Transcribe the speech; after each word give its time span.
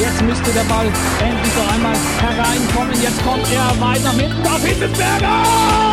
Jetzt 0.00 0.22
müsste 0.22 0.50
der 0.52 0.64
Ball 0.64 0.86
endlich 1.20 1.54
noch 1.56 1.72
einmal 1.72 1.96
hereinkommen. 2.20 3.02
Jetzt 3.02 3.24
kommt 3.24 3.46
er 3.52 3.80
weit 3.80 4.02
nach 4.04 4.12
hinten 4.14 4.46
auf 4.46 4.64
Hitzelsberger! 4.64 5.84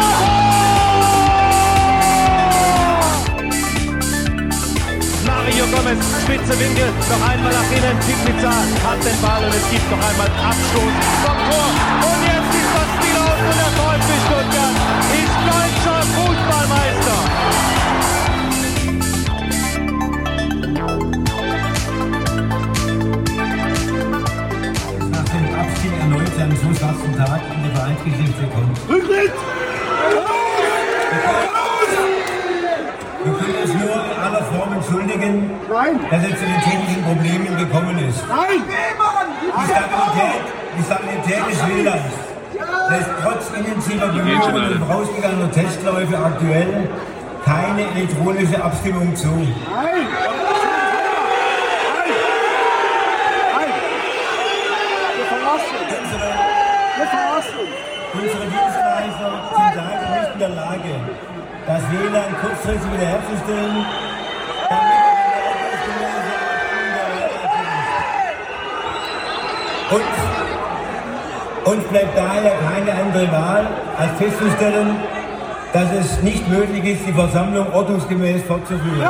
Mario 5.25 5.65
Gomez, 5.67 6.05
spitze 6.23 6.59
Winkel, 6.59 6.89
noch 7.09 7.29
einmal 7.29 7.51
nach 7.51 7.71
innen, 7.71 7.97
Pizza 8.25 8.49
hat 8.49 9.03
den 9.03 9.21
Ball 9.21 9.43
und 9.43 9.53
es 9.55 9.69
gibt 9.69 9.89
noch 9.89 9.97
einmal 9.97 10.27
Abstoß 10.27 10.93
vom 11.23 11.37
Tor. 11.49 11.67
Und 12.07 12.21
jetzt 12.23 12.60
schwarzen 26.81 27.15
Tag 27.15 27.41
in 27.53 27.61
der 27.63 27.71
Vereinsgeschichte 27.77 28.43
kommt. 28.53 28.75
Rücktritt! 28.89 29.33
Wir 33.23 33.33
können 33.33 33.55
uns 33.61 33.73
nur 33.75 33.93
in 33.93 34.17
aller 34.19 34.43
Form 34.45 34.73
entschuldigen, 34.73 35.51
Nein! 35.69 35.99
dass 36.09 36.23
er 36.23 36.29
zu 36.37 36.43
den 36.45 36.61
technischen 36.61 37.03
Problemen 37.03 37.55
gekommen 37.57 37.99
ist. 38.09 38.23
Nein! 38.27 38.63
Die 38.65 39.65
Stabilität, 39.69 40.41
die 40.75 40.83
Stabilität 40.83 41.41
des 41.51 41.59
Wilders 41.67 42.01
lässt 42.89 43.09
trotz 43.21 43.43
intensiver 43.57 44.07
Bemühungen 44.07 44.73
und 44.73 44.79
vorausgegangener 44.87 45.51
Testläufe 45.51 46.17
aktuell 46.17 46.89
keine 47.45 47.81
elektronische 47.95 48.63
Abstimmung 48.63 49.15
zu. 49.15 49.27
Nein! 49.27 49.45
Nein! 49.69 50.07
Nein! 53.53 53.71
Wir 55.17 55.25
verlassen 55.29 55.75
uns! 55.77 55.93
Unsere, 56.01 56.29
Wir 56.97 57.07
verlassen 57.07 57.57
uns! 57.61 57.69
unsere 58.13 58.45
Dienstleister 58.45 59.29
sind 59.41 59.75
leider 59.75 59.83
nicht 60.83 60.93
in 60.93 61.05
der 61.05 61.07
Lage, 61.07 61.31
das 61.67 61.81
WLAN 61.91 62.35
kurzfristig 62.41 62.91
wiederherzustellen, 62.93 63.85
damit 64.69 65.11
Und 69.91 71.73
uns 71.73 71.83
bleibt 71.85 72.17
daher 72.17 72.53
keine 72.69 72.93
andere 72.93 73.31
Wahl, 73.31 73.67
als 73.97 74.11
festzustellen, 74.17 74.95
dass 75.73 75.91
es 75.91 76.21
nicht 76.21 76.47
möglich 76.49 76.95
ist, 76.95 77.07
die 77.07 77.13
Versammlung 77.13 77.71
ordnungsgemäß 77.73 78.43
fortzuführen. 78.43 79.01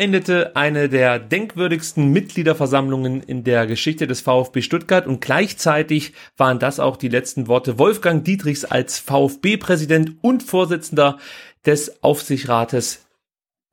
Endete 0.00 0.56
eine 0.56 0.88
der 0.88 1.18
denkwürdigsten 1.18 2.10
Mitgliederversammlungen 2.10 3.22
in 3.22 3.44
der 3.44 3.66
Geschichte 3.66 4.06
des 4.06 4.22
VfB 4.22 4.62
Stuttgart 4.62 5.06
und 5.06 5.20
gleichzeitig 5.20 6.14
waren 6.38 6.58
das 6.58 6.80
auch 6.80 6.96
die 6.96 7.08
letzten 7.08 7.48
Worte 7.48 7.78
Wolfgang 7.78 8.24
Dietrichs 8.24 8.64
als 8.64 8.98
VfB-Präsident 8.98 10.16
und 10.22 10.42
Vorsitzender 10.42 11.18
des 11.66 12.02
Aufsichtsrates 12.02 13.06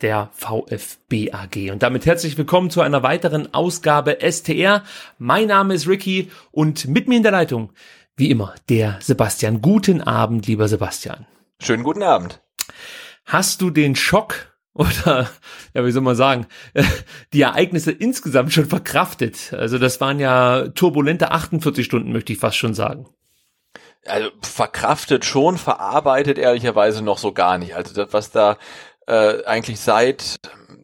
der 0.01 0.29
VfB 0.33 1.31
AG. 1.31 1.71
Und 1.71 1.81
damit 1.81 2.05
herzlich 2.05 2.37
willkommen 2.37 2.69
zu 2.71 2.81
einer 2.81 3.03
weiteren 3.03 3.53
Ausgabe 3.53 4.17
STR. 4.19 4.83
Mein 5.17 5.47
Name 5.47 5.75
ist 5.75 5.87
Ricky 5.87 6.29
und 6.51 6.89
mit 6.89 7.07
mir 7.07 7.15
in 7.15 7.23
der 7.23 7.31
Leitung, 7.31 7.71
wie 8.17 8.29
immer, 8.29 8.53
der 8.67 8.99
Sebastian. 9.01 9.61
Guten 9.61 10.01
Abend, 10.01 10.45
lieber 10.45 10.67
Sebastian. 10.67 11.25
Schönen 11.61 11.83
guten 11.83 12.03
Abend. 12.03 12.41
Hast 13.25 13.61
du 13.61 13.69
den 13.69 13.95
Schock 13.95 14.56
oder, 14.77 15.29
ja, 15.73 15.85
wie 15.85 15.91
soll 15.91 16.03
man 16.03 16.15
sagen, 16.15 16.47
die 17.33 17.41
Ereignisse 17.41 17.91
insgesamt 17.91 18.53
schon 18.53 18.65
verkraftet? 18.65 19.53
Also 19.53 19.77
das 19.77 19.99
waren 20.01 20.19
ja 20.19 20.67
turbulente 20.69 21.31
48 21.31 21.85
Stunden, 21.85 22.11
möchte 22.11 22.33
ich 22.33 22.39
fast 22.39 22.57
schon 22.57 22.73
sagen. 22.73 23.07
Also 24.05 24.29
verkraftet 24.41 25.25
schon, 25.25 25.57
verarbeitet 25.57 26.37
ehrlicherweise 26.37 27.03
noch 27.03 27.17
so 27.17 27.33
gar 27.33 27.57
nicht. 27.57 27.75
Also 27.75 27.93
das, 27.93 28.13
was 28.13 28.31
da 28.31 28.57
äh, 29.07 29.43
eigentlich 29.45 29.79
seit 29.79 30.37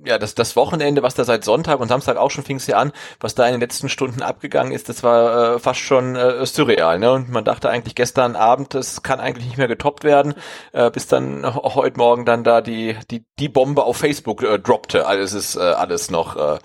ja, 0.06 0.18
das, 0.18 0.36
das 0.36 0.56
Wochenende, 0.56 1.04
was 1.04 1.16
da 1.16 1.24
seit 1.24 1.44
Sonntag 1.44 1.80
und 1.80 1.88
Samstag 1.88 2.18
auch 2.18 2.32
schon 2.32 2.44
fing 2.44 2.58
es 2.58 2.68
ja 2.68 2.78
an, 2.78 2.92
was 3.20 3.36
da 3.36 3.46
in 3.46 3.54
den 3.54 3.62
letzten 3.62 3.90
Stunden 3.90 4.22
abgegangen 4.22 4.72
ist, 4.74 4.90
das 4.90 5.04
war 5.04 5.56
äh, 5.56 5.60
fast 5.60 5.80
schon 5.80 6.16
äh, 6.16 6.46
surreal. 6.46 7.00
Ne? 7.00 7.12
Und 7.12 7.30
man 7.30 7.44
dachte 7.44 7.70
eigentlich 7.70 7.96
gestern 7.96 8.36
Abend, 8.36 8.74
das 8.74 9.04
kann 9.04 9.20
eigentlich 9.20 9.46
nicht 9.46 9.58
mehr 9.58 9.68
getoppt 9.68 10.04
werden, 10.04 10.34
äh, 10.72 10.90
bis 10.92 11.08
dann 11.08 11.56
heute 11.56 11.98
Morgen 11.98 12.26
dann 12.26 12.44
da 12.44 12.62
die, 12.62 12.96
die, 13.12 13.26
die 13.40 13.50
Bombe 13.50 13.84
auf 13.84 13.98
Facebook 13.98 14.44
äh, 14.44 14.60
droppte. 14.60 15.08
Also 15.08 15.24
es 15.24 15.34
ist 15.34 15.56
äh, 15.56 15.60
alles 15.60 16.12
noch 16.12 16.36
äh, 16.36 16.60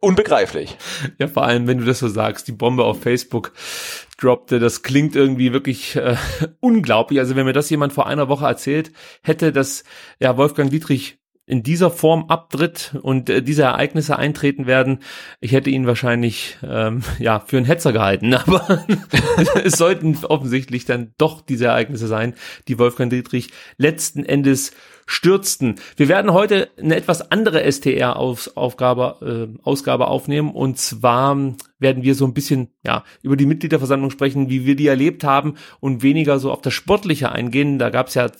unbegreiflich. 0.00 0.76
Ja, 1.18 1.28
vor 1.28 1.44
allem, 1.44 1.66
wenn 1.66 1.78
du 1.78 1.84
das 1.84 1.98
so 1.98 2.08
sagst, 2.08 2.48
die 2.48 2.52
Bombe 2.52 2.84
auf 2.84 3.02
Facebook 3.02 3.52
droppte, 4.18 4.58
das 4.58 4.82
klingt 4.82 5.16
irgendwie 5.16 5.52
wirklich 5.52 5.96
äh, 5.96 6.16
unglaublich. 6.60 7.18
Also 7.18 7.36
wenn 7.36 7.46
mir 7.46 7.52
das 7.52 7.70
jemand 7.70 7.92
vor 7.92 8.06
einer 8.06 8.28
Woche 8.28 8.46
erzählt 8.46 8.92
hätte, 9.22 9.52
dass 9.52 9.84
ja 10.18 10.36
Wolfgang 10.36 10.70
Dietrich 10.70 11.18
in 11.46 11.62
dieser 11.62 11.90
Form 11.90 12.24
abtritt 12.28 12.96
und 13.02 13.28
äh, 13.28 13.42
diese 13.42 13.62
Ereignisse 13.62 14.16
eintreten 14.18 14.66
werden, 14.66 15.00
ich 15.40 15.52
hätte 15.52 15.70
ihn 15.70 15.86
wahrscheinlich 15.86 16.56
ähm, 16.62 17.02
ja 17.18 17.40
für 17.40 17.58
einen 17.58 17.66
Hetzer 17.66 17.92
gehalten, 17.92 18.34
aber 18.46 18.84
es 19.64 19.74
sollten 19.74 20.16
offensichtlich 20.24 20.86
dann 20.86 21.12
doch 21.18 21.42
diese 21.42 21.66
Ereignisse 21.66 22.06
sein, 22.06 22.34
die 22.68 22.78
Wolfgang 22.78 23.10
Dietrich 23.10 23.50
letzten 23.76 24.24
Endes 24.24 24.72
stürzten. 25.06 25.74
Wir 25.96 26.08
werden 26.08 26.32
heute 26.32 26.70
eine 26.78 26.96
etwas 26.96 27.30
andere 27.30 27.70
STR-Aufgabe 27.70 29.52
äh, 29.54 29.58
Ausgabe 29.62 30.06
aufnehmen 30.06 30.50
und 30.50 30.78
zwar 30.78 31.36
werden 31.78 32.02
wir 32.02 32.14
so 32.14 32.24
ein 32.24 32.32
bisschen 32.32 32.68
ja 32.86 33.04
über 33.22 33.36
die 33.36 33.44
Mitgliederversammlung 33.44 34.10
sprechen, 34.10 34.48
wie 34.48 34.64
wir 34.64 34.76
die 34.76 34.86
erlebt 34.86 35.24
haben 35.24 35.56
und 35.80 36.02
weniger 36.02 36.38
so 36.38 36.50
auf 36.50 36.62
das 36.62 36.72
Sportliche 36.72 37.30
eingehen. 37.32 37.78
Da 37.78 37.90
gab 37.90 38.08
es 38.08 38.14
ja 38.14 38.30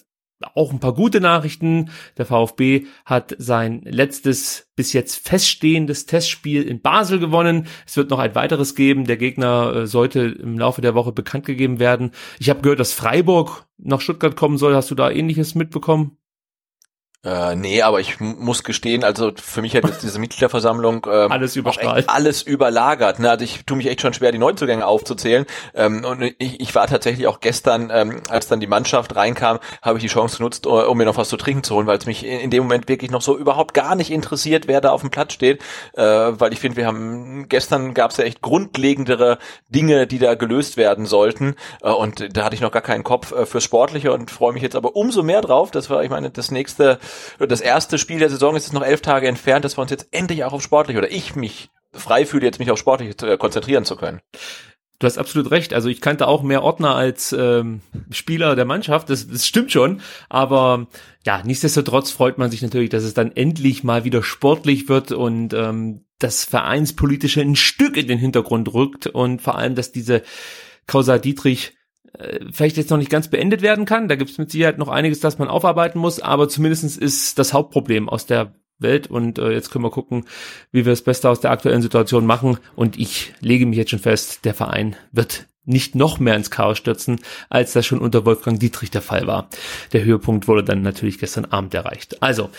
auch 0.54 0.72
ein 0.72 0.80
paar 0.80 0.94
gute 0.94 1.20
Nachrichten. 1.20 1.90
Der 2.18 2.26
VfB 2.26 2.86
hat 3.04 3.34
sein 3.38 3.82
letztes 3.84 4.70
bis 4.76 4.92
jetzt 4.92 5.26
feststehendes 5.26 6.06
Testspiel 6.06 6.62
in 6.62 6.80
Basel 6.80 7.18
gewonnen. 7.18 7.66
Es 7.86 7.96
wird 7.96 8.10
noch 8.10 8.18
ein 8.18 8.34
weiteres 8.34 8.74
geben. 8.74 9.06
Der 9.06 9.16
Gegner 9.16 9.74
äh, 9.74 9.86
sollte 9.86 10.20
im 10.20 10.58
Laufe 10.58 10.80
der 10.80 10.94
Woche 10.94 11.12
bekannt 11.12 11.46
gegeben 11.46 11.78
werden. 11.78 12.12
Ich 12.38 12.50
habe 12.50 12.62
gehört, 12.62 12.80
dass 12.80 12.92
Freiburg 12.92 13.66
nach 13.78 14.00
Stuttgart 14.00 14.36
kommen 14.36 14.58
soll. 14.58 14.74
Hast 14.74 14.90
du 14.90 14.94
da 14.94 15.10
ähnliches 15.10 15.54
mitbekommen? 15.54 16.16
Äh, 17.24 17.56
nee, 17.56 17.80
aber 17.80 18.00
ich 18.00 18.20
muss 18.20 18.64
gestehen, 18.64 19.02
also 19.02 19.32
für 19.34 19.62
mich 19.62 19.74
hat 19.74 19.84
jetzt 19.84 20.02
diese 20.02 20.18
Mitgliederversammlung 20.18 21.06
ähm, 21.10 21.32
alles 21.32 21.56
überstrahlt. 21.56 22.08
alles 22.08 22.42
überlagert. 22.42 23.18
Ne? 23.18 23.30
Also 23.30 23.44
ich 23.44 23.64
tue 23.64 23.78
mich 23.78 23.86
echt 23.86 24.02
schon 24.02 24.12
schwer, 24.12 24.30
die 24.30 24.38
Neuzugänge 24.38 24.86
aufzuzählen. 24.86 25.46
Ähm, 25.74 26.04
und 26.04 26.22
ich, 26.22 26.60
ich 26.60 26.74
war 26.74 26.86
tatsächlich 26.86 27.26
auch 27.26 27.40
gestern, 27.40 27.90
ähm, 27.90 28.20
als 28.28 28.48
dann 28.48 28.60
die 28.60 28.66
Mannschaft 28.66 29.16
reinkam, 29.16 29.58
habe 29.80 29.98
ich 29.98 30.02
die 30.02 30.08
Chance 30.08 30.36
genutzt, 30.36 30.66
um 30.66 30.98
mir 30.98 31.06
noch 31.06 31.16
was 31.16 31.30
zu 31.30 31.38
trinken 31.38 31.62
zu 31.62 31.74
holen, 31.76 31.86
weil 31.86 31.96
es 31.96 32.04
mich 32.04 32.26
in, 32.26 32.40
in, 32.40 32.50
dem 32.50 32.64
Moment 32.64 32.88
wirklich 32.88 33.10
noch 33.10 33.22
so 33.22 33.38
überhaupt 33.38 33.72
gar 33.72 33.94
nicht 33.94 34.10
interessiert, 34.10 34.68
wer 34.68 34.82
da 34.82 34.90
auf 34.90 35.00
dem 35.00 35.10
Platz 35.10 35.32
steht. 35.32 35.62
Äh, 35.94 36.02
weil 36.02 36.52
ich 36.52 36.60
finde, 36.60 36.76
wir 36.76 36.86
haben 36.86 37.48
gestern 37.48 37.94
gab 37.94 38.10
es 38.10 38.18
ja 38.18 38.24
echt 38.24 38.42
grundlegendere 38.42 39.38
Dinge, 39.70 40.06
die 40.06 40.18
da 40.18 40.34
gelöst 40.34 40.76
werden 40.76 41.06
sollten. 41.06 41.56
Äh, 41.82 41.90
und 41.90 42.36
da 42.36 42.44
hatte 42.44 42.54
ich 42.54 42.60
noch 42.60 42.72
gar 42.72 42.82
keinen 42.82 43.02
Kopf 43.02 43.32
äh, 43.32 43.46
für 43.46 43.62
Sportliche 43.62 44.12
und 44.12 44.30
freue 44.30 44.52
mich 44.52 44.62
jetzt 44.62 44.76
aber 44.76 44.94
umso 44.94 45.22
mehr 45.22 45.40
drauf. 45.40 45.70
Das 45.70 45.88
war, 45.88 46.04
ich 46.04 46.10
meine, 46.10 46.28
das 46.28 46.50
nächste 46.50 46.98
das 47.38 47.60
erste 47.60 47.98
Spiel 47.98 48.18
der 48.18 48.30
Saison 48.30 48.56
ist 48.56 48.64
jetzt 48.64 48.72
noch 48.72 48.84
elf 48.84 49.00
Tage 49.00 49.28
entfernt, 49.28 49.64
dass 49.64 49.76
wir 49.76 49.82
uns 49.82 49.90
jetzt 49.90 50.08
endlich 50.10 50.44
auch 50.44 50.52
auf 50.52 50.62
sportlich 50.62 50.96
oder 50.96 51.10
ich 51.10 51.36
mich 51.36 51.70
frei 51.92 52.26
fühle, 52.26 52.46
jetzt 52.46 52.58
mich 52.58 52.70
auf 52.70 52.78
sportlich 52.78 53.16
konzentrieren 53.38 53.84
zu 53.84 53.96
können. 53.96 54.20
Du 55.00 55.06
hast 55.06 55.18
absolut 55.18 55.50
recht. 55.50 55.74
Also 55.74 55.88
ich 55.88 56.00
kannte 56.00 56.28
auch 56.28 56.42
mehr 56.42 56.62
Ordner 56.62 56.94
als 56.94 57.32
ähm, 57.32 57.80
Spieler 58.10 58.54
der 58.54 58.64
Mannschaft. 58.64 59.10
Das, 59.10 59.26
das 59.26 59.46
stimmt 59.46 59.72
schon. 59.72 60.00
Aber 60.28 60.86
ja, 61.26 61.42
nichtsdestotrotz 61.44 62.10
freut 62.10 62.38
man 62.38 62.50
sich 62.50 62.62
natürlich, 62.62 62.90
dass 62.90 63.02
es 63.02 63.12
dann 63.12 63.32
endlich 63.34 63.82
mal 63.82 64.04
wieder 64.04 64.22
sportlich 64.22 64.88
wird 64.88 65.10
und 65.12 65.52
ähm, 65.52 66.04
das 66.20 66.44
Vereinspolitische 66.44 67.40
ein 67.40 67.56
Stück 67.56 67.96
in 67.96 68.06
den 68.06 68.18
Hintergrund 68.18 68.72
rückt 68.72 69.06
und 69.06 69.42
vor 69.42 69.58
allem, 69.58 69.74
dass 69.74 69.90
diese 69.90 70.22
Causa 70.86 71.18
Dietrich 71.18 71.72
äh, 71.72 71.83
vielleicht 72.52 72.76
jetzt 72.76 72.90
noch 72.90 72.98
nicht 72.98 73.10
ganz 73.10 73.28
beendet 73.28 73.62
werden 73.62 73.84
kann. 73.86 74.08
Da 74.08 74.16
gibt 74.16 74.30
es 74.30 74.38
mit 74.38 74.50
Sicherheit 74.50 74.78
noch 74.78 74.88
einiges, 74.88 75.20
das 75.20 75.38
man 75.38 75.48
aufarbeiten 75.48 75.98
muss, 75.98 76.20
aber 76.20 76.48
zumindestens 76.48 76.96
ist 76.96 77.38
das 77.38 77.52
Hauptproblem 77.52 78.08
aus 78.08 78.26
der 78.26 78.54
Welt 78.78 79.06
und 79.08 79.38
äh, 79.38 79.52
jetzt 79.52 79.70
können 79.70 79.84
wir 79.84 79.90
gucken, 79.90 80.24
wie 80.72 80.84
wir 80.84 80.92
das 80.92 81.02
Beste 81.02 81.28
aus 81.28 81.40
der 81.40 81.50
aktuellen 81.50 81.82
Situation 81.82 82.26
machen 82.26 82.58
und 82.74 82.98
ich 82.98 83.32
lege 83.40 83.66
mich 83.66 83.78
jetzt 83.78 83.90
schon 83.90 84.00
fest, 84.00 84.44
der 84.44 84.54
Verein 84.54 84.96
wird 85.12 85.46
nicht 85.64 85.94
noch 85.94 86.18
mehr 86.18 86.36
ins 86.36 86.50
Chaos 86.50 86.78
stürzen, 86.78 87.20
als 87.48 87.72
das 87.72 87.86
schon 87.86 88.00
unter 88.00 88.26
Wolfgang 88.26 88.60
Dietrich 88.60 88.90
der 88.90 89.00
Fall 89.00 89.26
war. 89.26 89.48
Der 89.92 90.04
Höhepunkt 90.04 90.46
wurde 90.46 90.62
dann 90.62 90.82
natürlich 90.82 91.18
gestern 91.18 91.46
Abend 91.46 91.72
erreicht. 91.72 92.22
Also, 92.22 92.50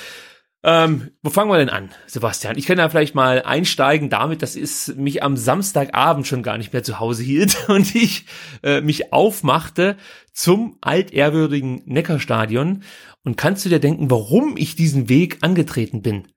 ähm, 0.67 1.11
wo 1.21 1.29
fangen 1.29 1.51
wir 1.51 1.59
denn 1.59 1.69
an, 1.69 1.91
Sebastian? 2.07 2.57
Ich 2.57 2.65
kann 2.65 2.79
ja 2.79 2.89
vielleicht 2.89 3.13
mal 3.13 3.43
einsteigen 3.43 4.09
damit, 4.09 4.41
dass 4.41 4.55
es 4.55 4.95
mich 4.95 5.21
am 5.21 5.37
Samstagabend 5.37 6.25
schon 6.25 6.41
gar 6.41 6.57
nicht 6.57 6.73
mehr 6.73 6.83
zu 6.83 6.99
Hause 6.99 7.21
hielt 7.21 7.55
und 7.69 7.93
ich 7.93 8.25
äh, 8.63 8.81
mich 8.81 9.13
aufmachte 9.13 9.95
zum 10.33 10.79
altehrwürdigen 10.81 11.83
Neckarstadion. 11.85 12.81
Und 13.23 13.37
kannst 13.37 13.63
du 13.65 13.69
dir 13.69 13.79
denken, 13.79 14.09
warum 14.09 14.57
ich 14.57 14.75
diesen 14.75 15.07
Weg 15.07 15.37
angetreten 15.41 16.01
bin? 16.01 16.27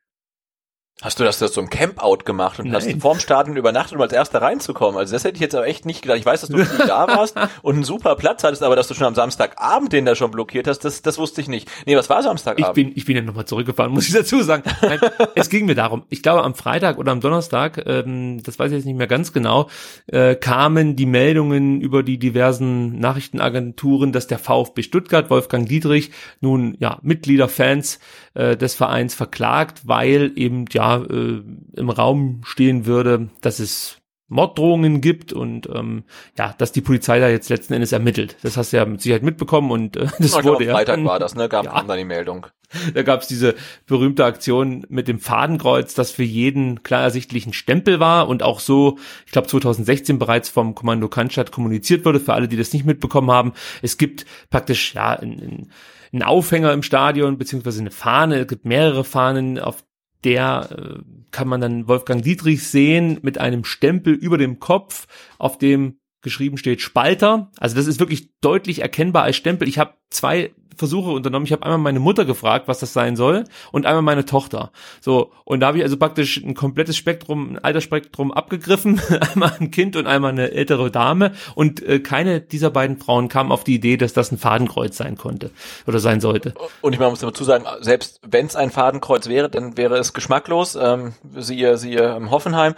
Hast 1.00 1.20
du 1.20 1.22
das, 1.22 1.38
das 1.38 1.54
so 1.54 1.60
ein 1.60 1.70
Campout 1.70 2.24
gemacht 2.24 2.58
und 2.58 2.66
Nein. 2.66 2.74
hast 2.74 3.00
vorm 3.00 3.20
Stadion 3.20 3.56
übernachtet, 3.56 3.94
um 3.94 4.00
als 4.00 4.12
Erster 4.12 4.42
reinzukommen? 4.42 4.98
Also 4.98 5.12
das 5.12 5.22
hätte 5.22 5.36
ich 5.36 5.40
jetzt 5.40 5.54
aber 5.54 5.68
echt 5.68 5.86
nicht 5.86 6.02
gedacht. 6.02 6.18
Ich 6.18 6.26
weiß, 6.26 6.40
dass 6.40 6.50
du 6.50 6.58
da 6.88 7.06
warst 7.06 7.36
und 7.62 7.76
einen 7.76 7.84
super 7.84 8.16
Platz 8.16 8.42
hattest, 8.42 8.64
aber 8.64 8.74
dass 8.74 8.88
du 8.88 8.94
schon 8.94 9.06
am 9.06 9.14
Samstagabend 9.14 9.92
den 9.92 10.04
da 10.06 10.16
schon 10.16 10.32
blockiert 10.32 10.66
hast, 10.66 10.80
das, 10.80 11.00
das 11.02 11.16
wusste 11.16 11.40
ich 11.40 11.46
nicht. 11.46 11.70
Nee, 11.86 11.96
was 11.96 12.10
war 12.10 12.20
Samstagabend? 12.24 12.76
Ich 12.76 12.84
bin, 12.84 12.92
ich 12.96 13.04
bin 13.04 13.14
ja 13.14 13.22
nochmal 13.22 13.44
zurückgefahren, 13.44 13.92
muss 13.94 14.08
ich 14.08 14.12
dazu 14.12 14.42
sagen. 14.42 14.64
Nein, 14.82 14.98
es 15.36 15.48
ging 15.50 15.66
mir 15.66 15.76
darum, 15.76 16.02
ich 16.08 16.20
glaube 16.20 16.42
am 16.42 16.56
Freitag 16.56 16.98
oder 16.98 17.12
am 17.12 17.20
Donnerstag, 17.20 17.80
ähm, 17.86 18.42
das 18.42 18.58
weiß 18.58 18.72
ich 18.72 18.78
jetzt 18.78 18.86
nicht 18.86 18.98
mehr 18.98 19.06
ganz 19.06 19.32
genau, 19.32 19.68
äh, 20.08 20.34
kamen 20.34 20.96
die 20.96 21.06
Meldungen 21.06 21.80
über 21.80 22.02
die 22.02 22.18
diversen 22.18 22.98
Nachrichtenagenturen, 22.98 24.10
dass 24.10 24.26
der 24.26 24.40
VfB 24.40 24.82
Stuttgart, 24.82 25.30
Wolfgang 25.30 25.68
Dietrich, 25.68 26.10
nun 26.40 26.76
ja 26.80 26.98
Mitglieder, 27.02 27.46
Fans 27.46 28.00
äh, 28.34 28.56
des 28.56 28.74
Vereins 28.74 29.14
verklagt, 29.14 29.82
weil 29.84 30.32
eben 30.34 30.64
ja 30.72 30.87
äh, 30.96 31.42
im 31.76 31.90
Raum 31.90 32.40
stehen 32.44 32.86
würde, 32.86 33.30
dass 33.40 33.58
es 33.60 33.98
Morddrohungen 34.28 35.00
gibt 35.00 35.32
und 35.32 35.68
ähm, 35.74 36.04
ja, 36.36 36.54
dass 36.58 36.70
die 36.72 36.82
Polizei 36.82 37.18
da 37.18 37.28
jetzt 37.28 37.48
letzten 37.48 37.72
Endes 37.72 37.92
ermittelt. 37.92 38.36
Das 38.42 38.58
hast 38.58 38.72
du 38.72 38.76
ja 38.76 38.84
mit 38.84 39.00
Sicherheit 39.00 39.22
mitbekommen 39.22 39.70
und 39.70 39.96
äh, 39.96 40.06
das 40.18 40.32
Na, 40.36 40.44
wurde 40.44 40.64
ja. 40.64 40.74
Freitag 40.74 41.02
war 41.04 41.18
das, 41.18 41.34
ne? 41.34 41.48
Gab 41.48 41.64
ja. 41.64 41.82
dann 41.82 41.98
die 41.98 42.04
Meldung. 42.04 42.46
Da 42.92 43.02
gab 43.02 43.22
es 43.22 43.28
diese 43.28 43.54
berühmte 43.86 44.26
Aktion 44.26 44.84
mit 44.90 45.08
dem 45.08 45.20
Fadenkreuz, 45.20 45.94
das 45.94 46.10
für 46.10 46.24
jeden 46.24 46.82
klar 46.82 47.02
ersichtlichen 47.02 47.54
Stempel 47.54 47.98
war 47.98 48.28
und 48.28 48.42
auch 48.42 48.60
so, 48.60 48.98
ich 49.24 49.32
glaube 49.32 49.48
2016 49.48 50.18
bereits 50.18 50.50
vom 50.50 50.74
Kommando 50.74 51.08
Cannstatt 51.08 51.50
kommuniziert 51.50 52.04
wurde, 52.04 52.20
für 52.20 52.34
alle, 52.34 52.48
die 52.48 52.58
das 52.58 52.74
nicht 52.74 52.84
mitbekommen 52.84 53.30
haben. 53.30 53.54
Es 53.80 53.96
gibt 53.96 54.26
praktisch 54.50 54.94
ja 54.94 55.12
ein, 55.14 55.30
ein 55.40 55.72
ein 56.12 56.22
Aufhänger 56.22 56.72
im 56.72 56.82
Stadion, 56.82 57.36
beziehungsweise 57.36 57.80
eine 57.80 57.90
Fahne, 57.90 58.38
es 58.38 58.46
gibt 58.46 58.64
mehrere 58.64 59.04
Fahnen, 59.04 59.58
auf 59.58 59.84
der 60.24 60.68
äh, 60.70 61.02
kann 61.30 61.48
man 61.48 61.60
dann 61.60 61.88
Wolfgang 61.88 62.22
Dietrich 62.22 62.66
sehen 62.66 63.18
mit 63.22 63.38
einem 63.38 63.64
Stempel 63.64 64.14
über 64.14 64.38
dem 64.38 64.58
Kopf, 64.58 65.06
auf 65.38 65.58
dem 65.58 65.98
geschrieben 66.20 66.56
steht 66.56 66.80
Spalter. 66.80 67.50
Also 67.58 67.76
das 67.76 67.86
ist 67.86 68.00
wirklich 68.00 68.30
deutlich 68.40 68.80
erkennbar 68.80 69.22
als 69.22 69.36
Stempel. 69.36 69.68
Ich 69.68 69.78
habe 69.78 69.94
zwei 70.10 70.52
Versuche 70.78 71.10
unternommen. 71.10 71.44
Ich 71.44 71.52
habe 71.52 71.64
einmal 71.64 71.78
meine 71.78 72.00
Mutter 72.00 72.24
gefragt, 72.24 72.68
was 72.68 72.78
das 72.78 72.92
sein 72.92 73.16
soll, 73.16 73.44
und 73.72 73.86
einmal 73.86 74.02
meine 74.02 74.24
Tochter. 74.24 74.70
So, 75.00 75.32
und 75.44 75.60
da 75.60 75.68
habe 75.68 75.78
ich 75.78 75.84
also 75.84 75.96
praktisch 75.96 76.38
ein 76.38 76.54
komplettes 76.54 76.96
Spektrum, 76.96 77.52
ein 77.52 77.58
Altersspektrum 77.58 78.32
abgegriffen, 78.32 79.00
einmal 79.32 79.52
ein 79.60 79.70
Kind 79.70 79.96
und 79.96 80.06
einmal 80.06 80.30
eine 80.30 80.52
ältere 80.52 80.90
Dame. 80.90 81.32
Und 81.54 81.82
äh, 81.82 82.00
keine 82.00 82.40
dieser 82.40 82.70
beiden 82.70 82.98
Frauen 82.98 83.28
kam 83.28 83.52
auf 83.52 83.64
die 83.64 83.74
Idee, 83.74 83.96
dass 83.96 84.12
das 84.12 84.32
ein 84.32 84.38
Fadenkreuz 84.38 84.96
sein 84.96 85.16
konnte 85.16 85.50
oder 85.86 85.98
sein 85.98 86.20
sollte. 86.20 86.54
Und 86.80 86.92
ich 86.92 87.00
muss 87.00 87.20
dazu 87.20 87.44
sagen, 87.44 87.64
selbst 87.80 88.20
wenn 88.26 88.46
es 88.46 88.56
ein 88.56 88.70
Fadenkreuz 88.70 89.28
wäre, 89.28 89.48
dann 89.48 89.76
wäre 89.76 89.96
es 89.96 90.12
geschmacklos. 90.12 90.76
Ähm, 90.76 91.14
siehe, 91.36 91.76
siehe 91.76 92.30
Hoffenheim. 92.30 92.74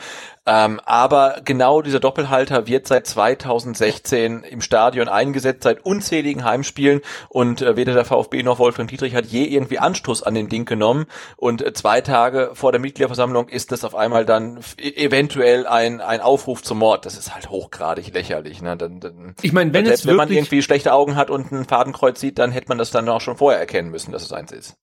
Ähm, 0.47 0.81
aber 0.85 1.37
genau 1.45 1.83
dieser 1.83 2.01
Doppelhalter 2.01 2.67
wird 2.67 2.89
seit 2.89 3.07
2016 3.07 4.43
im 4.43 4.63
Stadion 4.63 5.09
eingesetzt, 5.09 5.65
seit 5.65 5.85
unzähligen 5.85 6.45
Heimspielen 6.45 7.03
und 7.29 7.61
äh, 7.61 7.77
weder 7.91 8.03
der 8.03 8.05
VfB 8.05 8.43
noch 8.43 8.59
Wolfgang 8.59 8.89
Dietrich 8.89 9.15
hat 9.15 9.27
je 9.27 9.45
irgendwie 9.45 9.79
Anstoß 9.79 10.23
an 10.23 10.35
dem 10.35 10.49
Ding 10.49 10.65
genommen 10.65 11.07
und 11.37 11.63
äh, 11.63 11.73
zwei 11.73 12.01
Tage 12.01 12.51
vor 12.55 12.73
der 12.73 12.81
Mitgliederversammlung 12.81 13.49
ist 13.49 13.73
das 13.73 13.85
auf 13.85 13.95
einmal 13.95 14.25
dann 14.25 14.61
e-, 14.79 15.05
eventuell 15.05 15.67
ein, 15.67 16.01
ein 16.01 16.21
Aufruf 16.21 16.63
zum 16.63 16.79
Mord. 16.79 17.07
Das 17.07 17.19
ist 17.19 17.35
halt 17.35 17.51
hochgradig 17.51 18.13
lächerlich. 18.15 18.63
Ne? 18.63 18.77
Dann, 18.77 19.01
dann, 19.01 19.35
ich 19.43 19.53
meine, 19.53 19.73
wenn, 19.73 19.87
selbst 19.87 20.07
wenn 20.07 20.17
man 20.17 20.31
irgendwie 20.31 20.63
schlechte 20.63 20.93
Augen 20.93 21.17
hat 21.17 21.31
und 21.31 21.53
ein 21.53 21.65
Fadenkreuz 21.65 22.21
sieht, 22.21 22.39
dann 22.39 22.53
hätte 22.53 22.69
man 22.69 22.79
das 22.79 22.91
dann 22.91 23.09
auch 23.09 23.21
schon 23.21 23.37
vorher 23.37 23.61
erkennen 23.61 23.91
müssen, 23.91 24.13
dass 24.13 24.23
es 24.23 24.33
eins 24.33 24.53
ist. 24.53 24.77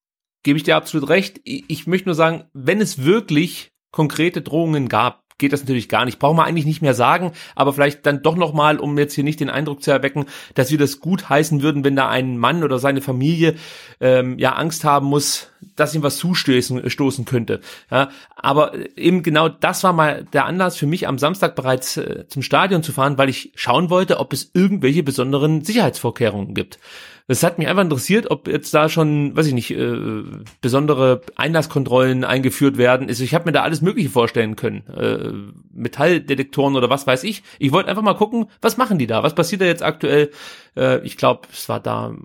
Gebe 0.44 0.58
ich 0.58 0.64
dir 0.64 0.76
absolut 0.76 1.10
recht. 1.10 1.42
Ich 1.44 1.88
möchte 1.88 2.08
nur 2.08 2.16
sagen, 2.16 2.46
wenn 2.54 2.80
es 2.80 3.04
wirklich 3.04 3.72
konkrete 3.92 4.42
Drohungen 4.42 4.90
gab, 4.90 5.24
geht 5.38 5.54
das 5.54 5.62
natürlich 5.62 5.90
gar 5.90 6.06
nicht. 6.06 6.20
Brauchen 6.20 6.38
wir 6.38 6.46
eigentlich 6.46 6.66
nicht 6.66 6.82
mehr 6.82 6.94
sagen, 6.94 7.32
aber 7.56 7.74
vielleicht 7.74 8.06
dann 8.06 8.24
doch 8.24 8.36
nochmal, 8.36 8.80
um 8.80 8.98
jetzt 8.98 9.14
hier 9.14 9.24
nicht 9.24 9.40
den 9.40 9.50
Eindruck 9.50 9.84
zu 9.84 9.92
erwecken, 9.92 10.26
dass 10.56 10.72
wir 10.72 10.78
das 10.78 11.00
gut 11.00 11.30
heißen 11.30 11.62
würden, 11.62 11.84
wenn 11.84 11.96
da 11.96 12.10
ein 12.10 12.38
Mann 12.38 12.64
oder 12.64 12.80
seine 12.80 13.02
Familie 13.02 13.56
ähm, 14.00 14.40
ja 14.40 14.54
Angst 14.54 14.84
haben 14.84 15.08
muss, 15.08 15.50
dass 15.76 15.96
ihm 15.96 16.04
was 16.04 16.18
zustoßen 16.18 16.84
äh, 16.84 16.90
stoßen 16.90 17.26
könnte. 17.26 17.62
Ja, 17.92 18.10
aber 18.36 18.74
eben 18.98 19.24
genau 19.24 19.50
das 19.50 19.84
war 19.84 19.94
mal 19.94 20.26
der 20.34 20.46
Anlass 20.46 20.78
für 20.78 20.88
mich 20.88 21.08
am 21.08 21.20
Samstag 21.20 21.56
bereits 21.56 21.98
äh, 21.98 22.26
zum 22.28 22.42
Stadion 22.42 22.84
zu 22.84 22.92
fahren, 22.92 23.18
weil 23.18 23.30
ich 23.30 23.52
schauen 23.56 23.90
wollte, 23.90 24.20
ob 24.20 24.34
es 24.34 24.52
irgendwelche 24.54 25.04
besonderen 25.04 25.64
Sicherheitsvorkehrungen 25.64 26.54
gibt. 26.54 26.80
Das 27.30 27.44
hat 27.44 27.58
mich 27.58 27.68
einfach 27.68 27.84
interessiert, 27.84 28.32
ob 28.32 28.48
jetzt 28.48 28.74
da 28.74 28.88
schon, 28.88 29.36
weiß 29.36 29.48
ich 29.48 29.54
nicht, 29.54 29.72
äh, 29.72 30.24
besondere 30.62 31.22
Einlasskontrollen 31.36 32.24
eingeführt 32.24 32.78
werden. 32.78 33.10
Also 33.10 33.22
ich 33.26 33.36
habe 33.36 33.46
mir 33.46 33.52
da 33.52 33.64
alles 33.64 33.82
Mögliche 33.82 34.10
vorstellen 34.10 34.56
können. 34.56 34.88
Äh, 34.88 35.34
Metalldetektoren 35.74 36.78
oder 36.78 36.90
was 36.90 37.06
weiß 37.06 37.26
ich. 37.26 37.44
Ich 37.60 37.74
wollte 37.74 37.90
einfach 37.90 38.02
mal 38.02 38.14
gucken, 38.14 38.46
was 38.62 38.78
machen 38.78 38.98
die 38.98 39.08
da? 39.08 39.24
Was 39.24 39.36
passiert 39.36 39.60
da 39.60 39.66
jetzt 39.66 39.84
aktuell? 39.84 40.32
Äh, 40.78 41.06
ich 41.06 41.18
glaube, 41.18 41.50
es 41.52 41.68
war 41.68 41.82
da 41.82 42.16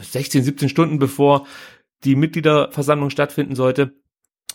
16, 0.00 0.42
äh, 0.42 0.44
17 0.44 0.68
Stunden 0.68 1.00
bevor 1.00 1.46
die 2.04 2.14
Mitgliederversammlung 2.14 3.10
stattfinden 3.10 3.56
sollte. 3.56 3.94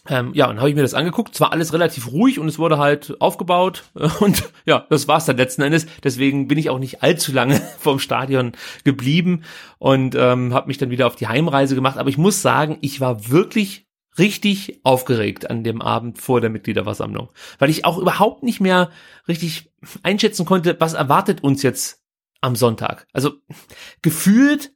Ähm, 0.10 0.32
ja, 0.34 0.50
und 0.50 0.58
habe 0.58 0.70
ich 0.70 0.76
mir 0.76 0.82
das 0.82 0.96
angeguckt. 0.96 1.36
Es 1.36 1.42
war 1.42 1.52
alles 1.52 1.72
relativ 1.72 2.12
ruhig 2.12 2.40
und 2.40 2.48
es 2.48 2.58
wurde 2.58 2.80
halt 2.80 3.22
aufgebaut 3.22 3.84
und 4.20 4.52
ja, 4.66 4.86
das 4.90 5.08
war's 5.08 5.26
dann 5.26 5.38
letzten 5.38 5.62
Endes. 5.62 5.86
Deswegen 6.04 6.48
bin 6.48 6.58
ich 6.58 6.70
auch 6.70 6.80
nicht 6.80 7.04
allzu 7.04 7.32
lange 7.32 7.56
vom 7.80 8.00
Stadion 8.00 8.54
geblieben 8.84 9.44
und 9.78 10.16
ähm, 10.16 10.54
habe 10.54 10.68
mich 10.68 10.80
dann 10.80 10.90
wieder 10.90 11.08
auf 11.08 11.16
die 11.16 11.28
Heimreise 11.28 11.76
gemacht. 11.76 11.98
Aber 11.98 12.10
ich 12.10 12.18
muss 12.18 12.42
sagen, 12.42 12.78
ich 12.82 13.00
war 13.00 13.30
wirklich 13.30 13.88
richtig 14.18 14.82
aufgeregt 14.84 15.50
an 15.50 15.64
dem 15.64 15.82
Abend 15.82 16.18
vor 16.18 16.42
der 16.42 16.50
Mitgliederversammlung, 16.50 17.30
weil 17.60 17.70
ich 17.70 17.86
auch 17.86 18.00
überhaupt 18.00 18.44
nicht 18.44 18.60
mehr 18.60 18.90
richtig 19.28 19.72
einschätzen 20.04 20.46
konnte, 20.46 20.76
was 20.80 20.94
erwartet 20.94 21.44
uns 21.44 21.62
jetzt 21.62 22.04
am 22.42 22.56
Sonntag. 22.56 23.08
Also 23.14 23.34
gefühlt 24.02 24.74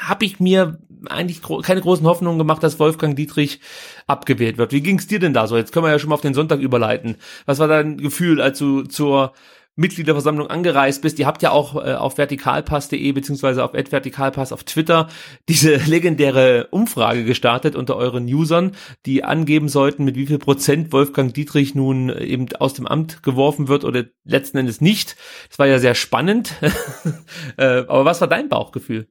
habe 0.00 0.24
ich 0.24 0.40
mir 0.40 0.78
eigentlich 1.08 1.42
gro 1.42 1.58
keine 1.58 1.80
großen 1.80 2.06
Hoffnungen 2.06 2.38
gemacht, 2.38 2.62
dass 2.62 2.78
Wolfgang 2.78 3.16
Dietrich 3.16 3.60
abgewählt 4.06 4.58
wird. 4.58 4.72
Wie 4.72 4.82
ging's 4.82 5.06
dir 5.06 5.18
denn 5.18 5.34
da 5.34 5.46
so? 5.46 5.56
Jetzt 5.56 5.72
können 5.72 5.86
wir 5.86 5.90
ja 5.90 5.98
schon 5.98 6.08
mal 6.08 6.14
auf 6.14 6.20
den 6.20 6.34
Sonntag 6.34 6.60
überleiten. 6.60 7.16
Was 7.46 7.58
war 7.58 7.68
dein 7.68 7.98
Gefühl, 7.98 8.40
als 8.40 8.58
du 8.58 8.82
zur 8.82 9.32
Mitgliederversammlung 9.80 10.48
angereist 10.48 11.00
bist. 11.00 11.18
Ihr 11.18 11.26
habt 11.26 11.42
ja 11.42 11.52
auch 11.52 11.74
äh, 11.76 11.94
auf 11.94 12.18
vertikalpass.de 12.18 13.12
beziehungsweise 13.12 13.64
auf 13.64 13.72
vertikalpass 13.72 14.52
auf 14.52 14.64
Twitter 14.64 15.08
diese 15.48 15.76
legendäre 15.86 16.68
Umfrage 16.70 17.24
gestartet 17.24 17.76
unter 17.76 17.96
euren 17.96 18.26
Usern, 18.26 18.72
die 19.06 19.24
angeben 19.24 19.68
sollten, 19.68 20.04
mit 20.04 20.16
wie 20.16 20.26
viel 20.26 20.38
Prozent 20.38 20.92
Wolfgang 20.92 21.32
Dietrich 21.32 21.74
nun 21.74 22.10
eben 22.10 22.46
aus 22.58 22.74
dem 22.74 22.86
Amt 22.86 23.22
geworfen 23.22 23.68
wird 23.68 23.84
oder 23.84 24.04
letzten 24.24 24.58
Endes 24.58 24.80
nicht. 24.80 25.16
Das 25.48 25.58
war 25.58 25.66
ja 25.66 25.78
sehr 25.78 25.94
spannend. 25.94 26.54
äh, 27.56 27.84
aber 27.88 28.04
was 28.04 28.20
war 28.20 28.28
dein 28.28 28.48
Bauchgefühl? 28.50 29.08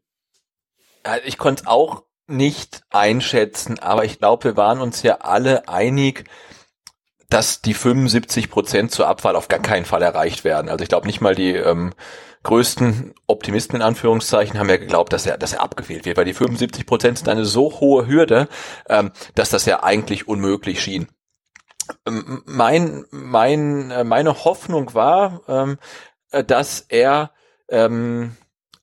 Ich 1.25 1.38
konnte 1.38 1.68
auch 1.68 2.03
nicht 2.27 2.84
einschätzen, 2.89 3.79
aber 3.79 4.06
ich 4.06 4.20
glaube, 4.20 4.44
wir 4.46 4.58
waren 4.58 4.82
uns 4.82 5.01
ja 5.03 5.18
alle 5.22 5.68
einig, 5.68 6.25
dass 7.29 7.62
die 7.62 7.74
75 7.74 8.50
Prozent 8.50 8.91
zur 8.91 9.08
Abwahl 9.08 9.36
auf 9.36 9.48
gar 9.48 9.60
keinen 9.60 9.86
Fall 9.86 10.01
erreicht 10.01 10.44
werden. 10.44 10.70
Also 10.70 10.84
ich 10.84 10.89
glaube 10.89 11.08
nicht 11.08 11.22
mal 11.22 11.36
die 11.36 11.53
ähm, 11.53 11.94
größten 12.44 13.13
Optimisten 13.27 13.75
in 13.75 13.82
Anführungszeichen 13.82 14.60
haben 14.60 14.70
ja 14.70 14.77
geglaubt, 14.77 15.13
dass 15.13 15.25
er, 15.25 15.38
dass 15.38 15.53
er 15.53 15.62
abgewählt 15.62 16.06
wird, 16.06 16.18
weil 16.18 16.25
die 16.25 16.34
75 16.34 16.86
Prozent 16.86 17.18
sind 17.18 17.29
eine 17.29 17.46
so 17.46 17.79
hohe 17.79 18.08
Hürde, 18.08 18.48
ähm, 18.88 19.12
dass 19.36 19.50
das 19.50 19.65
ja 19.65 19.84
eigentlich 19.84 20.27
unmöglich 20.27 20.82
schien. 20.82 21.08
Ähm, 22.08 22.44
mein, 22.46 23.06
mein, 23.12 23.91
äh, 23.91 24.03
meine 24.03 24.44
Hoffnung 24.46 24.94
war, 24.94 25.41
ähm, 25.48 25.77
äh, 26.32 26.44
dass 26.44 26.82
er 26.82 27.32
ähm, 27.68 28.38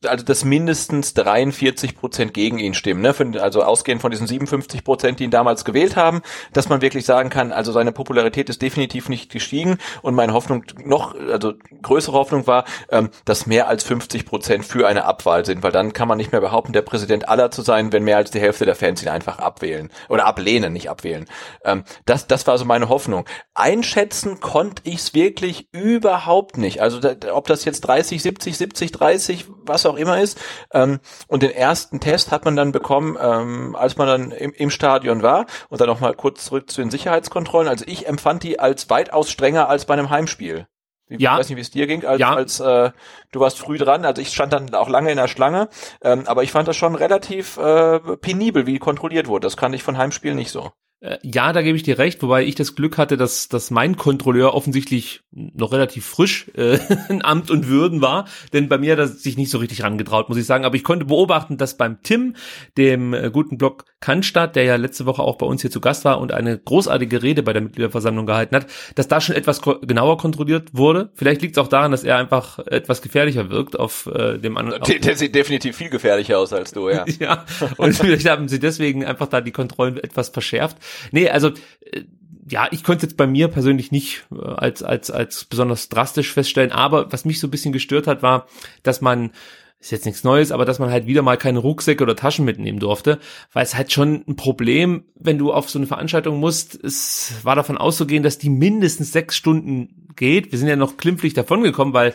also 0.05 0.25
dass 0.25 0.45
mindestens 0.45 1.15
43 1.15 1.97
Prozent 1.97 2.35
gegen 2.35 2.59
ihn 2.59 2.75
stimmen, 2.75 3.01
ne? 3.01 3.15
also 3.41 3.63
ausgehend 3.63 4.03
von 4.03 4.11
diesen 4.11 4.27
57 4.27 4.85
Prozent, 4.85 5.21
die 5.21 5.25
ihn 5.25 5.31
damals 5.31 5.65
gewählt 5.65 5.97
haben, 5.97 6.21
dass 6.53 6.69
man 6.69 6.83
wirklich 6.83 7.07
sagen 7.07 7.31
kann, 7.31 7.51
also 7.51 7.73
seine 7.73 7.93
Popularität 7.93 8.51
ist 8.51 8.61
definitiv 8.61 9.09
nicht 9.09 9.31
gestiegen 9.31 9.79
und 10.03 10.15
meine 10.15 10.35
Hoffnung 10.35 10.65
noch, 10.85 11.15
also 11.15 11.55
größere 11.81 12.17
Hoffnung 12.17 12.47
war, 12.47 12.65
ähm, 12.91 13.11
dass 13.25 13.47
mehr 13.47 13.69
als 13.69 13.85
50 13.85 14.27
Prozent 14.27 14.65
für 14.67 14.87
eine 14.87 15.07
Abwahl 15.07 15.47
sind, 15.47 15.63
weil 15.63 15.73
dann 15.73 15.95
kann 15.95 16.09
man 16.09 16.19
nicht 16.19 16.33
mehr 16.33 16.43
behaupten, 16.43 16.75
der 16.75 16.83
Präsident 16.83 17.29
aller 17.29 17.51
zu 17.51 17.63
sein, 17.63 17.93
wenn 17.93 18.05
mehr 18.05 18.19
als 18.19 18.31
die 18.31 18.41
Hälfte 18.41 18.67
der 18.67 18.77
Fans 18.77 19.03
ihn 19.03 19.09
einfach 19.09 19.39
abwählen 19.39 19.91
oder 20.11 20.27
ablehnen, 20.27 20.75
nicht 20.75 20.91
abwählen. 20.91 21.25
Ähm, 21.65 21.85
das, 22.05 22.27
das 22.27 22.47
war 22.47 22.59
so 22.59 22.67
meine 22.67 22.91
Hoffnung. 22.91 23.25
Einschätzen 23.55 24.41
konnte 24.41 24.83
ich 24.85 24.97
es 24.97 25.15
wirklich 25.15 25.69
überhaupt 25.73 26.59
nicht. 26.59 26.83
Also 26.83 27.01
da, 27.01 27.15
ob 27.33 27.47
das 27.47 27.65
jetzt 27.65 27.81
30, 27.81 28.23
70, 28.23 28.59
70, 28.59 28.93
30, 28.93 29.47
was 29.65 29.86
auch 29.87 29.97
immer 29.97 30.21
ist. 30.21 30.39
Ähm, 30.73 31.01
und 31.29 31.43
den 31.43 31.51
ersten 31.51 32.01
Test 32.01 32.31
hat 32.31 32.45
man 32.45 32.57
dann 32.57 32.73
bekommen, 32.73 33.17
ähm, 33.21 33.77
als 33.77 33.97
man 33.97 34.07
dann 34.07 34.31
im, 34.33 34.53
im 34.53 34.71
Stadion 34.71 35.23
war. 35.23 35.47
Und 35.69 35.81
dann 35.81 35.89
nochmal 35.89 36.15
kurz 36.15 36.45
zurück 36.45 36.71
zu 36.71 36.81
den 36.81 36.91
Sicherheitskontrollen. 36.91 37.69
Also 37.69 37.85
ich 37.87 38.07
empfand 38.07 38.43
die 38.43 38.59
als 38.61 38.91
weitaus 38.91 39.31
strenger 39.31 39.69
als 39.69 39.87
bei 39.87 39.95
einem 39.95 40.11
Heimspiel. 40.11 40.67
Ich 41.09 41.21
ja. 41.21 41.39
weiß 41.39 41.49
nicht, 41.49 41.57
wie 41.57 41.61
es 41.61 41.71
dir 41.71 41.87
ging, 41.87 42.05
als, 42.05 42.21
ja. 42.21 42.35
als 42.35 42.59
äh, 42.59 42.91
du 43.31 43.41
warst 43.41 43.59
früh 43.59 43.79
dran. 43.79 44.05
Also 44.05 44.21
ich 44.21 44.33
stand 44.33 44.53
dann 44.53 44.75
auch 44.75 44.89
lange 44.89 45.11
in 45.11 45.17
der 45.17 45.29
Schlange, 45.29 45.69
ähm, 46.03 46.25
aber 46.27 46.43
ich 46.43 46.51
fand 46.51 46.67
das 46.67 46.77
schon 46.77 46.97
relativ 46.97 47.59
äh, 47.59 48.01
penibel, 48.17 48.67
wie 48.67 48.79
kontrolliert 48.79 49.29
wurde. 49.29 49.47
Das 49.47 49.57
kannte 49.57 49.77
ich 49.77 49.85
von 49.85 49.99
Heimspielen 49.99 50.37
nicht 50.37 50.51
so. 50.51 50.73
Äh, 51.01 51.19
ja, 51.23 51.53
da 51.53 51.61
gebe 51.61 51.77
ich 51.77 51.83
dir 51.83 51.99
recht, 51.99 52.23
wobei 52.23 52.45
ich 52.45 52.55
das 52.55 52.75
Glück 52.75 52.97
hatte, 52.97 53.19
dass, 53.19 53.49
dass 53.49 53.71
mein 53.71 53.97
Kontrolleur 53.97 54.55
offensichtlich 54.55 55.21
noch 55.31 55.73
relativ 55.73 56.07
frisch 56.07 56.51
äh, 56.57 56.79
in 57.11 57.23
Amt 57.23 57.51
und 57.51 57.69
Würden 57.69 58.01
war, 58.01 58.27
denn 58.53 58.69
bei 58.69 58.79
mir 58.79 58.93
hat 58.93 58.99
er 58.99 59.09
sich 59.09 59.37
nicht 59.37 59.51
so 59.51 59.59
richtig 59.59 59.83
rangetraut, 59.83 60.29
muss 60.29 60.39
ich 60.39 60.47
sagen. 60.47 60.65
Aber 60.65 60.75
ich 60.75 60.85
konnte 60.85 61.05
beobachten, 61.05 61.59
dass 61.59 61.77
beim 61.77 62.03
Tim, 62.03 62.35
dem 62.79 63.13
äh, 63.13 63.31
guten 63.31 63.59
Blog 63.59 63.85
Cannstatt, 64.01 64.57
der 64.57 64.65
ja 64.65 64.77
letzte 64.77 65.05
Woche 65.05 65.23
auch 65.23 65.37
bei 65.37 65.47
uns 65.47 65.63
hier 65.63 65.71
zu 65.71 65.81
Gast 65.81 66.05
war 66.05 66.21
und 66.21 66.33
eine 66.33 66.59
großartige 66.59 67.23
Rede 67.23 67.43
bei 67.43 67.53
der 67.53 67.63
Mitgliederversammlung 67.63 68.25
gehalten 68.25 68.55
hat, 68.57 68.67
dass 68.95 69.09
da 69.09 69.21
schon 69.21 69.37
etwas 69.37 69.61
genauer 69.63 70.17
kontrolliert 70.17 70.71
wurde. 70.73 71.11
Vielleicht 71.15 71.43
liegt 71.43 71.57
es 71.57 71.63
auch 71.63 71.69
daran, 71.69 71.91
dass 71.91 72.05
er 72.05 72.17
einfach 72.17 72.59
etwas 72.59 73.03
gefährlicher 73.03 73.51
wirkt 73.51 73.79
auf 73.79 74.07
äh, 74.07 74.39
dem 74.39 74.57
anderen. 74.57 74.83
Der, 74.83 74.99
der 74.99 75.17
sieht 75.17 75.35
definitiv 75.35 75.77
viel 75.77 75.91
gefährlicher 75.91 76.39
aus 76.39 76.53
als 76.53 76.73
du, 76.73 76.89
ja. 76.89 77.05
ja, 77.19 77.45
und 77.77 77.95
vielleicht 77.95 78.29
haben 78.29 78.49
sie 78.49 78.61
deswegen 78.61 79.05
einfach 79.05 79.27
da 79.27 79.41
die 79.41 79.53
Kontrollen 79.53 79.99
etwas 79.99 80.29
verschärft. 80.29 80.77
Nee, 81.13 81.29
also 81.29 81.49
äh, 81.81 82.03
ja, 82.49 82.69
ich 82.71 82.85
konnte 82.85 83.07
jetzt 83.07 83.17
bei 83.17 83.27
mir 83.27 83.49
persönlich 83.49 83.91
nicht 83.91 84.25
äh, 84.33 84.43
als 84.43 84.83
als 84.83 85.11
als 85.11 85.45
besonders 85.45 85.89
drastisch 85.89 86.33
feststellen, 86.33 86.73
aber 86.73 87.13
was 87.13 87.25
mich 87.25 87.41
so 87.41 87.47
ein 87.49 87.51
bisschen 87.51 87.73
gestört 87.73 88.07
hat, 88.07 88.23
war, 88.23 88.47
dass 88.83 89.01
man 89.01 89.31
ist 89.79 89.93
jetzt 89.93 90.07
nichts 90.07 90.25
Neues, 90.25 90.53
aber 90.53 90.65
dass 90.65 90.79
man 90.79 90.91
halt 90.91 91.07
wieder 91.07 91.23
mal 91.23 91.37
keine 91.37 91.59
Rucksäcke 91.59 92.03
oder 92.03 92.17
Taschen 92.17 92.45
mitnehmen 92.45 92.79
durfte, 92.79 93.21
weil 93.53 93.63
es 93.63 93.77
halt 93.77 93.93
schon 93.93 94.25
ein 94.27 94.37
Problem, 94.37 95.05
wenn 95.15 95.39
du 95.39 95.53
auf 95.53 95.69
so 95.69 95.79
eine 95.79 95.87
Veranstaltung 95.87 96.41
musst. 96.41 96.83
Es 96.83 97.35
war 97.43 97.57
davon 97.57 97.77
auszugehen, 97.77 98.23
dass 98.23 98.39
die 98.39 98.49
mindestens 98.49 99.13
sechs 99.13 99.37
Stunden 99.37 100.09
geht. 100.17 100.51
Wir 100.51 100.59
sind 100.59 100.69
ja 100.69 100.77
noch 100.77 100.97
klimpflich 100.97 101.35
davongekommen, 101.35 101.93
weil 101.93 102.15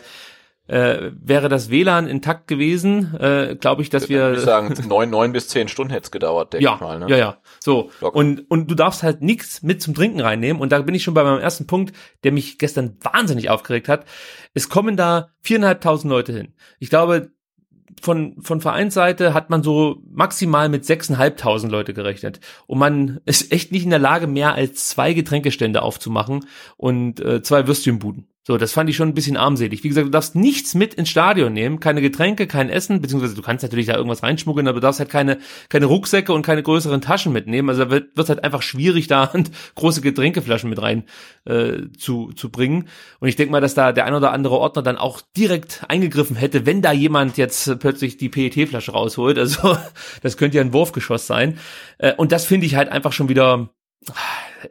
äh, 0.68 1.10
wäre 1.20 1.48
das 1.48 1.70
WLAN 1.70 2.06
intakt 2.06 2.46
gewesen, 2.46 3.14
äh, 3.18 3.56
glaube 3.56 3.82
ich, 3.82 3.90
dass 3.90 4.08
wir. 4.08 4.32
Ich 4.32 4.40
sagen, 4.40 4.74
neun, 4.88 5.10
neun 5.10 5.32
bis 5.32 5.48
zehn 5.48 5.68
Stunden 5.68 5.92
hätte 5.92 6.04
es 6.04 6.10
gedauert, 6.10 6.52
denke 6.52 6.64
ja, 6.64 6.74
ich 6.74 6.80
mal. 6.80 6.98
Ne? 6.98 7.06
Ja, 7.08 7.16
ja. 7.16 7.36
So. 7.60 7.90
Und, 8.00 8.50
und 8.50 8.70
du 8.70 8.74
darfst 8.74 9.02
halt 9.02 9.22
nichts 9.22 9.62
mit 9.62 9.82
zum 9.82 9.94
Trinken 9.94 10.20
reinnehmen. 10.20 10.62
Und 10.62 10.72
da 10.72 10.80
bin 10.80 10.94
ich 10.94 11.02
schon 11.02 11.14
bei 11.14 11.24
meinem 11.24 11.40
ersten 11.40 11.66
Punkt, 11.66 11.94
der 12.24 12.32
mich 12.32 12.58
gestern 12.58 12.96
wahnsinnig 13.00 13.50
aufgeregt 13.50 13.88
hat. 13.88 14.04
Es 14.54 14.68
kommen 14.68 14.96
da 14.96 15.30
viereinhalbtausend 15.40 16.10
Leute 16.10 16.32
hin. 16.32 16.54
Ich 16.78 16.90
glaube, 16.90 17.32
von, 18.00 18.40
von 18.40 18.60
Vereinsseite 18.60 19.34
hat 19.34 19.50
man 19.50 19.62
so 19.62 20.02
maximal 20.10 20.68
mit 20.68 20.84
sechseinhalbtausend 20.84 21.70
Leute 21.70 21.92
gerechnet. 21.92 22.40
Und 22.66 22.78
man 22.78 23.20
ist 23.26 23.52
echt 23.52 23.72
nicht 23.72 23.84
in 23.84 23.90
der 23.90 23.98
Lage, 23.98 24.26
mehr 24.26 24.54
als 24.54 24.88
zwei 24.88 25.12
Getränkestände 25.12 25.82
aufzumachen 25.82 26.46
und 26.76 27.20
äh, 27.20 27.42
zwei 27.42 27.66
Würstchenbuden. 27.66 28.28
So, 28.44 28.58
das 28.58 28.72
fand 28.72 28.90
ich 28.90 28.96
schon 28.96 29.08
ein 29.08 29.14
bisschen 29.14 29.36
armselig. 29.36 29.84
Wie 29.84 29.88
gesagt, 29.88 30.04
du 30.04 30.10
darfst 30.10 30.34
nichts 30.34 30.74
mit 30.74 30.94
ins 30.94 31.08
Stadion 31.08 31.52
nehmen, 31.52 31.78
keine 31.78 32.00
Getränke, 32.00 32.48
kein 32.48 32.70
Essen, 32.70 33.00
beziehungsweise 33.00 33.36
du 33.36 33.42
kannst 33.42 33.62
natürlich 33.62 33.86
da 33.86 33.94
irgendwas 33.94 34.24
reinschmuggeln, 34.24 34.66
aber 34.66 34.80
du 34.80 34.80
darfst 34.80 34.98
halt 34.98 35.10
keine, 35.10 35.38
keine 35.68 35.86
Rucksäcke 35.86 36.32
und 36.32 36.42
keine 36.44 36.64
größeren 36.64 37.00
Taschen 37.00 37.32
mitnehmen. 37.32 37.68
Also 37.68 37.84
da 37.84 37.90
wird 37.92 38.18
es 38.18 38.28
halt 38.28 38.42
einfach 38.42 38.62
schwierig, 38.62 39.06
da 39.06 39.32
große 39.76 40.00
Getränkeflaschen 40.00 40.68
mit 40.68 40.82
rein 40.82 41.04
äh, 41.44 41.82
zu, 41.96 42.32
zu 42.32 42.50
bringen. 42.50 42.88
Und 43.20 43.28
ich 43.28 43.36
denke 43.36 43.52
mal, 43.52 43.60
dass 43.60 43.74
da 43.74 43.92
der 43.92 44.06
ein 44.06 44.14
oder 44.14 44.32
andere 44.32 44.58
Ordner 44.58 44.82
dann 44.82 44.96
auch 44.98 45.20
direkt 45.36 45.84
eingegriffen 45.86 46.34
hätte, 46.34 46.66
wenn 46.66 46.82
da 46.82 46.90
jemand 46.90 47.36
jetzt 47.36 47.78
plötzlich 47.78 48.16
die 48.16 48.28
PET-Flasche 48.28 48.90
rausholt. 48.90 49.38
Also 49.38 49.78
das 50.22 50.36
könnte 50.36 50.56
ja 50.56 50.64
ein 50.64 50.72
Wurfgeschoss 50.72 51.28
sein. 51.28 51.58
Äh, 51.98 52.14
und 52.14 52.32
das 52.32 52.44
finde 52.44 52.66
ich 52.66 52.74
halt 52.74 52.88
einfach 52.88 53.12
schon 53.12 53.28
wieder 53.28 53.70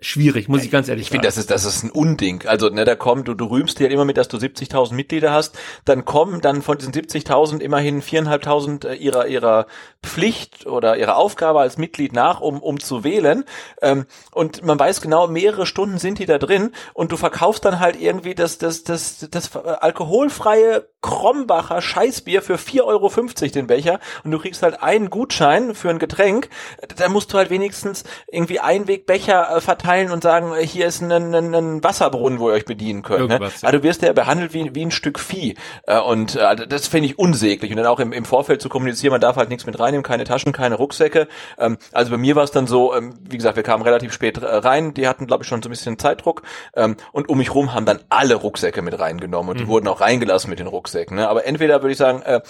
schwierig, 0.02 0.48
muss 0.48 0.64
ich 0.64 0.72
ganz 0.72 0.88
ehrlich 0.88 1.04
ich 1.04 1.10
sagen. 1.10 1.22
Ich 1.22 1.22
finde, 1.22 1.28
das 1.28 1.38
ist, 1.38 1.52
das 1.52 1.66
ist 1.66 1.84
ein 1.84 1.92
Unding. 1.92 2.46
Also, 2.46 2.70
ne, 2.70 2.86
da 2.86 2.96
kommen, 2.96 3.24
du, 3.24 3.34
du 3.34 3.46
rühmst 3.46 3.80
dir 3.80 3.86
halt 3.86 3.94
immer 3.94 4.06
mit, 4.06 4.18
dass 4.18 4.28
du 4.28 4.38
70.000 4.38 4.94
Mitglieder 4.94 5.32
hast. 5.32 5.58
Dann 5.86 6.06
kommen 6.06 6.42
dann 6.42 6.62
von 6.62 6.78
diesen 6.78 6.94
70.000 6.94 7.60
immerhin 7.60 8.02
4.500 8.02 8.88
äh, 8.88 8.96
ihrer, 8.96 9.28
ihrer 9.28 9.68
Pflicht 10.04 10.66
oder 10.66 10.98
ihrer 10.98 11.18
Aufgabe 11.18 11.62
als 11.62 11.78
Mitglied 11.78 12.14
nach, 12.14 12.42
um, 12.42 12.62
um 12.62 12.80
zu 12.80 13.04
wählen. 13.04 13.46
Ähm, 13.82 14.06
und 14.32 14.64
man 14.64 14.78
weiß 14.78 15.02
genau, 15.02 15.28
mehrere 15.28 15.66
Stunden 15.66 15.98
sind 15.98 16.20
die 16.20 16.26
da 16.26 16.38
drin 16.38 16.72
und 16.94 17.12
du 17.12 17.18
verkaufst 17.18 17.64
dann 17.66 17.80
halt 17.80 18.00
irgendwie 18.00 18.36
das, 18.36 18.58
das, 18.58 18.84
das, 18.84 19.20
das, 19.20 19.50
das 19.52 19.56
alkoholfreie 19.56 20.88
Krombacher 21.02 21.82
Scheißbier 21.82 22.42
für 22.42 22.56
4,50 22.56 22.84
Euro 22.84 23.10
den 23.56 23.68
Becher 23.68 24.00
und 24.24 24.32
du 24.32 24.38
kriegst 24.38 24.62
halt 24.62 24.84
einen 24.84 25.10
Gutschein 25.10 25.74
für 25.74 25.90
ein 25.90 25.98
Getränk. 25.98 26.50
Da 26.98 27.10
musst 27.10 27.34
du 27.34 27.38
halt 27.38 27.50
wenigstens 27.50 28.04
irgendwie 28.32 28.60
Einwegbecher 28.60 29.21
äh, 29.28 29.62
verteilen 29.62 30.12
und 30.12 30.24
sagen, 30.24 30.54
hier 30.56 30.88
ist 30.88 31.02
ein, 31.02 31.12
ein, 31.12 31.54
ein 31.54 31.84
Wasserbrunnen, 31.84 32.40
wo 32.40 32.50
ihr 32.50 32.56
euch 32.56 32.66
bedienen 32.66 33.04
könnt. 33.04 33.30
Ne? 33.30 33.40
Also 33.42 33.78
du 33.78 33.84
wirst 33.84 34.02
ja 34.02 34.14
behandelt 34.14 34.54
wie, 34.54 34.74
wie 34.76 34.86
ein 34.86 34.92
Stück 34.92 35.20
Vieh. 35.20 35.56
Äh, 35.88 36.00
und 36.00 36.36
äh, 36.36 36.68
das 36.68 36.88
finde 36.88 37.08
ich 37.08 37.20
unsäglich. 37.20 37.72
Und 37.72 37.78
dann 37.78 37.88
auch 37.88 38.00
im, 38.00 38.12
im 38.12 38.26
Vorfeld 38.26 38.62
zu 38.62 38.70
kommunizieren, 38.70 39.12
man 39.12 39.22
darf 39.22 39.36
halt 39.36 39.50
nichts 39.50 39.66
mit 39.66 39.80
reinnehmen, 39.80 40.04
keine 40.04 40.24
Taschen, 40.24 40.52
keine 40.52 40.76
Rucksäcke. 40.76 41.28
Ähm, 41.58 41.78
also 41.92 42.12
bei 42.12 42.18
mir 42.18 42.36
war 42.36 42.44
es 42.44 42.52
dann 42.52 42.68
so, 42.68 42.94
ähm, 42.96 43.14
wie 43.30 43.38
gesagt, 43.38 43.56
wir 43.56 43.64
kamen 43.64 43.84
relativ 43.84 44.14
spät 44.14 44.38
äh, 44.38 44.46
rein, 44.46 44.94
die 44.94 45.08
hatten, 45.08 45.28
glaube 45.28 45.44
ich, 45.44 45.48
schon 45.48 45.62
so 45.62 45.70
ein 45.70 45.72
bisschen 45.72 46.00
Zeitdruck. 46.00 46.44
Ähm, 46.76 46.98
und 47.12 47.30
um 47.30 47.38
mich 47.38 47.54
rum 47.54 47.74
haben 47.74 47.86
dann 47.86 48.00
alle 48.10 48.36
Rucksäcke 48.36 48.82
mit 48.82 49.00
reingenommen 49.00 49.52
und 49.52 49.60
die 49.60 49.66
mhm. 49.66 49.70
wurden 49.70 49.88
auch 49.88 50.02
reingelassen 50.02 50.50
mit 50.50 50.60
den 50.60 50.68
Rucksäcken. 50.68 51.18
Ne? 51.18 51.28
Aber 51.28 51.46
entweder 51.46 51.82
würde 51.82 51.92
ich 51.92 51.98
sagen, 51.98 52.22
äh, 52.22 52.42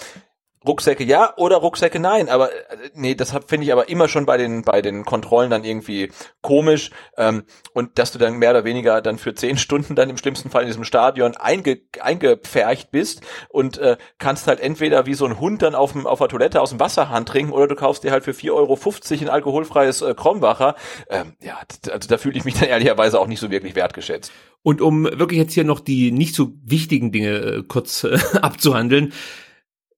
Rucksäcke 0.66 1.04
ja 1.04 1.34
oder 1.36 1.56
Rucksäcke 1.56 1.98
nein. 1.98 2.28
Aber 2.28 2.52
äh, 2.52 2.90
nee, 2.94 3.14
das 3.14 3.32
finde 3.46 3.66
ich 3.66 3.72
aber 3.72 3.88
immer 3.88 4.08
schon 4.08 4.26
bei 4.26 4.36
den 4.36 4.62
bei 4.62 4.82
den 4.82 5.04
Kontrollen 5.04 5.50
dann 5.50 5.64
irgendwie 5.64 6.10
komisch. 6.40 6.90
Ähm, 7.16 7.44
und 7.72 7.98
dass 7.98 8.12
du 8.12 8.18
dann 8.18 8.38
mehr 8.38 8.50
oder 8.50 8.64
weniger 8.64 9.00
dann 9.02 9.18
für 9.18 9.34
zehn 9.34 9.58
Stunden 9.58 9.94
dann 9.94 10.10
im 10.10 10.16
schlimmsten 10.16 10.50
Fall 10.50 10.62
in 10.62 10.68
diesem 10.68 10.84
Stadion 10.84 11.36
einge, 11.36 11.80
eingepfercht 12.00 12.90
bist 12.90 13.22
und 13.48 13.78
äh, 13.78 13.96
kannst 14.18 14.46
halt 14.46 14.60
entweder 14.60 15.06
wie 15.06 15.14
so 15.14 15.26
ein 15.26 15.40
Hund 15.40 15.62
dann 15.62 15.74
auf, 15.74 15.94
auf 16.04 16.18
der 16.18 16.28
Toilette 16.28 16.60
aus 16.60 16.70
dem 16.70 16.80
Wasserhahn 16.80 17.26
trinken 17.26 17.52
oder 17.52 17.66
du 17.66 17.74
kaufst 17.74 18.04
dir 18.04 18.12
halt 18.12 18.24
für 18.24 18.32
4,50 18.32 18.52
Euro 18.52 18.78
ein 19.22 19.28
alkoholfreies 19.28 20.02
äh, 20.02 20.14
Krombacher. 20.14 20.76
Ähm, 21.08 21.34
ja, 21.40 21.58
also 21.90 22.08
da 22.08 22.18
fühle 22.18 22.36
ich 22.36 22.44
mich 22.44 22.54
dann 22.54 22.64
ehrlicherweise 22.68 23.20
auch 23.20 23.26
nicht 23.26 23.40
so 23.40 23.50
wirklich 23.50 23.74
wertgeschätzt. 23.74 24.32
Und 24.62 24.80
um 24.80 25.04
wirklich 25.04 25.40
jetzt 25.40 25.54
hier 25.54 25.64
noch 25.64 25.80
die 25.80 26.12
nicht 26.12 26.34
so 26.34 26.52
wichtigen 26.64 27.10
Dinge 27.12 27.30
äh, 27.30 27.62
kurz 27.66 28.04
äh, 28.04 28.18
abzuhandeln, 28.42 29.12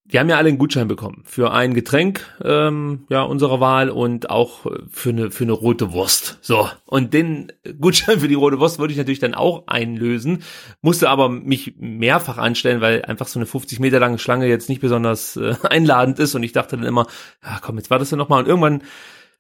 die 0.07 0.19
haben 0.19 0.29
ja 0.29 0.37
alle 0.37 0.49
einen 0.49 0.59
Gutschein 0.59 0.87
bekommen 0.87 1.23
für 1.25 1.53
ein 1.53 1.73
Getränk 1.73 2.27
ähm, 2.45 3.07
ja 3.09 3.23
unserer 3.23 3.59
Wahl 3.61 3.89
und 3.89 4.29
auch 4.29 4.67
für 4.91 5.11
eine 5.11 5.31
für 5.31 5.45
eine 5.45 5.53
rote 5.53 5.93
Wurst. 5.93 6.39
So 6.43 6.69
und 6.85 7.15
den 7.15 7.53
Gutschein 7.81 8.21
für 8.21 8.29
die 8.29 8.35
rote 8.35 8.61
Wurst 8.61 8.79
wollte 8.79 8.93
ich 8.93 8.99
natürlich 8.99 9.19
dann 9.19 9.35
auch 9.35 9.67
einlösen, 9.67 10.43
musste 10.83 11.09
aber 11.09 11.31
mich 11.31 11.75
mehrfach 11.79 12.37
anstellen, 12.37 12.83
weil 12.83 13.03
einfach 13.03 13.29
so 13.29 13.39
eine 13.39 13.47
50 13.47 13.81
Meter 13.81 13.99
lange 13.99 14.19
Schlange 14.19 14.47
jetzt 14.47 14.69
nicht 14.69 14.83
besonders 14.83 15.37
äh, 15.37 15.55
einladend 15.63 16.19
ist 16.19 16.35
und 16.35 16.43
ich 16.43 16.53
dachte 16.53 16.77
dann 16.77 16.87
immer, 16.87 17.07
ja 17.43 17.59
komm 17.63 17.79
jetzt 17.79 17.91
war 17.91 17.99
das 17.99 18.11
ja 18.11 18.19
noch 18.19 18.29
mal 18.29 18.41
und 18.41 18.49
irgendwann 18.49 18.83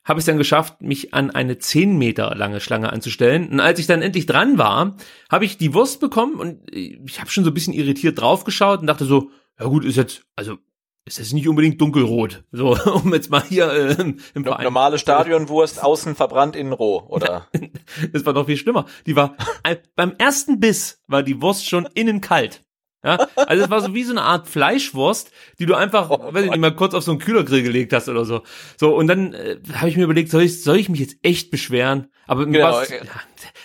habe 0.04 0.20
ich 0.20 0.26
dann 0.26 0.36
geschafft, 0.36 0.82
mich 0.82 1.14
an 1.14 1.30
eine 1.30 1.58
10 1.58 1.96
Meter 1.96 2.34
lange 2.34 2.60
Schlange 2.60 2.92
anzustellen. 2.92 3.48
Und 3.48 3.60
als 3.60 3.78
ich 3.78 3.86
dann 3.86 4.02
endlich 4.02 4.26
dran 4.26 4.58
war, 4.58 4.98
habe 5.30 5.46
ich 5.46 5.56
die 5.56 5.72
Wurst 5.72 5.98
bekommen 5.98 6.34
und 6.34 6.70
ich 6.70 7.20
habe 7.20 7.30
schon 7.30 7.42
so 7.42 7.50
ein 7.50 7.54
bisschen 7.54 7.72
irritiert 7.72 8.20
draufgeschaut 8.20 8.80
und 8.80 8.86
dachte 8.86 9.06
so, 9.06 9.30
ja 9.58 9.66
gut, 9.66 9.84
ist 9.84 9.96
jetzt, 9.96 10.24
also 10.36 10.58
ist 11.06 11.18
jetzt 11.18 11.34
nicht 11.34 11.48
unbedingt 11.48 11.80
dunkelrot. 11.80 12.44
So, 12.50 12.76
um 13.04 13.12
jetzt 13.12 13.30
mal 13.30 13.42
hier 13.42 13.70
äh, 13.70 14.14
im 14.34 14.44
Verein. 14.44 14.64
Normale 14.64 14.98
Stadionwurst, 14.98 15.82
außen 15.82 16.14
verbrannt, 16.14 16.56
innen 16.56 16.72
roh, 16.72 17.04
oder? 17.08 17.48
das 18.12 18.24
war 18.24 18.32
noch 18.32 18.46
viel 18.46 18.56
schlimmer. 18.56 18.86
Die 19.06 19.16
war, 19.16 19.36
beim 19.96 20.14
ersten 20.18 20.60
Biss 20.60 21.02
war 21.06 21.22
die 21.22 21.40
Wurst 21.42 21.68
schon 21.68 21.86
innen 21.94 22.20
kalt. 22.20 22.62
Ja, 23.04 23.28
also 23.36 23.64
es 23.64 23.68
war 23.68 23.82
so 23.82 23.92
wie 23.92 24.02
so 24.02 24.12
eine 24.12 24.22
Art 24.22 24.48
Fleischwurst, 24.48 25.30
die 25.58 25.66
du 25.66 25.74
einfach, 25.74 26.08
oh, 26.08 26.32
weiß 26.32 26.46
ich 26.46 26.50
nicht, 26.50 26.58
mal 26.58 26.74
kurz 26.74 26.94
auf 26.94 27.04
so 27.04 27.10
einen 27.10 27.20
Kühlergrill 27.20 27.62
gelegt 27.62 27.92
hast 27.92 28.08
oder 28.08 28.24
so. 28.24 28.44
So, 28.78 28.96
und 28.96 29.08
dann 29.08 29.34
äh, 29.34 29.58
habe 29.74 29.90
ich 29.90 29.98
mir 29.98 30.04
überlegt, 30.04 30.30
soll 30.30 30.42
ich, 30.42 30.62
soll 30.62 30.78
ich 30.78 30.88
mich 30.88 31.00
jetzt 31.00 31.18
echt 31.22 31.50
beschweren? 31.50 32.10
Aber 32.26 32.46
genau. 32.46 32.72
was, 32.72 32.88
ja, 32.88 32.96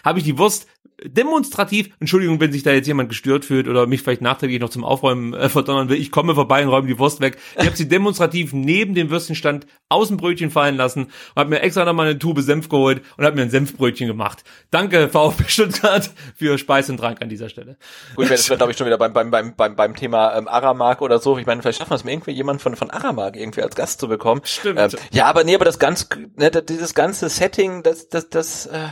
habe 0.03 0.19
ich 0.19 0.25
die 0.25 0.37
Wurst 0.37 0.67
demonstrativ, 1.05 1.89
Entschuldigung, 1.99 2.39
wenn 2.39 2.51
sich 2.51 2.63
da 2.63 2.71
jetzt 2.71 2.87
jemand 2.87 3.09
gestört 3.09 3.45
fühlt 3.45 3.67
oder 3.67 3.87
mich 3.87 4.01
vielleicht 4.01 4.21
nachträglich 4.21 4.59
noch 4.59 4.69
zum 4.69 4.83
Aufräumen 4.83 5.33
äh, 5.33 5.49
verdonnern 5.49 5.89
will, 5.89 5.97
ich 5.99 6.11
komme 6.11 6.35
vorbei 6.35 6.63
und 6.63 6.69
räume 6.69 6.87
die 6.87 6.99
Wurst 6.99 7.21
weg. 7.21 7.37
Ich 7.57 7.65
habe 7.65 7.75
sie 7.75 7.87
demonstrativ 7.89 8.53
neben 8.53 8.95
dem 8.95 9.09
Würstchenstand 9.09 9.67
aus 9.89 10.09
dem 10.09 10.17
Brötchen 10.17 10.51
fallen 10.51 10.77
lassen 10.77 11.05
und 11.05 11.35
habe 11.35 11.49
mir 11.49 11.61
extra 11.61 11.85
nochmal 11.85 12.07
eine 12.07 12.19
Tube 12.19 12.41
Senf 12.41 12.69
geholt 12.69 13.01
und 13.17 13.25
habe 13.25 13.35
mir 13.35 13.43
ein 13.43 13.49
Senfbrötchen 13.49 14.07
gemacht. 14.07 14.43
Danke 14.71 15.09
VfB 15.09 15.43
Stuttgart 15.47 16.09
für 16.35 16.57
Speis 16.57 16.89
und 16.89 16.97
Trank 16.97 17.21
an 17.21 17.29
dieser 17.29 17.49
Stelle. 17.49 17.77
Gut, 18.15 18.29
das 18.29 18.49
wäre 18.49 18.57
glaube 18.57 18.71
ich 18.71 18.77
schon 18.77 18.87
wieder 18.87 18.97
beim, 18.97 19.13
beim, 19.13 19.31
beim, 19.31 19.55
beim, 19.55 19.75
beim 19.75 19.95
Thema 19.95 20.35
ähm, 20.37 20.47
Aramark 20.47 21.01
oder 21.01 21.19
so. 21.19 21.37
Ich 21.37 21.45
meine, 21.45 21.61
vielleicht 21.61 21.79
schaffen 21.79 21.91
wir 21.91 21.95
es 21.95 22.03
mir 22.03 22.11
irgendwie 22.11 22.31
jemand 22.31 22.61
von, 22.61 22.75
von 22.75 22.89
Aramark 22.89 23.35
irgendwie 23.35 23.61
als 23.61 23.75
Gast 23.75 23.99
zu 23.99 24.07
bekommen. 24.07 24.41
Stimmt. 24.43 24.79
Ähm, 24.79 24.89
ja, 25.11 25.25
aber 25.25 25.43
nee, 25.43 25.55
aber 25.55 25.65
das 25.65 25.79
ganz, 25.79 26.07
ne, 26.35 26.51
dieses 26.51 26.93
ganze 26.93 27.29
Setting, 27.29 27.83
das, 27.83 28.09
das, 28.09 28.29
das, 28.29 28.65
äh, 28.67 28.89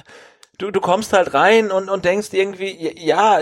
du, 0.58 0.72
du 0.72 0.82
kommst 0.82 1.14
halt 1.14 1.34
rein 1.34 1.72
und, 1.72 1.90
und 1.90 2.04
denkst 2.06 2.30
irgendwie, 2.32 2.92
ja, 2.98 3.40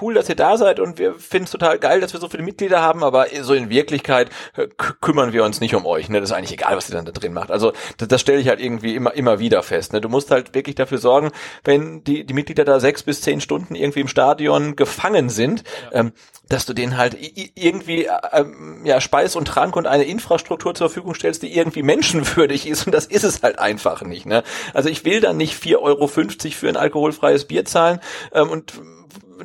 cool, 0.00 0.14
dass 0.14 0.28
ihr 0.28 0.36
da 0.36 0.56
seid 0.56 0.80
und 0.80 0.98
wir 0.98 1.14
finden 1.14 1.44
es 1.44 1.50
total 1.50 1.78
geil, 1.78 2.00
dass 2.00 2.12
wir 2.12 2.20
so 2.20 2.28
viele 2.28 2.42
Mitglieder 2.42 2.80
haben, 2.80 3.04
aber 3.04 3.26
so 3.42 3.52
in 3.52 3.68
Wirklichkeit 3.68 4.30
äh, 4.56 4.68
kümmern 5.00 5.32
wir 5.32 5.44
uns 5.44 5.60
nicht 5.60 5.74
um 5.74 5.84
euch. 5.84 6.08
Ne? 6.08 6.20
Das 6.20 6.30
ist 6.30 6.36
eigentlich 6.36 6.52
egal, 6.52 6.76
was 6.76 6.88
ihr 6.88 6.96
dann 6.96 7.04
da 7.04 7.12
drin 7.12 7.34
macht. 7.34 7.50
Also 7.50 7.72
das, 7.98 8.08
das 8.08 8.20
stelle 8.20 8.40
ich 8.40 8.48
halt 8.48 8.60
irgendwie 8.60 8.94
immer, 8.94 9.14
immer 9.14 9.38
wieder 9.38 9.62
fest. 9.62 9.92
Ne? 9.92 10.00
Du 10.00 10.08
musst 10.08 10.30
halt 10.30 10.54
wirklich 10.54 10.76
dafür 10.76 10.98
sorgen, 10.98 11.30
wenn 11.64 12.04
die, 12.04 12.24
die 12.24 12.34
Mitglieder 12.34 12.64
da 12.64 12.80
sechs 12.80 13.02
bis 13.02 13.20
zehn 13.20 13.40
Stunden 13.40 13.74
irgendwie 13.74 14.00
im 14.00 14.08
Stadion 14.08 14.76
gefangen 14.76 15.28
sind, 15.28 15.64
ja. 15.92 16.00
ähm, 16.00 16.12
dass 16.48 16.66
du 16.66 16.74
denen 16.74 16.96
halt 16.96 17.16
irgendwie 17.54 18.08
ähm, 18.32 18.82
ja 18.84 19.00
Speis 19.00 19.36
und 19.36 19.46
Trank 19.46 19.76
und 19.76 19.86
eine 19.86 20.04
Infrastruktur 20.04 20.74
zur 20.74 20.88
Verfügung 20.88 21.14
stellst, 21.14 21.42
die 21.42 21.56
irgendwie 21.56 21.82
menschenwürdig 21.82 22.66
ist 22.66 22.86
und 22.86 22.92
das 22.92 23.06
ist 23.06 23.22
es 23.24 23.42
halt 23.42 23.58
einfach 23.58 24.02
nicht. 24.02 24.26
Ne? 24.26 24.42
Also 24.74 24.88
ich 24.88 25.04
will 25.04 25.20
dann 25.20 25.36
nicht 25.36 25.62
4,50 25.62 25.76
Euro 25.78 26.08
für 26.30 26.68
ein 26.68 26.76
alkoholfreies 26.76 27.46
Bier 27.46 27.64
zahlen 27.64 28.00
ähm, 28.32 28.50
und 28.50 28.74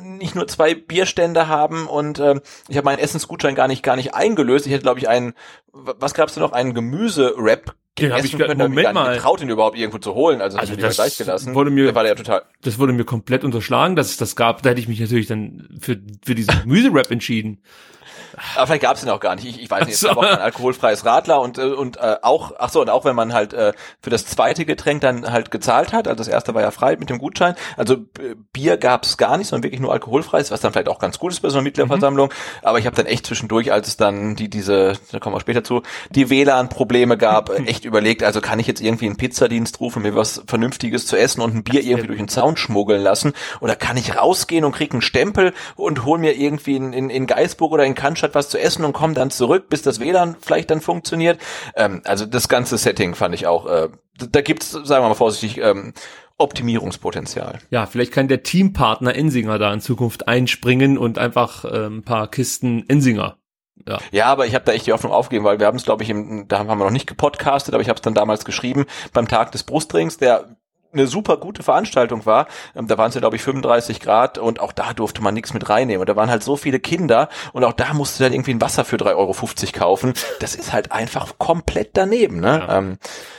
nicht 0.00 0.34
nur 0.34 0.46
zwei 0.46 0.74
Bierstände 0.74 1.48
haben 1.48 1.86
und 1.86 2.18
ähm, 2.18 2.40
ich 2.68 2.76
habe 2.76 2.84
meinen 2.84 2.98
Essensgutschein 2.98 3.54
gar 3.54 3.68
nicht 3.68 3.82
gar 3.82 3.96
nicht 3.96 4.14
eingelöst. 4.14 4.66
Ich 4.66 4.72
hätte 4.72 4.82
glaube 4.82 5.00
ich 5.00 5.08
einen 5.08 5.34
was 5.72 6.14
gab's 6.14 6.34
denn 6.34 6.42
noch 6.42 6.52
einen 6.52 6.74
Gemüse-Rap 6.74 7.74
den 7.98 8.12
habe 8.12 8.26
ich 8.26 8.36
können, 8.36 8.58
Moment 8.58 8.92
mal 8.92 9.14
getraut, 9.14 9.40
ihn 9.40 9.48
überhaupt 9.48 9.78
irgendwo 9.78 9.98
zu 9.98 10.14
holen. 10.14 10.42
Also, 10.42 10.58
also 10.58 10.76
das 10.76 10.96
gleich 10.96 11.16
gelassen. 11.16 11.54
Wurde 11.54 11.70
mir, 11.70 11.94
war 11.94 12.06
ja 12.06 12.14
total. 12.14 12.42
Das 12.60 12.78
wurde 12.78 12.92
mir 12.92 13.04
komplett 13.04 13.42
unterschlagen, 13.42 13.96
dass 13.96 14.10
es 14.10 14.16
das 14.18 14.36
gab. 14.36 14.62
Da 14.62 14.70
hätte 14.70 14.80
ich 14.80 14.88
mich 14.88 15.00
natürlich 15.00 15.26
dann 15.26 15.66
für 15.80 15.98
für 16.22 16.34
diesen 16.34 16.60
Gemüse-Rap 16.62 17.10
entschieden. 17.10 17.62
Aber 18.54 18.66
vielleicht 18.66 18.82
gab 18.82 18.96
es 18.96 19.00
den 19.00 19.10
auch 19.10 19.20
gar 19.20 19.34
nicht. 19.34 19.46
Ich, 19.46 19.62
ich 19.62 19.70
weiß 19.70 19.86
nicht, 19.86 19.94
es 19.94 20.02
gab 20.02 20.16
auch 20.16 20.22
ein 20.22 20.38
alkoholfreies 20.38 21.04
Radler 21.04 21.40
und, 21.40 21.58
äh, 21.58 21.62
und 21.62 21.96
äh, 21.96 22.16
auch, 22.22 22.52
ach 22.58 22.70
so, 22.70 22.80
und 22.80 22.90
auch 22.90 23.04
wenn 23.04 23.16
man 23.16 23.32
halt 23.32 23.52
äh, 23.52 23.72
für 24.00 24.10
das 24.10 24.26
zweite 24.26 24.64
Getränk 24.64 25.00
dann 25.00 25.30
halt 25.30 25.50
gezahlt 25.50 25.92
hat, 25.92 26.08
also 26.08 26.18
das 26.18 26.28
erste 26.28 26.54
war 26.54 26.62
ja 26.62 26.70
frei 26.70 26.96
mit 26.96 27.10
dem 27.10 27.18
Gutschein, 27.18 27.54
also 27.76 27.96
Bier 28.52 28.76
gab 28.76 29.04
es 29.04 29.16
gar 29.16 29.36
nicht, 29.36 29.48
sondern 29.48 29.64
wirklich 29.64 29.80
nur 29.80 29.92
alkoholfreies, 29.92 30.50
was 30.50 30.60
dann 30.60 30.72
vielleicht 30.72 30.88
auch 30.88 30.98
ganz 30.98 31.18
gut 31.18 31.32
ist 31.32 31.40
bei 31.40 31.48
so 31.48 31.56
einer 31.56 31.64
Mitgliederversammlung. 31.64 32.28
Mhm. 32.28 32.66
Aber 32.66 32.78
ich 32.78 32.86
habe 32.86 32.96
dann 32.96 33.06
echt 33.06 33.26
zwischendurch, 33.26 33.72
als 33.72 33.88
es 33.88 33.96
dann 33.96 34.36
die 34.36 34.48
diese, 34.48 34.94
da 35.12 35.18
kommen 35.18 35.34
wir 35.34 35.40
später 35.40 35.64
zu, 35.64 35.82
die 36.10 36.30
WLAN-Probleme 36.30 37.16
gab, 37.16 37.50
echt 37.66 37.84
überlegt, 37.84 38.22
also 38.22 38.40
kann 38.40 38.58
ich 38.58 38.66
jetzt 38.66 38.80
irgendwie 38.80 39.06
einen 39.06 39.16
Pizzadienst 39.16 39.80
rufen, 39.80 40.02
mir 40.02 40.14
was 40.14 40.42
Vernünftiges 40.46 41.06
zu 41.06 41.16
essen 41.16 41.40
und 41.40 41.54
ein 41.54 41.64
Bier 41.64 41.82
irgendwie 41.82 42.08
durch 42.08 42.18
den 42.18 42.28
Zaun 42.28 42.56
schmuggeln 42.56 43.02
lassen? 43.02 43.32
Oder 43.60 43.76
kann 43.76 43.96
ich 43.96 44.16
rausgehen 44.16 44.64
und 44.64 44.72
krieg 44.72 44.92
einen 44.92 45.02
Stempel 45.02 45.52
und 45.76 46.04
hol 46.04 46.18
mir 46.18 46.36
irgendwie 46.36 46.76
in, 46.76 46.92
in, 46.92 47.10
in 47.10 47.26
Geisburg 47.26 47.72
oder 47.72 47.84
in 47.84 47.94
Cannstatt 47.94 48.25
statt 48.26 48.34
was 48.34 48.48
zu 48.48 48.58
essen 48.58 48.84
und 48.84 48.92
kommen 48.92 49.14
dann 49.14 49.30
zurück, 49.30 49.68
bis 49.68 49.82
das 49.82 50.00
WLAN 50.00 50.36
vielleicht 50.40 50.70
dann 50.70 50.80
funktioniert. 50.80 51.38
Ähm, 51.74 52.02
also 52.04 52.26
das 52.26 52.48
ganze 52.48 52.76
Setting 52.78 53.14
fand 53.14 53.34
ich 53.34 53.46
auch, 53.46 53.66
äh, 53.66 53.88
da 54.18 54.40
gibt's, 54.40 54.70
sagen 54.70 55.04
wir 55.04 55.08
mal 55.08 55.14
vorsichtig, 55.14 55.62
ähm, 55.62 55.92
Optimierungspotenzial. 56.38 57.60
Ja, 57.70 57.86
vielleicht 57.86 58.12
kann 58.12 58.28
der 58.28 58.42
Teampartner 58.42 59.14
Ensinger 59.14 59.58
da 59.58 59.72
in 59.72 59.80
Zukunft 59.80 60.28
einspringen 60.28 60.98
und 60.98 61.18
einfach 61.18 61.64
äh, 61.64 61.86
ein 61.86 62.02
paar 62.02 62.30
Kisten 62.30 62.84
Ensinger 62.88 63.38
ja. 63.86 63.98
ja, 64.10 64.26
aber 64.26 64.46
ich 64.46 64.54
habe 64.54 64.64
da 64.64 64.72
echt 64.72 64.86
die 64.86 64.92
Hoffnung 64.92 65.12
aufgegeben, 65.12 65.44
weil 65.44 65.60
wir 65.60 65.66
haben 65.66 65.76
es, 65.76 65.84
glaube 65.84 66.02
ich, 66.02 66.10
im, 66.10 66.48
da 66.48 66.58
haben 66.58 66.66
wir 66.66 66.76
noch 66.76 66.90
nicht 66.90 67.06
gepodcastet, 67.06 67.74
aber 67.74 67.82
ich 67.82 67.88
habe 67.88 67.96
es 67.96 68.02
dann 68.02 68.14
damals 68.14 68.44
geschrieben 68.44 68.86
beim 69.12 69.28
Tag 69.28 69.52
des 69.52 69.64
Brustrings, 69.64 70.16
der 70.16 70.55
eine 70.96 71.06
super 71.06 71.36
gute 71.36 71.62
Veranstaltung 71.62 72.26
war. 72.26 72.46
Ähm, 72.74 72.86
da 72.88 72.98
waren 72.98 73.08
es 73.08 73.14
ja, 73.14 73.20
glaube 73.20 73.36
ich, 73.36 73.42
35 73.42 74.00
Grad 74.00 74.38
und 74.38 74.60
auch 74.60 74.72
da 74.72 74.92
durfte 74.92 75.22
man 75.22 75.34
nichts 75.34 75.54
mit 75.54 75.68
reinnehmen. 75.68 76.00
Und 76.00 76.08
da 76.08 76.16
waren 76.16 76.30
halt 76.30 76.42
so 76.42 76.56
viele 76.56 76.80
Kinder 76.80 77.28
und 77.52 77.64
auch 77.64 77.72
da 77.72 77.94
musste 77.94 78.24
dann 78.24 78.32
irgendwie 78.32 78.52
ein 78.52 78.60
Wasser 78.60 78.84
für 78.84 78.96
3,50 78.96 79.14
Euro 79.16 79.34
kaufen. 79.72 80.14
Das 80.40 80.54
ist 80.54 80.72
halt 80.72 80.92
einfach 80.92 81.38
komplett 81.38 81.90
daneben. 81.94 82.40
Ne? 82.40 82.64
Ja. 82.66 82.78
Ähm, 82.78 82.98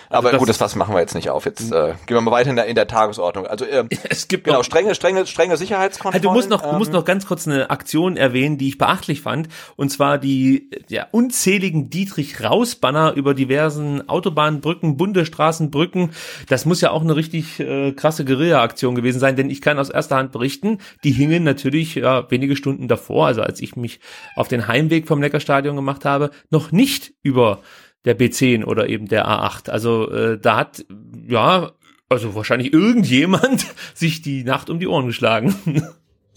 aber 0.10 0.28
also 0.28 0.40
gut, 0.40 0.50
das 0.50 0.58
Fass 0.58 0.76
machen 0.76 0.94
wir 0.94 1.00
jetzt 1.00 1.16
nicht 1.16 1.30
auf. 1.30 1.46
Jetzt 1.46 1.72
äh, 1.72 1.94
gehen 2.06 2.16
wir 2.16 2.22
mal 2.22 2.32
weiter 2.32 2.50
in 2.50 2.56
der, 2.56 2.66
in 2.66 2.76
der 2.76 2.88
Tagesordnung. 2.88 3.46
Also 3.46 3.66
ähm, 3.66 3.90
es 4.10 4.28
gibt 4.28 4.46
genau 4.46 4.64
strenge, 4.64 4.96
strenge, 4.96 5.26
strenge 5.26 5.58
Sicherheitskontrollen. 5.58 6.26
Also 6.26 6.30
du 6.30 6.34
musst 6.34 6.50
noch, 6.50 6.64
ähm, 6.64 6.72
du 6.72 6.78
musst 6.78 6.90
ähm, 6.90 6.96
noch 6.96 7.06
ganz 7.06 7.26
kurz 7.26 7.48
eine 7.48 7.70
Aktion 7.70 8.18
erwähnen, 8.18 8.58
die 8.58 8.70
ich 8.70 8.78
beachtlich 8.78 9.22
fand, 9.22 9.50
und 9.76 9.90
zwar 9.90 10.18
die 10.18 10.70
ja, 10.88 11.08
unzähligen 11.12 11.90
Dietrich 11.90 12.44
Raus 12.44 12.76
Banner 12.76 13.14
über 13.14 13.34
diversen 13.34 14.08
Autobahnbrücken, 14.08 14.98
Bundesstraßenbrücken. 14.98 16.12
Das 16.48 16.66
muss 16.66 16.82
ja 16.82 16.92
auch 16.92 17.02
eine 17.02 17.16
richtig 17.16 17.60
äh, 17.60 17.92
krasse 17.92 18.26
Guerilla-Aktion 18.26 18.96
gewesen 18.96 19.20
sein, 19.20 19.36
denn 19.36 19.50
ich 19.50 19.62
kann 19.62 19.80
aus 19.80 19.90
erster 19.90 20.16
Hand 20.16 20.32
berichten, 20.32 20.80
die 21.04 21.12
hingen 21.12 21.44
natürlich 21.44 21.96
ja, 21.96 22.30
wenige 22.30 22.56
Stunden 22.56 22.88
davor, 22.88 23.28
also 23.28 23.42
als 23.42 23.62
ich 23.62 23.76
mich 23.76 24.00
auf 24.36 24.48
den 24.48 24.68
Heimweg 24.68 25.08
vom 25.08 25.20
Neckarstadion 25.20 25.76
gemacht 25.76 26.06
habe, 26.06 26.32
noch 26.50 26.72
nicht 26.72 27.14
über 27.24 27.60
der 28.06 28.18
B10 28.18 28.64
oder 28.64 28.90
eben 28.90 29.08
der 29.08 29.28
A8. 29.28 29.70
Also 29.70 30.10
äh, 30.12 30.40
da 30.40 30.58
hat 30.58 30.86
ja 31.28 31.72
also 32.10 32.36
wahrscheinlich 32.36 32.74
irgendjemand 32.74 33.66
sich 33.94 34.22
die 34.22 34.44
Nacht 34.44 34.70
um 34.70 34.80
die 34.80 34.88
Ohren 34.88 35.08
geschlagen. 35.08 35.56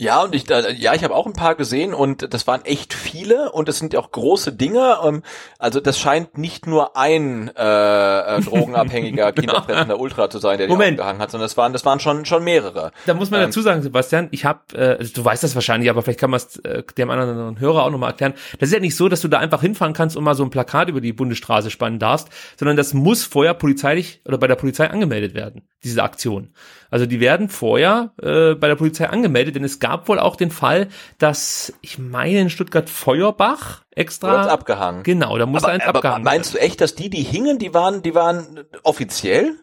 Ja, 0.01 0.23
und 0.23 0.35
ich, 0.35 0.49
ja, 0.49 0.95
ich 0.95 1.05
habe 1.05 1.15
auch 1.15 1.27
ein 1.27 1.35
paar 1.35 1.55
gesehen 1.55 1.93
und 1.93 2.33
das 2.33 2.47
waren 2.47 2.65
echt 2.65 2.95
viele 2.95 3.53
und 3.53 3.69
es 3.69 3.79
sind 3.79 3.93
ja 3.93 4.01
auch 4.01 4.11
große 4.11 4.51
Dinge. 4.51 4.97
Ähm, 5.05 5.23
also 5.59 5.79
das 5.79 5.99
scheint 5.99 6.39
nicht 6.39 6.67
nur 6.67 6.97
ein 6.97 7.51
äh, 7.55 8.37
äh, 8.37 8.41
drogenabhängiger, 8.45 9.33
kinderfressender 9.33 10.01
Ultra 10.01 10.31
zu 10.31 10.39
sein, 10.39 10.57
der 10.57 10.69
die 10.69 10.73
Moment. 10.73 10.99
aufgehangen 10.99 11.21
hat, 11.21 11.31
sondern 11.31 11.45
das 11.45 11.59
waren, 11.59 11.75
das 11.75 11.85
waren 11.85 12.01
schon 12.01 12.25
schon 12.25 12.43
mehrere. 12.45 12.93
Da 13.05 13.13
muss 13.13 13.31
man 13.31 13.41
ähm, 13.41 13.49
dazu 13.49 13.61
sagen, 13.61 13.83
Sebastian, 13.83 14.29
ich 14.31 14.47
habe, 14.47 14.61
äh, 14.73 14.97
also 15.01 15.13
du 15.13 15.23
weißt 15.23 15.43
das 15.43 15.55
wahrscheinlich, 15.55 15.91
aber 15.91 16.01
vielleicht 16.01 16.21
kann 16.21 16.31
man 16.31 16.39
es 16.39 16.57
äh, 16.61 16.83
dem 16.97 17.11
anderen 17.11 17.61
Hörer 17.61 17.85
auch 17.85 17.91
nochmal 17.91 18.13
erklären. 18.13 18.33
Das 18.59 18.71
ist 18.71 18.73
ja 18.73 18.81
nicht 18.81 18.97
so, 18.97 19.11
dass 19.11 19.21
du 19.21 19.29
da 19.29 19.39
einfach 19.39 19.61
hinfahren 19.61 19.93
kannst 19.93 20.17
und 20.17 20.25
mal 20.25 20.35
so 20.35 20.45
ein 20.45 20.51
Plakat 20.51 20.89
über 20.89 21.03
die 21.03 21.13
Bundesstraße 21.13 21.71
spannen 21.71 21.99
darfst, 21.99 22.31
sondern 22.59 22.79
das 22.79 22.95
muss 22.95 23.25
vorher 23.25 23.53
polizeilich 23.53 24.23
oder 24.25 24.39
bei 24.39 24.47
der 24.47 24.57
Polizei 24.57 24.89
angemeldet 24.89 25.35
werden, 25.35 25.61
diese 25.85 26.03
Aktion. 26.03 26.55
Also 26.91 27.07
die 27.07 27.21
werden 27.21 27.49
vorher 27.49 28.13
äh, 28.21 28.55
bei 28.55 28.69
der 28.69 28.77
Polizei 28.77 29.09
angemeldet, 29.09 29.55
denn 29.55 29.65
es 29.65 29.79
gab 29.79 30.09
wohl 30.09 30.19
auch 30.19 30.37
den 30.37 30.51
Fall, 30.51 30.89
dass 31.19 31.73
ich 31.81 31.99
meine 31.99 32.41
in 32.41 32.51
Stuttgart 32.51 32.91
Feuerbach 32.91 33.83
extra 33.91 34.47
abgehangen. 34.47 35.03
Genau, 35.03 35.39
da 35.39 35.47
muss 35.47 35.65
eins 35.65 35.85
aber 35.85 35.99
abgehangen. 35.99 36.25
Meinst 36.25 36.55
du 36.55 36.59
echt, 36.59 36.81
dass 36.81 36.95
die, 36.95 37.11
die 37.11 37.23
hingen, 37.23 37.59
die 37.59 37.75
waren, 37.75 38.03
die 38.03 38.15
waren 38.15 38.65
offiziell? 38.83 39.55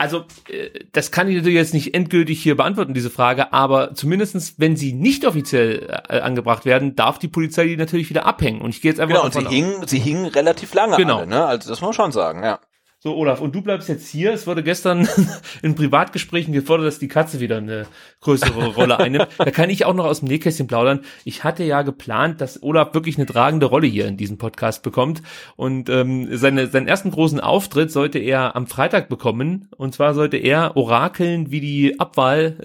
Also, 0.00 0.24
äh, 0.48 0.70
das 0.92 1.10
kann 1.10 1.28
ich 1.28 1.36
natürlich 1.36 1.56
jetzt 1.56 1.74
nicht 1.74 1.92
endgültig 1.92 2.40
hier 2.40 2.56
beantworten, 2.56 2.94
diese 2.94 3.10
Frage, 3.10 3.52
aber 3.52 3.94
zumindestens, 3.94 4.54
wenn 4.58 4.76
sie 4.76 4.92
nicht 4.92 5.26
offiziell 5.26 5.88
äh, 6.08 6.20
angebracht 6.20 6.64
werden, 6.64 6.94
darf 6.94 7.18
die 7.18 7.26
Polizei 7.26 7.66
die 7.66 7.76
natürlich 7.76 8.08
wieder 8.08 8.24
abhängen. 8.24 8.60
Und 8.60 8.70
ich 8.70 8.80
gehe 8.80 8.92
jetzt 8.92 9.00
einfach 9.00 9.22
Genau, 9.22 9.26
und 9.26 9.32
sie 9.32 9.54
hingen, 9.54 9.86
sie 9.88 9.98
hingen 9.98 10.26
relativ 10.26 10.72
lange 10.72 10.96
genau. 10.96 11.18
alle, 11.18 11.26
ne? 11.26 11.44
Also 11.44 11.68
das 11.68 11.80
muss 11.80 11.88
man 11.88 11.92
schon 11.94 12.12
sagen, 12.12 12.44
ja. 12.44 12.60
So, 13.00 13.14
Olaf, 13.14 13.40
und 13.40 13.54
du 13.54 13.62
bleibst 13.62 13.88
jetzt 13.88 14.08
hier. 14.08 14.32
Es 14.32 14.48
wurde 14.48 14.64
gestern 14.64 15.08
in 15.62 15.76
Privatgesprächen 15.76 16.52
gefordert, 16.52 16.88
dass 16.88 16.98
die 16.98 17.06
Katze 17.06 17.38
wieder 17.38 17.58
eine 17.58 17.86
größere 18.22 18.74
Rolle 18.74 18.98
einnimmt. 18.98 19.28
Da 19.38 19.52
kann 19.52 19.70
ich 19.70 19.84
auch 19.84 19.94
noch 19.94 20.04
aus 20.04 20.18
dem 20.18 20.26
Nähkästchen 20.26 20.66
plaudern. 20.66 21.02
Ich 21.24 21.44
hatte 21.44 21.62
ja 21.62 21.82
geplant, 21.82 22.40
dass 22.40 22.60
Olaf 22.60 22.94
wirklich 22.94 23.16
eine 23.16 23.26
tragende 23.26 23.66
Rolle 23.66 23.86
hier 23.86 24.08
in 24.08 24.16
diesem 24.16 24.36
Podcast 24.36 24.82
bekommt. 24.82 25.22
Und 25.54 25.88
ähm, 25.88 26.36
seine, 26.36 26.66
seinen 26.66 26.88
ersten 26.88 27.12
großen 27.12 27.38
Auftritt 27.38 27.92
sollte 27.92 28.18
er 28.18 28.56
am 28.56 28.66
Freitag 28.66 29.08
bekommen. 29.08 29.68
Und 29.76 29.94
zwar 29.94 30.12
sollte 30.12 30.36
er 30.36 30.76
orakeln, 30.76 31.52
wie 31.52 31.60
die 31.60 32.00
Abwahl 32.00 32.58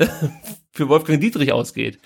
für 0.71 0.89
Wolfgang 0.89 1.21
Dietrich 1.21 1.51
ausgeht. 1.51 1.99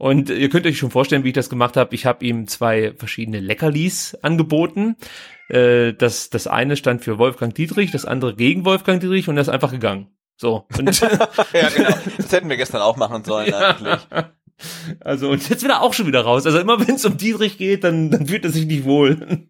Und 0.00 0.30
ihr 0.30 0.48
könnt 0.48 0.64
euch 0.64 0.78
schon 0.78 0.90
vorstellen, 0.90 1.24
wie 1.24 1.28
ich 1.28 1.34
das 1.34 1.50
gemacht 1.50 1.76
habe. 1.76 1.94
Ich 1.94 2.06
habe 2.06 2.24
ihm 2.24 2.48
zwei 2.48 2.94
verschiedene 2.96 3.38
Leckerlis 3.38 4.14
angeboten. 4.22 4.96
Äh, 5.50 5.92
das, 5.92 6.30
das 6.30 6.46
eine 6.46 6.78
stand 6.78 7.04
für 7.04 7.18
Wolfgang 7.18 7.54
Dietrich, 7.54 7.90
das 7.90 8.06
andere 8.06 8.34
gegen 8.34 8.64
Wolfgang 8.64 8.98
Dietrich 9.02 9.28
und 9.28 9.36
er 9.36 9.42
ist 9.42 9.50
einfach 9.50 9.70
gegangen. 9.70 10.08
So. 10.38 10.66
Ja, 11.52 11.68
genau. 11.68 11.90
Das 12.16 12.32
hätten 12.32 12.48
wir 12.48 12.56
gestern 12.56 12.80
auch 12.80 12.96
machen 12.96 13.24
sollen 13.24 13.48
ja. 13.50 13.76
eigentlich. 13.76 14.00
Also 15.00 15.30
und 15.30 15.48
jetzt 15.48 15.62
wieder 15.64 15.82
auch 15.82 15.94
schon 15.94 16.06
wieder 16.06 16.22
raus. 16.22 16.46
Also 16.46 16.58
immer 16.58 16.86
wenn 16.86 16.96
es 16.96 17.04
um 17.04 17.16
Dietrich 17.16 17.58
geht, 17.58 17.84
dann, 17.84 18.10
dann 18.10 18.26
fühlt 18.26 18.44
er 18.44 18.50
sich 18.50 18.66
nicht 18.66 18.84
wohl. 18.84 19.46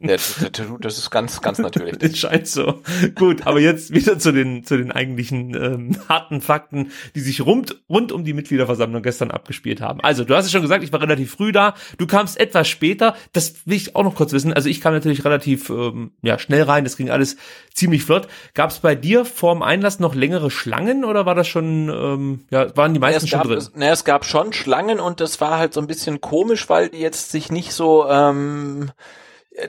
Ja, 0.00 0.16
das, 0.16 0.36
das 0.80 0.98
ist 0.98 1.10
ganz, 1.10 1.40
ganz 1.40 1.58
natürlich. 1.60 1.96
Es 2.00 2.18
scheint 2.18 2.46
so. 2.46 2.82
Gut, 3.14 3.46
aber 3.46 3.60
jetzt 3.60 3.92
wieder 3.92 4.18
zu 4.18 4.32
den, 4.32 4.64
zu 4.64 4.76
den 4.76 4.92
eigentlichen 4.92 5.54
ähm, 5.54 5.96
harten 6.08 6.40
Fakten, 6.40 6.90
die 7.14 7.20
sich 7.20 7.44
rund, 7.44 7.82
rund 7.88 8.12
um 8.12 8.24
die 8.24 8.32
Mitgliederversammlung 8.32 9.02
gestern 9.02 9.30
abgespielt 9.30 9.80
haben. 9.80 10.00
Also, 10.00 10.24
du 10.24 10.34
hast 10.34 10.46
es 10.46 10.52
schon 10.52 10.62
gesagt, 10.62 10.82
ich 10.82 10.92
war 10.92 11.00
relativ 11.00 11.32
früh 11.32 11.52
da. 11.52 11.74
Du 11.98 12.06
kamst 12.06 12.40
etwas 12.40 12.68
später. 12.68 13.14
Das 13.32 13.66
will 13.66 13.76
ich 13.76 13.96
auch 13.96 14.04
noch 14.04 14.14
kurz 14.14 14.32
wissen. 14.32 14.52
Also 14.52 14.68
ich 14.68 14.80
kam 14.80 14.92
natürlich 14.92 15.24
relativ 15.24 15.70
ähm, 15.70 16.12
ja, 16.22 16.38
schnell 16.38 16.62
rein. 16.62 16.84
Das 16.84 16.96
ging 16.96 17.10
alles 17.10 17.36
ziemlich 17.74 18.04
flott. 18.04 18.28
Gab 18.54 18.70
es 18.70 18.78
bei 18.80 18.94
dir 18.94 19.24
vorm 19.24 19.62
Einlass 19.62 20.00
noch 20.00 20.14
längere 20.14 20.50
Schlangen 20.50 21.04
oder 21.04 21.26
war 21.26 21.34
das 21.34 21.48
schon, 21.48 21.88
ähm, 21.88 22.40
ja, 22.50 22.76
waren 22.76 22.94
die 22.94 23.00
meisten 23.00 23.26
schon 23.26 23.42
drin? 23.42 23.58
Es, 23.58 23.72
na, 23.74 23.90
es 23.90 24.04
gab 24.04 24.24
schon 24.24 24.49
Schlangen 24.52 25.00
und 25.00 25.20
das 25.20 25.40
war 25.40 25.58
halt 25.58 25.74
so 25.74 25.80
ein 25.80 25.86
bisschen 25.86 26.20
komisch, 26.20 26.68
weil 26.68 26.88
die 26.88 26.98
jetzt 27.00 27.30
sich 27.30 27.50
nicht 27.50 27.72
so, 27.72 28.08
ähm, 28.08 28.90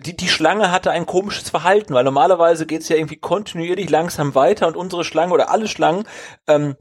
die, 0.06 0.15
die 0.15 0.28
Schlange 0.28 0.72
hatte 0.72 0.91
ein 0.91 1.06
komisches 1.06 1.50
Verhalten, 1.50 1.94
weil 1.94 2.04
normalerweise 2.04 2.65
geht's 2.65 2.89
ja 2.89 2.96
irgendwie 2.96 3.17
kontinuierlich 3.17 3.89
langsam 3.89 4.36
weiter 4.36 4.67
und 4.67 4.78
unsere 4.78 5.04
Schlange 5.04 5.34
oder 5.34 5.50
alle 5.50 5.67
Schlangen 5.67 6.06
ähm, 6.48 6.76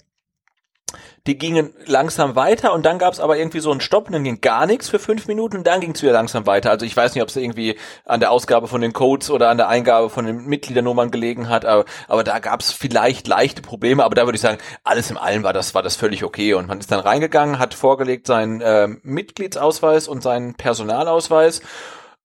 die 1.26 1.37
gingen 1.37 1.74
langsam 1.87 2.35
weiter 2.35 2.72
und 2.72 2.87
dann 2.87 2.98
gab 2.98 3.12
es 3.12 3.20
aber 3.20 3.37
irgendwie 3.37 3.61
so 3.61 3.70
einen 3.70 3.80
Stopp 3.80 4.06
und 4.06 4.12
dann 4.12 4.24
ging 4.24 4.40
gar 4.40 4.66
nichts 4.66 4.88
für 4.88 4.98
fünf 4.98 5.26
Minuten 5.26 5.59
und 5.59 5.66
dann 5.66 5.80
ging 5.80 5.92
es 5.92 6.02
wieder 6.02 6.12
langsam 6.12 6.46
weiter. 6.46 6.70
Also 6.70 6.87
ich 6.87 6.96
weiß 6.96 7.14
nicht, 7.14 7.22
ob 7.22 7.28
es 7.28 7.37
irgendwie 7.37 7.76
an 8.06 8.20
der 8.20 8.30
Ausgabe 8.30 8.68
von 8.68 8.80
den 8.80 8.92
Codes 8.92 9.30
oder 9.30 9.50
an 9.50 9.59
der 9.59 9.68
Eingabe 9.68 10.09
von 10.09 10.24
den 10.24 10.46
Mitgliedernummern 10.46 11.11
gelegen 11.11 11.48
hat, 11.48 11.64
aber, 11.64 11.85
aber 12.09 12.24
da 12.24 12.38
gab 12.38 12.61
es 12.61 12.72
vielleicht 12.72 13.28
leichte 13.28 13.61
Probleme, 13.62 14.04
aber 14.04 14.14
da 14.14 14.26
würde 14.26 14.37
ich 14.37 14.42
sagen, 14.42 14.59
alles 14.83 15.11
im 15.11 15.18
Allen 15.18 15.42
war 15.42 15.52
das, 15.52 15.74
war 15.74 15.83
das 15.83 15.96
völlig 15.96 16.24
okay. 16.24 16.54
Und 16.54 16.68
man 16.68 16.78
ist 16.80 16.90
dann 16.90 17.00
reingegangen, 17.00 17.59
hat 17.59 17.74
vorgelegt 17.74 18.26
seinen 18.26 18.61
äh, 18.61 18.88
Mitgliedsausweis 19.02 20.09
und 20.09 20.22
seinen 20.22 20.54
Personalausweis 20.54 21.61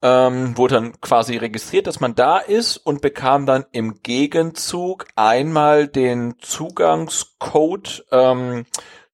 ähm, 0.05 0.55
wurde 0.55 0.75
dann 0.75 1.01
quasi 1.01 1.35
registriert, 1.37 1.87
dass 1.87 1.99
man 1.99 2.13
da 2.13 2.37
ist 2.37 2.77
und 2.77 3.01
bekam 3.01 3.47
dann 3.47 3.65
im 3.71 4.03
Gegenzug 4.03 5.07
einmal 5.15 5.87
den 5.87 6.35
Zugangscode 6.39 8.05
ähm, 8.11 8.67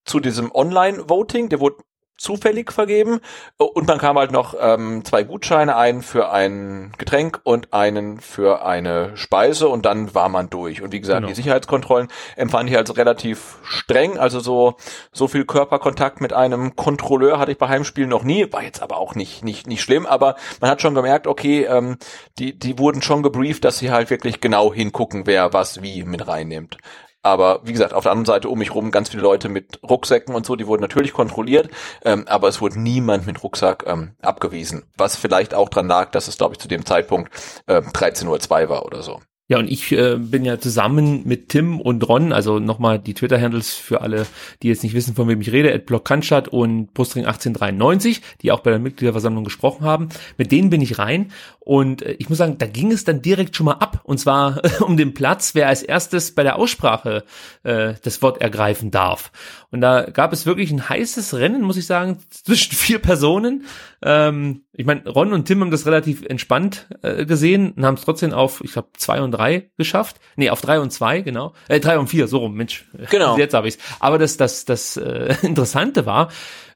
zu 0.04 0.20
diesem 0.20 0.54
Online-Voting. 0.54 1.48
Der 1.48 1.62
wurde 1.62 1.78
zufällig 2.22 2.72
vergeben 2.72 3.20
und 3.58 3.88
man 3.88 3.98
kam 3.98 4.18
halt 4.18 4.32
noch 4.32 4.56
ähm, 4.60 5.04
zwei 5.04 5.24
Gutscheine, 5.24 5.76
einen 5.76 6.02
für 6.02 6.32
ein 6.32 6.92
Getränk 6.98 7.42
und 7.44 7.74
einen 7.74 8.20
für 8.20 8.66
eine 8.66 9.16
Speise 9.18 9.68
und 9.68 9.86
dann 9.86 10.14
war 10.16 10.30
man 10.30 10.50
durch. 10.50 10.82
Und 10.82 10.92
wie 10.94 11.00
gesagt, 11.02 11.18
Genau. 11.20 11.28
die 11.28 11.36
Sicherheitskontrollen 11.36 12.08
empfand 12.36 12.70
ich 12.70 12.78
als 12.78 12.96
relativ 12.98 13.58
streng, 13.64 14.18
also 14.18 14.40
so 14.40 14.76
so 15.12 15.28
viel 15.28 15.46
Körperkontakt 15.46 16.22
mit 16.22 16.32
einem 16.34 16.76
Kontrolleur 16.76 17.40
hatte 17.40 17.52
ich 17.52 17.58
bei 17.58 17.68
Heimspielen 17.68 18.10
noch 18.10 18.24
nie, 18.24 18.52
war 18.54 18.64
jetzt 18.64 18.82
aber 18.82 18.98
auch 18.98 19.16
nicht 19.16 19.44
nicht 19.44 19.68
nicht 19.68 19.82
schlimm, 19.82 20.06
aber 20.06 20.36
man 20.62 20.70
hat 20.70 20.82
schon 20.82 20.96
gemerkt, 20.96 21.28
okay, 21.28 21.64
ähm, 21.66 21.98
die 22.40 22.58
die 22.58 22.78
wurden 22.80 23.02
schon 23.02 23.24
gebrieft, 23.24 23.64
dass 23.66 23.80
sie 23.80 23.92
halt 23.92 24.10
wirklich 24.10 24.42
genau 24.42 24.74
hingucken, 24.74 25.26
wer 25.26 25.54
was 25.54 25.82
wie 25.82 26.04
mit 26.04 26.28
reinnimmt. 26.28 26.78
Aber 27.24 27.62
wie 27.64 27.72
gesagt, 27.72 27.94
auf 27.94 28.04
der 28.04 28.12
anderen 28.12 28.26
Seite 28.26 28.50
um 28.50 28.60
mich 28.60 28.74
rum 28.74 28.92
ganz 28.92 29.10
viele 29.10 29.22
Leute 29.24 29.50
mit 29.50 29.80
Rucksäcken 29.84 30.34
und 30.34 30.46
so, 30.46 30.56
die 30.56 30.68
wurden 30.68 30.82
natürlich 30.82 31.14
kontrolliert, 31.14 31.70
ähm, 32.04 32.26
aber 32.28 32.48
es 32.48 32.62
wurde 32.62 32.80
niemand 32.80 33.28
mit 33.28 33.44
Rucksack 33.44 33.84
ähm, 33.88 34.12
abgewiesen. 34.22 34.84
Was 34.98 35.16
vielleicht 35.16 35.54
auch 35.54 35.70
dran 35.70 35.88
lag, 35.88 36.12
dass 36.12 36.28
es, 36.28 36.38
glaube 36.38 36.56
ich, 36.56 36.60
zu 36.60 36.68
dem 36.68 36.86
Zeitpunkt 36.86 37.32
ähm, 37.68 37.86
13.02 37.90 38.64
Uhr 38.64 38.70
war 38.70 38.86
oder 38.86 39.04
so. 39.04 39.22
Ja, 39.52 39.60
und 39.60 39.70
ich 39.70 39.92
äh, 39.92 40.16
bin 40.16 40.46
ja 40.46 40.62
zusammen 40.62 41.24
mit 41.26 41.50
Tim 41.50 41.82
und 41.82 42.08
Ron, 42.08 42.32
also 42.32 42.60
nochmal 42.60 43.00
die 43.00 43.14
Twitter-Handles 43.14 43.74
für 43.74 44.00
alle, 44.00 44.26
die 44.64 44.70
jetzt 44.70 44.82
nicht 44.82 44.94
wissen, 44.94 45.14
von 45.14 45.28
wem 45.28 45.42
ich 45.42 45.52
rede, 45.52 45.78
@blockkanstadt 45.78 46.48
und 46.48 46.94
Postring1893, 46.94 48.22
die 48.42 48.54
auch 48.54 48.62
bei 48.62 48.72
der 48.72 48.80
Mitgliederversammlung 48.80 49.44
gesprochen 49.44 49.84
haben. 49.84 50.08
Mit 50.38 50.54
denen 50.54 50.70
bin 50.70 50.80
ich 50.80 51.00
rein 51.00 51.34
und 51.64 52.02
äh, 52.02 52.14
ich 52.14 52.28
muss 52.28 52.40
sagen, 52.40 52.58
da 52.58 52.66
ging 52.66 52.92
es 52.92 53.04
dann 53.04 53.22
direkt 53.22 53.56
schon 53.56 53.66
mal 53.66 53.74
ab 53.74 54.02
und 54.04 54.18
zwar 54.20 54.62
um 54.82 54.98
den 54.98 55.14
Platz, 55.14 55.54
wer 55.54 55.68
als 55.68 55.84
erstes 55.84 56.34
bei 56.34 56.42
der 56.42 56.58
Aussprache 56.58 57.24
äh, 57.64 57.94
das 58.02 58.22
Wort 58.24 58.42
ergreifen 58.42 58.90
darf. 58.90 59.32
Und 59.70 59.82
da 59.82 60.10
gab 60.10 60.34
es 60.34 60.48
wirklich 60.48 60.72
ein 60.72 60.90
heißes 60.90 61.36
Rennen, 61.36 61.62
muss 61.62 61.78
ich 61.78 61.86
sagen, 61.86 62.18
zwischen 62.30 62.74
vier 62.74 62.98
Personen. 63.00 63.66
Ähm, 64.02 64.64
ich 64.74 64.88
meine, 64.88 65.08
Ron 65.08 65.34
und 65.34 65.46
Tim 65.46 65.62
haben 65.62 65.70
das 65.70 65.86
relativ 65.86 66.24
entspannt 66.26 66.88
äh, 67.04 67.26
gesehen 67.26 67.74
und 67.74 67.86
haben 67.86 67.96
es 67.96 68.06
trotzdem 68.06 68.34
auf, 68.34 68.62
ich 68.64 68.74
glaube, 68.74 68.90
zwei 68.98 69.22
und 69.22 69.32
drei 69.32 69.70
geschafft. 69.78 70.20
Nee, 70.36 70.50
auf 70.50 70.62
drei 70.62 70.80
und 70.80 70.92
zwei, 70.92 71.22
genau. 71.22 71.54
Äh, 71.68 71.80
drei 71.80 72.00
und 72.00 72.08
vier, 72.08 72.28
so 72.28 72.40
rum, 72.40 72.56
Mensch. 72.56 72.90
Genau. 73.12 73.38
Jetzt 73.38 73.54
habe 73.54 73.68
ich's. 73.68 73.78
Aber 74.00 74.18
das, 74.18 74.36
das, 74.36 74.66
das 74.66 74.98
äh, 74.98 75.36
Interessante 75.44 76.08
war, 76.08 76.32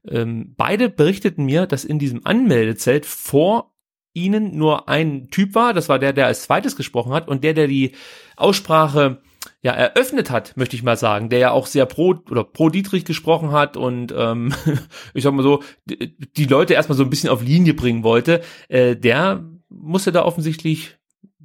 ähm, 0.07 0.53
beide 0.55 0.89
berichteten 0.89 1.45
mir, 1.45 1.65
dass 1.65 1.85
in 1.85 1.97
diesem 1.97 2.25
Anmeldezelt 2.25 3.07
vor 3.07 3.71
ihnen 4.15 4.57
nur 4.57 4.89
ein 4.89 5.29
Typ 5.29 5.53
war, 5.53 5.73
das 5.73 5.89
war 5.89 5.99
der, 5.99 6.13
der 6.13 6.25
als 6.25 6.43
zweites 6.43 6.75
gesprochen 6.75 7.13
hat 7.13 7.27
und 7.27 7.43
der, 7.43 7.53
der 7.53 7.67
die 7.67 7.91
Aussprache 8.35 9.21
ja 9.61 9.73
eröffnet 9.73 10.31
hat, 10.31 10.57
möchte 10.57 10.75
ich 10.75 10.83
mal 10.83 10.97
sagen, 10.97 11.29
der 11.29 11.39
ja 11.39 11.51
auch 11.51 11.67
sehr 11.67 11.85
pro 11.85 12.15
oder 12.29 12.43
pro 12.43 12.69
Dietrich 12.69 13.05
gesprochen 13.05 13.51
hat 13.51 13.77
und 13.77 14.13
ähm, 14.17 14.53
ich 15.13 15.23
sag 15.23 15.33
mal 15.33 15.43
so 15.43 15.61
die, 15.85 16.45
Leute 16.45 16.73
erstmal 16.73 16.97
so 16.97 17.03
ein 17.03 17.09
bisschen 17.09 17.29
auf 17.29 17.43
Linie 17.43 17.73
bringen 17.73 18.03
wollte, 18.03 18.41
äh, 18.69 18.95
der 18.95 19.43
musste 19.69 20.11
da 20.11 20.23
offensichtlich 20.23 20.97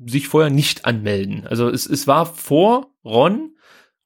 sich 0.07 0.29
vorher 0.29 0.51
nicht 0.51 0.87
anmelden. 0.87 1.47
Also 1.47 1.69
es, 1.69 1.87
es 1.87 2.07
war 2.07 2.25
vor 2.27 2.95
Ron 3.05 3.55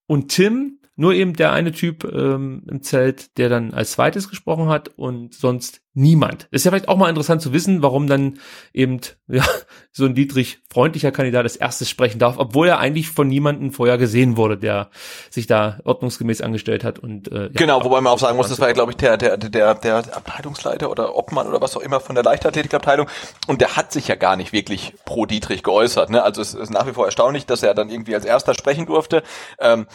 und 0.07 0.29
Tim 0.29 0.81
nur 0.97 1.13
eben 1.15 1.35
der 1.35 1.53
eine 1.53 1.73
Typ 1.73 2.05
ähm, 2.05 2.63
im 2.69 2.83
Zelt, 2.83 3.37
der 3.39 3.49
dann 3.49 3.75
als 3.75 3.93
zweites 3.93 4.29
gesprochen 4.29 4.69
hat 4.69 4.91
und 4.97 5.35
sonst 5.35 5.81
niemand. 5.95 6.49
Ist 6.51 6.65
ja 6.65 6.73
vielleicht 6.73 6.89
auch 6.89 6.97
mal 6.97 7.09
interessant 7.09 7.41
zu 7.41 7.53
wissen, 7.53 7.83
warum 7.83 8.09
dann 8.09 8.39
eben 8.73 9.01
ja, 9.29 9.45
so 9.93 10.05
ein 10.05 10.15
Dietrich 10.15 10.59
freundlicher 10.69 11.13
Kandidat 11.13 11.45
als 11.45 11.57
erstes 11.57 11.89
sprechen 11.89 12.19
darf, 12.19 12.37
obwohl 12.39 12.69
er 12.69 12.79
eigentlich 12.79 13.09
von 13.09 13.29
niemandem 13.29 13.73
vorher 13.73 13.97
gesehen 13.97 14.37
wurde, 14.37 14.59
der 14.59 14.91
sich 15.31 15.47
da 15.47 15.79
ordnungsgemäß 15.85 16.41
angestellt 16.41 16.85
hat 16.85 16.99
und 16.99 17.31
äh, 17.31 17.45
ja, 17.45 17.49
Genau, 17.53 17.85
wobei 17.85 18.01
man 18.01 18.13
auch 18.13 18.19
sagen 18.19 18.37
muss, 18.37 18.49
das 18.49 18.61
war 18.61 18.69
ja, 18.69 18.75
glaube 18.75 18.93
ich, 18.93 18.97
der, 18.97 19.17
der, 19.17 19.37
der, 19.37 19.75
der 19.75 19.97
Abteilungsleiter 19.97 20.91
oder 20.91 21.15
Obmann 21.17 21.47
oder 21.47 21.61
was 21.61 21.77
auch 21.77 21.81
immer 21.81 22.01
von 22.01 22.15
der 22.15 22.25
Leichtathletikabteilung. 22.25 23.09
Und 23.47 23.61
der 23.61 23.77
hat 23.77 23.93
sich 23.93 24.09
ja 24.09 24.17
gar 24.17 24.37
nicht 24.37 24.53
wirklich 24.53 24.95
pro 25.05 25.27
Dietrich 25.27 25.63
geäußert. 25.63 26.11
Ne? 26.11 26.23
Also 26.23 26.43
es 26.43 26.55
ist 26.55 26.71
nach 26.71 26.87
wie 26.87 26.93
vor 26.93 27.07
erstaunlich, 27.07 27.47
dass 27.47 27.63
er 27.63 27.75
dann 27.75 27.89
irgendwie 27.89 28.15
als 28.15 28.25
erster 28.25 28.55
sprechen 28.55 28.87
durfte. 28.87 29.23
Ähm, 29.59 29.87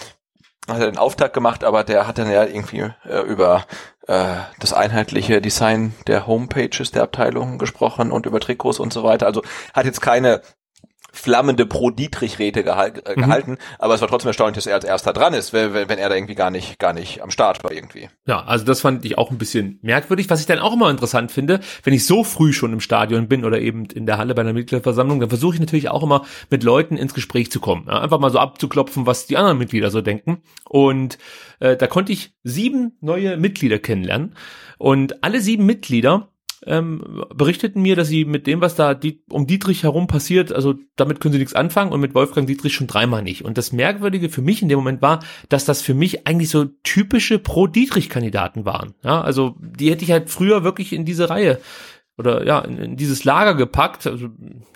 hat 0.73 0.81
er 0.81 0.91
den 0.91 0.97
Auftakt 0.97 1.33
gemacht, 1.33 1.63
aber 1.63 1.83
der 1.83 2.07
hat 2.07 2.17
dann 2.17 2.29
ja 2.29 2.43
irgendwie 2.43 2.91
äh, 3.05 3.21
über 3.21 3.65
äh, 4.07 4.35
das 4.59 4.73
einheitliche 4.73 5.41
Design 5.41 5.93
der 6.07 6.27
Homepages 6.27 6.91
der 6.91 7.03
Abteilung 7.03 7.57
gesprochen 7.57 8.11
und 8.11 8.25
über 8.25 8.39
Trikots 8.39 8.79
und 8.79 8.91
so 8.91 9.03
weiter. 9.03 9.25
Also 9.25 9.43
hat 9.73 9.85
jetzt 9.85 10.01
keine 10.01 10.41
flammende 11.19 11.65
Pro-Dietrich-Rede 11.65 12.63
gehal 12.63 12.93
äh, 13.05 13.15
Mhm. 13.15 13.21
gehalten, 13.21 13.57
aber 13.77 13.93
es 13.95 14.01
war 14.01 14.07
trotzdem 14.07 14.29
erstaunlich, 14.29 14.55
dass 14.55 14.65
er 14.67 14.75
als 14.75 14.85
erster 14.85 15.13
dran 15.13 15.33
ist, 15.33 15.53
wenn, 15.53 15.73
wenn 15.73 15.89
wenn 15.89 15.99
er 15.99 16.09
da 16.09 16.15
irgendwie 16.15 16.35
gar 16.35 16.51
nicht, 16.51 16.79
gar 16.79 16.93
nicht 16.93 17.21
am 17.21 17.31
Start 17.31 17.63
war 17.63 17.71
irgendwie. 17.71 18.09
Ja, 18.25 18.43
also 18.43 18.63
das 18.65 18.81
fand 18.81 19.03
ich 19.05 19.17
auch 19.17 19.31
ein 19.31 19.37
bisschen 19.37 19.79
merkwürdig. 19.81 20.29
Was 20.29 20.39
ich 20.39 20.45
dann 20.45 20.59
auch 20.59 20.73
immer 20.73 20.89
interessant 20.89 21.31
finde, 21.31 21.59
wenn 21.83 21.93
ich 21.93 22.05
so 22.05 22.23
früh 22.23 22.53
schon 22.53 22.73
im 22.73 22.79
Stadion 22.79 23.27
bin 23.27 23.43
oder 23.45 23.59
eben 23.59 23.85
in 23.85 24.05
der 24.05 24.17
Halle 24.17 24.33
bei 24.35 24.41
einer 24.41 24.53
Mitgliederversammlung, 24.53 25.19
dann 25.19 25.29
versuche 25.29 25.55
ich 25.55 25.59
natürlich 25.59 25.89
auch 25.89 26.03
immer 26.03 26.25
mit 26.49 26.63
Leuten 26.63 26.95
ins 26.97 27.13
Gespräch 27.13 27.51
zu 27.51 27.59
kommen. 27.59 27.85
Ja, 27.87 27.99
einfach 27.99 28.19
mal 28.19 28.31
so 28.31 28.39
abzuklopfen, 28.39 29.05
was 29.05 29.25
die 29.27 29.37
anderen 29.37 29.57
Mitglieder 29.57 29.91
so 29.91 30.01
denken. 30.01 30.41
Und 30.67 31.17
äh, 31.59 31.75
da 31.75 31.87
konnte 31.87 32.11
ich 32.13 32.33
sieben 32.43 32.97
neue 33.01 33.37
Mitglieder 33.37 33.79
kennenlernen. 33.79 34.35
Und 34.77 35.23
alle 35.23 35.41
sieben 35.41 35.65
Mitglieder 35.65 36.29
ähm, 36.69 37.25
berichteten 37.33 37.81
mir, 37.81 37.95
dass 37.95 38.07
sie 38.07 38.25
mit 38.25 38.45
dem, 38.45 38.61
was 38.61 38.75
da 38.75 38.93
die, 38.93 39.23
um 39.29 39.47
Dietrich 39.47 39.83
herum 39.83 40.05
passiert, 40.05 40.53
also 40.53 40.75
damit 40.95 41.19
können 41.19 41.33
sie 41.33 41.39
nichts 41.39 41.55
anfangen 41.55 41.91
und 41.91 41.99
mit 41.99 42.13
Wolfgang 42.13 42.47
Dietrich 42.47 42.75
schon 42.75 42.85
dreimal 42.87 43.23
nicht. 43.23 43.43
Und 43.43 43.57
das 43.57 43.73
Merkwürdige 43.73 44.29
für 44.29 44.43
mich 44.43 44.61
in 44.61 44.69
dem 44.69 44.77
Moment 44.77 45.01
war, 45.01 45.19
dass 45.49 45.65
das 45.65 45.81
für 45.81 45.95
mich 45.95 46.27
eigentlich 46.27 46.49
so 46.49 46.65
typische 46.83 47.39
Pro-Dietrich-Kandidaten 47.39 48.65
waren. 48.65 48.93
Ja, 49.03 49.21
also 49.21 49.55
die 49.59 49.89
hätte 49.89 50.03
ich 50.03 50.11
halt 50.11 50.29
früher 50.29 50.63
wirklich 50.63 50.93
in 50.93 51.05
diese 51.05 51.29
Reihe 51.29 51.59
oder 52.17 52.45
ja, 52.45 52.59
in, 52.59 52.77
in 52.77 52.97
dieses 52.97 53.23
Lager 53.23 53.55
gepackt. 53.55 54.05
Also 54.05 54.27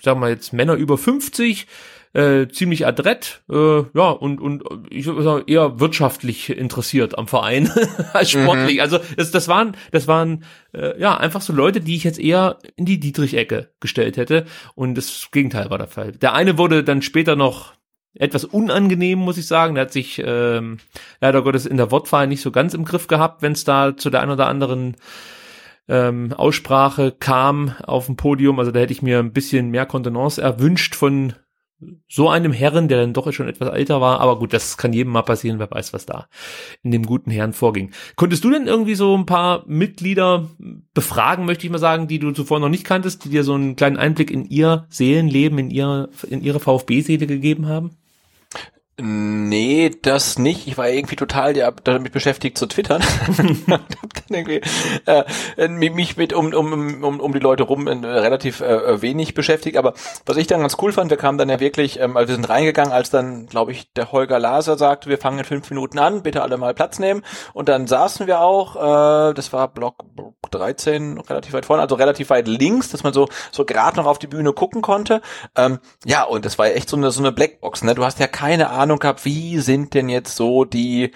sagen 0.02 0.20
wir 0.20 0.28
jetzt 0.30 0.52
Männer 0.52 0.74
über 0.74 0.98
50, 0.98 1.68
äh, 2.14 2.46
ziemlich 2.48 2.86
adrett, 2.86 3.42
äh, 3.50 3.82
ja, 3.92 4.10
und, 4.10 4.40
und 4.40 4.62
ich 4.88 5.04
würde 5.06 5.22
sagen, 5.22 5.44
eher 5.48 5.80
wirtschaftlich 5.80 6.48
interessiert 6.48 7.18
am 7.18 7.26
Verein 7.26 7.70
als 8.12 8.30
sportlich. 8.30 8.80
Also 8.80 9.00
das, 9.16 9.32
das 9.32 9.48
waren, 9.48 9.76
das 9.90 10.06
waren 10.06 10.44
äh, 10.72 10.98
ja 10.98 11.16
einfach 11.16 11.40
so 11.40 11.52
Leute, 11.52 11.80
die 11.80 11.96
ich 11.96 12.04
jetzt 12.04 12.20
eher 12.20 12.58
in 12.76 12.84
die 12.84 13.00
Dietrich-Ecke 13.00 13.70
gestellt 13.80 14.16
hätte. 14.16 14.44
Und 14.76 14.94
das 14.94 15.28
Gegenteil 15.32 15.70
war 15.70 15.78
der 15.78 15.88
Fall. 15.88 16.12
Der 16.12 16.34
eine 16.34 16.56
wurde 16.56 16.84
dann 16.84 17.02
später 17.02 17.34
noch 17.34 17.74
etwas 18.14 18.44
unangenehm, 18.44 19.18
muss 19.18 19.38
ich 19.38 19.48
sagen. 19.48 19.74
Der 19.74 19.82
hat 19.82 19.92
sich 19.92 20.22
ähm, 20.24 20.78
leider 21.20 21.42
Gottes 21.42 21.66
in 21.66 21.76
der 21.76 21.90
Wortwahl 21.90 22.28
nicht 22.28 22.42
so 22.42 22.52
ganz 22.52 22.74
im 22.74 22.84
Griff 22.84 23.08
gehabt, 23.08 23.42
wenn 23.42 23.52
es 23.52 23.64
da 23.64 23.96
zu 23.96 24.08
der 24.10 24.22
ein 24.22 24.30
oder 24.30 24.46
anderen 24.46 24.96
ähm, 25.88 26.32
Aussprache 26.32 27.10
kam 27.10 27.74
auf 27.82 28.06
dem 28.06 28.14
Podium. 28.14 28.60
Also 28.60 28.70
da 28.70 28.78
hätte 28.78 28.92
ich 28.92 29.02
mir 29.02 29.18
ein 29.18 29.32
bisschen 29.32 29.70
mehr 29.70 29.84
Kontenance 29.84 30.40
erwünscht 30.40 30.94
von 30.94 31.34
so 32.08 32.28
einem 32.28 32.52
Herren, 32.52 32.88
der 32.88 33.00
dann 33.00 33.12
doch 33.12 33.30
schon 33.32 33.48
etwas 33.48 33.68
älter 33.68 34.00
war, 34.00 34.20
aber 34.20 34.38
gut, 34.38 34.52
das 34.52 34.76
kann 34.76 34.92
jedem 34.92 35.12
mal 35.12 35.22
passieren, 35.22 35.58
wer 35.58 35.70
weiß, 35.70 35.92
was 35.92 36.06
da 36.06 36.28
in 36.82 36.90
dem 36.90 37.04
guten 37.04 37.30
Herrn 37.30 37.52
vorging. 37.52 37.90
Konntest 38.16 38.44
du 38.44 38.50
denn 38.50 38.66
irgendwie 38.66 38.94
so 38.94 39.16
ein 39.16 39.26
paar 39.26 39.64
Mitglieder 39.66 40.48
befragen, 40.94 41.44
möchte 41.44 41.66
ich 41.66 41.72
mal 41.72 41.78
sagen, 41.78 42.08
die 42.08 42.18
du 42.18 42.32
zuvor 42.32 42.60
noch 42.60 42.68
nicht 42.68 42.84
kanntest, 42.84 43.24
die 43.24 43.30
dir 43.30 43.44
so 43.44 43.54
einen 43.54 43.76
kleinen 43.76 43.96
Einblick 43.96 44.30
in 44.30 44.44
ihr 44.44 44.86
Seelenleben, 44.88 45.58
in 45.58 45.70
ihr, 45.70 46.08
in 46.28 46.42
ihre 46.42 46.60
VfB-Seele 46.60 47.26
gegeben 47.26 47.66
haben? 47.66 47.96
Nee, 48.96 49.90
das 50.02 50.38
nicht. 50.38 50.68
Ich 50.68 50.78
war 50.78 50.88
irgendwie 50.88 51.16
total 51.16 51.52
damit 51.82 52.12
beschäftigt 52.12 52.56
zu 52.56 52.66
twittern. 52.66 53.02
irgendwie, 54.30 54.60
äh, 55.06 55.68
mich 55.68 56.16
mit 56.16 56.32
um, 56.32 56.52
um, 56.52 57.02
um, 57.02 57.20
um 57.20 57.32
die 57.32 57.38
Leute 57.38 57.64
rum 57.64 57.86
äh, 57.86 58.06
relativ 58.06 58.60
äh, 58.60 59.00
wenig 59.02 59.34
beschäftigt. 59.34 59.76
Aber 59.76 59.94
was 60.26 60.36
ich 60.36 60.46
dann 60.46 60.60
ganz 60.60 60.76
cool 60.80 60.92
fand, 60.92 61.10
wir 61.10 61.16
kamen 61.16 61.38
dann 61.38 61.48
ja 61.48 61.60
wirklich, 61.60 62.00
ähm, 62.00 62.16
also 62.16 62.28
wir 62.28 62.34
sind 62.36 62.48
reingegangen, 62.48 62.92
als 62.92 63.10
dann, 63.10 63.46
glaube 63.46 63.72
ich, 63.72 63.92
der 63.92 64.12
Holger 64.12 64.38
Laser 64.38 64.76
sagte, 64.76 65.08
wir 65.08 65.18
fangen 65.18 65.38
in 65.38 65.44
fünf 65.44 65.70
Minuten 65.70 65.98
an, 65.98 66.22
bitte 66.22 66.42
alle 66.42 66.56
mal 66.56 66.74
Platz 66.74 66.98
nehmen. 66.98 67.22
Und 67.52 67.68
dann 67.68 67.86
saßen 67.86 68.26
wir 68.26 68.40
auch, 68.40 68.76
äh, 68.76 69.34
das 69.34 69.52
war 69.52 69.68
Block 69.68 70.04
13, 70.50 71.18
relativ 71.20 71.52
weit 71.52 71.66
vorne, 71.66 71.82
also 71.82 71.94
relativ 71.96 72.30
weit 72.30 72.48
links, 72.48 72.90
dass 72.90 73.02
man 73.02 73.12
so, 73.12 73.28
so 73.50 73.64
gerade 73.64 73.96
noch 73.96 74.06
auf 74.06 74.18
die 74.18 74.26
Bühne 74.26 74.52
gucken 74.52 74.82
konnte. 74.82 75.20
Ähm, 75.56 75.78
ja, 76.04 76.24
und 76.24 76.44
das 76.44 76.58
war 76.58 76.66
echt 76.66 76.88
so 76.88 76.96
eine, 76.96 77.10
so 77.10 77.20
eine 77.20 77.32
Blackbox, 77.32 77.82
ne? 77.82 77.94
Du 77.94 78.04
hast 78.04 78.20
ja 78.20 78.26
keine 78.26 78.70
Ahnung, 78.70 78.83
Ahnung 78.84 78.98
gehabt, 78.98 79.24
wie 79.24 79.58
sind 79.58 79.94
denn 79.94 80.08
jetzt 80.08 80.36
so 80.36 80.64
die 80.64 81.10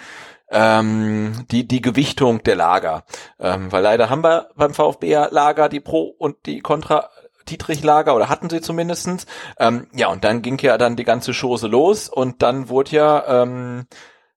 ähm, 0.51 1.47
die 1.51 1.69
die 1.69 1.83
Gewichtung 1.83 2.43
der 2.43 2.57
Lager, 2.57 3.05
ähm, 3.39 3.71
weil 3.71 3.83
leider 3.83 4.11
haben 4.11 4.25
wir 4.25 4.49
beim 4.57 4.75
VfB 4.75 5.09
ja 5.09 5.29
Lager 5.31 5.69
die 5.69 5.81
Pro 5.81 6.03
und 6.19 6.47
die 6.47 6.61
Contra 6.61 7.11
Dietrich-Lager 7.49 8.15
oder 8.15 8.29
hatten 8.29 8.51
sie 8.51 8.61
zumindestens. 8.61 9.27
Ähm, 9.59 9.89
ja, 9.95 10.09
und 10.09 10.25
dann 10.25 10.43
ging 10.43 10.59
ja 10.59 10.79
dann 10.79 10.97
die 10.97 11.05
ganze 11.05 11.33
Chose 11.33 11.67
los 11.67 12.09
und 12.09 12.43
dann 12.43 12.69
wurde 12.69 12.91
ja 12.93 13.43
ähm, 13.43 13.87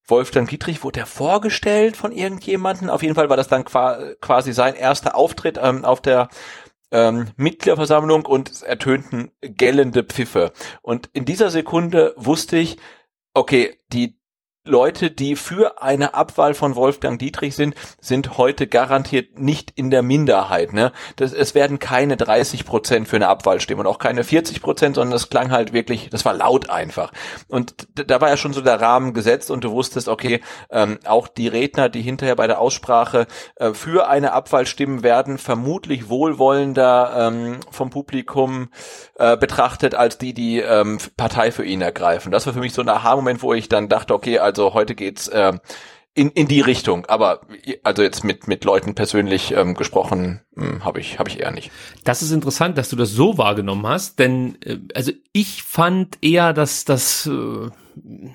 Wolfgang 0.07 0.49
Dietrich 0.49 0.83
wurde 0.83 1.01
er 1.01 1.05
vorgestellt 1.05 1.95
von 1.95 2.11
irgendjemanden. 2.11 2.89
Auf 2.89 3.01
jeden 3.01 3.15
Fall 3.15 3.29
war 3.29 3.37
das 3.37 3.47
dann 3.47 3.63
quasi 3.65 4.53
sein 4.53 4.75
erster 4.75 5.15
Auftritt 5.15 5.59
ähm, 5.61 5.85
auf 5.85 6.01
der 6.01 6.29
ähm, 6.91 7.29
Mitgliederversammlung 7.37 8.25
und 8.25 8.49
es 8.49 8.61
ertönten 8.61 9.31
gellende 9.41 10.03
Pfiffe. 10.03 10.51
Und 10.81 11.09
in 11.13 11.25
dieser 11.25 11.49
Sekunde 11.49 12.13
wusste 12.17 12.57
ich, 12.57 12.77
okay, 13.33 13.79
die 13.91 14.20
Leute, 14.63 15.09
die 15.09 15.35
für 15.35 15.81
eine 15.81 16.13
Abwahl 16.13 16.53
von 16.53 16.75
Wolfgang 16.75 17.17
Dietrich 17.17 17.55
sind, 17.55 17.73
sind 17.99 18.37
heute 18.37 18.67
garantiert 18.67 19.39
nicht 19.39 19.71
in 19.75 19.89
der 19.89 20.03
Minderheit. 20.03 20.71
Ne? 20.71 20.91
Das, 21.15 21.33
es 21.33 21.55
werden 21.55 21.79
keine 21.79 22.15
30 22.15 22.63
Prozent 22.63 23.07
für 23.07 23.15
eine 23.15 23.27
Abwahl 23.27 23.59
stimmen 23.59 23.79
und 23.81 23.87
auch 23.87 23.97
keine 23.97 24.23
40 24.23 24.61
Prozent, 24.61 24.95
sondern 24.95 25.13
das 25.13 25.29
klang 25.29 25.49
halt 25.49 25.73
wirklich, 25.73 26.11
das 26.11 26.25
war 26.25 26.35
laut 26.35 26.69
einfach. 26.69 27.11
Und 27.47 27.87
da 27.95 28.21
war 28.21 28.29
ja 28.29 28.37
schon 28.37 28.53
so 28.53 28.61
der 28.61 28.79
Rahmen 28.79 29.15
gesetzt 29.15 29.49
und 29.49 29.63
du 29.63 29.71
wusstest, 29.71 30.07
okay, 30.07 30.41
ähm, 30.69 30.99
auch 31.05 31.27
die 31.27 31.47
Redner, 31.47 31.89
die 31.89 32.03
hinterher 32.03 32.35
bei 32.35 32.45
der 32.45 32.59
Aussprache 32.59 33.25
äh, 33.55 33.73
für 33.73 34.09
eine 34.09 34.31
Abwahl 34.33 34.67
stimmen 34.67 35.01
werden, 35.01 35.39
vermutlich 35.39 36.07
wohlwollender 36.07 37.13
ähm, 37.17 37.61
vom 37.71 37.89
Publikum 37.89 38.69
äh, 39.15 39.37
betrachtet 39.37 39.95
als 39.95 40.19
die, 40.19 40.35
die 40.35 40.59
ähm, 40.59 40.99
Partei 41.17 41.51
für 41.51 41.65
ihn 41.65 41.81
ergreifen. 41.81 42.31
Das 42.31 42.45
war 42.45 42.53
für 42.53 42.59
mich 42.59 42.73
so 42.73 42.83
ein 42.83 42.89
Aha-Moment, 42.89 43.41
wo 43.41 43.55
ich 43.55 43.67
dann 43.67 43.89
dachte, 43.89 44.13
okay, 44.13 44.37
heute 44.57 44.95
geht's 44.95 45.27
äh, 45.27 45.53
in, 46.13 46.29
in 46.31 46.47
die 46.47 46.61
Richtung. 46.61 47.05
Aber 47.05 47.41
also 47.83 48.03
jetzt 48.03 48.23
mit, 48.23 48.47
mit 48.47 48.65
Leuten 48.65 48.95
persönlich 48.95 49.53
ähm, 49.55 49.75
gesprochen 49.75 50.41
hm, 50.55 50.83
habe 50.83 50.99
ich, 50.99 51.19
hab 51.19 51.27
ich 51.27 51.39
eher 51.39 51.51
nicht. 51.51 51.71
Das 52.03 52.21
ist 52.21 52.31
interessant, 52.31 52.77
dass 52.77 52.89
du 52.89 52.95
das 52.95 53.11
so 53.11 53.37
wahrgenommen 53.37 53.87
hast, 53.87 54.19
denn 54.19 54.57
äh, 54.63 54.77
also 54.93 55.11
ich 55.31 55.63
fand 55.63 56.17
eher, 56.21 56.53
dass 56.53 56.85
das 56.85 57.27
äh, 57.27 57.69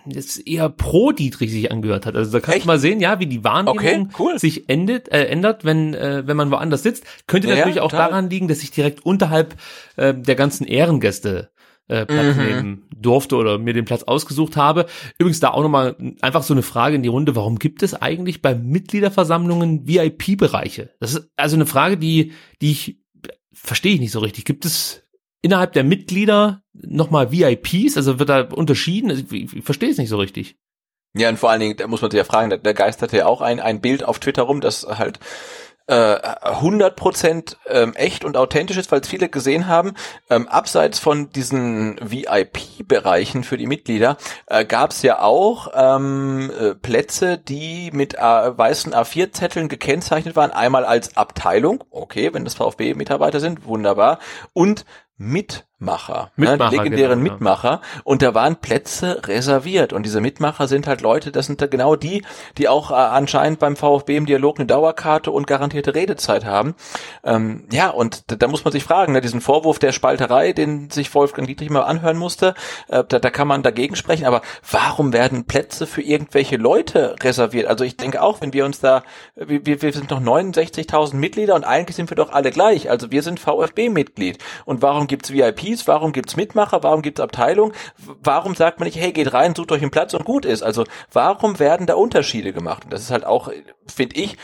jetzt 0.07 0.47
eher 0.47 0.69
pro 0.69 1.13
Dietrich 1.13 1.51
sich 1.51 1.71
angehört 1.71 2.07
hat. 2.07 2.17
Also 2.17 2.33
da 2.33 2.41
kannst 2.41 2.65
du 2.65 2.67
mal 2.67 2.79
sehen, 2.79 3.01
ja, 3.01 3.21
wie 3.21 3.27
die 3.27 3.45
Wahrnehmung 3.45 3.79
okay, 3.79 4.07
cool. 4.19 4.39
sich 4.39 4.69
endet, 4.69 5.11
äh, 5.13 5.27
ändert, 5.27 5.65
wenn, 5.65 5.95
äh, 5.95 6.23
wenn 6.27 6.37
man 6.37 6.51
woanders 6.51 6.83
sitzt. 6.83 7.05
Könnte 7.27 7.49
ja, 7.49 7.57
natürlich 7.57 7.81
auch 7.81 7.91
total. 7.91 8.11
daran 8.11 8.31
liegen, 8.31 8.49
dass 8.49 8.63
ich 8.63 8.71
direkt 8.71 9.05
unterhalb 9.05 9.55
äh, 9.97 10.15
der 10.15 10.35
ganzen 10.35 10.67
Ehrengäste 10.67 11.51
äh, 11.89 12.07
Platz 12.07 12.37
mhm. 12.37 12.43
nehmen 12.43 12.83
durfte 12.97 13.37
oder 13.37 13.59
mir 13.59 13.75
den 13.75 13.85
Platz 13.85 14.03
ausgesucht 14.03 14.57
habe. 14.57 14.87
Übrigens 15.19 15.41
da 15.41 15.51
auch 15.51 15.63
nochmal 15.63 15.97
einfach 16.21 16.43
so 16.43 16.55
eine 16.55 16.63
Frage 16.63 16.97
in 16.97 17.03
die 17.03 17.09
Runde, 17.09 17.37
warum 17.37 17.59
gibt 17.59 17.83
es 17.83 17.95
eigentlich 17.95 18.43
bei 18.43 18.55
Mitgliederversammlungen 18.55 19.87
VIP-Bereiche? 19.87 20.91
Das 21.01 21.15
ist 21.15 21.31
also 21.37 21.57
eine 21.57 21.67
Frage, 21.67 21.97
die, 21.97 22.33
die 22.61 22.73
ich 22.73 23.01
verstehe 23.53 23.95
ich 23.95 24.01
nicht 24.01 24.13
so 24.13 24.21
richtig. 24.21 24.45
Gibt 24.45 24.65
es 24.65 25.03
innerhalb 25.43 25.73
der 25.73 25.85
Mitglieder 25.85 26.63
nochmal 26.73 27.33
VIPs? 27.33 27.97
Also 27.97 28.19
wird 28.19 28.29
da 28.29 28.43
unterschieden? 28.43 29.11
Ich, 29.11 29.33
ich, 29.33 29.57
ich 29.57 29.65
verstehe 29.65 29.91
es 29.91 29.99
nicht 29.99 30.09
so 30.09 30.19
richtig. 30.19 30.57
Ja, 31.17 31.31
und 31.31 31.39
vor 31.39 31.51
allen 31.51 31.61
Dingen, 31.61 31.77
da 31.77 31.87
muss 31.87 32.03
man 32.03 32.11
sich 32.11 32.19
ja 32.19 32.25
fragen, 32.25 32.51
da, 32.51 32.59
da 32.59 32.73
geisterte 32.73 33.17
ja 33.17 33.27
auch 33.27 33.41
ein, 33.41 33.59
ein 33.59 33.81
Bild 33.81 34.05
auf 34.05 34.19
Twitter 34.19 34.43
rum, 34.43 34.61
das 34.61 34.87
halt 34.87 35.19
äh, 35.87 35.95
100% 35.95 37.57
ähm, 37.67 37.95
echt 37.95 38.25
und 38.25 38.37
authentisch 38.37 38.77
ist, 38.77 38.91
weil 38.91 39.01
es 39.01 39.09
viele 39.09 39.29
gesehen 39.29 39.67
haben. 39.67 39.95
Ähm, 40.31 40.49
abseits 40.49 40.99
von 40.99 41.31
diesen 41.31 41.99
VIP-Bereichen 42.03 43.45
für 43.45 43.57
die 43.57 43.67
Mitglieder 43.67 44.17
äh, 44.47 44.65
gab 44.65 44.91
es 44.91 45.03
ja 45.03 45.21
auch 45.21 45.69
ähm, 45.75 46.51
äh, 46.59 46.75
Plätze, 46.75 47.39
die 47.39 47.91
mit 47.93 48.19
A 48.19 48.57
weißen 48.57 48.95
A4-Zetteln 48.95 49.69
gekennzeichnet 49.69 50.37
waren. 50.37 50.51
Einmal 50.51 50.85
als 50.85 51.17
Abteilung, 51.17 51.85
okay, 51.91 52.33
wenn 52.35 52.45
das 52.45 52.55
VfB-Mitarbeiter 52.55 53.41
sind, 53.41 53.67
wunderbar. 53.67 54.19
Und 54.53 54.85
Mitmacher, 55.19 55.67
ne, 56.37 56.51
Mitmacher 56.51 56.71
ne, 56.71 56.77
legendären 56.77 57.23
genau, 57.23 57.33
Mitmacher 57.35 57.71
ja. 57.71 58.01
und 58.05 58.23
da 58.23 58.35
waren 58.35 58.57
Plätze 58.57 59.21
reserviert 59.27 59.93
und 59.93 60.05
diese 60.05 60.21
Mitmacher 60.21 60.69
sind 60.69 60.87
halt 60.87 61.03
Leute, 61.03 61.33
das 61.33 61.47
sind 61.47 61.61
da 61.61 61.67
genau 61.67 61.97
die, 61.97 62.23
die 62.57 62.69
auch 62.69 62.91
äh, 62.91 62.95
anscheinend 62.95 63.59
beim 63.59 63.77
VfB 63.77 64.17
im 64.17 64.27
Dialog 64.27 64.59
eine 64.59 64.67
Dauerkarte 64.67 65.31
und 65.31 65.47
garantierte 65.47 65.95
Redezeit 65.95 66.45
haben. 66.45 66.75
Ähm, 67.25 67.67
ja, 67.71 67.91
und 67.91 68.31
da, 68.31 68.37
da, 68.37 68.49
muss 68.49 68.65
man 68.65 68.73
sich 68.73 68.85
fragen, 68.85 69.13
ne, 69.13 69.21
diesen 69.21 69.41
Vorwurf 69.41 69.79
der 69.79 69.93
Spalterei, 69.93 70.53
den 70.53 70.91
sich 70.91 71.15
Wolfgang 71.15 71.47
Dietrich 71.47 71.71
mal 71.71 71.83
anhören 71.83 72.17
musste, 72.17 72.55
äh, 72.89 73.05
da, 73.07 73.19
da 73.19 73.31
kann 73.31 73.49
man 73.49 73.63
dagegen 73.63 73.97
sprechen, 73.97 74.25
aber 74.25 74.43
warum 74.71 75.13
werden 75.13 75.45
Plätze 75.45 75.87
für 75.87 76.03
irgendwelche 76.03 76.57
Leute 76.57 77.17
reserviert? 77.23 77.67
Also 77.67 77.85
ich 77.85 77.97
denke 77.97 78.23
auch, 78.23 78.41
wenn 78.41 78.53
wir 78.53 78.65
uns 78.65 78.81
da, 78.81 79.03
wir, 79.35 79.83
wir 79.83 79.93
sind 79.93 80.11
noch 80.11 80.21
69.000 80.21 81.17
Mitglieder 81.17 81.55
und 81.55 81.65
eigentlich 81.65 81.97
sind 81.97 82.11
wir 82.11 82.17
doch 82.17 82.33
alle 82.33 82.51
gleich, 82.51 82.89
also 82.91 83.11
wir 83.11 83.23
sind 83.23 83.41
VfB-Mitglied 83.41 84.39
und 84.65 84.81
warum 84.83 85.07
gibt's 85.07 85.33
VIPs? 85.67 85.87
Warum 85.89 86.13
gibt's 86.13 86.37
Mitmacher? 86.37 86.83
Warum 86.83 87.03
gibt's 87.03 87.21
Abteilung? 87.21 87.73
Warum 88.23 88.55
sagt 88.55 88.79
man 88.79 88.87
nicht, 88.87 88.99
hey, 88.99 89.13
geht 89.13 89.33
rein, 89.33 89.55
sucht 89.55 89.73
euch 89.73 89.83
einen 89.83 89.91
Platz 89.91 90.15
und 90.15 90.25
gut 90.25 90.45
ist? 90.45 90.63
Also 90.63 90.85
warum 91.13 91.59
werden 91.59 91.87
da 91.87 91.95
Unterschiede 91.95 92.53
gemacht? 92.53 92.85
Und 92.85 92.93
das 92.93 93.03
ist 93.03 93.11
halt 93.11 93.25
auch, 93.25 93.51
finde 93.87 94.17
ich, 94.17 94.37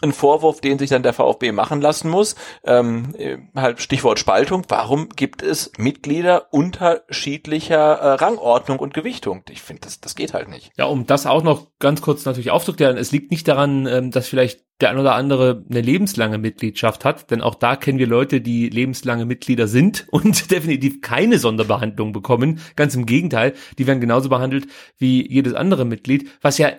ein 0.00 0.12
Vorwurf, 0.12 0.60
den 0.60 0.78
sich 0.78 0.90
dann 0.90 1.02
der 1.02 1.12
VfB 1.12 1.52
machen 1.52 1.80
lassen 1.80 2.08
muss. 2.08 2.36
Ähm, 2.64 3.14
halt 3.54 3.80
Stichwort 3.80 4.18
Spaltung. 4.18 4.64
Warum 4.68 5.08
gibt 5.10 5.42
es 5.42 5.72
Mitglieder 5.78 6.52
unterschiedlicher 6.52 7.94
äh, 7.94 8.12
Rangordnung 8.14 8.78
und 8.78 8.94
Gewichtung? 8.94 9.42
Ich 9.50 9.62
finde, 9.62 9.82
das, 9.82 10.00
das 10.00 10.14
geht 10.14 10.34
halt 10.34 10.48
nicht. 10.48 10.72
Ja, 10.76 10.86
um 10.86 11.06
das 11.06 11.26
auch 11.26 11.42
noch 11.42 11.66
ganz 11.78 12.02
kurz 12.02 12.24
natürlich 12.24 12.50
aufzuklären. 12.50 12.96
Es 12.96 13.12
liegt 13.12 13.30
nicht 13.30 13.48
daran, 13.48 13.86
ähm, 13.86 14.10
dass 14.10 14.28
vielleicht 14.28 14.68
der 14.80 14.90
ein 14.90 14.98
oder 14.98 15.14
andere 15.14 15.64
eine 15.68 15.80
lebenslange 15.80 16.38
Mitgliedschaft 16.38 17.04
hat, 17.04 17.30
denn 17.30 17.40
auch 17.40 17.56
da 17.56 17.74
kennen 17.74 17.98
wir 17.98 18.06
Leute, 18.06 18.40
die 18.40 18.68
lebenslange 18.68 19.24
Mitglieder 19.24 19.66
sind 19.66 20.06
und 20.10 20.50
definitiv 20.50 21.00
keine 21.00 21.38
Sonderbehandlung 21.38 22.12
bekommen. 22.12 22.60
Ganz 22.76 22.94
im 22.94 23.06
Gegenteil, 23.06 23.54
die 23.78 23.86
werden 23.86 24.00
genauso 24.00 24.28
behandelt 24.28 24.68
wie 24.96 25.28
jedes 25.28 25.54
andere 25.54 25.84
Mitglied, 25.84 26.30
was 26.40 26.58
ja 26.58 26.70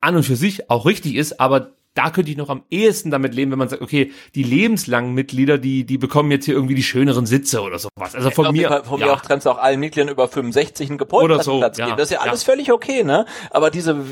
an 0.00 0.16
und 0.16 0.24
für 0.24 0.36
sich 0.36 0.70
auch 0.70 0.84
richtig 0.84 1.14
ist, 1.14 1.40
aber 1.40 1.74
da 1.94 2.10
könnte 2.10 2.30
ich 2.30 2.36
noch 2.36 2.48
am 2.48 2.64
ehesten 2.70 3.10
damit 3.10 3.34
leben, 3.34 3.52
wenn 3.52 3.58
man 3.58 3.68
sagt, 3.68 3.80
okay, 3.80 4.12
die 4.34 4.42
lebenslangen 4.42 5.14
Mitglieder, 5.14 5.58
die, 5.58 5.84
die 5.84 5.96
bekommen 5.96 6.30
jetzt 6.32 6.44
hier 6.44 6.54
irgendwie 6.54 6.74
die 6.74 6.82
schöneren 6.82 7.24
Sitze 7.24 7.62
oder 7.62 7.78
sowas. 7.78 8.14
Also 8.14 8.30
von 8.30 8.52
mir. 8.52 8.82
Von 8.84 9.00
ja. 9.00 9.06
mir 9.06 9.12
auch 9.12 9.22
kannst 9.22 9.46
du 9.46 9.50
auch 9.50 9.58
allen 9.58 9.78
Mitgliedern 9.80 10.08
über 10.08 10.26
65 10.26 10.88
einen 10.88 10.98
Gebäudeplatz 10.98 11.44
so, 11.44 11.60
geben. 11.60 11.74
Ja, 11.76 11.96
das 11.96 12.10
ist 12.10 12.10
ja 12.10 12.20
alles 12.20 12.44
ja. 12.44 12.52
völlig 12.52 12.72
okay, 12.72 13.04
ne? 13.04 13.26
Aber 13.50 13.70
diese, 13.70 14.04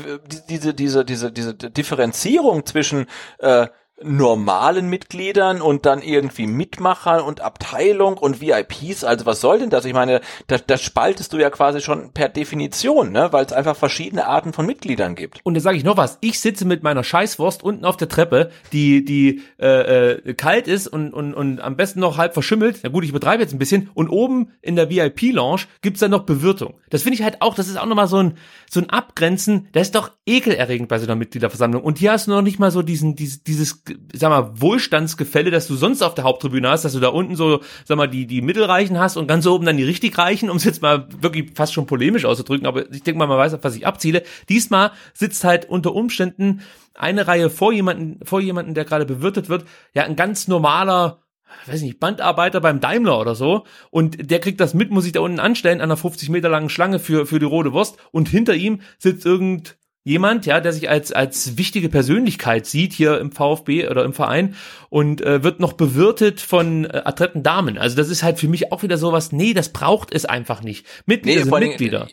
diese, 0.49 0.73
diese, 0.73 1.03
diese, 1.03 1.31
diese 1.31 1.53
Differenzierung 1.53 2.65
zwischen, 2.65 3.05
äh, 3.39 3.67
normalen 4.01 4.89
Mitgliedern 4.89 5.61
und 5.61 5.85
dann 5.85 6.01
irgendwie 6.01 6.47
Mitmachern 6.47 7.21
und 7.21 7.41
Abteilung 7.41 8.17
und 8.17 8.41
VIPs. 8.41 9.03
Also 9.03 9.25
was 9.25 9.39
soll 9.39 9.59
denn 9.59 9.69
das? 9.69 9.85
Ich 9.85 9.93
meine, 9.93 10.21
das, 10.47 10.65
das 10.65 10.81
spaltest 10.81 11.31
du 11.31 11.37
ja 11.37 11.49
quasi 11.49 11.79
schon 11.79 12.11
per 12.11 12.29
Definition, 12.29 13.11
ne? 13.11 13.31
weil 13.31 13.45
es 13.45 13.53
einfach 13.53 13.75
verschiedene 13.75 14.25
Arten 14.25 14.51
von 14.51 14.65
Mitgliedern 14.65 15.15
gibt. 15.15 15.39
Und 15.43 15.53
da 15.53 15.59
sage 15.61 15.77
ich 15.77 15.83
noch 15.83 15.97
was. 15.97 16.17
Ich 16.21 16.39
sitze 16.39 16.65
mit 16.65 16.81
meiner 16.83 17.03
Scheißwurst 17.03 17.63
unten 17.63 17.85
auf 17.85 17.95
der 17.95 18.09
Treppe, 18.09 18.49
die 18.71 19.05
die 19.05 19.41
äh, 19.59 20.11
äh, 20.11 20.33
kalt 20.33 20.67
ist 20.67 20.87
und, 20.87 21.13
und, 21.13 21.33
und 21.33 21.61
am 21.61 21.77
besten 21.77 21.99
noch 21.99 22.17
halb 22.17 22.33
verschimmelt. 22.33 22.79
Na 22.83 22.89
gut, 22.89 23.03
ich 23.03 23.13
betreibe 23.13 23.43
jetzt 23.43 23.53
ein 23.53 23.59
bisschen. 23.59 23.89
Und 23.93 24.09
oben 24.09 24.51
in 24.61 24.75
der 24.75 24.89
VIP-Lounge 24.89 25.63
gibt's 25.81 25.99
dann 25.99 26.11
noch 26.11 26.23
Bewirtung. 26.23 26.75
Das 26.89 27.03
finde 27.03 27.15
ich 27.15 27.23
halt 27.23 27.41
auch, 27.41 27.53
das 27.55 27.67
ist 27.67 27.77
auch 27.77 27.85
nochmal 27.85 28.07
so 28.07 28.17
ein, 28.17 28.37
so 28.69 28.79
ein 28.79 28.89
Abgrenzen. 28.89 29.67
Das 29.71 29.87
ist 29.87 29.95
doch 29.95 30.11
ekelerregend 30.25 30.89
bei 30.89 30.97
so 30.97 31.05
einer 31.05 31.15
Mitgliederversammlung. 31.15 31.83
Und 31.83 31.99
hier 31.99 32.11
hast 32.11 32.27
du 32.27 32.31
noch 32.31 32.41
nicht 32.41 32.59
mal 32.59 32.71
so 32.71 32.81
diesen, 32.81 33.15
dieses, 33.15 33.43
dieses 33.43 33.82
sag 34.13 34.29
mal, 34.29 34.61
Wohlstandsgefälle, 34.61 35.51
das 35.51 35.67
du 35.67 35.75
sonst 35.75 36.01
auf 36.01 36.15
der 36.15 36.23
Haupttribüne 36.23 36.69
hast, 36.69 36.85
dass 36.85 36.93
du 36.93 36.99
da 36.99 37.09
unten 37.09 37.35
so, 37.35 37.61
sag 37.85 37.97
mal, 37.97 38.07
die, 38.07 38.25
die 38.25 38.41
Mittelreichen 38.41 38.97
hast 38.97 39.17
und 39.17 39.27
ganz 39.27 39.45
oben 39.45 39.65
dann 39.65 39.77
die 39.77 39.83
richtig 39.83 40.17
Reichen, 40.17 40.49
um 40.49 40.57
es 40.57 40.63
jetzt 40.63 40.81
mal 40.81 41.07
wirklich 41.19 41.51
fast 41.55 41.73
schon 41.73 41.85
polemisch 41.85 42.25
auszudrücken, 42.25 42.65
aber 42.65 42.89
ich 42.91 43.03
denke 43.03 43.17
mal, 43.17 43.27
man 43.27 43.37
weiß, 43.37 43.53
auf 43.55 43.63
was 43.63 43.75
ich 43.75 43.85
abziele. 43.85 44.23
Diesmal 44.47 44.91
sitzt 45.13 45.43
halt 45.43 45.69
unter 45.69 45.93
Umständen 45.93 46.61
eine 46.93 47.27
Reihe 47.27 47.49
vor 47.49 47.73
jemanden, 47.73 48.25
vor 48.25 48.39
jemanden, 48.39 48.73
der 48.73 48.85
gerade 48.85 49.05
bewirtet 49.05 49.49
wird, 49.49 49.65
ja, 49.93 50.03
ein 50.03 50.15
ganz 50.15 50.47
normaler, 50.47 51.23
weiß 51.65 51.81
nicht, 51.81 51.99
Bandarbeiter 51.99 52.61
beim 52.61 52.79
Daimler 52.79 53.19
oder 53.19 53.35
so 53.35 53.65
und 53.89 54.31
der 54.31 54.39
kriegt 54.39 54.61
das 54.61 54.73
mit, 54.73 54.91
muss 54.91 55.03
sich 55.03 55.13
da 55.13 55.19
unten 55.19 55.39
anstellen 55.39 55.81
an 55.81 55.89
einer 55.89 55.97
50 55.97 56.29
Meter 56.29 56.49
langen 56.49 56.69
Schlange 56.69 56.99
für, 56.99 57.25
für 57.25 57.39
die 57.39 57.45
rote 57.45 57.73
Wurst 57.73 57.97
und 58.11 58.29
hinter 58.29 58.53
ihm 58.53 58.81
sitzt 58.97 59.25
irgend 59.25 59.77
jemand, 60.03 60.45
ja, 60.45 60.59
der 60.59 60.73
sich 60.73 60.89
als 60.89 61.11
als 61.11 61.57
wichtige 61.57 61.89
Persönlichkeit 61.89 62.65
sieht 62.65 62.93
hier 62.93 63.19
im 63.19 63.31
VfB 63.31 63.87
oder 63.87 64.03
im 64.03 64.13
Verein 64.13 64.55
und 64.89 65.21
äh, 65.21 65.43
wird 65.43 65.59
noch 65.59 65.73
bewirtet 65.73 66.41
von 66.41 66.85
äh, 66.85 67.01
adretten 67.05 67.43
Damen. 67.43 67.77
Also 67.77 67.95
das 67.95 68.09
ist 68.09 68.23
halt 68.23 68.39
für 68.39 68.47
mich 68.47 68.71
auch 68.71 68.83
wieder 68.83 68.97
sowas, 68.97 69.31
nee, 69.31 69.53
das 69.53 69.69
braucht 69.69 70.13
es 70.13 70.25
einfach 70.25 70.61
nicht. 70.61 70.85
Mitglieder 71.05 71.45
nee, 71.45 71.49
sind 71.49 71.59
Mitglieder 71.59 72.07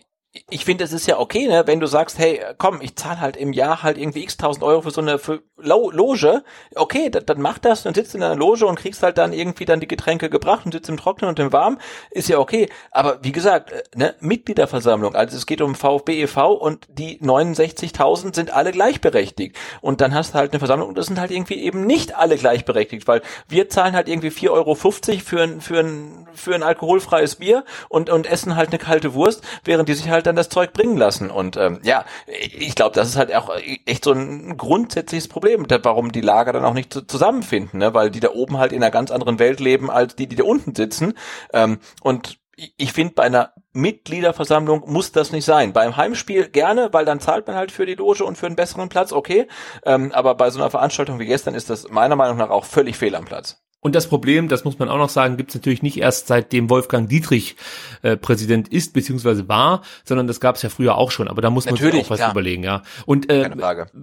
ich 0.48 0.64
finde, 0.64 0.84
es 0.84 0.92
ist 0.92 1.08
ja 1.08 1.18
okay, 1.18 1.48
ne, 1.48 1.66
wenn 1.66 1.80
du 1.80 1.86
sagst, 1.88 2.18
hey, 2.18 2.40
komm, 2.56 2.80
ich 2.82 2.94
zahle 2.94 3.20
halt 3.20 3.36
im 3.36 3.52
Jahr 3.52 3.82
halt 3.82 3.98
irgendwie 3.98 4.22
x 4.22 4.36
tausend 4.36 4.62
Euro 4.62 4.82
für 4.82 4.92
so 4.92 5.00
eine 5.00 5.18
für 5.18 5.42
Loge. 5.56 6.44
Okay, 6.76 7.10
dann, 7.10 7.26
dann 7.26 7.40
mach 7.40 7.58
das, 7.58 7.82
dann 7.82 7.94
sitzt 7.94 8.14
in 8.14 8.22
einer 8.22 8.36
Loge 8.36 8.64
und 8.66 8.78
kriegst 8.78 9.02
halt 9.02 9.18
dann 9.18 9.32
irgendwie 9.32 9.64
dann 9.64 9.80
die 9.80 9.88
Getränke 9.88 10.30
gebracht 10.30 10.64
und 10.64 10.72
sitzt 10.72 10.88
im 10.88 10.96
Trockenen 10.96 11.30
und 11.30 11.38
im 11.40 11.52
Warmen. 11.52 11.78
Ist 12.12 12.28
ja 12.28 12.38
okay. 12.38 12.68
Aber 12.92 13.18
wie 13.22 13.32
gesagt, 13.32 13.72
äh, 13.72 13.82
ne, 13.96 14.14
Mitgliederversammlung, 14.20 15.16
also 15.16 15.36
es 15.36 15.46
geht 15.46 15.60
um 15.62 15.74
VfB 15.74 16.22
e.V. 16.22 16.52
und 16.52 16.86
die 16.88 17.20
69.000 17.20 18.34
sind 18.34 18.52
alle 18.52 18.70
gleichberechtigt. 18.70 19.56
Und 19.80 20.00
dann 20.00 20.14
hast 20.14 20.34
du 20.34 20.38
halt 20.38 20.52
eine 20.52 20.60
Versammlung 20.60 20.90
und 20.90 20.98
das 20.98 21.06
sind 21.06 21.18
halt 21.18 21.32
irgendwie 21.32 21.60
eben 21.60 21.86
nicht 21.86 22.14
alle 22.14 22.36
gleichberechtigt, 22.36 23.08
weil 23.08 23.22
wir 23.48 23.68
zahlen 23.68 23.94
halt 23.94 24.08
irgendwie 24.08 24.28
4,50 24.28 24.50
Euro 24.50 24.74
für 24.74 25.42
ein, 25.42 25.60
für 25.60 25.80
ein, 25.80 26.28
für 26.34 26.54
ein 26.54 26.62
alkoholfreies 26.62 27.36
Bier 27.36 27.64
und, 27.88 28.10
und 28.10 28.26
essen 28.28 28.54
halt 28.54 28.68
eine 28.68 28.78
kalte 28.78 29.14
Wurst, 29.14 29.42
während 29.64 29.88
die 29.88 29.94
sich 29.94 30.08
halt 30.08 30.19
halt 30.20 30.26
dann 30.26 30.36
das 30.36 30.48
Zeug 30.48 30.72
bringen 30.72 30.96
lassen. 30.96 31.30
Und 31.30 31.56
ähm, 31.56 31.80
ja, 31.82 32.04
ich 32.26 32.74
glaube, 32.74 32.94
das 32.94 33.08
ist 33.08 33.16
halt 33.16 33.34
auch 33.34 33.50
echt 33.86 34.04
so 34.04 34.12
ein 34.12 34.56
grundsätzliches 34.56 35.28
Problem, 35.28 35.66
warum 35.82 36.12
die 36.12 36.20
Lager 36.20 36.52
dann 36.52 36.64
auch 36.64 36.74
nicht 36.74 36.92
zusammenfinden, 37.10 37.80
ne? 37.80 37.94
weil 37.94 38.10
die 38.10 38.20
da 38.20 38.30
oben 38.30 38.58
halt 38.58 38.72
in 38.72 38.82
einer 38.82 38.90
ganz 38.90 39.10
anderen 39.10 39.38
Welt 39.38 39.60
leben 39.60 39.90
als 39.90 40.16
die, 40.16 40.26
die 40.26 40.36
da 40.36 40.44
unten 40.44 40.74
sitzen. 40.74 41.14
Ähm, 41.52 41.78
und 42.02 42.38
ich 42.76 42.92
finde, 42.92 43.14
bei 43.14 43.22
einer 43.22 43.52
Mitgliederversammlung 43.72 44.84
muss 44.86 45.12
das 45.12 45.32
nicht 45.32 45.44
sein. 45.44 45.72
Beim 45.72 45.96
Heimspiel 45.96 46.48
gerne, 46.48 46.90
weil 46.92 47.04
dann 47.04 47.20
zahlt 47.20 47.46
man 47.46 47.56
halt 47.56 47.72
für 47.72 47.86
die 47.86 47.94
Loge 47.94 48.24
und 48.24 48.36
für 48.36 48.46
einen 48.46 48.56
besseren 48.56 48.88
Platz, 48.88 49.12
okay. 49.12 49.46
Ähm, 49.84 50.12
aber 50.12 50.34
bei 50.34 50.50
so 50.50 50.60
einer 50.60 50.70
Veranstaltung 50.70 51.18
wie 51.18 51.26
gestern 51.26 51.54
ist 51.54 51.70
das 51.70 51.88
meiner 51.88 52.16
Meinung 52.16 52.36
nach 52.36 52.50
auch 52.50 52.64
völlig 52.64 52.96
fehl 52.96 53.14
am 53.14 53.24
Platz. 53.24 53.62
Und 53.82 53.94
das 53.94 54.08
Problem, 54.08 54.48
das 54.48 54.64
muss 54.64 54.78
man 54.78 54.90
auch 54.90 54.98
noch 54.98 55.08
sagen, 55.08 55.38
gibt 55.38 55.50
es 55.50 55.54
natürlich 55.54 55.82
nicht 55.82 55.96
erst 55.96 56.26
seitdem 56.26 56.68
Wolfgang 56.68 57.08
Dietrich 57.08 57.56
äh, 58.02 58.16
Präsident 58.16 58.68
ist 58.68 58.92
bzw. 58.92 59.48
war, 59.48 59.82
sondern 60.04 60.26
das 60.26 60.38
gab 60.38 60.56
es 60.56 60.62
ja 60.62 60.68
früher 60.68 60.96
auch 60.96 61.10
schon. 61.10 61.28
Aber 61.28 61.40
da 61.40 61.48
muss 61.48 61.64
man 61.64 61.74
natürlich, 61.74 61.94
sich 61.94 62.04
auch 62.04 62.10
was 62.10 62.18
klar. 62.18 62.32
überlegen, 62.32 62.62
ja. 62.62 62.82
Und 63.06 63.30
äh, 63.30 63.50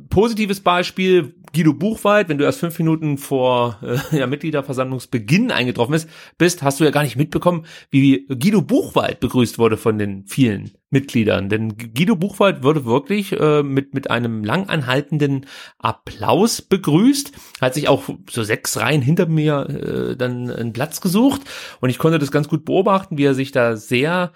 positives 0.09 0.61
Beispiel 0.61 1.35
Guido 1.53 1.73
Buchwald, 1.73 2.27
wenn 2.27 2.39
du 2.39 2.43
erst 2.43 2.59
fünf 2.59 2.77
Minuten 2.79 3.19
vor 3.19 3.77
äh, 3.83 3.97
ja, 4.17 4.25
Mitgliederversammlungsbeginn 4.25 5.51
eingetroffen 5.51 5.91
bist, 5.91 6.09
bist, 6.39 6.63
hast 6.63 6.79
du 6.79 6.83
ja 6.83 6.89
gar 6.89 7.03
nicht 7.03 7.15
mitbekommen, 7.15 7.65
wie 7.91 8.25
Guido 8.27 8.63
Buchwald 8.63 9.19
begrüßt 9.19 9.59
wurde 9.59 9.77
von 9.77 9.99
den 9.99 10.25
vielen 10.25 10.71
Mitgliedern. 10.89 11.49
Denn 11.49 11.77
Guido 11.77 12.15
Buchwald 12.15 12.63
wurde 12.63 12.85
wirklich 12.85 13.33
äh, 13.33 13.61
mit, 13.61 13.93
mit 13.93 14.09
einem 14.09 14.43
lang 14.43 14.69
anhaltenden 14.69 15.45
Applaus 15.79 16.61
begrüßt, 16.61 17.33
hat 17.59 17.73
sich 17.73 17.89
auch 17.89 18.03
so 18.29 18.43
sechs 18.43 18.77
Reihen 18.77 19.01
hinter 19.01 19.25
mir 19.25 19.67
äh, 19.69 20.15
dann 20.15 20.49
einen 20.49 20.73
Platz 20.73 21.01
gesucht 21.01 21.41
und 21.81 21.89
ich 21.89 21.97
konnte 21.97 22.19
das 22.19 22.31
ganz 22.31 22.47
gut 22.47 22.63
beobachten, 22.63 23.17
wie 23.17 23.25
er 23.25 23.33
sich 23.33 23.51
da 23.51 23.75
sehr 23.75 24.31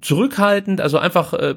zurückhaltend, 0.00 0.80
also 0.80 0.98
einfach 0.98 1.34
äh, 1.34 1.56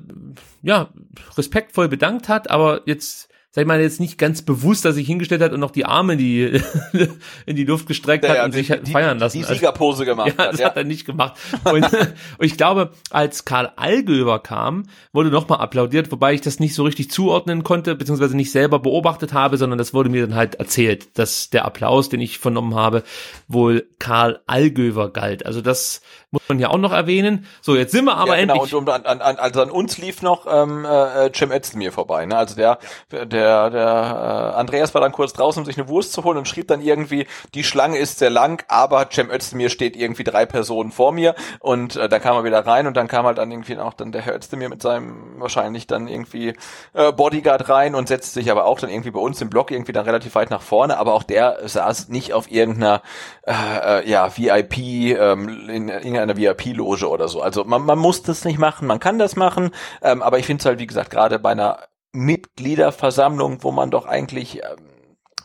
ja 0.61 0.89
respektvoll 1.37 1.87
bedankt 1.87 2.27
hat, 2.27 2.49
aber 2.49 2.81
jetzt 2.85 3.30
sag 3.53 3.63
ich 3.63 3.67
mal, 3.67 3.81
jetzt 3.81 3.99
nicht 3.99 4.17
ganz 4.17 4.41
bewusst, 4.41 4.85
dass 4.85 4.95
sich 4.95 5.05
hingestellt 5.05 5.41
hat 5.41 5.51
und 5.51 5.59
noch 5.59 5.71
die 5.71 5.83
Arme 5.83 6.13
in 6.13 6.19
die, 6.19 6.61
in 7.45 7.57
die 7.57 7.65
Luft 7.65 7.85
gestreckt 7.85 8.23
ja, 8.23 8.35
hat 8.35 8.45
und 8.45 8.53
die, 8.53 8.63
sich 8.63 8.81
die, 8.81 8.91
feiern 8.91 9.19
lassen. 9.19 9.39
Die 9.39 9.43
also, 9.43 9.55
Siegerpose 9.55 10.05
gemacht 10.05 10.33
ja, 10.37 10.45
hat. 10.45 10.53
Das 10.53 10.59
ja. 10.61 10.67
hat 10.67 10.77
er 10.77 10.85
nicht 10.85 11.05
gemacht. 11.05 11.33
Und, 11.65 11.83
und 11.83 12.15
ich 12.39 12.55
glaube, 12.55 12.91
als 13.09 13.43
Karl 13.43 13.73
Allgöber 13.75 14.39
kam, 14.39 14.83
wurde 15.11 15.31
nochmal 15.31 15.59
applaudiert, 15.59 16.13
wobei 16.13 16.33
ich 16.33 16.39
das 16.39 16.61
nicht 16.61 16.73
so 16.73 16.83
richtig 16.83 17.11
zuordnen 17.11 17.63
konnte, 17.63 17.95
beziehungsweise 17.95 18.37
nicht 18.37 18.53
selber 18.53 18.79
beobachtet 18.79 19.33
habe, 19.33 19.57
sondern 19.57 19.77
das 19.77 19.93
wurde 19.93 20.09
mir 20.09 20.25
dann 20.25 20.35
halt 20.35 20.55
erzählt, 20.55 21.19
dass 21.19 21.49
der 21.49 21.65
Applaus, 21.65 22.07
den 22.07 22.21
ich 22.21 22.39
vernommen 22.39 22.75
habe, 22.75 23.03
wohl 23.49 23.85
Karl 23.99 24.39
Allgöber 24.47 25.11
galt. 25.11 25.45
Also 25.45 25.59
das 25.59 26.01
muss 26.31 26.43
man 26.47 26.59
ja 26.59 26.69
auch 26.69 26.77
noch 26.77 26.93
erwähnen. 26.93 27.45
So, 27.61 27.75
jetzt 27.75 27.91
sind 27.91 28.05
wir 28.05 28.15
aber 28.15 28.37
ja, 28.37 28.41
genau, 28.41 28.53
endlich. 28.53 28.73
Und 28.73 28.89
an, 28.89 29.05
an, 29.05 29.35
also 29.35 29.61
an 29.61 29.69
uns 29.69 29.97
lief 29.97 30.21
noch 30.21 30.47
ähm, 30.49 30.85
äh, 30.85 31.29
Cem 31.33 31.51
Özdemir 31.51 31.91
vorbei. 31.91 32.25
Ne? 32.25 32.37
Also 32.37 32.55
der, 32.55 32.79
der, 33.11 33.25
der 33.41 34.53
äh, 34.55 34.59
Andreas 34.59 34.93
war 34.93 35.01
dann 35.01 35.11
kurz 35.11 35.33
draußen, 35.33 35.61
um 35.61 35.65
sich 35.65 35.77
eine 35.77 35.87
Wurst 35.87 36.13
zu 36.13 36.23
holen 36.23 36.37
und 36.37 36.47
schrieb 36.47 36.67
dann 36.67 36.81
irgendwie, 36.81 37.27
die 37.53 37.63
Schlange 37.63 37.97
ist 37.97 38.19
sehr 38.19 38.29
lang, 38.29 38.63
aber 38.67 39.09
Cem 39.11 39.29
Özdemir 39.29 39.69
steht 39.69 39.95
irgendwie 39.95 40.23
drei 40.23 40.45
Personen 40.45 40.91
vor 40.91 41.11
mir. 41.11 41.35
Und 41.59 41.95
äh, 41.95 42.09
da 42.09 42.19
kam 42.19 42.35
er 42.35 42.43
wieder 42.43 42.65
rein 42.65 42.87
und 42.87 42.95
dann 42.95 43.07
kam 43.07 43.25
halt 43.25 43.37
dann 43.37 43.51
irgendwie 43.51 43.77
auch 43.77 43.93
dann 43.93 44.11
der 44.11 44.21
Herr 44.21 44.35
Özdemir 44.35 44.69
mit 44.69 44.81
seinem 44.81 45.39
wahrscheinlich 45.39 45.87
dann 45.87 46.07
irgendwie 46.07 46.53
äh, 46.93 47.11
Bodyguard 47.11 47.69
rein 47.69 47.95
und 47.95 48.07
setzte 48.07 48.39
sich 48.39 48.51
aber 48.51 48.65
auch 48.65 48.79
dann 48.79 48.89
irgendwie 48.89 49.11
bei 49.11 49.19
uns 49.19 49.41
im 49.41 49.49
Block 49.49 49.71
irgendwie 49.71 49.93
dann 49.93 50.05
relativ 50.05 50.35
weit 50.35 50.49
nach 50.49 50.61
vorne. 50.61 50.97
Aber 50.97 51.13
auch 51.13 51.23
der 51.23 51.59
saß 51.67 52.09
nicht 52.09 52.33
auf 52.33 52.51
irgendeiner 52.51 53.01
äh, 53.45 54.01
äh 54.01 54.09
ja 54.09 54.35
VIP 54.35 54.77
ähm, 54.77 55.69
in, 55.69 55.89
in 55.89 56.17
einer 56.17 56.37
VIP-Loge 56.37 57.07
oder 57.09 57.27
so. 57.27 57.41
Also 57.41 57.63
man, 57.63 57.83
man 57.83 57.99
muss 57.99 58.23
das 58.23 58.45
nicht 58.45 58.59
machen, 58.59 58.87
man 58.87 58.99
kann 58.99 59.19
das 59.19 59.35
machen, 59.35 59.71
ähm, 60.01 60.21
aber 60.21 60.39
ich 60.39 60.45
finde 60.45 60.61
es 60.61 60.65
halt, 60.65 60.79
wie 60.79 60.87
gesagt, 60.87 61.09
gerade 61.09 61.39
bei 61.39 61.51
einer 61.51 61.79
Mitgliederversammlung, 62.13 63.63
wo 63.63 63.71
man 63.71 63.91
doch 63.91 64.05
eigentlich, 64.05 64.57
ähm, 64.57 64.85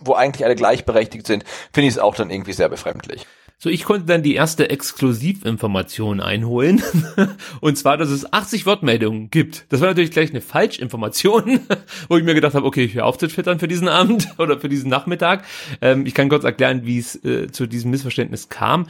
wo 0.01 0.15
eigentlich 0.15 0.45
alle 0.45 0.57
gleichberechtigt 0.57 1.27
sind, 1.27 1.45
finde 1.73 1.89
ich 1.89 1.95
es 1.95 1.99
auch 1.99 2.15
dann 2.15 2.31
irgendwie 2.31 2.53
sehr 2.53 2.69
befremdlich. 2.69 3.27
So, 3.59 3.71
ich 3.71 3.85
konnte 3.85 4.05
dann 4.05 4.23
die 4.23 4.35
erste 4.35 4.69
Exklusivinformation 4.69 6.21
einholen. 6.21 6.83
und 7.63 7.79
zwar, 7.79 7.97
dass 7.97 8.11
es 8.11 8.31
80 8.31 8.67
Wortmeldungen 8.67 9.31
gibt. 9.31 9.65
Das 9.71 9.81
war 9.81 9.89
natürlich 9.89 10.11
gleich 10.11 10.29
eine 10.29 10.43
Falschinformation, 10.43 11.61
wo 12.09 12.19
ich 12.19 12.25
mir 12.25 12.35
gedacht 12.35 12.55
habe, 12.55 12.67
okay, 12.67 12.85
ich 12.85 12.95
höre 12.95 13.07
auf 13.07 13.17
zu 13.17 13.29
twittern 13.29 13.59
für 13.59 13.69
diesen 13.69 13.89
Abend 13.89 14.29
oder 14.39 14.61
für 14.61 14.69
diesen 14.69 14.91
Nachmittag. 14.91 15.45
Ähm, 15.81 16.05
ich 16.05 16.13
kann 16.13 16.29
kurz 16.29 16.45
erklären, 16.45 16.85
wie 16.85 16.99
es 16.99 17.25
äh, 17.25 17.51
zu 17.51 17.67
diesem 17.67 17.93
Missverständnis 17.93 18.51
kam. 18.51 18.89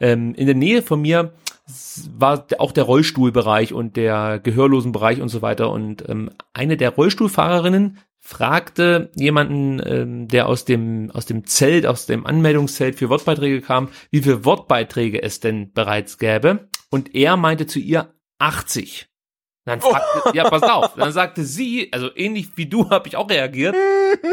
Ähm, 0.00 0.34
in 0.34 0.46
der 0.46 0.56
Nähe 0.56 0.82
von 0.82 1.00
mir 1.00 1.32
war 2.16 2.46
auch 2.58 2.72
der 2.72 2.84
Rollstuhlbereich 2.84 3.72
und 3.72 3.96
der 3.96 4.40
Gehörlosenbereich 4.42 5.20
und 5.20 5.28
so 5.28 5.42
weiter. 5.42 5.70
Und 5.70 6.08
ähm, 6.08 6.30
eine 6.52 6.76
der 6.76 6.90
Rollstuhlfahrerinnen 6.90 7.98
fragte 8.18 9.10
jemanden, 9.16 9.80
ähm, 9.84 10.28
der 10.28 10.46
aus 10.46 10.64
dem, 10.64 11.10
aus 11.12 11.26
dem 11.26 11.46
Zelt, 11.46 11.86
aus 11.86 12.06
dem 12.06 12.26
Anmeldungszelt 12.26 12.96
für 12.96 13.08
Wortbeiträge 13.08 13.60
kam, 13.60 13.88
wie 14.10 14.22
viele 14.22 14.44
Wortbeiträge 14.44 15.22
es 15.22 15.40
denn 15.40 15.72
bereits 15.72 16.18
gäbe. 16.18 16.68
Und 16.90 17.14
er 17.14 17.36
meinte 17.36 17.66
zu 17.66 17.78
ihr 17.78 18.14
80. 18.38 19.08
Dann 19.64 19.80
fragte, 19.80 20.22
oh. 20.26 20.30
ja, 20.34 20.48
pass 20.48 20.62
auf. 20.62 20.94
Dann 20.94 21.12
sagte 21.12 21.44
sie, 21.44 21.92
also 21.92 22.10
ähnlich 22.14 22.56
wie 22.56 22.66
du 22.66 22.90
habe 22.90 23.08
ich 23.08 23.16
auch 23.16 23.30
reagiert. 23.30 23.76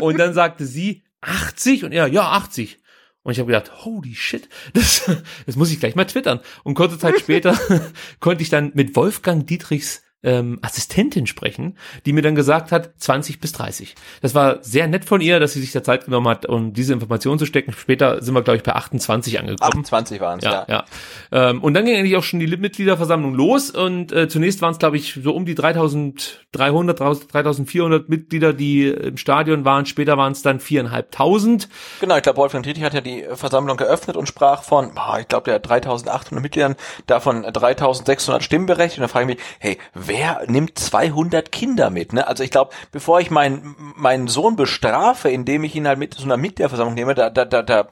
Und 0.02 0.20
dann 0.20 0.34
sagte 0.34 0.66
sie 0.66 1.04
80 1.22 1.86
und 1.86 1.92
er, 1.92 2.08
ja, 2.08 2.24
80. 2.32 2.80
Und 3.28 3.34
ich 3.34 3.40
habe 3.40 3.52
gedacht, 3.52 3.84
holy 3.84 4.16
shit, 4.16 4.48
das, 4.74 5.12
das 5.46 5.58
muss 5.58 5.70
ich 5.70 5.82
gleich 5.82 5.96
mal 5.96 6.06
twittern. 6.06 6.40
Und 6.64 6.76
kurze 6.76 6.98
Zeit 6.98 7.20
später 7.20 7.60
konnte 8.22 8.42
ich 8.42 8.48
dann 8.48 8.72
mit 8.74 8.96
Wolfgang 8.96 9.46
Dietrichs 9.46 10.02
ähm, 10.24 10.60
Assistentin 10.62 11.28
sprechen, 11.28 11.78
die 12.06 12.14
mir 12.14 12.22
dann 12.22 12.36
gesagt 12.36 12.72
hat, 12.72 12.92
20 12.98 13.40
bis 13.40 13.52
30. 13.54 13.96
Das 14.22 14.34
war 14.34 14.64
sehr 14.64 14.88
nett 14.88 15.06
von 15.06 15.22
ihr, 15.22 15.40
dass 15.40 15.54
sie 15.54 15.62
sich 15.62 15.72
da 15.72 15.84
Zeit 15.84 16.06
genommen 16.06 16.28
hat, 16.28 16.46
um 16.48 16.74
diese 16.74 16.94
Information 16.94 17.38
zu 17.38 17.46
stecken. 17.46 17.72
Später 17.72 18.22
sind 18.24 18.34
wir, 18.34 18.42
glaube 18.42 18.58
ich, 18.58 18.64
bei 18.64 18.74
28 18.74 19.40
angekommen. 19.40 19.62
28 19.62 20.20
waren 20.20 20.40
es, 20.40 20.46
ja. 20.46 20.66
ja. 20.68 20.86
ja. 21.32 21.50
Ähm, 21.50 21.64
und 21.64 21.76
dann 21.76 21.86
ging 21.86 21.96
eigentlich 21.96 22.18
auch 22.18 22.24
schon 22.24 22.40
die 22.40 22.48
Mitgliederversammlung 22.48 23.36
los 23.36 23.70
und 23.70 24.12
äh, 24.12 24.28
zunächst 24.28 24.62
waren 24.62 24.72
es, 24.72 24.80
glaube 24.80 24.98
ich, 24.98 25.20
so 25.24 25.34
um 25.34 25.46
die 25.46 25.54
3300, 25.54 27.00
3400 27.00 28.10
Mitglieder, 28.10 28.54
die 28.54 28.88
im 28.88 29.18
Stadion 29.18 29.66
waren. 29.66 29.86
Später 29.86 30.18
waren 30.18 30.32
es 30.32 30.42
dann 30.42 30.60
viereinhalbtausend. 30.60 31.70
Genau, 32.00 32.18
ich 32.18 32.24
glaube, 32.24 32.38
Wolfgang 32.38 32.66
Dietrich 32.66 32.84
hat 32.84 32.96
ja 32.96 33.02
die 33.02 33.24
Versammlung 33.34 33.78
geöffnet 33.78 34.18
und 34.18 34.28
sprach 34.28 34.64
von, 34.64 34.96
boah, 34.96 35.20
ich 35.20 35.28
glaube, 35.28 35.46
der 35.46 35.56
hat 35.56 35.70
3800 35.70 36.42
Mitgliedern, 36.42 36.76
davon 37.06 37.44
3600 37.44 38.44
Stimmberechtigt. 38.44 39.00
Und 39.00 39.04
da 39.04 39.08
frage 39.08 39.32
ich 39.32 39.38
mich, 39.38 39.46
hey, 39.60 39.78
wer 40.08 40.44
nimmt 40.48 40.78
200 40.80 41.52
Kinder 41.52 41.90
mit? 41.90 42.14
Ne? 42.14 42.28
Also 42.28 42.44
ich 42.44 42.52
glaube, 42.52 42.74
bevor 42.92 43.20
ich 43.20 43.32
meinen 43.32 43.76
meinen 43.96 44.28
Sohn 44.28 44.56
bestrafe, 44.56 45.30
indem 45.30 45.64
ich 45.64 45.76
ihn 45.76 45.88
halt 45.88 46.00
mit 46.00 46.14
so 46.14 46.24
einer 46.24 46.38
Mitgliederversammlung 46.38 46.96
nehme, 46.96 47.16
da, 47.16 47.30
da, 47.30 47.46
da, 47.46 47.62
da 47.62 47.90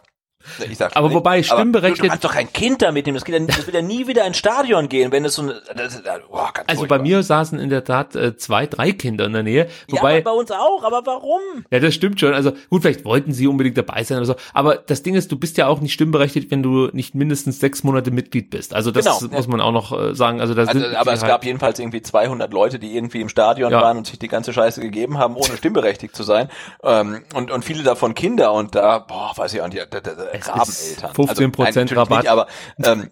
Ich 0.69 0.77
sag 0.77 0.95
Aber 0.95 1.13
wobei, 1.13 1.41
stimmberechtigt- 1.43 2.03
Du 2.03 2.07
kannst 2.09 2.23
doch 2.23 2.33
kein 2.33 2.51
Kind 2.53 2.81
da 2.81 2.91
mitnehmen. 2.91 3.15
Das, 3.15 3.25
geht 3.25 3.33
ja, 3.39 3.45
das 3.45 3.65
wird 3.65 3.75
ja 3.75 3.81
nie 3.81 4.07
wieder 4.07 4.25
ins 4.25 4.37
Stadion 4.37 4.89
gehen, 4.89 5.11
wenn 5.11 5.25
es 5.25 5.35
so 5.35 5.41
eine. 5.43 5.61
Das, 5.75 6.01
oh, 6.29 6.37
ganz 6.53 6.67
Also 6.67 6.85
bei 6.87 6.99
mir 6.99 7.23
saßen 7.23 7.59
in 7.59 7.69
der 7.69 7.83
Tat 7.83 8.15
äh, 8.15 8.35
zwei, 8.37 8.67
drei 8.67 8.91
Kinder 8.91 9.25
in 9.25 9.33
der 9.33 9.43
Nähe. 9.43 9.67
Ja, 9.87 9.97
Wobei, 9.99 10.15
aber 10.21 10.31
bei 10.33 10.39
uns 10.39 10.51
auch. 10.51 10.83
Aber 10.83 11.01
warum? 11.05 11.39
Ja, 11.71 11.79
das 11.79 11.93
stimmt 11.93 12.19
schon. 12.19 12.33
Also 12.33 12.51
gut, 12.69 12.81
vielleicht 12.81 13.05
wollten 13.05 13.33
sie 13.33 13.47
unbedingt 13.47 13.77
dabei 13.77 14.03
sein 14.03 14.17
oder 14.17 14.25
so. 14.27 14.35
Aber 14.53 14.75
das 14.75 15.03
Ding 15.03 15.15
ist, 15.15 15.31
du 15.31 15.37
bist 15.37 15.57
ja 15.57 15.67
auch 15.67 15.79
nicht 15.81 15.93
stimmberechtigt, 15.93 16.51
wenn 16.51 16.63
du 16.63 16.89
nicht 16.93 17.15
mindestens 17.15 17.59
sechs 17.59 17.83
Monate 17.83 18.11
Mitglied 18.11 18.49
bist. 18.49 18.73
Also 18.73 18.91
das 18.91 19.05
Genau, 19.05 19.33
muss 19.35 19.45
ja. 19.45 19.51
man 19.51 19.61
auch 19.61 19.71
noch 19.71 19.91
äh, 19.91 20.15
sagen. 20.15 20.41
Also, 20.41 20.53
das 20.53 20.67
Also, 20.69 20.79
sind 20.81 20.95
aber 20.95 21.13
es 21.13 21.21
halt- 21.21 21.31
gab 21.31 21.45
jedenfalls 21.45 21.79
irgendwie 21.79 22.01
200 22.01 22.51
Leute, 22.53 22.79
die 22.79 22.95
irgendwie 22.95 23.21
im 23.21 23.29
Stadion 23.29 23.71
Ja. 23.71 23.81
waren 23.81 23.97
und 23.97 24.07
sich 24.07 24.19
die 24.19 24.27
ganze 24.27 24.53
Scheiße 24.53 24.81
gegeben 24.81 25.17
haben, 25.17 25.35
ohne 25.35 25.57
stimmberechtigt 25.57 26.15
zu 26.15 26.23
sein. 26.23 26.49
Ähm, 26.83 27.23
und, 27.33 27.51
und 27.51 27.63
viele 27.65 27.83
davon 27.83 28.13
Kinder 28.15 28.53
und 28.53 28.75
da, 28.75 28.99
boah, 28.99 29.31
weiß 29.35 29.53
ich 29.53 29.61
auch 29.61 29.67
nicht, 29.67 29.79
da, 29.91 29.99
da, 29.99 30.11
da, 30.11 30.23
Es 30.41 30.47
Rabeneltern. 30.49 30.67
ist 30.67 31.03
15% 31.03 31.57
nein, 31.57 31.73
natürlich 31.73 31.97
Rabatt. 31.97 32.19
Nicht, 32.23 32.29
aber 32.31 32.47
ähm, 32.83 33.09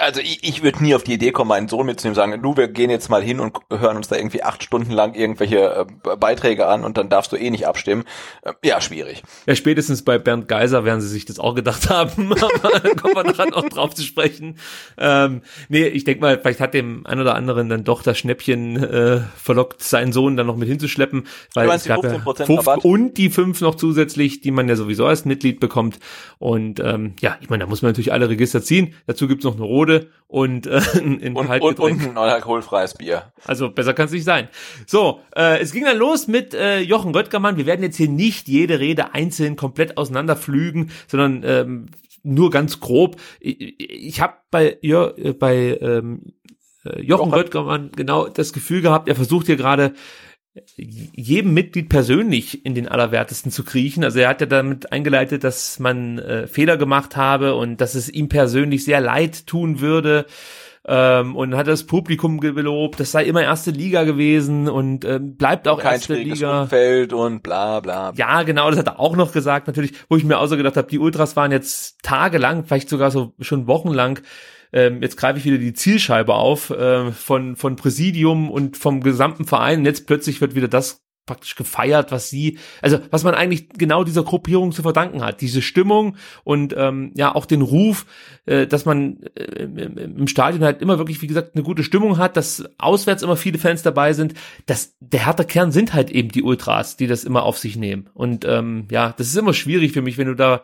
also 0.00 0.20
ich, 0.20 0.42
ich 0.42 0.62
würde 0.62 0.82
nie 0.82 0.94
auf 0.94 1.02
die 1.04 1.14
Idee 1.14 1.32
kommen, 1.32 1.48
meinen 1.48 1.68
Sohn 1.68 1.86
mitzunehmen 1.86 2.14
sagen, 2.14 2.42
du, 2.42 2.56
wir 2.56 2.68
gehen 2.68 2.90
jetzt 2.90 3.08
mal 3.08 3.22
hin 3.22 3.40
und 3.40 3.56
hören 3.70 3.96
uns 3.96 4.08
da 4.08 4.16
irgendwie 4.16 4.42
acht 4.42 4.62
Stunden 4.62 4.90
lang 4.92 5.14
irgendwelche 5.14 5.86
äh, 6.04 6.16
Beiträge 6.16 6.66
an 6.66 6.84
und 6.84 6.96
dann 6.96 7.08
darfst 7.08 7.32
du 7.32 7.36
eh 7.36 7.50
nicht 7.50 7.66
abstimmen. 7.66 8.04
Äh, 8.42 8.52
ja, 8.64 8.80
schwierig. 8.80 9.22
Ja, 9.46 9.54
spätestens 9.54 10.02
bei 10.04 10.18
Bernd 10.18 10.48
Geiser 10.48 10.84
werden 10.84 11.00
sie 11.00 11.08
sich 11.08 11.24
das 11.24 11.38
auch 11.38 11.54
gedacht 11.54 11.88
haben, 11.90 12.32
aber 12.62 12.80
da 12.80 12.88
kommen 12.94 13.14
wir 13.14 13.24
nachher 13.24 13.46
noch 13.50 13.68
drauf 13.68 13.94
zu 13.94 14.02
sprechen. 14.02 14.58
Ähm, 14.98 15.42
nee, 15.68 15.86
ich 15.86 16.04
denke 16.04 16.20
mal, 16.20 16.38
vielleicht 16.38 16.60
hat 16.60 16.74
dem 16.74 17.06
einen 17.06 17.20
oder 17.20 17.34
anderen 17.34 17.68
dann 17.68 17.84
doch 17.84 18.02
das 18.02 18.18
Schnäppchen 18.18 18.82
äh, 18.82 19.20
verlockt, 19.36 19.82
seinen 19.82 20.12
Sohn 20.12 20.36
dann 20.36 20.46
noch 20.46 20.56
mit 20.56 20.68
hinzuschleppen, 20.68 21.26
weil 21.54 21.64
Du 21.64 21.68
meinst 21.70 21.86
es 21.88 21.94
die 21.96 22.00
gab 22.00 22.04
ja 22.04 22.18
15% 22.18 22.22
15 22.46 22.56
Rabatt? 22.56 22.84
und 22.84 23.16
die 23.18 23.30
fünf 23.30 23.60
noch 23.60 23.74
zusätzlich, 23.74 24.40
die 24.40 24.50
man 24.50 24.68
ja 24.68 24.76
sowieso 24.76 25.06
als 25.06 25.24
Mitglied 25.24 25.60
bekommt. 25.60 25.98
Und 26.38 26.51
ähm, 26.56 27.14
ja, 27.20 27.36
ich 27.40 27.50
meine, 27.50 27.64
da 27.64 27.68
muss 27.68 27.82
man 27.82 27.90
natürlich 27.90 28.12
alle 28.12 28.28
Register 28.28 28.62
ziehen. 28.62 28.94
Dazu 29.06 29.28
gibt's 29.28 29.44
noch 29.44 29.54
eine 29.54 29.64
Rode 29.64 30.08
und 30.26 30.66
äh, 30.66 30.80
ein 30.94 31.34
Und, 31.36 31.48
und, 31.50 31.78
und 31.78 32.02
ein 32.02 32.18
alkoholfreies 32.18 32.94
Bier. 32.94 33.32
Also 33.44 33.70
besser 33.70 33.94
kann 33.94 34.06
es 34.06 34.12
nicht 34.12 34.24
sein. 34.24 34.48
So, 34.86 35.20
äh, 35.36 35.60
es 35.60 35.72
ging 35.72 35.84
dann 35.84 35.98
los 35.98 36.28
mit 36.28 36.54
äh, 36.54 36.80
Jochen 36.80 37.14
Röttgermann. 37.14 37.56
Wir 37.56 37.66
werden 37.66 37.82
jetzt 37.82 37.96
hier 37.96 38.08
nicht 38.08 38.48
jede 38.48 38.80
Rede 38.80 39.14
einzeln 39.14 39.56
komplett 39.56 39.96
auseinanderpflügen, 39.96 40.90
sondern 41.06 41.42
ähm, 41.44 41.86
nur 42.22 42.50
ganz 42.50 42.80
grob. 42.80 43.16
Ich, 43.40 43.78
ich 43.78 44.20
habe 44.20 44.34
bei, 44.50 44.78
ja, 44.82 45.08
äh, 45.16 45.32
bei 45.32 45.78
ähm, 45.80 46.32
äh, 46.84 47.00
Jochen 47.00 47.28
Jochen. 47.28 47.34
Röttgermann 47.34 47.90
genau 47.94 48.28
das 48.28 48.52
Gefühl 48.52 48.82
gehabt, 48.82 49.08
er 49.08 49.14
versucht 49.14 49.46
hier 49.46 49.56
gerade 49.56 49.94
jedem 50.76 51.54
Mitglied 51.54 51.88
persönlich 51.88 52.66
in 52.66 52.74
den 52.74 52.86
Allerwertesten 52.88 53.50
zu 53.50 53.64
kriechen. 53.64 54.04
Also 54.04 54.18
er 54.18 54.28
hat 54.28 54.40
ja 54.40 54.46
damit 54.46 54.92
eingeleitet, 54.92 55.44
dass 55.44 55.78
man 55.78 56.18
äh, 56.18 56.46
Fehler 56.46 56.76
gemacht 56.76 57.16
habe 57.16 57.54
und 57.54 57.80
dass 57.80 57.94
es 57.94 58.10
ihm 58.10 58.28
persönlich 58.28 58.84
sehr 58.84 59.00
leid 59.00 59.46
tun 59.46 59.80
würde. 59.80 60.26
Ähm, 60.84 61.36
und 61.36 61.54
hat 61.54 61.68
das 61.68 61.84
Publikum 61.84 62.40
gelobt, 62.40 62.98
das 62.98 63.12
sei 63.12 63.24
immer 63.24 63.40
erste 63.42 63.70
Liga 63.70 64.02
gewesen 64.02 64.68
und 64.68 65.04
ähm, 65.04 65.36
bleibt 65.36 65.68
auch 65.68 65.78
Kein 65.78 65.92
erste 65.92 66.14
Liga. 66.14 66.62
Umfeld 66.62 67.12
und 67.12 67.44
bla 67.44 67.78
bla. 67.78 68.12
Ja, 68.16 68.42
genau, 68.42 68.68
das 68.68 68.80
hat 68.80 68.88
er 68.88 68.98
auch 68.98 69.14
noch 69.14 69.30
gesagt, 69.30 69.68
natürlich, 69.68 69.92
wo 70.08 70.16
ich 70.16 70.24
mir 70.24 70.38
auch 70.38 70.48
so 70.48 70.56
gedacht 70.56 70.76
habe, 70.76 70.88
die 70.88 70.98
Ultras 70.98 71.36
waren 71.36 71.52
jetzt 71.52 72.02
tagelang, 72.02 72.64
vielleicht 72.64 72.88
sogar 72.88 73.12
so 73.12 73.32
schon 73.38 73.68
wochenlang, 73.68 74.18
ähm, 74.72 75.02
jetzt 75.02 75.16
greife 75.16 75.38
ich 75.38 75.44
wieder 75.44 75.58
die 75.58 75.74
Zielscheibe 75.74 76.34
auf, 76.34 76.70
äh, 76.70 77.12
von, 77.12 77.56
von 77.56 77.76
Präsidium 77.76 78.50
und 78.50 78.76
vom 78.76 79.00
gesamten 79.00 79.44
Verein. 79.44 79.80
Und 79.80 79.84
jetzt 79.84 80.06
plötzlich 80.06 80.40
wird 80.40 80.54
wieder 80.54 80.68
das 80.68 81.02
praktisch 81.24 81.54
gefeiert, 81.54 82.10
was 82.10 82.30
sie, 82.30 82.58
also 82.80 82.98
was 83.10 83.22
man 83.22 83.34
eigentlich 83.34 83.68
genau 83.68 84.02
dieser 84.02 84.24
Gruppierung 84.24 84.72
zu 84.72 84.82
verdanken 84.82 85.22
hat. 85.22 85.40
Diese 85.40 85.62
Stimmung 85.62 86.16
und 86.42 86.74
ähm, 86.76 87.12
ja 87.14 87.32
auch 87.32 87.46
den 87.46 87.62
Ruf, 87.62 88.06
äh, 88.44 88.66
dass 88.66 88.86
man 88.86 89.22
äh, 89.36 89.62
im, 89.62 90.26
Stadion 90.26 90.64
halt 90.64 90.82
immer 90.82 90.98
wirklich, 90.98 91.22
wie 91.22 91.28
gesagt, 91.28 91.54
eine 91.54 91.62
gute 91.62 91.84
Stimmung 91.84 92.18
hat, 92.18 92.36
dass 92.36 92.64
auswärts 92.78 93.22
immer 93.22 93.36
viele 93.36 93.58
Fans 93.58 93.82
dabei 93.82 94.14
sind. 94.14 94.34
Das, 94.66 94.96
der 94.98 95.26
harte 95.26 95.44
Kern 95.44 95.70
sind 95.70 95.94
halt 95.94 96.10
eben 96.10 96.30
die 96.30 96.42
Ultras, 96.42 96.96
die 96.96 97.06
das 97.06 97.22
immer 97.22 97.44
auf 97.44 97.56
sich 97.56 97.76
nehmen. 97.76 98.10
Und 98.14 98.44
ähm, 98.44 98.88
ja, 98.90 99.14
das 99.16 99.28
ist 99.28 99.36
immer 99.36 99.54
schwierig 99.54 99.92
für 99.92 100.02
mich, 100.02 100.18
wenn 100.18 100.26
du 100.26 100.34
da 100.34 100.62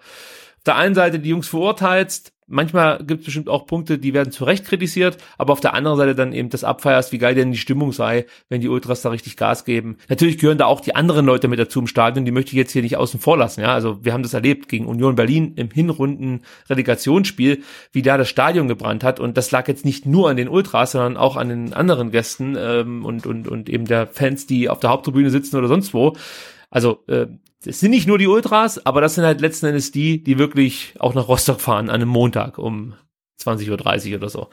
der 0.68 0.76
einen 0.76 0.94
Seite 0.94 1.18
die 1.18 1.30
Jungs 1.30 1.48
verurteilst, 1.48 2.32
manchmal 2.48 2.98
gibt 3.04 3.20
es 3.20 3.26
bestimmt 3.26 3.48
auch 3.48 3.66
Punkte, 3.66 3.98
die 3.98 4.14
werden 4.14 4.32
zu 4.32 4.44
Recht 4.44 4.64
kritisiert, 4.64 5.18
aber 5.36 5.52
auf 5.52 5.60
der 5.60 5.74
anderen 5.74 5.98
Seite 5.98 6.14
dann 6.14 6.32
eben 6.32 6.48
das 6.48 6.64
abfeierst, 6.64 7.12
wie 7.12 7.18
geil 7.18 7.34
denn 7.34 7.52
die 7.52 7.58
Stimmung 7.58 7.92
sei, 7.92 8.26
wenn 8.48 8.60
die 8.60 8.68
Ultras 8.68 9.02
da 9.02 9.10
richtig 9.10 9.36
Gas 9.36 9.64
geben. 9.64 9.98
Natürlich 10.08 10.38
gehören 10.38 10.58
da 10.58 10.66
auch 10.66 10.80
die 10.80 10.94
anderen 10.94 11.26
Leute 11.26 11.48
mit 11.48 11.58
dazu 11.58 11.80
im 11.80 11.86
Stadion, 11.86 12.24
die 12.24 12.32
möchte 12.32 12.50
ich 12.50 12.56
jetzt 12.56 12.72
hier 12.72 12.82
nicht 12.82 12.96
außen 12.96 13.20
vor 13.20 13.36
lassen, 13.36 13.60
ja. 13.60 13.72
Also 13.72 14.04
wir 14.04 14.12
haben 14.12 14.22
das 14.22 14.34
erlebt 14.34 14.68
gegen 14.68 14.86
Union 14.86 15.14
Berlin 15.14 15.52
im 15.56 15.70
Hinrunden 15.70 16.42
Relegationsspiel, 16.68 17.62
wie 17.92 18.02
da 18.02 18.16
das 18.16 18.28
Stadion 18.28 18.68
gebrannt 18.68 19.04
hat 19.04 19.20
und 19.20 19.36
das 19.36 19.50
lag 19.50 19.68
jetzt 19.68 19.84
nicht 19.84 20.06
nur 20.06 20.30
an 20.30 20.36
den 20.36 20.48
Ultras, 20.48 20.92
sondern 20.92 21.16
auch 21.16 21.36
an 21.36 21.48
den 21.50 21.74
anderen 21.74 22.10
Gästen 22.10 22.56
ähm, 22.58 23.04
und, 23.04 23.26
und, 23.26 23.46
und 23.46 23.68
eben 23.68 23.84
der 23.84 24.06
Fans, 24.06 24.46
die 24.46 24.68
auf 24.68 24.80
der 24.80 24.90
Haupttribüne 24.90 25.30
sitzen 25.30 25.56
oder 25.56 25.68
sonst 25.68 25.92
wo. 25.94 26.14
Also 26.70 27.02
äh, 27.06 27.26
es 27.64 27.80
sind 27.80 27.90
nicht 27.90 28.06
nur 28.06 28.18
die 28.18 28.28
Ultras, 28.28 28.84
aber 28.86 29.00
das 29.00 29.14
sind 29.16 29.24
halt 29.24 29.40
letzten 29.40 29.66
Endes 29.66 29.90
die, 29.90 30.22
die 30.22 30.38
wirklich 30.38 30.94
auch 30.98 31.14
nach 31.14 31.28
Rostock 31.28 31.60
fahren 31.60 31.88
an 31.88 31.96
einem 31.96 32.08
Montag 32.08 32.58
um 32.58 32.94
20.30 33.42 34.10
Uhr 34.10 34.16
oder 34.18 34.28
so. 34.28 34.48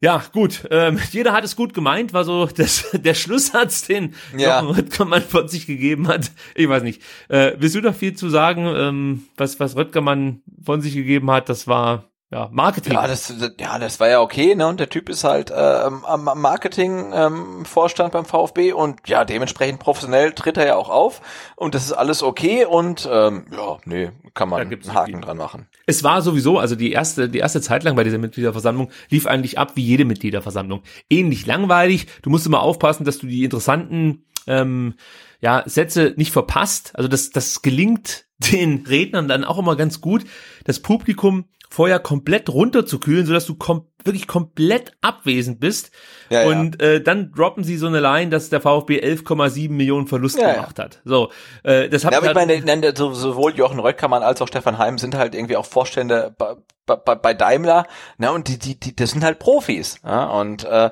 Ja, 0.00 0.22
gut. 0.32 0.66
Ähm, 0.70 0.98
jeder 1.10 1.32
hat 1.32 1.44
es 1.44 1.56
gut 1.56 1.74
gemeint, 1.74 2.12
war 2.12 2.24
so 2.24 2.46
das, 2.46 2.90
der 2.92 3.14
Schlusssatz, 3.14 3.86
den 3.86 4.14
Ja. 4.36 4.60
Jochen 4.60 4.76
Röttgermann 4.76 5.22
von 5.22 5.48
sich 5.48 5.66
gegeben 5.66 6.08
hat. 6.08 6.30
Ich 6.54 6.68
weiß 6.68 6.82
nicht. 6.82 7.02
Äh, 7.28 7.52
willst 7.58 7.74
du 7.74 7.80
noch 7.80 7.94
viel 7.94 8.14
zu 8.14 8.28
sagen, 8.28 8.66
ähm, 8.66 9.26
was, 9.36 9.58
was 9.60 9.76
Röttgermann 9.76 10.42
von 10.62 10.80
sich 10.80 10.94
gegeben 10.94 11.30
hat? 11.30 11.48
Das 11.48 11.66
war 11.66 12.04
ja 12.30 12.48
Marketing. 12.52 12.92
Ja, 12.92 13.06
das, 13.06 13.32
ja, 13.58 13.78
das 13.78 14.00
war 14.00 14.08
ja 14.08 14.20
okay, 14.20 14.54
ne? 14.54 14.66
Und 14.66 14.80
der 14.80 14.88
Typ 14.88 15.08
ist 15.08 15.24
halt 15.24 15.50
ähm, 15.50 16.04
am 16.04 16.28
am 16.28 16.40
Marketing 16.40 17.12
ähm, 17.14 17.64
Vorstand 17.64 18.12
beim 18.12 18.24
VfB 18.24 18.72
und 18.72 19.00
ja, 19.06 19.24
dementsprechend 19.24 19.80
professionell 19.80 20.32
tritt 20.32 20.56
er 20.56 20.66
ja 20.66 20.76
auch 20.76 20.90
auf 20.90 21.20
und 21.56 21.74
das 21.74 21.84
ist 21.84 21.92
alles 21.92 22.22
okay 22.22 22.64
und 22.64 23.08
ähm, 23.10 23.46
ja, 23.50 23.78
nee, 23.84 24.10
kann 24.34 24.48
man 24.48 24.60
einen 24.60 24.94
Haken 24.94 25.22
dran 25.22 25.36
machen. 25.36 25.66
Es 25.86 26.04
war 26.04 26.22
sowieso, 26.22 26.58
also 26.58 26.76
die 26.76 26.92
erste, 26.92 27.28
die 27.28 27.38
erste 27.38 27.60
Zeit 27.60 27.82
lang 27.82 27.96
bei 27.96 28.04
dieser 28.04 28.18
Mitgliederversammlung 28.18 28.90
lief 29.08 29.26
eigentlich 29.26 29.58
ab 29.58 29.72
wie 29.74 29.82
jede 29.82 30.04
Mitgliederversammlung. 30.04 30.82
Ähnlich 31.08 31.46
langweilig. 31.46 32.06
Du 32.22 32.30
musst 32.30 32.46
immer 32.46 32.60
aufpassen, 32.60 33.04
dass 33.04 33.18
du 33.18 33.26
die 33.26 33.44
interessanten 33.44 34.24
ähm, 34.46 34.94
ja, 35.40 35.62
Sätze 35.66 36.14
nicht 36.16 36.32
verpasst. 36.32 36.92
Also 36.94 37.08
das, 37.08 37.30
das 37.30 37.62
gelingt 37.62 38.27
den 38.38 38.84
Rednern 38.88 39.28
dann 39.28 39.44
auch 39.44 39.58
immer 39.58 39.76
ganz 39.76 40.00
gut, 40.00 40.24
das 40.64 40.80
Publikum 40.80 41.46
vorher 41.70 41.98
komplett 41.98 42.48
runterzukühlen, 42.48 43.26
sodass 43.26 43.44
du 43.44 43.54
kom 43.54 43.86
wirklich 44.02 44.26
komplett 44.26 44.92
abwesend 45.02 45.60
bist. 45.60 45.90
Ja, 46.30 46.42
ja. 46.42 46.48
und 46.60 46.80
Äh, 46.80 47.02
dann 47.02 47.30
droppen 47.32 47.62
sie 47.62 47.76
so 47.76 47.88
eine 47.88 48.00
Line, 48.00 48.30
dass 48.30 48.48
der 48.48 48.62
VfB 48.62 49.00
11,7 49.00 49.68
Millionen 49.70 50.06
Verlust 50.06 50.38
Ja, 50.40 50.48
ja. 50.48 50.54
gemacht 50.54 50.78
hat. 50.78 51.02
So, 51.04 51.30
äh, 51.64 51.90
das 51.90 52.04
hat 52.06 52.12
Ja, 52.12 52.18
aber 52.18 52.30
ich 52.30 52.36
halt- 52.36 52.64
meine, 52.64 52.80
der- 52.80 52.96
so- 52.96 53.12
sowohl 53.12 53.54
Jochen 53.54 53.80
Röttgermann 53.80 54.22
als 54.22 54.40
auch 54.40 54.48
Stefan 54.48 54.78
Heim 54.78 54.96
sind 54.96 55.14
halt 55.14 55.34
irgendwie 55.34 55.56
auch 55.56 55.66
Vorstände 55.66 56.34
bei, 56.38 56.54
bei, 56.96 57.14
bei 57.16 57.34
Daimler, 57.34 57.86
ne, 58.16 58.32
und 58.32 58.48
die, 58.48 58.58
die, 58.58 58.80
die, 58.80 58.96
das 58.96 59.10
sind 59.10 59.22
halt 59.22 59.38
Profis, 59.38 60.00
ja, 60.02 60.24
und 60.24 60.64
äh, 60.64 60.88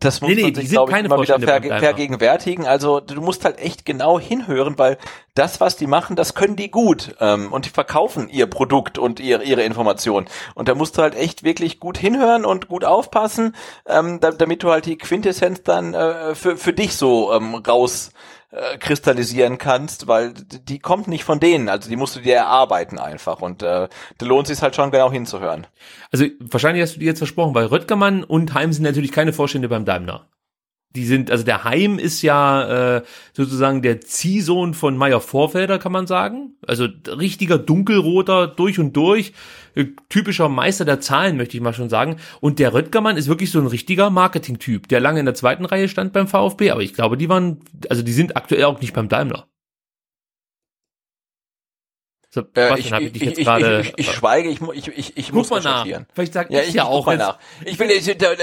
das 0.00 0.20
muss 0.20 0.28
Nee, 0.28 0.36
nee, 0.36 0.42
man 0.42 0.54
sich, 0.54 0.68
glaube 0.68 0.92
ich, 0.92 1.04
immer 1.04 1.22
wieder 1.22 1.38
Daimler. 1.38 1.78
vergegenwärtigen. 1.80 2.66
Also 2.66 3.00
du 3.00 3.20
musst 3.22 3.44
halt 3.46 3.58
echt 3.58 3.86
genau 3.86 4.20
hinhören, 4.20 4.78
weil 4.78 4.98
das, 5.34 5.58
was 5.60 5.76
die 5.76 5.86
machen, 5.86 6.16
das 6.16 6.34
können 6.34 6.54
die 6.54 6.70
gut. 6.70 7.14
Ähm, 7.18 7.50
und 7.50 7.64
die 7.64 7.70
verkaufen 7.70 8.28
ihr 8.28 8.46
Produkt 8.46 8.98
und 8.98 9.20
ihre, 9.20 9.42
ihre 9.42 9.62
Information. 9.62 10.26
Und 10.54 10.68
da 10.68 10.74
musst 10.74 10.98
du 10.98 11.02
halt 11.02 11.14
echt 11.14 11.44
wirklich 11.44 11.80
gut 11.80 11.96
hinhören 11.96 12.44
und 12.44 12.68
gut 12.68 12.84
aufpassen, 12.84 13.56
ähm, 13.86 14.20
da, 14.20 14.32
damit 14.32 14.62
du 14.62 14.70
halt 14.70 14.84
die 14.84 14.98
Quintessenz 14.98 15.62
dann 15.62 15.94
äh, 15.94 16.34
für, 16.34 16.58
für 16.58 16.74
dich 16.74 16.96
so 16.96 17.32
ähm, 17.32 17.54
raus 17.54 18.10
äh, 18.50 18.78
kristallisieren 18.78 19.58
kannst, 19.58 20.06
weil 20.06 20.32
die 20.32 20.78
kommt 20.78 21.08
nicht 21.08 21.24
von 21.24 21.40
denen, 21.40 21.68
also 21.68 21.88
die 21.88 21.96
musst 21.96 22.16
du 22.16 22.20
dir 22.20 22.36
erarbeiten 22.36 22.98
einfach 22.98 23.42
und 23.42 23.62
äh, 23.62 23.88
da 24.18 24.26
lohnt 24.26 24.46
sich 24.46 24.62
halt 24.62 24.76
schon 24.76 24.90
genau 24.90 25.10
hinzuhören. 25.10 25.66
Also 26.12 26.26
wahrscheinlich 26.40 26.82
hast 26.82 26.96
du 26.96 27.00
dir 27.00 27.06
jetzt 27.06 27.18
versprochen, 27.18 27.54
weil 27.54 27.66
Röttgermann 27.66 28.24
und 28.24 28.54
Heim 28.54 28.72
sind 28.72 28.84
natürlich 28.84 29.12
keine 29.12 29.32
Vorstände 29.32 29.68
beim 29.68 29.84
Daimler. 29.84 30.28
Die 30.96 31.04
sind, 31.04 31.30
also 31.30 31.44
der 31.44 31.64
Heim 31.64 31.98
ist 31.98 32.22
ja 32.22 32.96
äh, 32.96 33.02
sozusagen 33.34 33.82
der 33.82 34.00
Ziehsohn 34.00 34.74
von 34.74 34.96
Meyer 34.96 35.20
Vorfelder, 35.20 35.78
kann 35.78 35.92
man 35.92 36.06
sagen. 36.06 36.54
Also 36.66 36.88
richtiger 37.06 37.58
dunkelroter 37.58 38.48
durch 38.48 38.78
und 38.78 38.96
durch, 38.96 39.32
äh, 39.74 39.84
typischer 40.08 40.48
Meister 40.48 40.84
der 40.84 41.00
Zahlen, 41.00 41.36
möchte 41.36 41.56
ich 41.56 41.62
mal 41.62 41.74
schon 41.74 41.90
sagen. 41.90 42.16
Und 42.40 42.58
der 42.58 42.72
Röttgermann 42.72 43.16
ist 43.16 43.28
wirklich 43.28 43.50
so 43.50 43.60
ein 43.60 43.66
richtiger 43.66 44.10
Marketing-Typ, 44.10 44.88
der 44.88 45.00
lange 45.00 45.20
in 45.20 45.26
der 45.26 45.34
zweiten 45.34 45.66
Reihe 45.66 45.88
stand 45.88 46.12
beim 46.12 46.26
VfB, 46.26 46.70
aber 46.70 46.82
ich 46.82 46.94
glaube, 46.94 47.16
die 47.16 47.28
waren, 47.28 47.60
also 47.90 48.02
die 48.02 48.12
sind 48.12 48.36
aktuell 48.36 48.64
auch 48.64 48.80
nicht 48.80 48.94
beim 48.94 49.08
Daimler. 49.08 49.46
Äh, 52.56 52.78
ich, 52.78 52.88
dann 52.90 52.94
hab 52.94 53.02
ich, 53.02 53.12
dich 53.12 53.22
ich, 53.22 53.28
jetzt 53.28 53.38
ich, 53.38 53.44
gerade- 53.46 53.80
ich, 53.80 53.92
ich 53.96 54.10
schweige, 54.12 54.48
ich, 54.48 54.60
mu- 54.60 54.72
ich, 54.72 54.88
ich, 54.88 55.16
ich 55.16 55.26
Guck 55.26 55.34
muss 55.34 55.50
mal 55.50 55.60
nach. 55.62 55.86
Vielleicht 56.14 56.32
sagt 56.32 56.50
Ja, 56.52 56.60
ich 56.60 56.68
ich 56.68 56.74
ja 56.74 56.84
auch 56.84 57.06
mal 57.06 57.16
nach. 57.16 57.38
Ich 57.64 57.78
will 57.78 57.88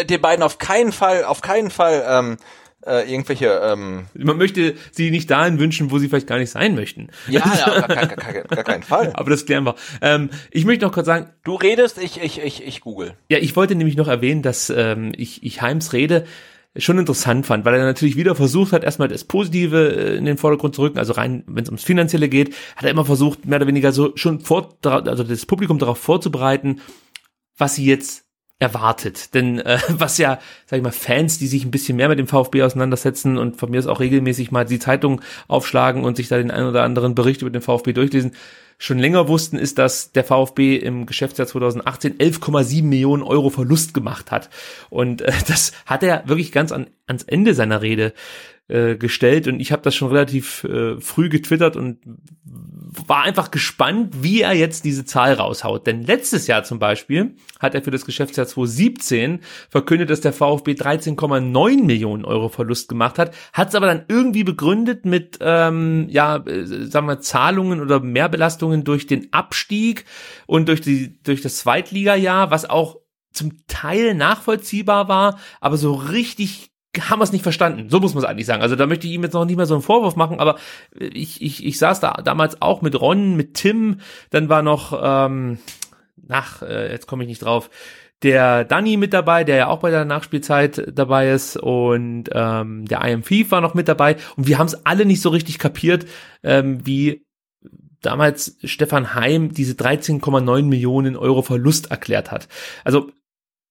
die 0.05 0.17
beiden 0.17 0.43
auf 0.43 0.57
keinen 0.57 0.91
Fall, 0.91 1.23
auf 1.25 1.41
keinen 1.41 1.69
Fall 1.71 2.03
ähm, 2.07 2.37
äh, 2.85 3.09
irgendwelche. 3.09 3.47
Ähm 3.63 4.05
Man 4.13 4.37
möchte 4.37 4.75
sie 4.91 5.09
nicht 5.11 5.29
dahin 5.31 5.59
wünschen, 5.59 5.89
wo 5.91 5.99
sie 5.99 6.09
vielleicht 6.09 6.27
gar 6.27 6.37
nicht 6.37 6.51
sein 6.51 6.75
möchten. 6.75 7.09
Ja, 7.27 7.41
ja 7.57 7.79
gar, 7.87 8.05
gar, 8.07 8.33
gar, 8.33 8.43
gar 8.43 8.63
keinen 8.63 8.83
Fall. 8.83 9.11
Aber 9.15 9.29
das 9.29 9.45
klären 9.45 9.65
wir. 9.65 9.75
Ähm, 10.01 10.29
ich 10.51 10.65
möchte 10.65 10.85
noch 10.85 10.91
kurz 10.93 11.05
sagen. 11.05 11.29
Du 11.43 11.55
redest, 11.55 11.97
ich, 11.97 12.21
ich, 12.21 12.39
ich, 12.41 12.63
ich 12.65 12.81
google. 12.81 13.13
Ja, 13.29 13.37
ich 13.37 13.55
wollte 13.55 13.75
nämlich 13.75 13.95
noch 13.95 14.07
erwähnen, 14.07 14.41
dass 14.41 14.69
ähm, 14.69 15.13
ich, 15.15 15.43
ich 15.43 15.61
Heims 15.61 15.93
Rede 15.93 16.25
schon 16.75 16.97
interessant 16.97 17.45
fand, 17.45 17.65
weil 17.65 17.75
er 17.75 17.85
natürlich 17.85 18.15
wieder 18.15 18.35
versucht 18.35 18.73
hat, 18.73 18.83
erstmal 18.83 19.07
das 19.07 19.23
Positive 19.23 19.95
äh, 19.95 20.15
in 20.17 20.25
den 20.25 20.37
Vordergrund 20.37 20.75
zu 20.75 20.81
rücken, 20.81 20.97
also 20.97 21.13
rein, 21.13 21.43
wenn 21.47 21.63
es 21.63 21.69
ums 21.69 21.83
Finanzielle 21.83 22.29
geht, 22.29 22.55
hat 22.75 22.83
er 22.83 22.91
immer 22.91 23.05
versucht, 23.05 23.45
mehr 23.45 23.57
oder 23.57 23.67
weniger 23.67 23.91
so 23.91 24.13
schon 24.15 24.39
vor, 24.39 24.75
also 24.83 25.23
das 25.23 25.45
Publikum 25.45 25.77
darauf 25.77 25.99
vorzubereiten, 25.99 26.81
was 27.57 27.75
sie 27.75 27.85
jetzt 27.85 28.25
erwartet. 28.59 29.33
Denn 29.35 29.59
äh, 29.59 29.77
was 29.89 30.17
ja, 30.17 30.39
sag 30.65 30.77
ich 30.77 30.83
mal, 30.83 30.91
Fans, 30.91 31.37
die 31.37 31.47
sich 31.47 31.63
ein 31.63 31.71
bisschen 31.71 31.97
mehr 31.97 32.09
mit 32.09 32.17
dem 32.17 32.27
VfB 32.27 32.63
auseinandersetzen 32.63 33.37
und 33.37 33.57
von 33.57 33.69
mir 33.69 33.79
ist 33.79 33.87
auch 33.87 33.99
regelmäßig 33.99 34.51
mal 34.51 34.65
die 34.65 34.79
Zeitung 34.79 35.21
aufschlagen 35.47 36.03
und 36.03 36.17
sich 36.17 36.27
da 36.27 36.37
den 36.37 36.51
einen 36.51 36.67
oder 36.67 36.83
anderen 36.83 37.13
Bericht 37.13 37.41
über 37.41 37.51
den 37.51 37.61
VfB 37.61 37.93
durchlesen, 37.93 38.33
schon 38.83 38.99
länger 38.99 39.29
wussten, 39.29 39.57
ist, 39.57 39.77
dass 39.77 40.11
der 40.11 40.25
VfB 40.25 40.75
im 40.75 41.05
Geschäftsjahr 41.05 41.47
2018 41.47 42.17
11,7 42.17 42.83
Millionen 42.83 43.23
Euro 43.23 43.49
Verlust 43.49 43.93
gemacht 43.93 44.29
hat. 44.29 44.49
Und 44.89 45.21
äh, 45.21 45.31
das 45.47 45.71
hat 45.85 46.03
er 46.03 46.27
wirklich 46.27 46.51
ganz 46.51 46.73
an, 46.73 46.87
ans 47.07 47.23
Ende 47.23 47.53
seiner 47.53 47.81
Rede 47.81 48.13
äh, 48.67 48.95
gestellt 48.95 49.47
und 49.47 49.61
ich 49.61 49.71
habe 49.71 49.83
das 49.83 49.95
schon 49.95 50.09
relativ 50.09 50.65
äh, 50.65 50.99
früh 50.99 51.29
getwittert 51.29 51.77
und 51.77 51.99
war 53.07 53.23
einfach 53.23 53.51
gespannt, 53.51 54.23
wie 54.23 54.41
er 54.41 54.53
jetzt 54.53 54.85
diese 54.85 55.05
Zahl 55.05 55.33
raushaut. 55.33 55.87
Denn 55.87 56.03
letztes 56.03 56.47
Jahr 56.47 56.63
zum 56.63 56.79
Beispiel 56.79 57.35
hat 57.59 57.75
er 57.75 57.81
für 57.81 57.91
das 57.91 58.05
Geschäftsjahr 58.05 58.47
2017 58.47 59.39
verkündet, 59.69 60.09
dass 60.09 60.21
der 60.21 60.33
VfB 60.33 60.73
13,9 60.73 61.83
Millionen 61.83 62.25
Euro 62.25 62.49
Verlust 62.49 62.89
gemacht 62.89 63.17
hat, 63.19 63.33
hat 63.53 63.69
es 63.69 63.75
aber 63.75 63.87
dann 63.87 64.05
irgendwie 64.07 64.43
begründet 64.43 65.05
mit, 65.05 65.39
ähm, 65.41 66.07
ja, 66.09 66.37
äh, 66.37 66.65
sagen 66.65 67.07
wir, 67.07 67.19
Zahlungen 67.19 67.81
oder 67.81 67.99
Mehrbelastungen 67.99 68.83
durch 68.83 69.07
den 69.07 69.31
Abstieg 69.31 70.05
und 70.45 70.67
durch 70.67 70.81
die 70.81 71.21
durch 71.23 71.41
das 71.41 71.57
Zweitligajahr, 71.57 72.51
was 72.51 72.69
auch 72.69 72.97
zum 73.31 73.65
Teil 73.67 74.13
nachvollziehbar 74.13 75.07
war, 75.07 75.39
aber 75.59 75.77
so 75.77 75.93
richtig 75.93 76.72
haben 76.99 77.19
wir 77.19 77.23
es 77.23 77.31
nicht 77.31 77.43
verstanden. 77.43 77.89
So 77.89 77.99
muss 77.99 78.13
man 78.13 78.23
es 78.23 78.29
eigentlich 78.29 78.45
sagen. 78.45 78.61
Also 78.61 78.75
da 78.75 78.85
möchte 78.85 79.07
ich 79.07 79.13
ihm 79.13 79.23
jetzt 79.23 79.33
noch 79.33 79.45
nicht 79.45 79.57
mehr 79.57 79.65
so 79.65 79.73
einen 79.73 79.83
Vorwurf 79.83 80.15
machen, 80.15 80.39
aber 80.39 80.57
ich, 80.99 81.41
ich, 81.41 81.65
ich 81.65 81.77
saß 81.79 81.99
da 81.99 82.13
damals 82.23 82.61
auch 82.61 82.81
mit 82.81 82.99
Ron, 82.99 83.35
mit 83.35 83.55
Tim, 83.55 83.99
dann 84.29 84.49
war 84.49 84.61
noch, 84.61 84.99
ähm, 85.01 85.57
ach, 86.29 86.61
äh, 86.61 86.91
jetzt 86.91 87.07
komme 87.07 87.23
ich 87.23 87.29
nicht 87.29 87.43
drauf, 87.43 87.69
der 88.21 88.63
Danny 88.63 88.97
mit 88.97 89.13
dabei, 89.13 89.43
der 89.43 89.55
ja 89.57 89.67
auch 89.67 89.79
bei 89.79 89.91
der 89.91 90.05
Nachspielzeit 90.05 90.91
dabei 90.93 91.31
ist 91.31 91.57
und 91.57 92.25
ähm, 92.31 92.85
der 92.85 93.03
IM 93.03 93.23
Thief 93.23 93.51
war 93.51 93.59
noch 93.59 93.73
mit 93.73 93.87
dabei 93.87 94.15
und 94.37 94.47
wir 94.47 94.57
haben 94.59 94.67
es 94.67 94.85
alle 94.85 95.05
nicht 95.05 95.21
so 95.21 95.29
richtig 95.29 95.59
kapiert, 95.59 96.05
ähm, 96.41 96.85
wie 96.85 97.25
damals 98.01 98.57
Stefan 98.63 99.13
Heim 99.13 99.53
diese 99.53 99.73
13,9 99.73 100.63
Millionen 100.63 101.17
Euro 101.17 101.41
Verlust 101.41 101.91
erklärt 101.91 102.31
hat. 102.31 102.47
Also 102.83 103.11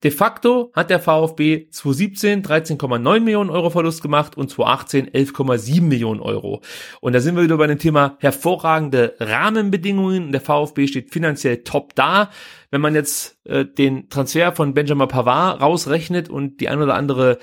De 0.03 0.11
facto 0.11 0.73
hat 0.75 0.91
der 0.91 0.99
VfB 0.99 1.69
2017 1.71 2.43
13,9 2.43 3.21
Millionen 3.21 3.51
Euro 3.51 3.71
Verlust 3.71 4.03
gemacht 4.03 4.37
und 4.37 4.51
2018 4.51 5.11
11,7 5.11 5.83
Millionen 5.83 6.21
Euro. 6.21 6.61
Und 7.01 7.13
da 7.13 7.21
sind 7.21 7.37
wir 7.37 7.45
wieder 7.45 7.57
bei 7.57 7.69
dem 7.69 7.79
Thema 7.79 8.17
hervorragende 8.19 9.15
Rahmenbedingungen. 9.21 10.33
Der 10.33 10.41
VfB 10.41 10.89
steht 10.89 11.11
finanziell 11.11 11.59
top 11.59 11.95
da. 11.95 12.31
Wenn 12.71 12.81
man 12.81 12.95
jetzt 12.97 13.39
äh, 13.45 13.65
den 13.65 14.09
Transfer 14.09 14.53
von 14.53 14.75
Benjamin 14.75 15.07
Pavard 15.07 15.61
rausrechnet 15.61 16.29
und 16.29 16.61
die 16.61 16.69
ein 16.69 16.83
oder 16.83 16.95
andere 16.95 17.39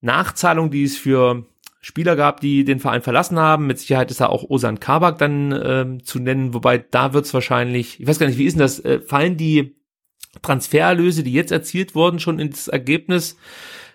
Nachzahlung, 0.00 0.70
die 0.70 0.84
es 0.84 0.96
für 0.96 1.44
Spieler 1.80 2.16
gab, 2.16 2.40
die 2.40 2.64
den 2.64 2.78
Verein 2.78 3.02
verlassen 3.02 3.38
haben. 3.38 3.66
Mit 3.66 3.78
Sicherheit 3.78 4.10
ist 4.10 4.20
da 4.20 4.26
auch 4.26 4.44
Osan 4.50 4.80
Kabak 4.80 5.18
dann 5.18 5.58
ähm, 5.64 6.04
zu 6.04 6.18
nennen, 6.18 6.52
wobei 6.52 6.78
da 6.78 7.12
wird's 7.14 7.32
wahrscheinlich, 7.32 8.00
ich 8.00 8.06
weiß 8.06 8.18
gar 8.18 8.26
nicht, 8.26 8.38
wie 8.38 8.44
ist 8.44 8.54
denn 8.54 8.60
das, 8.60 8.80
äh, 8.80 9.00
fallen 9.00 9.36
die 9.36 9.79
Transfererlöse, 10.42 11.22
die 11.22 11.32
jetzt 11.32 11.52
erzielt 11.52 11.94
wurden, 11.94 12.20
schon 12.20 12.38
ins 12.38 12.68
Ergebnis 12.68 13.36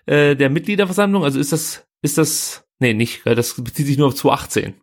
äh, 0.05 0.35
der 0.35 0.49
Mitgliederversammlung? 0.49 1.23
Also 1.23 1.39
ist 1.39 1.51
das, 1.51 1.87
ist 2.01 2.17
das, 2.17 2.65
nee, 2.79 2.93
nicht, 2.93 3.25
das 3.25 3.61
bezieht 3.61 3.87
sich 3.87 3.97
nur 3.97 4.07
auf 4.07 4.15
2018. 4.15 4.75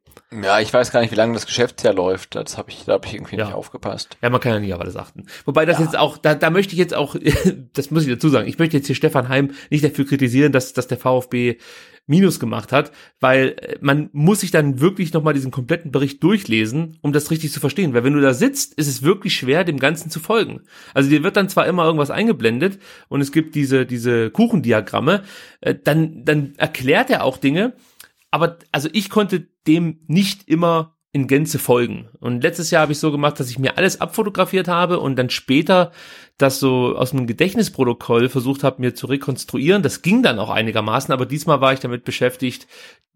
Ja, 0.42 0.60
ich 0.60 0.72
weiß 0.72 0.90
gar 0.92 1.00
nicht, 1.00 1.10
wie 1.10 1.16
lange 1.16 1.34
das 1.34 1.46
Geschäftsjahr 1.46 1.92
läuft. 1.94 2.34
Das 2.34 2.56
habe 2.56 2.70
ich, 2.70 2.84
da 2.86 2.92
habe 2.94 3.06
ich 3.06 3.14
irgendwie 3.14 3.36
Ja. 3.36 3.46
nicht 3.46 3.54
aufgepasst. 3.54 4.16
Ja, 4.22 4.30
man 4.30 4.40
kann 4.40 4.52
ja 4.52 4.60
nicht 4.60 4.72
auf 4.74 4.80
alles 4.80 4.96
achten. 4.96 5.26
Wobei 5.44 5.66
das 5.66 5.78
jetzt 5.78 5.96
auch, 5.98 6.16
da, 6.16 6.34
da 6.34 6.50
möchte 6.50 6.72
ich 6.72 6.78
jetzt 6.78 6.94
auch, 6.94 7.16
das 7.74 7.90
muss 7.90 8.04
ich 8.06 8.12
dazu 8.12 8.28
sagen, 8.28 8.48
ich 8.48 8.58
möchte 8.58 8.76
jetzt 8.76 8.86
hier 8.86 8.96
Stefan 8.96 9.28
Heim 9.28 9.50
nicht 9.70 9.84
dafür 9.84 10.06
kritisieren, 10.06 10.52
dass, 10.52 10.72
dass 10.72 10.86
der 10.88 10.98
VfB 10.98 11.56
Minus 12.06 12.40
gemacht 12.40 12.72
hat, 12.72 12.90
weil 13.20 13.54
äh, 13.60 13.76
man 13.80 14.10
muss 14.12 14.40
sich 14.40 14.50
dann 14.50 14.80
wirklich 14.80 15.12
nochmal 15.12 15.34
diesen 15.34 15.52
kompletten 15.52 15.92
Bericht 15.92 16.22
durchlesen, 16.24 16.98
um 17.00 17.12
das 17.12 17.30
richtig 17.30 17.52
zu 17.52 17.60
verstehen. 17.60 17.94
Weil 17.94 18.02
wenn 18.02 18.14
du 18.14 18.20
da 18.20 18.34
sitzt, 18.34 18.74
ist 18.74 18.88
es 18.88 19.02
wirklich 19.02 19.34
schwer, 19.36 19.62
dem 19.62 19.78
Ganzen 19.78 20.10
zu 20.10 20.18
folgen. 20.18 20.62
Also 20.94 21.08
dir 21.10 21.22
wird 21.22 21.36
dann 21.36 21.48
zwar 21.48 21.66
immer 21.66 21.84
irgendwas 21.84 22.10
eingeblendet 22.10 22.80
und 23.08 23.20
es 23.20 23.30
gibt 23.30 23.54
diese, 23.54 23.86
diese 23.86 24.30
Kuchendiagramme, 24.30 25.22
äh, 25.60 25.74
dann, 25.82 26.24
dann 26.24 26.54
erklärt 26.56 27.08
er 27.08 27.22
auch 27.22 27.38
Dinge, 27.38 27.74
aber 28.32 28.58
also 28.72 28.88
ich 28.92 29.10
konnte 29.10 29.46
dem 29.66 30.00
nicht 30.08 30.48
immer 30.48 30.96
in 31.12 31.26
Gänze 31.26 31.58
folgen. 31.58 32.08
Und 32.20 32.42
letztes 32.42 32.70
Jahr 32.70 32.82
habe 32.82 32.92
ich 32.92 32.98
so 32.98 33.12
gemacht, 33.12 33.38
dass 33.38 33.50
ich 33.50 33.58
mir 33.58 33.76
alles 33.76 34.00
abfotografiert 34.00 34.66
habe 34.66 34.98
und 34.98 35.16
dann 35.16 35.28
später 35.28 35.92
das 36.38 36.58
so 36.58 36.96
aus 36.96 37.10
dem 37.10 37.26
Gedächtnisprotokoll 37.26 38.30
versucht 38.30 38.64
habe, 38.64 38.80
mir 38.80 38.94
zu 38.94 39.06
rekonstruieren. 39.06 39.82
Das 39.82 40.00
ging 40.00 40.22
dann 40.22 40.38
auch 40.38 40.48
einigermaßen, 40.48 41.12
aber 41.12 41.26
diesmal 41.26 41.60
war 41.60 41.74
ich 41.74 41.80
damit 41.80 42.04
beschäftigt, 42.04 42.66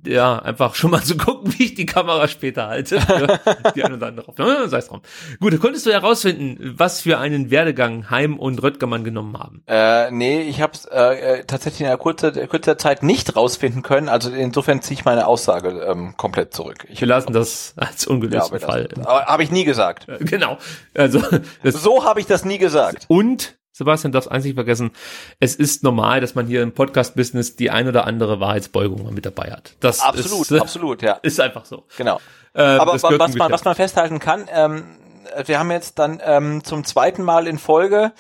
ja, 0.05 0.38
einfach 0.38 0.74
schon 0.74 0.90
mal 0.90 1.03
zu 1.03 1.16
gucken, 1.16 1.55
wie 1.59 1.64
ich 1.64 1.74
die 1.74 1.86
Kamera 1.86 2.28
später 2.28 2.68
halte. 2.68 2.99
die 3.74 3.84
eine 3.84 3.94
oder 3.97 4.09
andere 4.09 4.28
Aufnahme. 4.28 4.68
Sei 4.68 4.78
es 4.78 4.88
drum. 4.88 5.03
Gut, 5.40 5.59
konntest 5.61 5.86
du 5.86 5.92
herausfinden, 5.92 6.74
was 6.76 7.01
für 7.01 7.18
einen 7.18 7.51
Werdegang 7.51 8.11
Heim 8.11 8.38
und 8.38 8.62
Röttgermann 8.62 9.05
genommen 9.05 9.38
haben? 9.38 9.62
Äh, 9.66 10.11
nee, 10.11 10.42
ich 10.42 10.61
habe 10.61 10.72
es 10.74 10.84
äh, 10.86 11.38
äh, 11.38 11.44
tatsächlich 11.44 11.80
in 11.82 11.86
einer 11.86 11.97
kurzer, 11.97 12.32
kurzer 12.47 12.78
Zeit 12.78 13.03
nicht 13.03 13.36
rausfinden 13.36 13.82
können. 13.82 14.09
Also 14.09 14.30
insofern 14.30 14.82
ziehe 14.82 14.99
ich 14.99 15.05
meine 15.05 15.26
Aussage 15.26 15.68
ähm, 15.88 16.16
komplett 16.16 16.55
zurück. 16.55 16.86
Ich 16.88 17.01
Wir 17.01 17.09
lassen 17.09 17.32
das 17.32 17.74
als 17.76 18.07
ungelösten 18.07 18.57
aber 18.57 18.66
Fall. 18.66 18.88
habe 19.05 19.42
ich 19.42 19.51
nie 19.51 19.64
gesagt. 19.64 20.07
Genau. 20.20 20.59
Also 20.94 21.20
So 21.62 22.05
habe 22.05 22.20
ich 22.20 22.26
das 22.26 22.44
nie 22.44 22.59
gesagt. 22.59 23.05
Und, 23.09 23.57
Sebastian 23.77 24.11
darf 24.11 24.24
es 24.24 24.31
eins 24.31 24.47
nicht 24.47 24.55
vergessen, 24.55 24.91
es 25.39 25.55
ist 25.55 25.83
normal, 25.83 26.22
dass 26.22 26.35
man 26.35 26.47
hier 26.47 26.62
im 26.62 26.72
Podcast-Business 26.72 27.57
die 27.57 27.70
ein 27.70 27.87
oder 27.87 28.07
andere 28.07 28.41
Wahrheitsbeugung 28.41 29.03
mal 29.03 29.12
mit 29.12 29.27
dabei 29.27 29.51
hat. 29.53 29.77
Das 29.81 30.01
Absolut, 30.01 30.51
ist, 30.51 30.61
absolut, 30.61 31.03
ja. 31.03 31.12
ist 31.22 31.39
einfach 31.39 31.66
so. 31.66 31.85
Genau. 31.99 32.18
Äh, 32.55 32.62
Aber 32.62 32.95
was 32.95 33.03
man, 33.03 33.18
was 33.51 33.64
man 33.64 33.74
festhalten 33.74 34.18
kann, 34.18 34.49
ähm, 34.51 34.97
wir 35.45 35.59
haben 35.59 35.70
jetzt 35.70 35.99
dann 35.99 36.22
ähm, 36.24 36.64
zum 36.64 36.85
zweiten 36.85 37.22
Mal 37.22 37.47
in 37.47 37.59
Folge 37.59 38.14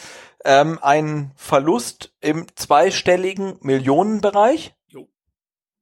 ähm, 0.44 0.78
einen 0.82 1.32
Verlust 1.36 2.12
im 2.20 2.46
zweistelligen 2.54 3.56
Millionenbereich. 3.62 4.74
Jo. 4.88 5.08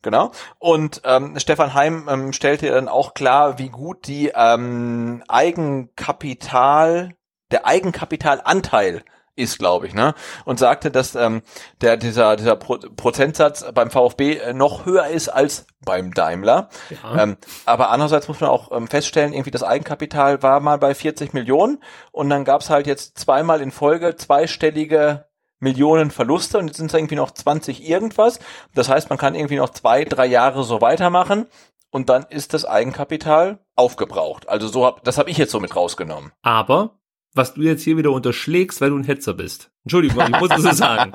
Genau. 0.03 0.31
Und 0.61 1.03
ähm, 1.05 1.37
Stefan 1.41 1.75
Heim 1.75 2.09
ähm, 2.09 2.33
stellte 2.33 2.71
dann 2.71 2.87
auch 2.87 3.13
klar, 3.13 3.59
wie 3.59 3.71
gut 3.71 4.07
die 4.07 4.31
ähm, 4.37 5.25
Eigenkapital, 5.27 7.17
der 7.51 7.67
Eigenkapitalanteil 7.67 9.03
ist, 9.37 9.59
glaube 9.59 9.87
ich, 9.87 9.95
ne? 9.95 10.15
Und 10.45 10.59
sagte, 10.59 10.91
dass 10.91 11.15
ähm, 11.15 11.43
der 11.81 11.97
dieser 11.97 12.37
dieser 12.37 12.57
Pro 12.57 12.79
Prozentsatz 12.97 13.65
beim 13.75 13.91
VfB 13.91 14.39
äh, 14.39 14.53
noch 14.53 14.87
höher 14.87 15.07
ist 15.07 15.29
als 15.29 15.67
beim 15.85 16.15
Daimler. 16.15 16.69
Ja. 16.91 17.23
Ähm, 17.23 17.37
aber 17.67 17.91
andererseits 17.91 18.29
muss 18.29 18.41
man 18.41 18.51
auch 18.51 18.73
ähm, 18.73 18.89
feststellen, 18.89 19.33
irgendwie 19.33 19.51
das 19.51 19.63
Eigenkapital 19.63 20.43
war 20.43 20.61
mal 20.61 20.79
bei 20.79 20.95
40 20.95 21.33
Millionen 21.35 21.83
und 22.13 22.31
dann 22.31 22.45
gab's 22.45 22.71
halt 22.71 22.87
jetzt 22.87 23.19
zweimal 23.19 23.61
in 23.61 23.71
Folge 23.71 24.17
zweistellige 24.17 25.27
Millionen 25.61 26.11
Verluste 26.11 26.59
und 26.59 26.69
jetzt 26.69 26.77
sind 26.77 26.87
es 26.87 26.95
irgendwie 26.95 27.17
noch 27.17 27.31
20 27.31 27.89
irgendwas. 27.89 28.39
Das 28.75 28.89
heißt, 28.89 29.09
man 29.09 29.19
kann 29.19 29.35
irgendwie 29.35 29.57
noch 29.57 29.71
zwei, 29.71 30.05
drei 30.05 30.27
Jahre 30.27 30.63
so 30.63 30.81
weitermachen 30.81 31.47
und 31.91 32.09
dann 32.09 32.25
ist 32.29 32.55
das 32.55 32.65
Eigenkapital 32.65 33.59
aufgebraucht. 33.77 34.49
Also 34.49 34.69
so 34.69 34.85
hab, 34.85 35.05
das 35.05 35.19
habe 35.19 35.31
ich 35.31 35.39
jetzt 35.39 35.53
so 35.53 35.61
mit 35.61 35.75
rausgenommen. 35.75 36.33
Aber, 36.43 36.99
was 37.35 37.55
du 37.55 37.63
jetzt 37.63 37.83
hier 37.83 37.97
wieder 37.97 38.13
unterschlägst, 38.13 38.81
weil 38.81 38.91
du 38.91 38.97
ein 38.97 39.05
Hetzer 39.05 39.35
bist. 39.35 39.71
Entschuldigung, 39.85 40.25
ich 40.27 40.41
muss 40.41 40.51
es 40.51 40.63
so 40.63 40.73
sagen. 40.73 41.13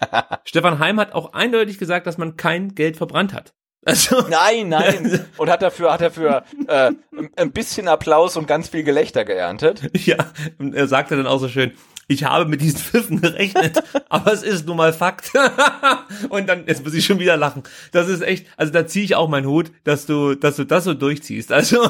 Stefan 0.44 0.78
Heim 0.78 1.00
hat 1.00 1.12
auch 1.14 1.32
eindeutig 1.32 1.78
gesagt, 1.78 2.06
dass 2.06 2.18
man 2.18 2.36
kein 2.36 2.74
Geld 2.74 2.96
verbrannt 2.96 3.32
hat. 3.32 3.54
Also, 3.82 4.26
Nein, 4.28 4.68
nein. 4.68 5.24
Und 5.38 5.48
hat 5.48 5.62
dafür, 5.62 5.92
hat 5.92 6.02
dafür 6.02 6.44
äh, 6.66 6.92
ein 7.36 7.52
bisschen 7.52 7.88
Applaus 7.88 8.36
und 8.36 8.46
ganz 8.46 8.68
viel 8.68 8.82
Gelächter 8.82 9.24
geerntet. 9.24 9.90
ja, 10.04 10.16
und 10.58 10.74
er 10.74 10.86
sagte 10.86 11.16
dann 11.16 11.26
auch 11.26 11.38
so 11.38 11.48
schön, 11.48 11.72
ich 12.10 12.24
habe 12.24 12.44
mit 12.44 12.60
diesen 12.60 12.80
Pfiffen 12.80 13.20
gerechnet, 13.20 13.80
aber 14.08 14.32
es 14.32 14.42
ist 14.42 14.66
nun 14.66 14.76
mal 14.76 14.92
Fakt. 14.92 15.30
und 16.28 16.48
dann, 16.48 16.66
jetzt 16.66 16.82
muss 16.82 16.92
ich 16.92 17.06
schon 17.06 17.20
wieder 17.20 17.36
lachen. 17.36 17.62
Das 17.92 18.08
ist 18.08 18.20
echt, 18.20 18.46
also 18.56 18.72
da 18.72 18.84
ziehe 18.84 19.04
ich 19.04 19.14
auch 19.14 19.28
meinen 19.28 19.46
Hut, 19.46 19.70
dass 19.84 20.06
du, 20.06 20.34
dass 20.34 20.56
du 20.56 20.64
das 20.64 20.84
so 20.84 20.94
durchziehst. 20.94 21.52
Also, 21.52 21.88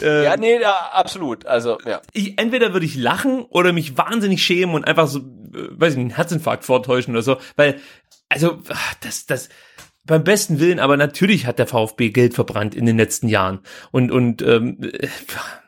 äh, 0.00 0.24
Ja, 0.24 0.36
nee, 0.36 0.60
ja, 0.60 0.90
absolut. 0.92 1.46
Also, 1.46 1.78
ja. 1.86 2.02
ich, 2.12 2.40
entweder 2.40 2.72
würde 2.72 2.86
ich 2.86 2.96
lachen 2.96 3.44
oder 3.50 3.72
mich 3.72 3.96
wahnsinnig 3.96 4.42
schämen 4.42 4.74
und 4.74 4.84
einfach 4.84 5.06
so, 5.06 5.20
äh, 5.20 5.68
weiß 5.70 5.92
ich 5.92 5.98
nicht, 5.98 6.06
einen 6.06 6.16
Herzinfarkt 6.16 6.64
vortäuschen 6.64 7.14
oder 7.14 7.22
so, 7.22 7.36
weil, 7.54 7.78
also, 8.28 8.58
das, 9.00 9.26
das, 9.26 9.48
beim 10.04 10.24
besten 10.24 10.58
Willen, 10.58 10.80
aber 10.80 10.96
natürlich 10.96 11.46
hat 11.46 11.58
der 11.58 11.66
VfB 11.66 12.10
Geld 12.10 12.34
verbrannt 12.34 12.74
in 12.74 12.86
den 12.86 12.96
letzten 12.96 13.28
Jahren. 13.28 13.60
Und, 13.92 14.10
und 14.10 14.42
ähm, 14.42 14.78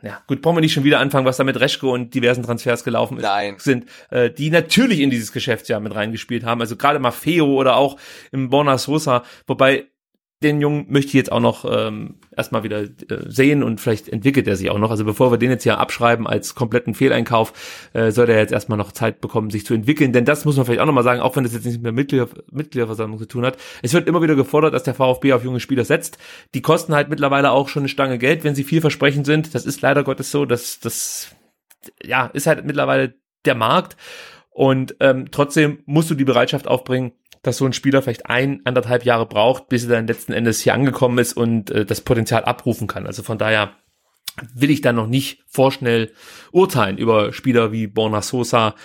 ja, 0.02 0.20
gut, 0.26 0.42
brauchen 0.42 0.56
wir 0.56 0.60
nicht 0.60 0.72
schon 0.72 0.84
wieder 0.84 0.98
anfangen, 0.98 1.24
was 1.24 1.36
da 1.36 1.44
mit 1.44 1.60
Reschke 1.60 1.86
und 1.86 2.14
diversen 2.14 2.42
Transfers 2.42 2.82
gelaufen 2.82 3.18
ist, 3.18 3.22
Nein. 3.22 3.54
sind, 3.58 3.86
äh, 4.10 4.30
die 4.30 4.50
natürlich 4.50 5.00
in 5.00 5.10
dieses 5.10 5.32
Geschäftsjahr 5.32 5.78
mit 5.78 5.94
reingespielt 5.94 6.44
haben. 6.44 6.60
Also 6.60 6.76
gerade 6.76 6.98
Maffeo 6.98 7.46
oder 7.46 7.76
auch 7.76 7.96
im 8.32 8.50
Borna 8.50 8.76
Sosa, 8.76 9.22
wobei 9.46 9.86
den 10.44 10.60
Jungen 10.60 10.86
möchte 10.88 11.08
ich 11.08 11.14
jetzt 11.14 11.32
auch 11.32 11.40
noch 11.40 11.64
ähm, 11.68 12.16
erstmal 12.36 12.62
wieder 12.62 12.82
äh, 12.82 12.88
sehen 13.26 13.62
und 13.62 13.80
vielleicht 13.80 14.08
entwickelt 14.08 14.46
er 14.46 14.56
sich 14.56 14.70
auch 14.70 14.78
noch. 14.78 14.90
Also 14.90 15.04
bevor 15.04 15.32
wir 15.32 15.38
den 15.38 15.50
jetzt 15.50 15.64
hier 15.64 15.78
abschreiben 15.78 16.26
als 16.26 16.54
kompletten 16.54 16.94
Fehleinkauf, 16.94 17.52
äh, 17.92 18.10
soll 18.10 18.28
er 18.30 18.38
jetzt 18.38 18.52
erstmal 18.52 18.78
noch 18.78 18.92
Zeit 18.92 19.20
bekommen, 19.20 19.50
sich 19.50 19.66
zu 19.66 19.74
entwickeln. 19.74 20.12
Denn 20.12 20.24
das 20.24 20.44
muss 20.44 20.56
man 20.56 20.66
vielleicht 20.66 20.80
auch 20.80 20.86
nochmal 20.86 21.04
sagen, 21.04 21.20
auch 21.20 21.34
wenn 21.34 21.44
das 21.44 21.54
jetzt 21.54 21.64
nicht 21.64 21.82
mit 21.82 21.94
Mitglieder, 21.94 22.28
Mitgliederversammlung 22.52 23.18
zu 23.18 23.26
tun 23.26 23.44
hat. 23.44 23.56
Es 23.82 23.92
wird 23.92 24.06
immer 24.06 24.22
wieder 24.22 24.36
gefordert, 24.36 24.74
dass 24.74 24.84
der 24.84 24.94
VfB 24.94 25.32
auf 25.32 25.44
junge 25.44 25.60
Spieler 25.60 25.84
setzt. 25.84 26.18
Die 26.54 26.62
kosten 26.62 26.94
halt 26.94 27.08
mittlerweile 27.08 27.50
auch 27.50 27.68
schon 27.68 27.82
eine 27.82 27.88
Stange 27.88 28.18
Geld, 28.18 28.44
wenn 28.44 28.54
sie 28.54 28.64
vielversprechend 28.64 29.26
sind. 29.26 29.54
Das 29.54 29.66
ist 29.66 29.80
leider 29.80 30.04
Gottes 30.04 30.30
so. 30.30 30.44
dass 30.44 30.78
das 30.80 31.34
ja 32.02 32.26
ist 32.26 32.46
halt 32.46 32.64
mittlerweile 32.64 33.14
der 33.44 33.54
Markt. 33.54 33.96
Und 34.54 34.94
ähm, 35.00 35.26
trotzdem 35.32 35.82
musst 35.84 36.10
du 36.10 36.14
die 36.14 36.24
Bereitschaft 36.24 36.68
aufbringen, 36.68 37.12
dass 37.42 37.58
so 37.58 37.66
ein 37.66 37.72
Spieler 37.72 38.02
vielleicht 38.02 38.26
ein, 38.26 38.60
anderthalb 38.64 39.04
Jahre 39.04 39.26
braucht, 39.26 39.68
bis 39.68 39.82
er 39.84 39.90
dann 39.90 40.06
letzten 40.06 40.32
Endes 40.32 40.60
hier 40.60 40.74
angekommen 40.74 41.18
ist 41.18 41.36
und 41.36 41.72
äh, 41.72 41.84
das 41.84 42.00
Potenzial 42.00 42.44
abrufen 42.44 42.86
kann. 42.86 43.06
Also 43.06 43.24
von 43.24 43.36
daher 43.36 43.72
will 44.54 44.70
ich 44.70 44.80
dann 44.80 44.94
noch 44.94 45.08
nicht 45.08 45.42
vorschnell 45.48 46.12
urteilen 46.52 46.98
über 46.98 47.32
Spieler 47.32 47.72
wie 47.72 47.88
Borna 47.88 48.22
Sosa, 48.22 48.76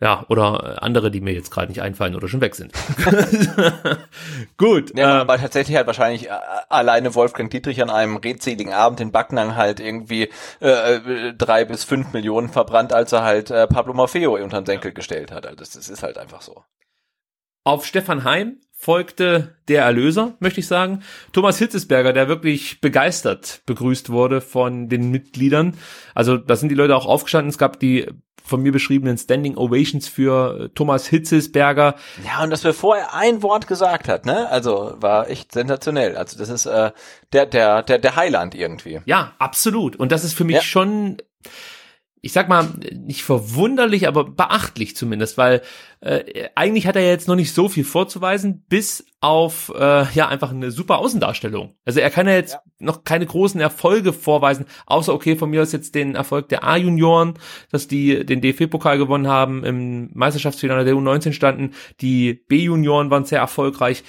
ja, 0.00 0.24
oder 0.28 0.82
andere, 0.82 1.10
die 1.10 1.20
mir 1.20 1.32
jetzt 1.32 1.50
gerade 1.50 1.68
nicht 1.68 1.80
einfallen 1.80 2.16
oder 2.16 2.28
schon 2.28 2.40
weg 2.40 2.56
sind. 2.56 2.72
Gut. 4.58 4.96
Ja, 4.98 5.18
äh, 5.18 5.20
aber 5.20 5.38
tatsächlich 5.38 5.76
hat 5.76 5.86
wahrscheinlich 5.86 6.28
äh, 6.28 6.32
alleine 6.68 7.14
Wolfgang 7.14 7.50
Dietrich 7.50 7.80
an 7.80 7.90
einem 7.90 8.16
redseligen 8.16 8.72
Abend 8.72 9.00
in 9.00 9.12
Backnang 9.12 9.54
halt 9.54 9.78
irgendwie 9.78 10.30
äh, 10.60 11.32
drei 11.34 11.64
bis 11.64 11.84
fünf 11.84 12.12
Millionen 12.12 12.48
verbrannt, 12.48 12.92
als 12.92 13.12
er 13.12 13.22
halt 13.22 13.50
äh, 13.50 13.68
Pablo 13.68 13.94
Maffeo 13.94 14.34
unter 14.36 14.60
den 14.60 14.66
Senkel 14.66 14.92
gestellt 14.92 15.30
hat. 15.30 15.46
Also 15.46 15.56
das, 15.56 15.70
das 15.70 15.88
ist 15.88 16.02
halt 16.02 16.18
einfach 16.18 16.42
so. 16.42 16.64
Auf 17.62 17.86
Stefan 17.86 18.24
Heim 18.24 18.60
folgte 18.84 19.56
der 19.68 19.82
Erlöser, 19.82 20.34
möchte 20.40 20.60
ich 20.60 20.66
sagen. 20.66 21.02
Thomas 21.32 21.56
Hitzesberger, 21.56 22.12
der 22.12 22.28
wirklich 22.28 22.82
begeistert 22.82 23.62
begrüßt 23.64 24.10
wurde 24.10 24.42
von 24.42 24.90
den 24.90 25.10
Mitgliedern. 25.10 25.78
Also 26.14 26.36
da 26.36 26.54
sind 26.54 26.68
die 26.68 26.74
Leute 26.74 26.94
auch 26.94 27.06
aufgestanden. 27.06 27.48
Es 27.48 27.56
gab 27.56 27.80
die 27.80 28.06
von 28.44 28.62
mir 28.62 28.72
beschriebenen 28.72 29.16
Standing 29.16 29.56
Ovations 29.56 30.06
für 30.06 30.70
Thomas 30.74 31.06
Hitzesberger. 31.06 31.94
Ja, 32.26 32.42
und 32.42 32.50
dass 32.50 32.62
wir 32.62 32.74
vorher 32.74 33.14
ein 33.14 33.42
Wort 33.42 33.68
gesagt 33.68 34.06
hat, 34.06 34.26
ne? 34.26 34.50
Also 34.50 34.96
war 34.98 35.30
echt 35.30 35.52
sensationell. 35.52 36.18
Also 36.18 36.36
das 36.36 36.50
ist 36.50 36.66
äh, 36.66 36.92
der 37.32 37.46
der 37.46 37.82
der 37.82 37.98
der 37.98 38.16
Heiland 38.16 38.54
irgendwie. 38.54 39.00
Ja, 39.06 39.32
absolut. 39.38 39.96
Und 39.96 40.12
das 40.12 40.24
ist 40.24 40.34
für 40.34 40.44
mich 40.44 40.56
ja. 40.56 40.62
schon 40.62 41.16
ich 42.24 42.32
sag 42.32 42.48
mal, 42.48 42.66
nicht 42.90 43.22
verwunderlich, 43.22 44.08
aber 44.08 44.24
beachtlich 44.24 44.96
zumindest, 44.96 45.36
weil 45.36 45.60
äh, 46.04 46.50
eigentlich 46.54 46.86
hat 46.86 46.96
er 46.96 47.08
jetzt 47.08 47.28
noch 47.28 47.34
nicht 47.34 47.54
so 47.54 47.70
viel 47.70 47.84
vorzuweisen, 47.84 48.62
bis 48.68 49.06
auf 49.22 49.72
äh, 49.74 50.04
ja 50.12 50.28
einfach 50.28 50.50
eine 50.50 50.70
super 50.70 50.98
Außendarstellung. 50.98 51.76
Also 51.86 52.00
er 52.00 52.10
kann 52.10 52.28
ja 52.28 52.34
jetzt 52.34 52.52
ja. 52.52 52.60
noch 52.78 53.04
keine 53.04 53.24
großen 53.24 53.58
Erfolge 53.58 54.12
vorweisen, 54.12 54.66
außer 54.84 55.14
okay, 55.14 55.34
von 55.34 55.48
mir 55.48 55.62
aus 55.62 55.72
jetzt 55.72 55.94
den 55.94 56.14
Erfolg 56.14 56.50
der 56.50 56.62
A-Junioren, 56.62 57.38
dass 57.72 57.88
die 57.88 58.26
den 58.26 58.42
DFB-Pokal 58.42 58.98
gewonnen 58.98 59.28
haben, 59.28 59.64
im 59.64 60.10
Meisterschaftsfinale 60.12 60.84
der 60.84 60.94
U19 60.94 61.32
standen, 61.32 61.70
die 62.02 62.34
B-Junioren 62.34 63.08
waren 63.10 63.24
sehr 63.24 63.40
erfolgreich. 63.40 64.04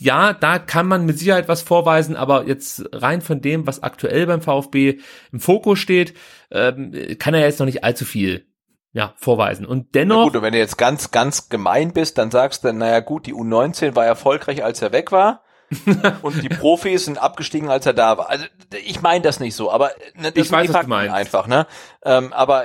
Ja, 0.00 0.32
da 0.32 0.58
kann 0.58 0.88
man 0.88 1.04
mit 1.04 1.18
Sicherheit 1.18 1.46
was 1.46 1.60
vorweisen, 1.60 2.16
aber 2.16 2.48
jetzt 2.48 2.86
rein 2.90 3.20
von 3.20 3.42
dem, 3.42 3.66
was 3.66 3.82
aktuell 3.82 4.26
beim 4.26 4.40
VfB 4.40 4.98
im 5.30 5.40
Fokus 5.40 5.78
steht, 5.78 6.14
ähm, 6.50 6.94
kann 7.18 7.34
er 7.34 7.40
jetzt 7.40 7.58
noch 7.58 7.66
nicht 7.66 7.84
allzu 7.84 8.06
viel 8.06 8.46
ja, 8.92 9.14
vorweisen. 9.16 9.64
Und 9.66 9.94
dennoch. 9.94 10.18
Ja 10.18 10.24
gut, 10.24 10.36
und 10.36 10.42
wenn 10.42 10.52
du 10.52 10.58
jetzt 10.58 10.78
ganz, 10.78 11.10
ganz 11.10 11.48
gemein 11.48 11.92
bist, 11.92 12.18
dann 12.18 12.30
sagst 12.30 12.64
du, 12.64 12.72
naja 12.72 13.00
gut, 13.00 13.26
die 13.26 13.34
U19 13.34 13.94
war 13.96 14.04
erfolgreich, 14.04 14.62
als 14.64 14.82
er 14.82 14.92
weg 14.92 15.12
war. 15.12 15.42
und 16.22 16.42
die 16.42 16.50
Profis 16.50 17.06
sind 17.06 17.16
abgestiegen, 17.16 17.70
als 17.70 17.86
er 17.86 17.94
da 17.94 18.18
war. 18.18 18.28
Also 18.28 18.44
ich 18.84 19.00
meine 19.00 19.22
das 19.22 19.40
nicht 19.40 19.54
so, 19.54 19.70
aber 19.70 19.90
ne, 20.14 20.30
das 20.30 20.46
ich 20.46 20.52
weiß, 20.52 20.72
was 20.74 20.82
du 20.82 20.88
meinst. 20.88 21.14
einfach, 21.14 21.46
ne? 21.46 21.66
Ähm, 22.04 22.34
aber 22.34 22.64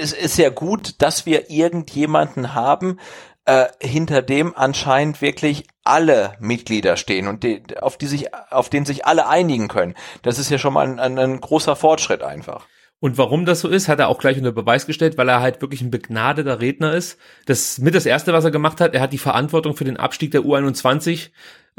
es 0.00 0.12
ist 0.12 0.38
ja 0.38 0.50
gut, 0.50 1.02
dass 1.02 1.26
wir 1.26 1.50
irgendjemanden 1.50 2.54
haben, 2.54 3.00
äh, 3.44 3.66
hinter 3.80 4.22
dem 4.22 4.56
anscheinend 4.56 5.20
wirklich 5.20 5.66
alle 5.82 6.34
Mitglieder 6.38 6.96
stehen 6.96 7.26
und 7.26 7.42
die, 7.42 7.62
auf 7.80 7.96
die 7.96 8.06
sich, 8.06 8.32
auf 8.50 8.68
den 8.68 8.84
sich 8.84 9.04
alle 9.04 9.26
einigen 9.26 9.66
können. 9.66 9.96
Das 10.22 10.38
ist 10.38 10.50
ja 10.50 10.58
schon 10.58 10.74
mal 10.74 10.86
ein, 10.86 11.00
ein, 11.00 11.18
ein 11.18 11.40
großer 11.40 11.74
Fortschritt 11.74 12.22
einfach. 12.22 12.66
Und 13.00 13.16
warum 13.16 13.44
das 13.44 13.60
so 13.60 13.68
ist, 13.68 13.88
hat 13.88 14.00
er 14.00 14.08
auch 14.08 14.18
gleich 14.18 14.38
unter 14.38 14.50
Beweis 14.50 14.86
gestellt, 14.86 15.16
weil 15.16 15.28
er 15.28 15.40
halt 15.40 15.60
wirklich 15.60 15.82
ein 15.82 15.90
begnadeter 15.90 16.60
Redner 16.60 16.94
ist. 16.94 17.18
Das 17.46 17.78
mit 17.78 17.94
das 17.94 18.06
erste, 18.06 18.32
was 18.32 18.44
er 18.44 18.50
gemacht 18.50 18.80
hat, 18.80 18.94
er 18.94 19.00
hat 19.00 19.12
die 19.12 19.18
Verantwortung 19.18 19.76
für 19.76 19.84
den 19.84 19.96
Abstieg 19.96 20.32
der 20.32 20.42
U21 20.42 21.30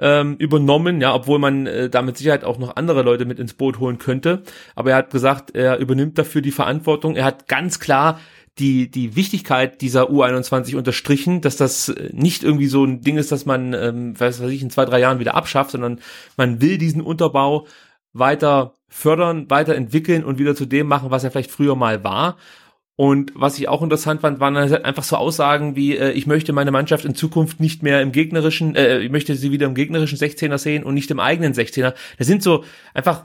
ähm, 0.01 0.37
übernommen, 0.37 1.01
ja, 1.01 1.13
obwohl 1.13 1.39
man 1.39 1.67
äh, 1.67 1.89
da 1.89 2.01
mit 2.01 2.17
Sicherheit 2.17 2.45
auch 2.45 2.57
noch 2.57 2.77
andere 2.77 3.01
Leute 3.01 3.25
mit 3.25 3.37
ins 3.37 3.53
Boot 3.53 3.79
holen 3.79 3.97
könnte. 3.97 4.43
Aber 4.75 4.91
er 4.91 4.97
hat 4.97 5.11
gesagt, 5.11 5.55
er 5.55 5.77
übernimmt 5.77 6.17
dafür 6.17 6.41
die 6.41 6.51
Verantwortung. 6.51 7.17
Er 7.17 7.25
hat 7.25 7.49
ganz 7.49 7.81
klar 7.81 8.19
die, 8.57 8.89
die 8.89 9.17
Wichtigkeit 9.17 9.81
dieser 9.81 10.09
U21 10.09 10.75
unterstrichen, 10.77 11.41
dass 11.41 11.57
das 11.57 11.93
nicht 12.11 12.43
irgendwie 12.43 12.67
so 12.67 12.85
ein 12.85 13.01
Ding 13.01 13.17
ist, 13.17 13.31
dass 13.31 13.45
man, 13.45 13.73
ähm, 13.73 14.19
weiß 14.19 14.41
was 14.41 14.51
ich, 14.51 14.61
in 14.61 14.69
zwei, 14.69 14.85
drei 14.85 14.99
Jahren 14.99 15.19
wieder 15.19 15.35
abschafft, 15.35 15.71
sondern 15.71 15.99
man 16.37 16.61
will 16.61 16.77
diesen 16.77 17.01
Unterbau 17.01 17.67
weiter 18.13 18.73
fördern, 18.89 19.49
weiterentwickeln 19.49 20.23
und 20.23 20.39
wieder 20.39 20.55
zu 20.55 20.65
dem 20.65 20.87
machen, 20.87 21.11
was 21.11 21.23
er 21.23 21.31
vielleicht 21.31 21.51
früher 21.51 21.75
mal 21.75 22.03
war. 22.03 22.37
Und 22.95 23.31
was 23.33 23.57
ich 23.57 23.69
auch 23.69 23.81
interessant 23.81 24.19
fand, 24.19 24.41
waren 24.41 24.57
halt 24.57 24.83
einfach 24.83 25.03
so 25.03 25.15
Aussagen 25.15 25.77
wie, 25.77 25.95
äh, 25.95 26.11
ich 26.11 26.27
möchte 26.27 26.51
meine 26.51 26.71
Mannschaft 26.71 27.05
in 27.05 27.15
Zukunft 27.15 27.61
nicht 27.61 27.81
mehr 27.81 28.01
im 28.01 28.11
gegnerischen, 28.11 28.75
äh, 28.75 28.99
ich 28.99 29.09
möchte 29.09 29.35
sie 29.35 29.51
wieder 29.51 29.67
im 29.67 29.73
gegnerischen 29.73 30.17
16er 30.17 30.57
sehen 30.57 30.83
und 30.83 30.95
nicht 30.95 31.09
im 31.09 31.21
eigenen 31.21 31.53
16er. 31.53 31.93
Das 32.17 32.27
sind 32.27 32.43
so 32.43 32.65
einfach 32.93 33.23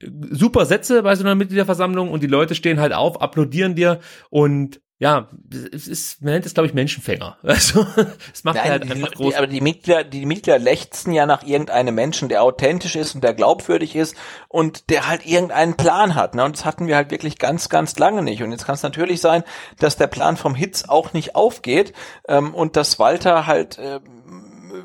super 0.00 0.64
Sätze 0.64 1.02
bei 1.02 1.16
so 1.16 1.24
einer 1.24 1.34
Mitgliederversammlung 1.34 2.10
und 2.10 2.22
die 2.22 2.28
Leute 2.28 2.54
stehen 2.54 2.78
halt 2.78 2.92
auf, 2.92 3.20
applaudieren 3.20 3.74
dir 3.74 3.98
und 4.30 4.80
ja, 4.98 5.28
es 5.74 5.86
ist, 5.88 6.22
man 6.22 6.32
nennt 6.32 6.46
es, 6.46 6.54
glaube 6.54 6.68
ich, 6.68 6.74
Menschenfänger. 6.74 7.36
Also, 7.42 7.86
es 8.32 8.44
macht 8.44 8.56
Nein, 8.56 8.70
halt 8.70 8.90
einfach 8.90 9.12
groß. 9.12 9.30
Die, 9.30 9.36
aber 9.36 9.46
die 9.46 9.60
Mitglieder, 9.60 10.04
die 10.04 10.24
Mitglieder 10.24 10.58
lechzen 10.58 11.12
ja 11.12 11.26
nach 11.26 11.42
irgendeinem 11.42 11.94
Menschen, 11.94 12.28
der 12.28 12.42
authentisch 12.42 12.96
ist 12.96 13.14
und 13.14 13.22
der 13.22 13.34
glaubwürdig 13.34 13.94
ist 13.94 14.16
und 14.48 14.88
der 14.88 15.06
halt 15.06 15.26
irgendeinen 15.26 15.76
Plan 15.76 16.14
hat. 16.14 16.34
Ne? 16.34 16.44
Und 16.44 16.56
das 16.56 16.64
hatten 16.64 16.86
wir 16.86 16.96
halt 16.96 17.10
wirklich 17.10 17.38
ganz, 17.38 17.68
ganz 17.68 17.98
lange 17.98 18.22
nicht. 18.22 18.42
Und 18.42 18.52
jetzt 18.52 18.64
kann 18.64 18.74
es 18.74 18.82
natürlich 18.82 19.20
sein, 19.20 19.44
dass 19.78 19.96
der 19.96 20.06
Plan 20.06 20.36
vom 20.38 20.54
Hitz 20.54 20.84
auch 20.88 21.12
nicht 21.12 21.34
aufgeht 21.34 21.92
ähm, 22.28 22.54
und 22.54 22.76
dass 22.76 22.98
Walter 22.98 23.46
halt 23.46 23.78
ähm, 23.78 24.00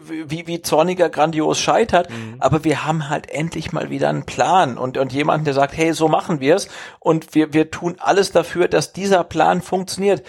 wie, 0.03 0.47
wie 0.47 0.61
Zorniger 0.61 1.09
grandios 1.09 1.59
scheitert, 1.59 2.09
mhm. 2.09 2.35
aber 2.39 2.63
wir 2.63 2.85
haben 2.85 3.09
halt 3.09 3.29
endlich 3.29 3.71
mal 3.71 3.89
wieder 3.89 4.09
einen 4.09 4.25
Plan 4.25 4.77
und, 4.77 4.97
und 4.97 5.13
jemanden, 5.13 5.45
der 5.45 5.53
sagt, 5.53 5.75
hey, 5.75 5.93
so 5.93 6.07
machen 6.07 6.39
wir's 6.39 6.67
und 6.99 7.35
wir, 7.35 7.53
wir 7.53 7.71
tun 7.71 7.95
alles 7.99 8.31
dafür, 8.31 8.67
dass 8.67 8.93
dieser 8.93 9.23
Plan 9.23 9.61
funktioniert. 9.61 10.23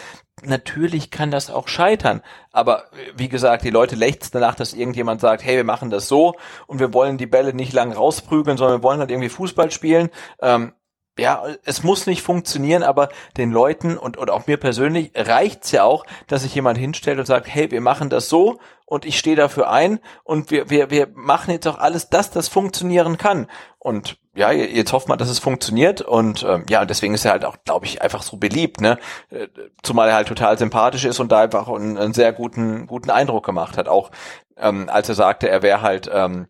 Natürlich 0.44 1.10
kann 1.10 1.30
das 1.30 1.50
auch 1.50 1.68
scheitern, 1.68 2.22
aber 2.50 2.84
wie 3.14 3.28
gesagt, 3.28 3.64
die 3.64 3.70
Leute 3.70 3.94
lechzen 3.94 4.30
danach, 4.32 4.56
dass 4.56 4.74
irgendjemand 4.74 5.20
sagt, 5.20 5.44
hey, 5.44 5.56
wir 5.56 5.64
machen 5.64 5.90
das 5.90 6.08
so 6.08 6.34
und 6.66 6.80
wir 6.80 6.92
wollen 6.92 7.16
die 7.16 7.26
Bälle 7.26 7.54
nicht 7.54 7.72
lang 7.72 7.92
rausprügeln, 7.92 8.56
sondern 8.56 8.80
wir 8.80 8.82
wollen 8.82 8.98
halt 8.98 9.10
irgendwie 9.10 9.28
Fußball 9.28 9.70
spielen. 9.70 10.10
Ähm, 10.40 10.72
ja, 11.18 11.44
es 11.64 11.82
muss 11.82 12.06
nicht 12.06 12.22
funktionieren, 12.22 12.82
aber 12.82 13.10
den 13.36 13.50
Leuten 13.50 13.98
und, 13.98 14.16
und 14.16 14.30
auch 14.30 14.46
mir 14.46 14.56
persönlich 14.56 15.12
reicht's 15.14 15.70
ja 15.70 15.84
auch, 15.84 16.06
dass 16.26 16.42
sich 16.42 16.54
jemand 16.54 16.78
hinstellt 16.78 17.18
und 17.18 17.26
sagt, 17.26 17.46
hey, 17.48 17.70
wir 17.70 17.82
machen 17.82 18.08
das 18.08 18.28
so 18.28 18.58
und 18.92 19.06
ich 19.06 19.18
stehe 19.18 19.36
dafür 19.36 19.70
ein 19.70 20.00
und 20.22 20.50
wir, 20.50 20.68
wir, 20.68 20.90
wir 20.90 21.08
machen 21.14 21.50
jetzt 21.50 21.66
auch 21.66 21.78
alles, 21.78 22.10
dass 22.10 22.30
das 22.30 22.48
funktionieren 22.48 23.16
kann. 23.16 23.46
Und 23.78 24.18
ja, 24.34 24.52
jetzt 24.52 24.92
hofft 24.92 25.08
man, 25.08 25.16
dass 25.16 25.30
es 25.30 25.38
funktioniert 25.38 26.02
und 26.02 26.42
ähm, 26.42 26.66
ja, 26.68 26.84
deswegen 26.84 27.14
ist 27.14 27.24
er 27.24 27.30
halt 27.30 27.46
auch, 27.46 27.56
glaube 27.64 27.86
ich, 27.86 28.02
einfach 28.02 28.22
so 28.22 28.36
beliebt, 28.36 28.82
ne? 28.82 28.98
Äh, 29.30 29.48
zumal 29.82 30.10
er 30.10 30.16
halt 30.16 30.28
total 30.28 30.58
sympathisch 30.58 31.06
ist 31.06 31.20
und 31.20 31.32
da 31.32 31.40
einfach 31.40 31.68
einen, 31.68 31.96
einen 31.96 32.12
sehr 32.12 32.34
guten, 32.34 32.86
guten 32.86 33.08
Eindruck 33.08 33.46
gemacht 33.46 33.78
hat. 33.78 33.88
Auch 33.88 34.10
ähm, 34.58 34.90
als 34.90 35.08
er 35.08 35.14
sagte, 35.14 35.48
er 35.48 35.62
wäre 35.62 35.80
halt 35.80 36.10
ähm, 36.12 36.48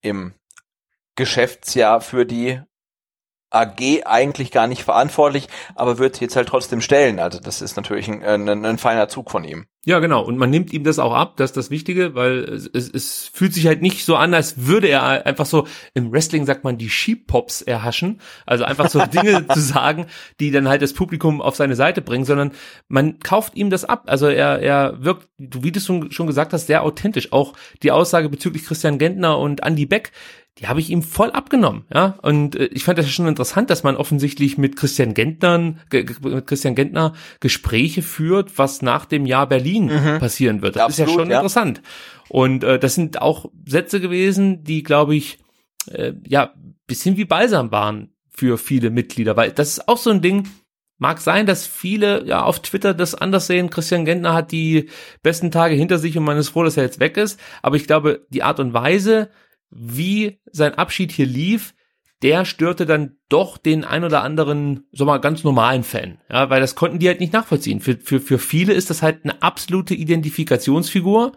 im 0.00 0.32
Geschäftsjahr 1.14 2.00
für 2.00 2.24
die 2.24 2.62
AG 3.52 4.04
eigentlich 4.04 4.50
gar 4.50 4.66
nicht 4.66 4.84
verantwortlich, 4.84 5.48
aber 5.74 5.98
wird 5.98 6.20
jetzt 6.20 6.36
halt 6.36 6.48
trotzdem 6.48 6.80
stellen. 6.80 7.18
Also 7.18 7.38
das 7.38 7.62
ist 7.62 7.76
natürlich 7.76 8.08
ein, 8.08 8.22
ein, 8.22 8.64
ein 8.64 8.78
feiner 8.78 9.08
Zug 9.08 9.30
von 9.30 9.44
ihm. 9.44 9.66
Ja, 9.84 9.98
genau. 9.98 10.22
Und 10.22 10.38
man 10.38 10.48
nimmt 10.48 10.72
ihm 10.72 10.84
das 10.84 11.00
auch 11.00 11.12
ab, 11.12 11.36
das 11.36 11.50
ist 11.50 11.56
das 11.56 11.70
Wichtige, 11.70 12.14
weil 12.14 12.44
es, 12.44 12.70
es, 12.72 12.88
es 12.88 13.30
fühlt 13.32 13.52
sich 13.52 13.66
halt 13.66 13.82
nicht 13.82 14.04
so 14.04 14.14
an, 14.14 14.32
als 14.32 14.64
würde 14.64 14.86
er 14.86 15.26
einfach 15.26 15.44
so, 15.44 15.66
im 15.92 16.12
Wrestling 16.12 16.46
sagt 16.46 16.62
man, 16.62 16.78
die 16.78 16.88
Sheep-Pops 16.88 17.62
erhaschen. 17.62 18.20
Also 18.46 18.62
einfach 18.62 18.88
so 18.88 19.04
Dinge 19.12 19.44
zu 19.48 19.58
sagen, 19.58 20.06
die 20.38 20.52
dann 20.52 20.68
halt 20.68 20.82
das 20.82 20.92
Publikum 20.92 21.42
auf 21.42 21.56
seine 21.56 21.74
Seite 21.74 22.00
bringen, 22.00 22.24
sondern 22.24 22.52
man 22.86 23.18
kauft 23.18 23.56
ihm 23.56 23.70
das 23.70 23.84
ab. 23.84 24.04
Also 24.06 24.28
er, 24.28 24.60
er 24.60 25.02
wirkt, 25.02 25.28
wie 25.38 25.72
du 25.72 25.80
schon, 25.80 26.12
schon 26.12 26.28
gesagt 26.28 26.52
hast, 26.52 26.68
sehr 26.68 26.84
authentisch. 26.84 27.32
Auch 27.32 27.54
die 27.82 27.90
Aussage 27.90 28.28
bezüglich 28.28 28.64
Christian 28.64 28.98
Gentner 28.98 29.36
und 29.38 29.64
Andy 29.64 29.86
Beck, 29.86 30.12
die 30.58 30.66
habe 30.66 30.80
ich 30.80 30.90
ihm 30.90 31.02
voll 31.02 31.30
abgenommen, 31.30 31.84
ja. 31.92 32.18
Und 32.22 32.56
äh, 32.56 32.66
ich 32.66 32.84
fand 32.84 32.98
das 32.98 33.10
schon 33.10 33.26
interessant, 33.26 33.70
dass 33.70 33.82
man 33.82 33.96
offensichtlich 33.96 34.58
mit 34.58 34.76
Christian 34.76 35.14
Gentnern, 35.14 35.80
mit 35.90 36.46
Christian 36.46 36.74
Gentner 36.74 37.14
Gespräche 37.40 38.02
führt, 38.02 38.58
was 38.58 38.82
nach 38.82 39.06
dem 39.06 39.24
Jahr 39.24 39.48
Berlin 39.48 39.86
mhm. 39.86 40.18
passieren 40.18 40.60
wird. 40.60 40.76
Das 40.76 40.82
Absolut, 40.82 41.08
ist 41.08 41.14
ja 41.14 41.20
schon 41.20 41.30
ja. 41.30 41.38
interessant. 41.38 41.82
Und 42.28 42.64
äh, 42.64 42.78
das 42.78 42.94
sind 42.94 43.22
auch 43.22 43.50
Sätze 43.66 44.00
gewesen, 44.00 44.62
die, 44.62 44.82
glaube 44.82 45.14
ich, 45.16 45.38
äh, 45.90 46.12
ja, 46.26 46.52
bisschen 46.86 47.16
wie 47.16 47.24
Balsam 47.24 47.70
waren 47.70 48.12
für 48.30 48.58
viele 48.58 48.90
Mitglieder, 48.90 49.36
weil 49.36 49.52
das 49.52 49.68
ist 49.68 49.88
auch 49.88 49.98
so 49.98 50.10
ein 50.10 50.20
Ding, 50.20 50.48
Mag 51.02 51.20
sein, 51.20 51.46
dass 51.46 51.66
viele 51.66 52.24
ja 52.26 52.44
auf 52.44 52.62
Twitter 52.62 52.94
das 52.94 53.16
anders 53.16 53.48
sehen. 53.48 53.70
Christian 53.70 54.04
Gentner 54.04 54.34
hat 54.34 54.52
die 54.52 54.88
besten 55.20 55.50
Tage 55.50 55.74
hinter 55.74 55.98
sich 55.98 56.16
und 56.16 56.22
man 56.22 56.36
ist 56.36 56.50
froh, 56.50 56.62
dass 56.62 56.76
er 56.76 56.84
jetzt 56.84 57.00
weg 57.00 57.16
ist. 57.16 57.40
Aber 57.60 57.74
ich 57.74 57.88
glaube, 57.88 58.24
die 58.28 58.44
Art 58.44 58.60
und 58.60 58.72
Weise, 58.72 59.28
wie 59.74 60.40
sein 60.50 60.74
Abschied 60.74 61.12
hier 61.12 61.26
lief, 61.26 61.74
der 62.22 62.44
störte 62.44 62.86
dann 62.86 63.16
doch 63.28 63.58
den 63.58 63.84
ein 63.84 64.04
oder 64.04 64.22
anderen, 64.22 64.86
so 64.92 65.04
mal 65.04 65.18
ganz 65.18 65.42
normalen 65.42 65.82
Fan. 65.82 66.18
Ja, 66.30 66.50
weil 66.50 66.60
das 66.60 66.76
konnten 66.76 67.00
die 67.00 67.08
halt 67.08 67.18
nicht 67.18 67.32
nachvollziehen. 67.32 67.80
Für, 67.80 67.96
für, 67.96 68.20
für 68.20 68.38
viele 68.38 68.74
ist 68.74 68.90
das 68.90 69.02
halt 69.02 69.24
eine 69.24 69.42
absolute 69.42 69.94
Identifikationsfigur. 69.94 71.32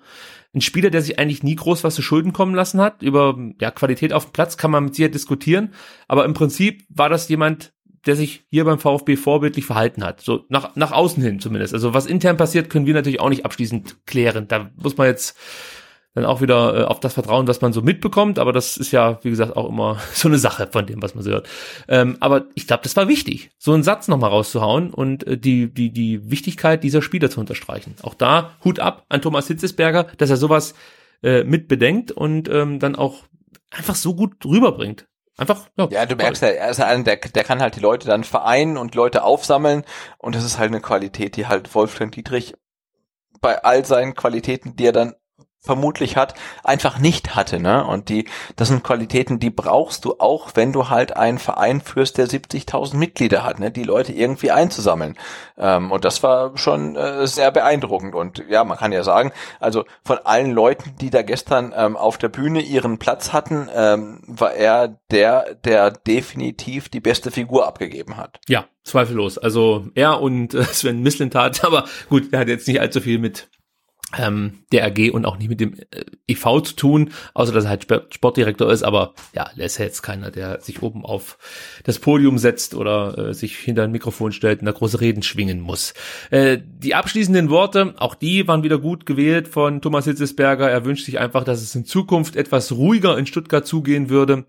Ein 0.53 0.61
Spieler, 0.61 0.91
der 0.91 1.01
sich 1.01 1.17
eigentlich 1.17 1.43
nie 1.43 1.55
groß 1.55 1.83
was 1.83 1.95
zu 1.95 2.03
Schulden 2.03 2.33
kommen 2.33 2.53
lassen 2.53 2.79
hat. 2.79 3.01
Über 3.01 3.35
ja, 3.59 3.71
Qualität 3.71 4.13
auf 4.13 4.25
dem 4.25 4.33
Platz 4.33 4.57
kann 4.57 4.71
man 4.71 4.85
mit 4.85 4.95
Sicherheit 4.95 5.15
diskutieren. 5.15 5.73
Aber 6.07 6.23
im 6.23 6.35
Prinzip 6.35 6.85
war 6.89 7.09
das 7.09 7.27
jemand, 7.29 7.73
der 8.05 8.15
sich 8.15 8.45
hier 8.49 8.65
beim 8.65 8.77
VfB 8.77 9.15
vorbildlich 9.15 9.65
verhalten 9.65 10.03
hat. 10.03 10.21
So 10.21 10.45
nach, 10.49 10.75
nach 10.75 10.91
außen 10.91 11.21
hin 11.21 11.39
zumindest. 11.39 11.73
Also 11.73 11.95
was 11.95 12.05
intern 12.05 12.37
passiert, 12.37 12.69
können 12.69 12.85
wir 12.85 12.93
natürlich 12.93 13.19
auch 13.19 13.29
nicht 13.29 13.45
abschließend 13.45 14.05
klären. 14.05 14.47
Da 14.47 14.69
muss 14.75 14.97
man 14.97 15.07
jetzt 15.07 15.35
dann 16.15 16.25
auch 16.25 16.41
wieder 16.41 16.75
äh, 16.75 16.83
auf 16.85 16.99
das 16.99 17.13
Vertrauen, 17.13 17.47
was 17.47 17.61
man 17.61 17.73
so 17.73 17.81
mitbekommt. 17.81 18.39
Aber 18.39 18.53
das 18.53 18.77
ist 18.77 18.91
ja, 18.91 19.19
wie 19.21 19.29
gesagt, 19.29 19.55
auch 19.55 19.69
immer 19.69 19.99
so 20.13 20.27
eine 20.27 20.39
Sache 20.39 20.67
von 20.71 20.87
dem, 20.87 21.01
was 21.03 21.13
man 21.13 21.23
so 21.23 21.31
hört. 21.31 21.47
Ähm, 21.87 22.17
aber 22.21 22.45
ich 22.55 22.65
glaube, 22.65 22.83
das 22.83 22.95
war 22.95 23.07
wichtig, 23.07 23.51
so 23.59 23.73
einen 23.73 23.83
Satz 23.83 24.07
nochmal 24.07 24.31
rauszuhauen 24.31 24.91
und 24.91 25.27
äh, 25.27 25.37
die, 25.37 25.71
die, 25.71 25.91
die 25.91 26.31
Wichtigkeit 26.31 26.83
dieser 26.83 27.01
Spieler 27.01 27.29
zu 27.29 27.39
unterstreichen. 27.39 27.95
Auch 28.01 28.15
da 28.15 28.51
Hut 28.63 28.79
ab 28.79 29.05
an 29.09 29.21
Thomas 29.21 29.47
Hitzesberger, 29.47 30.07
dass 30.17 30.29
er 30.29 30.37
sowas 30.37 30.73
äh, 31.21 31.43
mit 31.43 31.67
bedenkt 31.67 32.11
und 32.11 32.49
ähm, 32.49 32.79
dann 32.79 32.95
auch 32.95 33.23
einfach 33.71 33.95
so 33.95 34.15
gut 34.15 34.45
rüberbringt. 34.45 35.05
Einfach, 35.37 35.67
ja. 35.77 35.89
Ja, 35.91 36.05
du 36.05 36.15
merkst 36.15 36.41
ja, 36.41 36.47
er 36.47 36.69
ist 36.69 36.79
einer, 36.79 37.03
der, 37.03 37.17
der 37.17 37.43
kann 37.43 37.59
halt 37.61 37.75
die 37.75 37.81
Leute 37.81 38.07
dann 38.07 38.23
vereinen 38.23 38.77
und 38.77 38.95
Leute 38.95 39.23
aufsammeln 39.23 39.83
und 40.17 40.33
das 40.33 40.45
ist 40.45 40.57
halt 40.57 40.71
eine 40.71 40.79
Qualität, 40.79 41.35
die 41.35 41.47
halt 41.47 41.75
Wolfgang 41.75 42.13
Dietrich 42.13 42.53
bei 43.41 43.61
all 43.61 43.83
seinen 43.83 44.15
Qualitäten, 44.15 44.77
die 44.77 44.85
er 44.85 44.93
dann 44.93 45.15
vermutlich 45.65 46.15
hat, 46.15 46.35
einfach 46.63 46.99
nicht 46.99 47.35
hatte, 47.35 47.59
ne? 47.59 47.85
Und 47.85 48.09
die, 48.09 48.25
das 48.55 48.69
sind 48.69 48.83
Qualitäten, 48.83 49.39
die 49.39 49.49
brauchst 49.49 50.05
du 50.05 50.15
auch, 50.19 50.51
wenn 50.55 50.71
du 50.71 50.89
halt 50.89 51.15
einen 51.15 51.39
Verein 51.39 51.81
führst, 51.81 52.17
der 52.17 52.27
70.000 52.27 52.95
Mitglieder 52.95 53.43
hat, 53.43 53.59
ne? 53.59 53.71
Die 53.71 53.83
Leute 53.83 54.13
irgendwie 54.13 54.51
einzusammeln. 54.51 55.17
Ähm, 55.57 55.91
und 55.91 56.05
das 56.05 56.23
war 56.23 56.57
schon 56.57 56.95
äh, 56.95 57.27
sehr 57.27 57.51
beeindruckend. 57.51 58.15
Und 58.15 58.43
ja, 58.49 58.63
man 58.63 58.77
kann 58.77 58.91
ja 58.91 59.03
sagen, 59.03 59.31
also 59.59 59.85
von 60.03 60.19
allen 60.23 60.51
Leuten, 60.51 60.95
die 60.99 61.09
da 61.09 61.21
gestern 61.21 61.73
ähm, 61.75 61.97
auf 61.97 62.17
der 62.17 62.29
Bühne 62.29 62.61
ihren 62.61 62.97
Platz 62.97 63.33
hatten, 63.33 63.69
ähm, 63.73 64.21
war 64.27 64.53
er 64.53 64.99
der, 65.11 65.55
der 65.55 65.91
definitiv 65.91 66.89
die 66.89 66.99
beste 66.99 67.31
Figur 67.31 67.67
abgegeben 67.67 68.17
hat. 68.17 68.39
Ja, 68.47 68.65
zweifellos. 68.83 69.37
Also 69.37 69.87
er 69.95 70.21
und 70.21 70.53
äh, 70.53 70.63
Sven 70.63 71.01
Mislintat, 71.01 71.63
aber 71.65 71.85
gut, 72.09 72.31
er 72.31 72.39
hat 72.39 72.47
jetzt 72.47 72.67
nicht 72.67 72.79
allzu 72.79 73.01
viel 73.01 73.19
mit 73.19 73.49
ähm, 74.17 74.63
der 74.71 74.85
AG 74.85 75.11
und 75.11 75.25
auch 75.25 75.37
nicht 75.37 75.49
mit 75.49 75.59
dem 75.59 75.73
äh, 75.91 76.05
EV 76.27 76.61
zu 76.61 76.75
tun, 76.75 77.11
außer 77.33 77.51
dass 77.51 77.65
er 77.65 77.69
halt 77.71 77.87
Sportdirektor 78.13 78.71
ist, 78.71 78.83
aber 78.83 79.13
ja, 79.33 79.49
er 79.55 79.65
ist 79.65 79.77
ja 79.77 79.85
jetzt 79.85 80.01
keiner, 80.01 80.31
der 80.31 80.61
sich 80.61 80.81
oben 80.81 81.05
auf 81.05 81.37
das 81.83 81.99
Podium 81.99 82.37
setzt 82.37 82.75
oder 82.75 83.17
äh, 83.17 83.33
sich 83.33 83.57
hinter 83.57 83.83
ein 83.83 83.91
Mikrofon 83.91 84.31
stellt 84.31 84.59
und 84.59 84.65
da 84.65 84.71
große 84.71 85.01
Reden 85.01 85.23
schwingen 85.23 85.59
muss. 85.59 85.93
Äh, 86.29 86.59
die 86.61 86.95
abschließenden 86.95 87.49
Worte, 87.49 87.95
auch 87.97 88.15
die 88.15 88.47
waren 88.47 88.63
wieder 88.63 88.77
gut 88.77 89.05
gewählt 89.05 89.47
von 89.47 89.81
Thomas 89.81 90.05
Hitzesberger. 90.05 90.69
Er 90.69 90.85
wünscht 90.85 91.05
sich 91.05 91.19
einfach, 91.19 91.43
dass 91.43 91.61
es 91.61 91.75
in 91.75 91.85
Zukunft 91.85 92.35
etwas 92.35 92.71
ruhiger 92.71 93.17
in 93.17 93.25
Stuttgart 93.25 93.65
zugehen 93.65 94.09
würde. 94.09 94.45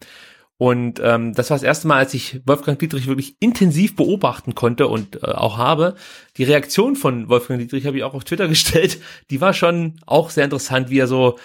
Und 0.59 1.01
ähm, 1.03 1.35
das 1.35 1.51
war 1.51 1.57
das 1.57 1.63
erste 1.63 1.87
Mal, 1.87 1.99
als 1.99 2.15
ich 2.15 2.41
Wolfgang 2.47 2.79
Dietrich 2.79 3.07
wirklich 3.07 3.37
intensiv 3.41 3.95
beobachten 3.95 4.55
konnte 4.55 4.89
und 4.89 5.23
äh, 5.23 5.27
auch 5.27 5.59
habe. 5.59 5.97
Die 6.39 6.45
Reaktion 6.45 6.97
von 6.97 7.29
Wolfgang 7.29 7.61
Dietrich 7.61 7.87
habe 7.87 7.99
ich 7.99 8.05
auch 8.05 8.15
auf 8.15 8.25
Twitter 8.25 8.49
gestellt. 8.49 8.99
Die 9.31 9.41
war 9.41 9.53
schon 9.53 10.01
auch 10.07 10.31
sehr 10.31 10.45
interessant, 10.45 10.89
wie 10.89 10.99
er 10.99 11.09
so, 11.09 11.39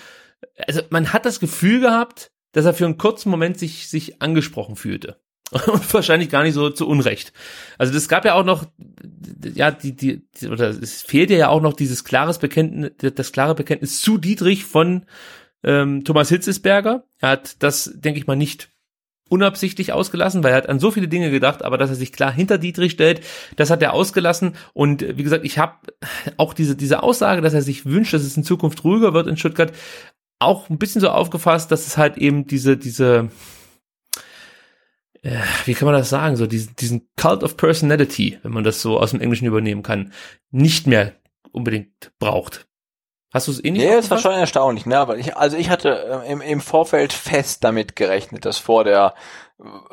also 0.68 0.82
man 0.90 1.12
hat 1.12 1.26
das 1.26 1.40
Gefühl 1.42 1.82
gehabt, 1.82 2.32
dass 2.54 2.66
er 2.66 2.74
für 2.74 2.86
einen 2.86 2.98
kurzen 2.98 3.30
Moment 3.30 3.60
sich 3.60 3.90
sich 3.90 4.22
angesprochen 4.22 4.76
fühlte. 4.76 5.18
Und 5.52 5.94
wahrscheinlich 5.94 6.30
gar 6.30 6.44
nicht 6.44 6.54
so 6.54 6.70
zu 6.70 6.88
Unrecht. 6.88 7.34
Also 7.78 7.92
das 7.92 8.08
gab 8.08 8.24
ja 8.24 8.36
auch 8.36 8.46
noch, 8.46 8.66
ja, 9.54 9.72
die, 9.72 9.94
die, 9.94 10.22
oder 10.48 10.70
es 10.70 11.02
fehlt 11.02 11.30
ja 11.30 11.50
auch 11.50 11.62
noch 11.62 11.74
dieses 11.74 12.06
klares 12.06 12.40
Bekenntnis, 12.40 12.92
das 13.16 13.34
klare 13.34 13.56
Bekenntnis 13.56 14.02
zu 14.02 14.18
Dietrich 14.18 14.64
von 14.64 15.06
ähm, 15.64 16.06
Thomas 16.06 16.30
Hitzesberger. 16.30 17.04
Er 17.20 17.30
hat 17.30 17.62
das, 17.62 17.92
denke 17.96 18.20
ich 18.20 18.28
mal, 18.28 18.38
nicht 18.38 18.70
unabsichtlich 19.32 19.94
ausgelassen, 19.94 20.44
weil 20.44 20.52
er 20.52 20.58
hat 20.58 20.70
an 20.70 20.80
so 20.80 20.92
viele 20.92 21.08
Dinge 21.08 21.32
gedacht, 21.32 21.64
aber 21.64 21.78
dass 21.78 21.90
er 21.90 21.96
sich 21.96 22.12
klar 22.12 22.34
hinter 22.34 22.58
Dietrich 22.58 22.92
stellt, 22.92 23.22
das 23.56 23.70
hat 23.70 23.82
er 23.82 23.94
ausgelassen. 23.94 24.56
Und 24.74 25.18
wie 25.18 25.24
gesagt, 25.24 25.46
ich 25.46 25.58
habe 25.58 25.76
auch 26.36 26.54
diese, 26.54 26.76
diese 26.76 27.02
Aussage, 27.02 27.42
dass 27.42 27.54
er 27.54 27.62
sich 27.62 27.86
wünscht, 27.86 28.14
dass 28.14 28.24
es 28.24 28.36
in 28.36 28.44
Zukunft 28.44 28.84
ruhiger 28.84 29.14
wird 29.14 29.28
in 29.28 29.38
Stuttgart, 29.38 29.72
auch 30.40 30.70
ein 30.70 30.78
bisschen 30.78 31.00
so 31.00 31.10
aufgefasst, 31.10 31.72
dass 31.72 31.88
es 31.88 31.98
halt 31.98 32.18
eben 32.18 32.46
diese, 32.46 32.76
diese, 32.76 33.30
äh, 35.22 35.38
wie 35.64 35.76
kann 35.76 35.86
man 35.86 35.96
das 35.96 36.10
sagen, 36.10 36.36
so 36.36 36.46
diesen, 36.46 36.76
diesen 36.76 37.08
Cult 37.16 37.44
of 37.44 37.56
Personality, 37.56 38.38
wenn 38.44 38.52
man 38.52 38.66
das 38.66 38.82
so 38.82 39.00
aus 39.00 39.12
dem 39.12 39.22
Englischen 39.22 39.46
übernehmen 39.46 39.84
kann, 39.84 40.12
nicht 40.50 40.88
mehr 40.88 41.14
unbedingt 41.54 42.12
braucht. 42.20 42.68
Hast 43.34 43.48
du 43.48 43.52
es 43.52 43.64
eh 43.64 43.72
nicht? 43.72 43.84
Nee, 43.84 43.96
das 43.96 44.12
war 44.12 44.18
schon 44.18 44.34
erstaunlich, 44.34 44.86
ne? 44.86 44.98
Aber 44.98 45.18
ich, 45.18 45.38
also 45.38 45.56
ich 45.56 45.70
hatte 45.70 46.24
äh, 46.26 46.32
im, 46.32 46.42
im 46.42 46.60
Vorfeld 46.60 47.14
fest 47.14 47.64
damit 47.64 47.96
gerechnet, 47.96 48.46
dass 48.46 48.58
vor 48.58 48.84
der 48.84 49.14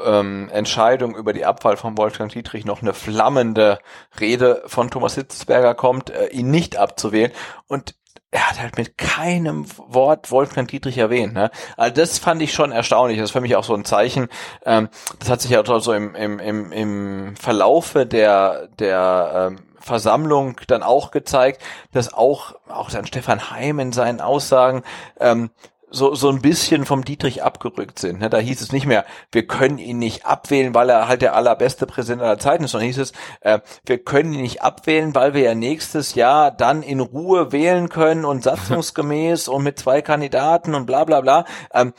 ähm, 0.04 0.48
Entscheidung 0.50 1.14
über 1.14 1.32
die 1.32 1.44
Abwahl 1.44 1.76
von 1.76 1.96
Wolfgang 1.98 2.32
Dietrich 2.32 2.64
noch 2.64 2.82
eine 2.82 2.94
flammende 2.94 3.78
Rede 4.18 4.62
von 4.66 4.90
Thomas 4.90 5.14
Hitzberger 5.14 5.74
kommt, 5.74 6.10
äh, 6.10 6.28
ihn 6.28 6.50
nicht 6.50 6.76
abzuwählen. 6.76 7.32
Und 7.66 7.94
er 8.30 8.50
hat 8.50 8.60
halt 8.60 8.76
mit 8.76 8.98
keinem 8.98 9.64
Wort 9.78 10.30
Wolfgang 10.30 10.68
Dietrich 10.68 10.98
erwähnt. 10.98 11.32
Ne? 11.32 11.50
Also 11.76 11.94
das 11.94 12.18
fand 12.18 12.42
ich 12.42 12.52
schon 12.52 12.72
erstaunlich. 12.72 13.18
Das 13.18 13.30
ist 13.30 13.32
für 13.32 13.40
mich 13.40 13.56
auch 13.56 13.64
so 13.64 13.74
ein 13.74 13.84
Zeichen. 13.84 14.28
Ähm, 14.66 14.88
das 15.18 15.30
hat 15.30 15.40
sich 15.40 15.50
ja 15.50 15.62
so 15.64 15.92
im, 15.92 16.14
im, 16.14 16.38
im, 16.38 16.72
im 16.72 17.36
Verlaufe 17.36 18.04
der, 18.04 18.68
der 18.78 19.50
ähm, 19.52 19.58
Versammlung 19.80 20.60
dann 20.66 20.82
auch 20.82 21.10
gezeigt, 21.10 21.62
dass 21.92 22.12
auch, 22.12 22.54
auch 22.68 22.90
dann 22.90 23.06
Stefan 23.06 23.50
Heim 23.50 23.78
in 23.78 23.92
seinen 23.92 24.20
Aussagen 24.20 24.82
ähm, 25.20 25.50
so, 25.90 26.14
so 26.14 26.28
ein 26.28 26.40
bisschen 26.40 26.84
vom 26.84 27.04
Dietrich 27.04 27.42
abgerückt 27.42 27.98
sind. 27.98 28.20
Ne? 28.20 28.30
Da 28.30 28.38
hieß 28.38 28.60
es 28.60 28.72
nicht 28.72 28.86
mehr, 28.86 29.04
wir 29.32 29.46
können 29.46 29.78
ihn 29.78 29.98
nicht 29.98 30.26
abwählen, 30.26 30.74
weil 30.74 30.90
er 30.90 31.08
halt 31.08 31.22
der 31.22 31.34
allerbeste 31.34 31.86
Präsident 31.86 32.22
aller 32.22 32.38
Zeiten 32.38 32.64
ist, 32.64 32.72
sondern 32.72 32.88
hieß 32.88 32.98
es, 32.98 33.12
äh, 33.40 33.60
wir 33.86 33.98
können 33.98 34.32
ihn 34.32 34.42
nicht 34.42 34.62
abwählen, 34.62 35.14
weil 35.14 35.34
wir 35.34 35.42
ja 35.42 35.54
nächstes 35.54 36.14
Jahr 36.14 36.50
dann 36.50 36.82
in 36.82 37.00
Ruhe 37.00 37.52
wählen 37.52 37.88
können 37.88 38.24
und 38.24 38.42
satzungsgemäß 38.42 39.48
und 39.48 39.62
mit 39.62 39.78
zwei 39.78 40.02
Kandidaten 40.02 40.74
und 40.74 40.86
bla 40.86 41.04
bla 41.04 41.20
bla. 41.20 41.44
Ähm, 41.72 41.92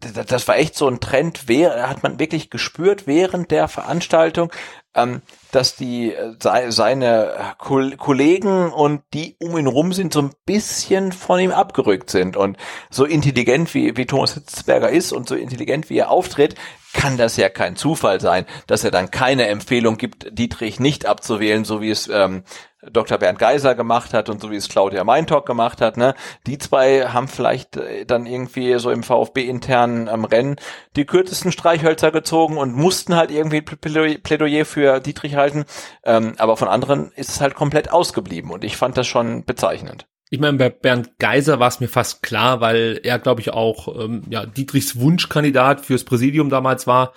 das 0.00 0.46
war 0.48 0.56
echt 0.56 0.76
so 0.76 0.86
ein 0.86 1.00
Trend, 1.00 1.46
hat 1.48 2.02
man 2.02 2.18
wirklich 2.18 2.50
gespürt 2.50 3.06
während 3.06 3.50
der 3.50 3.68
Veranstaltung, 3.68 4.52
ähm, 4.94 5.22
dass 5.50 5.76
die 5.76 6.12
äh, 6.12 6.34
seine 6.70 7.54
Kollegen 7.58 8.72
und 8.72 9.02
die 9.12 9.36
um 9.40 9.56
ihn 9.58 9.66
rum 9.66 9.92
sind 9.92 10.12
so 10.12 10.22
ein 10.22 10.32
bisschen 10.46 11.12
von 11.12 11.40
ihm 11.40 11.52
abgerückt 11.52 12.10
sind. 12.10 12.36
Und 12.36 12.56
so 12.90 13.04
intelligent 13.04 13.74
wie, 13.74 13.96
wie 13.96 14.06
Thomas 14.06 14.34
Hitzberger 14.34 14.90
ist 14.90 15.12
und 15.12 15.28
so 15.28 15.34
intelligent 15.34 15.90
wie 15.90 15.98
er 15.98 16.10
auftritt, 16.10 16.54
kann 16.92 17.16
das 17.16 17.36
ja 17.36 17.48
kein 17.48 17.76
Zufall 17.76 18.20
sein, 18.20 18.46
dass 18.66 18.84
er 18.84 18.90
dann 18.90 19.10
keine 19.10 19.48
Empfehlung 19.48 19.98
gibt, 19.98 20.38
Dietrich 20.38 20.80
nicht 20.80 21.06
abzuwählen, 21.06 21.64
so 21.64 21.80
wie 21.80 21.90
es 21.90 22.08
ähm, 22.08 22.44
Dr. 22.92 23.18
Bernd 23.18 23.38
Geiser 23.38 23.74
gemacht 23.74 24.14
hat 24.14 24.28
und 24.28 24.40
so 24.40 24.50
wie 24.50 24.56
es 24.56 24.68
Claudia 24.68 25.04
Meintalk 25.04 25.46
gemacht 25.46 25.80
hat, 25.80 25.96
ne, 25.96 26.14
die 26.46 26.58
zwei 26.58 27.08
haben 27.08 27.28
vielleicht 27.28 27.76
äh, 27.76 28.04
dann 28.06 28.26
irgendwie 28.26 28.78
so 28.78 28.90
im 28.90 29.02
VfB 29.02 29.42
internen 29.48 30.08
ähm, 30.08 30.24
Rennen 30.24 30.56
die 30.96 31.04
kürzesten 31.04 31.52
Streichhölzer 31.52 32.10
gezogen 32.10 32.56
und 32.56 32.74
mussten 32.74 33.16
halt 33.16 33.30
irgendwie 33.30 33.62
Plädoyer 33.62 34.64
für 34.64 35.00
Dietrich 35.00 35.36
halten, 35.36 35.64
ähm, 36.04 36.34
aber 36.38 36.56
von 36.56 36.68
anderen 36.68 37.12
ist 37.12 37.30
es 37.30 37.40
halt 37.40 37.54
komplett 37.54 37.92
ausgeblieben 37.92 38.50
und 38.50 38.64
ich 38.64 38.76
fand 38.76 38.96
das 38.96 39.06
schon 39.06 39.44
bezeichnend. 39.44 40.06
Ich 40.30 40.40
meine, 40.40 40.58
bei 40.58 40.70
Bernd 40.70 41.18
Geiser 41.18 41.60
war 41.60 41.68
es 41.68 41.80
mir 41.80 41.88
fast 41.88 42.22
klar, 42.22 42.60
weil 42.60 42.98
er, 43.04 43.18
glaube 43.18 43.40
ich, 43.40 43.50
auch 43.50 43.86
ähm, 43.96 44.22
ja, 44.28 44.46
Dietrichs 44.46 44.98
Wunschkandidat 44.98 45.82
fürs 45.82 46.02
Präsidium 46.02 46.50
damals 46.50 46.86
war. 46.88 47.12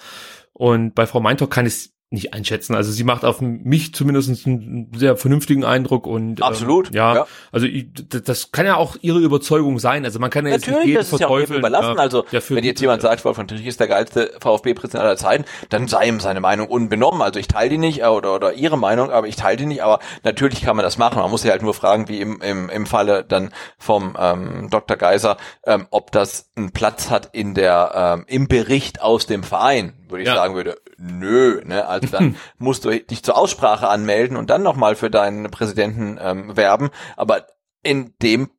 Und 0.54 0.94
bei 0.94 1.08
Frau 1.08 1.20
Meintok 1.20 1.50
kann 1.50 1.66
ich 1.66 1.92
nicht 2.10 2.34
einschätzen. 2.34 2.74
Also 2.74 2.92
sie 2.92 3.04
macht 3.04 3.26
auf 3.26 3.42
mich 3.42 3.94
zumindest 3.94 4.48
einen 4.48 4.92
sehr 4.96 5.18
vernünftigen 5.18 5.66
Eindruck 5.66 6.08
und 6.08 6.42
absolut 6.42 6.88
ähm, 6.88 6.96
ja, 6.96 7.16
ja, 7.16 7.28
also 7.52 7.66
ich, 7.66 7.88
das 7.94 8.54
kann 8.54 8.66
ja 8.66 8.78
auch 8.78 8.96
ihre 9.02 9.20
Überzeugung 9.20 9.78
sein. 9.78 10.06
Also 10.06 10.18
man 10.18 10.30
kann 10.30 10.46
ja 10.46 10.54
jetzt 10.54 10.68
Natürlich, 10.68 10.88
nicht 10.88 11.00
das 11.00 11.12
ist 11.12 11.20
ja 11.20 11.28
auch 11.28 11.38
überlassen. 11.38 12.00
Also 12.00 12.24
ja, 12.32 12.40
wenn 12.48 12.64
jetzt 12.64 12.80
jemand 12.80 13.02
sagt, 13.02 13.26
Wolfgang 13.26 13.50
Trich 13.50 13.66
ist 13.66 13.82
der 13.82 13.90
geilste 13.90 14.32
VfB-Präsident 14.40 15.04
aller 15.04 15.18
Zeiten, 15.18 15.44
dann 15.68 15.90
sei 15.90 16.08
ihm 16.08 16.22
seine 16.22 16.40
Meinung 16.40 16.70
unbenommen. 16.70 17.22
Also 17.22 17.42
ich 17.42 17.50
teile 17.50 17.72
die 17.72 17.78
nicht 17.78 18.04
äh, 18.04 18.06
oder 18.06 18.36
oder 18.36 18.54
ihre 18.54 18.78
Meinung, 18.78 19.12
aber 19.12 19.28
ich 19.28 19.36
teile 19.36 19.58
die 19.58 19.66
nicht. 19.66 19.84
Aber 19.84 20.00
natürlich 20.24 20.62
kann 20.62 20.78
man 20.78 20.84
das 20.84 20.98
machen. 20.98 21.20
Man 21.20 21.30
muss 21.30 21.44
ja 21.44 21.52
halt 21.52 21.62
nur 21.62 21.74
fragen, 21.74 22.08
wie 22.08 22.22
im 22.22 22.42
im, 22.42 22.70
im 22.70 22.86
Falle 22.86 23.26
dann 23.26 23.52
vom 23.78 24.16
ähm, 24.18 24.70
Dr. 24.70 24.96
Geiser, 24.96 25.36
ähm, 25.66 25.88
ob 25.92 26.14
das 26.14 26.52
einen 26.56 26.72
Platz 26.72 27.10
hat 27.10 27.30
in 27.34 27.54
der 27.54 27.92
ähm, 27.94 28.26
im 28.28 28.48
Bericht 28.48 29.02
aus 29.02 29.26
dem 29.26 29.44
Verein 29.44 29.97
würde 30.10 30.24
ich 30.24 30.28
ja. 30.28 30.36
sagen 30.36 30.56
würde, 30.56 30.78
nö, 30.98 31.62
ne? 31.66 31.88
Also 31.88 32.08
dann 32.08 32.36
musst 32.58 32.86
du 32.86 32.90
dich 32.92 33.24
zur 33.24 33.38
Aussprache 33.38 33.88
anmelden 33.88 34.38
und 34.38 34.50
dann 34.50 34.64
nochmal 34.64 34.96
für 34.96 35.10
deinen 35.10 35.50
Präsidenten 35.50 36.20
ähm, 36.22 36.56
werben. 36.56 36.90
Aber 37.16 37.48
in 37.84 38.14
dem 38.22 38.50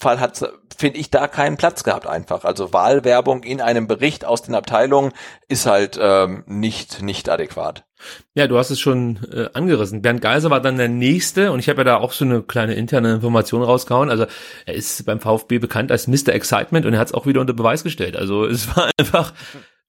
Fall 0.00 0.20
hat, 0.20 0.52
finde 0.76 0.98
ich, 0.98 1.10
da 1.10 1.26
keinen 1.26 1.56
Platz 1.56 1.82
gehabt 1.82 2.06
einfach. 2.06 2.44
Also 2.44 2.72
Wahlwerbung 2.72 3.42
in 3.42 3.60
einem 3.60 3.86
Bericht 3.86 4.24
aus 4.24 4.42
den 4.42 4.54
Abteilungen 4.54 5.12
ist 5.48 5.66
halt 5.66 5.98
ähm, 6.00 6.44
nicht 6.46 7.02
nicht 7.02 7.28
adäquat. 7.28 7.84
Ja, 8.34 8.46
du 8.46 8.58
hast 8.58 8.70
es 8.70 8.78
schon 8.78 9.18
äh, 9.32 9.48
angerissen. 9.54 10.02
Bernd 10.02 10.20
Geiser 10.20 10.50
war 10.50 10.60
dann 10.60 10.76
der 10.76 10.88
nächste 10.88 11.50
und 11.50 11.60
ich 11.60 11.68
habe 11.70 11.78
ja 11.78 11.84
da 11.84 11.96
auch 11.96 12.12
so 12.12 12.26
eine 12.26 12.42
kleine 12.42 12.74
interne 12.74 13.14
Information 13.14 13.62
rausgehauen. 13.62 14.10
Also 14.10 14.26
er 14.66 14.74
ist 14.74 15.06
beim 15.06 15.20
VfB 15.20 15.58
bekannt 15.58 15.90
als 15.90 16.06
Mr. 16.06 16.28
Excitement 16.28 16.84
und 16.84 16.92
er 16.92 17.00
hat 17.00 17.08
es 17.08 17.14
auch 17.14 17.26
wieder 17.26 17.40
unter 17.40 17.54
Beweis 17.54 17.82
gestellt. 17.82 18.16
Also 18.16 18.44
es 18.44 18.76
war 18.76 18.90
einfach 18.98 19.32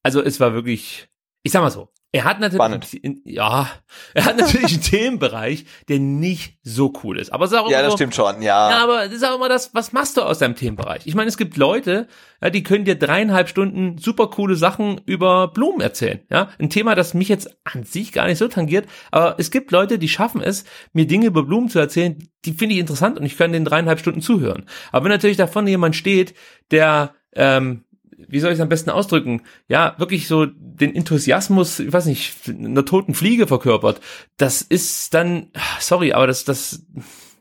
also 0.03 0.21
es 0.21 0.39
war 0.39 0.53
wirklich, 0.53 1.07
ich 1.43 1.51
sag 1.51 1.61
mal 1.61 1.71
so, 1.71 1.89
er 2.13 2.23
hat 2.23 2.39
natürlich, 2.39 3.17
ja, 3.25 3.69
er 4.13 4.25
hat 4.25 4.37
natürlich 4.37 4.73
einen 4.73 4.81
Themenbereich, 4.81 5.65
der 5.89 5.99
nicht 5.99 6.57
so 6.63 6.93
cool 7.03 7.19
ist. 7.19 7.33
Aber 7.33 7.45
ist 7.45 7.53
auch 7.53 7.69
ja, 7.69 7.81
das 7.81 7.91
so, 7.91 7.97
stimmt 7.97 8.15
schon, 8.15 8.41
ja. 8.41 8.69
Ja, 8.69 8.83
aber 8.83 9.03
das 9.03 9.13
ist 9.13 9.25
auch 9.25 9.35
immer 9.35 9.49
das, 9.49 9.75
was 9.75 9.91
machst 9.91 10.15
du 10.15 10.21
aus 10.21 10.39
deinem 10.39 10.55
Themenbereich? 10.55 11.01
Ich 11.05 11.15
meine, 11.15 11.27
es 11.27 11.35
gibt 11.35 11.57
Leute, 11.57 12.07
ja, 12.41 12.49
die 12.49 12.63
können 12.63 12.85
dir 12.85 12.95
dreieinhalb 12.95 13.49
Stunden 13.49 13.97
super 13.97 14.29
coole 14.29 14.55
Sachen 14.55 15.01
über 15.05 15.49
Blumen 15.49 15.81
erzählen. 15.81 16.21
Ja, 16.31 16.49
ein 16.59 16.69
Thema, 16.69 16.95
das 16.95 17.13
mich 17.13 17.27
jetzt 17.27 17.57
an 17.65 17.83
sich 17.83 18.13
gar 18.13 18.27
nicht 18.27 18.37
so 18.37 18.47
tangiert, 18.47 18.87
aber 19.11 19.35
es 19.37 19.51
gibt 19.51 19.71
Leute, 19.71 19.99
die 19.99 20.09
schaffen 20.09 20.41
es, 20.41 20.63
mir 20.93 21.07
Dinge 21.07 21.27
über 21.27 21.43
Blumen 21.43 21.67
zu 21.67 21.77
erzählen, 21.77 22.17
die 22.45 22.53
finde 22.53 22.75
ich 22.75 22.79
interessant 22.79 23.19
und 23.19 23.25
ich 23.25 23.37
kann 23.37 23.51
den 23.51 23.65
dreieinhalb 23.65 23.99
Stunden 23.99 24.21
zuhören. 24.21 24.65
Aber 24.93 25.03
wenn 25.03 25.11
natürlich 25.11 25.37
davon 25.37 25.67
jemand 25.67 25.97
steht, 25.97 26.35
der 26.71 27.13
ähm, 27.35 27.83
wie 28.28 28.39
soll 28.39 28.51
ich 28.51 28.57
es 28.57 28.61
am 28.61 28.69
besten 28.69 28.89
ausdrücken? 28.89 29.41
Ja, 29.67 29.95
wirklich 29.97 30.28
so 30.28 30.45
den 30.45 30.95
Enthusiasmus, 30.95 31.80
ich 31.80 31.91
weiß 31.91 32.05
nicht, 32.05 32.34
einer 32.47 32.86
toten 32.86 33.13
Fliege 33.13 33.47
verkörpert. 33.47 34.01
Das 34.38 34.61
ist 34.61 35.13
dann, 35.13 35.51
sorry, 35.80 36.13
aber 36.13 36.28
das, 36.28 36.43
das 36.43 36.86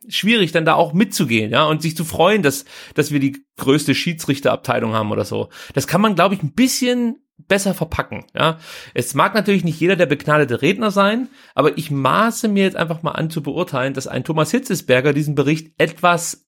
schwierig, 0.08 0.52
dann 0.52 0.64
da 0.64 0.74
auch 0.74 0.92
mitzugehen, 0.92 1.50
ja, 1.50 1.64
und 1.64 1.82
sich 1.82 1.96
zu 1.96 2.04
freuen, 2.04 2.42
dass, 2.42 2.64
dass 2.94 3.10
wir 3.10 3.20
die 3.20 3.44
größte 3.56 3.94
Schiedsrichterabteilung 3.94 4.92
haben 4.92 5.10
oder 5.10 5.24
so. 5.24 5.48
Das 5.74 5.86
kann 5.86 6.00
man, 6.00 6.14
glaube 6.14 6.34
ich, 6.34 6.42
ein 6.42 6.52
bisschen 6.52 7.16
besser 7.48 7.74
verpacken, 7.74 8.24
ja. 8.34 8.58
Es 8.94 9.14
mag 9.14 9.34
natürlich 9.34 9.64
nicht 9.64 9.80
jeder 9.80 9.96
der 9.96 10.06
begnadete 10.06 10.62
Redner 10.62 10.90
sein, 10.90 11.28
aber 11.54 11.76
ich 11.76 11.90
maße 11.90 12.48
mir 12.48 12.64
jetzt 12.64 12.76
einfach 12.76 13.02
mal 13.02 13.12
an 13.12 13.30
zu 13.30 13.42
beurteilen, 13.42 13.94
dass 13.94 14.06
ein 14.06 14.24
Thomas 14.24 14.50
Hitzesberger 14.50 15.12
diesen 15.12 15.34
Bericht 15.34 15.72
etwas 15.78 16.45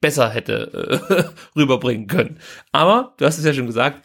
besser 0.00 0.30
hätte 0.30 1.00
äh, 1.10 1.24
rüberbringen 1.58 2.06
können. 2.06 2.38
Aber 2.72 3.14
du 3.18 3.26
hast 3.26 3.38
es 3.38 3.44
ja 3.44 3.52
schon 3.52 3.66
gesagt, 3.66 4.02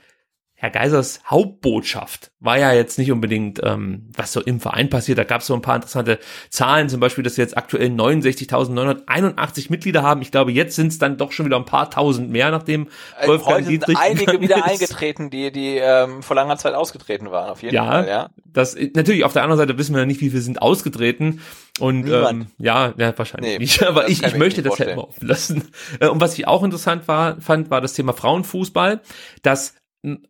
Herr 0.65 0.71
Geisers 0.71 1.19
Hauptbotschaft 1.29 2.31
war 2.39 2.57
ja 2.57 2.73
jetzt 2.73 2.97
nicht 2.97 3.11
unbedingt, 3.11 3.61
ähm, 3.63 4.09
was 4.15 4.33
so 4.33 4.41
im 4.41 4.59
Verein 4.59 4.89
passiert. 4.89 5.19
Da 5.19 5.23
gab 5.23 5.41
es 5.41 5.47
so 5.47 5.53
ein 5.53 5.61
paar 5.61 5.75
interessante 5.75 6.17
Zahlen, 6.49 6.89
zum 6.89 6.99
Beispiel, 6.99 7.23
dass 7.23 7.37
wir 7.37 7.43
jetzt 7.43 7.55
aktuell 7.55 7.89
69.981 7.89 9.69
Mitglieder 9.69 10.01
haben. 10.01 10.23
Ich 10.23 10.31
glaube, 10.31 10.51
jetzt 10.51 10.75
sind 10.75 10.87
es 10.87 10.97
dann 10.97 11.17
doch 11.17 11.31
schon 11.31 11.45
wieder 11.45 11.57
ein 11.57 11.65
paar 11.65 11.91
tausend 11.91 12.31
mehr, 12.31 12.49
nachdem 12.49 12.87
äh, 13.19 13.27
Wolfgang 13.27 13.57
Heute 13.57 13.69
Dietrich 13.69 13.97
sind 13.97 14.27
einige 14.27 14.41
wieder 14.41 14.57
ist. 14.57 14.63
eingetreten, 14.63 15.29
die 15.29 15.51
die 15.51 15.77
ähm, 15.77 16.23
vor 16.23 16.35
langer 16.35 16.57
Zeit 16.57 16.73
ausgetreten 16.73 17.29
waren. 17.29 17.51
Auf 17.51 17.61
jeden 17.61 17.75
ja, 17.75 17.85
Fall. 17.85 18.07
Ja, 18.07 18.29
das 18.47 18.75
natürlich. 18.95 19.23
Auf 19.23 19.33
der 19.33 19.43
anderen 19.43 19.59
Seite 19.59 19.77
wissen 19.77 19.93
wir 19.93 19.99
ja 19.99 20.07
nicht, 20.07 20.21
wie 20.21 20.31
viele 20.31 20.41
sind 20.41 20.63
ausgetreten. 20.63 21.41
Und 21.79 22.09
ähm, 22.09 22.47
ja, 22.57 22.91
ja, 22.97 23.15
wahrscheinlich 23.15 23.53
nee, 23.53 23.59
nicht. 23.59 23.83
Aber 23.87 24.09
ich, 24.09 24.23
ich 24.23 24.35
möchte 24.35 24.63
das 24.63 24.79
ja 24.79 24.85
immer 24.87 25.09
offen 25.09 25.27
lassen. 25.27 25.67
Äh, 25.99 26.07
und 26.07 26.21
was 26.21 26.35
ich 26.39 26.47
auch 26.47 26.63
interessant 26.63 27.07
war, 27.07 27.39
fand, 27.39 27.69
war 27.69 27.81
das 27.81 27.93
Thema 27.93 28.13
Frauenfußball, 28.13 29.01
dass 29.43 29.75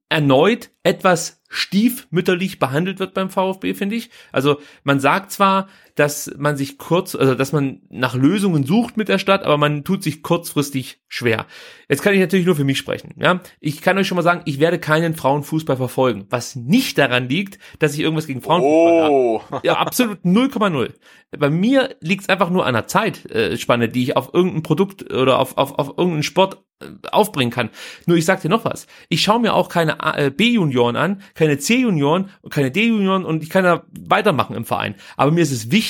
erneut 0.09 0.71
etwas 0.83 1.41
stiefmütterlich 1.49 2.59
behandelt 2.59 2.99
wird 2.99 3.13
beim 3.13 3.29
VfB, 3.29 3.73
finde 3.73 3.95
ich. 3.95 4.09
Also 4.31 4.59
man 4.83 4.99
sagt 4.99 5.31
zwar, 5.31 5.69
dass 5.95 6.29
man 6.37 6.57
sich 6.57 6.77
kurz, 6.77 7.15
also 7.15 7.35
dass 7.35 7.53
man 7.53 7.81
nach 7.89 8.15
Lösungen 8.15 8.65
sucht 8.65 8.97
mit 8.97 9.07
der 9.07 9.17
Stadt, 9.17 9.43
aber 9.43 9.57
man 9.57 9.83
tut 9.83 10.03
sich 10.03 10.21
kurzfristig 10.23 10.99
schwer. 11.07 11.45
Jetzt 11.87 12.01
kann 12.01 12.13
ich 12.13 12.19
natürlich 12.19 12.45
nur 12.45 12.55
für 12.55 12.65
mich 12.65 12.77
sprechen. 12.77 13.13
Ja, 13.17 13.39
ich 13.61 13.81
kann 13.81 13.97
euch 13.97 14.07
schon 14.07 14.17
mal 14.17 14.21
sagen, 14.21 14.41
ich 14.45 14.59
werde 14.59 14.77
keinen 14.77 15.15
Frauenfußball 15.15 15.77
verfolgen, 15.77 16.25
was 16.29 16.55
nicht 16.55 16.97
daran 16.97 17.29
liegt, 17.29 17.59
dass 17.79 17.93
ich 17.93 18.01
irgendwas 18.01 18.27
gegen 18.27 18.41
Frauenfußball 18.41 19.09
oh. 19.09 19.41
habe. 19.49 19.65
Ja, 19.65 19.77
absolut 19.77 20.19
0,0. 20.25 20.93
Bei 21.37 21.49
mir 21.49 21.95
liegt 22.01 22.23
es 22.23 22.29
einfach 22.29 22.49
nur 22.49 22.65
an 22.65 22.73
der 22.73 22.87
Zeitspanne, 22.87 23.89
die 23.89 24.03
ich 24.03 24.17
auf 24.17 24.33
irgendein 24.33 24.63
Produkt 24.63 25.13
oder 25.13 25.39
auf, 25.39 25.57
auf, 25.57 25.79
auf 25.79 25.89
irgendeinen 25.97 26.23
Sport 26.23 26.63
äh, 26.81 26.87
aufbringen 27.11 27.51
kann. 27.51 27.69
Nur 28.05 28.17
ich 28.17 28.25
sag 28.25 28.41
dir 28.41 28.49
noch 28.49 28.65
was. 28.65 28.87
Ich 29.07 29.21
schaue 29.21 29.39
mir 29.39 29.53
auch 29.53 29.69
keine 29.69 29.97
äh, 30.17 30.29
B-Junioren 30.29 30.95
an, 30.95 31.21
keine 31.33 31.57
C-Junioren 31.57 32.29
und 32.41 32.53
keine 32.53 32.71
D-Junioren 32.71 33.23
und 33.23 33.43
ich 33.43 33.49
kann 33.49 33.63
da 33.63 33.85
weitermachen 33.91 34.55
im 34.55 34.65
Verein. 34.65 34.95
Aber 35.15 35.31
mir 35.31 35.41
ist 35.41 35.51
es 35.51 35.71
wichtig, 35.71 35.84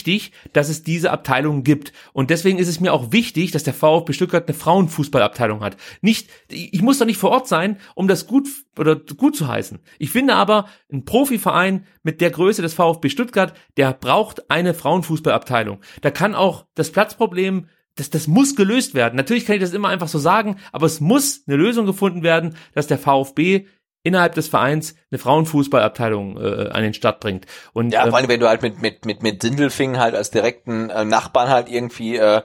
dass 0.54 0.70
es 0.70 0.84
diese 0.84 1.12
Abteilungen 1.12 1.64
gibt. 1.64 1.94
Und 2.14 2.30
deswegen 2.30 2.58
ist 2.58 2.68
es 2.68 2.80
mir 2.80 2.94
auch 2.94 3.12
wichtig, 3.12 3.52
dass 3.52 3.64
der 3.64 3.74
VfB 3.74 4.14
Stuttgart 4.14 4.48
eine 4.48 4.58
Frauenfußballabteilung 4.58 5.62
hat. 5.62 5.78
Nicht, 6.02 6.30
ich 6.50 6.82
muss 6.82 6.98
da 6.98 7.06
nicht 7.06 7.18
vor 7.18 7.32
Ort 7.32 7.48
sein, 7.48 7.78
um 7.96 8.08
das 8.08 8.28
gut 8.28 8.48
oder 8.78 8.96
gut 8.96 9.36
zu 9.36 9.48
heißen. 9.48 9.80
Ich 10.00 10.10
finde 10.10 10.36
aber, 10.36 10.68
ein 10.92 11.06
Profiverein 11.06 11.86
mit 12.04 12.22
der 12.22 12.32
Größe 12.32 12.62
des 12.62 12.74
VfB 12.74 13.10
Stuttgart, 13.10 13.54
der 13.78 13.94
braucht 13.94 14.50
eine 14.50 14.74
Frauenfußballabteilung. 14.74 15.80
Da 16.02 16.12
kann 16.12 16.36
auch 16.36 16.66
das 16.76 16.92
Platzproblem 16.92 17.68
das, 17.96 18.10
das 18.10 18.28
muss 18.28 18.56
gelöst 18.56 18.94
werden. 18.94 19.16
Natürlich 19.16 19.46
kann 19.46 19.56
ich 19.56 19.62
das 19.62 19.74
immer 19.74 19.88
einfach 19.88 20.10
so 20.10 20.20
sagen, 20.20 20.58
aber 20.72 20.86
es 20.86 21.00
muss 21.00 21.44
eine 21.48 21.56
Lösung 21.56 21.86
gefunden 21.86 22.24
werden, 22.24 22.56
dass 22.74 22.88
der 22.88 22.98
VfB 22.98 23.68
innerhalb 24.06 24.36
des 24.36 24.48
Vereins 24.48 24.96
eine 25.10 25.18
Frauenfußballabteilung 25.18 26.38
äh, 26.38 26.70
an 26.70 26.84
den 26.84 26.94
Start 26.94 27.20
bringt. 27.20 27.48
Und, 27.74 27.92
ja, 27.92 28.06
vor 28.08 28.16
allem, 28.16 28.26
ähm, 28.26 28.30
wenn 28.30 28.40
du 28.40 28.48
halt 28.48 28.62
mit, 28.62 28.80
mit, 28.80 29.04
mit, 29.04 29.24
mit 29.24 29.42
Sindelfingen 29.42 30.00
halt 30.00 30.14
als 30.14 30.30
direkten 30.30 30.92
äh, 30.92 31.04
Nachbarn 31.04 31.50
halt 31.50 31.70
irgendwie 31.70 32.16
äh, 32.16 32.44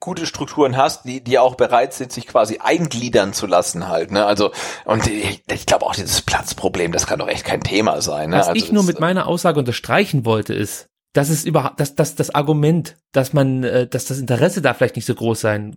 gute 0.00 0.24
Strukturen 0.24 0.78
hast, 0.78 1.04
die, 1.04 1.22
die 1.22 1.38
auch 1.38 1.56
bereit 1.56 1.92
sind, 1.92 2.10
sich 2.10 2.26
quasi 2.26 2.58
eingliedern 2.58 3.34
zu 3.34 3.46
lassen 3.46 3.86
halt. 3.88 4.12
Ne? 4.12 4.24
Also, 4.24 4.50
und 4.86 5.06
ich, 5.06 5.42
ich 5.46 5.66
glaube 5.66 5.84
auch 5.84 5.94
dieses 5.94 6.22
Platzproblem, 6.22 6.90
das 6.90 7.06
kann 7.06 7.18
doch 7.18 7.28
echt 7.28 7.44
kein 7.44 7.60
Thema 7.60 8.00
sein. 8.00 8.30
Ne? 8.30 8.38
Was 8.38 8.48
also 8.48 8.64
ich 8.64 8.72
nur 8.72 8.84
mit 8.84 8.98
meiner 8.98 9.26
Aussage 9.26 9.58
unterstreichen 9.58 10.24
wollte, 10.24 10.54
ist, 10.54 10.88
dass 11.12 11.28
es 11.28 11.44
überhaupt, 11.44 11.80
dass, 11.80 11.94
dass 11.94 12.14
das 12.14 12.34
Argument, 12.34 12.96
dass 13.12 13.34
man, 13.34 13.62
äh, 13.62 13.86
dass 13.86 14.06
das 14.06 14.18
Interesse 14.18 14.62
da 14.62 14.72
vielleicht 14.72 14.96
nicht 14.96 15.06
so 15.06 15.14
groß 15.14 15.38
sein 15.38 15.76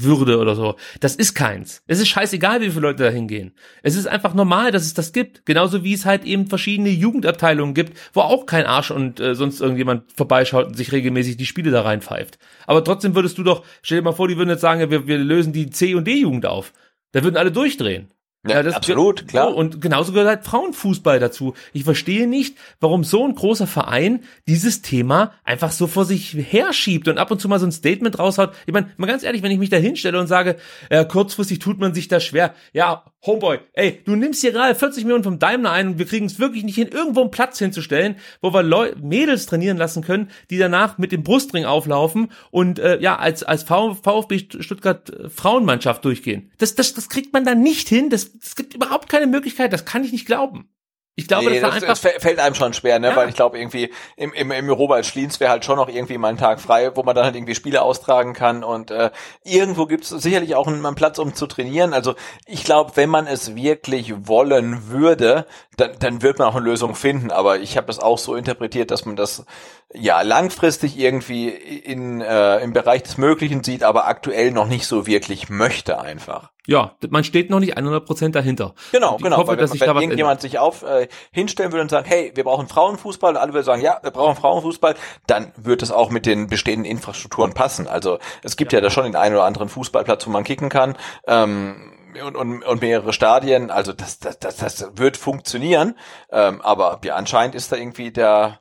würde 0.00 0.38
oder 0.38 0.54
so. 0.54 0.76
Das 1.00 1.16
ist 1.16 1.34
keins. 1.34 1.82
Es 1.86 2.00
ist 2.00 2.08
scheißegal, 2.08 2.60
wie 2.60 2.70
viele 2.70 2.82
Leute 2.82 3.04
da 3.04 3.10
hingehen. 3.10 3.52
Es 3.82 3.96
ist 3.96 4.06
einfach 4.06 4.34
normal, 4.34 4.72
dass 4.72 4.84
es 4.84 4.94
das 4.94 5.12
gibt. 5.12 5.46
Genauso 5.46 5.84
wie 5.84 5.92
es 5.92 6.04
halt 6.04 6.24
eben 6.24 6.46
verschiedene 6.46 6.90
Jugendabteilungen 6.90 7.74
gibt, 7.74 7.98
wo 8.12 8.20
auch 8.20 8.46
kein 8.46 8.66
Arsch 8.66 8.90
und 8.90 9.20
äh, 9.20 9.34
sonst 9.34 9.60
irgendjemand 9.60 10.12
vorbeischaut 10.12 10.66
und 10.66 10.76
sich 10.76 10.92
regelmäßig 10.92 11.36
die 11.36 11.46
Spiele 11.46 11.70
da 11.70 11.82
reinpfeift. 11.82 12.38
Aber 12.66 12.82
trotzdem 12.82 13.14
würdest 13.14 13.38
du 13.38 13.42
doch, 13.42 13.64
stell 13.82 13.98
dir 13.98 14.04
mal 14.04 14.12
vor, 14.12 14.28
die 14.28 14.36
würden 14.36 14.50
jetzt 14.50 14.60
sagen, 14.60 14.90
wir, 14.90 15.06
wir 15.06 15.18
lösen 15.18 15.52
die 15.52 15.70
C- 15.70 15.94
und 15.94 16.06
D-Jugend 16.06 16.46
auf. 16.46 16.72
Da 17.12 17.22
würden 17.22 17.36
alle 17.36 17.52
durchdrehen. 17.52 18.08
Ja, 18.46 18.60
ja 18.60 18.70
absolut, 18.72 19.26
klar. 19.28 19.50
So, 19.50 19.56
und 19.56 19.80
genauso 19.80 20.12
gehört 20.12 20.28
halt 20.28 20.44
Frauenfußball 20.44 21.18
dazu. 21.18 21.54
Ich 21.72 21.84
verstehe 21.84 22.26
nicht, 22.26 22.56
warum 22.80 23.04
so 23.04 23.26
ein 23.26 23.34
großer 23.34 23.66
Verein 23.66 24.20
dieses 24.46 24.82
Thema 24.82 25.32
einfach 25.44 25.72
so 25.72 25.86
vor 25.86 26.04
sich 26.04 26.34
herschiebt 26.34 27.08
und 27.08 27.18
ab 27.18 27.30
und 27.30 27.40
zu 27.40 27.48
mal 27.48 27.58
so 27.58 27.66
ein 27.66 27.72
Statement 27.72 28.18
raushaut. 28.18 28.52
Ich 28.66 28.72
meine, 28.72 28.90
mal 28.96 29.06
ganz 29.06 29.22
ehrlich, 29.22 29.42
wenn 29.42 29.50
ich 29.50 29.58
mich 29.58 29.70
da 29.70 29.76
hinstelle 29.76 30.18
und 30.20 30.26
sage, 30.26 30.56
äh, 30.90 31.04
kurzfristig 31.04 31.58
tut 31.58 31.78
man 31.78 31.94
sich 31.94 32.08
da 32.08 32.20
schwer. 32.20 32.54
Ja, 32.72 33.04
Homeboy, 33.26 33.58
ey, 33.72 34.02
du 34.04 34.16
nimmst 34.16 34.42
hier 34.42 34.52
gerade 34.52 34.74
40 34.74 35.04
Millionen 35.04 35.24
vom 35.24 35.38
Daimler 35.38 35.72
ein 35.72 35.88
und 35.88 35.98
wir 35.98 36.04
kriegen 36.04 36.26
es 36.26 36.38
wirklich 36.38 36.62
nicht 36.62 36.74
hin, 36.74 36.88
irgendwo 36.88 37.22
einen 37.22 37.30
Platz 37.30 37.58
hinzustellen, 37.58 38.16
wo 38.42 38.52
wir 38.52 38.62
Leu 38.62 38.92
Mädels 39.00 39.46
trainieren 39.46 39.78
lassen 39.78 40.02
können, 40.02 40.30
die 40.50 40.58
danach 40.58 40.98
mit 40.98 41.10
dem 41.10 41.22
Brustring 41.22 41.64
auflaufen 41.64 42.30
und 42.50 42.78
äh, 42.78 43.00
ja, 43.00 43.16
als, 43.16 43.42
als 43.42 43.62
VfB 43.62 44.46
Stuttgart 44.60 45.08
äh, 45.08 45.30
Frauenmannschaft 45.30 46.04
durchgehen. 46.04 46.50
Das, 46.58 46.74
das, 46.74 46.92
das 46.92 47.08
kriegt 47.08 47.32
man 47.32 47.46
da 47.46 47.54
nicht 47.54 47.88
hin, 47.88 48.10
das, 48.10 48.33
das 48.34 48.56
gibt 48.56 48.74
überhaupt 48.74 49.08
keine 49.08 49.26
Möglichkeit, 49.26 49.72
das 49.72 49.84
kann 49.84 50.04
ich 50.04 50.12
nicht 50.12 50.26
glauben. 50.26 50.68
Ich 51.16 51.28
glaube, 51.28 51.48
nee, 51.48 51.60
das, 51.60 51.78
das, 51.78 52.00
das 52.00 52.00
fällt 52.00 52.40
einem 52.40 52.56
schon 52.56 52.72
schwer, 52.72 52.98
ne? 52.98 53.10
Ja. 53.10 53.16
Weil 53.16 53.28
ich 53.28 53.36
glaube, 53.36 53.56
irgendwie 53.56 53.92
im, 54.16 54.32
im, 54.32 54.50
im 54.50 54.68
Robert 54.68 55.06
Schliens 55.06 55.38
wäre 55.38 55.52
halt 55.52 55.64
schon 55.64 55.76
noch 55.76 55.88
irgendwie 55.88 56.18
mal 56.18 56.28
ein 56.28 56.38
Tag 56.38 56.60
frei, 56.60 56.90
wo 56.96 57.04
man 57.04 57.14
dann 57.14 57.24
halt 57.24 57.36
irgendwie 57.36 57.54
Spiele 57.54 57.82
austragen 57.82 58.32
kann. 58.32 58.64
Und 58.64 58.90
äh, 58.90 59.12
irgendwo 59.44 59.86
gibt 59.86 60.02
es 60.02 60.10
sicherlich 60.10 60.56
auch 60.56 60.66
einen, 60.66 60.84
einen, 60.84 60.96
Platz, 60.96 61.20
um 61.20 61.32
zu 61.32 61.46
trainieren. 61.46 61.92
Also 61.92 62.16
ich 62.46 62.64
glaube, 62.64 62.92
wenn 62.96 63.10
man 63.10 63.28
es 63.28 63.54
wirklich 63.54 64.12
wollen 64.26 64.88
würde, 64.88 65.46
dann, 65.76 65.92
dann 65.98 66.22
wird 66.22 66.38
man 66.38 66.48
auch 66.48 66.54
eine 66.54 66.64
Lösung 66.64 66.94
finden. 66.94 67.30
Aber 67.30 67.60
ich 67.60 67.76
habe 67.76 67.86
das 67.86 67.98
auch 67.98 68.18
so 68.18 68.34
interpretiert, 68.34 68.90
dass 68.90 69.04
man 69.04 69.16
das 69.16 69.44
ja 69.92 70.22
langfristig 70.22 70.98
irgendwie 70.98 71.48
in 71.48 72.20
äh, 72.20 72.58
im 72.58 72.72
Bereich 72.72 73.02
des 73.02 73.18
Möglichen 73.18 73.62
sieht, 73.62 73.82
aber 73.82 74.06
aktuell 74.06 74.50
noch 74.50 74.66
nicht 74.66 74.86
so 74.86 75.06
wirklich 75.06 75.48
möchte 75.48 76.00
einfach. 76.00 76.50
Ja, 76.66 76.94
man 77.10 77.24
steht 77.24 77.50
noch 77.50 77.60
nicht 77.60 77.76
100% 77.76 78.30
dahinter. 78.30 78.74
Genau, 78.90 79.18
genau. 79.18 79.36
Hoffe, 79.36 79.48
weil 79.48 79.56
dass 79.58 79.78
wenn, 79.78 79.80
wenn 79.80 80.02
irgendjemand 80.02 80.40
sich 80.40 80.58
auf 80.58 80.82
äh, 80.82 81.08
hinstellen 81.30 81.72
würde 81.72 81.82
und 81.82 81.90
sagen, 81.90 82.06
hey, 82.08 82.32
wir 82.34 82.44
brauchen 82.44 82.68
Frauenfußball, 82.68 83.32
und 83.32 83.36
alle 83.36 83.52
würden 83.52 83.66
sagen, 83.66 83.82
ja, 83.82 83.98
wir 84.02 84.10
brauchen 84.10 84.36
Frauenfußball, 84.36 84.94
dann 85.26 85.52
wird 85.56 85.82
es 85.82 85.92
auch 85.92 86.08
mit 86.08 86.24
den 86.24 86.46
bestehenden 86.46 86.90
Infrastrukturen 86.90 87.52
passen. 87.52 87.86
Also 87.86 88.18
es 88.42 88.56
gibt 88.56 88.72
ja, 88.72 88.78
ja 88.78 88.82
da 88.82 88.90
schon 88.90 89.04
den 89.04 89.14
einen 89.14 89.34
oder 89.34 89.44
anderen 89.44 89.68
Fußballplatz, 89.68 90.26
wo 90.26 90.30
man 90.30 90.44
kicken 90.44 90.70
kann. 90.70 90.96
Ähm, 91.26 91.93
und, 92.22 92.36
und, 92.36 92.62
und 92.62 92.80
mehrere 92.80 93.12
Stadien, 93.12 93.70
also 93.70 93.92
das, 93.92 94.18
das, 94.18 94.38
das, 94.38 94.56
das 94.56 94.96
wird 94.96 95.16
funktionieren, 95.16 95.96
ähm, 96.30 96.60
aber 96.62 97.00
ja, 97.04 97.14
anscheinend 97.14 97.54
ist 97.54 97.72
da 97.72 97.76
irgendwie 97.76 98.10
der, 98.10 98.60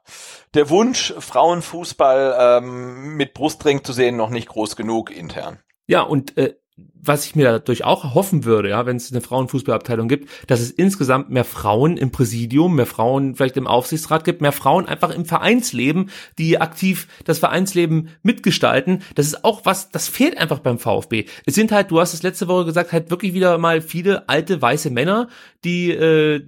der 0.54 0.70
Wunsch, 0.70 1.14
Frauenfußball 1.18 2.36
ähm, 2.40 3.16
mit 3.16 3.34
Brustring 3.34 3.84
zu 3.84 3.94
sehen, 3.94 4.16
noch 4.16 4.30
nicht 4.30 4.50
groß 4.50 4.76
genug 4.76 5.12
intern. 5.12 5.60
Ja, 5.86 6.02
und 6.02 6.38
äh, 6.38 6.56
was 6.76 7.26
ich 7.26 7.36
mir 7.36 7.44
dadurch 7.44 7.84
auch 7.84 8.16
hoffen 8.16 8.46
würde, 8.46 8.70
ja, 8.70 8.86
wenn 8.86 8.96
es 8.96 9.12
eine 9.12 9.22
Frauenfußballabteilung 9.22 10.08
gibt, 10.08 10.30
dass 10.48 10.62
es 10.62 10.72
insgesamt 10.72 11.30
mehr 11.30 11.44
Frauen 11.44 11.98
im 11.98 12.12
Präsidium, 12.12 12.76
mehr 12.76 12.86
Frauen 12.86 13.36
vielleicht 13.36 13.58
im 13.58 13.68
Aufsichtsrat 13.68 14.24
gibt, 14.24 14.42
mehr 14.42 14.54
Frauen 14.54 14.88
einfach 14.88 15.14
im 15.14 15.26
Vereinsleben, 15.26 16.10
die 16.38 16.60
aktiv 16.60 17.08
das 17.26 17.40
Vereinsleben 17.40 18.10
mitgestalten. 18.24 19.04
Das 19.16 19.28
ist 19.28 19.44
auch 19.44 19.66
was, 19.66 19.92
das 19.92 20.08
fehlt 20.08 20.38
einfach 20.38 20.60
beim 20.60 20.80
VfB. 20.80 21.26
Es 21.46 21.56
sind 21.56 21.72
halt, 21.72 21.92
du 21.92 22.00
hast 22.00 22.14
es 22.14 22.24
letzte 22.24 22.48
Woche 22.48 22.66
gesagt, 22.66 22.92
halt 22.92 23.12
wirklich 23.12 23.34
wieder 23.34 23.58
mal 23.58 23.82
viele 23.82 24.30
alte 24.30 24.62
weiße 24.62 24.90
Männer, 24.90 25.28
die 25.66 25.92
äh, 25.92 26.42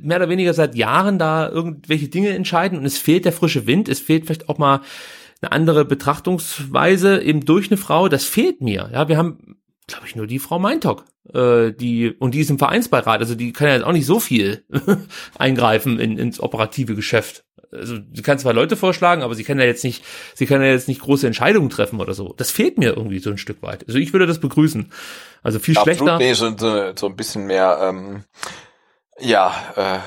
mehr 0.00 0.16
oder 0.16 0.30
weniger 0.30 0.54
seit 0.54 0.74
Jahren 0.74 1.18
da 1.18 1.48
irgendwelche 1.48 2.08
Dinge 2.08 2.30
entscheiden 2.30 2.78
und 2.78 2.86
es 2.86 2.98
fehlt 2.98 3.26
der 3.26 3.32
frische 3.32 3.66
Wind, 3.66 3.88
es 3.88 4.00
fehlt 4.00 4.24
vielleicht 4.24 4.48
auch 4.48 4.58
mal 4.58 4.80
eine 5.44 5.52
andere 5.52 5.84
Betrachtungsweise 5.84 7.22
eben 7.22 7.44
durch 7.44 7.70
eine 7.70 7.76
Frau, 7.76 8.08
das 8.08 8.24
fehlt 8.24 8.60
mir. 8.60 8.90
Ja, 8.92 9.08
wir 9.08 9.16
haben, 9.16 9.56
glaube 9.86 10.06
ich, 10.06 10.16
nur 10.16 10.26
die 10.26 10.38
Frau 10.38 10.58
Meintock, 10.58 11.04
äh, 11.32 11.72
die 11.72 12.10
und 12.18 12.34
die 12.34 12.40
ist 12.40 12.50
im 12.50 12.58
Vereinsbeirat, 12.58 13.20
also 13.20 13.34
die 13.34 13.52
kann 13.52 13.68
ja 13.68 13.74
jetzt 13.74 13.84
auch 13.84 13.92
nicht 13.92 14.06
so 14.06 14.20
viel 14.20 14.64
eingreifen 15.38 15.98
in, 15.98 16.18
ins 16.18 16.40
operative 16.40 16.94
Geschäft. 16.94 17.44
Also 17.72 17.98
sie 18.12 18.22
kann 18.22 18.38
zwar 18.38 18.52
Leute 18.52 18.76
vorschlagen, 18.76 19.22
aber 19.22 19.34
sie 19.34 19.42
kann 19.42 19.58
ja 19.58 19.64
jetzt 19.64 19.82
nicht, 19.82 20.04
sie 20.34 20.46
kann 20.46 20.62
ja 20.62 20.68
jetzt 20.68 20.86
nicht 20.86 21.00
große 21.00 21.26
Entscheidungen 21.26 21.70
treffen 21.70 22.00
oder 22.00 22.14
so. 22.14 22.32
Das 22.36 22.52
fehlt 22.52 22.78
mir 22.78 22.96
irgendwie 22.96 23.18
so 23.18 23.30
ein 23.30 23.38
Stück 23.38 23.62
weit. 23.62 23.84
Also 23.88 23.98
ich 23.98 24.12
würde 24.12 24.26
das 24.26 24.38
begrüßen. 24.38 24.92
Also 25.42 25.58
viel 25.58 25.76
Absolut, 25.76 25.98
schlechter. 25.98 26.18
Nee, 26.18 26.34
so, 26.34 26.56
so, 26.56 26.92
so 26.94 27.06
ein 27.08 27.16
bisschen 27.16 27.46
mehr, 27.46 27.78
ähm, 27.82 28.24
ja, 29.18 29.52
äh, 29.76 29.98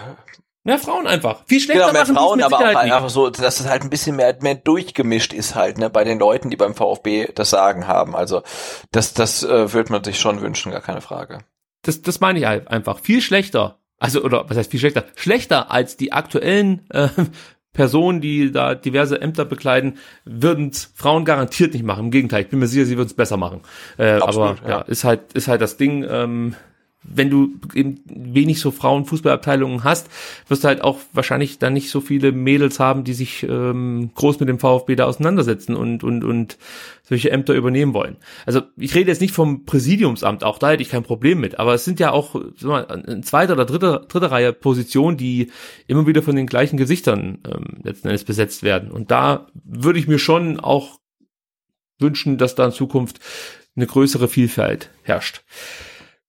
Mehr 0.67 0.79
Frauen 0.79 1.07
einfach. 1.07 1.43
Viel 1.45 1.61
schlechter 1.61 1.87
genau, 1.87 1.93
mehr 1.93 2.05
Frauen, 2.05 2.43
aber 2.43 2.57
auch 2.57 2.75
einfach 2.75 3.09
so, 3.09 3.29
dass 3.29 3.61
es 3.61 3.69
halt 3.69 3.83
ein 3.83 3.89
bisschen 3.89 4.17
mehr, 4.17 4.37
mehr 4.41 4.55
durchgemischt 4.55 5.31
ist 5.31 5.55
halt, 5.55 5.77
ne, 5.77 5.89
bei 5.89 6.03
den 6.03 6.19
Leuten, 6.19 6.49
die 6.49 6.57
beim 6.57 6.75
VfB 6.75 7.29
das 7.33 7.51
Sagen 7.51 7.87
haben. 7.87 8.17
Also, 8.17 8.43
das, 8.91 9.13
das 9.13 9.43
äh, 9.43 9.71
würde 9.71 9.93
man 9.93 10.03
sich 10.03 10.19
schon 10.19 10.41
wünschen, 10.41 10.73
gar 10.73 10.81
keine 10.81 10.99
Frage. 10.99 11.39
Das, 11.83 12.01
das 12.01 12.19
meine 12.19 12.39
ich 12.39 12.45
halt 12.45 12.67
einfach. 12.67 12.99
Viel 12.99 13.21
schlechter. 13.21 13.79
Also, 13.97 14.21
oder 14.21 14.49
was 14.49 14.57
heißt 14.57 14.69
viel 14.69 14.81
schlechter? 14.81 15.05
Schlechter 15.15 15.71
als 15.71 15.95
die 15.95 16.11
aktuellen 16.11 16.85
äh, 16.89 17.07
Personen, 17.71 18.19
die 18.19 18.51
da 18.51 18.75
diverse 18.75 19.21
Ämter 19.21 19.45
bekleiden, 19.45 19.99
würden 20.25 20.71
es 20.71 20.91
Frauen 20.95 21.23
garantiert 21.23 21.75
nicht 21.75 21.85
machen. 21.85 22.07
Im 22.07 22.11
Gegenteil, 22.11 22.41
ich 22.41 22.49
bin 22.49 22.59
mir 22.59 22.67
sicher, 22.67 22.85
sie 22.85 22.97
würden 22.97 23.07
es 23.07 23.13
besser 23.13 23.37
machen. 23.37 23.61
Äh, 23.97 24.15
Absolut, 24.15 24.59
aber 24.59 24.69
ja. 24.69 24.77
ja, 24.79 24.81
ist 24.81 25.05
halt, 25.05 25.31
ist 25.31 25.47
halt 25.47 25.61
das 25.61 25.77
Ding. 25.77 26.03
Ähm, 26.03 26.55
wenn 27.03 27.29
du 27.29 27.51
eben 27.73 27.99
wenig 28.05 28.59
so 28.59 28.71
Frauenfußballabteilungen 28.71 29.83
hast, 29.83 30.09
wirst 30.47 30.63
du 30.63 30.67
halt 30.67 30.81
auch 30.81 30.99
wahrscheinlich 31.13 31.59
dann 31.59 31.73
nicht 31.73 31.89
so 31.89 32.01
viele 32.01 32.31
Mädels 32.31 32.79
haben, 32.79 33.03
die 33.03 33.13
sich 33.13 33.43
ähm, 33.43 34.11
groß 34.15 34.39
mit 34.39 34.49
dem 34.49 34.59
VfB 34.59 34.95
da 34.95 35.05
auseinandersetzen 35.05 35.75
und 35.75 36.03
und 36.03 36.23
und 36.23 36.57
solche 37.03 37.31
Ämter 37.31 37.53
übernehmen 37.53 37.93
wollen. 37.93 38.17
Also 38.45 38.61
ich 38.75 38.93
rede 38.95 39.09
jetzt 39.09 39.21
nicht 39.21 39.33
vom 39.33 39.65
Präsidiumsamt, 39.65 40.43
auch 40.43 40.59
da 40.59 40.71
hätte 40.71 40.83
ich 40.83 40.89
kein 40.89 41.03
Problem 41.03 41.39
mit, 41.39 41.59
aber 41.59 41.73
es 41.73 41.85
sind 41.85 41.99
ja 41.99 42.11
auch 42.11 42.35
mal, 42.61 42.85
eine 42.87 43.21
zweite 43.21 43.53
oder 43.53 43.65
dritte, 43.65 44.05
dritte 44.09 44.31
Reihe 44.31 44.51
Positionen, 44.51 45.17
die 45.17 45.51
immer 45.87 46.07
wieder 46.07 46.21
von 46.21 46.35
den 46.35 46.47
gleichen 46.47 46.77
Gesichtern 46.77 47.39
ähm, 47.47 47.81
letzten 47.83 48.09
Endes 48.09 48.25
besetzt 48.25 48.63
werden. 48.63 48.91
Und 48.91 49.11
da 49.11 49.47
würde 49.63 49.99
ich 49.99 50.07
mir 50.07 50.19
schon 50.19 50.59
auch 50.59 50.99
wünschen, 51.99 52.37
dass 52.37 52.55
da 52.55 52.65
in 52.65 52.71
Zukunft 52.71 53.19
eine 53.75 53.87
größere 53.87 54.27
Vielfalt 54.27 54.89
herrscht. 55.03 55.43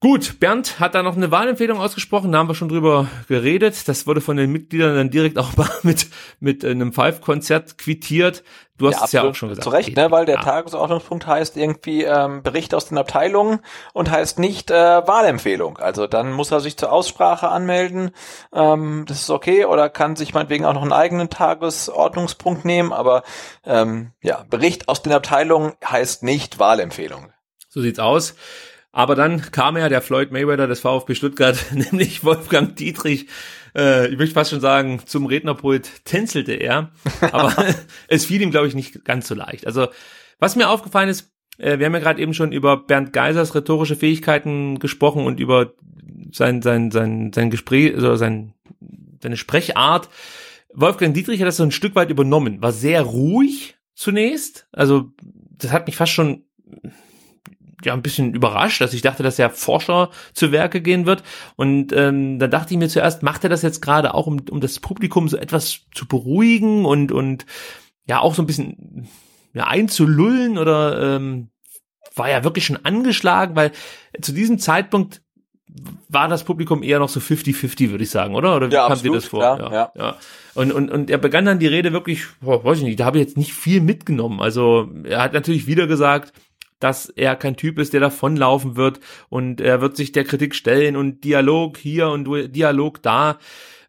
Gut, 0.01 0.39
Bernd 0.39 0.79
hat 0.79 0.95
da 0.95 1.03
noch 1.03 1.17
eine 1.17 1.33
Wahlempfehlung 1.33 1.81
ausgesprochen, 1.81 2.31
da 2.31 2.39
haben 2.39 2.49
wir 2.49 2.55
schon 2.55 2.69
drüber 2.69 3.09
geredet. 3.27 3.89
Das 3.89 4.07
wurde 4.07 4.21
von 4.21 4.37
den 4.37 4.53
Mitgliedern 4.53 4.95
dann 4.95 5.11
direkt 5.11 5.39
auch 5.39 5.57
mal 5.57 5.69
mit, 5.83 6.07
mit 6.39 6.65
einem 6.65 6.93
Five-Konzert 6.93 7.79
quittiert. 7.79 8.45
Du 8.77 8.87
hast 8.87 9.01
ja, 9.01 9.05
es 9.05 9.13
ja 9.13 9.23
auch 9.25 9.35
schon 9.35 9.49
gesagt. 9.49 9.65
Zu 9.65 9.71
Recht, 9.71 9.97
ne, 9.97 10.09
weil 10.13 10.25
der 10.25 10.37
ja. 10.37 10.43
Tagesordnungspunkt 10.43 11.27
heißt 11.27 11.57
irgendwie 11.57 12.05
ähm, 12.05 12.45
Bericht 12.45 12.75
aus 12.75 12.87
den 12.87 12.97
Abteilungen 12.97 13.59
und 13.93 14.09
heißt 14.09 14.39
nicht 14.39 14.71
äh, 14.71 14.75
Wahlempfehlung. 14.75 15.79
Also 15.79 16.07
dann 16.07 16.31
muss 16.31 16.53
er 16.53 16.61
sich 16.61 16.77
zur 16.77 16.93
Aussprache 16.93 17.49
anmelden. 17.49 18.13
Ähm, 18.53 19.05
das 19.09 19.23
ist 19.23 19.31
okay 19.31 19.65
oder 19.65 19.89
kann 19.89 20.15
sich 20.15 20.33
meinetwegen 20.33 20.65
auch 20.65 20.75
noch 20.75 20.83
einen 20.83 20.93
eigenen 20.93 21.29
Tagesordnungspunkt 21.29 22.65
nehmen. 22.65 22.93
Aber 22.93 23.25
ähm, 23.67 24.13
ja, 24.23 24.45
Bericht 24.49 24.89
aus 24.89 25.03
den 25.03 25.13
Abteilungen 25.13 25.73
heißt 25.85 26.23
nicht 26.23 26.61
Wahlempfehlung. 26.61 27.33
So 27.69 27.81
sieht's 27.81 27.99
aus. 27.99 28.37
Aber 28.93 29.15
dann 29.15 29.41
kam 29.53 29.77
ja 29.77 29.89
der 29.89 30.01
Floyd 30.01 30.33
Mayweather 30.33 30.67
des 30.67 30.81
VfB 30.81 31.15
Stuttgart, 31.15 31.59
nämlich 31.73 32.25
Wolfgang 32.25 32.75
Dietrich. 32.77 33.27
Äh, 33.77 34.09
ich 34.09 34.19
möchte 34.19 34.35
fast 34.35 34.51
schon 34.51 34.61
sagen, 34.61 35.01
zum 35.05 35.27
Rednerpult 35.27 36.05
tänzelte 36.05 36.53
er. 36.53 36.91
Aber 37.33 37.55
es 38.09 38.25
fiel 38.25 38.41
ihm, 38.41 38.51
glaube 38.51 38.67
ich, 38.67 38.75
nicht 38.75 39.05
ganz 39.05 39.29
so 39.29 39.35
leicht. 39.35 39.67
Also, 39.67 39.89
was 40.39 40.57
mir 40.57 40.71
aufgefallen 40.71 41.09
ist, 41.09 41.33
äh, 41.59 41.79
wir 41.79 41.87
haben 41.87 41.95
ja 41.95 42.01
gerade 42.01 42.23
eben 42.23 42.35
schon 42.35 42.53
über 42.53 42.77
Bernd 42.77 43.13
Geisers 43.13 43.55
rhetorische 43.55 43.97
Fähigkeiten 43.97 44.79
gesprochen 44.79 45.27
und 45.27 45.39
über 45.39 45.75
sein, 46.33 46.63
sein, 46.63 46.91
sein, 46.91 47.33
sein 47.35 47.51
Gespräch, 47.51 47.95
also 47.95 48.17
sein, 48.17 48.55
seine 49.23 49.37
Sprechart. 49.37 50.09
Wolfgang 50.73 51.15
Dietrich 51.15 51.41
hat 51.41 51.49
das 51.49 51.57
so 51.57 51.63
ein 51.63 51.71
Stück 51.71 51.95
weit 51.95 52.11
übernommen, 52.11 52.63
war 52.63 52.73
sehr 52.73 53.03
ruhig 53.03 53.77
zunächst. 53.95 54.69
Also, 54.73 55.13
das 55.21 55.73
hat 55.73 55.87
mich 55.87 55.97
fast 55.97 56.13
schon 56.13 56.45
ja 57.85 57.93
ein 57.93 58.03
bisschen 58.03 58.35
überrascht, 58.35 58.81
dass 58.81 58.95
ich 58.95 59.03
dachte, 59.03 59.23
dass 59.23 59.39
er 59.39 59.51
Forscher 59.51 60.11
zu 60.33 60.53
Werke 60.53 60.81
gehen 60.81 61.07
wird. 61.07 61.23
Und 61.57 61.93
ähm, 61.93 62.39
da 62.39 62.47
dachte 62.47 62.75
ich 62.75 62.79
mir 62.79 62.89
zuerst, 62.89 63.23
macht 63.23 63.45
er 63.45 63.51
das 63.51 63.63
jetzt 63.63 63.81
gerade 63.81 64.15
auch, 64.15 64.27
um, 64.27 64.41
um 64.51 64.61
das 64.61 64.81
Publikum 64.81 65.29
so 65.29 65.37
etwas 65.37 65.81
zu 65.95 66.07
beruhigen 66.07 66.85
und 66.85 67.13
und 67.13 67.47
ja 68.07 68.21
auch 68.21 68.35
so 68.35 68.43
ein 68.43 68.47
bisschen 68.47 69.09
ja, 69.53 69.67
einzulullen 69.67 70.59
oder 70.59 71.17
ähm, 71.17 71.51
war 72.15 72.31
ja 72.31 72.45
wirklich 72.45 72.67
schon 72.67 72.85
angeschlagen, 72.85 73.55
weil 73.55 73.73
zu 74.21 74.33
diesem 74.33 74.59
Zeitpunkt 74.59 75.23
war 76.09 76.29
das 76.29 76.45
Publikum 76.45 76.83
eher 76.83 76.99
noch 76.99 77.09
so 77.09 77.21
50-50, 77.21 77.91
würde 77.91 78.05
ich 78.05 78.11
sagen, 78.11 78.35
oder? 78.35 78.57
Oder 78.57 78.71
wie 78.71 78.75
ja, 78.75 78.89
kam 78.89 79.01
dir 79.01 79.13
das 79.13 79.27
vor? 79.27 79.43
Ja, 79.43 79.73
ja, 79.73 79.93
ja. 79.95 80.17
Und, 80.55 80.73
und, 80.73 80.91
und 80.91 81.11
er 81.11 81.19
begann 81.19 81.45
dann 81.45 81.59
die 81.59 81.67
Rede 81.67 81.93
wirklich, 81.93 82.25
boah, 82.41 82.65
weiß 82.65 82.79
ich 82.79 82.85
nicht, 82.85 82.99
da 82.99 83.05
habe 83.05 83.19
ich 83.19 83.27
jetzt 83.27 83.37
nicht 83.37 83.53
viel 83.53 83.81
mitgenommen. 83.81 84.41
Also 84.41 84.91
er 85.05 85.23
hat 85.23 85.35
natürlich 85.35 85.67
wieder 85.67 85.87
gesagt, 85.87 86.33
dass 86.81 87.09
er 87.09 87.37
kein 87.37 87.57
Typ 87.57 87.79
ist, 87.79 87.93
der 87.93 88.01
davonlaufen 88.01 88.77
wird 88.77 89.01
und 89.29 89.61
er 89.61 89.81
wird 89.81 89.97
sich 89.97 90.13
der 90.13 90.25
Kritik 90.25 90.55
stellen 90.55 90.97
und 90.97 91.25
Dialog 91.25 91.77
hier 91.77 92.09
und 92.09 92.29
Dialog 92.55 93.03
da. 93.03 93.39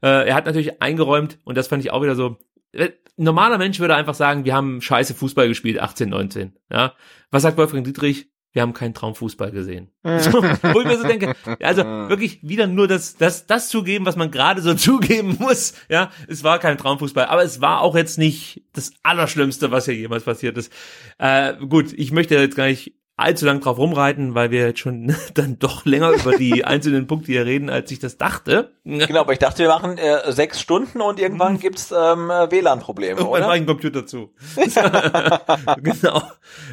Äh, 0.01 0.27
er 0.27 0.35
hat 0.35 0.45
natürlich 0.45 0.81
eingeräumt 0.81 1.39
und 1.43 1.57
das 1.57 1.67
fand 1.67 1.83
ich 1.83 1.91
auch 1.91 2.01
wieder 2.01 2.15
so. 2.15 2.37
Äh, 2.71 2.89
normaler 3.17 3.57
Mensch 3.57 3.79
würde 3.79 3.95
einfach 3.95 4.15
sagen, 4.15 4.45
wir 4.45 4.55
haben 4.55 4.81
scheiße 4.81 5.13
Fußball 5.13 5.47
gespielt, 5.47 5.79
18, 5.79 6.09
19. 6.09 6.53
Ja. 6.71 6.93
Was 7.31 7.43
sagt 7.43 7.57
Wolfgang 7.57 7.85
Dietrich? 7.85 8.29
Wir 8.51 8.61
haben 8.63 8.73
keinen 8.73 8.93
Traumfußball 8.93 9.51
gesehen. 9.51 9.91
so, 10.03 10.43
wo 10.73 10.81
ich 10.81 10.87
mir 10.87 10.97
so 10.97 11.07
denke, 11.07 11.35
also 11.61 11.83
wirklich 11.83 12.39
wieder 12.41 12.67
nur 12.67 12.87
das, 12.87 13.15
das, 13.15 13.45
das 13.45 13.69
zugeben, 13.69 14.05
was 14.05 14.15
man 14.15 14.31
gerade 14.31 14.61
so 14.61 14.73
zugeben 14.75 15.37
muss. 15.39 15.73
Ja, 15.89 16.11
es 16.27 16.43
war 16.43 16.59
kein 16.59 16.77
Traumfußball, 16.77 17.25
aber 17.25 17.43
es 17.43 17.61
war 17.61 17.81
auch 17.81 17.95
jetzt 17.95 18.17
nicht 18.17 18.63
das 18.73 18.91
Allerschlimmste, 19.03 19.71
was 19.71 19.85
hier 19.85 19.95
jemals 19.95 20.23
passiert 20.23 20.57
ist. 20.57 20.73
Äh, 21.19 21.55
gut, 21.67 21.93
ich 21.93 22.11
möchte 22.11 22.35
jetzt 22.35 22.55
gar 22.55 22.65
nicht 22.65 22.93
allzu 23.19 23.45
lang 23.45 23.59
drauf 23.59 23.77
rumreiten, 23.77 24.35
weil 24.35 24.51
wir 24.51 24.67
jetzt 24.67 24.79
schon 24.79 25.15
dann 25.33 25.59
doch 25.59 25.85
länger 25.85 26.11
über 26.11 26.37
die 26.37 26.65
einzelnen 26.65 27.07
Punkte 27.07 27.31
hier 27.31 27.45
reden, 27.45 27.69
als 27.69 27.91
ich 27.91 27.99
das 27.99 28.17
dachte. 28.17 28.73
Genau, 28.83 29.21
aber 29.21 29.33
ich 29.33 29.39
dachte, 29.39 29.63
wir 29.63 29.69
machen 29.69 29.97
äh, 29.97 30.31
sechs 30.31 30.61
Stunden 30.61 31.01
und 31.01 31.19
irgendwann 31.19 31.53
mhm. 31.53 31.59
gibt's 31.59 31.91
ähm, 31.91 32.29
WLAN-Probleme, 32.29 33.25
oder? 33.25 33.45
Und 33.45 33.51
einen 33.51 33.65
Computer 33.65 34.05
zu. 34.05 34.33
genau. 35.81 36.21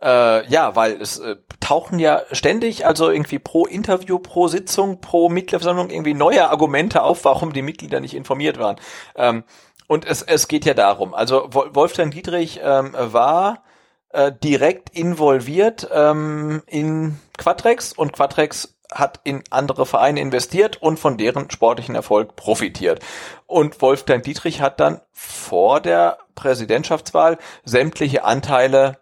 Äh, 0.00 0.48
ja, 0.48 0.76
weil 0.76 1.00
es 1.00 1.18
äh, 1.18 1.36
tauchen 1.58 1.98
ja 1.98 2.22
ständig, 2.30 2.86
also 2.86 3.10
irgendwie 3.10 3.40
pro 3.40 3.66
Interview, 3.66 4.20
pro 4.20 4.46
Sitzung, 4.46 5.00
pro 5.00 5.28
Mitgliederversammlung 5.28 5.90
irgendwie 5.90 6.14
neue 6.14 6.48
Argumente 6.48 7.02
auf, 7.02 7.24
warum 7.24 7.52
die 7.52 7.62
Mitglieder 7.62 7.98
nicht 7.98 8.14
informiert 8.14 8.60
waren. 8.60 8.76
Ähm, 9.16 9.42
und 9.88 10.04
es, 10.04 10.22
es 10.22 10.46
geht 10.46 10.64
ja 10.66 10.74
darum, 10.74 11.14
also 11.14 11.48
Wolfgang 11.50 12.12
Dietrich 12.12 12.60
ähm, 12.62 12.94
war 12.96 13.64
äh, 14.10 14.32
direkt 14.32 14.96
involviert 14.96 15.88
ähm, 15.92 16.62
in 16.66 17.18
Quatrex 17.36 17.92
und 17.92 18.12
Quatrex 18.12 18.74
hat 18.92 19.20
in 19.24 19.44
andere 19.50 19.84
Vereine 19.84 20.20
investiert 20.20 20.80
und 20.80 20.98
von 20.98 21.18
deren 21.18 21.50
sportlichen 21.50 21.94
Erfolg 21.94 22.36
profitiert. 22.36 23.04
Und 23.46 23.82
Wolfgang 23.82 24.24
Dietrich 24.24 24.62
hat 24.62 24.80
dann 24.80 25.00
vor 25.12 25.80
der 25.80 26.18
Präsidentschaftswahl 26.34 27.38
sämtliche 27.64 28.24
Anteile 28.24 28.98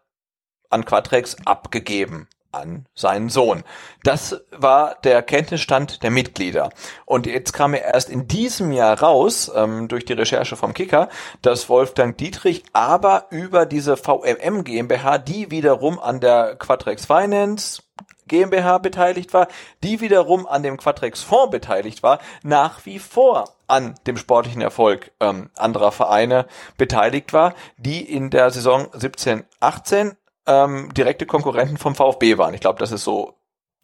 an 0.70 0.84
Quatrex 0.84 1.36
abgegeben 1.44 2.28
an 2.56 2.86
seinen 2.94 3.28
Sohn. 3.28 3.62
Das 4.02 4.40
war 4.50 4.96
der 5.04 5.22
Kenntnisstand 5.22 6.02
der 6.02 6.10
Mitglieder. 6.10 6.70
Und 7.04 7.26
jetzt 7.26 7.52
kam 7.52 7.74
er 7.74 7.94
erst 7.94 8.08
in 8.08 8.28
diesem 8.28 8.72
Jahr 8.72 9.00
raus, 9.00 9.50
ähm, 9.54 9.88
durch 9.88 10.04
die 10.04 10.14
Recherche 10.14 10.56
vom 10.56 10.74
Kicker, 10.74 11.08
dass 11.42 11.68
Wolfgang 11.68 12.16
Dietrich 12.16 12.64
aber 12.72 13.26
über 13.30 13.66
diese 13.66 13.96
VMM 13.96 14.64
GmbH, 14.64 15.18
die 15.18 15.50
wiederum 15.50 15.98
an 15.98 16.20
der 16.20 16.56
Quadrex 16.56 17.06
Finance 17.06 17.82
GmbH 18.28 18.78
beteiligt 18.78 19.32
war, 19.34 19.48
die 19.82 20.00
wiederum 20.00 20.46
an 20.46 20.62
dem 20.62 20.76
Quadrex 20.76 21.22
Fonds 21.22 21.50
beteiligt 21.50 22.02
war, 22.02 22.18
nach 22.42 22.84
wie 22.84 22.98
vor 22.98 23.44
an 23.66 23.94
dem 24.06 24.16
sportlichen 24.16 24.62
Erfolg 24.62 25.12
ähm, 25.20 25.50
anderer 25.56 25.92
Vereine 25.92 26.46
beteiligt 26.76 27.32
war, 27.32 27.54
die 27.76 28.00
in 28.00 28.30
der 28.30 28.50
Saison 28.50 28.88
17, 28.92 29.44
18 29.60 30.16
ähm, 30.46 30.92
direkte 30.94 31.26
Konkurrenten 31.26 31.76
vom 31.76 31.94
VfB 31.94 32.38
waren. 32.38 32.54
Ich 32.54 32.60
glaube, 32.60 32.78
das 32.78 32.92
ist 32.92 33.04
so 33.04 33.34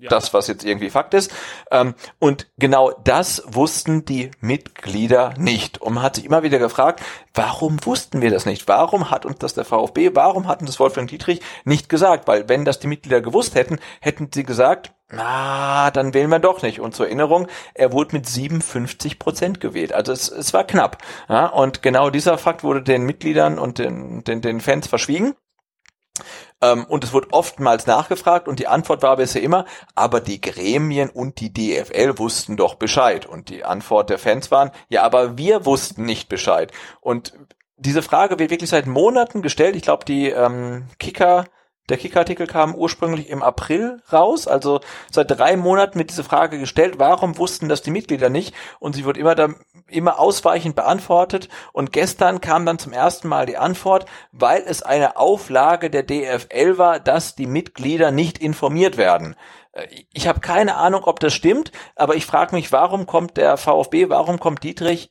ja. 0.02 0.08
das, 0.08 0.34
was 0.34 0.48
jetzt 0.48 0.64
irgendwie 0.64 0.90
Fakt 0.90 1.14
ist. 1.14 1.32
Ähm, 1.70 1.94
und 2.18 2.48
genau 2.58 2.90
das 3.04 3.42
wussten 3.46 4.04
die 4.04 4.30
Mitglieder 4.40 5.34
nicht. 5.38 5.80
Und 5.80 5.94
man 5.94 6.02
hat 6.02 6.16
sich 6.16 6.24
immer 6.24 6.42
wieder 6.42 6.58
gefragt, 6.58 7.02
warum 7.34 7.84
wussten 7.86 8.20
wir 8.20 8.30
das 8.30 8.44
nicht? 8.44 8.68
Warum 8.68 9.10
hat 9.10 9.24
uns 9.24 9.38
das 9.38 9.54
der 9.54 9.64
VfB, 9.64 10.10
warum 10.14 10.48
hatten 10.48 10.66
das 10.66 10.80
Wolfgang 10.80 11.08
Dietrich 11.08 11.40
nicht 11.64 11.88
gesagt? 11.88 12.26
Weil 12.26 12.48
wenn 12.48 12.64
das 12.64 12.80
die 12.80 12.88
Mitglieder 12.88 13.20
gewusst 13.20 13.54
hätten, 13.54 13.78
hätten 14.00 14.28
sie 14.32 14.42
gesagt, 14.42 14.92
na, 15.08 15.90
dann 15.90 16.14
wählen 16.14 16.30
wir 16.30 16.38
doch 16.38 16.62
nicht. 16.62 16.80
Und 16.80 16.94
zur 16.94 17.06
Erinnerung, 17.06 17.46
er 17.74 17.92
wurde 17.92 18.16
mit 18.16 18.26
57 18.26 19.18
Prozent 19.18 19.60
gewählt. 19.60 19.92
Also 19.92 20.10
es, 20.12 20.30
es 20.30 20.52
war 20.52 20.64
knapp. 20.64 20.98
Ja, 21.28 21.46
und 21.46 21.82
genau 21.82 22.10
dieser 22.10 22.38
Fakt 22.38 22.64
wurde 22.64 22.82
den 22.82 23.04
Mitgliedern 23.04 23.58
und 23.58 23.78
den, 23.78 24.24
den, 24.24 24.40
den 24.40 24.60
Fans 24.60 24.86
verschwiegen. 24.86 25.34
Ähm, 26.62 26.84
und 26.84 27.04
es 27.04 27.12
wurde 27.12 27.28
oftmals 27.32 27.86
nachgefragt 27.86 28.48
und 28.48 28.58
die 28.58 28.68
Antwort 28.68 29.02
war 29.02 29.16
bisher 29.16 29.42
immer, 29.42 29.66
aber 29.94 30.20
die 30.20 30.40
Gremien 30.40 31.10
und 31.10 31.40
die 31.40 31.52
DFL 31.52 32.18
wussten 32.18 32.56
doch 32.56 32.76
Bescheid. 32.76 33.26
Und 33.26 33.50
die 33.50 33.64
Antwort 33.64 34.08
der 34.08 34.18
Fans 34.18 34.50
waren, 34.50 34.70
ja, 34.88 35.02
aber 35.02 35.36
wir 35.36 35.66
wussten 35.66 36.04
nicht 36.04 36.28
Bescheid. 36.28 36.72
Und 37.00 37.34
diese 37.76 38.02
Frage 38.02 38.38
wird 38.38 38.50
wirklich 38.50 38.70
seit 38.70 38.86
Monaten 38.86 39.42
gestellt. 39.42 39.74
Ich 39.74 39.82
glaube, 39.82 40.04
die 40.04 40.28
ähm, 40.28 40.86
Kicker 40.98 41.46
der 41.88 41.96
Kicker-Artikel 41.96 42.46
kam 42.46 42.74
ursprünglich 42.74 43.28
im 43.28 43.42
April 43.42 44.02
raus, 44.12 44.46
also 44.46 44.80
seit 45.10 45.30
drei 45.30 45.56
Monaten 45.56 45.98
mit 45.98 46.10
dieser 46.10 46.24
Frage 46.24 46.58
gestellt, 46.58 46.94
warum 46.98 47.38
wussten 47.38 47.68
das 47.68 47.82
die 47.82 47.90
Mitglieder 47.90 48.30
nicht? 48.30 48.54
Und 48.78 48.94
sie 48.94 49.04
wird 49.04 49.16
immer 49.16 49.34
da, 49.34 49.48
immer 49.88 50.18
ausweichend 50.20 50.76
beantwortet. 50.76 51.48
Und 51.72 51.92
gestern 51.92 52.40
kam 52.40 52.64
dann 52.66 52.78
zum 52.78 52.92
ersten 52.92 53.28
Mal 53.28 53.46
die 53.46 53.56
Antwort, 53.56 54.06
weil 54.30 54.62
es 54.64 54.82
eine 54.82 55.16
Auflage 55.16 55.90
der 55.90 56.04
DFL 56.04 56.78
war, 56.78 57.00
dass 57.00 57.34
die 57.34 57.46
Mitglieder 57.46 58.12
nicht 58.12 58.38
informiert 58.38 58.96
werden. 58.96 59.34
Äh, 59.72 59.86
ich 60.12 60.28
habe 60.28 60.40
keine 60.40 60.76
Ahnung, 60.76 61.02
ob 61.04 61.18
das 61.18 61.34
stimmt, 61.34 61.72
aber 61.96 62.14
ich 62.14 62.26
frage 62.26 62.54
mich, 62.54 62.70
warum 62.70 63.06
kommt 63.06 63.36
der 63.36 63.56
VfB, 63.56 64.08
warum 64.08 64.38
kommt 64.38 64.62
Dietrich 64.62 65.10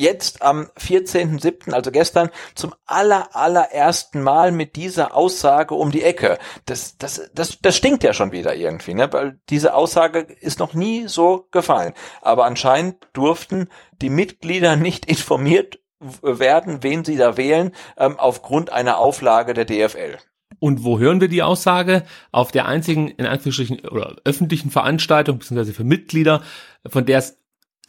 jetzt 0.00 0.42
am 0.42 0.68
14.07., 0.78 1.72
also 1.72 1.90
gestern, 1.90 2.30
zum 2.54 2.74
aller, 2.86 3.34
allerersten 3.36 4.22
Mal 4.22 4.50
mit 4.50 4.76
dieser 4.76 5.14
Aussage 5.14 5.74
um 5.74 5.90
die 5.90 6.02
Ecke. 6.02 6.38
Das, 6.66 6.96
das, 6.96 7.30
das, 7.34 7.58
das 7.60 7.76
stinkt 7.76 8.02
ja 8.02 8.12
schon 8.12 8.32
wieder 8.32 8.54
irgendwie, 8.54 8.94
ne? 8.94 9.12
weil 9.12 9.38
diese 9.48 9.74
Aussage 9.74 10.20
ist 10.20 10.58
noch 10.58 10.74
nie 10.74 11.06
so 11.06 11.46
gefallen. 11.50 11.94
Aber 12.22 12.46
anscheinend 12.46 12.96
durften 13.12 13.68
die 14.00 14.10
Mitglieder 14.10 14.76
nicht 14.76 15.06
informiert 15.06 15.78
werden, 16.22 16.82
wen 16.82 17.04
sie 17.04 17.16
da 17.16 17.36
wählen, 17.36 17.72
ähm, 17.98 18.18
aufgrund 18.18 18.72
einer 18.72 18.98
Auflage 18.98 19.52
der 19.52 19.66
DFL. 19.66 20.16
Und 20.58 20.84
wo 20.84 20.98
hören 20.98 21.20
wir 21.20 21.28
die 21.28 21.42
Aussage? 21.42 22.04
Auf 22.32 22.52
der 22.52 22.66
einzigen, 22.66 23.08
in 23.08 23.26
Anführungsstrichen, 23.26 23.88
oder 23.88 24.16
öffentlichen 24.24 24.70
Veranstaltung, 24.70 25.38
beziehungsweise 25.38 25.72
für 25.72 25.84
Mitglieder, 25.84 26.42
von 26.86 27.06
der 27.06 27.18
es 27.18 27.39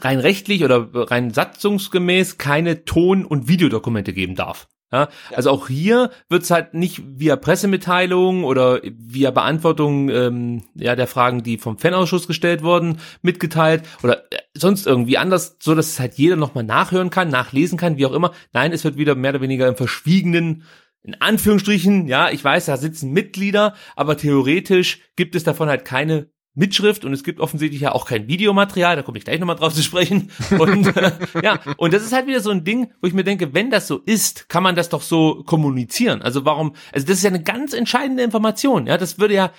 rein 0.03 0.19
rechtlich 0.19 0.63
oder 0.63 0.89
rein 0.93 1.31
satzungsgemäß 1.31 2.37
keine 2.37 2.85
Ton- 2.85 3.25
und 3.25 3.47
Videodokumente 3.47 4.13
geben 4.13 4.35
darf. 4.35 4.67
Ja, 4.93 5.07
also 5.33 5.51
auch 5.51 5.69
hier 5.69 6.11
wird's 6.27 6.51
halt 6.51 6.73
nicht 6.73 7.01
via 7.17 7.37
Pressemitteilung 7.37 8.43
oder 8.43 8.81
via 8.83 9.31
Beantwortung 9.31 10.09
ähm, 10.09 10.63
ja, 10.75 10.97
der 10.97 11.07
Fragen, 11.07 11.43
die 11.43 11.57
vom 11.57 11.77
Fanausschuss 11.77 12.27
gestellt 12.27 12.61
wurden, 12.61 12.97
mitgeteilt 13.21 13.83
oder 14.03 14.25
äh, 14.33 14.39
sonst 14.53 14.87
irgendwie 14.87 15.17
anders, 15.17 15.55
so 15.61 15.75
dass 15.75 15.87
es 15.87 15.99
halt 16.01 16.15
jeder 16.15 16.35
nochmal 16.35 16.65
nachhören 16.65 17.09
kann, 17.09 17.29
nachlesen 17.29 17.77
kann, 17.77 17.95
wie 17.95 18.05
auch 18.05 18.11
immer. 18.11 18.33
Nein, 18.51 18.73
es 18.73 18.83
wird 18.83 18.97
wieder 18.97 19.15
mehr 19.15 19.31
oder 19.31 19.39
weniger 19.39 19.69
im 19.69 19.77
Verschwiegenen, 19.77 20.63
in 21.03 21.15
Anführungsstrichen, 21.19 22.07
ja, 22.07 22.29
ich 22.29 22.43
weiß, 22.43 22.65
da 22.65 22.75
sitzen 22.75 23.11
Mitglieder, 23.13 23.75
aber 23.95 24.17
theoretisch 24.17 24.99
gibt 25.15 25.35
es 25.35 25.45
davon 25.45 25.69
halt 25.69 25.85
keine 25.85 26.29
Mitschrift 26.53 27.05
und 27.05 27.13
es 27.13 27.23
gibt 27.23 27.39
offensichtlich 27.39 27.81
ja 27.81 27.93
auch 27.93 28.05
kein 28.05 28.27
Videomaterial, 28.27 28.97
da 28.97 29.03
komme 29.03 29.17
ich 29.17 29.23
gleich 29.23 29.39
nochmal 29.39 29.55
drauf 29.55 29.73
zu 29.73 29.81
sprechen. 29.81 30.31
Und 30.57 30.95
äh, 30.97 31.11
ja, 31.43 31.59
und 31.77 31.93
das 31.93 32.03
ist 32.03 32.11
halt 32.11 32.27
wieder 32.27 32.41
so 32.41 32.49
ein 32.49 32.65
Ding, 32.65 32.91
wo 33.01 33.07
ich 33.07 33.13
mir 33.13 33.23
denke, 33.23 33.53
wenn 33.53 33.69
das 33.69 33.87
so 33.87 33.99
ist, 33.99 34.49
kann 34.49 34.63
man 34.63 34.75
das 34.75 34.89
doch 34.89 35.01
so 35.01 35.43
kommunizieren. 35.45 36.21
Also 36.21 36.43
warum, 36.43 36.75
also 36.91 37.07
das 37.07 37.17
ist 37.17 37.23
ja 37.23 37.29
eine 37.29 37.41
ganz 37.41 37.73
entscheidende 37.73 38.23
Information, 38.23 38.87
ja, 38.87 38.97
das 38.97 39.17
würde 39.17 39.33
ja 39.33 39.51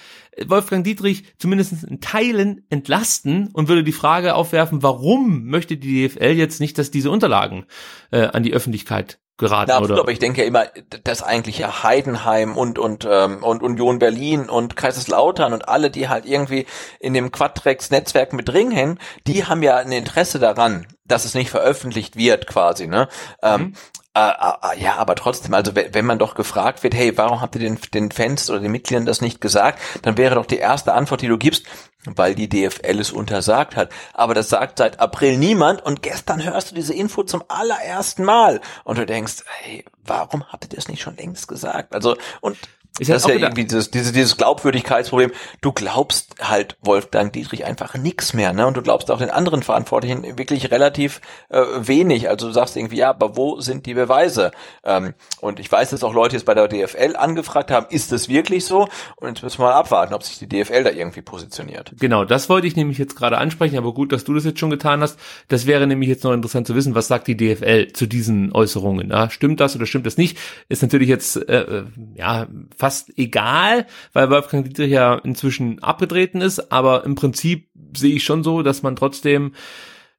Wolfgang 0.46 0.84
Dietrich 0.84 1.24
zumindest 1.38 1.84
in 1.84 2.00
Teilen 2.00 2.66
entlasten 2.68 3.48
und 3.52 3.68
würde 3.68 3.84
die 3.84 3.92
Frage 3.92 4.34
aufwerfen, 4.34 4.82
warum 4.82 5.44
möchte 5.44 5.76
die 5.76 6.08
DFL 6.08 6.32
jetzt 6.32 6.60
nicht, 6.60 6.76
dass 6.78 6.90
diese 6.90 7.10
Unterlagen 7.10 7.64
äh, 8.10 8.22
an 8.22 8.42
die 8.42 8.52
Öffentlichkeit 8.52 9.18
geraten, 9.42 9.66
Na, 9.68 9.76
absolut, 9.76 9.92
oder? 9.92 10.02
Aber 10.02 10.12
ich 10.12 10.18
denke 10.18 10.40
ja 10.40 10.46
immer, 10.46 10.66
dass 11.04 11.22
eigentlich 11.22 11.58
ja 11.58 11.82
Heidenheim 11.82 12.56
und 12.56 12.78
und 12.78 13.06
ähm, 13.08 13.42
und 13.42 13.62
Union 13.62 13.98
Berlin 13.98 14.48
und 14.48 14.76
Kaiserslautern 14.76 15.52
und 15.52 15.68
alle, 15.68 15.90
die 15.90 16.08
halt 16.08 16.24
irgendwie 16.24 16.66
in 17.00 17.12
dem 17.12 17.30
Quadrex-Netzwerk 17.30 18.32
mit 18.32 18.48
drin 18.48 18.70
hängen, 18.70 18.98
die 19.26 19.44
haben 19.44 19.62
ja 19.62 19.76
ein 19.76 19.92
Interesse 19.92 20.38
daran, 20.38 20.86
dass 21.04 21.24
es 21.24 21.34
nicht 21.34 21.50
veröffentlicht 21.50 22.16
wird, 22.16 22.46
quasi. 22.46 22.86
Ne? 22.86 23.08
Ähm, 23.42 23.60
mhm. 23.60 23.74
Äh, 24.14 24.28
äh, 24.28 24.78
ja, 24.82 24.96
aber 24.96 25.14
trotzdem, 25.14 25.54
also 25.54 25.74
wenn, 25.74 26.04
man 26.04 26.18
doch 26.18 26.34
gefragt 26.34 26.82
wird, 26.82 26.94
hey, 26.94 27.16
warum 27.16 27.40
habt 27.40 27.54
ihr 27.54 27.62
den, 27.62 27.78
den 27.94 28.10
Fans 28.10 28.50
oder 28.50 28.60
den 28.60 28.70
Mitgliedern 28.70 29.06
das 29.06 29.22
nicht 29.22 29.40
gesagt, 29.40 29.80
dann 30.02 30.18
wäre 30.18 30.34
doch 30.34 30.44
die 30.44 30.58
erste 30.58 30.92
Antwort, 30.92 31.22
die 31.22 31.28
du 31.28 31.38
gibst, 31.38 31.64
weil 32.04 32.34
die 32.34 32.48
DFL 32.48 33.00
es 33.00 33.10
untersagt 33.10 33.74
hat. 33.74 33.90
Aber 34.12 34.34
das 34.34 34.50
sagt 34.50 34.78
seit 34.78 35.00
April 35.00 35.38
niemand 35.38 35.82
und 35.82 36.02
gestern 36.02 36.44
hörst 36.44 36.70
du 36.70 36.74
diese 36.74 36.92
Info 36.92 37.22
zum 37.22 37.42
allerersten 37.48 38.24
Mal 38.24 38.60
und 38.84 38.98
du 38.98 39.06
denkst, 39.06 39.44
hey, 39.62 39.84
warum 40.04 40.44
habt 40.44 40.64
ihr 40.64 40.76
das 40.76 40.88
nicht 40.88 41.00
schon 41.00 41.16
längst 41.16 41.48
gesagt? 41.48 41.94
Also 41.94 42.16
und 42.42 42.58
ist 42.98 43.08
das 43.08 43.22
ist 43.22 43.28
ja 43.28 43.36
irgendwie 43.36 43.64
dieses, 43.64 43.90
dieses, 43.90 44.12
dieses 44.12 44.36
Glaubwürdigkeitsproblem. 44.36 45.32
Du 45.62 45.72
glaubst 45.72 46.34
halt 46.42 46.76
Wolfgang 46.82 47.32
Dietrich 47.32 47.64
einfach 47.64 47.94
nix 47.94 48.34
mehr, 48.34 48.52
ne? 48.52 48.66
Und 48.66 48.76
du 48.76 48.82
glaubst 48.82 49.10
auch 49.10 49.18
den 49.18 49.30
anderen 49.30 49.62
Verantwortlichen 49.62 50.36
wirklich 50.36 50.70
relativ 50.70 51.22
äh, 51.48 51.62
wenig. 51.78 52.28
Also 52.28 52.48
du 52.48 52.52
sagst 52.52 52.76
irgendwie, 52.76 52.98
ja, 52.98 53.08
aber 53.08 53.34
wo 53.34 53.60
sind 53.60 53.86
die 53.86 53.94
Beweise? 53.94 54.50
Ähm, 54.84 55.14
und 55.40 55.58
ich 55.58 55.72
weiß, 55.72 55.88
dass 55.88 56.04
auch 56.04 56.12
Leute 56.12 56.36
jetzt 56.36 56.44
bei 56.44 56.52
der 56.52 56.68
DFL 56.68 57.16
angefragt 57.16 57.70
haben, 57.70 57.86
ist 57.88 58.12
das 58.12 58.28
wirklich 58.28 58.66
so? 58.66 58.88
Und 59.16 59.28
jetzt 59.28 59.42
müssen 59.42 59.60
wir 59.60 59.68
mal 59.68 59.72
abwarten, 59.72 60.12
ob 60.12 60.22
sich 60.22 60.38
die 60.38 60.48
DFL 60.48 60.84
da 60.84 60.90
irgendwie 60.90 61.22
positioniert. 61.22 61.94
Genau, 61.98 62.26
das 62.26 62.50
wollte 62.50 62.66
ich 62.66 62.76
nämlich 62.76 62.98
jetzt 62.98 63.16
gerade 63.16 63.38
ansprechen, 63.38 63.78
aber 63.78 63.94
gut, 63.94 64.12
dass 64.12 64.24
du 64.24 64.34
das 64.34 64.44
jetzt 64.44 64.60
schon 64.60 64.70
getan 64.70 65.00
hast. 65.00 65.18
Das 65.48 65.64
wäre 65.64 65.86
nämlich 65.86 66.10
jetzt 66.10 66.24
noch 66.24 66.32
interessant 66.32 66.66
zu 66.66 66.74
wissen, 66.74 66.94
was 66.94 67.08
sagt 67.08 67.26
die 67.26 67.38
DFL 67.38 67.92
zu 67.94 68.06
diesen 68.06 68.52
Äußerungen? 68.52 69.08
Ja? 69.08 69.30
Stimmt 69.30 69.60
das 69.60 69.74
oder 69.76 69.86
stimmt 69.86 70.04
das 70.04 70.18
nicht? 70.18 70.36
Ist 70.68 70.82
natürlich 70.82 71.08
jetzt 71.08 71.36
äh, 71.48 71.62
äh 71.62 71.84
ja 72.16 72.46
fast 72.82 73.16
egal, 73.16 73.86
weil 74.12 74.28
Wolfgang 74.28 74.64
Dietrich 74.64 74.90
ja 74.90 75.14
inzwischen 75.14 75.80
abgetreten 75.84 76.40
ist, 76.40 76.72
aber 76.72 77.04
im 77.04 77.14
Prinzip 77.14 77.68
sehe 77.96 78.16
ich 78.16 78.24
schon 78.24 78.42
so, 78.42 78.62
dass 78.62 78.82
man 78.82 78.96
trotzdem 78.96 79.54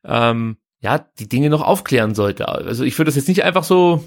ähm, 0.06 0.56
ja 0.80 1.06
die 1.19 1.27
Dinge 1.27 1.49
noch 1.49 1.61
aufklären 1.61 2.15
sollte. 2.15 2.48
Also 2.48 2.85
ich 2.85 2.98
würde 2.98 3.10
das 3.10 3.18
jetzt 3.18 3.27
nicht 3.27 3.44
einfach 3.44 3.65
so 3.65 4.02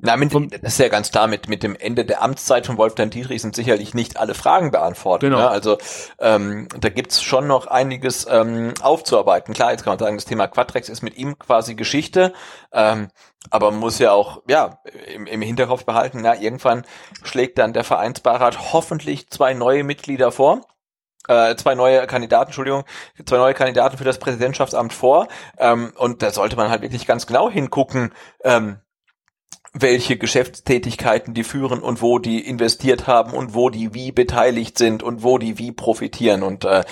na, 0.00 0.16
mit, 0.16 0.32
das 0.62 0.74
ist 0.74 0.78
ja 0.78 0.88
ganz 0.88 1.10
klar, 1.10 1.26
mit, 1.26 1.48
mit 1.48 1.62
dem 1.62 1.76
Ende 1.76 2.04
der 2.04 2.22
Amtszeit 2.22 2.66
von 2.66 2.76
Wolfgang 2.78 3.10
Dietrich 3.10 3.42
sind 3.42 3.56
sicherlich 3.56 3.94
nicht 3.94 4.18
alle 4.18 4.34
Fragen 4.34 4.70
beantwortet. 4.70 5.30
Genau. 5.30 5.40
Ne? 5.40 5.48
Also 5.48 5.78
ähm, 6.18 6.68
da 6.78 6.88
gibt's 6.88 7.22
schon 7.22 7.46
noch 7.46 7.66
einiges 7.66 8.26
ähm, 8.30 8.74
aufzuarbeiten. 8.80 9.54
Klar, 9.54 9.72
jetzt 9.72 9.84
kann 9.84 9.92
man 9.92 9.98
sagen, 9.98 10.16
das 10.16 10.24
Thema 10.24 10.46
Quadrex 10.46 10.88
ist 10.88 11.02
mit 11.02 11.16
ihm 11.16 11.38
quasi 11.38 11.74
Geschichte, 11.74 12.32
ähm, 12.72 13.08
aber 13.50 13.70
man 13.70 13.80
muss 13.80 13.98
ja 13.98 14.12
auch 14.12 14.42
ja 14.48 14.80
im, 15.14 15.26
im 15.26 15.42
Hinterkopf 15.42 15.84
behalten, 15.84 16.20
na, 16.22 16.36
irgendwann 16.36 16.84
schlägt 17.22 17.58
dann 17.58 17.72
der 17.72 17.84
Vereinsbeirat 17.84 18.72
hoffentlich 18.72 19.30
zwei 19.30 19.54
neue 19.54 19.84
Mitglieder 19.84 20.32
vor 20.32 20.62
äh, 21.28 21.56
zwei 21.56 21.74
neue 21.74 22.06
Kandidaten, 22.06 22.48
Entschuldigung, 22.48 22.84
zwei 23.24 23.38
neue 23.38 23.54
Kandidaten 23.54 23.98
für 23.98 24.04
das 24.04 24.18
Präsidentschaftsamt 24.18 24.92
vor. 24.92 25.28
Ähm, 25.58 25.92
und 25.96 26.22
da 26.22 26.30
sollte 26.30 26.56
man 26.56 26.70
halt 26.70 26.82
wirklich 26.82 27.06
ganz 27.06 27.26
genau 27.26 27.50
hingucken, 27.50 28.12
ähm, 28.44 28.80
welche 29.78 30.16
Geschäftstätigkeiten 30.16 31.34
die 31.34 31.44
führen 31.44 31.80
und 31.80 32.00
wo 32.00 32.18
die 32.18 32.40
investiert 32.40 33.06
haben 33.06 33.32
und 33.32 33.54
wo 33.54 33.70
die 33.70 33.94
wie 33.94 34.10
beteiligt 34.10 34.78
sind 34.78 35.02
und 35.02 35.22
wo 35.22 35.38
die 35.38 35.58
wie 35.58 35.72
profitieren. 35.72 36.42
Und 36.42 36.64
äh, 36.64 36.82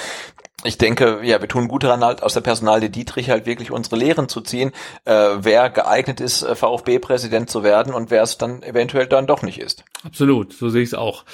ich 0.65 0.79
denke, 0.79 1.21
ja, 1.23 1.41
wir 1.41 1.49
tun 1.49 1.69
gut 1.69 1.85
daran, 1.85 2.05
halt 2.05 2.23
aus 2.23 2.35
der 2.35 2.43
Personalie 2.43 2.91
Dietrich 2.91 3.31
halt 3.31 3.47
wirklich 3.47 3.71
unsere 3.71 3.97
Lehren 3.97 4.29
zu 4.29 4.41
ziehen, 4.41 4.73
äh, 5.05 5.13
wer 5.39 5.71
geeignet 5.71 6.21
ist, 6.21 6.43
äh, 6.43 6.55
VfB-Präsident 6.55 7.49
zu 7.49 7.63
werden 7.63 7.95
und 7.95 8.11
wer 8.11 8.23
es 8.23 8.39
dann 8.39 8.63
eventuell 8.63 9.07
dann 9.07 9.27
doch 9.27 9.43
nicht 9.43 9.61
ist. 9.61 9.85
Absolut, 10.05 10.53
so 10.53 10.69
sehe 10.69 10.83
ich 10.83 10.91
es 10.91 10.95
auch. 10.95 11.25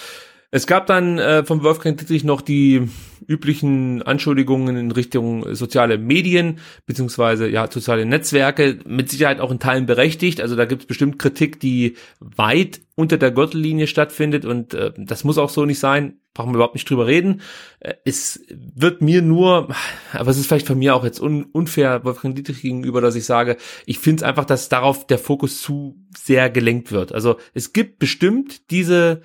Es 0.52 0.66
gab 0.66 0.86
dann 0.86 1.18
äh, 1.18 1.44
vom 1.44 1.62
Wolfgang 1.62 1.98
Dietrich 1.98 2.24
noch 2.24 2.40
die 2.40 2.88
üblichen 3.30 4.02
Anschuldigungen 4.02 4.76
in 4.76 4.90
Richtung 4.90 5.54
soziale 5.54 5.98
Medien 5.98 6.58
beziehungsweise 6.84 7.48
ja 7.48 7.70
soziale 7.70 8.04
Netzwerke 8.04 8.80
mit 8.84 9.08
Sicherheit 9.08 9.38
auch 9.38 9.52
in 9.52 9.60
Teilen 9.60 9.86
berechtigt. 9.86 10.40
Also 10.40 10.56
da 10.56 10.64
gibt 10.64 10.82
es 10.82 10.88
bestimmt 10.88 11.20
Kritik, 11.20 11.60
die 11.60 11.96
weit 12.18 12.80
unter 12.96 13.18
der 13.18 13.30
Gürtellinie 13.30 13.86
stattfindet 13.86 14.44
und 14.44 14.74
äh, 14.74 14.92
das 14.96 15.22
muss 15.22 15.38
auch 15.38 15.48
so 15.48 15.64
nicht 15.64 15.78
sein. 15.78 16.18
Brauchen 16.34 16.50
wir 16.50 16.56
überhaupt 16.56 16.74
nicht 16.74 16.90
drüber 16.90 17.06
reden. 17.06 17.40
Äh, 17.78 17.94
es 18.04 18.44
wird 18.50 19.00
mir 19.00 19.22
nur, 19.22 19.68
aber 20.12 20.30
es 20.30 20.36
ist 20.36 20.48
vielleicht 20.48 20.66
von 20.66 20.78
mir 20.78 20.96
auch 20.96 21.04
jetzt 21.04 21.20
un 21.20 21.44
unfair 21.44 22.04
Wolfgang 22.04 22.34
Dietrich 22.34 22.62
gegenüber, 22.62 23.00
dass 23.00 23.14
ich 23.14 23.26
sage, 23.26 23.58
ich 23.86 24.00
finde 24.00 24.24
es 24.24 24.28
einfach, 24.28 24.44
dass 24.44 24.68
darauf 24.68 25.06
der 25.06 25.18
Fokus 25.18 25.62
zu 25.62 25.96
sehr 26.16 26.50
gelenkt 26.50 26.90
wird. 26.90 27.12
Also 27.12 27.36
es 27.54 27.72
gibt 27.72 28.00
bestimmt 28.00 28.72
diese 28.72 29.22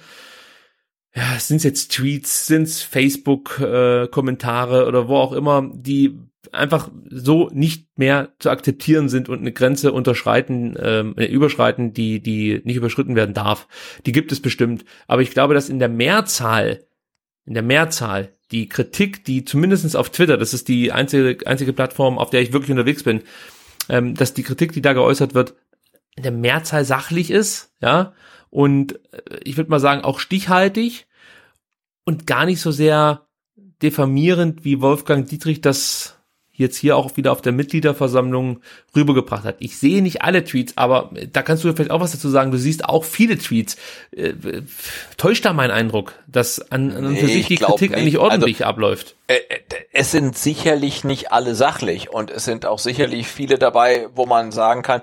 ja, 1.16 1.40
sind 1.40 1.58
es 1.58 1.64
jetzt 1.64 1.94
Tweets, 1.94 2.48
sind 2.48 2.64
es 2.64 2.82
Facebook-Kommentare 2.82 4.84
äh, 4.84 4.88
oder 4.88 5.08
wo 5.08 5.16
auch 5.16 5.32
immer, 5.32 5.70
die 5.74 6.20
einfach 6.52 6.92
so 7.10 7.50
nicht 7.54 7.98
mehr 7.98 8.34
zu 8.40 8.50
akzeptieren 8.50 9.10
sind 9.10 9.30
und 9.30 9.40
eine 9.40 9.52
Grenze 9.52 9.94
unterschreiten, 9.94 10.76
ähm, 10.80 11.16
äh, 11.18 11.26
überschreiten, 11.26 11.94
die, 11.94 12.20
die 12.20 12.62
nicht 12.66 12.76
überschritten 12.76 13.16
werden 13.16 13.34
darf. 13.34 13.68
Die 14.06 14.12
gibt 14.12 14.32
es 14.32 14.42
bestimmt. 14.42 14.86
Aber 15.08 15.22
ich 15.22 15.32
glaube, 15.32 15.54
dass 15.54 15.70
in 15.70 15.80
der 15.80 15.90
Mehrzahl, 15.90 16.84
in 17.46 17.54
der 17.54 17.64
Mehrzahl, 17.64 18.34
die 18.52 18.70
Kritik, 18.70 19.26
die 19.26 19.46
zumindestens 19.46 19.96
auf 19.96 20.10
Twitter, 20.10 20.38
das 20.38 20.54
ist 20.54 20.68
die 20.68 20.92
einzige, 20.92 21.48
einzige 21.48 21.74
Plattform, 21.74 22.18
auf 22.18 22.30
der 22.30 22.42
ich 22.42 22.54
wirklich 22.54 22.72
unterwegs 22.72 23.04
bin, 23.04 23.22
ähm, 23.90 24.16
dass 24.16 24.34
die 24.34 24.44
Kritik, 24.44 24.74
die 24.74 24.82
da 24.82 24.94
geäußert 24.94 25.34
wird, 25.34 25.56
in 26.16 26.24
der 26.24 26.32
Mehrzahl 26.32 26.86
sachlich 26.86 27.32
ist, 27.32 27.74
ja, 27.82 28.14
und 28.56 28.94
äh, 29.12 29.40
ich 29.44 29.58
würde 29.58 29.70
mal 29.70 29.82
sagen 29.82 30.06
auch 30.06 30.20
stichhaltig 30.20 31.08
und 32.06 32.26
gar 32.26 32.46
nicht 32.46 32.62
so 32.62 32.72
sehr 32.72 33.28
diffamierend, 33.82 34.64
wie 34.64 34.80
Wolfgang 34.80 35.28
Dietrich 35.28 35.60
das 35.60 36.16
jetzt 36.54 36.78
hier 36.78 36.96
auch 36.96 37.18
wieder 37.18 37.34
auf 37.34 37.42
der 37.42 37.52
Mitgliederversammlung 37.52 38.62
rübergebracht 38.96 39.44
hat. 39.44 39.58
Ich 39.60 39.78
sehe 39.78 40.02
nicht 40.02 40.22
alle 40.22 40.46
Tweets, 40.46 40.78
aber 40.78 41.12
da 41.34 41.42
kannst 41.42 41.66
du 41.66 41.74
vielleicht 41.74 41.92
auch 41.92 42.00
was 42.00 42.14
dazu 42.14 42.30
sagen. 42.30 42.52
Du 42.52 42.58
siehst 42.58 42.86
auch 42.86 43.04
viele 43.04 43.38
Tweets. 43.38 43.76
Äh, 44.12 44.32
täuscht 45.18 45.44
da 45.44 45.52
mein 45.52 45.70
Eindruck, 45.70 46.14
dass 46.26 46.72
an, 46.72 46.92
an 46.94 47.06
und 47.08 47.18
für 47.18 47.28
sich 47.28 47.48
die 47.48 47.58
Kritik 47.58 47.92
nicht. 47.92 48.00
eigentlich 48.00 48.18
ordentlich 48.20 48.62
also, 48.62 48.70
abläuft? 48.70 49.16
Äh, 49.28 49.34
äh, 49.34 49.60
es 49.92 50.12
sind 50.12 50.38
sicherlich 50.38 51.04
nicht 51.04 51.34
alle 51.34 51.56
sachlich 51.56 52.10
und 52.10 52.32
es 52.32 52.46
sind 52.46 52.66
auch 52.66 52.80
sicherlich 52.80 53.28
viele 53.28 53.58
dabei, 53.58 54.08
wo 54.16 54.26
man 54.26 54.54
sagen 54.54 54.82
kann, 54.82 55.02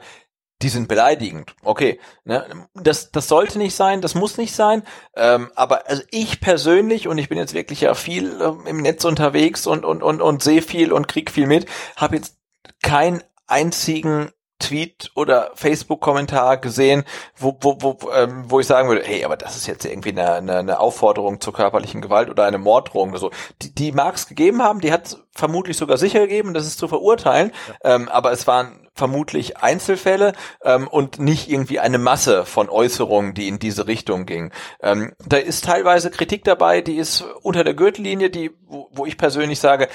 die 0.62 0.68
sind 0.68 0.88
beleidigend. 0.88 1.54
Okay, 1.62 2.00
ne? 2.24 2.46
das, 2.74 3.10
das 3.10 3.28
sollte 3.28 3.58
nicht 3.58 3.74
sein, 3.74 4.00
das 4.00 4.14
muss 4.14 4.38
nicht 4.38 4.54
sein. 4.54 4.82
Ähm, 5.16 5.50
aber 5.54 5.88
also 5.88 6.02
ich 6.10 6.40
persönlich, 6.40 7.08
und 7.08 7.18
ich 7.18 7.28
bin 7.28 7.38
jetzt 7.38 7.54
wirklich 7.54 7.82
ja 7.82 7.94
viel 7.94 8.40
ähm, 8.40 8.66
im 8.66 8.78
Netz 8.78 9.04
unterwegs 9.04 9.66
und, 9.66 9.84
und, 9.84 10.02
und, 10.02 10.22
und 10.22 10.42
sehe 10.42 10.62
viel 10.62 10.92
und 10.92 11.08
krieg 11.08 11.30
viel 11.30 11.46
mit, 11.46 11.66
habe 11.96 12.16
jetzt 12.16 12.36
keinen 12.82 13.22
einzigen 13.46 14.30
Tweet 14.62 15.10
oder 15.14 15.50
Facebook-Kommentar 15.54 16.56
gesehen, 16.56 17.04
wo, 17.36 17.56
wo, 17.60 17.76
wo, 17.80 18.10
ähm, 18.12 18.44
wo 18.46 18.60
ich 18.60 18.66
sagen 18.66 18.88
würde, 18.88 19.02
hey, 19.04 19.24
aber 19.24 19.36
das 19.36 19.56
ist 19.56 19.66
jetzt 19.66 19.84
irgendwie 19.84 20.10
eine, 20.10 20.32
eine, 20.34 20.56
eine 20.58 20.80
Aufforderung 20.80 21.40
zur 21.40 21.52
körperlichen 21.52 22.00
Gewalt 22.00 22.30
oder 22.30 22.44
eine 22.44 22.58
Morddrohung 22.58 23.10
oder 23.10 23.18
so. 23.18 23.30
Die, 23.60 23.74
die 23.74 23.92
mag 23.92 24.14
es 24.14 24.26
gegeben 24.26 24.62
haben, 24.62 24.80
die 24.80 24.92
hat 24.92 25.18
vermutlich 25.32 25.76
sogar 25.76 25.98
sicher 25.98 26.20
gegeben, 26.20 26.54
das 26.54 26.66
ist 26.66 26.78
zu 26.78 26.88
verurteilen, 26.88 27.52
ja. 27.68 27.96
ähm, 27.96 28.08
aber 28.08 28.32
es 28.32 28.46
waren 28.46 28.88
vermutlich 28.94 29.58
Einzelfälle 29.58 30.32
ähm, 30.62 30.86
und 30.86 31.18
nicht 31.18 31.50
irgendwie 31.50 31.80
eine 31.80 31.98
Masse 31.98 32.44
von 32.44 32.68
Äußerungen, 32.68 33.34
die 33.34 33.48
in 33.48 33.58
diese 33.58 33.86
Richtung 33.86 34.26
ging. 34.26 34.52
Ähm, 34.82 35.14
da 35.26 35.38
ist 35.38 35.64
teilweise 35.64 36.10
Kritik 36.10 36.44
dabei, 36.44 36.82
die 36.82 36.96
ist 36.96 37.22
unter 37.42 37.64
der 37.64 37.74
Gürtellinie, 37.74 38.30
die, 38.30 38.50
wo, 38.66 38.88
wo 38.92 39.06
ich 39.06 39.16
persönlich 39.16 39.60
sage, 39.60 39.88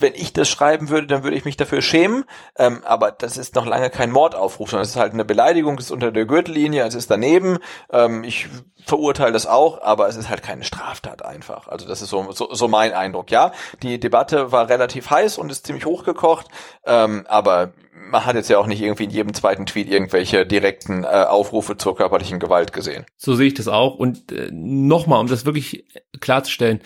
wenn 0.00 0.14
ich 0.14 0.32
das 0.32 0.48
schreiben 0.48 0.88
würde, 0.88 1.06
dann 1.06 1.24
würde 1.24 1.36
ich 1.36 1.44
mich 1.44 1.56
dafür 1.56 1.82
schämen. 1.82 2.24
Ähm, 2.56 2.82
aber 2.84 3.10
das 3.10 3.36
ist 3.36 3.54
noch 3.54 3.66
lange 3.66 3.90
kein 3.90 4.10
Mordaufruf, 4.10 4.70
sondern 4.70 4.84
es 4.84 4.90
ist 4.90 4.96
halt 4.96 5.12
eine 5.12 5.24
Beleidigung, 5.24 5.76
das 5.76 5.86
ist 5.86 5.90
unter 5.90 6.12
der 6.12 6.24
Gürtellinie, 6.24 6.84
es 6.84 6.94
ist 6.94 7.10
daneben. 7.10 7.58
Ähm, 7.90 8.24
ich 8.24 8.48
verurteile 8.84 9.32
das 9.32 9.46
auch, 9.46 9.82
aber 9.82 10.08
es 10.08 10.16
ist 10.16 10.28
halt 10.28 10.42
keine 10.42 10.64
Straftat 10.64 11.24
einfach. 11.24 11.68
Also 11.68 11.86
das 11.86 12.00
ist 12.02 12.10
so, 12.10 12.30
so, 12.32 12.52
so 12.54 12.68
mein 12.68 12.92
Eindruck. 12.92 13.30
Ja, 13.30 13.52
die 13.82 13.98
Debatte 13.98 14.52
war 14.52 14.68
relativ 14.68 15.10
heiß 15.10 15.38
und 15.38 15.50
ist 15.50 15.66
ziemlich 15.66 15.84
hochgekocht, 15.84 16.46
ähm, 16.84 17.26
aber 17.28 17.72
man 18.10 18.24
hat 18.24 18.36
jetzt 18.36 18.48
ja 18.48 18.58
auch 18.58 18.66
nicht 18.66 18.80
irgendwie 18.80 19.04
in 19.04 19.10
jedem 19.10 19.34
zweiten 19.34 19.66
Tweet 19.66 19.90
irgendwelche 19.90 20.46
direkten 20.46 21.04
äh, 21.04 21.08
Aufrufe 21.08 21.76
zur 21.76 21.96
körperlichen 21.96 22.38
Gewalt 22.38 22.72
gesehen. 22.72 23.04
So 23.16 23.34
sehe 23.34 23.48
ich 23.48 23.54
das 23.54 23.68
auch. 23.68 23.96
Und 23.96 24.32
äh, 24.32 24.48
nochmal, 24.52 25.20
um 25.20 25.26
das 25.26 25.44
wirklich 25.44 25.84
klarzustellen, 26.20 26.80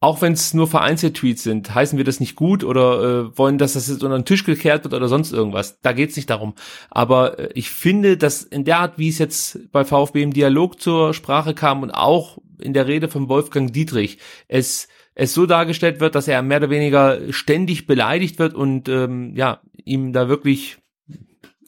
auch 0.00 0.22
wenn 0.22 0.32
es 0.32 0.54
nur 0.54 0.68
vereinzelt 0.68 1.16
Tweets 1.16 1.42
sind, 1.42 1.74
heißen 1.74 1.98
wir 1.98 2.04
das 2.04 2.20
nicht 2.20 2.36
gut 2.36 2.62
oder 2.62 3.02
äh, 3.02 3.38
wollen, 3.38 3.58
dass 3.58 3.72
das 3.72 3.88
jetzt 3.88 4.04
unter 4.04 4.16
den 4.16 4.24
Tisch 4.24 4.44
gekehrt 4.44 4.84
wird 4.84 4.94
oder 4.94 5.08
sonst 5.08 5.32
irgendwas. 5.32 5.80
Da 5.80 5.92
geht's 5.92 6.16
nicht 6.16 6.30
darum. 6.30 6.54
Aber 6.90 7.38
äh, 7.38 7.50
ich 7.54 7.70
finde, 7.70 8.16
dass 8.16 8.42
in 8.42 8.64
der 8.64 8.78
Art, 8.78 8.98
wie 8.98 9.08
es 9.08 9.18
jetzt 9.18 9.72
bei 9.72 9.84
VfB 9.84 10.22
im 10.22 10.32
Dialog 10.32 10.80
zur 10.80 11.14
Sprache 11.14 11.54
kam 11.54 11.82
und 11.82 11.90
auch 11.90 12.38
in 12.60 12.74
der 12.74 12.86
Rede 12.86 13.08
von 13.08 13.28
Wolfgang 13.28 13.72
Dietrich, 13.72 14.18
es 14.46 14.88
es 15.18 15.34
so 15.34 15.46
dargestellt 15.46 15.98
wird, 15.98 16.14
dass 16.14 16.28
er 16.28 16.42
mehr 16.42 16.58
oder 16.58 16.70
weniger 16.70 17.32
ständig 17.32 17.88
beleidigt 17.88 18.38
wird 18.38 18.54
und 18.54 18.88
ähm, 18.88 19.34
ja 19.34 19.60
ihm 19.84 20.12
da 20.12 20.28
wirklich 20.28 20.78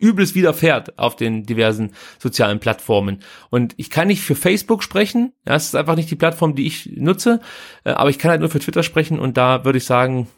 Übles 0.01 0.35
widerfährt 0.35 0.99
auf 0.99 1.17
den 1.17 1.45
diversen 1.45 1.93
sozialen 2.19 2.61
Plattformen. 2.61 3.23
Und 3.51 3.75
ich 3.77 3.91
kann 3.91 4.09
nicht 4.09 4.23
für 4.23 4.35
Facebook 4.35 4.83
sprechen, 4.83 5.33
ja, 5.47 5.55
es 5.55 5.67
ist 5.67 5.75
einfach 5.77 5.97
nicht 5.97 6.11
die 6.11 6.17
Plattform, 6.17 6.55
die 6.55 6.67
ich 6.67 6.91
nutze, 6.97 7.41
äh, 7.85 7.91
aber 7.91 8.11
ich 8.11 8.19
kann 8.19 8.31
halt 8.31 8.41
nur 8.41 8.51
für 8.51 8.61
Twitter 8.61 8.83
sprechen 8.83 9.19
und 9.19 9.37
da 9.37 9.65
würde 9.65 9.79
ich 9.79 9.85
sagen, 9.85 10.29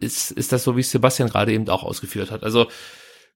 ist, 0.00 0.30
ist 0.32 0.52
das 0.52 0.64
so, 0.64 0.76
wie 0.76 0.82
Sebastian 0.82 1.28
gerade 1.28 1.52
eben 1.52 1.68
auch 1.68 1.82
ausgeführt 1.82 2.30
hat. 2.30 2.42
Also 2.42 2.66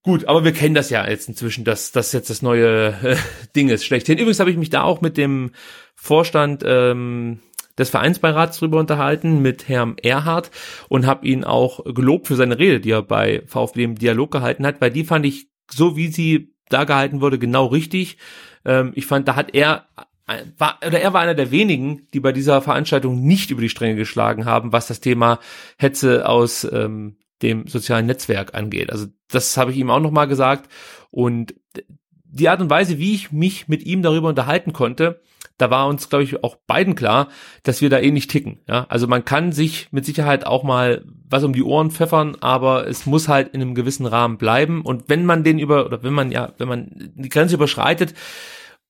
Gut, 0.02 0.26
aber 0.26 0.44
wir 0.44 0.52
kennen 0.52 0.76
das 0.76 0.88
ja 0.88 1.04
jetzt 1.08 1.28
inzwischen, 1.28 1.64
dass 1.64 1.90
das 1.90 2.12
jetzt 2.12 2.30
das 2.30 2.40
neue 2.40 2.94
äh, 3.02 3.16
Ding 3.56 3.70
ist. 3.70 3.84
Schlechthin. 3.84 4.18
Übrigens 4.18 4.38
habe 4.38 4.52
ich 4.52 4.56
mich 4.56 4.70
da 4.70 4.84
auch 4.84 5.00
mit 5.00 5.16
dem 5.16 5.50
Vorstand 5.96 6.62
ähm, 6.64 7.40
des 7.76 7.90
Vereinsbeirats 7.90 8.58
drüber 8.58 8.78
unterhalten, 8.78 9.42
mit 9.42 9.68
Herrn 9.68 9.96
Erhard 9.98 10.52
und 10.88 11.06
habe 11.06 11.26
ihn 11.26 11.42
auch 11.42 11.84
gelobt 11.84 12.28
für 12.28 12.36
seine 12.36 12.56
Rede, 12.56 12.78
die 12.78 12.92
er 12.92 13.02
bei 13.02 13.42
VfB 13.46 13.82
im 13.82 13.94
Dialog 13.96 14.30
gehalten 14.30 14.64
hat, 14.64 14.80
weil 14.80 14.92
die 14.92 15.02
fand 15.02 15.26
ich, 15.26 15.48
so 15.70 15.96
wie 15.96 16.08
sie 16.08 16.54
da 16.68 16.84
gehalten 16.84 17.20
wurde, 17.20 17.38
genau 17.38 17.66
richtig. 17.66 18.18
Ähm, 18.64 18.92
ich 18.94 19.06
fand, 19.06 19.28
da 19.28 19.36
hat 19.36 19.54
er 19.54 19.86
war, 20.58 20.78
oder 20.84 21.00
er 21.00 21.12
war 21.12 21.20
einer 21.20 21.34
der 21.34 21.50
wenigen, 21.50 22.08
die 22.12 22.20
bei 22.20 22.32
dieser 22.32 22.60
Veranstaltung 22.60 23.24
nicht 23.24 23.50
über 23.50 23.60
die 23.60 23.68
Stränge 23.68 23.94
geschlagen 23.94 24.44
haben, 24.44 24.72
was 24.72 24.88
das 24.88 25.00
Thema 25.00 25.38
Hetze 25.78 26.28
aus 26.28 26.64
ähm, 26.64 27.16
dem 27.42 27.68
sozialen 27.68 28.06
Netzwerk 28.06 28.54
angeht. 28.54 28.90
Also 28.90 29.06
das 29.28 29.56
habe 29.56 29.70
ich 29.70 29.76
ihm 29.76 29.90
auch 29.90 30.00
nochmal 30.00 30.26
gesagt. 30.26 30.70
Und 31.10 31.54
die 32.24 32.48
Art 32.48 32.60
und 32.60 32.70
Weise, 32.70 32.98
wie 32.98 33.14
ich 33.14 33.30
mich 33.30 33.68
mit 33.68 33.84
ihm 33.84 34.02
darüber 34.02 34.28
unterhalten 34.28 34.72
konnte, 34.72 35.22
da 35.58 35.70
war 35.70 35.86
uns, 35.86 36.08
glaube 36.08 36.24
ich, 36.24 36.42
auch 36.42 36.56
beiden 36.66 36.96
klar, 36.96 37.28
dass 37.62 37.80
wir 37.80 37.88
da 37.88 37.98
eh 37.98 38.10
nicht 38.10 38.30
ticken. 38.30 38.60
Ja? 38.68 38.86
Also 38.88 39.06
man 39.06 39.24
kann 39.24 39.52
sich 39.52 39.88
mit 39.92 40.04
Sicherheit 40.04 40.44
auch 40.44 40.64
mal 40.64 41.04
was 41.28 41.44
um 41.44 41.52
die 41.52 41.62
Ohren 41.62 41.90
pfeffern, 41.90 42.36
aber 42.40 42.86
es 42.86 43.06
muss 43.06 43.28
halt 43.28 43.48
in 43.54 43.60
einem 43.60 43.74
gewissen 43.74 44.06
Rahmen 44.06 44.38
bleiben. 44.38 44.82
Und 44.82 45.08
wenn 45.08 45.24
man 45.24 45.44
den 45.44 45.58
über, 45.58 45.86
oder 45.86 46.02
wenn 46.02 46.12
man 46.12 46.30
ja, 46.30 46.52
wenn 46.58 46.68
man 46.68 47.12
die 47.14 47.28
Grenze 47.28 47.56
überschreitet 47.56 48.14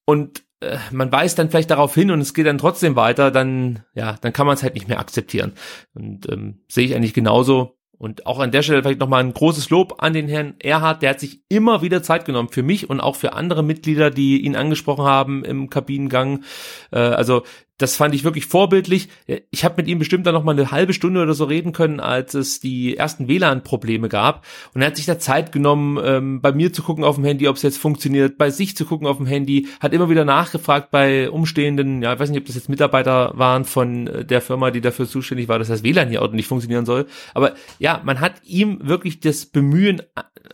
und 0.04 0.44
äh, 0.60 0.78
man 0.90 1.12
weist 1.12 1.38
dann 1.38 1.50
vielleicht 1.50 1.70
darauf 1.70 1.94
hin 1.94 2.10
und 2.10 2.20
es 2.20 2.34
geht 2.34 2.46
dann 2.46 2.58
trotzdem 2.58 2.96
weiter, 2.96 3.30
dann 3.30 3.84
ja, 3.94 4.16
dann 4.20 4.32
kann 4.32 4.46
man 4.46 4.54
es 4.54 4.62
halt 4.62 4.74
nicht 4.74 4.88
mehr 4.88 5.00
akzeptieren. 5.00 5.52
Und 5.94 6.30
ähm, 6.30 6.60
sehe 6.68 6.86
ich 6.86 6.94
eigentlich 6.94 7.14
genauso. 7.14 7.76
Und 7.98 8.26
auch 8.26 8.40
an 8.40 8.50
der 8.50 8.62
Stelle 8.62 8.82
vielleicht 8.82 9.00
nochmal 9.00 9.24
ein 9.24 9.32
großes 9.32 9.70
Lob 9.70 10.02
an 10.02 10.12
den 10.12 10.28
Herrn 10.28 10.54
Erhard, 10.58 11.00
der 11.00 11.10
hat 11.10 11.20
sich 11.20 11.40
immer 11.48 11.80
wieder 11.80 12.02
Zeit 12.02 12.26
genommen 12.26 12.50
für 12.50 12.62
mich 12.62 12.90
und 12.90 13.00
auch 13.00 13.16
für 13.16 13.32
andere 13.32 13.62
Mitglieder, 13.62 14.10
die 14.10 14.42
ihn 14.44 14.54
angesprochen 14.54 15.06
haben 15.06 15.44
im 15.44 15.70
Kabinengang. 15.70 16.44
Äh, 16.90 16.98
also 16.98 17.42
das 17.78 17.96
fand 17.96 18.14
ich 18.14 18.24
wirklich 18.24 18.46
vorbildlich. 18.46 19.08
Ich 19.50 19.64
habe 19.64 19.74
mit 19.76 19.88
ihm 19.88 19.98
bestimmt 19.98 20.26
dann 20.26 20.34
noch 20.34 20.44
mal 20.44 20.52
eine 20.52 20.70
halbe 20.70 20.94
Stunde 20.94 21.22
oder 21.22 21.34
so 21.34 21.44
reden 21.44 21.72
können, 21.72 22.00
als 22.00 22.34
es 22.34 22.60
die 22.60 22.96
ersten 22.96 23.28
WLAN-Probleme 23.28 24.08
gab. 24.08 24.44
Und 24.72 24.80
er 24.80 24.88
hat 24.88 24.96
sich 24.96 25.06
da 25.06 25.18
Zeit 25.18 25.52
genommen, 25.52 25.98
ähm, 26.02 26.40
bei 26.40 26.52
mir 26.52 26.72
zu 26.72 26.82
gucken 26.82 27.04
auf 27.04 27.16
dem 27.16 27.24
Handy, 27.24 27.48
ob 27.48 27.56
es 27.56 27.62
jetzt 27.62 27.78
funktioniert, 27.78 28.38
bei 28.38 28.50
sich 28.50 28.76
zu 28.76 28.86
gucken 28.86 29.06
auf 29.06 29.18
dem 29.18 29.26
Handy, 29.26 29.68
hat 29.80 29.92
immer 29.92 30.08
wieder 30.08 30.24
nachgefragt 30.24 30.90
bei 30.90 31.30
umstehenden, 31.30 32.02
ja, 32.02 32.14
ich 32.14 32.18
weiß 32.18 32.30
nicht, 32.30 32.40
ob 32.40 32.46
das 32.46 32.54
jetzt 32.54 32.68
Mitarbeiter 32.68 33.32
waren 33.34 33.64
von 33.64 34.06
äh, 34.06 34.24
der 34.24 34.40
Firma, 34.40 34.70
die 34.70 34.80
dafür 34.80 35.06
zuständig 35.06 35.48
war, 35.48 35.58
dass 35.58 35.68
das 35.68 35.82
WLAN 35.82 36.08
hier 36.08 36.22
ordentlich 36.22 36.46
funktionieren 36.46 36.86
soll. 36.86 37.06
Aber 37.34 37.54
ja, 37.78 38.00
man 38.04 38.20
hat 38.20 38.34
ihm 38.44 38.78
wirklich 38.82 39.20
das 39.20 39.46
Bemühen 39.46 40.02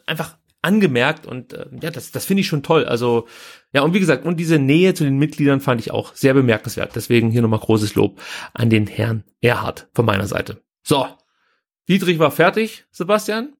einfach 0.06 0.36
angemerkt 0.62 1.26
und 1.26 1.52
äh, 1.52 1.66
ja, 1.82 1.90
das, 1.90 2.12
das 2.12 2.24
finde 2.24 2.40
ich 2.40 2.46
schon 2.46 2.62
toll. 2.62 2.84
Also 2.84 3.26
ja, 3.72 3.82
und 3.82 3.94
wie 3.94 4.00
gesagt, 4.00 4.24
und 4.24 4.38
diese 4.38 4.58
Nähe 4.58 4.94
zu 4.94 5.04
den 5.04 5.18
Mitgliedern 5.18 5.60
fand 5.60 5.80
ich 5.80 5.90
auch 5.90 6.14
sehr 6.14 6.34
bemerkenswert. 6.34 6.94
Deswegen 6.94 7.30
hier 7.30 7.42
nochmal 7.42 7.60
großes 7.60 7.94
Lob 7.96 8.20
an 8.54 8.70
den 8.70 8.86
Herrn 8.86 9.24
Erhard 9.40 9.88
von 9.92 10.06
meiner 10.06 10.26
Seite. 10.26 10.62
So, 10.82 11.06
Dietrich 11.88 12.18
war 12.18 12.30
fertig, 12.30 12.84
Sebastian 12.90 13.54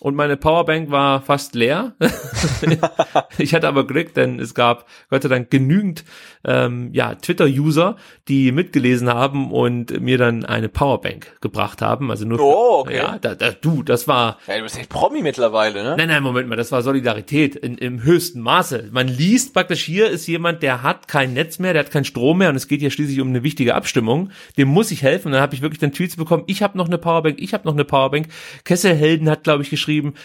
und 0.00 0.16
meine 0.16 0.36
Powerbank 0.36 0.90
war 0.90 1.22
fast 1.22 1.54
leer. 1.54 1.92
ich 3.38 3.54
hatte 3.54 3.68
aber 3.68 3.86
Glück, 3.86 4.12
denn 4.12 4.40
es 4.40 4.52
gab 4.52 4.86
Gott 5.08 5.22
sei 5.22 5.28
Dank 5.28 5.50
genügend 5.50 6.04
ähm, 6.44 6.90
ja, 6.92 7.14
Twitter-User, 7.14 7.96
die 8.26 8.50
mitgelesen 8.50 9.08
haben 9.08 9.52
und 9.52 10.00
mir 10.00 10.18
dann 10.18 10.44
eine 10.44 10.68
Powerbank 10.68 11.40
gebracht 11.40 11.80
haben. 11.80 12.10
Also 12.10 12.26
nur 12.26 12.40
oh, 12.40 12.80
okay. 12.80 12.96
ja, 12.96 13.18
da, 13.20 13.36
da, 13.36 13.52
du, 13.52 13.84
das 13.84 14.08
war. 14.08 14.38
Ja, 14.48 14.56
du 14.56 14.64
bist 14.64 14.76
echt 14.78 14.88
Promi 14.88 15.22
mittlerweile, 15.22 15.84
ne? 15.84 15.94
Nein, 15.96 16.08
nein, 16.08 16.22
Moment 16.24 16.48
mal, 16.48 16.56
das 16.56 16.72
war 16.72 16.82
Solidarität 16.82 17.54
in, 17.54 17.78
im 17.78 18.02
höchsten 18.02 18.40
Maße. 18.40 18.88
Man 18.90 19.06
liest 19.06 19.54
praktisch 19.54 19.84
hier 19.84 20.10
ist 20.10 20.26
jemand, 20.26 20.64
der 20.64 20.82
hat 20.82 21.06
kein 21.06 21.34
Netz 21.34 21.60
mehr, 21.60 21.72
der 21.72 21.84
hat 21.84 21.92
keinen 21.92 22.04
Strom 22.04 22.38
mehr 22.38 22.50
und 22.50 22.56
es 22.56 22.66
geht 22.66 22.80
hier 22.80 22.90
schließlich 22.90 23.20
um 23.20 23.28
eine 23.28 23.44
wichtige 23.44 23.76
Abstimmung. 23.76 24.30
Dem 24.58 24.68
muss 24.68 24.90
ich 24.90 25.02
helfen. 25.02 25.28
Und 25.28 25.32
dann 25.32 25.42
habe 25.42 25.54
ich 25.54 25.62
wirklich 25.62 25.78
dann 25.78 25.92
Tweets 25.92 26.16
bekommen. 26.16 26.42
Ich 26.48 26.62
habe 26.62 26.76
noch 26.76 26.88
eine 26.88 26.98
Powerbank, 26.98 27.36
ich 27.38 27.54
habe 27.54 27.64
noch 27.64 27.74
eine 27.74 27.84
Powerbank. 27.84 28.26
Kesselhelden 28.64 29.30
hat, 29.30 29.44
glaube 29.44 29.62
ich, 29.62 29.70
geschrieben. 29.70 29.83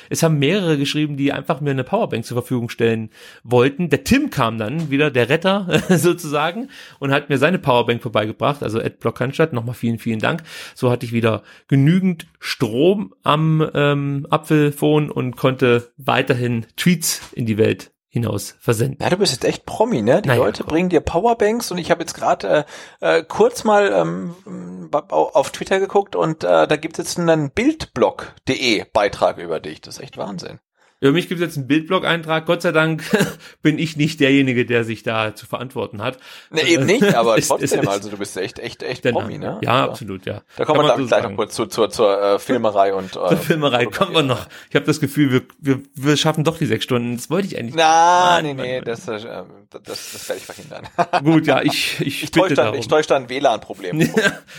Es 0.09 0.23
haben 0.23 0.39
mehrere 0.39 0.77
geschrieben, 0.77 1.17
die 1.17 1.31
einfach 1.31 1.61
mir 1.61 1.71
eine 1.71 1.83
Powerbank 1.83 2.25
zur 2.25 2.35
Verfügung 2.35 2.69
stellen 2.69 3.09
wollten. 3.43 3.89
Der 3.89 4.03
Tim 4.03 4.29
kam 4.29 4.57
dann 4.57 4.89
wieder, 4.89 5.11
der 5.11 5.29
Retter 5.29 5.81
sozusagen, 5.89 6.69
und 6.99 7.11
hat 7.11 7.29
mir 7.29 7.37
seine 7.37 7.59
Powerbank 7.59 8.01
vorbeigebracht. 8.01 8.63
Also 8.63 8.79
Ed 8.79 8.99
Blockhandstadt, 8.99 9.53
nochmal 9.53 9.75
vielen, 9.75 9.99
vielen 9.99 10.19
Dank. 10.19 10.43
So 10.75 10.89
hatte 10.89 11.05
ich 11.05 11.13
wieder 11.13 11.43
genügend 11.67 12.27
Strom 12.39 13.13
am 13.23 13.69
ähm, 13.73 14.27
Apfelphone 14.29 15.11
und 15.11 15.35
konnte 15.35 15.91
weiterhin 15.97 16.65
Tweets 16.75 17.31
in 17.33 17.45
die 17.45 17.57
Welt 17.57 17.91
hinaus 18.09 18.55
versenden. 18.59 18.97
Ja, 19.01 19.09
du 19.09 19.17
bist 19.17 19.31
jetzt 19.33 19.45
echt 19.45 19.65
Promi, 19.65 20.01
ne? 20.01 20.21
Die 20.21 20.29
Naja, 20.29 20.41
Leute 20.43 20.63
komm. 20.63 20.69
bringen 20.71 20.89
dir 20.89 20.99
Powerbanks 20.99 21.71
und 21.71 21.77
ich 21.77 21.91
habe 21.91 22.01
jetzt 22.01 22.13
gerade 22.15 22.65
äh, 23.01 23.19
äh, 23.19 23.23
kurz 23.23 23.63
mal 23.63 23.91
ähm, 23.93 24.89
au- 24.91 25.29
auf 25.33 25.51
Twitter 25.51 25.79
geguckt 25.79 26.15
und 26.15 26.43
äh, 26.43 26.67
da 26.67 26.75
gibt 26.75 26.97
es 26.97 27.05
jetzt 27.05 27.19
einen 27.19 27.51
Bildblog.de 27.51 28.85
Beitrag 28.91 29.37
über 29.37 29.59
dich. 29.59 29.81
Das 29.81 29.97
ist 29.97 30.03
echt 30.03 30.17
Wahnsinn. 30.17 30.59
Über 31.01 31.13
mich 31.13 31.29
gibt 31.29 31.39
es 31.39 31.45
jetzt 31.47 31.57
einen 31.57 31.67
Bildblog-Eintrag. 31.67 32.45
Gott 32.45 32.61
sei 32.61 32.71
Dank 32.73 33.03
bin 33.61 33.79
ich 33.79 33.95
nicht 33.95 34.19
derjenige, 34.19 34.65
der 34.65 34.83
sich 34.83 35.01
da 35.03 35.33
zu 35.33 35.45
verantworten 35.45 36.01
hat. 36.01 36.17
Ne, 36.51 36.61
eben 36.67 36.85
nicht, 36.85 37.03
aber 37.15 37.37
Ist- 37.37 37.47
trotzdem, 37.47 37.81
ist- 37.81 37.87
also 37.87 38.09
du 38.09 38.17
bist 38.17 38.35
echt, 38.35 38.59
echt, 38.59 38.83
echt 38.83 39.05
Der 39.05 39.13
Promi, 39.13 39.37
Name. 39.37 39.55
ne? 39.55 39.59
Ja, 39.63 39.79
Also, 39.81 39.91
absolut, 39.91 40.25
ja. 40.25 40.41
Da 40.57 40.65
kommen 40.65 40.81
wir 40.81 40.89
so 40.89 40.95
gleich 40.97 41.09
sagen. 41.09 41.29
noch 41.29 41.37
kurz 41.37 41.55
zu, 41.55 41.67
zur, 41.67 41.89
zur 41.89 42.21
äh, 42.21 42.39
Filmerei 42.39 42.93
und 42.95 43.05
äh, 43.11 43.29
Zur 43.29 43.37
Filmerei 43.37 43.85
kommen 43.85 44.13
wir 44.13 44.23
noch. 44.23 44.47
Ich 44.69 44.75
habe 44.75 44.85
das 44.85 44.99
Gefühl, 44.99 45.31
wir, 45.31 45.41
wir, 45.59 45.81
wir 45.95 46.17
schaffen 46.17 46.43
doch 46.43 46.57
die 46.57 46.65
sechs 46.65 46.83
Stunden. 46.83 47.15
Das 47.15 47.29
wollte 47.29 47.47
ich 47.47 47.57
eigentlich. 47.57 47.75
Na, 47.75 48.41
Nein, 48.41 48.43
nee, 48.43 48.53
nein, 48.53 48.65
nee, 48.65 48.75
nein. 48.75 48.83
das, 48.85 49.07
äh, 49.07 49.43
das, 49.69 50.11
das 50.13 50.27
werde 50.29 50.39
ich 50.41 50.45
verhindern. 50.45 50.87
Gut, 51.23 51.47
ja, 51.47 51.61
ich, 51.61 52.01
ich, 52.01 52.23
Ich 52.23 52.31
täusche 52.31 52.55
dann, 52.55 52.73
ich 52.73 52.87
täusche 52.89 53.07
dann 53.09 53.23
ein 53.23 53.29
WLAN-Problem. 53.29 54.01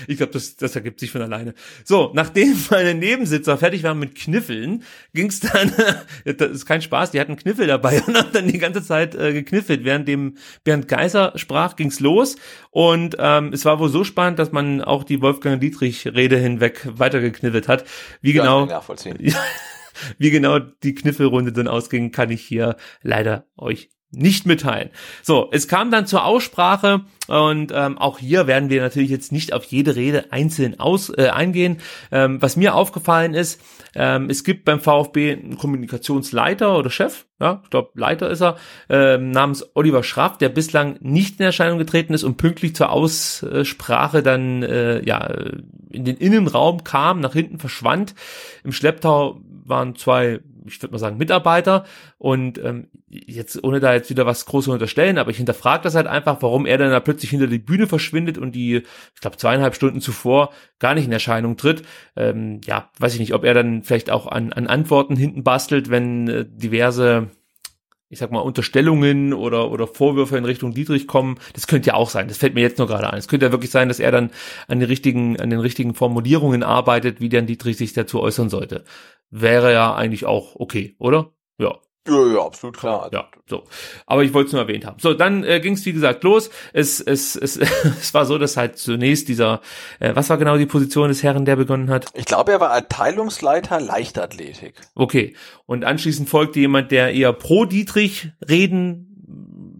ich 0.06 0.16
glaube, 0.16 0.32
das, 0.32 0.56
das 0.56 0.74
ergibt 0.74 1.00
sich 1.00 1.10
von 1.10 1.20
alleine. 1.20 1.52
So, 1.84 2.10
nachdem 2.14 2.54
meine 2.70 2.94
Nebensitzer 2.94 3.58
fertig 3.58 3.82
waren 3.82 3.98
mit 3.98 4.14
Kniffeln, 4.14 4.84
ging's 5.12 5.40
dann, 5.40 5.72
das 6.35 6.51
ist 6.51 6.66
kein 6.66 6.82
Spaß, 6.82 7.11
die 7.11 7.20
hatten 7.20 7.36
Kniffel 7.36 7.66
dabei 7.66 8.02
und 8.07 8.16
haben 8.16 8.32
dann 8.32 8.48
die 8.48 8.59
ganze 8.59 8.82
Zeit 8.82 9.15
äh, 9.15 9.32
gekniffelt. 9.32 9.85
Während 9.85 10.09
dem 10.09 10.36
Bernd 10.65 10.89
Geiser 10.89 11.32
sprach, 11.36 11.77
ging's 11.77 12.01
los 12.01 12.36
und 12.70 13.16
ähm, 13.19 13.52
es 13.52 13.65
war 13.65 13.78
wohl 13.78 13.89
so 13.89 14.05
spannend, 14.05 14.39
dass 14.39 14.52
man 14.52 14.82
auch 14.82 15.05
die 15.05 15.20
Wolfgang 15.23 15.61
Dietrich-Rede 15.61 16.36
hinweg 16.36 16.86
weitergekniffelt 16.90 17.69
hat. 17.69 17.85
Wie 18.20 18.32
Kann 18.32 18.43
genau 18.44 18.66
nachvollziehen. 18.66 19.19
wie 20.19 20.31
genau 20.31 20.59
die 20.59 20.94
Kniffelrunde 20.94 21.52
dann 21.52 21.69
ausging, 21.69 22.12
kann 22.12 22.31
ich 22.31 22.43
hier 22.43 22.77
leider 23.02 23.47
euch 23.57 23.90
nicht 24.12 24.47
mitteilen. 24.47 24.91
So, 25.23 25.49
es 25.53 25.69
kam 25.69 25.91
dann 25.91 26.07
zur 26.07 26.24
Aussprache 26.24 27.03
und 27.28 27.73
ähm, 27.73 27.97
auch 27.97 28.19
hier 28.19 28.47
werden 28.49 28.70
wir 28.70 28.82
natürlich 28.82 29.11
jetzt 29.11 29.31
nicht 29.31 29.53
auf 29.53 29.65
jede 29.65 29.95
Rede 29.95 30.32
einzeln 30.32 30.81
aus, 30.81 31.11
äh, 31.11 31.28
eingehen. 31.28 31.78
Ähm, 32.11 32.43
was 32.43 32.57
mir 32.57 32.74
aufgefallen 32.74 33.35
ist, 33.35 33.61
ähm, 33.95 34.28
es 34.28 34.43
gibt 34.43 34.65
beim 34.65 34.81
VfB 34.81 35.32
einen 35.32 35.59
Kommunikationsleiter 35.59 36.77
oder 36.77 36.91
Chef, 36.91 37.27
ja, 37.41 37.61
ich 37.65 37.70
glaube 37.70 37.91
Leiter 37.95 38.28
ist 38.31 38.43
er, 38.43 38.57
ähm, 38.89 39.31
namens 39.31 39.65
Oliver 39.74 40.03
Schraff, 40.03 40.39
der 40.39 40.49
bislang 40.49 40.97
nicht 41.01 41.39
in 41.39 41.47
Erscheinung 41.47 41.78
getreten 41.78 42.12
ist 42.12 42.24
und 42.24 42.37
pünktlich 42.37 42.74
zur 42.74 42.91
Aussprache 42.91 44.23
dann 44.23 44.62
äh, 44.65 45.05
ja 45.05 45.19
in 45.91 46.05
den 46.05 46.16
Innenraum 46.16 46.85
kam, 46.85 47.20
nach 47.20 47.32
hinten 47.32 47.59
verschwand. 47.59 48.15
Im 48.65 48.73
Schlepptau 48.73 49.41
waren 49.65 49.95
zwei, 49.95 50.41
ich 50.66 50.82
würde 50.82 50.93
mal 50.93 50.99
sagen, 50.99 51.16
Mitarbeiter 51.19 51.85
und 52.19 52.59
ähm, 52.59 52.89
jetzt 53.09 53.62
ohne 53.62 53.81
da 53.81 53.95
jetzt 53.95 54.11
wieder 54.11 54.27
was 54.27 54.47
groß 54.47 54.66
zu 54.66 54.73
unterstellen, 54.73 55.19
aber 55.19 55.31
ich 55.31 55.37
hinterfrage 55.37 55.82
das 55.82 55.95
halt 55.95 56.07
einfach, 56.07 56.43
warum 56.43 56.66
er 56.66 56.78
dann 56.78 56.91
da 56.91 57.01
plötzlich 57.01 57.31
hinter 57.31 57.47
die 57.47 57.59
Bühne 57.59 57.87
verschwindet 57.87 58.39
und 58.39 58.53
die, 58.53 58.77
ich 58.77 59.20
glaube, 59.20 59.37
zweieinhalb 59.37 59.74
Stunden 59.74 60.01
zuvor 60.01 60.53
gar 60.78 60.95
nicht 60.95 61.07
in 61.07 61.12
Erscheinung 61.12 61.57
tritt. 61.57 61.82
Ähm, 62.16 62.61
ja, 62.65 62.91
weiß 62.99 63.15
ich 63.15 63.20
nicht, 63.20 63.35
ob 63.35 63.45
er 63.45 63.55
dann 63.55 63.82
vielleicht 63.82 64.11
auch 64.11 64.27
an, 64.27 64.53
an 64.53 64.66
Antworten 64.66 65.16
hinten 65.16 65.45
bastelt, 65.45 65.91
wenn 65.91 66.28
äh, 66.28 66.47
diverse 66.49 67.31
ich 68.12 68.19
sag 68.19 68.32
mal, 68.32 68.41
Unterstellungen 68.41 69.32
oder, 69.32 69.70
oder 69.70 69.87
Vorwürfe 69.87 70.37
in 70.37 70.45
Richtung 70.45 70.74
Dietrich 70.74 71.07
kommen. 71.07 71.39
Das 71.55 71.69
könnte 71.69 71.91
ja 71.91 71.95
auch 71.95 72.11
sein. 72.11 72.27
Das 72.27 72.39
fällt 72.39 72.55
mir 72.55 72.61
jetzt 72.61 72.78
nur 72.78 72.89
gerade 72.89 73.09
ein. 73.09 73.20
Es 73.20 73.28
könnte 73.28 73.47
ja 73.47 73.53
wirklich 73.53 73.70
sein, 73.70 73.87
dass 73.87 74.01
er 74.01 74.11
dann 74.11 74.31
an 74.66 74.81
den 74.81 74.89
richtigen, 74.89 75.39
an 75.39 75.49
den 75.49 75.61
richtigen 75.61 75.95
Formulierungen 75.95 76.65
arbeitet, 76.65 77.20
wie 77.20 77.28
dann 77.28 77.47
Dietrich 77.47 77.77
sich 77.77 77.93
dazu 77.93 78.20
äußern 78.20 78.51
sollte. 78.51 78.82
Wäre 79.31 79.73
ja 79.73 79.94
eigentlich 79.94 80.27
auch 80.27 80.57
okay, 80.57 80.97
oder? 80.98 81.32
Ja. 81.59 81.78
Ja, 82.09 82.27
ja, 82.32 82.40
absolut 82.40 82.78
klar. 82.78 83.11
Ja, 83.12 83.28
so. 83.47 83.65
Aber 84.07 84.24
ich 84.24 84.32
wollte 84.32 84.48
es 84.48 84.52
nur 84.55 84.62
erwähnt 84.62 84.86
haben. 84.86 84.98
So, 84.98 85.12
dann 85.12 85.44
äh, 85.44 85.61
ging 85.61 85.74
es 85.74 85.85
wie 85.85 85.93
gesagt 85.93 86.24
los. 86.24 86.48
Es, 86.73 86.98
es, 86.98 87.36
es, 87.36 87.57
es 88.01 88.15
war 88.15 88.24
so, 88.24 88.39
dass 88.39 88.57
halt 88.57 88.78
zunächst 88.78 89.28
dieser, 89.28 89.61
äh, 90.01 90.15
was 90.15 90.31
war 90.31 90.39
genau 90.39 90.57
die 90.57 90.66
Position 90.66 91.09
des 91.09 91.23
Herren, 91.23 91.44
der 91.44 91.57
begonnen 91.57 91.90
hat? 91.90 92.07
Ich 92.15 92.24
glaube, 92.24 92.52
er 92.52 92.61
war 92.61 92.73
Abteilungsleiter 92.73 93.81
Leichtathletik. 93.81 94.74
Okay. 94.94 95.36
Und 95.66 95.85
anschließend 95.85 96.28
folgte 96.28 96.59
jemand, 96.59 96.90
der 96.90 97.12
eher 97.12 97.35
pro 97.35 97.66
Dietrich 97.66 98.32
reden 98.48 99.10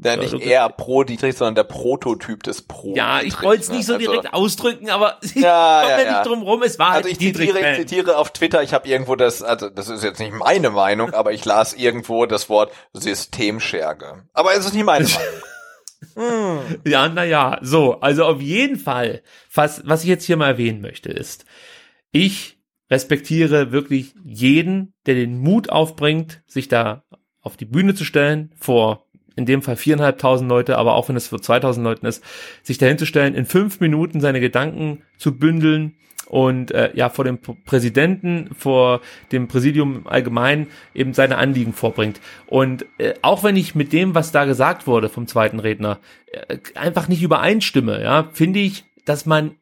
Ja, 0.03 0.17
nicht 0.17 0.33
also, 0.33 0.39
eher 0.39 0.69
pro 0.71 1.05
Dietrich, 1.05 1.37
sondern 1.37 1.57
der 1.57 1.65
Prototyp 1.65 2.43
des 2.43 2.63
Pro. 2.63 2.95
Ja, 2.95 3.21
ich 3.21 3.43
wollte 3.43 3.63
es 3.63 3.69
nicht 3.69 3.85
so 3.85 3.95
ne? 3.95 3.99
direkt 3.99 4.27
also, 4.27 4.37
ausdrücken, 4.37 4.89
aber 4.89 5.19
ich 5.23 5.35
ja, 5.35 5.83
komme 5.83 5.93
ja, 5.93 6.03
ja. 6.03 6.13
nicht 6.13 6.27
drum 6.27 6.43
rum. 6.43 6.63
Es 6.63 6.79
war 6.79 6.91
also 6.91 7.05
halt 7.05 7.13
ich 7.13 7.19
Dietrich 7.19 7.51
zitiere, 7.51 7.73
ich 7.73 7.79
zitiere 7.79 8.17
auf 8.17 8.33
Twitter, 8.33 8.63
ich 8.63 8.73
habe 8.73 8.89
irgendwo 8.89 9.15
das, 9.17 9.43
also 9.43 9.69
das 9.69 9.89
ist 9.89 10.03
jetzt 10.03 10.19
nicht 10.19 10.33
meine 10.33 10.71
Meinung, 10.71 11.13
aber 11.13 11.33
ich 11.33 11.45
las 11.45 11.75
irgendwo 11.75 12.25
das 12.27 12.49
Wort 12.49 12.73
Systemscherge. 12.95 14.25
Aber 14.33 14.55
es 14.55 14.65
ist 14.65 14.75
nicht 14.75 14.85
meine 14.85 15.05
Meinung. 15.05 15.21
Hm. 16.15 16.81
Ja, 16.87 17.11
naja, 17.11 17.59
so, 17.61 18.01
also 18.01 18.25
auf 18.25 18.41
jeden 18.41 18.79
Fall, 18.79 19.21
was, 19.53 19.83
was 19.85 20.03
ich 20.03 20.09
jetzt 20.09 20.25
hier 20.25 20.39
mal 20.39 20.49
erwähnen 20.49 20.81
möchte, 20.81 21.11
ist, 21.11 21.45
ich 22.11 22.59
respektiere 22.91 23.71
wirklich 23.71 24.15
jeden, 24.25 24.95
der 25.05 25.15
den 25.15 25.39
Mut 25.39 25.69
aufbringt, 25.69 26.43
sich 26.47 26.69
da 26.69 27.05
auf 27.43 27.59
die 27.59 27.67
Bühne 27.67 27.95
zu 27.95 28.05
stellen, 28.05 28.55
vor 28.59 29.10
in 29.37 29.47
dem 29.47 29.63
Fall 29.63 29.77
viereinhalbtausend 29.77 30.49
Leute, 30.49 30.79
aber 30.79 30.95
auch 30.95 31.09
wenn 31.09 31.17
es 31.17 31.29
für 31.29 31.41
2000 31.41 31.85
Leuten 31.85 32.07
ist, 32.07 32.23
sich 32.63 32.79
dahin 32.79 32.99
zu 32.99 33.07
stellen, 33.07 33.35
in 33.35 33.47
fünf 33.47 33.81
Minuten 33.81 34.21
seine 34.21 34.41
Gedanken 34.41 35.03
zu 35.19 35.37
bündeln 35.37 35.95
und 36.31 36.71
äh, 36.71 36.93
ja 36.95 37.09
vor 37.09 37.25
dem 37.25 37.39
Präsidenten, 37.39 38.51
vor 38.57 39.01
dem 39.33 39.49
Präsidium 39.49 40.07
allgemein 40.07 40.69
eben 40.95 41.13
seine 41.13 41.39
Anliegen 41.39 41.73
vorbringt. 41.73 42.21
Und 42.47 42.87
äh, 42.99 43.15
auch 43.23 43.43
wenn 43.43 43.57
ich 43.57 43.75
mit 43.75 43.93
dem, 43.93 44.15
was 44.15 44.31
da 44.31 44.45
gesagt 44.45 44.87
wurde 44.87 45.09
vom 45.09 45.27
zweiten 45.27 45.59
Redner, 45.59 45.99
äh, 46.31 46.59
einfach 46.77 47.09
nicht 47.09 47.23
übereinstimme, 47.23 48.01
ja, 48.01 48.29
finde 48.33 48.61
ich, 48.61 48.85
dass 49.05 49.27
man 49.27 49.57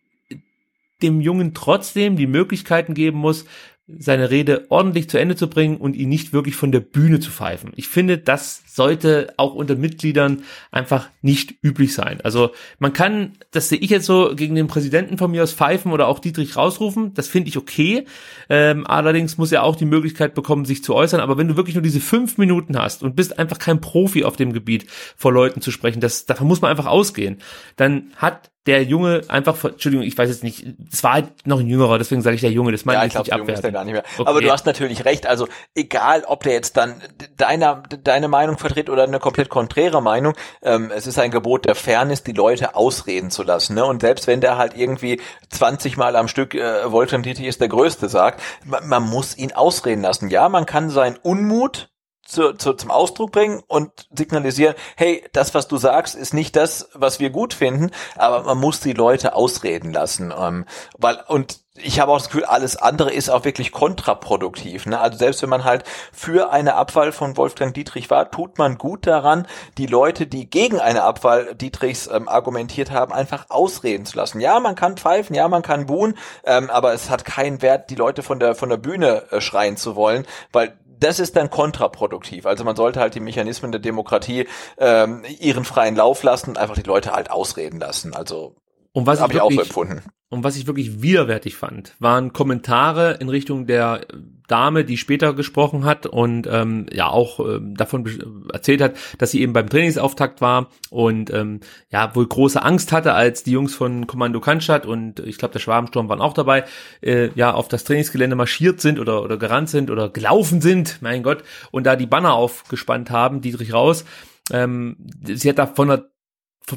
dem 1.02 1.20
Jungen 1.20 1.54
trotzdem 1.54 2.16
die 2.16 2.26
Möglichkeiten 2.26 2.92
geben 2.92 3.18
muss, 3.18 3.46
seine 3.86 4.30
Rede 4.30 4.66
ordentlich 4.68 5.08
zu 5.08 5.18
Ende 5.18 5.36
zu 5.36 5.48
bringen 5.48 5.78
und 5.78 5.96
ihn 5.96 6.10
nicht 6.10 6.34
wirklich 6.34 6.56
von 6.56 6.72
der 6.72 6.80
Bühne 6.80 7.20
zu 7.20 7.30
pfeifen. 7.30 7.72
Ich 7.76 7.88
finde, 7.88 8.18
das 8.18 8.62
sollte 8.78 9.34
auch 9.36 9.54
unter 9.54 9.74
Mitgliedern 9.74 10.44
einfach 10.70 11.08
nicht 11.20 11.56
üblich 11.62 11.92
sein. 11.94 12.20
Also 12.22 12.52
man 12.78 12.92
kann, 12.92 13.32
das 13.50 13.68
sehe 13.68 13.78
ich 13.78 13.90
jetzt 13.90 14.06
so, 14.06 14.34
gegen 14.36 14.54
den 14.54 14.68
Präsidenten 14.68 15.18
von 15.18 15.32
mir 15.32 15.42
aus 15.42 15.52
pfeifen 15.52 15.90
oder 15.90 16.06
auch 16.06 16.20
Dietrich 16.20 16.56
rausrufen. 16.56 17.12
Das 17.14 17.26
finde 17.26 17.48
ich 17.48 17.56
okay. 17.56 18.06
Ähm, 18.48 18.86
allerdings 18.86 19.36
muss 19.36 19.50
er 19.50 19.64
auch 19.64 19.74
die 19.74 19.84
Möglichkeit 19.84 20.34
bekommen, 20.34 20.64
sich 20.64 20.84
zu 20.84 20.94
äußern. 20.94 21.20
Aber 21.20 21.36
wenn 21.36 21.48
du 21.48 21.56
wirklich 21.56 21.74
nur 21.74 21.82
diese 21.82 22.00
fünf 22.00 22.38
Minuten 22.38 22.78
hast 22.78 23.02
und 23.02 23.16
bist 23.16 23.36
einfach 23.38 23.58
kein 23.58 23.80
Profi 23.80 24.22
auf 24.22 24.36
dem 24.36 24.52
Gebiet, 24.52 24.86
vor 25.16 25.32
Leuten 25.32 25.60
zu 25.60 25.72
sprechen, 25.72 26.00
das, 26.00 26.24
davon 26.24 26.46
muss 26.46 26.60
man 26.62 26.70
einfach 26.70 26.86
ausgehen. 26.86 27.38
Dann 27.76 28.12
hat 28.16 28.50
der 28.68 28.82
Junge 28.82 29.22
einfach, 29.28 29.64
Entschuldigung, 29.64 30.04
ich 30.06 30.16
weiß 30.16 30.28
jetzt 30.28 30.44
nicht, 30.44 30.66
es 30.92 31.02
war 31.02 31.14
halt 31.14 31.46
noch 31.46 31.58
ein 31.58 31.68
Jüngerer, 31.68 31.96
deswegen 31.96 32.20
sage 32.20 32.34
ich 32.34 32.42
der 32.42 32.50
Junge, 32.50 32.70
das 32.70 32.84
meine 32.84 32.98
ja, 32.98 33.06
ich, 33.06 33.14
ich 33.14 33.18
nicht 33.18 33.32
abwerten. 33.32 33.54
Ist 33.54 33.64
der 33.64 33.72
gar 33.72 33.84
nicht 33.84 33.94
mehr. 33.94 34.04
Okay. 34.18 34.28
Aber 34.28 34.42
du 34.42 34.50
hast 34.50 34.66
natürlich 34.66 35.06
recht, 35.06 35.26
also 35.26 35.48
egal, 35.74 36.24
ob 36.26 36.42
der 36.42 36.52
jetzt 36.52 36.76
dann 36.76 36.96
deiner, 37.38 37.82
deine 38.04 38.28
Meinung 38.28 38.58
vertritt 38.68 38.90
oder 38.90 39.04
eine 39.04 39.18
komplett 39.18 39.48
konträre 39.48 40.02
Meinung, 40.02 40.34
ähm, 40.62 40.90
es 40.94 41.06
ist 41.06 41.18
ein 41.18 41.30
Gebot 41.30 41.64
der 41.64 41.74
Fairness, 41.74 42.22
die 42.22 42.32
Leute 42.32 42.74
ausreden 42.74 43.30
zu 43.30 43.42
lassen. 43.42 43.74
Ne? 43.74 43.84
Und 43.84 44.02
selbst 44.02 44.26
wenn 44.26 44.40
der 44.40 44.58
halt 44.58 44.76
irgendwie 44.76 45.20
20 45.50 45.96
Mal 45.96 46.16
am 46.16 46.28
Stück 46.28 46.54
äh, 46.54 46.90
Wolfgang 46.90 47.24
Dietrich 47.24 47.46
ist 47.46 47.60
der 47.60 47.68
Größte 47.68 48.08
sagt, 48.08 48.42
man, 48.64 48.86
man 48.86 49.02
muss 49.02 49.36
ihn 49.36 49.52
ausreden 49.52 50.02
lassen. 50.02 50.28
Ja, 50.28 50.48
man 50.48 50.66
kann 50.66 50.90
seinen 50.90 51.16
Unmut 51.16 51.88
zu, 52.26 52.52
zu, 52.52 52.74
zum 52.74 52.90
Ausdruck 52.90 53.32
bringen 53.32 53.62
und 53.68 54.06
signalisieren, 54.14 54.74
hey, 54.96 55.24
das, 55.32 55.54
was 55.54 55.66
du 55.66 55.78
sagst, 55.78 56.14
ist 56.14 56.34
nicht 56.34 56.56
das, 56.56 56.90
was 56.92 57.20
wir 57.20 57.30
gut 57.30 57.54
finden, 57.54 57.90
aber 58.16 58.42
man 58.42 58.58
muss 58.58 58.80
die 58.80 58.92
Leute 58.92 59.34
ausreden 59.34 59.94
lassen. 59.94 60.34
Ähm, 60.38 60.66
weil, 60.98 61.18
und 61.28 61.60
ich 61.82 62.00
habe 62.00 62.12
auch 62.12 62.18
das 62.18 62.26
Gefühl, 62.28 62.44
alles 62.44 62.76
andere 62.76 63.12
ist 63.12 63.30
auch 63.30 63.44
wirklich 63.44 63.72
kontraproduktiv. 63.72 64.86
Ne? 64.86 64.98
Also 64.98 65.18
selbst 65.18 65.42
wenn 65.42 65.48
man 65.48 65.64
halt 65.64 65.84
für 66.12 66.50
eine 66.50 66.74
Abwahl 66.74 67.12
von 67.12 67.36
Wolfgang 67.36 67.74
Dietrich 67.74 68.10
war, 68.10 68.30
tut 68.30 68.58
man 68.58 68.78
gut 68.78 69.06
daran, 69.06 69.46
die 69.76 69.86
Leute, 69.86 70.26
die 70.26 70.48
gegen 70.48 70.80
eine 70.80 71.02
Abwahl 71.02 71.54
Dietrichs 71.54 72.08
ähm, 72.08 72.28
argumentiert 72.28 72.90
haben, 72.90 73.12
einfach 73.12 73.46
ausreden 73.48 74.06
zu 74.06 74.16
lassen. 74.16 74.40
Ja, 74.40 74.60
man 74.60 74.74
kann 74.74 74.96
pfeifen, 74.96 75.34
ja, 75.34 75.48
man 75.48 75.62
kann 75.62 75.86
buhen, 75.86 76.16
ähm, 76.44 76.70
aber 76.70 76.92
es 76.92 77.10
hat 77.10 77.24
keinen 77.24 77.62
Wert, 77.62 77.90
die 77.90 77.94
Leute 77.94 78.22
von 78.22 78.38
der 78.38 78.54
von 78.54 78.68
der 78.68 78.76
Bühne 78.76 79.24
äh, 79.30 79.40
schreien 79.40 79.76
zu 79.76 79.96
wollen, 79.96 80.26
weil 80.52 80.78
das 81.00 81.20
ist 81.20 81.36
dann 81.36 81.50
kontraproduktiv. 81.50 82.46
Also 82.46 82.64
man 82.64 82.76
sollte 82.76 83.00
halt 83.00 83.14
die 83.14 83.20
Mechanismen 83.20 83.72
der 83.72 83.80
Demokratie 83.80 84.48
ähm, 84.78 85.24
ihren 85.38 85.64
freien 85.64 85.96
Lauf 85.96 86.22
lassen 86.22 86.50
und 86.50 86.58
einfach 86.58 86.74
die 86.74 86.82
Leute 86.82 87.12
halt 87.12 87.30
ausreden 87.30 87.78
lassen. 87.78 88.14
Also 88.14 88.56
und 88.98 89.06
was 89.06 89.20
ich, 89.20 89.22
wirklich, 89.22 89.36
ich 89.36 89.42
auch 89.42 89.52
so 89.52 89.60
empfunden. 89.60 90.02
Und 90.28 90.42
was 90.42 90.56
ich 90.56 90.66
wirklich 90.66 91.00
widerwärtig 91.00 91.54
fand, 91.54 91.94
waren 92.00 92.32
Kommentare 92.32 93.16
in 93.20 93.28
Richtung 93.28 93.66
der 93.66 94.06
Dame, 94.48 94.84
die 94.84 94.96
später 94.96 95.34
gesprochen 95.34 95.84
hat 95.84 96.04
und 96.04 96.48
ähm, 96.50 96.86
ja 96.92 97.08
auch 97.08 97.38
ähm, 97.38 97.76
davon 97.76 98.44
erzählt 98.52 98.80
hat, 98.80 98.96
dass 99.18 99.30
sie 99.30 99.40
eben 99.40 99.52
beim 99.52 99.68
Trainingsauftakt 99.68 100.40
war 100.40 100.68
und 100.90 101.30
ähm, 101.30 101.60
ja 101.90 102.12
wohl 102.16 102.26
große 102.26 102.60
Angst 102.60 102.90
hatte, 102.90 103.14
als 103.14 103.44
die 103.44 103.52
Jungs 103.52 103.76
von 103.76 104.08
Kommando 104.08 104.40
Cannstatt 104.40 104.84
und 104.84 105.20
ich 105.20 105.38
glaube 105.38 105.52
der 105.52 105.60
Schwabensturm 105.60 106.08
waren 106.08 106.20
auch 106.20 106.34
dabei, 106.34 106.64
äh, 107.00 107.30
ja 107.36 107.54
auf 107.54 107.68
das 107.68 107.84
Trainingsgelände 107.84 108.34
marschiert 108.34 108.80
sind 108.80 108.98
oder 108.98 109.22
oder 109.22 109.36
gerannt 109.36 109.70
sind 109.70 109.90
oder 109.92 110.08
gelaufen 110.08 110.60
sind, 110.60 110.98
mein 111.02 111.22
Gott, 111.22 111.44
und 111.70 111.86
da 111.86 111.94
die 111.94 112.06
Banner 112.06 112.34
aufgespannt 112.34 113.12
haben, 113.12 113.42
Dietrich 113.42 113.72
raus. 113.72 114.04
Ähm, 114.50 114.96
sie 115.22 115.48
hat 115.48 115.58
da 115.58 115.66
von 115.66 115.88
einer 115.88 116.04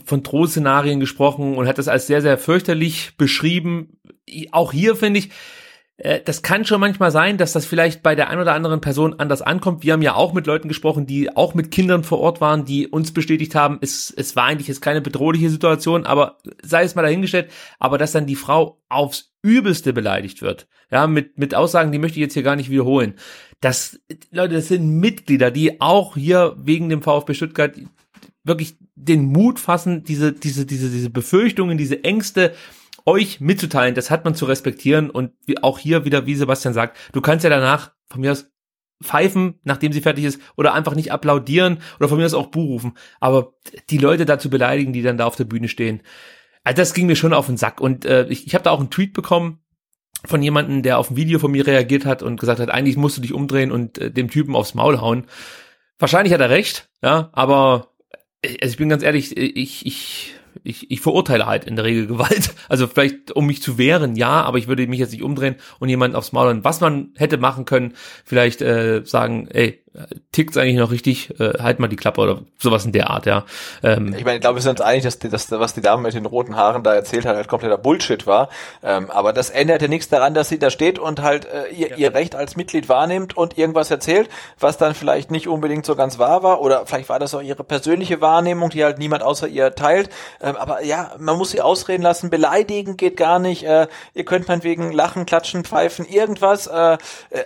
von 0.06 0.24
Drohszenarien 0.24 1.00
gesprochen 1.00 1.56
und 1.56 1.68
hat 1.68 1.78
das 1.78 1.88
als 1.88 2.08
sehr, 2.08 2.22
sehr 2.22 2.38
fürchterlich 2.38 3.14
beschrieben. 3.18 3.98
Auch 4.52 4.72
hier 4.72 4.96
finde 4.96 5.20
ich, 5.20 5.32
äh, 6.02 6.22
das 6.24 6.42
kann 6.42 6.66
schon 6.66 6.80
manchmal 6.80 7.12
sein, 7.12 7.38
dass 7.38 7.54
das 7.54 7.66
vielleicht 7.66 8.02
bei 8.02 8.16
der 8.16 8.30
ein 8.30 8.40
oder 8.40 8.54
anderen 8.54 8.82
Person 8.82 9.20
anders 9.20 9.42
ankommt. 9.42 9.84
Wir 9.84 9.94
haben 9.94 10.02
ja 10.02 10.16
auch 10.16 10.34
mit 10.34 10.48
Leuten 10.48 10.68
gesprochen, 10.68 11.06
die 11.06 11.36
auch 11.36 11.54
mit 11.54 11.72
Kindern 11.72 12.04
vor 12.04 12.20
Ort 12.20 12.42
waren, 12.42 12.66
die 12.66 12.88
uns 12.88 13.14
bestätigt 13.14 13.56
haben, 13.56 13.78
es, 13.82 14.12
es 14.16 14.36
war 14.36 14.46
eigentlich 14.46 14.68
jetzt 14.68 14.82
keine 14.82 15.02
bedrohliche 15.02 15.50
Situation, 15.50 16.06
aber 16.06 16.38
sei 16.64 16.84
es 16.84 16.96
mal 16.96 17.04
dahingestellt, 17.04 17.52
aber 17.80 17.98
dass 17.98 18.12
dann 18.12 18.26
die 18.26 18.36
Frau 18.36 18.82
aufs 18.90 19.34
Übelste 19.44 19.94
beleidigt 19.94 20.42
wird, 20.42 20.68
ja, 20.92 21.08
mit, 21.08 21.38
mit 21.38 21.56
Aussagen, 21.56 21.92
die 21.92 22.00
möchte 22.00 22.20
ich 22.20 22.24
jetzt 22.24 22.34
hier 22.34 22.44
gar 22.44 22.56
nicht 22.56 22.70
wiederholen. 22.70 23.16
Das, 23.60 24.00
Leute, 24.32 24.56
das 24.56 24.68
sind 24.68 25.00
Mitglieder, 25.00 25.52
die 25.52 25.82
auch 25.82 26.16
hier 26.16 26.56
wegen 26.58 26.90
dem 26.90 27.02
VfB 27.02 27.34
Stuttgart 27.34 27.76
wirklich 28.44 28.76
den 29.04 29.26
Mut 29.26 29.60
fassen, 29.60 30.04
diese, 30.04 30.34
diese, 30.34 30.66
diese, 30.66 30.90
diese 30.90 31.10
Befürchtungen, 31.10 31.78
diese 31.78 32.04
Ängste 32.04 32.54
euch 33.06 33.42
mitzuteilen, 33.42 33.96
das 33.96 34.12
hat 34.12 34.26
man 34.26 34.36
zu 34.36 34.46
respektieren 34.46 35.10
und 35.10 35.32
wie 35.46 35.62
auch 35.62 35.80
hier 35.80 36.06
wieder, 36.06 36.26
wie 36.26 36.36
Sebastian 36.36 36.74
sagt, 36.74 36.98
du 37.14 37.22
kannst 37.22 37.44
ja 37.44 37.50
danach 37.50 37.94
von 38.08 38.22
mir 38.22 38.32
aus 38.32 38.48
pfeifen, 39.04 39.60
nachdem 39.64 39.92
sie 39.92 40.02
fertig 40.02 40.26
ist, 40.26 40.40
oder 40.56 40.74
einfach 40.74 40.94
nicht 40.94 41.12
applaudieren 41.12 41.80
oder 42.00 42.08
von 42.08 42.20
mir 42.20 42.26
aus 42.26 42.36
auch 42.36 42.48
Buh 42.48 42.66
rufen. 42.66 42.94
Aber 43.20 43.54
die 43.90 43.98
Leute 43.98 44.26
dazu 44.26 44.50
beleidigen, 44.50 44.94
die 44.94 45.02
dann 45.02 45.18
da 45.18 45.26
auf 45.26 45.36
der 45.36 45.46
Bühne 45.46 45.68
stehen, 45.68 46.04
also 46.64 46.78
das 46.78 46.94
ging 46.94 47.08
mir 47.08 47.16
schon 47.16 47.34
auf 47.34 47.48
den 47.48 47.58
Sack. 47.58 47.82
Und 47.82 48.06
äh, 48.06 48.28
ich, 48.28 48.46
ich 48.46 48.54
habe 48.54 48.64
da 48.64 48.72
auch 48.72 48.80
einen 48.80 48.92
Tweet 48.92 49.14
bekommen 49.14 49.60
von 50.26 50.44
jemandem, 50.44 50.84
der 50.84 51.00
auf 51.00 51.10
ein 51.10 51.16
Video 51.16 51.40
von 51.40 51.52
mir 51.52 51.66
reagiert 51.66 52.06
hat 52.06 52.22
und 52.22 52.40
gesagt 52.40 52.60
hat, 52.60 52.70
eigentlich 52.70 52.98
musst 52.98 53.18
du 53.18 53.22
dich 53.22 53.34
umdrehen 53.34 53.72
und 53.72 53.98
äh, 53.98 54.12
dem 54.12 54.30
Typen 54.30 54.56
aufs 54.56 54.76
Maul 54.76 55.02
hauen. 55.02 55.26
Wahrscheinlich 55.98 56.34
hat 56.34 56.42
er 56.42 56.50
recht, 56.50 56.90
ja, 57.02 57.30
aber 57.34 57.91
also 58.44 58.72
ich 58.72 58.78
bin 58.78 58.90
ganz 58.90 59.04
ehrlich, 59.04 59.38
ich, 59.38 59.86
ich, 59.86 60.34
ich, 60.64 60.92
ich 60.92 61.02
verurteile 61.02 61.46
halt 61.46 61.66
in 61.66 61.76
der 61.76 61.86
Regel 61.86 62.08
Gewalt. 62.08 62.54
Also 62.70 62.88
vielleicht, 62.88 63.32
um 63.34 63.46
mich 63.48 63.62
zu 63.62 63.78
wehren, 63.78 64.16
ja, 64.16 64.42
aber 64.44 64.58
ich 64.58 64.68
würde 64.68 64.88
mich 64.88 65.00
jetzt 65.00 65.12
nicht 65.12 65.24
umdrehen 65.24 65.56
und 65.80 65.90
jemanden 65.90 66.16
aufs 66.16 66.32
Maul 66.32 66.48
hauen. 66.48 66.64
Was 66.64 66.80
man 66.80 67.12
hätte 67.16 67.38
machen 67.38 67.66
können, 67.66 67.94
vielleicht 68.24 68.62
äh, 68.62 69.02
sagen, 69.04 69.48
ey, 69.50 69.84
tickt's 70.32 70.56
eigentlich 70.56 70.78
noch 70.78 70.92
richtig, 70.92 71.38
äh, 71.40 71.54
halt 71.60 71.80
mal 71.80 71.90
die 71.90 71.98
Klappe 71.98 72.22
oder 72.22 72.40
sowas 72.58 72.86
in 72.86 72.94
der 72.94 73.10
Art, 73.10 73.26
ja. 73.26 73.44
Ähm, 73.84 74.16
ich 74.18 74.24
meine, 74.24 74.38
ich 74.38 74.42
glaube, 74.42 74.56
wir 74.56 74.62
sind 74.62 74.72
uns 74.72 74.82
einig, 74.82 75.04
dass, 75.04 75.20
die, 75.20 75.28
dass 75.28 75.52
was 75.52 75.74
die 75.74 75.82
Dame 75.82 76.04
mit 76.04 76.14
den 76.14 76.26
roten 76.26 76.56
Haaren 76.56 76.84
da 76.84 76.94
erzählt 76.94 77.26
hat, 77.26 77.36
halt 77.36 77.50
kompletter 77.50 77.78
Bullshit 77.78 78.26
war. 78.26 78.50
Ähm, 78.84 79.12
aber 79.12 79.34
das 79.34 79.50
ändert 79.50 79.82
ja 79.82 79.90
nichts 79.90 80.08
daran, 80.08 80.34
dass 80.34 80.48
sie 80.48 80.60
da 80.60 80.70
steht 80.70 80.98
und 80.98 81.22
halt 81.22 81.46
äh, 81.46 81.74
ihr, 81.74 81.90
ja. 81.90 81.96
ihr 81.98 82.14
Recht 82.14 82.36
als 82.36 82.56
Mitglied 82.56 82.88
wahrnimmt 82.88 83.36
und 83.36 83.58
irgendwas 83.58 83.92
erzählt, 83.92 84.30
was 84.60 84.78
dann 84.78 84.96
vielleicht 84.96 85.30
nicht 85.30 85.50
unbedingt 85.50 85.86
so 85.86 85.96
ganz 85.96 86.18
wahr 86.20 86.42
war 86.42 86.62
oder 86.62 86.86
vielleicht 86.86 87.10
war 87.10 87.20
das 87.20 87.36
auch 87.36 87.42
ihre 87.42 87.66
persönliche 87.66 88.22
Wahrnehmung, 88.22 88.70
die 88.70 88.86
halt 88.86 88.98
niemand 88.98 89.24
außer 89.24 89.50
ihr 89.50 89.76
teilt. 89.76 90.10
Ähm, 90.42 90.56
aber 90.56 90.86
ja, 90.86 91.12
man 91.20 91.38
muss 91.38 91.52
sie 91.52 91.60
ausreden 91.60 92.04
lassen, 92.04 92.30
beleidigen 92.30 92.96
geht 92.96 93.18
gar 93.18 93.40
nicht. 93.40 93.64
Äh, 93.64 93.88
ihr 94.14 94.24
könnt 94.24 94.48
meinetwegen 94.48 94.94
lachen, 94.94 95.26
klatschen, 95.26 95.66
pfeifen, 95.66 96.06
irgendwas. 96.06 96.68
Äh, 96.68 96.94
äh, 96.94 96.98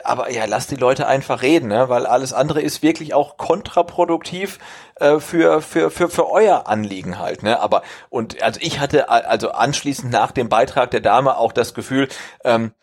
aber 0.03 0.29
ja, 0.31 0.45
lasst 0.45 0.69
die 0.69 0.75
Leute 0.75 1.07
einfach 1.07 1.41
reden, 1.41 1.69
ne? 1.69 1.89
weil 1.89 2.05
alles 2.05 2.34
andere 2.35 2.61
ist 2.61 2.83
wirklich 2.83 3.13
auch 3.13 3.37
kontraproduktiv 3.37 4.59
äh, 4.95 5.19
für, 5.19 5.61
für, 5.61 5.91
für, 5.91 6.09
für 6.09 6.29
euer 6.29 6.67
Anliegen 6.67 7.19
halt. 7.19 7.43
Ne? 7.43 7.59
Aber 7.59 7.83
und 8.09 8.41
also 8.41 8.59
ich 8.61 8.79
hatte 8.79 9.09
also 9.09 9.51
anschließend 9.51 10.11
nach 10.11 10.31
dem 10.31 10.49
Beitrag 10.49 10.91
der 10.91 11.01
Dame 11.01 11.37
auch 11.37 11.51
das 11.51 11.73
Gefühl, 11.73 12.07
ähm, 12.43 12.73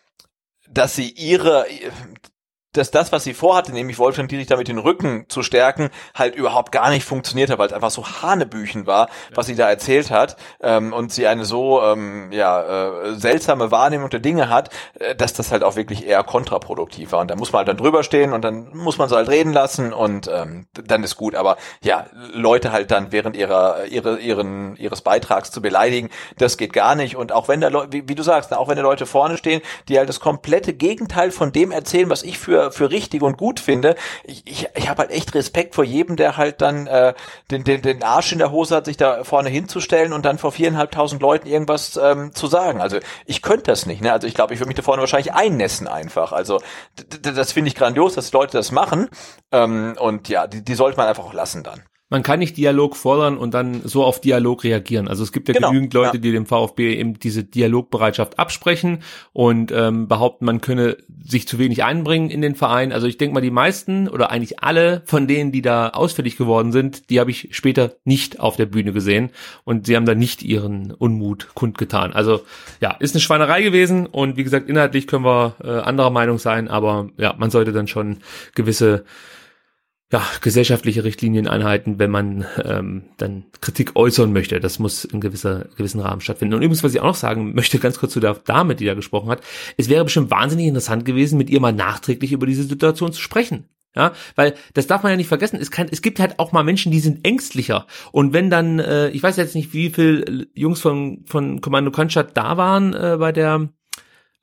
dass 0.69 0.95
sie 0.95 1.09
ihre 1.09 1.65
dass 2.73 2.91
das, 2.91 3.11
was 3.11 3.23
sie 3.23 3.33
vorhatte, 3.33 3.71
nämlich 3.71 3.99
Wolfgang 3.99 4.29
Dietrich 4.29 4.47
damit 4.47 4.67
den 4.67 4.77
Rücken 4.77 5.25
zu 5.29 5.43
stärken, 5.43 5.89
halt 6.15 6.35
überhaupt 6.35 6.71
gar 6.71 6.89
nicht 6.89 7.05
funktioniert 7.05 7.49
hat, 7.49 7.59
weil 7.59 7.67
es 7.67 7.73
einfach 7.73 7.91
so 7.91 8.05
Hanebüchen 8.05 8.87
war, 8.87 9.09
was 9.33 9.45
sie 9.45 9.55
da 9.55 9.69
erzählt 9.69 10.11
hat 10.11 10.35
ähm, 10.61 10.93
und 10.93 11.11
sie 11.11 11.27
eine 11.27 11.45
so 11.45 11.81
ähm, 11.81 12.31
ja, 12.31 12.61
äh, 12.61 13.15
seltsame 13.15 13.71
Wahrnehmung 13.71 14.09
der 14.09 14.19
Dinge 14.19 14.49
hat, 14.49 14.69
äh, 14.99 15.15
dass 15.15 15.33
das 15.33 15.51
halt 15.51 15.63
auch 15.63 15.75
wirklich 15.75 16.05
eher 16.05 16.23
kontraproduktiv 16.23 17.11
war. 17.11 17.21
Und 17.21 17.29
da 17.29 17.35
muss 17.35 17.51
man 17.51 17.59
halt 17.59 17.67
dann 17.67 17.77
drüber 17.77 18.03
stehen 18.03 18.33
und 18.33 18.43
dann 18.43 18.75
muss 18.75 18.97
man 18.97 19.07
sie 19.07 19.15
halt 19.15 19.29
reden 19.29 19.53
lassen 19.53 19.93
und 19.93 20.29
ähm, 20.33 20.65
dann 20.73 21.03
ist 21.03 21.15
gut. 21.15 21.35
Aber 21.35 21.57
ja, 21.83 22.07
Leute 22.33 22.71
halt 22.71 22.91
dann 22.91 23.11
während 23.11 23.35
ihrer 23.35 23.85
ihre, 23.85 24.19
ihren 24.19 24.75
ihres 24.77 25.01
Beitrags 25.01 25.51
zu 25.51 25.61
beleidigen, 25.61 26.09
das 26.37 26.57
geht 26.57 26.73
gar 26.73 26.95
nicht. 26.95 27.15
Und 27.15 27.31
auch 27.31 27.47
wenn 27.47 27.61
da 27.61 27.67
Leute, 27.67 27.93
wie, 27.93 28.09
wie 28.09 28.15
du 28.15 28.23
sagst, 28.23 28.53
auch 28.53 28.67
wenn 28.67 28.75
da 28.75 28.81
Leute 28.81 29.05
vorne 29.05 29.37
stehen, 29.37 29.61
die 29.87 29.97
halt 29.97 30.09
das 30.09 30.19
komplette 30.19 30.73
Gegenteil 30.73 31.31
von 31.31 31.51
dem 31.51 31.71
erzählen, 31.71 32.09
was 32.09 32.23
ich 32.23 32.39
für 32.39 32.62
für 32.71 32.91
richtig 32.91 33.21
und 33.21 33.37
gut 33.37 33.59
finde. 33.59 33.95
Ich, 34.23 34.43
ich, 34.45 34.67
ich 34.75 34.89
habe 34.89 35.03
halt 35.03 35.11
echt 35.11 35.33
Respekt 35.35 35.75
vor 35.75 35.83
jedem, 35.83 36.15
der 36.15 36.37
halt 36.37 36.61
dann 36.61 36.87
äh, 36.87 37.13
den, 37.51 37.63
den, 37.63 37.81
den 37.81 38.03
Arsch 38.03 38.31
in 38.31 38.39
der 38.39 38.51
Hose 38.51 38.75
hat, 38.75 38.85
sich 38.85 38.97
da 38.97 39.23
vorne 39.23 39.49
hinzustellen 39.49 40.13
und 40.13 40.25
dann 40.25 40.37
vor 40.37 40.51
viereinhalbtausend 40.51 41.21
Leuten 41.21 41.47
irgendwas 41.47 41.97
ähm, 42.01 42.33
zu 42.33 42.47
sagen. 42.47 42.81
Also 42.81 42.97
ich 43.25 43.41
könnte 43.41 43.63
das 43.63 43.85
nicht. 43.85 44.01
Ne? 44.01 44.11
Also 44.11 44.27
ich 44.27 44.33
glaube, 44.33 44.53
ich 44.53 44.59
würde 44.59 44.67
mich 44.67 44.77
da 44.77 44.83
vorne 44.83 45.01
wahrscheinlich 45.01 45.33
einnässen 45.33 45.87
einfach. 45.87 46.31
Also 46.31 46.61
das 47.21 47.51
finde 47.51 47.69
ich 47.69 47.75
grandios, 47.75 48.15
dass 48.15 48.31
Leute 48.31 48.57
das 48.57 48.71
machen. 48.71 49.09
Ähm, 49.51 49.95
und 49.99 50.29
ja, 50.29 50.47
die, 50.47 50.63
die 50.63 50.75
sollte 50.75 50.97
man 50.97 51.07
einfach 51.07 51.25
auch 51.25 51.33
lassen 51.33 51.63
dann 51.63 51.83
man 52.13 52.21
kann 52.21 52.37
nicht 52.37 52.57
Dialog 52.57 52.95
fordern 52.95 53.39
und 53.39 53.55
dann 53.55 53.81
so 53.85 54.03
auf 54.03 54.21
Dialog 54.21 54.63
reagieren. 54.63 55.07
Also 55.07 55.23
es 55.23 55.31
gibt 55.31 55.47
ja 55.47 55.55
genau, 55.55 55.69
genügend 55.69 55.95
Leute, 55.95 56.17
ja. 56.17 56.21
die 56.21 56.31
dem 56.31 56.45
VfB 56.45 56.93
eben 56.93 57.17
diese 57.17 57.43
Dialogbereitschaft 57.43 58.37
absprechen 58.37 58.99
und 59.31 59.71
ähm, 59.71 60.07
behaupten, 60.07 60.45
man 60.45 60.61
könne 60.61 60.97
sich 61.25 61.47
zu 61.47 61.57
wenig 61.57 61.83
einbringen 61.83 62.29
in 62.29 62.43
den 62.43 62.53
Verein. 62.53 62.91
Also 62.91 63.07
ich 63.07 63.17
denke 63.17 63.33
mal, 63.33 63.41
die 63.41 63.49
meisten 63.49 64.07
oder 64.07 64.29
eigentlich 64.29 64.59
alle 64.59 65.01
von 65.05 65.25
denen, 65.25 65.51
die 65.51 65.63
da 65.63 65.89
ausfällig 65.89 66.37
geworden 66.37 66.71
sind, 66.71 67.09
die 67.09 67.19
habe 67.19 67.31
ich 67.31 67.49
später 67.49 67.95
nicht 68.03 68.39
auf 68.39 68.57
der 68.57 68.67
Bühne 68.67 68.93
gesehen 68.93 69.31
und 69.63 69.87
sie 69.87 69.95
haben 69.95 70.05
da 70.05 70.13
nicht 70.13 70.43
ihren 70.43 70.91
Unmut 70.91 71.55
kundgetan. 71.55 72.13
Also 72.13 72.41
ja, 72.79 72.91
ist 72.91 73.15
eine 73.15 73.21
Schweinerei 73.21 73.63
gewesen 73.63 74.05
und 74.05 74.37
wie 74.37 74.43
gesagt, 74.43 74.69
inhaltlich 74.69 75.07
können 75.07 75.25
wir 75.25 75.55
äh, 75.63 75.79
anderer 75.79 76.11
Meinung 76.11 76.37
sein, 76.37 76.67
aber 76.67 77.09
ja, 77.17 77.33
man 77.39 77.49
sollte 77.49 77.71
dann 77.71 77.87
schon 77.87 78.17
gewisse 78.53 79.03
ja, 80.13 80.21
gesellschaftliche 80.41 81.03
Richtlinien 81.03 81.47
einhalten, 81.47 81.97
wenn 81.97 82.11
man 82.11 82.45
ähm, 82.63 83.05
dann 83.17 83.45
Kritik 83.61 83.95
äußern 83.95 84.31
möchte. 84.31 84.59
Das 84.59 84.77
muss 84.77 85.05
in 85.05 85.19
gewisser, 85.19 85.65
gewissen 85.75 85.99
Rahmen 85.99 86.21
stattfinden. 86.21 86.53
Und 86.53 86.61
übrigens, 86.61 86.83
was 86.83 86.93
ich 86.93 87.01
auch 87.01 87.07
noch 87.07 87.15
sagen 87.15 87.55
möchte, 87.55 87.79
ganz 87.79 87.97
kurz 87.97 88.13
zu 88.13 88.19
der 88.19 88.35
Dame, 88.35 88.75
die 88.75 88.85
da 88.85 88.93
gesprochen 88.93 89.29
hat, 89.29 89.41
es 89.75 89.89
wäre 89.89 90.03
bestimmt 90.03 90.29
wahnsinnig 90.29 90.67
interessant 90.67 91.03
gewesen, 91.03 91.39
mit 91.39 91.49
ihr 91.49 91.59
mal 91.59 91.73
nachträglich 91.73 92.31
über 92.31 92.45
diese 92.45 92.61
Situation 92.61 93.11
zu 93.11 93.21
sprechen. 93.21 93.65
Ja, 93.95 94.13
weil 94.35 94.53
das 94.75 94.85
darf 94.85 95.01
man 95.01 95.11
ja 95.11 95.17
nicht 95.17 95.27
vergessen. 95.27 95.57
Es, 95.59 95.71
kann, 95.71 95.87
es 95.89 96.03
gibt 96.03 96.19
halt 96.19 96.37
auch 96.37 96.51
mal 96.51 96.63
Menschen, 96.63 96.91
die 96.91 96.99
sind 96.99 97.25
ängstlicher. 97.25 97.87
Und 98.11 98.33
wenn 98.33 98.51
dann, 98.51 98.79
äh, 98.79 99.09
ich 99.09 99.21
weiß 99.21 99.37
jetzt 99.37 99.55
nicht, 99.55 99.73
wie 99.73 99.89
viel 99.89 100.47
Jungs 100.53 100.79
von 100.79 101.23
von 101.25 101.59
Kommando 101.61 101.89
Konstadt 101.89 102.37
da 102.37 102.57
waren 102.57 102.93
äh, 102.93 103.17
bei 103.19 103.31
der 103.31 103.69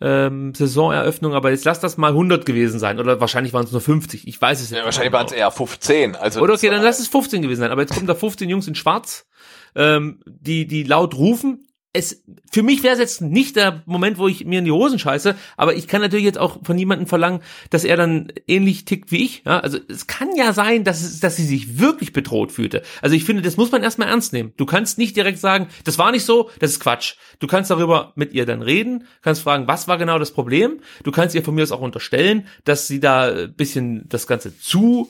ähm, 0.01 0.55
Saisoneröffnung, 0.55 1.35
aber 1.35 1.51
jetzt 1.51 1.65
lass 1.65 1.81
das 1.81 1.97
mal 1.97 2.13
100 2.13 2.47
gewesen 2.47 2.79
sein 2.79 2.99
oder 2.99 3.21
wahrscheinlich 3.21 3.53
waren 3.53 3.65
es 3.65 3.73
nur 3.73 3.81
50. 3.81 4.27
Ich 4.27 4.41
weiß 4.41 4.61
es 4.61 4.71
nicht. 4.71 4.79
Ja, 4.79 4.85
wahrscheinlich 4.85 5.13
waren 5.13 5.27
es 5.27 5.33
eher 5.33 5.51
15. 5.51 6.17
Also 6.17 6.41
oder 6.41 6.55
okay, 6.55 6.71
dann 6.71 6.83
lass 6.83 7.01
es 7.01 7.09
15 7.09 7.43
gewesen 7.43 7.61
sein. 7.61 7.71
Aber 7.71 7.83
jetzt 7.83 7.95
kommen 7.95 8.07
da 8.07 8.15
15 8.15 8.49
Jungs 8.49 8.67
in 8.67 8.75
Schwarz, 8.75 9.27
ähm, 9.75 10.21
die 10.27 10.67
die 10.67 10.85
laut 10.85 11.15
rufen 11.15 11.67
es 11.93 12.23
für 12.53 12.63
mich 12.63 12.83
wäre 12.83 12.95
es 12.95 13.01
jetzt 13.01 13.21
nicht 13.21 13.57
der 13.57 13.83
Moment, 13.85 14.19
wo 14.19 14.29
ich 14.29 14.45
mir 14.45 14.61
in 14.61 14.65
die 14.65 14.71
Hosen 14.71 14.99
scheiße, 14.99 15.35
aber 15.57 15.75
ich 15.75 15.89
kann 15.89 16.01
natürlich 16.01 16.25
jetzt 16.25 16.39
auch 16.39 16.59
von 16.63 16.77
niemandem 16.77 17.09
verlangen, 17.09 17.41
dass 17.71 17.85
er 17.85 17.97
dann 17.97 18.33
ähnlich 18.47 18.85
tickt 18.85 19.11
wie 19.11 19.25
ich. 19.25 19.43
Ja, 19.45 19.59
also 19.59 19.79
es 19.89 20.07
kann 20.07 20.37
ja 20.37 20.53
sein, 20.53 20.85
dass 20.85 21.03
es, 21.03 21.19
dass 21.19 21.37
sie 21.37 21.47
sich 21.47 21.81
wirklich 21.81 22.13
bedroht 22.13 22.53
fühlte. 22.53 22.83
Also 23.03 23.17
ich 23.17 23.25
finde, 23.25 23.43
das 23.43 23.57
muss 23.57 23.73
man 23.73 23.83
erstmal 23.83 24.09
ernst 24.09 24.33
nehmen. 24.33 24.53
Du 24.57 24.67
kannst 24.67 24.99
nicht 24.99 25.17
direkt 25.17 25.39
sagen, 25.39 25.67
das 25.85 25.99
war 25.99 26.13
nicht 26.13 26.25
so, 26.25 26.51
das 26.61 26.71
ist 26.71 26.81
Quatsch. 26.81 27.15
Du 27.41 27.49
kannst 27.49 27.71
darüber 27.71 28.13
mit 28.15 28.33
ihr 28.35 28.47
dann 28.47 28.63
reden, 28.63 29.05
kannst 29.23 29.43
fragen, 29.43 29.67
was 29.67 29.89
war 29.89 29.99
genau 29.99 30.19
das 30.19 30.33
Problem. 30.33 30.81
Du 31.03 31.11
kannst 31.11 31.35
ihr 31.35 31.43
von 31.43 31.55
mir 31.55 31.63
aus 31.63 31.73
auch 31.73 31.81
unterstellen, 31.81 32.47
dass 32.65 32.87
sie 32.87 33.01
da 33.01 33.33
ein 33.33 33.55
bisschen 33.55 34.09
das 34.09 34.29
Ganze 34.29 34.57
zu 34.57 35.09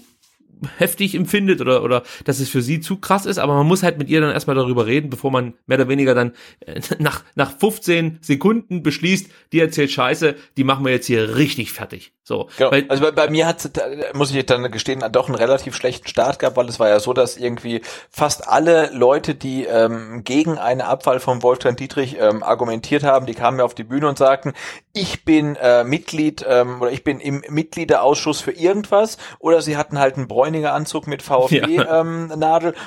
heftig 0.78 1.14
empfindet 1.14 1.60
oder, 1.60 1.82
oder 1.82 2.02
dass 2.24 2.40
es 2.40 2.48
für 2.48 2.62
sie 2.62 2.80
zu 2.80 2.96
krass 2.96 3.26
ist, 3.26 3.38
aber 3.38 3.54
man 3.54 3.66
muss 3.66 3.82
halt 3.82 3.98
mit 3.98 4.08
ihr 4.08 4.20
dann 4.20 4.32
erstmal 4.32 4.56
darüber 4.56 4.86
reden, 4.86 5.10
bevor 5.10 5.30
man 5.30 5.54
mehr 5.66 5.78
oder 5.78 5.88
weniger 5.88 6.14
dann 6.14 6.32
äh, 6.60 6.80
nach, 6.98 7.22
nach 7.34 7.56
15 7.58 8.18
Sekunden 8.20 8.82
beschließt, 8.82 9.30
die 9.52 9.60
erzählt 9.60 9.90
Scheiße, 9.90 10.36
die 10.56 10.64
machen 10.64 10.84
wir 10.84 10.92
jetzt 10.92 11.06
hier 11.06 11.36
richtig 11.36 11.72
fertig. 11.72 12.12
So. 12.22 12.48
Genau. 12.58 12.70
Weil, 12.70 12.86
also 12.88 13.02
bei, 13.02 13.10
bei 13.10 13.30
mir 13.30 13.46
hat 13.46 13.70
muss 14.14 14.32
ich 14.32 14.46
dann 14.46 14.70
gestehen, 14.70 15.02
doch 15.10 15.26
einen 15.26 15.34
relativ 15.34 15.74
schlechten 15.74 16.06
Start 16.06 16.38
gehabt, 16.38 16.56
weil 16.56 16.68
es 16.68 16.78
war 16.78 16.88
ja 16.88 17.00
so, 17.00 17.12
dass 17.12 17.36
irgendwie 17.36 17.80
fast 18.10 18.46
alle 18.46 18.90
Leute, 18.92 19.34
die 19.34 19.64
ähm, 19.64 20.22
gegen 20.24 20.58
eine 20.58 20.86
Abfall 20.86 21.18
von 21.18 21.42
Wolfgang 21.42 21.76
Dietrich 21.76 22.16
ähm, 22.20 22.42
argumentiert 22.42 23.02
haben, 23.02 23.26
die 23.26 23.34
kamen 23.34 23.56
mir 23.56 23.64
auf 23.64 23.74
die 23.74 23.84
Bühne 23.84 24.08
und 24.08 24.18
sagten, 24.18 24.52
ich 24.92 25.24
bin 25.24 25.56
äh, 25.56 25.82
Mitglied 25.84 26.44
ähm, 26.48 26.80
oder 26.80 26.92
ich 26.92 27.02
bin 27.02 27.20
im 27.20 27.42
Mitgliederausschuss 27.48 28.40
für 28.40 28.52
irgendwas 28.52 29.18
oder 29.38 29.60
sie 29.62 29.76
hatten 29.76 29.98
halt 29.98 30.16
einen 30.16 30.28
Bräuninger 30.28 30.49
Anzug 30.54 31.06
mit 31.06 31.22
VfB 31.22 31.76
ja. 31.76 32.00
ähm, 32.00 32.32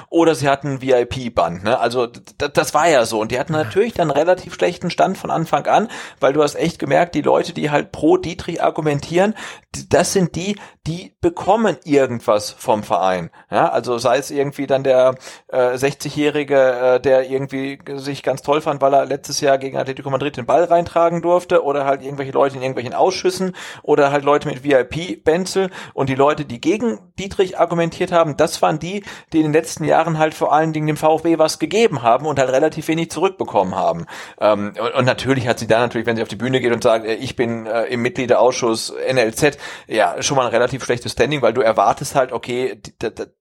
oder 0.09 0.35
sie 0.35 0.47
hatten 0.47 0.81
VIP 0.81 1.33
Band, 1.33 1.63
ne? 1.63 1.79
Also 1.79 2.07
das 2.07 2.73
war 2.73 2.87
ja 2.87 3.05
so 3.05 3.19
und 3.19 3.31
die 3.31 3.39
hatten 3.39 3.53
natürlich 3.53 3.93
dann 3.93 4.11
relativ 4.11 4.53
schlechten 4.53 4.89
Stand 4.89 5.17
von 5.17 5.31
Anfang 5.31 5.65
an, 5.65 5.89
weil 6.19 6.33
du 6.33 6.43
hast 6.43 6.55
echt 6.55 6.79
gemerkt, 6.79 7.15
die 7.15 7.21
Leute, 7.21 7.53
die 7.53 7.71
halt 7.71 7.91
pro 7.91 8.17
Dietrich 8.17 8.61
argumentieren, 8.61 9.35
das 9.89 10.13
sind 10.13 10.35
die, 10.35 10.55
die 10.85 11.15
bekommen 11.21 11.77
irgendwas 11.83 12.51
vom 12.51 12.83
Verein. 12.83 13.29
Ja, 13.49 13.69
also 13.69 13.97
sei 13.97 14.17
es 14.17 14.31
irgendwie 14.31 14.67
dann 14.67 14.83
der 14.83 15.15
äh, 15.47 15.75
60-Jährige, 15.75 16.55
äh, 16.55 16.99
der 16.99 17.29
irgendwie 17.29 17.79
sich 17.95 18.21
ganz 18.21 18.41
toll 18.41 18.61
fand, 18.61 18.81
weil 18.81 18.93
er 18.93 19.05
letztes 19.05 19.39
Jahr 19.41 19.57
gegen 19.57 19.77
Atletico 19.77 20.09
Madrid 20.09 20.37
den 20.37 20.45
Ball 20.45 20.65
reintragen 20.65 21.21
durfte, 21.21 21.63
oder 21.63 21.85
halt 21.85 22.03
irgendwelche 22.03 22.33
Leute 22.33 22.57
in 22.57 22.61
irgendwelchen 22.61 22.93
Ausschüssen, 22.93 23.55
oder 23.81 24.11
halt 24.11 24.23
Leute 24.23 24.47
mit 24.47 24.63
VIP-Benzel 24.63 25.69
und 25.93 26.09
die 26.09 26.15
Leute, 26.15 26.45
die 26.45 26.61
gegen 26.61 26.99
Dietrich 27.17 27.52
argumentiert 27.57 28.11
haben, 28.11 28.37
das 28.37 28.61
waren 28.61 28.79
die, 28.79 29.03
die 29.31 29.37
in 29.37 29.43
den 29.43 29.53
letzten 29.53 29.83
Jahren 29.83 30.19
halt 30.19 30.33
vor 30.33 30.53
allen 30.53 30.73
Dingen 30.73 30.87
dem 30.87 30.97
VfB 30.97 31.37
was 31.37 31.59
gegeben 31.59 32.01
haben 32.03 32.25
und 32.25 32.39
halt 32.39 32.51
relativ 32.51 32.87
wenig 32.87 33.11
zurückbekommen 33.11 33.75
haben. 33.75 34.05
Ähm, 34.39 34.73
und, 34.79 34.93
und, 34.93 35.05
natürlich 35.05 35.47
hat 35.47 35.59
sie 35.59 35.67
dann 35.67 35.81
natürlich, 35.81 36.07
wenn 36.07 36.15
sie 36.15 36.21
auf 36.21 36.27
die 36.27 36.35
Bühne 36.35 36.61
geht 36.61 36.71
und 36.71 36.83
sagt, 36.83 37.05
äh, 37.05 37.15
ich 37.15 37.35
bin 37.35 37.65
äh, 37.65 37.85
im 37.85 38.01
Mitgliederausschuss 38.01 38.93
NL 39.09 39.23
NLZ 39.23 39.57
ja 39.87 40.21
schon 40.21 40.37
mal 40.37 40.45
ein 40.45 40.51
relativ 40.51 40.83
schlechtes 40.83 41.13
Standing, 41.13 41.41
weil 41.41 41.53
du 41.53 41.61
erwartest 41.61 42.15
halt, 42.15 42.31
okay, 42.31 42.79
die, 42.81 42.93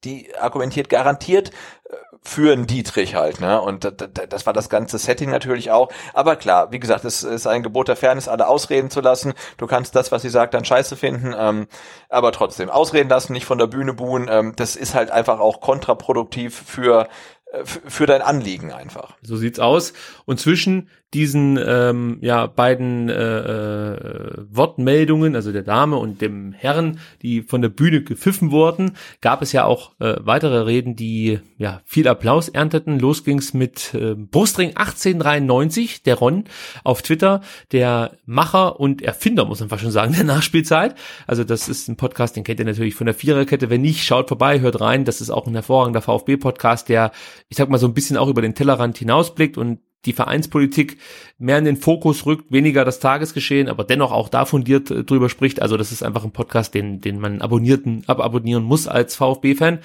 die 0.05 0.37
argumentiert 0.37 0.89
garantiert 0.89 1.51
äh, 1.89 1.95
für 2.25 2.53
einen 2.53 2.67
Dietrich 2.69 3.17
halt, 3.17 3.41
ne? 3.41 3.61
Und 3.61 3.85
das 4.31 4.47
war 4.47 4.53
das 4.53 4.69
ganze 4.69 4.99
Setting 4.99 5.31
natürlich 5.31 5.73
auch. 5.73 5.91
Aber 6.15 6.37
klar, 6.37 6.71
wie 6.71 6.79
gesagt, 6.79 7.05
es 7.05 7.25
ist 7.25 7.47
ein 7.49 7.65
Gebot 7.65 7.89
der 7.89 7.97
Fairness, 7.97 8.29
alle 8.29 8.47
ausreden 8.47 8.91
zu 8.91 9.01
lassen. 9.01 9.35
Du 9.57 9.67
kannst 9.67 9.97
das, 9.97 10.13
was 10.13 10.23
sie 10.23 10.29
sagt, 10.29 10.55
dann 10.55 10.65
scheiße 10.65 10.97
finden, 10.97 11.35
ähm, 11.37 11.67
aber 12.09 12.31
trotzdem 12.31 12.71
ausreden 12.71 13.09
lassen, 13.09 13.33
nicht 13.33 13.45
von 13.45 13.59
der 13.59 13.67
Bühne 13.67 13.93
buhen. 13.93 14.29
Ähm, 14.31 14.55
das 14.55 14.77
ist 14.77 14.95
halt 14.95 15.11
einfach 15.11 15.41
auch 15.41 15.61
kontraproduktiv 15.61 16.63
für 16.65 17.09
äh, 17.53 17.65
für 17.65 18.07
dein 18.07 18.23
Anliegen 18.23 18.73
einfach. 18.73 19.17
So 19.23 19.37
sieht's 19.37 19.59
aus. 19.59 19.93
Und 20.25 20.39
zwischen 20.39 20.89
diesen 21.15 21.59
ähm, 21.65 22.19
ja 22.23 22.47
beiden 22.47 23.09
äh, 23.11 23.39
äh, 23.39 24.35
Wortmeldungen, 24.51 25.37
also 25.37 25.53
der 25.53 25.63
Dame 25.63 25.97
und 25.97 26.21
dem 26.23 26.53
Herrn, 26.53 26.99
die 27.21 27.43
von 27.43 27.61
der 27.61 27.69
Bühne 27.69 28.03
gepfiffen 28.03 28.51
wurden, 28.51 28.93
gab 29.21 29.43
es 29.43 29.53
ja 29.53 29.65
auch 29.65 29.93
äh, 30.01 30.17
weitere 30.21 30.61
Reden, 30.61 30.97
die 30.97 31.41
ja 31.59 31.83
viel 31.85 32.09
Applaus 32.09 32.49
ernteten. 32.49 32.99
Los 32.99 33.25
ging's 33.25 33.53
mit 33.53 33.93
äh, 33.95 34.15
Brustring 34.15 34.71
1893, 34.77 36.03
der 36.03 36.15
Ron 36.17 36.45
auf 36.83 37.03
Twitter, 37.03 37.43
der 37.73 38.13
Macher 38.25 38.81
und 38.81 39.03
Erfinder, 39.03 39.45
muss 39.45 39.61
man 39.61 39.69
fast 39.69 39.83
schon 39.83 39.91
sagen, 39.91 40.15
der 40.15 40.25
Nachspielzeit. 40.25 40.95
Also 41.27 41.45
das 41.45 41.69
ist 41.69 41.89
ein 41.89 41.97
Podcast, 41.97 42.37
den 42.37 42.45
kennt 42.45 42.59
ihr 42.61 42.67
natürlich 42.67 42.95
von 42.95 43.07
der 43.07 43.15
Viererkette. 43.15 43.69
Wenn 43.69 43.83
nicht, 43.83 44.05
schaut 44.05 44.29
vorbei, 44.29 44.61
hört 44.61 44.81
rein. 44.81 45.05
Das 45.05 45.21
ist 45.21 45.31
auch 45.31 45.47
ein 45.47 45.55
hervorragender 45.55 46.01
VfB-Podcast, 46.01 46.89
der, 46.89 47.13
ich 47.49 47.59
sag 47.59 47.69
mal, 47.69 47.79
so 47.79 47.87
ein 47.87 47.95
bisschen 47.95 48.17
auch 48.17 48.29
über 48.29 48.41
den 48.41 48.55
Tellerrand 48.55 48.97
hinausblickt 48.97 49.59
und 49.59 49.81
die 50.05 50.13
Vereinspolitik 50.13 50.99
mehr 51.39 51.59
in 51.59 51.65
den 51.65 51.77
Fokus 51.77 52.27
rückt, 52.27 52.51
weniger 52.51 52.85
das 52.85 52.99
Tagesgeschehen, 52.99 53.69
aber 53.69 53.85
dennoch 53.85 54.13
auch 54.13 54.29
da 54.29 54.45
fundiert 54.45 54.91
äh, 54.91 55.05
drüber 55.05 55.29
spricht. 55.29 55.63
Also 55.63 55.77
das 55.77 55.93
ist 55.93 56.03
einfach 56.03 56.25
ein 56.25 56.33
Podcast, 56.33 56.75
den, 56.75 57.01
den 57.01 57.21
man 57.21 57.41
abonnierten, 57.41 58.05
ababonnieren 58.07 58.65
muss 58.65 58.89
als 58.89 59.17
VfB-Fan. 59.17 59.79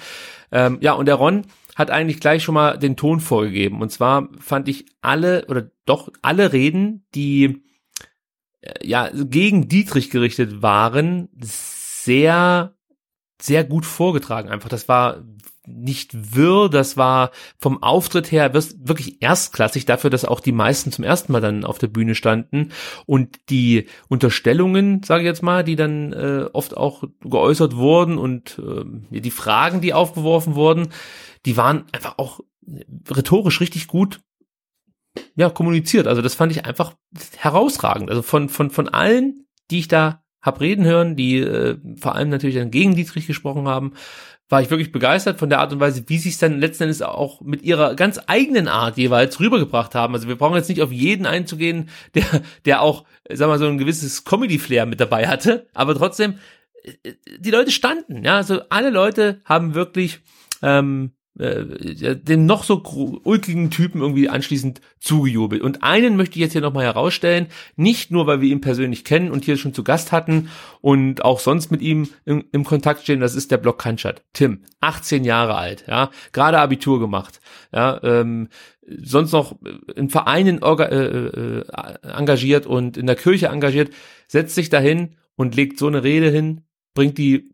Ähm, 0.50 0.78
ja, 0.80 0.92
und 0.92 1.06
der 1.06 1.16
Ron 1.16 1.42
hat 1.76 1.90
eigentlich 1.90 2.20
gleich 2.20 2.42
schon 2.42 2.54
mal 2.54 2.76
den 2.76 2.96
Ton 2.96 3.20
vorgegeben. 3.20 3.80
Und 3.80 3.90
zwar 3.92 4.28
fand 4.40 4.68
ich 4.68 4.86
alle 5.00 5.46
oder 5.46 5.70
doch 5.86 6.10
alle 6.22 6.52
Reden, 6.52 7.06
die 7.14 7.62
äh, 8.60 8.86
ja 8.86 9.10
gegen 9.14 9.68
Dietrich 9.68 10.10
gerichtet 10.10 10.62
waren, 10.62 11.28
sehr 11.40 12.74
sehr 13.40 13.62
gut 13.62 13.86
vorgetragen 13.86 14.48
einfach. 14.48 14.68
Das 14.68 14.88
war 14.88 15.22
nicht 15.68 16.34
wirr, 16.34 16.68
das 16.68 16.96
war 16.96 17.30
vom 17.58 17.82
Auftritt 17.82 18.32
her 18.32 18.52
wirklich 18.54 19.22
erstklassig 19.22 19.84
dafür, 19.86 20.10
dass 20.10 20.24
auch 20.24 20.40
die 20.40 20.52
meisten 20.52 20.92
zum 20.92 21.04
ersten 21.04 21.32
Mal 21.32 21.40
dann 21.40 21.64
auf 21.64 21.78
der 21.78 21.88
Bühne 21.88 22.14
standen 22.14 22.70
und 23.06 23.38
die 23.50 23.86
Unterstellungen, 24.08 25.02
sage 25.02 25.22
ich 25.22 25.26
jetzt 25.26 25.42
mal, 25.42 25.64
die 25.64 25.76
dann 25.76 26.12
äh, 26.12 26.46
oft 26.52 26.76
auch 26.76 27.04
geäußert 27.20 27.76
wurden 27.76 28.18
und 28.18 28.58
äh, 28.58 29.20
die 29.20 29.30
Fragen, 29.30 29.80
die 29.80 29.94
aufgeworfen 29.94 30.54
wurden, 30.54 30.88
die 31.46 31.56
waren 31.56 31.84
einfach 31.92 32.18
auch 32.18 32.40
rhetorisch 33.10 33.60
richtig 33.60 33.86
gut 33.86 34.20
ja 35.34 35.50
kommuniziert. 35.50 36.06
Also 36.06 36.22
das 36.22 36.34
fand 36.34 36.52
ich 36.52 36.64
einfach 36.64 36.94
herausragend. 37.36 38.10
Also 38.10 38.22
von 38.22 38.48
von 38.48 38.70
von 38.70 38.88
allen, 38.88 39.46
die 39.70 39.80
ich 39.80 39.88
da 39.88 40.22
hab 40.40 40.60
reden 40.60 40.84
hören, 40.84 41.16
die 41.16 41.38
äh, 41.38 41.78
vor 41.96 42.14
allem 42.14 42.30
natürlich 42.30 42.56
dann 42.56 42.70
gegen 42.70 42.94
Dietrich 42.94 43.26
gesprochen 43.26 43.66
haben, 43.66 43.94
war 44.48 44.62
ich 44.62 44.70
wirklich 44.70 44.92
begeistert 44.92 45.38
von 45.38 45.50
der 45.50 45.60
Art 45.60 45.72
und 45.72 45.80
Weise, 45.80 46.04
wie 46.06 46.18
sie 46.18 46.30
es 46.30 46.38
dann 46.38 46.60
letzten 46.60 46.84
Endes 46.84 47.02
auch 47.02 47.40
mit 47.42 47.62
ihrer 47.62 47.94
ganz 47.94 48.18
eigenen 48.26 48.66
Art 48.66 48.96
jeweils 48.96 49.40
rübergebracht 49.40 49.94
haben. 49.94 50.14
Also 50.14 50.26
wir 50.28 50.36
brauchen 50.36 50.56
jetzt 50.56 50.68
nicht 50.68 50.80
auf 50.80 50.92
jeden 50.92 51.26
einzugehen, 51.26 51.90
der, 52.14 52.24
der 52.64 52.82
auch, 52.82 53.04
sag 53.30 53.48
mal, 53.48 53.58
so 53.58 53.66
ein 53.66 53.78
gewisses 53.78 54.24
Comedy-Flair 54.24 54.86
mit 54.86 55.00
dabei 55.00 55.28
hatte, 55.28 55.66
aber 55.74 55.94
trotzdem, 55.94 56.38
äh, 56.82 57.12
die 57.38 57.50
Leute 57.50 57.70
standen, 57.70 58.24
ja, 58.24 58.36
also 58.36 58.62
alle 58.70 58.90
Leute 58.90 59.42
haben 59.44 59.74
wirklich 59.74 60.20
ähm, 60.62 61.12
äh, 61.38 62.16
dem 62.16 62.46
noch 62.46 62.64
so 62.64 62.82
ulkigen 63.24 63.70
Typen 63.70 64.00
irgendwie 64.00 64.28
anschließend 64.28 64.80
zugejubelt. 64.98 65.62
Und 65.62 65.82
einen 65.82 66.16
möchte 66.16 66.36
ich 66.36 66.42
jetzt 66.42 66.52
hier 66.52 66.60
nochmal 66.60 66.84
herausstellen, 66.84 67.46
nicht 67.76 68.10
nur, 68.10 68.26
weil 68.26 68.40
wir 68.40 68.50
ihn 68.50 68.60
persönlich 68.60 69.04
kennen 69.04 69.30
und 69.30 69.44
hier 69.44 69.56
schon 69.56 69.74
zu 69.74 69.84
Gast 69.84 70.12
hatten 70.12 70.50
und 70.80 71.24
auch 71.24 71.40
sonst 71.40 71.70
mit 71.70 71.80
ihm 71.80 72.08
im, 72.24 72.44
im 72.52 72.64
Kontakt 72.64 73.02
stehen, 73.02 73.20
das 73.20 73.34
ist 73.34 73.50
der 73.50 73.58
Block 73.58 73.78
Kanschat. 73.78 74.22
Tim, 74.32 74.62
18 74.80 75.24
Jahre 75.24 75.54
alt, 75.54 75.84
ja, 75.86 76.10
gerade 76.32 76.58
Abitur 76.58 77.00
gemacht, 77.00 77.40
ja, 77.72 78.00
ähm, 78.02 78.48
sonst 78.82 79.32
noch 79.32 79.56
in 79.94 80.08
Vereinen 80.08 80.60
äh, 80.62 80.82
äh, 80.84 81.64
engagiert 82.02 82.66
und 82.66 82.96
in 82.96 83.06
der 83.06 83.16
Kirche 83.16 83.48
engagiert, 83.48 83.90
setzt 84.26 84.54
sich 84.54 84.70
dahin 84.70 85.16
und 85.36 85.54
legt 85.54 85.78
so 85.78 85.86
eine 85.86 86.02
Rede 86.02 86.30
hin, 86.30 86.62
bringt 86.94 87.18
die 87.18 87.50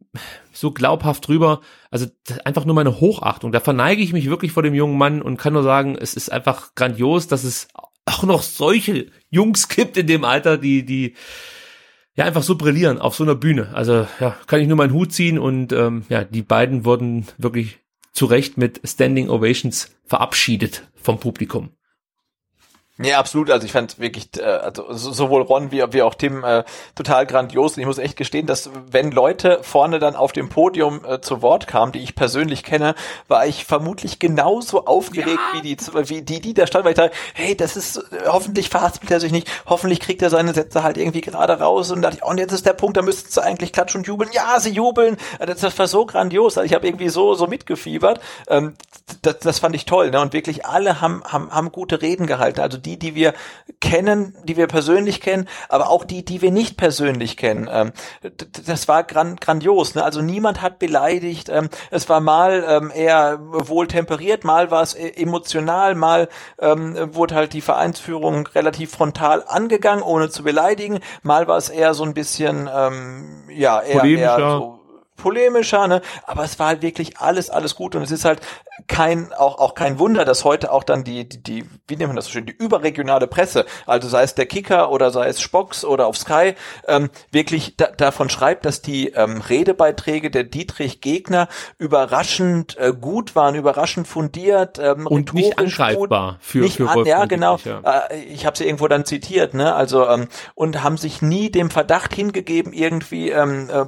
so 0.53 0.71
glaubhaft 0.71 1.27
drüber. 1.27 1.61
Also 1.91 2.07
einfach 2.45 2.65
nur 2.65 2.75
meine 2.75 3.01
Hochachtung. 3.01 3.53
Da 3.53 3.61
verneige 3.61 4.03
ich 4.03 4.13
mich 4.13 4.29
wirklich 4.29 4.53
vor 4.53 4.63
dem 4.63 4.75
jungen 4.75 4.99
Mann 4.99 5.23
und 5.23 5.37
kann 5.37 5.53
nur 5.53 5.63
sagen, 5.63 5.97
es 6.01 6.15
ist 6.15 6.31
einfach 6.31 6.75
grandios, 6.75 7.27
dass 7.27 7.45
es 7.45 7.69
auch 8.07 8.25
noch 8.25 8.43
solche 8.43 9.07
Jungs 9.31 9.69
gibt 9.69 9.97
in 9.97 10.07
dem 10.07 10.25
Alter, 10.25 10.59
die, 10.59 10.85
die 10.85 11.15
ja 12.15 12.25
einfach 12.25 12.43
so 12.43 12.57
brillieren 12.57 12.99
auf 12.99 13.15
so 13.15 13.25
einer 13.25 13.35
Bühne. 13.35 13.71
Also 13.75 14.07
ja, 14.21 14.37
kann 14.47 14.61
ich 14.61 14.69
nur 14.69 14.77
meinen 14.77 14.93
Hut 14.93 15.13
ziehen 15.13 15.39
und 15.39 15.73
ähm, 15.73 16.05
ja, 16.09 16.25
die 16.25 16.43
beiden 16.43 16.85
wurden 16.85 17.27
wirklich 17.39 17.81
zu 18.13 18.27
Recht 18.27 18.57
mit 18.57 18.81
Standing 18.85 19.29
Ovations 19.29 19.91
verabschiedet 20.05 20.89
vom 20.95 21.19
Publikum. 21.19 21.71
Ja, 22.97 23.19
absolut. 23.19 23.51
Also 23.51 23.67
ich 23.67 23.73
fand 23.73 23.99
wirklich, 23.99 24.29
äh, 24.39 24.45
also 24.45 24.93
sowohl 24.93 25.43
Ron 25.43 25.73
wie, 25.73 25.83
wie 25.93 26.03
auch 26.03 26.15
Tim 26.15 26.45
äh, 26.45 26.63
total 26.95 27.27
grandios. 27.27 27.75
Und 27.77 27.81
ich 27.81 27.87
muss 27.87 27.99
echt 27.99 28.17
gestehen, 28.17 28.47
dass 28.47 28.71
wenn 28.89 29.11
Leute 29.11 29.59
vorne 29.63 29.99
dann 29.99 30.15
auf 30.15 30.31
dem 30.31 30.49
Podium 30.49 31.05
äh, 31.05 31.21
zu 31.21 31.43
Wort 31.43 31.67
kamen, 31.67 31.91
die 31.91 31.99
ich 31.99 32.15
persönlich 32.15 32.63
kenne, 32.63 32.95
war 33.27 33.47
ich 33.47 33.65
vermutlich 33.65 34.21
genauso 34.21 34.85
aufgeregt 34.85 35.41
ja. 35.55 35.61
wie 35.61 35.75
die, 35.75 35.77
wie 36.09 36.23
die, 36.23 36.41
die 36.41 36.55
da 36.55 36.69
standen, 36.69 36.85
weil 36.85 36.93
ich 36.93 36.99
dachte, 36.99 37.17
hey, 37.35 37.57
das 37.57 37.77
ist 37.77 38.01
hoffentlich 38.29 38.69
verhaspelt 38.69 39.11
er 39.11 39.19
sich 39.19 39.33
nicht, 39.33 39.51
hoffentlich 39.67 39.99
kriegt 39.99 40.23
er 40.23 40.31
seine 40.31 40.55
Sätze 40.55 40.85
halt 40.85 40.97
irgendwie 40.97 41.21
gerade 41.21 41.55
raus. 41.59 41.91
Und 41.91 42.01
dachte 42.03 42.19
ich, 42.19 42.25
oh, 42.25 42.31
und 42.31 42.39
jetzt 42.39 42.53
ist 42.53 42.65
der 42.65 42.75
Punkt, 42.75 42.97
da 42.97 43.03
müssten 43.03 43.29
sie 43.29 43.43
eigentlich 43.43 43.73
klatschen 43.73 44.03
und 44.03 44.07
jubeln. 44.07 44.31
Ja, 44.33 44.61
sie 44.61 44.71
jubeln. 44.71 45.17
Also 45.41 45.53
das 45.53 45.77
war 45.81 45.89
so 45.89 46.07
grandios. 46.07 46.57
Also 46.57 46.67
ich 46.67 46.75
habe 46.75 46.87
irgendwie 46.87 47.09
so 47.09 47.35
so 47.35 47.49
mitgefiebert. 47.49 48.21
Ähm, 48.47 48.75
das, 49.23 49.41
das 49.41 49.59
fand 49.59 49.75
ich 49.75 49.85
toll. 49.85 50.13
Ne? 50.13 50.21
Und 50.21 50.33
wirklich 50.33 50.65
alle 50.65 51.01
haben 51.01 51.25
haben 51.25 51.51
haben 51.51 51.73
gute 51.73 52.01
Reden 52.01 52.29
gehalten. 52.29 52.61
Also 52.61 52.84
die, 52.85 52.99
die 52.99 53.15
wir 53.15 53.35
kennen, 53.81 54.37
die 54.45 54.57
wir 54.57 54.67
persönlich 54.67 55.21
kennen, 55.21 55.49
aber 55.69 55.91
auch 55.91 56.05
die, 56.05 56.25
die 56.25 56.43
wir 56.43 56.51
nicht 56.51 56.77
persönlich 56.77 57.37
kennen. 57.37 57.69
Ähm, 57.71 57.93
das 58.67 58.89
war 58.89 59.05
gran 59.05 59.37
grandios. 59.37 59.95
Ne? 59.95 60.05
Also 60.05 60.23
niemand 60.23 60.63
hat 60.63 60.79
beleidigt. 60.79 61.49
Ähm, 61.49 61.69
es 61.91 62.09
war 62.09 62.21
mal 62.21 62.65
ähm, 62.69 62.93
eher 62.95 63.39
wohl 63.41 63.87
temperiert, 63.87 64.45
mal 64.45 64.71
war 64.71 64.83
es 64.83 64.95
e-, 64.95 65.11
emotional, 65.17 65.95
mal 65.95 66.29
ähm, 66.59 67.15
wurde 67.15 67.35
halt 67.35 67.53
die 67.53 67.61
Vereinsführung 67.61 68.47
relativ 68.49 68.93
frontal 68.93 69.45
angegangen, 69.47 70.03
ohne 70.03 70.31
zu 70.31 70.43
beleidigen. 70.43 71.01
Mal 71.23 71.47
war 71.49 71.57
es 71.57 71.69
eher 71.69 71.95
so 71.95 72.05
ein 72.05 72.15
bisschen, 72.15 72.69
ähm, 72.75 73.45
ja, 73.49 73.81
eher, 73.81 74.05
eher 74.05 74.37
so 74.37 74.74
polemischer, 75.17 75.87
ne? 75.87 76.01
Aber 76.27 76.45
es 76.45 76.59
war 76.59 76.69
halt 76.69 76.83
wirklich 76.83 77.19
alles, 77.19 77.51
alles 77.51 77.75
gut 77.75 77.95
und 77.95 78.03
es 78.03 78.11
ist 78.11 78.25
halt 78.25 78.41
kein, 78.89 79.33
auch, 79.33 79.59
auch 79.59 79.75
kein 79.75 79.99
Wunder, 79.99 80.25
dass 80.25 80.45
heute 80.45 80.73
auch 80.73 80.85
dann 80.85 81.05
die, 81.05 81.29
die, 81.29 81.43
die, 81.43 81.65
wie 81.87 81.97
nennt 81.97 82.09
man 82.09 82.17
das 82.17 82.27
so 82.27 82.33
schön, 82.33 82.47
die 82.47 82.53
überregionale 82.53 83.27
Presse, 83.27 83.67
also 83.87 84.09
sei 84.09 84.23
es 84.23 84.35
der 84.35 84.47
Kicker 84.47 84.91
oder 84.91 85.11
sei 85.11 85.29
es 85.29 85.41
Spocks 85.41 85.85
oder 85.85 86.07
auf 86.07 86.17
Sky, 86.17 86.55
ähm, 86.89 87.11
wirklich 87.31 87.77
da, 87.77 87.87
davon 87.87 88.29
schreibt, 88.29 88.65
dass 88.65 88.83
die 88.83 89.11
ähm, 89.11 89.41
Redebeiträge 89.41 90.31
der 90.31 90.45
Dietrich 90.45 91.01
Gegner 91.01 91.49
überraschend 91.79 92.77
äh, 92.79 92.93
gut 92.93 93.37
waren, 93.37 93.55
überraschend 93.55 94.09
fundiert 94.09 94.79
ähm, 94.79 95.07
und 95.07 95.35
nicht 95.35 95.59
angreifbar 95.59 96.33
gut, 96.33 96.43
für, 96.43 96.59
nicht 96.59 96.77
für 96.77 96.89
an, 96.89 97.05
Ja, 97.05 97.27
genau. 97.27 97.59
Ja. 97.65 98.07
Äh, 98.11 98.23
ich 98.25 98.47
habe 98.47 98.57
sie 98.57 98.65
irgendwo 98.65 98.89
dann 98.89 99.05
zitiert, 99.05 99.55
ne? 99.55 99.75
Also 99.75 100.09
ähm, 100.09 100.29
und 100.55 100.83
haben 100.83 100.97
sich 100.97 101.23
nie 101.23 101.51
dem 101.51 101.71
Verdacht 101.71 102.15
hingegeben, 102.15 102.73
irgendwie 102.73 103.31
ähm, 103.31 103.71
äh, 103.71 103.87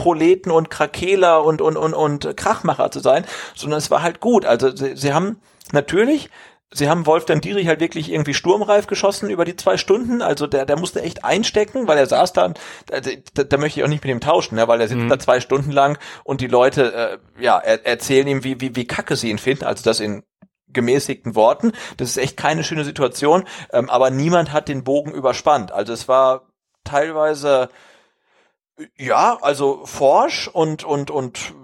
Proleten 0.00 0.50
und 0.50 0.70
Krakeler 0.70 1.44
und, 1.44 1.60
und, 1.60 1.76
und, 1.76 1.92
und 1.92 2.36
Krachmacher 2.36 2.90
zu 2.90 3.00
sein, 3.00 3.26
sondern 3.54 3.76
es 3.76 3.90
war 3.90 4.00
halt 4.00 4.20
gut. 4.20 4.46
Also 4.46 4.74
sie, 4.74 4.96
sie 4.96 5.12
haben 5.12 5.40
natürlich 5.72 6.30
Sie 6.72 6.88
haben 6.88 7.04
Wolfgang 7.04 7.42
Dietrich 7.42 7.66
halt 7.66 7.80
wirklich 7.80 8.12
irgendwie 8.12 8.32
sturmreif 8.32 8.86
geschossen 8.86 9.28
über 9.28 9.44
die 9.44 9.56
zwei 9.56 9.76
Stunden. 9.76 10.22
Also 10.22 10.46
der, 10.46 10.66
der 10.66 10.78
musste 10.78 11.02
echt 11.02 11.24
einstecken, 11.24 11.88
weil 11.88 11.98
er 11.98 12.06
saß 12.06 12.32
da, 12.32 12.54
da, 12.86 13.00
da, 13.34 13.42
da 13.42 13.56
möchte 13.56 13.80
ich 13.80 13.84
auch 13.84 13.88
nicht 13.88 14.04
mit 14.04 14.12
ihm 14.12 14.20
tauschen, 14.20 14.54
ne? 14.54 14.68
weil 14.68 14.80
er 14.80 14.86
sitzt 14.86 15.02
mhm. 15.02 15.08
da 15.08 15.18
zwei 15.18 15.40
Stunden 15.40 15.72
lang 15.72 15.98
und 16.22 16.40
die 16.40 16.46
Leute 16.46 17.18
äh, 17.38 17.42
ja 17.42 17.58
er, 17.58 17.84
erzählen 17.84 18.28
ihm, 18.28 18.44
wie, 18.44 18.60
wie, 18.60 18.76
wie 18.76 18.86
kacke 18.86 19.16
sie 19.16 19.30
ihn 19.30 19.38
finden. 19.38 19.64
Also 19.64 19.82
das 19.82 19.98
in 19.98 20.22
gemäßigten 20.68 21.34
Worten. 21.34 21.72
Das 21.96 22.10
ist 22.10 22.18
echt 22.18 22.36
keine 22.36 22.62
schöne 22.62 22.84
Situation, 22.84 23.48
ähm, 23.72 23.90
aber 23.90 24.10
niemand 24.10 24.52
hat 24.52 24.68
den 24.68 24.84
Bogen 24.84 25.12
überspannt. 25.12 25.72
Also 25.72 25.92
es 25.92 26.06
war 26.06 26.46
teilweise 26.84 27.68
ja, 28.96 29.38
also 29.40 29.84
forsch 29.84 30.48
und, 30.48 30.84
und, 30.84 31.10
und 31.10 31.54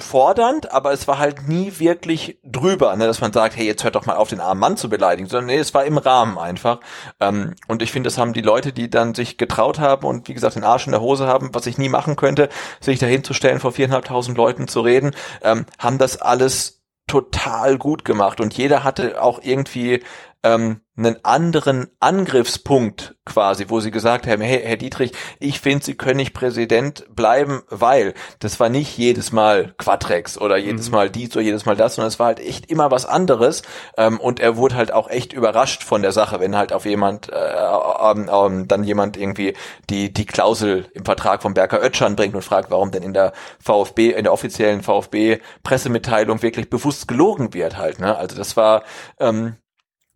fordernd, 0.00 0.72
aber 0.72 0.92
es 0.92 1.06
war 1.06 1.18
halt 1.18 1.48
nie 1.48 1.78
wirklich 1.78 2.38
drüber, 2.42 2.96
ne, 2.96 3.06
dass 3.06 3.20
man 3.20 3.32
sagt, 3.32 3.56
hey, 3.56 3.66
jetzt 3.66 3.84
hört 3.84 3.94
doch 3.94 4.06
mal 4.06 4.16
auf, 4.16 4.28
den 4.28 4.40
armen 4.40 4.60
Mann 4.60 4.76
zu 4.76 4.88
beleidigen, 4.88 5.28
sondern 5.28 5.46
nee, 5.46 5.58
es 5.58 5.74
war 5.74 5.84
im 5.84 5.98
Rahmen 5.98 6.38
einfach. 6.38 6.80
Ähm, 7.20 7.54
und 7.68 7.82
ich 7.82 7.92
finde, 7.92 8.08
das 8.08 8.18
haben 8.18 8.32
die 8.32 8.40
Leute, 8.40 8.72
die 8.72 8.90
dann 8.90 9.14
sich 9.14 9.36
getraut 9.36 9.78
haben 9.78 10.06
und 10.06 10.28
wie 10.28 10.34
gesagt 10.34 10.56
den 10.56 10.64
Arsch 10.64 10.86
in 10.86 10.92
der 10.92 11.00
Hose 11.00 11.26
haben, 11.26 11.50
was 11.52 11.66
ich 11.66 11.78
nie 11.78 11.88
machen 11.88 12.16
könnte, 12.16 12.48
sich 12.80 12.98
dahin 12.98 13.24
zu 13.24 13.34
stellen, 13.34 13.60
vor 13.60 13.72
viereinhalbtausend 13.72 14.36
Leuten 14.36 14.68
zu 14.68 14.80
reden, 14.80 15.14
ähm, 15.42 15.66
haben 15.78 15.98
das 15.98 16.20
alles 16.20 16.82
total 17.06 17.76
gut 17.76 18.04
gemacht 18.04 18.40
und 18.40 18.56
jeder 18.56 18.84
hatte 18.84 19.20
auch 19.20 19.40
irgendwie 19.42 20.02
ähm, 20.42 20.80
einen 21.06 21.24
anderen 21.24 21.88
Angriffspunkt 21.98 23.16
quasi, 23.24 23.66
wo 23.68 23.80
sie 23.80 23.90
gesagt 23.90 24.26
haben, 24.26 24.42
hey, 24.42 24.60
Herr 24.62 24.76
Dietrich, 24.76 25.12
ich 25.38 25.60
finde, 25.60 25.84
Sie 25.84 25.94
können 25.94 26.16
nicht 26.16 26.34
Präsident 26.34 27.06
bleiben, 27.14 27.62
weil 27.68 28.14
das 28.40 28.60
war 28.60 28.68
nicht 28.68 28.98
jedes 28.98 29.32
Mal 29.32 29.74
Quatrex 29.78 30.38
oder 30.38 30.56
jedes 30.56 30.88
mhm. 30.88 30.96
Mal 30.96 31.10
dies 31.10 31.32
oder 31.32 31.44
jedes 31.44 31.64
Mal 31.64 31.76
das, 31.76 31.94
sondern 31.94 32.08
es 32.08 32.18
war 32.18 32.26
halt 32.26 32.40
echt 32.40 32.70
immer 32.70 32.90
was 32.90 33.06
anderes 33.06 33.62
ähm, 33.96 34.20
und 34.20 34.40
er 34.40 34.56
wurde 34.56 34.74
halt 34.74 34.92
auch 34.92 35.08
echt 35.08 35.32
überrascht 35.32 35.84
von 35.84 36.02
der 36.02 36.12
Sache, 36.12 36.40
wenn 36.40 36.56
halt 36.56 36.72
auf 36.72 36.84
jemand 36.84 37.30
äh, 37.30 37.34
ähm, 37.34 38.30
ähm, 38.32 38.68
dann 38.68 38.84
jemand 38.84 39.16
irgendwie 39.16 39.54
die 39.88 40.12
die 40.12 40.26
Klausel 40.26 40.86
im 40.92 41.04
Vertrag 41.04 41.42
von 41.42 41.54
Berker 41.54 41.80
Oetschan 41.80 42.16
bringt 42.16 42.34
und 42.34 42.42
fragt, 42.42 42.70
warum 42.70 42.90
denn 42.90 43.02
in 43.02 43.14
der 43.14 43.32
VfB, 43.60 44.10
in 44.10 44.24
der 44.24 44.32
offiziellen 44.32 44.82
VfB 44.82 45.38
Pressemitteilung 45.62 46.42
wirklich 46.42 46.68
bewusst 46.68 47.08
gelogen 47.08 47.54
wird 47.54 47.78
halt, 47.78 48.00
ne? 48.00 48.16
Also 48.16 48.36
das 48.36 48.56
war 48.56 48.82
ähm, 49.18 49.56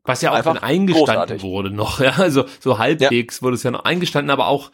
was 0.05 0.23
ja 0.23 0.33
auch 0.33 0.43
dann 0.43 0.59
eingestanden 0.59 1.15
großartig. 1.15 1.43
wurde 1.43 1.71
noch, 1.71 2.01
ja, 2.01 2.13
also 2.13 2.45
so 2.61 2.79
halbwegs 2.79 3.39
ja. 3.39 3.43
wurde 3.43 3.57
es 3.57 3.63
ja 3.63 3.71
noch 3.71 3.85
eingestanden, 3.85 4.31
aber 4.31 4.49
auch, 4.49 4.71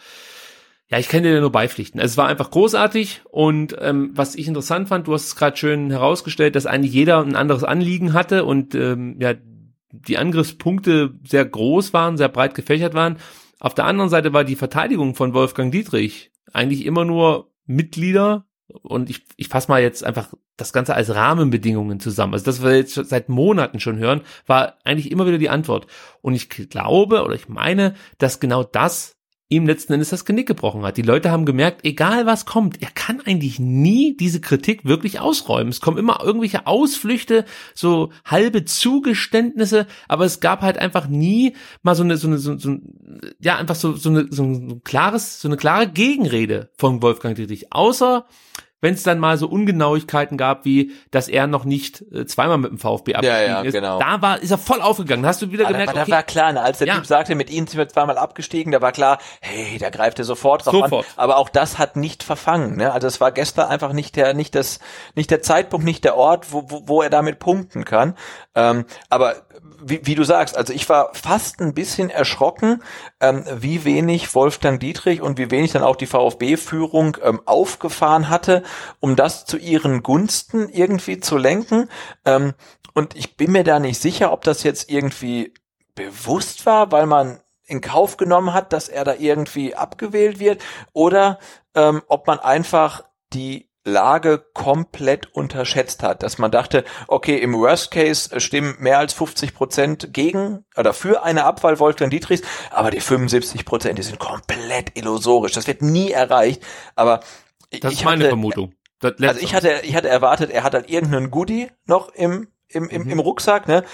ja, 0.88 0.98
ich 0.98 1.08
kann 1.08 1.22
dir 1.22 1.40
nur 1.40 1.52
beipflichten. 1.52 2.00
Also 2.00 2.12
es 2.12 2.16
war 2.16 2.26
einfach 2.26 2.50
großartig 2.50 3.22
und 3.30 3.76
ähm, 3.80 4.10
was 4.14 4.34
ich 4.34 4.48
interessant 4.48 4.88
fand, 4.88 5.06
du 5.06 5.14
hast 5.14 5.26
es 5.26 5.36
gerade 5.36 5.56
schön 5.56 5.90
herausgestellt, 5.90 6.56
dass 6.56 6.66
eigentlich 6.66 6.92
jeder 6.92 7.20
ein 7.20 7.36
anderes 7.36 7.64
Anliegen 7.64 8.12
hatte 8.12 8.44
und 8.44 8.74
ähm, 8.74 9.16
ja, 9.20 9.34
die 9.92 10.18
Angriffspunkte 10.18 11.14
sehr 11.24 11.44
groß 11.44 11.92
waren, 11.92 12.16
sehr 12.16 12.28
breit 12.28 12.54
gefächert 12.54 12.94
waren. 12.94 13.18
Auf 13.60 13.74
der 13.74 13.84
anderen 13.84 14.10
Seite 14.10 14.32
war 14.32 14.44
die 14.44 14.56
Verteidigung 14.56 15.14
von 15.14 15.34
Wolfgang 15.34 15.72
Dietrich 15.72 16.30
eigentlich 16.52 16.86
immer 16.86 17.04
nur 17.04 17.52
Mitglieder 17.66 18.46
und 18.82 19.10
ich, 19.10 19.24
ich 19.36 19.48
fasse 19.48 19.70
mal 19.70 19.82
jetzt 19.82 20.04
einfach 20.04 20.28
das 20.56 20.72
Ganze 20.72 20.94
als 20.94 21.14
Rahmenbedingungen 21.14 22.00
zusammen. 22.00 22.34
Also 22.34 22.44
das, 22.44 22.62
was 22.62 22.70
wir 22.70 22.76
jetzt 22.76 22.94
seit 22.94 23.28
Monaten 23.28 23.80
schon 23.80 23.98
hören, 23.98 24.22
war 24.46 24.78
eigentlich 24.84 25.10
immer 25.10 25.26
wieder 25.26 25.38
die 25.38 25.50
Antwort. 25.50 25.86
Und 26.22 26.34
ich 26.34 26.48
glaube 26.48 27.22
oder 27.22 27.34
ich 27.34 27.48
meine, 27.48 27.94
dass 28.18 28.40
genau 28.40 28.62
das 28.62 29.16
ihm 29.50 29.66
letzten 29.66 29.92
Endes 29.92 30.10
das 30.10 30.24
Genick 30.24 30.46
gebrochen 30.46 30.82
hat. 30.82 30.96
Die 30.96 31.02
Leute 31.02 31.32
haben 31.32 31.44
gemerkt, 31.44 31.84
egal 31.84 32.24
was 32.24 32.46
kommt, 32.46 32.80
er 32.80 32.90
kann 32.94 33.20
eigentlich 33.20 33.58
nie 33.58 34.16
diese 34.16 34.40
Kritik 34.40 34.84
wirklich 34.84 35.18
ausräumen. 35.18 35.70
Es 35.70 35.80
kommen 35.80 35.98
immer 35.98 36.22
irgendwelche 36.22 36.68
Ausflüchte, 36.68 37.44
so 37.74 38.10
halbe 38.24 38.64
Zugeständnisse, 38.64 39.88
aber 40.06 40.24
es 40.24 40.38
gab 40.38 40.62
halt 40.62 40.78
einfach 40.78 41.08
nie 41.08 41.56
mal 41.82 41.96
so 41.96 42.04
eine, 42.04 42.16
so 42.16 42.28
eine, 42.28 42.38
so, 42.38 42.56
so 42.56 42.76
ja, 43.40 43.56
einfach 43.56 43.74
so, 43.74 43.94
so 43.94 44.08
eine, 44.08 44.28
so 44.30 44.44
ein 44.44 44.82
klares, 44.84 45.40
so 45.40 45.48
eine 45.48 45.56
klare 45.56 45.88
Gegenrede 45.88 46.70
von 46.78 47.02
Wolfgang 47.02 47.34
Dietrich. 47.34 47.72
Außer 47.72 48.26
wenn 48.80 48.94
es 48.94 49.02
dann 49.02 49.18
mal 49.18 49.36
so 49.36 49.46
Ungenauigkeiten 49.48 50.36
gab, 50.36 50.64
wie 50.64 50.92
dass 51.10 51.28
er 51.28 51.46
noch 51.46 51.64
nicht 51.64 52.04
äh, 52.12 52.26
zweimal 52.26 52.58
mit 52.58 52.70
dem 52.70 52.78
VfB 52.78 53.14
abgestiegen 53.14 53.46
ja, 53.46 53.60
ja, 53.60 53.62
ist. 53.62 53.72
Genau. 53.72 53.98
Da 53.98 54.22
war, 54.22 54.40
ist 54.40 54.50
er 54.50 54.58
voll 54.58 54.80
aufgegangen. 54.80 55.26
Hast 55.26 55.42
du 55.42 55.50
wieder 55.50 55.64
Aber 55.64 55.72
gemerkt, 55.72 55.96
da, 55.96 56.02
okay, 56.02 56.10
da 56.10 56.16
war 56.16 56.22
klar, 56.22 56.52
ne, 56.52 56.60
als 56.62 56.78
der 56.78 56.86
Ja. 56.88 56.94
Typ 56.96 57.06
sagte, 57.06 57.34
mit 57.34 57.50
ihnen 57.50 57.66
sind 57.66 57.78
wir 57.78 57.88
zweimal 57.88 58.18
abgestiegen, 58.18 58.72
da 58.72 58.80
war 58.80 58.92
klar, 58.92 59.18
hey, 59.40 59.78
da 59.78 59.90
greift 59.90 60.18
er 60.18 60.24
sofort 60.24 60.66
drauf 60.66 60.74
Sofort. 60.74 61.06
an. 61.06 61.12
Aber 61.16 61.36
auch 61.36 61.48
das 61.48 61.78
hat 61.78 61.96
nicht 61.96 62.22
verfangen. 62.22 62.76
Ne? 62.76 62.92
Also 62.92 63.06
es 63.06 63.20
war 63.20 63.32
gestern 63.32 63.68
einfach 63.68 63.92
nicht 63.92 64.16
der, 64.16 64.34
nicht 64.34 64.54
das, 64.54 64.80
nicht 65.14 65.30
der 65.30 65.42
Zeitpunkt, 65.42 65.84
nicht 65.84 66.04
der 66.04 66.16
Ort, 66.16 66.52
wo, 66.52 66.64
wo, 66.68 66.82
wo 66.86 67.02
er 67.02 67.10
damit 67.10 67.38
punkten 67.38 67.84
kann. 67.84 68.16
Ähm, 68.54 68.84
aber 69.08 69.36
wie, 69.82 70.00
wie 70.04 70.14
du 70.14 70.24
sagst, 70.24 70.56
also 70.56 70.72
ich 70.72 70.88
war 70.88 71.14
fast 71.14 71.60
ein 71.60 71.74
bisschen 71.74 72.10
erschrocken, 72.10 72.82
ähm, 73.20 73.44
wie 73.58 73.84
wenig 73.84 74.34
Wolfgang 74.34 74.80
Dietrich 74.80 75.22
und 75.22 75.38
wie 75.38 75.50
wenig 75.50 75.72
dann 75.72 75.82
auch 75.82 75.96
die 75.96 76.06
VfB-Führung 76.06 77.16
ähm, 77.22 77.40
aufgefahren 77.44 78.28
hatte, 78.28 78.62
um 79.00 79.16
das 79.16 79.46
zu 79.46 79.56
ihren 79.56 80.02
Gunsten 80.02 80.68
irgendwie 80.68 81.20
zu 81.20 81.36
lenken. 81.36 81.88
Ähm, 82.24 82.54
und 82.94 83.16
ich 83.16 83.36
bin 83.36 83.52
mir 83.52 83.64
da 83.64 83.78
nicht 83.78 84.00
sicher, 84.00 84.32
ob 84.32 84.44
das 84.44 84.62
jetzt 84.62 84.90
irgendwie 84.90 85.54
bewusst 85.94 86.66
war, 86.66 86.92
weil 86.92 87.06
man 87.06 87.40
in 87.66 87.80
Kauf 87.80 88.16
genommen 88.16 88.52
hat, 88.52 88.72
dass 88.72 88.88
er 88.88 89.04
da 89.04 89.14
irgendwie 89.14 89.76
abgewählt 89.76 90.40
wird, 90.40 90.60
oder 90.92 91.38
ähm, 91.74 92.02
ob 92.08 92.26
man 92.26 92.40
einfach 92.40 93.04
die 93.32 93.69
Lage 93.84 94.44
komplett 94.52 95.34
unterschätzt 95.34 96.02
hat, 96.02 96.22
dass 96.22 96.38
man 96.38 96.50
dachte, 96.50 96.84
okay, 97.08 97.38
im 97.38 97.54
Worst 97.54 97.90
Case 97.90 98.38
stimmen 98.40 98.76
mehr 98.78 98.98
als 98.98 99.14
50 99.14 99.54
Prozent 99.54 100.12
gegen 100.12 100.64
oder 100.76 100.92
für 100.92 101.22
eine 101.22 101.44
Abwahl 101.44 101.78
Wolfgang 101.78 102.10
Dietrichs, 102.10 102.42
aber 102.70 102.90
die 102.90 103.00
75 103.00 103.64
Prozent, 103.64 103.98
die 103.98 104.02
sind 104.02 104.18
komplett 104.18 104.98
illusorisch. 104.98 105.52
Das 105.52 105.66
wird 105.66 105.82
nie 105.82 106.10
erreicht. 106.10 106.62
Aber 106.94 107.20
das 107.70 107.92
ich 107.92 108.00
ist 108.00 108.04
meine 108.04 108.20
hatte, 108.20 108.28
Vermutung. 108.30 108.74
Also 109.02 109.40
ich 109.40 109.54
hatte, 109.54 109.80
ich 109.82 109.94
hatte 109.94 110.08
erwartet, 110.08 110.50
er 110.50 110.62
hat 110.62 110.74
halt 110.74 110.90
irgendeinen 110.90 111.30
Goodie 111.30 111.70
noch 111.86 112.10
im 112.10 112.48
im, 112.72 112.88
im, 112.88 113.02
Mhm. 113.04 113.10
im 113.10 113.18
Rucksack, 113.20 113.68
ne? 113.68 113.84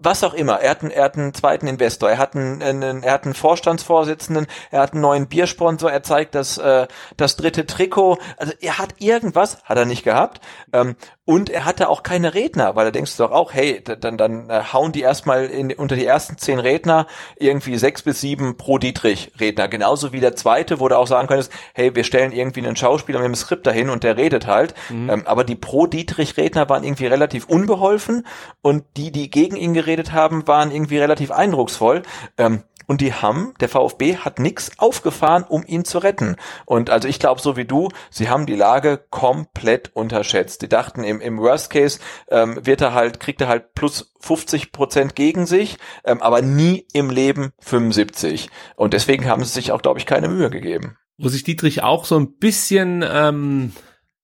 Was 0.00 0.22
auch 0.24 0.34
immer. 0.34 0.60
Er 0.60 0.70
hat 0.70 0.82
einen, 0.82 0.90
er 0.90 1.04
hat 1.04 1.16
einen 1.16 1.34
zweiten 1.34 1.66
Investor, 1.66 2.10
er 2.10 2.18
hat 2.18 2.34
einen, 2.36 2.62
einen, 2.62 3.02
er 3.02 3.12
hat 3.12 3.24
einen 3.24 3.34
Vorstandsvorsitzenden, 3.34 4.46
er 4.70 4.80
hat 4.80 4.92
einen 4.92 5.02
neuen 5.02 5.26
Biersponsor, 5.26 5.90
er 5.90 6.02
zeigt 6.02 6.34
das, 6.34 6.58
äh, 6.58 6.86
das 7.16 7.36
dritte 7.36 7.66
Trikot. 7.66 8.18
Also 8.36 8.52
er 8.60 8.78
hat 8.78 8.94
irgendwas, 8.98 9.62
hat 9.64 9.78
er 9.78 9.84
nicht 9.84 10.04
gehabt. 10.04 10.40
Ähm, 10.72 10.96
und 11.24 11.48
er 11.48 11.64
hatte 11.64 11.88
auch 11.88 12.02
keine 12.02 12.34
Redner, 12.34 12.74
weil 12.74 12.86
da 12.86 12.90
denkst 12.90 13.16
du 13.16 13.22
doch 13.22 13.30
auch, 13.30 13.52
hey, 13.52 13.82
dann, 13.84 14.16
dann 14.16 14.50
äh, 14.50 14.62
hauen 14.72 14.90
die 14.90 15.02
erstmal 15.02 15.44
in, 15.46 15.72
unter 15.72 15.94
die 15.94 16.04
ersten 16.04 16.38
zehn 16.38 16.58
Redner 16.58 17.06
irgendwie 17.36 17.78
sechs 17.78 18.02
bis 18.02 18.20
sieben 18.20 18.56
pro 18.56 18.78
Dietrich 18.78 19.30
Redner. 19.38 19.68
Genauso 19.68 20.12
wie 20.12 20.18
der 20.20 20.34
zweite, 20.34 20.80
wo 20.80 20.88
du 20.88 20.98
auch 20.98 21.06
sagen 21.06 21.28
könntest, 21.28 21.52
hey, 21.74 21.94
wir 21.94 22.02
stellen 22.02 22.32
irgendwie 22.32 22.66
einen 22.66 22.74
Schauspieler 22.74 23.20
mit 23.20 23.28
dem 23.28 23.34
Skript 23.36 23.66
dahin 23.66 23.90
und 23.90 24.02
der 24.02 24.16
redet 24.16 24.46
halt. 24.48 24.74
Ähm, 24.90 25.22
aber 25.24 25.44
die 25.44 25.54
pro 25.54 25.86
Dietrich 25.86 26.36
Redner 26.36 26.68
waren 26.68 26.82
irgendwie 26.82 27.06
relativ 27.06 27.46
unbeholfen 27.46 28.19
und 28.62 28.84
die, 28.96 29.10
die 29.12 29.30
gegen 29.30 29.56
ihn 29.56 29.74
geredet 29.74 30.12
haben, 30.12 30.46
waren 30.46 30.70
irgendwie 30.70 30.98
relativ 30.98 31.30
eindrucksvoll. 31.30 32.02
Ähm, 32.38 32.62
und 32.90 33.00
die 33.00 33.14
haben, 33.14 33.54
der 33.60 33.68
VfB 33.68 34.16
hat 34.16 34.40
nix 34.40 34.72
aufgefahren, 34.78 35.44
um 35.44 35.64
ihn 35.64 35.84
zu 35.84 35.98
retten. 35.98 36.34
Und 36.66 36.90
also 36.90 37.06
ich 37.06 37.20
glaube, 37.20 37.40
so 37.40 37.56
wie 37.56 37.64
du, 37.64 37.88
sie 38.10 38.28
haben 38.28 38.46
die 38.46 38.56
Lage 38.56 39.00
komplett 39.10 39.94
unterschätzt. 39.94 40.60
Die 40.62 40.68
dachten, 40.68 41.04
im, 41.04 41.20
im 41.20 41.38
Worst 41.38 41.70
Case 41.70 42.00
ähm, 42.26 42.58
wird 42.66 42.80
er 42.80 42.92
halt, 42.92 43.20
kriegt 43.20 43.40
er 43.42 43.46
halt 43.46 43.74
plus 43.74 44.12
50 44.18 44.72
Prozent 44.72 45.14
gegen 45.14 45.46
sich, 45.46 45.76
ähm, 46.02 46.20
aber 46.20 46.42
nie 46.42 46.88
im 46.92 47.10
Leben 47.10 47.52
75. 47.60 48.50
Und 48.74 48.92
deswegen 48.92 49.28
haben 49.28 49.44
sie 49.44 49.52
sich 49.52 49.70
auch, 49.70 49.82
glaube 49.82 50.00
ich, 50.00 50.06
keine 50.06 50.26
Mühe 50.28 50.50
gegeben. 50.50 50.96
wo 51.16 51.28
sich 51.28 51.44
Dietrich 51.44 51.84
auch 51.84 52.04
so 52.04 52.18
ein 52.18 52.38
bisschen, 52.38 53.04
ähm, 53.08 53.72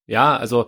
ja, 0.07 0.37
also 0.37 0.67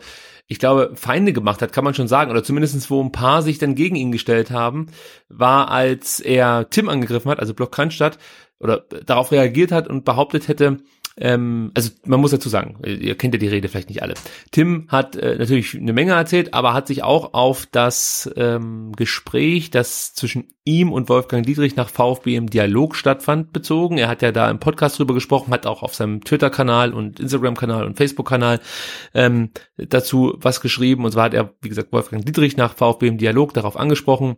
ich 0.49 0.59
glaube, 0.59 0.93
Feinde 0.95 1.35
gemacht 1.35 1.61
hat, 1.61 1.73
kann 1.73 1.85
man 1.85 1.95
schon 1.95 2.09
sagen, 2.09 2.31
oder 2.31 2.43
zumindestens 2.43 2.91
wo 2.91 3.03
ein 3.03 3.13
paar 3.13 3.43
sich 3.43 3.59
dann 3.59 3.75
gegen 3.75 3.97
ihn 3.97 4.11
gestellt 4.11 4.51
haben, 4.51 4.87
war, 5.29 5.71
als 5.71 6.21
er 6.21 6.71
Tim 6.71 6.89
angegriffen 6.89 7.31
hat, 7.31 7.39
also 7.39 7.53
Block 7.53 7.71
Cannstatt, 7.71 8.19
oder 8.59 8.79
darauf 9.07 9.31
reagiert 9.31 9.71
hat 9.71 9.87
und 9.87 10.05
behauptet 10.05 10.49
hätte, 10.49 10.79
ähm, 11.21 11.73
also 11.75 11.91
man 12.05 12.21
muss 12.21 12.31
dazu 12.31 12.49
sagen, 12.49 12.79
ihr 12.85 13.17
kennt 13.17 13.35
ja 13.35 13.39
die 13.39 13.49
Rede 13.49 13.69
vielleicht 13.69 13.89
nicht 13.89 14.03
alle. 14.03 14.15
Tim 14.53 14.87
hat 14.89 15.17
äh, 15.17 15.37
natürlich 15.37 15.77
eine 15.77 15.93
Menge 15.93 16.13
erzählt, 16.13 16.55
aber 16.55 16.75
hat 16.75 16.87
sich 16.87 17.03
auch 17.03 17.35
auf 17.35 17.67
das 17.67 18.31
ähm, 18.37 18.93
Gespräch, 18.97 19.71
das 19.71 20.15
zwischen 20.15 20.49
ihm 20.65 20.93
und 20.93 21.09
Wolfgang 21.09 21.45
Dietrich 21.45 21.77
nach 21.77 21.89
VfB 21.89 22.37
im 22.37 22.51
Dialog 22.51 22.95
stattfand, 22.95 23.53
bezogen. 23.53 23.99
Er 23.99 24.09
hat 24.09 24.23
ja 24.23 24.33
da 24.33 24.51
im 24.51 24.61
Podcast 24.61 24.99
drüber 24.99 25.15
gesprochen, 25.15 25.53
hat 25.53 25.67
auch 25.67 25.83
auf 25.83 25.95
seinem 25.95 26.23
Twitter-Kanal 26.23 26.93
und 26.93 27.19
Instagram-Kanal 27.19 27.85
und 27.85 27.97
Facebook-Kanal 27.97 28.61
ähm, 29.15 29.51
dazu 29.77 30.35
was 30.37 30.61
geschrieben. 30.61 31.05
Und 31.05 31.13
zwar 31.13 31.25
hat 31.25 31.35
er, 31.35 31.55
wie 31.63 31.69
gesagt, 31.69 31.93
Wolfgang 31.93 32.25
Dietrich 32.25 32.57
nach 32.57 32.75
VfB 32.77 33.09
im 33.09 33.19
Dialog 33.19 33.55
darauf 33.55 33.77
angesprochen, 33.77 34.37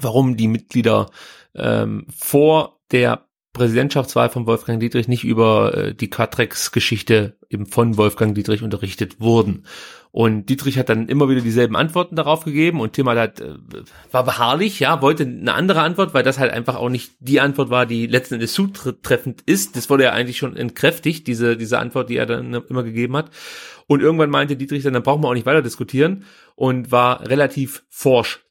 warum 0.00 0.36
die 0.36 0.48
Mitglieder 0.48 1.10
ähm, 1.54 2.06
vor 2.10 2.80
der 2.90 3.28
Präsidentschaftswahl 3.52 4.30
von 4.30 4.46
Wolfgang 4.46 4.80
Dietrich 4.80 5.08
nicht 5.08 5.24
über 5.24 5.76
äh, 5.76 5.94
die 5.94 6.08
Quatrex-Geschichte 6.08 7.36
eben 7.50 7.66
von 7.66 7.98
Wolfgang 7.98 8.34
Dietrich 8.34 8.62
unterrichtet 8.62 9.20
wurden. 9.20 9.64
Und 10.10 10.50
Dietrich 10.50 10.78
hat 10.78 10.90
dann 10.90 11.08
immer 11.08 11.28
wieder 11.30 11.40
dieselben 11.40 11.74
Antworten 11.74 12.16
darauf 12.16 12.44
gegeben 12.44 12.80
und 12.80 12.92
Tim 12.92 13.08
hat 13.08 13.40
äh, 13.40 13.54
war 14.10 14.24
beharrlich, 14.24 14.80
ja, 14.80 15.00
wollte 15.00 15.24
eine 15.24 15.54
andere 15.54 15.80
Antwort, 15.80 16.12
weil 16.14 16.22
das 16.22 16.38
halt 16.38 16.52
einfach 16.52 16.76
auch 16.76 16.90
nicht 16.90 17.12
die 17.20 17.40
Antwort 17.40 17.70
war, 17.70 17.86
die 17.86 18.06
letzten 18.06 18.34
Endes 18.34 18.52
zutreffend 18.54 19.42
ist. 19.46 19.76
Das 19.76 19.90
wurde 19.90 20.04
ja 20.04 20.12
eigentlich 20.12 20.38
schon 20.38 20.56
entkräftigt, 20.56 21.26
diese, 21.26 21.56
diese 21.56 21.78
Antwort, 21.78 22.10
die 22.10 22.16
er 22.16 22.26
dann 22.26 22.54
immer 22.54 22.82
gegeben 22.82 23.16
hat. 23.16 23.30
Und 23.86 24.00
irgendwann 24.00 24.30
meinte 24.30 24.56
Dietrich 24.56 24.82
dann, 24.82 24.92
dann 24.92 25.02
brauchen 25.02 25.22
wir 25.22 25.28
auch 25.28 25.34
nicht 25.34 25.46
weiter 25.46 25.62
diskutieren 25.62 26.24
und 26.56 26.92
war 26.92 27.26
relativ 27.28 27.82
forsch 27.88 28.41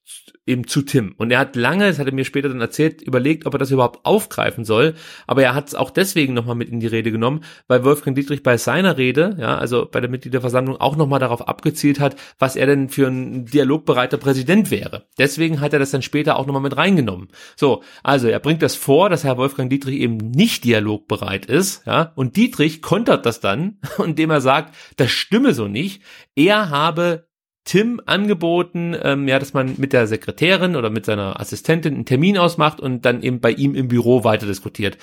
eben 0.46 0.68
zu 0.68 0.82
Tim. 0.82 1.14
Und 1.18 1.32
er 1.32 1.40
hat 1.40 1.56
lange, 1.56 1.88
das 1.88 2.00
hat 2.00 2.08
er 2.08 2.14
mir 2.14 2.26
später 2.26 2.50
dann 2.50 2.62
erzählt, 2.62 3.02
überlegt, 3.02 3.46
ob 3.46 3.54
er 3.54 3.60
das 3.60 3.72
überhaupt 3.72 4.06
aufgreifen 4.06 4.66
soll. 4.66 4.96
Aber 5.28 5.44
er 5.44 5.54
hat 5.54 5.68
es 5.68 5.76
auch 5.76 5.92
deswegen 5.92 6.34
nochmal 6.34 6.56
mit 6.56 6.70
in 6.70 6.80
die 6.80 6.88
Rede 6.88 7.12
genommen, 7.12 7.44
weil 7.68 7.84
Wolfgang 7.84 8.16
Dietrich 8.16 8.42
bei 8.42 8.58
seiner 8.58 8.98
Rede, 8.98 9.36
ja, 9.40 9.58
also 9.58 9.88
bei 9.90 10.02
der 10.02 10.10
Mitgliederversammlung 10.10 10.78
auch 10.78 10.96
nochmal 10.96 11.20
darauf 11.20 11.48
abgezielt 11.48 12.00
hat, 12.00 12.16
was 12.40 12.56
er 12.56 12.66
denn 12.66 12.90
für 12.90 13.08
ein 13.08 13.46
dialogbereiter 13.46 14.18
Präsident 14.18 14.72
wäre. 14.72 15.06
Deswegen 15.20 15.62
hat 15.62 15.74
er 15.74 15.80
das 15.80 15.92
dann 15.92 16.02
später 16.02 16.38
auch 16.38 16.48
nochmal 16.48 16.64
mit 16.64 16.76
reingenommen. 16.76 17.30
So, 17.56 17.84
also 18.04 18.28
er 18.28 18.40
bringt 18.40 18.64
das 18.64 18.76
vor, 18.76 19.10
dass 19.10 19.24
Herr 19.24 19.38
Wolfgang 19.38 19.70
Dietrich 19.70 20.00
eben 20.00 20.18
nicht 20.18 20.64
dialogbereit 20.64 21.46
ist, 21.46 21.86
ja, 21.86 22.12
und 22.16 22.36
Dietrich 22.36 22.82
kontert 22.82 23.26
das 23.26 23.40
dann, 23.40 23.80
indem 24.04 24.32
er 24.32 24.42
sagt, 24.42 24.76
das 24.98 25.12
stimme 25.12 25.54
so 25.54 25.68
nicht. 25.68 26.02
Er 26.36 26.70
habe 26.70 27.31
Tim 27.64 28.02
angeboten, 28.06 28.96
ähm, 29.02 29.28
ja, 29.28 29.38
dass 29.40 29.54
man 29.54 29.76
mit 29.78 29.94
der 29.94 30.08
Sekretärin 30.08 30.76
oder 30.76 30.90
mit 30.90 31.06
seiner 31.06 31.40
Assistentin 31.40 31.94
einen 31.94 32.06
Termin 32.06 32.38
ausmacht 32.38 32.80
und 32.80 33.06
dann 33.06 33.22
eben 33.22 33.40
bei 33.40 33.52
ihm 33.52 33.76
im 33.76 33.88
Büro 33.88 34.24
weiter 34.24 34.48
diskutiert. 34.48 34.98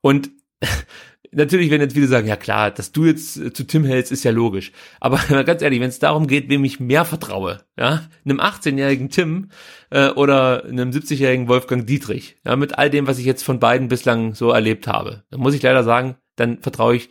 Und 0.00 0.30
natürlich 1.32 1.70
werden 1.70 1.82
jetzt 1.82 1.94
viele 1.94 2.06
sagen, 2.06 2.28
ja 2.28 2.36
klar, 2.36 2.70
dass 2.70 2.92
du 2.92 3.06
jetzt 3.06 3.38
äh, 3.38 3.52
zu 3.52 3.66
Tim 3.66 3.84
hältst, 3.84 4.12
ist 4.12 4.24
ja 4.24 4.30
logisch. 4.30 4.72
Aber 5.00 5.18
ganz 5.44 5.62
ehrlich, 5.62 5.80
wenn 5.80 5.88
es 5.88 5.98
darum 5.98 6.26
geht, 6.26 6.48
wem 6.48 6.64
ich 6.64 6.80
mehr 6.80 7.04
vertraue, 7.04 7.60
ja, 7.78 8.08
einem 8.24 8.40
18-jährigen 8.40 9.08
Tim 9.08 9.50
äh, 9.90 10.10
oder 10.10 10.64
einem 10.64 10.90
70-jährigen 10.90 11.48
Wolfgang 11.48 11.86
Dietrich, 11.86 12.36
ja, 12.44 12.56
mit 12.56 12.78
all 12.78 12.90
dem, 12.90 13.06
was 13.06 13.18
ich 13.18 13.24
jetzt 13.24 13.42
von 13.42 13.58
beiden 13.58 13.88
bislang 13.88 14.34
so 14.34 14.50
erlebt 14.50 14.86
habe, 14.86 15.24
dann 15.30 15.40
muss 15.40 15.54
ich 15.54 15.62
leider 15.62 15.82
sagen, 15.82 16.16
dann 16.36 16.60
vertraue 16.60 16.96
ich 16.96 17.10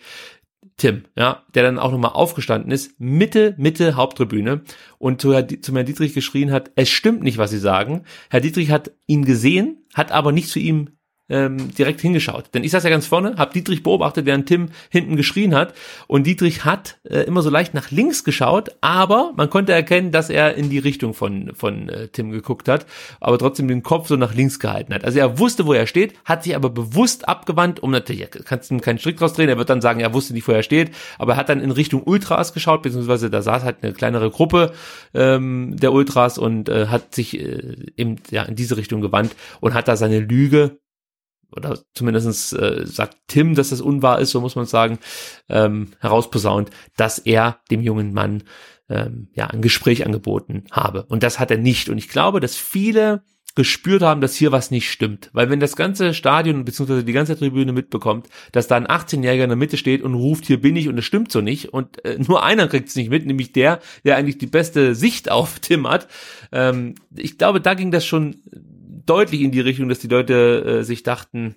Tim, 0.82 1.04
ja, 1.16 1.44
der 1.54 1.62
dann 1.62 1.78
auch 1.78 1.92
nochmal 1.92 2.14
aufgestanden 2.14 2.72
ist, 2.72 3.00
Mitte, 3.00 3.54
Mitte 3.60 3.96
Haupttribüne 3.96 4.62
und 4.98 5.22
zu, 5.22 5.30
zu 5.62 5.74
Herrn 5.76 5.86
Dietrich 5.86 6.16
geschrien 6.16 6.52
hat, 6.52 6.72
es 6.76 6.90
stimmt 6.90 7.22
nicht, 7.22 7.38
was 7.38 7.52
Sie 7.52 7.60
sagen. 7.60 8.02
Herr 8.32 8.42
Dietrich 8.42 8.72
hat 8.72 8.90
ihn 9.06 9.24
gesehen, 9.24 9.86
hat 9.94 10.12
aber 10.12 10.32
nicht 10.32 10.50
zu 10.50 10.58
ihm 10.58 10.90
ähm, 11.32 11.74
direkt 11.74 12.02
hingeschaut. 12.02 12.46
Denn 12.54 12.64
ich 12.64 12.72
saß 12.72 12.84
ja 12.84 12.90
ganz 12.90 13.08
vorne, 13.08 13.36
habe 13.38 13.54
Dietrich 13.54 13.84
beobachtet, 13.84 14.26
während 14.26 14.48
Tim 14.48 14.70
hinten 14.90 15.16
geschrien 15.16 15.56
hat. 15.56 15.74
Und 16.08 16.28
Dietrich 16.28 16.66
hat 16.66 17.00
äh, 17.10 17.22
immer 17.22 17.42
so 17.42 17.50
leicht 17.50 17.74
nach 17.74 17.90
links 17.90 18.24
geschaut, 18.24 18.70
aber 18.82 19.34
man 19.36 19.50
konnte 19.50 19.72
erkennen, 19.72 20.12
dass 20.12 20.30
er 20.30 20.56
in 20.56 20.70
die 20.70 20.80
Richtung 20.80 21.14
von, 21.14 21.52
von 21.56 21.90
äh, 21.90 22.10
Tim 22.10 22.32
geguckt 22.32 22.68
hat, 22.68 22.86
aber 23.20 23.38
trotzdem 23.38 23.68
den 23.68 23.82
Kopf 23.82 24.08
so 24.08 24.18
nach 24.18 24.36
links 24.36 24.60
gehalten 24.60 24.94
hat. 24.94 25.06
Also 25.06 25.20
er 25.20 25.40
wusste, 25.40 25.66
wo 25.66 25.74
er 25.74 25.88
steht, 25.88 26.14
hat 26.26 26.44
sich 26.44 26.56
aber 26.56 26.70
bewusst 26.70 27.28
abgewandt, 27.28 27.82
um 27.82 27.92
natürlich, 27.92 28.28
kannst 28.46 28.70
du 28.70 28.76
ihm 28.76 28.82
keinen 28.82 29.00
Strick 29.00 29.18
draus 29.18 29.34
drehen, 29.34 29.50
er 29.50 29.58
wird 29.58 29.70
dann 29.70 29.82
sagen, 29.82 30.02
er 30.02 30.14
wusste 30.14 30.34
nicht, 30.34 30.48
wo 30.48 30.52
er 30.52 30.64
steht, 30.64 30.92
aber 31.18 31.34
er 31.34 31.38
hat 31.38 31.50
dann 31.50 31.62
in 31.62 31.72
Richtung 31.72 32.04
Ultras 32.04 32.54
geschaut, 32.54 32.82
beziehungsweise 32.82 33.30
da 33.30 33.42
saß 33.42 33.64
halt 33.64 33.78
eine 33.82 33.94
kleinere 33.94 34.30
Gruppe 34.30 34.74
ähm, 35.14 35.78
der 35.78 35.94
Ultras 35.94 36.38
und 36.38 36.68
äh, 36.68 36.88
hat 36.88 37.16
sich 37.16 37.40
äh, 37.40 37.76
eben 37.96 38.18
ja 38.30 38.44
in 38.44 38.56
diese 38.56 38.76
Richtung 38.78 39.02
gewandt 39.02 39.36
und 39.62 39.74
hat 39.74 39.88
da 39.88 39.96
seine 39.96 40.20
Lüge 40.20 40.81
oder 41.56 41.80
zumindestens 41.94 42.54
äh, 42.54 42.86
sagt 42.86 43.18
Tim, 43.28 43.56
dass 43.56 43.70
das 43.70 43.82
unwahr 43.82 44.20
ist, 44.20 44.32
so 44.32 44.42
muss 44.42 44.56
man 44.56 44.66
sagen, 44.66 45.00
ähm, 45.50 45.92
herausposaunt, 46.00 46.70
dass 46.98 47.20
er 47.20 47.60
dem 47.70 47.82
jungen 47.82 48.14
Mann 48.14 48.44
ähm, 48.90 49.30
ja 49.34 49.48
ein 49.48 49.62
Gespräch 49.62 50.06
angeboten 50.06 50.66
habe. 50.72 51.04
Und 51.04 51.24
das 51.24 51.40
hat 51.40 51.52
er 51.52 51.58
nicht. 51.58 51.90
Und 51.90 51.98
ich 51.98 52.10
glaube, 52.10 52.40
dass 52.40 52.56
viele 52.56 53.24
gespürt 53.56 54.02
haben, 54.02 54.22
dass 54.22 54.36
hier 54.36 54.52
was 54.52 54.72
nicht 54.72 54.90
stimmt. 54.90 55.30
Weil 55.34 55.50
wenn 55.50 55.60
das 55.60 55.76
ganze 55.76 56.14
Stadion 56.14 56.64
bzw. 56.64 57.04
die 57.04 57.12
ganze 57.12 57.38
Tribüne 57.38 57.74
mitbekommt, 57.74 58.28
dass 58.52 58.68
da 58.68 58.78
ein 58.78 58.88
18-Jähriger 58.88 59.44
in 59.44 59.50
der 59.50 59.58
Mitte 59.58 59.78
steht 59.78 60.02
und 60.04 60.14
ruft, 60.14 60.46
hier 60.46 60.62
bin 60.62 60.76
ich 60.76 60.88
und 60.88 60.98
es 60.98 61.06
stimmt 61.06 61.32
so 61.32 61.42
nicht 61.42 61.74
und 61.74 62.04
äh, 62.06 62.18
nur 62.26 62.44
einer 62.44 62.68
kriegt 62.68 62.90
es 62.90 62.96
nicht 62.96 63.10
mit, 63.10 63.26
nämlich 63.26 63.52
der, 63.52 63.80
der 64.06 64.16
eigentlich 64.16 64.38
die 64.38 64.48
beste 64.48 64.96
Sicht 64.96 65.30
auf 65.30 65.60
Tim 65.60 65.88
hat. 65.88 66.08
Ähm, 66.52 66.96
ich 67.16 67.38
glaube, 67.38 67.60
da 67.60 67.74
ging 67.74 67.92
das 67.92 68.06
schon 68.06 68.38
deutlich 69.06 69.42
in 69.42 69.52
die 69.52 69.60
Richtung, 69.62 69.90
dass 69.90 70.00
die 70.00 70.08
Leute 70.08 70.80
äh, 70.80 70.84
sich 70.84 71.04
dachten, 71.04 71.56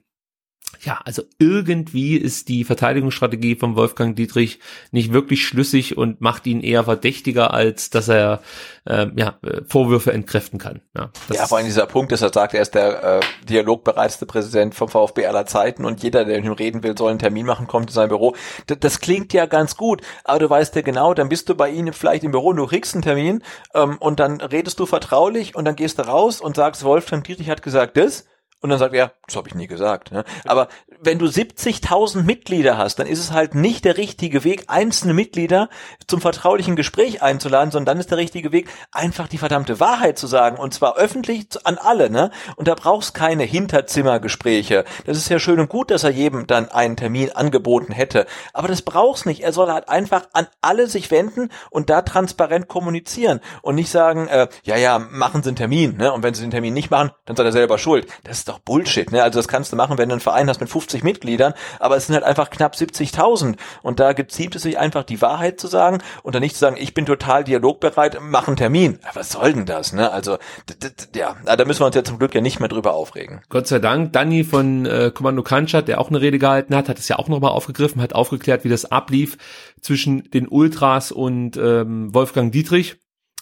ja, 0.83 1.01
also 1.05 1.23
irgendwie 1.39 2.17
ist 2.17 2.49
die 2.49 2.65
Verteidigungsstrategie 2.65 3.57
von 3.57 3.77
Wolfgang 3.77 4.17
Dietrich 4.17 4.61
nicht 4.91 5.13
wirklich 5.13 5.47
schlüssig 5.47 5.97
und 5.97 6.21
macht 6.21 6.47
ihn 6.47 6.61
eher 6.61 6.85
verdächtiger, 6.85 7.53
als 7.53 7.91
dass 7.91 8.09
er 8.09 8.41
äh, 8.85 9.07
ja, 9.17 9.39
Vorwürfe 9.67 10.13
entkräften 10.13 10.59
kann. 10.59 10.81
Ja, 10.97 11.11
ja 11.33 11.47
vor 11.47 11.59
allem 11.59 11.67
dieser 11.67 11.87
Punkt, 11.87 12.13
dass 12.13 12.23
er 12.23 12.33
sagt, 12.33 12.55
er 12.55 12.63
ist 12.63 12.75
der 12.75 13.03
äh, 13.03 13.21
dialogbereitste 13.49 14.27
Präsident 14.27 14.75
vom 14.75 14.89
VfB 14.89 15.27
aller 15.27 15.47
Zeiten 15.47 15.85
und 15.85 16.03
jeder, 16.03 16.25
der 16.25 16.37
mit 16.37 16.47
ihm 16.47 16.53
reden 16.53 16.83
will, 16.83 16.97
soll 16.97 17.11
einen 17.11 17.19
Termin 17.19 17.47
machen, 17.47 17.67
kommt 17.67 17.91
in 17.91 17.95
sein 17.95 18.09
Büro. 18.09 18.35
D 18.69 18.77
das 18.79 19.01
klingt 19.01 19.33
ja 19.33 19.47
ganz 19.47 19.77
gut, 19.77 20.03
aber 20.25 20.39
du 20.39 20.51
weißt 20.51 20.75
ja 20.77 20.83
genau, 20.83 21.15
dann 21.15 21.29
bist 21.29 21.49
du 21.49 21.55
bei 21.55 21.71
ihnen 21.71 21.93
vielleicht 21.93 22.25
im 22.25 22.33
Büro, 22.33 22.53
du 22.53 22.67
kriegst 22.67 22.95
einen 22.95 23.03
Termin 23.03 23.43
ähm, 23.75 23.97
und 23.99 24.21
dann 24.21 24.41
redest 24.41 24.79
du 24.81 24.87
vertraulich 24.87 25.55
und 25.55 25.65
dann 25.65 25.77
gehst 25.77 25.99
du 25.99 26.03
raus 26.03 26.41
und 26.41 26.57
sagst, 26.57 26.85
Wolfgang 26.85 27.25
Dietrich 27.25 27.49
hat 27.49 27.63
gesagt 27.63 27.97
das 27.97 28.25
und 28.61 28.71
dann 28.71 28.79
sagt 28.79 28.95
er, 28.95 29.13
das 29.27 29.37
habe 29.37 29.49
ich 29.49 29.55
nie 29.55 29.67
gesagt. 29.67 30.13
Ne? 30.13 30.25
Aber 30.45 30.69
wenn 31.05 31.19
du 31.19 31.27
70.000 31.27 32.23
Mitglieder 32.23 32.79
hast, 32.79 32.99
dann 32.99 33.07
ist 33.07 33.19
es 33.19 33.33
halt 33.33 33.55
nicht 33.55 33.85
der 33.85 33.97
richtige 33.97 34.45
Weg, 34.45 34.65
einzelne 34.69 35.15
Mitglieder 35.15 35.69
zum 36.07 36.21
vertraulichen 36.21 36.77
Gespräch 36.77 37.23
einzuladen, 37.23 37.71
sondern 37.71 37.95
dann 37.97 38.01
ist 38.01 38.11
der 38.11 38.19
richtige 38.19 38.53
Weg, 38.53 38.69
einfach 38.93 39.29
die 39.29 39.39
verdammte 39.39 39.81
Wahrheit 39.81 40.19
zu 40.19 40.27
sagen 40.27 40.59
und 40.59 40.75
zwar 40.75 40.97
öffentlich 40.97 41.47
an 41.65 41.79
alle. 41.79 42.11
Ne? 42.11 42.31
Und 42.57 42.69
da 42.69 42.75
brauchst 42.75 43.15
keine 43.15 43.45
Hinterzimmergespräche. 43.45 44.85
Das 45.07 45.17
ist 45.17 45.29
ja 45.29 45.39
schön 45.39 45.61
und 45.61 45.69
gut, 45.69 45.91
dass 45.91 46.05
er 46.05 46.11
jedem 46.11 46.47
dann 46.47 46.69
einen 46.69 46.97
Termin 46.97 47.31
angeboten 47.33 47.93
hätte, 47.93 48.27
aber 48.53 48.69
das 48.69 48.83
brauchst 48.83 49.27
nicht. 49.27 49.43
Er 49.43 49.53
soll 49.53 49.71
halt 49.71 49.89
einfach 49.89 50.29
an 50.33 50.47
alle 50.61 50.87
sich 50.87 51.11
wenden 51.11 51.51
und 51.71 51.91
da 51.91 52.03
transparent 52.03 52.69
kommunizieren 52.69 53.41
und 53.63 53.75
nicht 53.75 53.91
sagen, 53.91 54.29
äh, 54.29 54.49
ja 54.65 54.77
ja, 54.77 54.99
machen 54.99 55.43
Sie 55.43 55.49
einen 55.49 55.57
Termin. 55.57 55.97
Ne? 55.97 56.13
Und 56.13 56.23
wenn 56.23 56.35
Sie 56.35 56.43
den 56.43 56.51
Termin 56.51 56.75
nicht 56.75 56.91
machen, 56.91 57.11
dann 57.25 57.37
seid 57.37 57.47
er 57.47 57.53
selber 57.53 57.79
schuld. 57.79 58.07
Das 58.25 58.39
ist 58.39 58.49
doch 58.49 58.59
Bullshit. 58.59 59.11
Ne? 59.13 59.23
Also 59.23 59.39
das 59.39 59.49
kannst 59.49 59.73
du 59.73 59.77
machen, 59.77 59.99
wenn 59.99 60.09
du 60.09 60.15
einen 60.15 60.21
Verein 60.21 60.49
hast 60.49 60.61
mit 60.61 60.71
50 60.71 60.94
Mitgliedern, 61.03 61.55
aber 61.81 61.97
es 61.97 62.07
sind 62.07 62.15
halt 62.15 62.25
einfach 62.25 62.51
knapp 62.51 62.75
70.000 62.75 63.57
und 63.83 64.01
da 64.01 64.13
geziemt 64.13 64.55
es 64.55 64.63
sich 64.63 64.79
einfach 64.79 65.03
die 65.03 65.21
Wahrheit 65.21 65.59
zu 65.59 65.67
sagen 65.67 65.99
und 66.23 66.35
dann 66.35 66.43
nicht 66.43 66.55
zu 66.55 66.61
sagen, 66.61 66.77
ich 66.79 66.95
bin 66.95 67.07
total 67.07 67.45
dialogbereit, 67.45 68.19
mach 68.21 68.47
einen 68.47 68.57
Termin. 68.57 68.99
Was 69.15 69.33
soll 69.33 69.53
denn 69.53 69.67
das? 69.67 69.93
Ne? 69.93 70.11
Also 70.11 70.39
ja, 71.15 71.37
da 71.45 71.65
müssen 71.65 71.81
wir 71.81 71.87
uns 71.87 71.97
ja 71.97 72.05
zum 72.05 72.19
Glück 72.19 72.35
ja 72.35 72.41
nicht 72.41 72.61
mehr 72.61 72.69
drüber 72.69 72.95
aufregen. 72.95 73.43
Gott 73.49 73.67
sei 73.67 73.79
Dank, 73.79 74.13
Danny 74.13 74.45
von 74.45 74.87
äh, 74.87 75.11
Kommando 75.13 75.43
Kanschat, 75.43 75.89
der 75.89 76.01
auch 76.01 76.11
eine 76.11 76.21
Rede 76.21 76.39
gehalten 76.39 76.75
hat, 76.77 76.89
hat 76.89 76.99
es 76.99 77.09
ja 77.09 77.19
auch 77.19 77.29
nochmal 77.29 77.51
aufgegriffen, 77.51 78.03
hat 78.03 78.15
aufgeklärt, 78.15 78.65
wie 78.65 78.69
das 78.69 78.85
ablief 78.85 79.37
zwischen 79.81 80.31
den 80.31 80.49
Ultras 80.49 81.13
und 81.13 81.57
ähm, 81.57 82.15
Wolfgang 82.15 82.53
Dietrich 82.53 82.97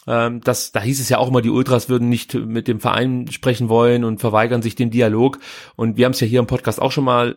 ähm, 0.07 0.41
das, 0.41 0.73
da 0.73 0.81
hieß 0.81 1.01
es 1.01 1.09
ja 1.09 1.19
auch 1.19 1.29
immer, 1.29 1.43
die 1.43 1.51
Ultras 1.51 1.89
würden 1.89 2.09
nicht 2.09 2.35
mit 2.35 2.69
dem 2.69 2.81
Verein 2.81 3.29
sprechen 3.31 3.69
wollen 3.69 4.05
und 4.05 4.19
verweigern 4.19 4.62
sich 4.62 4.74
den 4.74 4.91
Dialog. 4.91 5.39
Und 5.77 5.97
wir 5.97 6.05
haben 6.05 6.12
es 6.12 6.20
ja 6.20 6.27
hier 6.27 6.41
im 6.41 6.47
Podcast 6.47 6.81
auch 6.81 6.93
schon 6.93 7.05
mal 7.05 7.37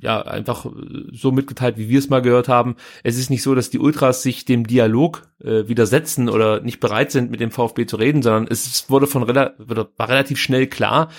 ja 0.00 0.22
einfach 0.22 0.66
so 1.12 1.32
mitgeteilt, 1.32 1.76
wie 1.76 1.88
wir 1.88 1.98
es 1.98 2.08
mal 2.08 2.22
gehört 2.22 2.48
haben. 2.48 2.76
Es 3.02 3.18
ist 3.18 3.30
nicht 3.30 3.42
so, 3.42 3.54
dass 3.54 3.70
die 3.70 3.78
Ultras 3.80 4.22
sich 4.22 4.44
dem 4.44 4.66
Dialog 4.66 5.28
äh, 5.42 5.66
widersetzen 5.66 6.28
oder 6.28 6.60
nicht 6.60 6.80
bereit 6.80 7.10
sind, 7.10 7.30
mit 7.30 7.40
dem 7.40 7.50
VfB 7.50 7.86
zu 7.86 7.96
reden, 7.96 8.22
sondern 8.22 8.46
es 8.48 8.88
wurde 8.88 9.06
von 9.06 9.26
war 9.26 10.08
relativ 10.08 10.38
schnell 10.38 10.68
klar, 10.68 11.10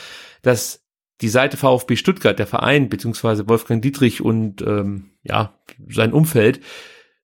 dass 0.41 0.85
die 1.21 1.29
Seite 1.29 1.57
VfB 1.57 1.97
Stuttgart, 1.97 2.39
der 2.39 2.47
Verein 2.47 2.87
beziehungsweise 2.87 3.49
Wolfgang 3.49 3.81
Dietrich 3.81 4.21
und 4.21 4.61
ähm, 4.61 5.11
ja 5.23 5.53
sein 5.89 6.13
Umfeld 6.13 6.61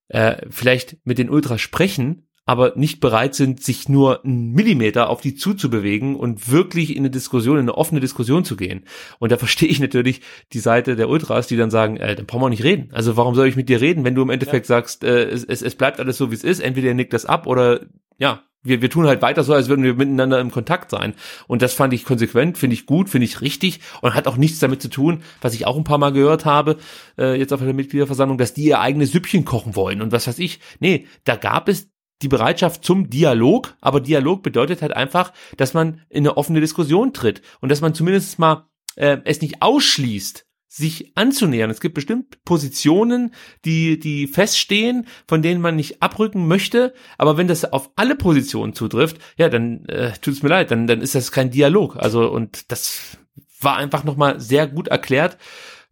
äh, 0.10 0.46
vielleicht 0.50 0.98
mit 1.06 1.18
den 1.18 1.30
Ultras 1.30 1.62
sprechen, 1.62 2.28
aber 2.46 2.74
nicht 2.76 3.00
bereit 3.00 3.34
sind, 3.34 3.64
sich 3.64 3.90
nur 3.90 4.24
einen 4.24 4.52
Millimeter 4.52 5.10
auf 5.10 5.22
die 5.22 5.36
zuzubewegen 5.36 6.16
und 6.16 6.52
wirklich 6.52 6.96
in 6.96 7.02
eine 7.02 7.10
Diskussion, 7.10 7.58
in 7.58 7.64
eine 7.64 7.78
offene 7.78 8.00
Diskussion 8.00 8.46
zu 8.46 8.56
gehen. 8.56 8.86
Und 9.20 9.32
da 9.32 9.38
verstehe 9.38 9.70
ich 9.70 9.80
natürlich 9.80 10.22
die 10.54 10.60
Seite 10.60 10.96
der 10.96 11.10
Ultras, 11.10 11.48
die 11.48 11.58
dann 11.58 11.72
sagen, 11.72 11.98
äh, 11.98 12.16
dann 12.16 12.28
brauchen 12.28 12.44
wir 12.44 12.50
nicht 12.50 12.64
reden. 12.64 12.90
Also 12.94 13.18
warum 13.18 13.34
soll 13.34 13.48
ich 13.48 13.56
mit 13.56 13.68
dir 13.68 13.82
reden, 13.82 14.04
wenn 14.04 14.16
du 14.16 14.22
im 14.22 14.30
Endeffekt 14.30 14.68
ja. 14.68 14.76
sagst, 14.76 15.04
äh, 15.04 15.26
es, 15.26 15.44
es, 15.44 15.62
es 15.64 15.76
bleibt 15.76 16.00
alles 16.00 16.18
so, 16.18 16.30
wie 16.30 16.36
es 16.36 16.44
ist, 16.44 16.60
entweder 16.60 16.90
ihr 16.90 16.94
nickt 16.94 17.14
das 17.14 17.26
ab 17.26 17.48
oder 17.48 17.82
ja, 18.18 18.44
wir, 18.66 18.82
wir 18.82 18.90
tun 18.90 19.08
halt 19.08 19.22
weiter 19.22 19.44
so, 19.44 19.54
als 19.54 19.70
würden 19.70 19.84
wir 19.84 19.94
miteinander 19.94 20.40
im 20.40 20.52
Kontakt 20.52 20.92
sein. 20.92 21.14
Und 21.48 21.62
das 21.62 21.74
fand 21.74 21.94
ich 21.94 22.04
konsequent, 22.04 22.58
finde 22.58 22.74
ich 22.74 22.86
gut, 22.86 23.10
finde 23.10 23.26
ich 23.26 23.42
richtig 23.42 23.80
und 24.02 24.14
hat 24.14 24.28
auch 24.28 24.38
nichts 24.38 24.60
damit 24.60 24.82
zu 24.82 24.90
tun, 24.90 25.24
was 25.42 25.54
ich 25.54 25.66
auch 25.66 25.78
ein 25.78 25.84
paar 25.84 26.00
Mal 26.00 26.12
gehört 26.12 26.46
habe, 26.46 26.78
äh, 27.18 27.38
jetzt 27.38 27.54
auf 27.54 27.62
der 27.62 27.74
Mitgliederversammlung, 27.74 28.38
dass 28.38 28.54
die 28.54 28.66
ihr 28.66 28.80
eigenes 28.80 29.12
Süppchen 29.12 29.46
kochen 29.46 29.76
wollen 29.76 30.02
und 30.02 30.12
was 30.12 30.28
weiß 30.28 30.40
ich. 30.40 30.60
Nee, 30.80 31.06
da 31.24 31.36
gab 31.36 31.70
es 31.70 31.92
die 32.26 32.30
Bereitschaft 32.30 32.84
zum 32.84 33.12
Dialog, 33.12 33.76
aber 33.82 34.02
Dialog 34.02 34.42
bedeutet 34.42 34.82
halt 34.82 34.94
einfach, 34.94 35.32
dass 35.58 35.76
man 35.76 36.02
in 36.10 36.26
eine 36.26 36.38
offene 36.38 36.60
Diskussion 36.60 37.14
tritt 37.14 37.44
und 37.62 37.70
dass 37.70 37.82
man 37.82 37.94
zumindest 37.94 38.40
mal 38.40 38.68
äh, 38.96 39.18
es 39.26 39.42
nicht 39.42 39.62
ausschließt, 39.62 40.48
sich 40.68 41.16
anzunähern. 41.16 41.70
Es 41.70 41.82
gibt 41.82 41.94
bestimmt 41.94 42.44
Positionen, 42.44 43.32
die, 43.64 44.00
die 44.00 44.26
feststehen, 44.26 45.06
von 45.28 45.44
denen 45.44 45.62
man 45.62 45.76
nicht 45.76 46.02
abrücken 46.02 46.48
möchte. 46.48 46.96
Aber 47.20 47.38
wenn 47.38 47.48
das 47.48 47.72
auf 47.72 47.92
alle 47.96 48.16
Positionen 48.16 48.74
zutrifft, 48.74 49.20
ja, 49.38 49.48
dann 49.48 49.86
äh, 49.86 50.14
tut 50.14 50.34
es 50.34 50.42
mir 50.42 50.50
leid, 50.50 50.72
dann, 50.72 50.88
dann 50.88 51.02
ist 51.02 51.14
das 51.14 51.32
kein 51.32 51.52
Dialog. 51.52 51.96
Also, 51.96 52.28
und 52.28 52.72
das 52.72 53.20
war 53.62 53.78
einfach 53.78 54.04
nochmal 54.04 54.40
sehr 54.40 54.66
gut 54.66 54.88
erklärt 54.88 55.38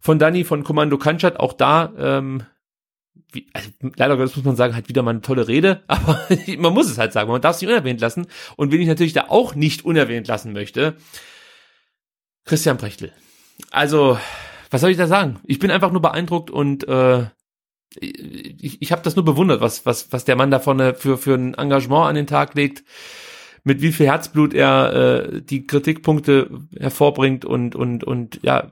von 0.00 0.18
Dani 0.18 0.42
von 0.42 0.64
Kommando 0.64 0.98
Kanschat. 0.98 1.38
Auch 1.38 1.52
da 1.52 1.92
ähm, 1.96 2.42
also 3.52 3.70
leider 3.96 4.16
Gottes 4.16 4.36
muss 4.36 4.44
man 4.44 4.56
sagen, 4.56 4.74
halt 4.74 4.88
wieder 4.88 5.02
mal 5.02 5.10
eine 5.10 5.20
tolle 5.20 5.48
Rede, 5.48 5.82
aber 5.88 6.20
man 6.58 6.72
muss 6.72 6.90
es 6.90 6.98
halt 6.98 7.12
sagen, 7.12 7.30
man 7.30 7.40
darf 7.40 7.56
es 7.56 7.62
nicht 7.62 7.70
unerwähnt 7.70 8.00
lassen. 8.00 8.26
Und 8.56 8.72
wen 8.72 8.80
ich 8.80 8.88
natürlich 8.88 9.12
da 9.12 9.26
auch 9.28 9.54
nicht 9.54 9.84
unerwähnt 9.84 10.28
lassen 10.28 10.52
möchte, 10.52 10.96
Christian 12.44 12.76
Brechtel. 12.76 13.12
Also, 13.70 14.18
was 14.70 14.80
soll 14.80 14.90
ich 14.90 14.96
da 14.96 15.06
sagen? 15.06 15.40
Ich 15.44 15.58
bin 15.58 15.70
einfach 15.70 15.92
nur 15.92 16.02
beeindruckt 16.02 16.50
und 16.50 16.86
äh, 16.88 17.26
ich, 18.00 18.82
ich 18.82 18.92
habe 18.92 19.02
das 19.02 19.16
nur 19.16 19.24
bewundert, 19.24 19.60
was, 19.60 19.86
was, 19.86 20.12
was 20.12 20.24
der 20.24 20.36
Mann 20.36 20.50
da 20.50 20.58
vorne 20.58 20.94
für, 20.94 21.16
für 21.16 21.34
ein 21.34 21.54
Engagement 21.54 22.08
an 22.08 22.14
den 22.14 22.26
Tag 22.26 22.54
legt, 22.54 22.84
mit 23.62 23.80
wie 23.80 23.92
viel 23.92 24.06
Herzblut 24.06 24.52
er 24.52 24.92
äh, 24.92 25.42
die 25.42 25.66
Kritikpunkte 25.66 26.50
hervorbringt 26.78 27.44
und, 27.44 27.74
und, 27.74 28.04
und 28.04 28.40
ja, 28.42 28.70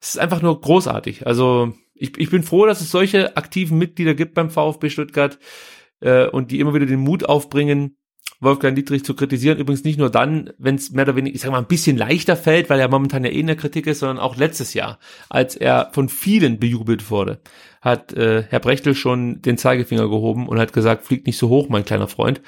es 0.00 0.10
ist 0.10 0.18
einfach 0.18 0.42
nur 0.42 0.60
großartig. 0.60 1.26
Also 1.26 1.74
ich, 1.98 2.18
ich 2.18 2.30
bin 2.30 2.42
froh, 2.42 2.66
dass 2.66 2.80
es 2.80 2.90
solche 2.90 3.36
aktiven 3.36 3.78
Mitglieder 3.78 4.14
gibt 4.14 4.34
beim 4.34 4.50
VfB 4.50 4.90
Stuttgart 4.90 5.38
äh, 6.00 6.26
und 6.26 6.50
die 6.50 6.60
immer 6.60 6.74
wieder 6.74 6.86
den 6.86 7.00
Mut 7.00 7.24
aufbringen, 7.24 7.96
Wolfgang 8.40 8.76
Dietrich 8.76 9.04
zu 9.04 9.14
kritisieren. 9.14 9.58
Übrigens 9.58 9.84
nicht 9.84 9.98
nur 9.98 10.10
dann, 10.10 10.50
wenn 10.58 10.74
es 10.74 10.90
mehr 10.90 11.04
oder 11.04 11.16
weniger, 11.16 11.34
ich 11.34 11.40
sag 11.40 11.50
mal, 11.50 11.58
ein 11.58 11.66
bisschen 11.66 11.96
leichter 11.96 12.36
fällt, 12.36 12.68
weil 12.68 12.80
er 12.80 12.88
momentan 12.88 13.24
ja 13.24 13.30
eh 13.30 13.40
in 13.40 13.46
der 13.46 13.56
Kritik 13.56 13.86
ist, 13.86 14.00
sondern 14.00 14.18
auch 14.18 14.36
letztes 14.36 14.74
Jahr, 14.74 14.98
als 15.30 15.56
er 15.56 15.90
von 15.92 16.08
vielen 16.08 16.58
bejubelt 16.58 17.10
wurde, 17.10 17.40
hat 17.80 18.12
äh, 18.12 18.42
Herr 18.48 18.60
Brechtel 18.60 18.94
schon 18.94 19.40
den 19.40 19.58
Zeigefinger 19.58 20.08
gehoben 20.08 20.48
und 20.48 20.58
hat 20.58 20.72
gesagt, 20.72 21.04
fliegt 21.04 21.26
nicht 21.26 21.38
so 21.38 21.48
hoch, 21.48 21.68
mein 21.68 21.84
kleiner 21.84 22.08
Freund. 22.08 22.42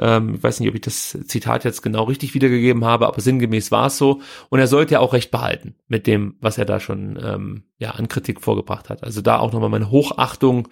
Ähm, 0.00 0.34
ich 0.36 0.42
weiß 0.42 0.60
nicht, 0.60 0.68
ob 0.68 0.74
ich 0.74 0.80
das 0.80 1.18
Zitat 1.26 1.64
jetzt 1.64 1.82
genau 1.82 2.04
richtig 2.04 2.34
wiedergegeben 2.34 2.84
habe, 2.84 3.06
aber 3.06 3.20
sinngemäß 3.20 3.70
war 3.70 3.86
es 3.86 3.98
so. 3.98 4.20
Und 4.48 4.58
er 4.58 4.66
sollte 4.66 4.94
ja 4.94 5.00
auch 5.00 5.12
recht 5.12 5.30
behalten 5.30 5.74
mit 5.88 6.06
dem, 6.06 6.36
was 6.40 6.58
er 6.58 6.64
da 6.64 6.80
schon 6.80 7.18
ähm, 7.22 7.64
ja 7.78 7.90
an 7.92 8.08
Kritik 8.08 8.40
vorgebracht 8.40 8.88
hat. 8.88 9.04
Also 9.04 9.20
da 9.20 9.38
auch 9.38 9.52
nochmal 9.52 9.70
meine 9.70 9.90
Hochachtung 9.90 10.68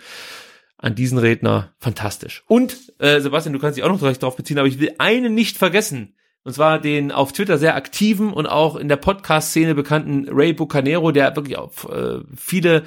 an 0.78 0.94
diesen 0.94 1.19
Redner. 1.19 1.74
Fantastisch. 1.78 2.44
Und 2.47 2.93
äh, 2.98 3.20
Sebastian, 3.20 3.53
du 3.53 3.59
kannst 3.59 3.77
dich 3.77 3.85
auch 3.85 3.89
noch 3.89 4.03
recht 4.03 4.23
darauf 4.23 4.36
beziehen, 4.36 4.59
aber 4.59 4.69
ich 4.69 4.81
will 4.81 4.94
einen 4.98 5.35
nicht 5.35 5.57
vergessen. 5.57 6.15
Und 6.47 6.53
zwar 6.53 6.78
den 6.78 7.11
auf 7.11 7.32
Twitter 7.32 7.59
sehr 7.59 7.74
aktiven 7.74 8.32
und 8.32 8.47
auch 8.47 8.77
in 8.77 8.89
der 8.89 8.94
Podcast-Szene 8.94 9.74
bekannten 9.74 10.28
Ray 10.28 10.53
Bucanero, 10.53 11.11
der 11.11 11.35
wirklich 11.35 11.59
auf 11.59 11.89
äh, 11.89 12.20
viele 12.36 12.85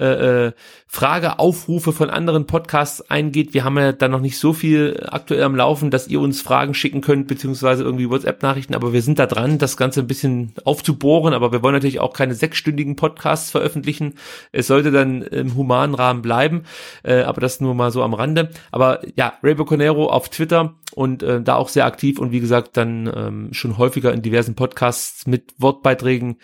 äh, 0.00 0.46
äh, 0.46 0.52
Frageaufrufe 0.86 1.92
von 1.92 2.08
anderen 2.08 2.46
Podcasts 2.46 3.10
eingeht. 3.10 3.52
Wir 3.52 3.64
haben 3.64 3.76
ja 3.76 3.92
da 3.92 4.08
noch 4.08 4.20
nicht 4.20 4.38
so 4.38 4.54
viel 4.54 5.06
aktuell 5.06 5.42
am 5.42 5.54
Laufen, 5.54 5.90
dass 5.90 6.08
ihr 6.08 6.18
uns 6.18 6.40
Fragen 6.40 6.72
schicken 6.72 7.02
könnt, 7.02 7.28
beziehungsweise 7.28 7.82
irgendwie 7.82 8.08
WhatsApp-Nachrichten, 8.08 8.74
aber 8.74 8.94
wir 8.94 9.02
sind 9.02 9.18
da 9.18 9.26
dran, 9.26 9.58
das 9.58 9.76
Ganze 9.76 10.00
ein 10.00 10.06
bisschen 10.06 10.54
aufzubohren, 10.64 11.34
aber 11.34 11.52
wir 11.52 11.62
wollen 11.62 11.74
natürlich 11.74 12.00
auch 12.00 12.14
keine 12.14 12.34
sechsstündigen 12.34 12.96
Podcasts 12.96 13.50
veröffentlichen. 13.50 14.14
Es 14.50 14.66
sollte 14.66 14.92
dann 14.92 15.20
im 15.20 15.56
humanen 15.56 15.94
Rahmen 15.94 16.22
bleiben, 16.22 16.62
äh, 17.02 17.22
aber 17.22 17.42
das 17.42 17.60
nur 17.60 17.74
mal 17.74 17.90
so 17.90 18.02
am 18.02 18.14
Rande. 18.14 18.48
Aber 18.70 19.02
ja, 19.16 19.34
Ray 19.42 19.56
Bucanero 19.56 20.06
auf 20.06 20.30
Twitter 20.30 20.74
und 20.94 21.22
äh, 21.22 21.42
da 21.42 21.56
auch 21.56 21.68
sehr 21.68 21.84
aktiv 21.84 22.18
und 22.18 22.32
wie 22.32 22.40
gesagt 22.40 22.78
dann 22.78 23.12
ähm, 23.14 23.48
schon 23.52 23.76
häufiger 23.76 24.12
in 24.12 24.22
diversen 24.22 24.54
Podcasts 24.54 25.26
mit 25.26 25.54
Wortbeiträgen 25.58 26.38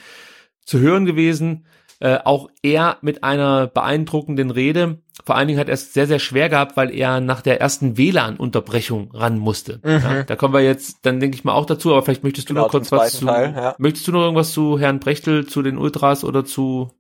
zu 0.66 0.80
hören 0.80 1.06
gewesen. 1.06 1.64
Äh, 2.00 2.18
auch 2.24 2.48
er 2.62 2.98
mit 3.00 3.24
einer 3.24 3.66
beeindruckenden 3.66 4.52
Rede. 4.52 4.98
Vor 5.24 5.36
allen 5.36 5.48
Dingen 5.48 5.58
hat 5.58 5.68
er 5.68 5.74
es 5.74 5.92
sehr, 5.92 6.06
sehr 6.06 6.20
schwer 6.20 6.48
gehabt, 6.48 6.76
weil 6.76 6.94
er 6.94 7.20
nach 7.20 7.42
der 7.42 7.60
ersten 7.60 7.98
WLAN-Unterbrechung 7.98 9.10
ran 9.12 9.36
musste. 9.36 9.80
Mhm. 9.82 9.90
Ja, 9.90 10.22
da 10.22 10.36
kommen 10.36 10.54
wir 10.54 10.60
jetzt, 10.60 10.98
dann 11.02 11.18
denke 11.18 11.36
ich 11.36 11.42
mal 11.42 11.54
auch 11.54 11.66
dazu, 11.66 11.90
aber 11.90 12.02
vielleicht 12.02 12.22
möchtest 12.22 12.48
du 12.48 12.54
genau, 12.54 12.66
noch 12.66 12.70
kurz 12.70 12.92
was 12.92 13.18
zu, 13.18 13.26
Teil, 13.26 13.52
ja. 13.56 13.74
möchtest 13.78 14.06
du 14.06 14.12
noch 14.12 14.20
irgendwas 14.20 14.52
zu 14.52 14.78
Herrn 14.78 15.00
Brechtel, 15.00 15.46
zu 15.46 15.60
den 15.62 15.76
Ultras 15.76 16.22
oder 16.22 16.44
zu 16.44 16.92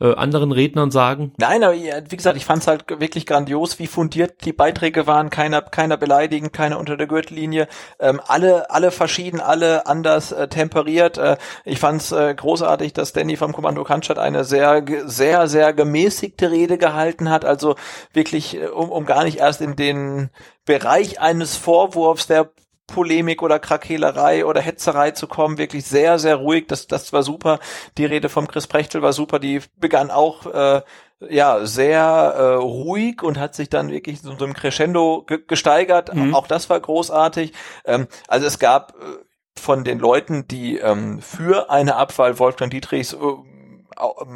äh, 0.00 0.14
anderen 0.14 0.52
Rednern 0.52 0.90
sagen? 0.90 1.32
Nein, 1.36 1.62
aber 1.62 1.74
wie 1.74 2.16
gesagt, 2.16 2.36
ich 2.36 2.44
fand 2.44 2.62
es 2.62 2.68
halt 2.68 2.84
wirklich 2.88 3.26
grandios, 3.26 3.78
wie 3.78 3.86
fundiert 3.86 4.44
die 4.44 4.52
Beiträge 4.52 5.06
waren, 5.06 5.30
keiner, 5.30 5.62
keiner 5.62 5.96
beleidigend, 5.96 6.52
keiner 6.52 6.78
unter 6.78 6.96
der 6.96 7.06
Gürtellinie, 7.06 7.68
ähm, 8.00 8.20
alle, 8.26 8.70
alle 8.70 8.90
verschieden, 8.90 9.40
alle 9.40 9.86
anders 9.86 10.32
äh, 10.32 10.48
temperiert. 10.48 11.18
Äh, 11.18 11.36
ich 11.64 11.78
fand 11.78 12.00
es 12.00 12.12
äh, 12.12 12.34
großartig, 12.34 12.92
dass 12.92 13.12
Danny 13.12 13.36
vom 13.36 13.52
Kommando 13.52 13.84
Cannstatt 13.84 14.18
eine 14.18 14.44
sehr, 14.44 14.84
sehr, 15.06 15.46
sehr 15.48 15.72
gemäßigte 15.72 16.50
Rede 16.50 16.78
gehalten 16.78 17.30
hat, 17.30 17.44
also 17.44 17.76
wirklich, 18.12 18.56
äh, 18.56 18.66
um, 18.66 18.90
um 18.90 19.06
gar 19.06 19.24
nicht 19.24 19.38
erst 19.38 19.60
in 19.60 19.76
den 19.76 20.30
Bereich 20.64 21.20
eines 21.20 21.56
Vorwurfs 21.56 22.26
der 22.26 22.50
Polemik 22.86 23.42
oder 23.42 23.58
Krakelerei 23.58 24.44
oder 24.44 24.60
Hetzerei 24.60 25.12
zu 25.12 25.26
kommen, 25.26 25.58
wirklich 25.58 25.84
sehr, 25.84 26.18
sehr 26.18 26.36
ruhig. 26.36 26.66
Das, 26.68 26.86
das 26.86 27.12
war 27.12 27.22
super. 27.22 27.58
Die 27.96 28.04
Rede 28.04 28.28
vom 28.28 28.46
Chris 28.46 28.66
Prechtel 28.66 29.02
war 29.02 29.12
super. 29.12 29.38
Die 29.38 29.60
begann 29.76 30.10
auch 30.10 30.46
äh, 30.46 30.82
ja 31.28 31.64
sehr 31.64 32.00
äh, 32.02 32.42
ruhig 32.54 33.22
und 33.22 33.38
hat 33.38 33.54
sich 33.54 33.70
dann 33.70 33.90
wirklich 33.90 34.20
so, 34.20 34.36
so 34.36 34.44
einem 34.44 34.54
Crescendo 34.54 35.24
ge 35.26 35.40
gesteigert. 35.46 36.14
Mhm. 36.14 36.34
Auch 36.34 36.46
das 36.46 36.68
war 36.68 36.78
großartig. 36.78 37.52
Ähm, 37.84 38.06
also 38.28 38.46
es 38.46 38.58
gab 38.58 38.92
äh, 38.92 39.24
von 39.58 39.84
den 39.84 39.98
Leuten, 39.98 40.46
die 40.48 40.78
ähm, 40.78 41.20
für 41.20 41.70
eine 41.70 41.96
Abwahl 41.96 42.38
Wolfgang 42.38 42.70
Dietrichs 42.70 43.14
äh, 43.14 43.16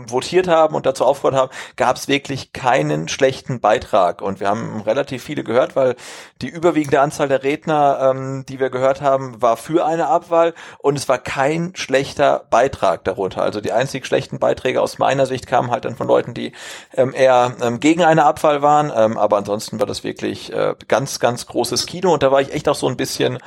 votiert 0.07 0.49
haben 0.49 0.75
und 0.75 0.87
dazu 0.87 1.05
aufgefordert 1.05 1.41
haben, 1.41 1.51
gab 1.77 1.97
es 1.97 2.09
wirklich 2.09 2.53
keinen 2.53 3.09
schlechten 3.09 3.61
Beitrag. 3.61 4.23
Und 4.23 4.41
wir 4.41 4.49
haben 4.49 4.81
relativ 4.83 5.23
viele 5.23 5.45
gehört, 5.45 5.77
weil 5.77 5.97
die 6.43 6.49
überwiegende 6.49 7.01
Anzahl 7.01 7.29
der 7.29 7.43
Redner, 7.43 7.99
ähm, 8.11 8.45
die 8.49 8.61
wir 8.61 8.71
gehört 8.71 9.01
haben, 9.01 9.41
war 9.43 9.57
für 9.57 9.87
eine 9.87 10.09
Abwahl 10.09 10.55
und 10.79 10.97
es 10.97 11.09
war 11.09 11.19
kein 11.19 11.73
schlechter 11.75 12.47
Beitrag 12.51 13.05
darunter. 13.05 13.43
Also 13.43 13.61
die 13.61 13.73
einzig 13.73 14.07
schlechten 14.07 14.39
Beiträge 14.39 14.81
aus 14.81 14.99
meiner 14.99 15.27
Sicht 15.27 15.47
kamen 15.47 15.71
halt 15.71 15.85
dann 15.85 15.97
von 15.97 16.07
Leuten, 16.07 16.35
die 16.35 16.53
ähm, 16.97 17.13
eher 17.15 17.55
ähm, 17.61 17.81
gegen 17.81 18.03
eine 18.03 18.25
Abwahl 18.25 18.63
waren. 18.63 18.93
Ähm, 18.95 19.19
aber 19.19 19.37
ansonsten 19.37 19.79
war 19.79 19.87
das 19.87 20.05
wirklich 20.05 20.53
äh, 20.53 20.75
ganz, 20.89 21.21
ganz 21.21 21.47
großes 21.47 21.87
Kino 21.87 22.13
und 22.13 22.23
da 22.23 22.31
war 22.31 22.41
ich 22.41 22.53
echt 22.53 22.69
auch 22.69 22.75
so 22.75 22.89
ein 22.89 22.97
bisschen 22.97 23.39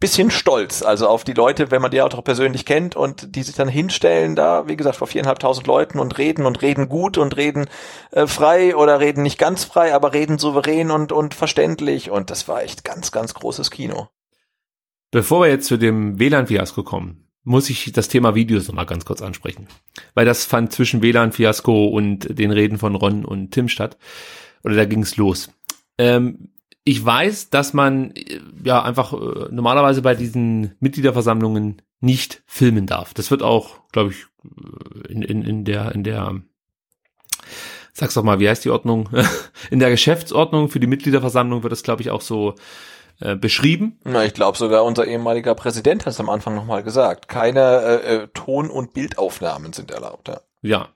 bisschen 0.00 0.30
stolz, 0.30 0.82
also 0.82 1.08
auf 1.08 1.24
die 1.24 1.32
Leute, 1.32 1.70
wenn 1.70 1.82
man 1.82 1.90
die 1.90 2.00
auch 2.00 2.22
persönlich 2.22 2.64
kennt 2.64 2.94
und 2.94 3.34
die 3.34 3.42
sich 3.42 3.56
dann 3.56 3.68
hinstellen 3.68 4.36
da, 4.36 4.68
wie 4.68 4.76
gesagt, 4.76 4.96
vor 4.96 5.08
viereinhalbtausend 5.08 5.66
Leuten 5.66 5.98
und 5.98 6.18
reden 6.18 6.46
und 6.46 6.62
reden 6.62 6.88
gut 6.88 7.18
und 7.18 7.36
reden 7.36 7.66
äh, 8.12 8.26
frei 8.26 8.76
oder 8.76 9.00
reden 9.00 9.22
nicht 9.22 9.38
ganz 9.38 9.64
frei, 9.64 9.94
aber 9.94 10.12
reden 10.12 10.38
souverän 10.38 10.92
und, 10.92 11.10
und 11.10 11.34
verständlich 11.34 12.10
und 12.10 12.30
das 12.30 12.46
war 12.46 12.62
echt 12.62 12.84
ganz, 12.84 13.10
ganz 13.10 13.34
großes 13.34 13.70
Kino. 13.72 14.08
Bevor 15.10 15.42
wir 15.42 15.48
jetzt 15.48 15.66
zu 15.66 15.78
dem 15.78 16.20
WLAN-Fiasko 16.20 16.84
kommen, 16.84 17.28
muss 17.42 17.70
ich 17.70 17.90
das 17.92 18.08
Thema 18.08 18.34
Videos 18.34 18.68
nochmal 18.68 18.86
ganz 18.86 19.04
kurz 19.06 19.22
ansprechen. 19.22 19.68
Weil 20.14 20.26
das 20.26 20.44
fand 20.44 20.70
zwischen 20.72 21.02
WLAN-Fiasko 21.02 21.86
und 21.86 22.38
den 22.38 22.50
Reden 22.50 22.78
von 22.78 22.94
Ron 22.94 23.24
und 23.24 23.52
Tim 23.52 23.68
statt. 23.68 23.96
Oder 24.62 24.74
da 24.74 24.84
ging's 24.84 25.16
los. 25.16 25.50
Ähm, 25.96 26.50
ich 26.88 27.04
weiß, 27.04 27.50
dass 27.50 27.74
man 27.74 28.12
äh, 28.12 28.40
ja 28.64 28.82
einfach 28.82 29.12
äh, 29.12 29.48
normalerweise 29.50 30.00
bei 30.00 30.14
diesen 30.14 30.74
Mitgliederversammlungen 30.80 31.82
nicht 32.00 32.42
filmen 32.46 32.86
darf. 32.86 33.12
Das 33.12 33.30
wird 33.30 33.42
auch, 33.42 33.80
glaube 33.92 34.12
ich, 34.12 34.24
äh, 34.44 35.12
in, 35.12 35.20
in, 35.20 35.42
in 35.42 35.64
der, 35.66 35.92
in 35.92 36.02
der, 36.02 36.40
sag's 37.92 38.14
doch 38.14 38.22
mal, 38.22 38.40
wie 38.40 38.48
heißt 38.48 38.64
die 38.64 38.70
Ordnung? 38.70 39.10
In 39.70 39.80
der 39.80 39.90
Geschäftsordnung 39.90 40.70
für 40.70 40.80
die 40.80 40.86
Mitgliederversammlung 40.86 41.62
wird 41.62 41.72
das, 41.72 41.82
glaube 41.82 42.00
ich, 42.00 42.10
auch 42.10 42.22
so 42.22 42.54
äh, 43.20 43.36
beschrieben. 43.36 43.98
Na, 44.04 44.24
ich 44.24 44.32
glaube 44.32 44.56
sogar 44.56 44.82
unser 44.84 45.06
ehemaliger 45.06 45.54
Präsident 45.54 46.06
hat 46.06 46.14
es 46.14 46.20
am 46.20 46.30
Anfang 46.30 46.54
nochmal 46.54 46.82
gesagt. 46.82 47.28
Keine 47.28 47.60
äh, 47.60 48.14
äh, 48.14 48.28
Ton- 48.28 48.70
und 48.70 48.94
Bildaufnahmen 48.94 49.74
sind 49.74 49.90
erlaubt. 49.90 50.28
Ja. 50.28 50.40
ja. 50.62 50.88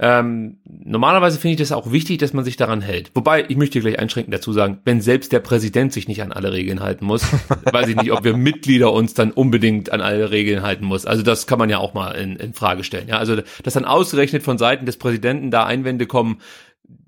Ähm, 0.00 0.58
normalerweise 0.64 1.40
finde 1.40 1.54
ich 1.54 1.58
das 1.58 1.72
auch 1.72 1.90
wichtig, 1.90 2.18
dass 2.18 2.32
man 2.32 2.44
sich 2.44 2.56
daran 2.56 2.80
hält. 2.80 3.10
Wobei, 3.14 3.44
ich 3.48 3.56
möchte 3.56 3.80
gleich 3.80 3.98
einschränkend 3.98 4.32
dazu 4.32 4.52
sagen, 4.52 4.78
wenn 4.84 5.00
selbst 5.00 5.32
der 5.32 5.40
Präsident 5.40 5.92
sich 5.92 6.06
nicht 6.06 6.22
an 6.22 6.30
alle 6.30 6.52
Regeln 6.52 6.80
halten 6.80 7.04
muss, 7.04 7.24
weiß 7.72 7.88
ich 7.88 7.96
nicht, 7.96 8.12
ob 8.12 8.22
wir 8.22 8.36
Mitglieder 8.36 8.92
uns 8.92 9.14
dann 9.14 9.32
unbedingt 9.32 9.90
an 9.90 10.00
alle 10.00 10.30
Regeln 10.30 10.62
halten 10.62 10.84
muss. 10.84 11.04
Also 11.04 11.22
das 11.22 11.48
kann 11.48 11.58
man 11.58 11.68
ja 11.68 11.78
auch 11.78 11.94
mal 11.94 12.12
in, 12.12 12.36
in 12.36 12.54
Frage 12.54 12.84
stellen. 12.84 13.08
Ja, 13.08 13.18
also 13.18 13.36
dass 13.64 13.74
dann 13.74 13.84
ausgerechnet 13.84 14.44
von 14.44 14.56
Seiten 14.56 14.86
des 14.86 14.98
Präsidenten 14.98 15.50
da 15.50 15.66
Einwände 15.66 16.06
kommen, 16.06 16.38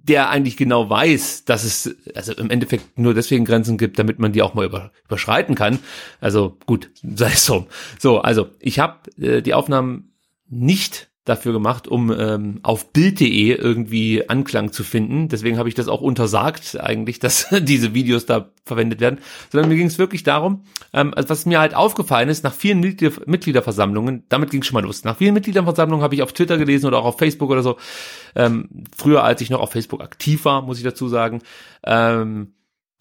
der 0.03 0.31
eigentlich 0.31 0.57
genau 0.57 0.91
weiß, 0.91 1.45
dass 1.45 1.63
es 1.63 1.97
also 2.17 2.33
im 2.33 2.51
Endeffekt 2.51 2.99
nur 2.99 3.15
deswegen 3.15 3.45
Grenzen 3.45 3.79
gibt, 3.79 3.99
damit 4.01 4.19
man 4.19 4.33
die 4.33 4.43
auch 4.43 4.55
mal 4.55 4.65
über, 4.65 4.91
überschreiten 5.05 5.55
kann. 5.55 5.79
Also 6.21 6.59
gut, 6.67 6.91
sei 7.03 7.29
es 7.29 7.45
so. 7.45 7.69
So, 8.01 8.21
also 8.21 8.49
ich 8.59 8.81
habe 8.81 8.99
äh, 9.21 9.43
die 9.43 9.55
Aufnahmen 9.55 10.13
nicht 10.49 11.10
dafür 11.31 11.53
gemacht, 11.53 11.89
um 11.89 12.13
ähm, 12.13 12.61
auf 12.63 12.93
Bild.de 12.93 13.55
irgendwie 13.55 14.29
Anklang 14.29 14.73
zu 14.73 14.85
finden. 14.85 15.29
Deswegen 15.29 15.57
habe 15.57 15.69
ich 15.69 15.75
das 15.75 15.89
auch 15.89 16.01
untersagt, 16.01 16.79
eigentlich, 16.79 17.19
dass 17.19 17.47
diese 17.63 17.95
Videos 17.95 18.27
da 18.27 18.51
verwendet 18.65 19.01
werden. 19.01 19.21
Sondern 19.51 19.71
mir 19.71 19.77
ging 19.77 19.87
es 19.87 19.99
wirklich 19.99 20.23
darum, 20.23 20.65
ähm, 20.93 21.15
also 21.15 21.29
was 21.31 21.47
mir 21.47 21.61
halt 21.61 21.75
aufgefallen 21.75 22.29
ist, 22.29 22.45
nach 22.45 22.53
vielen 22.53 22.81
Mitgliederversammlungen, 22.81 24.25
damit 24.29 24.51
ging 24.51 24.61
es 24.61 24.67
schon 24.67 24.75
mal 24.75 24.83
los. 24.83 25.05
Nach 25.05 25.17
vielen 25.17 25.35
Mitgliederversammlungen 25.35 26.03
habe 26.03 26.15
ich 26.15 26.23
auf 26.23 26.33
Twitter 26.33 26.59
gelesen 26.59 26.87
oder 26.87 26.99
auch 26.99 27.07
auf 27.07 27.19
Facebook 27.19 27.51
oder 27.51 27.63
so, 27.63 27.77
ähm, 28.35 28.69
früher 28.97 29.25
als 29.25 29.41
ich 29.41 29.51
noch 29.51 29.61
auf 29.61 29.73
Facebook 29.73 30.03
aktiv 30.03 30.45
war, 30.45 30.63
muss 30.63 30.79
ich 30.79 30.85
dazu 30.85 31.09
sagen, 31.09 31.41
ähm, 31.85 32.53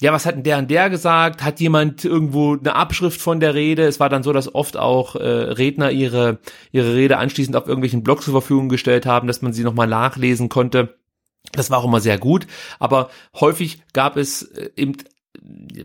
ja, 0.01 0.13
was 0.13 0.25
hat 0.25 0.35
denn 0.35 0.43
der 0.43 0.57
und 0.59 0.71
der 0.71 0.89
gesagt? 0.89 1.43
Hat 1.43 1.59
jemand 1.59 2.05
irgendwo 2.05 2.55
eine 2.55 2.75
Abschrift 2.75 3.19
von 3.19 3.39
der 3.39 3.53
Rede? 3.53 3.85
Es 3.85 3.99
war 3.99 4.07
dann 4.07 4.23
so, 4.23 4.31
dass 4.31 4.53
oft 4.55 4.77
auch 4.77 5.15
äh, 5.15 5.27
Redner 5.27 5.91
ihre, 5.91 6.39
ihre 6.71 6.95
Rede 6.95 7.17
anschließend 7.17 7.55
auf 7.55 7.67
irgendwelchen 7.67 8.03
Blogs 8.03 8.25
zur 8.25 8.33
Verfügung 8.33 8.69
gestellt 8.69 9.05
haben, 9.05 9.27
dass 9.27 9.41
man 9.41 9.51
sie 9.51 9.63
nochmal 9.63 9.87
nachlesen 9.87 10.47
konnte. 10.47 10.97
Das 11.51 11.69
war 11.69 11.79
auch 11.79 11.85
immer 11.85 11.99
sehr 11.99 12.17
gut, 12.17 12.47
aber 12.79 13.09
häufig 13.39 13.81
gab 13.93 14.15
es 14.15 14.43
äh, 14.43 14.69
eben 14.75 14.93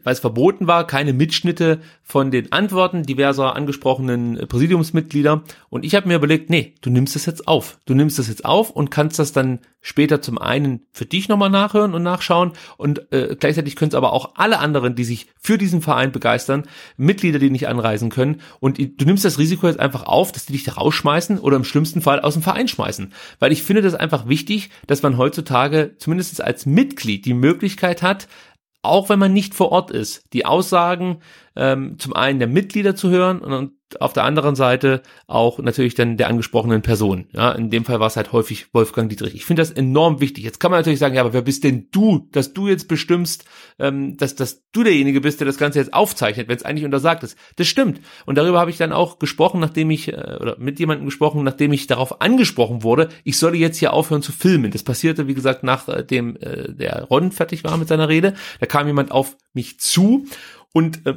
weil 0.02 0.12
es 0.12 0.20
verboten 0.20 0.66
war, 0.66 0.86
keine 0.86 1.12
Mitschnitte 1.12 1.80
von 2.02 2.30
den 2.30 2.52
Antworten 2.52 3.04
diverser 3.04 3.54
angesprochenen 3.54 4.38
äh, 4.38 4.46
Präsidiumsmitglieder. 4.46 5.42
Und 5.70 5.84
ich 5.84 5.94
habe 5.94 6.08
mir 6.08 6.16
überlegt, 6.16 6.50
nee, 6.50 6.74
du 6.80 6.90
nimmst 6.90 7.14
das 7.14 7.26
jetzt 7.26 7.46
auf. 7.48 7.78
Du 7.86 7.94
nimmst 7.94 8.18
das 8.18 8.28
jetzt 8.28 8.44
auf 8.44 8.70
und 8.70 8.90
kannst 8.90 9.18
das 9.18 9.32
dann 9.32 9.60
später 9.80 10.22
zum 10.22 10.38
einen 10.38 10.86
für 10.92 11.04
dich 11.04 11.28
nochmal 11.28 11.50
nachhören 11.50 11.94
und 11.94 12.02
nachschauen. 12.02 12.52
Und 12.76 13.12
äh, 13.12 13.36
gleichzeitig 13.38 13.76
können 13.76 13.90
es 13.90 13.94
aber 13.94 14.12
auch 14.12 14.32
alle 14.36 14.58
anderen, 14.58 14.94
die 14.94 15.04
sich 15.04 15.28
für 15.38 15.58
diesen 15.58 15.82
Verein 15.82 16.10
begeistern, 16.10 16.64
Mitglieder, 16.96 17.38
die 17.38 17.50
nicht 17.50 17.68
anreisen 17.68 18.10
können. 18.10 18.40
Und 18.60 18.78
du 18.78 19.04
nimmst 19.04 19.24
das 19.24 19.38
Risiko 19.38 19.66
jetzt 19.66 19.80
einfach 19.80 20.04
auf, 20.04 20.32
dass 20.32 20.46
die 20.46 20.52
dich 20.52 20.64
da 20.64 20.72
rausschmeißen 20.72 21.38
oder 21.38 21.56
im 21.56 21.64
schlimmsten 21.64 22.00
Fall 22.00 22.20
aus 22.20 22.34
dem 22.34 22.42
Verein 22.42 22.68
schmeißen. 22.68 23.12
Weil 23.38 23.52
ich 23.52 23.62
finde 23.62 23.82
das 23.82 23.94
einfach 23.94 24.26
wichtig, 24.26 24.70
dass 24.86 25.02
man 25.02 25.18
heutzutage 25.18 25.94
zumindest 25.98 26.42
als 26.42 26.66
Mitglied 26.66 27.26
die 27.26 27.34
Möglichkeit 27.34 28.02
hat, 28.02 28.26
auch 28.84 29.08
wenn 29.08 29.18
man 29.18 29.32
nicht 29.32 29.54
vor 29.54 29.72
Ort 29.72 29.90
ist, 29.90 30.32
die 30.32 30.46
Aussagen 30.46 31.20
ähm, 31.56 31.98
zum 31.98 32.14
einen 32.14 32.38
der 32.38 32.48
Mitglieder 32.48 32.96
zu 32.96 33.10
hören 33.10 33.40
und 33.40 33.72
auf 34.00 34.12
der 34.12 34.24
anderen 34.24 34.56
Seite 34.56 35.02
auch 35.26 35.58
natürlich 35.58 35.94
dann 35.94 36.16
der 36.16 36.28
angesprochenen 36.28 36.82
Person. 36.82 37.26
Ja, 37.32 37.52
in 37.52 37.70
dem 37.70 37.84
Fall 37.84 38.00
war 38.00 38.06
es 38.06 38.16
halt 38.16 38.32
häufig 38.32 38.72
Wolfgang 38.72 39.08
Dietrich. 39.08 39.34
Ich 39.34 39.44
finde 39.44 39.62
das 39.62 39.70
enorm 39.70 40.20
wichtig. 40.20 40.44
Jetzt 40.44 40.58
kann 40.58 40.70
man 40.70 40.80
natürlich 40.80 40.98
sagen, 40.98 41.14
ja, 41.14 41.20
aber 41.20 41.32
wer 41.32 41.42
bist 41.42 41.64
denn 41.64 41.88
du, 41.92 42.28
dass 42.32 42.54
du 42.54 42.68
jetzt 42.68 42.88
bestimmst, 42.88 43.44
ähm, 43.78 44.16
dass, 44.16 44.34
dass 44.34 44.64
du 44.72 44.82
derjenige 44.82 45.20
bist, 45.20 45.40
der 45.40 45.46
das 45.46 45.58
Ganze 45.58 45.78
jetzt 45.78 45.94
aufzeichnet, 45.94 46.48
wenn 46.48 46.56
es 46.56 46.64
eigentlich 46.64 46.84
untersagt 46.84 47.22
ist. 47.22 47.36
Das 47.56 47.66
stimmt. 47.66 48.00
Und 48.26 48.36
darüber 48.36 48.58
habe 48.58 48.70
ich 48.70 48.78
dann 48.78 48.92
auch 48.92 49.18
gesprochen, 49.18 49.60
nachdem 49.60 49.90
ich, 49.90 50.08
äh, 50.08 50.38
oder 50.40 50.56
mit 50.58 50.78
jemandem 50.80 51.06
gesprochen, 51.06 51.44
nachdem 51.44 51.72
ich 51.72 51.86
darauf 51.86 52.20
angesprochen 52.20 52.82
wurde, 52.82 53.08
ich 53.22 53.38
solle 53.38 53.56
jetzt 53.56 53.78
hier 53.78 53.92
aufhören 53.92 54.22
zu 54.22 54.32
filmen. 54.32 54.70
Das 54.70 54.82
passierte, 54.82 55.28
wie 55.28 55.34
gesagt, 55.34 55.62
nachdem 55.62 56.36
äh, 56.36 56.72
der 56.72 57.04
Ron 57.04 57.30
fertig 57.30 57.64
war 57.64 57.76
mit 57.76 57.88
seiner 57.88 58.08
Rede. 58.08 58.34
Da 58.60 58.66
kam 58.66 58.86
jemand 58.86 59.12
auf 59.12 59.36
mich 59.52 59.78
zu 59.78 60.26
und 60.72 61.06
äh, 61.06 61.14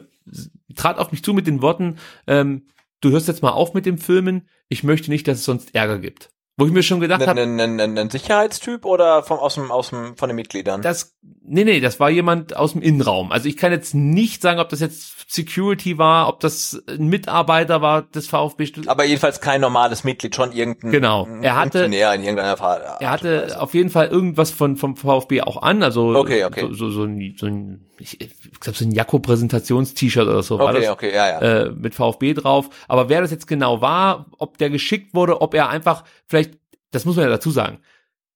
trat 0.76 0.98
auf 0.98 1.12
mich 1.12 1.24
zu 1.24 1.34
mit 1.34 1.48
den 1.48 1.62
Worten, 1.62 1.98
ähm, 2.28 2.68
du 3.02 3.12
hörst 3.12 3.28
jetzt 3.28 3.42
mal 3.42 3.52
auf 3.52 3.74
mit 3.74 3.86
dem 3.86 3.98
Filmen, 3.98 4.48
ich 4.70 4.84
möchte 4.84 5.10
nicht, 5.10 5.28
dass 5.28 5.40
es 5.40 5.46
sonst 5.46 5.76
Ärger 5.76 6.00
gibt. 6.00 6.32
Wo 6.60 6.66
ich 6.66 6.72
mir 6.72 6.82
schon 6.82 7.00
gedacht 7.00 7.26
habe. 7.28 7.40
Ein, 7.42 7.60
ein, 7.60 7.80
ein, 7.80 7.98
ein 7.98 8.10
Sicherheitstyp 8.10 8.84
oder 8.86 9.22
vom, 9.22 9.38
aus 9.38 9.56
dem, 9.56 9.70
aus 9.72 9.90
dem, 9.92 10.18
von 10.18 10.28
den 10.30 10.36
Mitgliedern? 10.36 10.82
Das, 10.82 11.16
Nee, 11.50 11.64
nee, 11.64 11.80
das 11.80 11.98
war 12.02 12.10
jemand 12.10 12.58
aus 12.58 12.74
dem 12.74 12.82
Innenraum. 12.82 13.32
Also 13.32 13.48
ich 13.48 13.56
kann 13.56 13.72
jetzt 13.72 13.96
nicht 13.96 14.42
sagen, 14.42 14.60
ob 14.60 14.68
das 14.68 14.82
jetzt 14.82 15.32
Security 15.32 15.98
war, 15.98 16.28
ob 16.28 16.42
das 16.42 16.84
ein 16.90 17.08
Mitarbeiter 17.08 17.82
war 17.82 18.02
des 18.02 18.28
VfB. 18.28 18.70
Aber 18.88 19.06
jedenfalls 19.06 19.40
kein 19.40 19.62
normales 19.62 20.04
Mitglied, 20.04 20.36
schon 20.36 20.52
irgendein 20.52 20.92
Genau. 20.92 21.26
Er 21.42 21.56
hatte- 21.56 21.80
in 21.86 21.94
irgendeiner 21.94 22.60
Art 22.62 23.02
Er 23.02 23.10
hatte 23.10 23.56
auf 23.62 23.74
jeden 23.74 23.90
Fall 23.90 24.08
irgendwas 24.08 24.52
von 24.52 24.76
vom 24.76 24.98
VfB 24.98 25.42
auch 25.42 25.62
an, 25.62 25.84
also 25.84 26.16
Okay, 26.18 26.44
okay. 26.44 26.62
so 26.70 26.74
so, 26.74 26.90
so 26.90 27.04
ein, 27.04 27.36
so 27.38 27.46
ein 27.46 27.86
ich, 28.00 28.20
ich 28.22 28.60
glaube 28.60 28.78
so 28.78 28.86
ein 28.86 28.92
Jakko 28.92 29.20
Präsentations-T-Shirt 29.20 30.28
oder 30.28 30.44
so 30.44 30.60
war 30.60 30.70
Okay, 30.72 30.82
das. 30.82 30.90
okay, 30.92 31.16
ja, 31.16 31.30
ja. 31.30 31.40
Äh, 31.40 31.72
mit 31.72 31.96
VfB 31.96 32.34
drauf. 32.34 32.70
Aber 32.90 33.10
wer 33.10 33.22
das 33.22 33.32
jetzt 33.32 33.48
genau 33.48 33.82
war, 33.82 34.26
ob 34.38 34.58
der 34.58 34.70
geschickt 34.70 35.16
wurde, 35.16 35.42
ob 35.42 35.54
er 35.54 35.70
einfach 35.70 36.04
vielleicht, 36.26 36.47
das 36.92 37.06
muss 37.06 37.16
man 37.16 37.26
ja 37.26 37.32
dazu 37.32 37.52
sagen. 37.52 37.80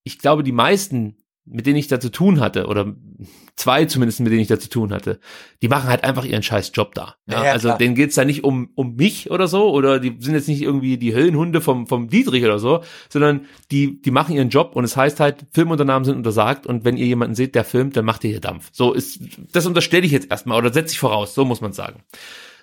Ich 0.03 0.19
glaube, 0.19 0.43
die 0.43 0.51
meisten, 0.51 1.17
mit 1.45 1.65
denen 1.65 1.77
ich 1.77 1.87
da 1.87 1.99
zu 1.99 2.11
tun 2.11 2.39
hatte, 2.39 2.67
oder 2.67 2.95
zwei 3.55 3.85
zumindest, 3.85 4.19
mit 4.19 4.31
denen 4.31 4.41
ich 4.41 4.47
da 4.47 4.59
zu 4.59 4.69
tun 4.69 4.93
hatte, 4.93 5.19
die 5.61 5.67
machen 5.67 5.89
halt 5.89 6.03
einfach 6.03 6.23
ihren 6.23 6.43
scheiß 6.43 6.71
Job 6.73 6.93
da. 6.95 7.15
Ja, 7.27 7.43
Ja, 7.45 7.51
also 7.51 7.69
klar. 7.69 7.77
denen 7.77 7.95
geht's 7.95 8.15
da 8.15 8.25
nicht 8.25 8.43
um, 8.43 8.69
um 8.75 8.95
mich 8.95 9.31
oder 9.31 9.47
so, 9.47 9.71
oder 9.71 9.99
die 9.99 10.15
sind 10.19 10.33
jetzt 10.33 10.47
nicht 10.47 10.61
irgendwie 10.61 10.97
die 10.97 11.13
Höllenhunde 11.15 11.61
vom, 11.61 11.87
vom 11.87 12.09
Dietrich 12.09 12.43
oder 12.43 12.59
so, 12.59 12.83
sondern 13.09 13.45
die, 13.71 14.01
die 14.01 14.11
machen 14.11 14.35
ihren 14.35 14.49
Job 14.49 14.75
und 14.75 14.83
es 14.83 14.95
heißt 14.95 15.19
halt, 15.19 15.45
Filmunternahmen 15.51 16.05
sind 16.05 16.15
untersagt 16.15 16.65
und 16.67 16.85
wenn 16.85 16.97
ihr 16.97 17.05
jemanden 17.05 17.35
seht, 17.35 17.55
der 17.55 17.63
filmt, 17.63 17.95
dann 17.97 18.05
macht 18.05 18.23
ihr 18.23 18.31
hier 18.31 18.41
Dampf. 18.41 18.69
So 18.71 18.93
ist, 18.93 19.19
das 19.51 19.65
unterstelle 19.65 20.05
ich 20.05 20.11
jetzt 20.11 20.29
erstmal 20.31 20.57
oder 20.57 20.71
setze 20.73 20.93
ich 20.93 20.99
voraus, 20.99 21.33
so 21.33 21.45
muss 21.45 21.61
man 21.61 21.73
sagen. 21.73 22.03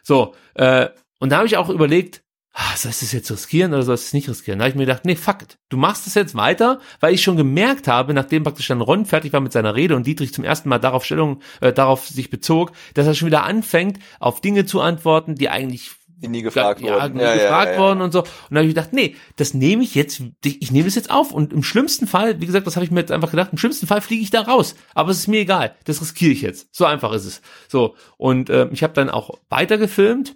So, 0.02 0.34
äh, 0.54 0.88
und 1.20 1.30
da 1.30 1.38
habe 1.38 1.46
ich 1.46 1.56
auch 1.56 1.68
überlegt, 1.68 2.22
ah, 2.58 2.76
sollst 2.76 3.02
du 3.02 3.06
es 3.06 3.12
jetzt 3.12 3.30
riskieren 3.30 3.72
oder 3.72 3.84
sollst 3.84 4.04
du 4.04 4.08
es 4.08 4.12
nicht 4.14 4.28
riskieren? 4.28 4.58
Da 4.58 4.64
habe 4.64 4.70
ich 4.70 4.76
mir 4.76 4.84
gedacht, 4.84 5.04
nee, 5.04 5.14
fuck 5.14 5.42
it. 5.42 5.58
Du 5.68 5.76
machst 5.76 6.06
es 6.08 6.14
jetzt 6.14 6.34
weiter, 6.34 6.80
weil 6.98 7.14
ich 7.14 7.22
schon 7.22 7.36
gemerkt 7.36 7.86
habe, 7.86 8.12
nachdem 8.12 8.42
praktisch 8.42 8.66
dann 8.66 8.80
Ron 8.80 9.06
fertig 9.06 9.32
war 9.32 9.40
mit 9.40 9.52
seiner 9.52 9.76
Rede 9.76 9.94
und 9.94 10.06
Dietrich 10.06 10.34
zum 10.34 10.42
ersten 10.44 10.68
Mal 10.68 10.78
darauf 10.78 11.04
Stellung, 11.04 11.40
äh, 11.60 11.72
darauf 11.72 12.08
sich 12.08 12.30
bezog, 12.30 12.72
dass 12.94 13.06
er 13.06 13.14
schon 13.14 13.26
wieder 13.26 13.44
anfängt, 13.44 14.00
auf 14.18 14.40
Dinge 14.40 14.66
zu 14.66 14.80
antworten, 14.80 15.36
die 15.36 15.48
eigentlich 15.48 15.92
Die 16.16 16.26
nie 16.26 16.42
gefragt 16.42 16.80
ja, 16.80 17.00
wurden. 17.00 17.16
nie 17.16 17.22
gefragt 17.22 17.78
worden 17.78 18.00
und 18.00 18.12
so. 18.12 18.22
Und 18.22 18.28
da 18.50 18.56
habe 18.56 18.66
ich 18.66 18.74
gedacht, 18.74 18.92
nee, 18.92 19.14
das 19.36 19.54
nehme 19.54 19.84
ich 19.84 19.94
jetzt, 19.94 20.20
ich 20.44 20.60
ich 20.60 20.72
nehme 20.72 20.86
das 20.86 20.96
jetzt 20.96 21.12
auf. 21.12 21.30
Und 21.30 21.52
im 21.52 21.62
schlimmsten 21.62 22.08
Fall, 22.08 22.40
wie 22.40 22.46
gesagt, 22.46 22.66
das 22.66 22.74
habe 22.74 22.84
ich 22.84 22.90
mir 22.90 22.98
jetzt 23.00 23.12
einfach 23.12 23.30
gedacht, 23.30 23.50
im 23.52 23.58
schlimmsten 23.58 23.86
Fall 23.86 24.00
fliege 24.00 24.22
ich 24.22 24.30
da 24.30 24.40
raus. 24.40 24.74
Aber 24.94 25.12
es 25.12 25.18
ist 25.18 25.28
mir 25.28 25.38
egal, 25.40 25.76
das 25.84 26.00
riskiere 26.00 26.32
ich 26.32 26.42
jetzt. 26.42 26.74
So 26.74 26.86
einfach 26.86 27.12
ist 27.12 27.24
es. 27.24 27.40
So, 27.68 27.94
und 28.16 28.50
äh, 28.50 28.68
ich 28.72 28.82
habe 28.82 28.94
dann 28.94 29.10
auch 29.10 29.30
weiter 29.48 29.78
gefilmt 29.78 30.34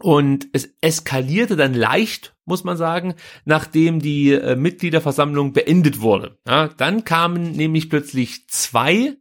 und 0.00 0.48
es 0.52 0.74
eskalierte 0.80 1.56
dann 1.56 1.74
leicht, 1.74 2.36
muss 2.44 2.64
man 2.64 2.76
sagen, 2.76 3.14
nachdem 3.44 4.00
die 4.00 4.32
äh, 4.32 4.56
Mitgliederversammlung 4.56 5.52
beendet 5.52 6.00
wurde. 6.00 6.38
Ja, 6.46 6.68
dann 6.68 7.04
kamen 7.04 7.52
nämlich 7.52 7.90
plötzlich 7.90 8.48
zwei 8.48 9.16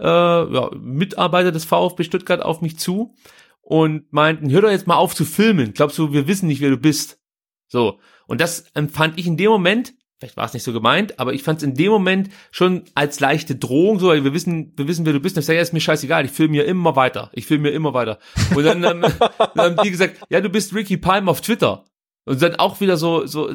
äh, 0.00 0.04
ja, 0.04 0.70
Mitarbeiter 0.78 1.52
des 1.52 1.64
VfB 1.64 2.04
Stuttgart 2.04 2.42
auf 2.42 2.60
mich 2.60 2.78
zu 2.78 3.14
und 3.60 4.12
meinten, 4.12 4.50
hör 4.50 4.62
doch 4.62 4.70
jetzt 4.70 4.86
mal 4.86 4.96
auf 4.96 5.14
zu 5.14 5.24
filmen. 5.24 5.72
Glaubst 5.72 5.98
du, 5.98 6.12
wir 6.12 6.26
wissen 6.26 6.48
nicht, 6.48 6.60
wer 6.60 6.70
du 6.70 6.78
bist? 6.78 7.20
So. 7.68 8.00
Und 8.26 8.40
das 8.40 8.70
empfand 8.74 9.18
ich 9.18 9.26
in 9.26 9.36
dem 9.36 9.50
Moment, 9.50 9.94
vielleicht 10.18 10.36
war 10.36 10.46
es 10.46 10.52
nicht 10.52 10.64
so 10.64 10.72
gemeint, 10.72 11.18
aber 11.18 11.32
ich 11.32 11.42
fand 11.42 11.58
es 11.58 11.62
in 11.62 11.74
dem 11.74 11.90
Moment 11.90 12.28
schon 12.50 12.84
als 12.94 13.20
leichte 13.20 13.54
Drohung, 13.56 14.00
so, 14.00 14.12
wir 14.12 14.34
wissen, 14.34 14.72
wir 14.76 14.88
wissen, 14.88 15.06
wer 15.06 15.12
du 15.12 15.20
bist. 15.20 15.36
Und 15.36 15.40
ich 15.40 15.46
sage, 15.46 15.56
ja, 15.56 15.62
ist 15.62 15.72
mir 15.72 15.80
scheißegal, 15.80 16.24
ich 16.24 16.32
filme 16.32 16.52
mir 16.52 16.64
immer 16.64 16.96
weiter. 16.96 17.30
Ich 17.34 17.46
filme 17.46 17.68
mir 17.68 17.70
immer 17.70 17.94
weiter. 17.94 18.18
Und 18.54 18.64
dann, 18.64 18.82
ähm, 18.82 19.00
dann 19.54 19.76
haben 19.76 19.76
die 19.82 19.90
gesagt, 19.90 20.16
ja, 20.28 20.40
du 20.40 20.48
bist 20.48 20.74
Ricky 20.74 20.96
Palm 20.96 21.28
auf 21.28 21.40
Twitter. 21.40 21.84
Und 22.24 22.42
dann 22.42 22.56
auch 22.56 22.80
wieder 22.80 22.96
so, 22.96 23.26
so, 23.26 23.54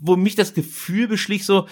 wo 0.00 0.16
mich 0.16 0.34
das 0.34 0.54
Gefühl 0.54 1.08
beschlich, 1.08 1.46
so, 1.46 1.66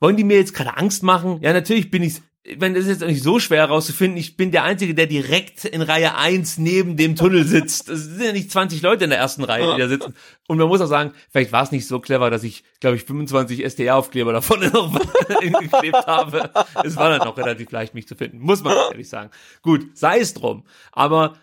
wollen 0.00 0.16
die 0.16 0.24
mir 0.24 0.36
jetzt 0.36 0.54
gerade 0.54 0.76
Angst 0.76 1.02
machen? 1.02 1.38
Ja, 1.40 1.52
natürlich 1.52 1.90
bin 1.90 2.02
ich 2.02 2.20
meine, 2.58 2.74
das 2.74 2.84
ist 2.84 2.90
jetzt 2.90 3.02
auch 3.02 3.08
nicht 3.08 3.22
so 3.22 3.40
schwer 3.40 3.60
herauszufinden. 3.60 4.18
Ich 4.18 4.36
bin 4.36 4.50
der 4.50 4.62
Einzige, 4.62 4.94
der 4.94 5.06
direkt 5.06 5.64
in 5.64 5.82
Reihe 5.82 6.16
1 6.16 6.58
neben 6.58 6.96
dem 6.96 7.16
Tunnel 7.16 7.44
sitzt. 7.44 7.88
Es 7.88 8.04
sind 8.04 8.22
ja 8.22 8.32
nicht 8.32 8.50
20 8.50 8.82
Leute 8.82 9.04
in 9.04 9.10
der 9.10 9.18
ersten 9.18 9.42
Reihe, 9.42 9.74
die 9.74 9.80
da 9.80 9.88
sitzen. 9.88 10.14
Und 10.46 10.58
man 10.58 10.68
muss 10.68 10.80
auch 10.80 10.86
sagen, 10.86 11.12
vielleicht 11.30 11.52
war 11.52 11.64
es 11.64 11.72
nicht 11.72 11.86
so 11.86 11.98
clever, 11.98 12.30
dass 12.30 12.44
ich, 12.44 12.62
glaube 12.80 12.96
ich, 12.96 13.04
25 13.04 13.64
SDR-Aufkleber 13.64 14.32
davon 14.32 14.60
noch 14.72 14.92
geklebt 15.40 16.06
habe. 16.06 16.50
Es 16.84 16.96
war 16.96 17.10
dann 17.10 17.26
noch 17.26 17.36
relativ 17.36 17.70
leicht, 17.72 17.94
mich 17.94 18.06
zu 18.06 18.14
finden. 18.14 18.38
Muss 18.38 18.62
man 18.62 18.76
ehrlich 18.90 19.08
sagen. 19.08 19.30
Gut, 19.62 19.86
sei 19.94 20.20
es 20.20 20.34
drum. 20.34 20.64
Aber 20.92 21.36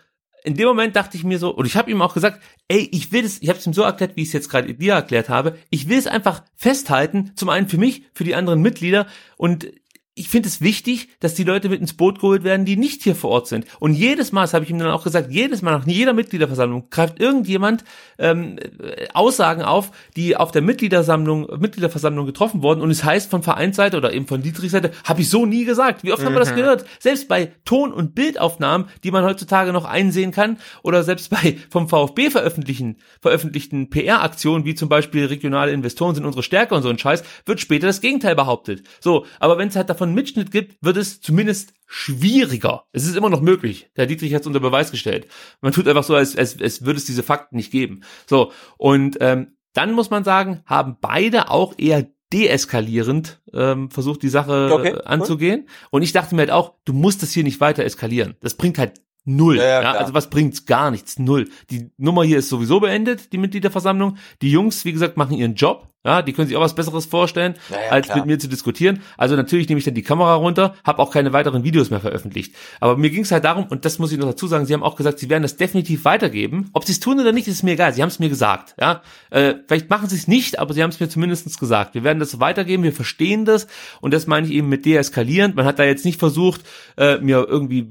in 0.44 0.54
dem 0.54 0.68
Moment 0.68 0.94
dachte 0.94 1.16
ich 1.16 1.24
mir 1.24 1.38
so, 1.38 1.50
und 1.54 1.64
ich 1.64 1.76
habe 1.76 1.90
ihm 1.90 2.02
auch 2.02 2.12
gesagt, 2.12 2.40
ey, 2.68 2.88
ich 2.92 3.12
will 3.12 3.24
es, 3.24 3.40
ich 3.40 3.48
habe 3.48 3.58
es 3.58 3.66
ihm 3.66 3.72
so 3.72 3.82
erklärt, 3.82 4.14
wie 4.16 4.22
ich 4.22 4.28
es 4.28 4.34
jetzt 4.34 4.50
gerade 4.50 4.72
dir 4.74 4.92
erklärt 4.92 5.30
habe, 5.30 5.58
ich 5.70 5.88
will 5.88 5.98
es 5.98 6.06
einfach 6.06 6.42
festhalten, 6.54 7.32
zum 7.34 7.48
einen 7.48 7.66
für 7.66 7.78
mich, 7.78 8.02
für 8.12 8.24
die 8.24 8.34
anderen 8.34 8.60
Mitglieder 8.60 9.06
und 9.38 9.72
ich 10.16 10.28
finde 10.28 10.48
es 10.48 10.60
wichtig, 10.60 11.08
dass 11.18 11.34
die 11.34 11.42
Leute 11.42 11.68
mit 11.68 11.80
ins 11.80 11.94
Boot 11.94 12.20
geholt 12.20 12.44
werden, 12.44 12.64
die 12.64 12.76
nicht 12.76 13.02
hier 13.02 13.16
vor 13.16 13.30
Ort 13.30 13.48
sind. 13.48 13.66
Und 13.80 13.94
jedes 13.94 14.30
Mal, 14.30 14.42
das 14.42 14.54
habe 14.54 14.64
ich 14.64 14.70
ihm 14.70 14.78
dann 14.78 14.90
auch 14.90 15.02
gesagt, 15.02 15.32
jedes 15.32 15.60
Mal 15.60 15.72
nach 15.72 15.86
jeder 15.86 16.12
Mitgliederversammlung 16.12 16.88
greift 16.88 17.18
irgendjemand 17.18 17.82
ähm, 18.18 18.58
äh, 18.58 19.08
Aussagen 19.12 19.62
auf, 19.62 19.90
die 20.14 20.36
auf 20.36 20.52
der 20.52 20.62
Mitgliedersammlung, 20.62 21.48
Mitgliederversammlung 21.58 22.26
getroffen 22.26 22.62
wurden. 22.62 22.80
Und 22.80 22.90
es 22.90 23.02
heißt 23.02 23.28
von 23.28 23.42
Vereinsseite 23.42 23.96
oder 23.96 24.12
eben 24.12 24.28
von 24.28 24.40
Dietrichs 24.40 24.70
Seite, 24.70 24.92
habe 25.04 25.20
ich 25.20 25.28
so 25.28 25.46
nie 25.46 25.64
gesagt. 25.64 26.04
Wie 26.04 26.12
oft 26.12 26.24
haben 26.24 26.34
wir 26.34 26.40
das 26.40 26.54
gehört? 26.54 26.84
Selbst 27.00 27.26
bei 27.26 27.50
Ton- 27.64 27.92
und 27.92 28.14
Bildaufnahmen, 28.14 28.86
die 29.02 29.10
man 29.10 29.24
heutzutage 29.24 29.72
noch 29.72 29.84
einsehen 29.84 30.30
kann, 30.30 30.58
oder 30.84 31.02
selbst 31.02 31.30
bei 31.30 31.58
vom 31.70 31.88
VfB 31.88 32.30
veröffentlichen, 32.30 32.98
veröffentlichten 33.20 33.90
PR-Aktionen, 33.90 34.64
wie 34.64 34.76
zum 34.76 34.88
Beispiel 34.88 35.26
regionale 35.26 35.72
Investoren 35.72 36.14
sind 36.14 36.24
unsere 36.24 36.44
Stärke 36.44 36.76
und 36.76 36.82
so 36.82 36.88
ein 36.88 36.98
Scheiß, 36.98 37.24
wird 37.46 37.60
später 37.60 37.88
das 37.88 38.00
Gegenteil 38.00 38.36
behauptet. 38.36 38.84
So, 39.00 39.26
aber 39.40 39.58
wenn 39.58 39.68
es 39.68 39.76
halt 39.76 39.90
davon 39.90 40.03
einen 40.04 40.14
Mitschnitt 40.14 40.50
gibt, 40.50 40.76
wird 40.80 40.96
es 40.96 41.20
zumindest 41.20 41.74
schwieriger. 41.86 42.84
Es 42.92 43.06
ist 43.06 43.16
immer 43.16 43.30
noch 43.30 43.40
möglich. 43.40 43.90
Der 43.96 44.06
Dietrich 44.06 44.34
hat 44.34 44.42
es 44.42 44.46
unter 44.46 44.60
Beweis 44.60 44.90
gestellt. 44.90 45.26
Man 45.60 45.72
tut 45.72 45.88
einfach 45.88 46.04
so, 46.04 46.14
als, 46.14 46.36
als, 46.36 46.60
als 46.60 46.84
würde 46.84 46.98
es 46.98 47.04
diese 47.04 47.22
Fakten 47.22 47.56
nicht 47.56 47.70
geben. 47.70 48.02
So, 48.26 48.52
und 48.78 49.18
ähm, 49.20 49.56
dann 49.72 49.92
muss 49.92 50.10
man 50.10 50.24
sagen, 50.24 50.62
haben 50.66 50.96
beide 51.00 51.50
auch 51.50 51.74
eher 51.78 52.06
deeskalierend 52.32 53.40
ähm, 53.52 53.90
versucht, 53.90 54.22
die 54.22 54.28
Sache 54.28 54.70
Okay, 54.72 54.88
äh, 54.88 55.04
anzugehen. 55.04 55.68
Und 55.90 56.02
ich 56.02 56.12
dachte 56.12 56.34
mir 56.34 56.42
halt 56.42 56.50
auch, 56.50 56.74
du 56.84 56.92
musst 56.92 57.22
das 57.22 57.32
hier 57.32 57.44
nicht 57.44 57.60
weiter 57.60 57.84
eskalieren. 57.84 58.34
Das 58.40 58.54
bringt 58.54 58.78
halt 58.78 58.94
null. 59.24 59.56
Ja, 59.56 59.64
ja, 59.64 59.82
Ja, 59.82 59.92
also 59.92 60.14
was 60.14 60.30
bringt's? 60.30 60.66
Gar 60.66 60.90
nichts. 60.90 61.18
Null. 61.18 61.48
Die 61.70 61.90
Nummer 61.96 62.24
hier 62.24 62.38
ist 62.38 62.48
sowieso 62.48 62.80
beendet, 62.80 63.32
die 63.32 63.38
Mitgliederversammlung. 63.38 64.16
Die 64.42 64.50
Jungs, 64.50 64.84
wie 64.84 64.92
gesagt, 64.92 65.16
machen 65.16 65.36
ihren 65.36 65.54
Job. 65.54 65.88
Ja, 66.04 66.22
die 66.22 66.32
können 66.32 66.48
sich 66.48 66.56
auch 66.56 66.60
was 66.60 66.74
Besseres 66.74 67.06
vorstellen, 67.06 67.54
Ja, 67.70 67.76
ja, 67.76 67.90
als 67.92 68.06
klar. 68.06 68.18
mit 68.18 68.26
mir 68.26 68.38
zu 68.38 68.48
diskutieren. 68.48 69.00
Also 69.16 69.36
natürlich 69.36 69.68
nehme 69.68 69.78
ich 69.78 69.84
dann 69.84 69.94
die 69.94 70.02
Kamera 70.02 70.34
runter, 70.34 70.74
habe 70.84 70.98
auch 71.00 71.10
keine 71.10 71.32
weiteren 71.32 71.64
Videos 71.64 71.88
mehr 71.90 72.00
veröffentlicht. 72.00 72.54
Aber 72.80 72.96
mir 72.96 73.10
ging 73.10 73.22
es 73.22 73.32
halt 73.32 73.44
darum, 73.44 73.64
und 73.64 73.84
das 73.84 73.98
muss 73.98 74.12
ich 74.12 74.18
noch 74.18 74.26
dazu 74.28 74.46
sagen, 74.46 74.66
sie 74.66 74.74
haben 74.74 74.82
auch 74.82 74.96
gesagt, 74.96 75.18
sie 75.18 75.30
werden 75.30 75.42
das 75.42 75.56
definitiv 75.56 76.04
weitergeben. 76.04 76.68
Ob 76.74 76.84
sie 76.84 76.92
es 76.92 77.00
tun 77.00 77.18
oder 77.18 77.32
nicht, 77.32 77.48
ist 77.48 77.62
mir 77.62 77.72
egal. 77.72 77.94
Sie 77.94 78.02
haben 78.02 78.10
es 78.10 78.18
mir 78.18 78.28
gesagt. 78.28 78.74
Ja, 78.78 79.02
äh, 79.30 79.54
Vielleicht 79.66 79.88
machen 79.88 80.08
sie 80.08 80.16
es 80.16 80.28
nicht, 80.28 80.58
aber 80.58 80.74
sie 80.74 80.82
haben 80.82 80.90
es 80.90 81.00
mir 81.00 81.08
zumindest 81.08 81.58
gesagt. 81.58 81.94
Wir 81.94 82.04
werden 82.04 82.18
das 82.18 82.38
weitergeben, 82.38 82.82
wir 82.82 82.92
verstehen 82.92 83.44
das. 83.46 83.66
Und 84.02 84.12
das 84.12 84.26
meine 84.26 84.46
ich 84.46 84.52
eben 84.52 84.68
mit 84.68 84.84
deeskalierend. 84.84 85.56
Man 85.56 85.64
hat 85.64 85.78
da 85.78 85.84
jetzt 85.84 86.04
nicht 86.04 86.18
versucht, 86.18 86.60
äh, 86.98 87.16
mir 87.18 87.46
irgendwie 87.48 87.88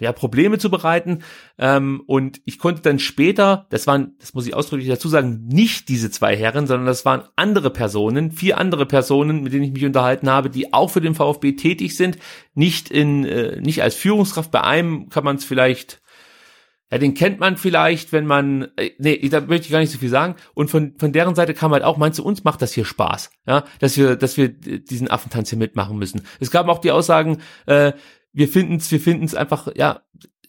ja, 0.00 0.12
Probleme 0.12 0.58
zu 0.58 0.70
bereiten. 0.70 1.20
Ähm, 1.56 2.02
und 2.06 2.40
ich 2.44 2.58
konnte 2.58 2.82
dann 2.82 2.98
später, 2.98 3.66
das 3.70 3.86
waren, 3.86 4.16
das 4.18 4.34
muss 4.34 4.46
ich 4.46 4.54
ausdrücklich 4.54 4.88
dazu 4.88 5.08
sagen, 5.08 5.46
nicht 5.46 5.88
diese 5.88 6.10
zwei 6.10 6.36
Herren, 6.36 6.66
sondern 6.66 6.86
das 6.86 7.04
waren 7.04 7.22
andere 7.36 7.53
Personen, 7.70 8.30
vier 8.30 8.58
andere 8.58 8.86
Personen, 8.86 9.42
mit 9.42 9.52
denen 9.52 9.64
ich 9.64 9.72
mich 9.72 9.84
unterhalten 9.84 10.30
habe, 10.30 10.50
die 10.50 10.72
auch 10.72 10.88
für 10.88 11.00
den 11.00 11.14
VfB 11.14 11.52
tätig 11.52 11.96
sind, 11.96 12.18
nicht 12.54 12.90
in, 12.90 13.24
äh, 13.24 13.60
nicht 13.60 13.82
als 13.82 13.94
Führungskraft. 13.94 14.50
Bei 14.50 14.62
einem 14.62 15.08
kann 15.08 15.24
man 15.24 15.36
es 15.36 15.44
vielleicht 15.44 16.00
ja, 16.94 16.98
den 16.98 17.14
kennt 17.14 17.40
man 17.40 17.56
vielleicht, 17.56 18.12
wenn 18.12 18.24
man, 18.24 18.68
äh, 18.76 18.90
nee, 18.98 19.28
da 19.28 19.40
möchte 19.40 19.66
ich 19.66 19.72
gar 19.72 19.80
nicht 19.80 19.90
so 19.90 19.98
viel 19.98 20.10
sagen. 20.10 20.36
Und 20.54 20.70
von, 20.70 20.94
von 20.96 21.12
deren 21.12 21.34
Seite 21.34 21.52
kam 21.52 21.72
halt 21.72 21.82
auch, 21.82 21.96
meinst 21.96 22.20
du, 22.20 22.22
uns 22.22 22.44
macht 22.44 22.62
das 22.62 22.72
hier 22.72 22.84
Spaß, 22.84 23.30
ja, 23.48 23.64
dass 23.80 23.96
wir, 23.96 24.14
dass 24.14 24.36
wir 24.36 24.48
diesen 24.48 25.10
Affentanz 25.10 25.50
hier 25.50 25.58
mitmachen 25.58 25.98
müssen. 25.98 26.22
Es 26.38 26.52
gab 26.52 26.68
auch 26.68 26.78
die 26.78 26.92
Aussagen, 26.92 27.38
äh, 27.66 27.94
wir 28.32 28.48
finden's, 28.48 28.92
wir 28.92 29.00
finden's 29.00 29.34
einfach, 29.34 29.68
ja, 29.74 30.02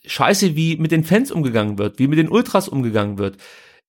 scheiße, 0.06 0.56
wie 0.56 0.78
mit 0.78 0.92
den 0.92 1.04
Fans 1.04 1.32
umgegangen 1.32 1.80
wird, 1.80 1.98
wie 1.98 2.08
mit 2.08 2.20
den 2.20 2.30
Ultras 2.30 2.68
umgegangen 2.68 3.18
wird. 3.18 3.38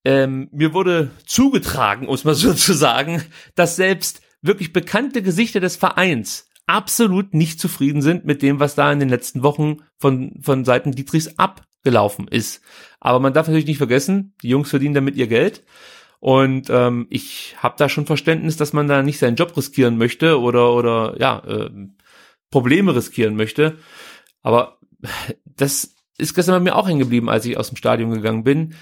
Ähm, 0.07 0.49
mir 0.53 0.73
wurde 0.73 1.11
zugetragen, 1.25 2.07
um 2.07 2.15
es 2.15 2.23
mal 2.23 2.37
so 2.37 2.55
zu 2.55 2.75
sagen, 2.75 3.25
dass 3.57 3.75
selbst 3.75 4.23
wirklich 4.41 4.73
bekannte 4.73 5.21
Gesichter 5.21 5.59
des 5.59 5.75
Vereins 5.75 6.49
absolut 6.69 7.35
nicht 7.35 7.59
zufrieden 7.59 8.03
sind 8.03 8.25
mit 8.25 8.41
dem, 8.41 8.61
was 8.61 8.77
da 8.77 8.93
in 8.93 9.01
den 9.01 9.09
letzten 9.09 9.43
Wochen 9.43 9.79
von, 9.99 10.39
von 10.41 10.65
Seiten 10.65 10.93
Dietrichs 10.93 11.37
abgelaufen 11.39 12.29
ist. 12.29 12.63
Aber 13.01 13.19
man 13.19 13.33
darf 13.33 13.49
natürlich 13.49 13.67
nicht 13.67 13.79
vergessen, 13.79 14.33
die 14.45 14.49
Jungs 14.49 14.71
verdienen 14.71 14.95
damit 14.95 15.17
ihr 15.17 15.27
Geld. 15.27 15.65
Und 16.21 16.71
ähm, 16.71 17.09
ich 17.11 17.57
habe 17.59 17.75
da 17.77 17.89
schon 17.89 18.07
Verständnis, 18.07 18.57
dass 18.57 18.73
man 18.73 18.87
da 18.87 19.03
nicht 19.03 19.19
seinen 19.19 19.35
Job 19.35 19.57
riskieren 19.57 19.99
möchte 19.99 20.41
oder 20.41 20.73
oder 20.73 21.17
ja 21.19 21.43
ähm, 21.49 21.97
Probleme 22.53 22.95
riskieren 22.95 23.35
möchte. 23.35 23.79
Aber 24.43 24.79
das 25.45 25.97
ist 26.17 26.35
gestern 26.35 26.55
bei 26.55 26.61
mir 26.61 26.77
auch 26.77 26.87
hängen 26.87 27.01
geblieben, 27.01 27.29
als 27.29 27.45
ich 27.45 27.57
aus 27.57 27.71
dem 27.71 27.77
Stadion 27.77 28.13
gegangen 28.13 28.45
bin. 28.45 28.75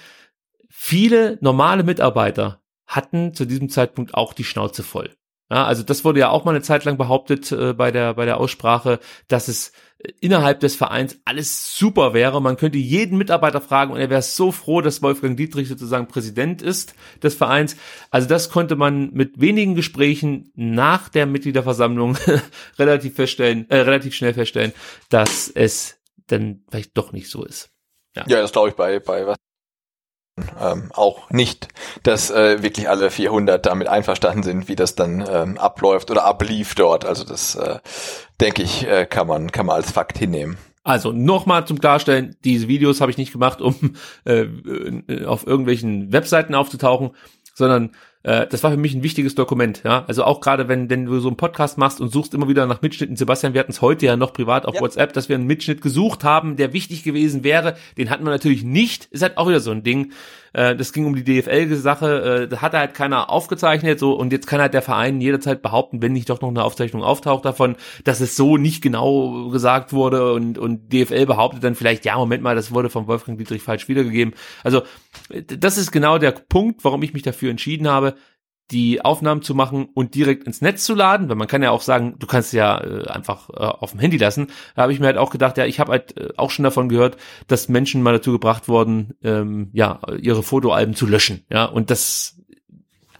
Viele 0.87 1.39
normale 1.41 1.83
Mitarbeiter 1.83 2.61
hatten 2.87 3.33
zu 3.33 3.47
diesem 3.47 3.71
Zeitpunkt 3.71 4.13
auch 4.13 4.35
die 4.35 4.45
Schnauze 4.45 4.83
voll. 4.83 5.17
Ja, 5.51 5.65
also 5.65 5.83
das 5.83 6.05
wurde 6.05 6.21
ja 6.21 6.29
auch 6.29 6.45
mal 6.45 6.51
eine 6.51 6.61
Zeit 6.61 6.85
lang 6.85 6.99
behauptet 6.99 7.51
äh, 7.53 7.73
bei 7.73 7.91
der 7.91 8.13
bei 8.13 8.27
der 8.27 8.37
Aussprache, 8.37 9.01
dass 9.27 9.49
es 9.49 9.73
innerhalb 10.21 10.61
des 10.61 10.77
Vereins 10.77 11.19
alles 11.25 11.75
super 11.75 12.13
wäre. 12.13 12.43
Man 12.43 12.59
könnte 12.59 12.77
jeden 12.77 13.17
Mitarbeiter 13.17 13.63
fragen 13.63 13.95
und 13.95 13.99
er 13.99 14.11
wäre 14.11 14.21
so 14.21 14.53
froh, 14.53 14.83
dass 14.83 15.01
Wolfgang 15.01 15.39
Dietrich 15.39 15.71
sozusagen 15.71 16.07
Präsident 16.07 16.61
ist 16.61 16.95
des 17.23 17.35
Vereins. 17.35 17.77
Also 18.11 18.29
das 18.29 18.51
konnte 18.51 18.77
man 18.77 19.11
mit 19.15 19.41
wenigen 19.41 19.77
Gesprächen 19.77 20.53
nach 20.55 21.09
der 21.09 21.25
Mitgliederversammlung 21.25 22.19
relativ 22.79 23.15
feststellen, 23.15 23.71
äh, 23.71 23.79
relativ 23.79 24.15
schnell 24.15 24.35
feststellen, 24.35 24.75
dass 25.09 25.49
es 25.49 25.99
dann 26.27 26.63
vielleicht 26.69 26.95
doch 26.99 27.13
nicht 27.13 27.31
so 27.31 27.43
ist. 27.43 27.71
Ja, 28.15 28.25
ja 28.29 28.43
das 28.43 28.53
glaube 28.53 28.69
ich 28.69 28.75
bei 28.75 29.01
bei 29.01 29.27
was 29.27 29.39
ähm, 30.61 30.91
auch 30.93 31.31
nicht, 31.31 31.69
dass 32.03 32.31
äh, 32.31 32.63
wirklich 32.63 32.89
alle 32.89 33.11
400 33.11 33.65
damit 33.65 33.89
einverstanden 33.89 34.43
sind, 34.43 34.69
wie 34.69 34.77
das 34.77 34.95
dann 34.95 35.25
ähm, 35.29 35.59
abläuft 35.59 36.11
oder 36.11 36.25
ablief 36.25 36.75
dort. 36.75 37.05
Also 37.05 37.25
das 37.25 37.55
äh, 37.55 37.79
denke 38.41 38.63
ich, 38.63 38.87
äh, 38.87 39.07
kann 39.07 39.27
man 39.27 39.53
kann 39.53 39.67
man 39.67 39.77
als 39.77 39.93
Fakt 39.93 40.19
hinnehmen. 40.19 40.59
Also 40.83 41.13
nochmal 41.13 41.67
zum 41.67 41.81
Klarstellen, 41.81 42.37
diese 42.45 42.69
Videos 42.69 43.01
habe 43.01 43.11
ich 43.11 43.17
nicht 43.17 43.33
gemacht, 43.33 43.61
um 43.61 43.97
äh, 44.27 44.43
äh 44.43 45.25
auf 45.25 45.47
irgendwelchen 45.47 46.13
Webseiten 46.13 46.55
aufzutauchen, 46.55 47.13
sondern 47.55 47.93
äh, 48.25 48.47
das 48.47 48.63
war 48.63 48.71
für 48.71 48.77
mich 48.79 48.95
ein 48.95 49.03
wichtiges 49.03 49.35
Dokument, 49.35 49.83
ja. 49.85 50.05
Also 50.07 50.25
auch 50.25 50.41
gerade 50.41 50.67
wenn, 50.67 50.89
wenn 50.89 51.05
du 51.05 51.21
so 51.21 51.29
einen 51.29 51.37
Podcast 51.37 51.77
machst 51.79 52.01
und 52.01 52.11
suchst 52.11 52.35
immer 52.35 52.49
wieder 52.49 52.67
nach 52.67 52.81
Mitschnitten, 52.81 53.17
Sebastian, 53.17 53.53
wir 53.53 53.61
hatten 53.61 53.71
es 53.71 53.83
heute 53.83 54.07
ja 54.07 54.17
noch 54.17 54.33
privat 54.33 54.67
auf 54.67 54.75
ja. 54.75 54.81
WhatsApp, 54.81 55.13
dass 55.13 55.29
wir 55.29 55.37
einen 55.37 55.47
Mitschnitt 55.47 55.83
gesucht 55.83 56.25
haben, 56.25 56.57
der 56.57 56.73
wichtig 56.73 57.05
gewesen 57.05 57.45
wäre. 57.45 57.77
Den 57.99 58.09
hatten 58.09 58.25
wir 58.25 58.31
natürlich 58.31 58.65
nicht. 58.65 59.07
Ist 59.11 59.23
halt 59.23 59.37
auch 59.37 59.47
wieder 59.47 59.61
so 59.61 59.71
ein 59.71 59.83
Ding. 59.83 60.13
Äh, 60.55 60.77
das 60.77 60.93
ging 60.93 61.05
um 61.05 61.15
die 61.15 61.25
DFL-Sache, 61.25 62.45
äh, 62.45 62.49
da 62.49 62.63
hat 62.63 62.73
halt 62.73 62.95
keiner 62.95 63.29
aufgezeichnet, 63.29 63.99
so 63.99 64.15
und 64.15 64.33
jetzt 64.33 64.47
kann 64.47 64.61
halt 64.61 64.73
der 64.73 64.83
Verein 64.83 65.21
jederzeit 65.21 65.61
behaupten, 65.61 66.01
wenn 66.01 66.13
nicht 66.13 66.31
doch 66.31 66.41
noch 66.41 66.49
eine 66.49 66.65
Aufzeichnung 66.65 67.03
auftaucht 67.03 67.45
davon, 67.45 67.77
dass 68.05 68.21
es 68.21 68.37
so 68.37 68.57
nicht 68.57 68.83
genau 68.83 69.49
gesagt 69.51 69.93
wurde 69.93 70.33
und, 70.33 70.57
und 70.57 70.93
DFL 70.93 71.27
behauptet 71.27 71.65
dann 71.65 71.75
vielleicht, 71.75 72.05
ja, 72.05 72.17
Moment 72.17 72.43
mal, 72.43 72.55
das 72.55 72.73
wurde 72.73 72.89
von 72.89 73.07
Wolfgang 73.09 73.37
Dietrich 73.37 73.63
falsch 73.63 73.89
wiedergegeben. 73.89 74.35
Also 74.63 74.83
das 75.47 75.77
ist 75.77 75.91
genau 75.91 76.19
der 76.19 76.31
Punkt, 76.31 76.85
warum 76.85 77.03
ich 77.03 77.13
mich 77.13 77.23
dafür 77.23 77.51
entschieden 77.51 77.89
habe, 77.89 78.15
die 78.71 79.05
Aufnahmen 79.05 79.43
zu 79.43 79.55
machen 79.55 79.89
und 79.93 80.15
direkt 80.15 80.47
ins 80.47 80.63
Netz 80.63 80.85
zu 80.85 80.95
laden, 80.95 81.29
weil 81.29 81.37
man 81.37 81.49
kann 81.49 81.63
ja 81.63 81.71
auch 81.71 81.83
sagen, 81.83 82.17
du 82.19 82.27
kannst 82.27 82.53
ja 82.53 82.81
äh, 82.83 83.07
einfach 83.09 83.51
äh, 83.51 83.55
auf 83.57 83.91
dem 83.91 84.01
Handy 84.01 84.17
lassen. 84.17 84.49
Da 84.75 84.83
habe 84.83 84.93
ich 84.93 85.01
mir 85.01 85.07
halt 85.07 85.19
auch 85.19 85.31
gedacht, 85.31 85.59
ja, 85.59 85.67
ich 85.67 85.81
habe 85.81 85.93
halt 85.93 86.17
äh, 86.17 86.31
auch 86.37 86.51
schon 86.51 86.63
davon 86.65 86.89
gehört, 86.89 87.17
dass 87.47 87.69
Menschen 87.69 88.03
mal 88.03 88.13
dazu 88.15 88.33
gebracht 88.33 88.69
wurden, 88.69 89.15
ähm, 89.23 89.71
ja, 89.73 90.01
ihre 90.21 90.43
Fotoalben 90.43 90.95
zu 90.95 91.07
löschen, 91.07 91.45
ja, 91.51 91.65
und 91.67 91.91
das 91.91 92.37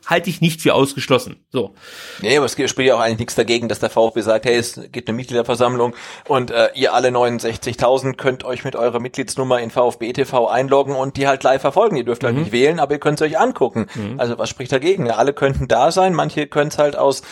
halte 0.07 0.31
ich 0.31 0.41
nicht 0.41 0.61
für 0.61 0.75
ausgeschlossen. 0.75 1.45
So. 1.51 1.75
Nee, 2.21 2.37
aber 2.37 2.47
es 2.47 2.53
spricht 2.53 2.89
ja 2.89 2.97
auch 2.97 3.01
eigentlich 3.01 3.21
nichts 3.21 3.35
dagegen, 3.35 3.69
dass 3.69 3.81
der 3.81 3.91
VfB 3.91 4.21
sagt, 4.21 4.47
hey, 4.47 4.57
es 4.57 4.81
gibt 4.93 5.09
eine 5.09 5.17
Mitgliederversammlung 5.17 5.95
und 6.29 6.51
äh, 6.51 6.69
ihr 6.75 6.95
alle 6.95 7.09
69.000 7.09 8.15
könnt 8.15 8.45
euch 8.45 8.65
mit 8.65 8.77
eurer 8.77 9.01
Mitgliedsnummer 9.01 9.61
in 9.61 9.71
VfB 9.71 10.13
TV 10.13 10.49
einloggen 10.49 10.95
und 10.95 11.17
die 11.17 11.27
halt 11.27 11.43
live 11.43 11.61
verfolgen. 11.61 11.97
Ihr 11.97 12.05
dürft 12.05 12.25
halt 12.25 12.35
mhm. 12.35 12.39
halt 12.39 12.47
nicht 12.47 12.53
wählen, 12.53 12.81
aber 12.81 12.95
ihr 12.95 13.01
könnt 13.01 13.21
es 13.21 13.27
euch 13.27 13.39
angucken. 13.39 13.87
Mhm. 13.95 14.21
Also 14.21 14.39
was 14.39 14.49
spricht 14.49 14.73
dagegen? 14.73 15.07
Ja, 15.07 15.17
alle 15.17 15.33
könnten 15.33 15.69
da 15.69 15.91
sein, 15.91 16.15
manche 16.15 16.47
können 16.47 16.69
es 16.69 16.79
halt 16.79 16.97
aus 16.97 17.23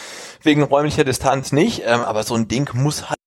wegen 0.42 0.62
räumlicher 0.62 1.04
Distanz 1.04 1.52
nicht, 1.52 1.82
ähm, 1.86 2.00
aber 2.00 2.22
so 2.22 2.34
ein 2.34 2.48
Ding 2.48 2.70
muss 2.74 3.08
halt 3.08 3.21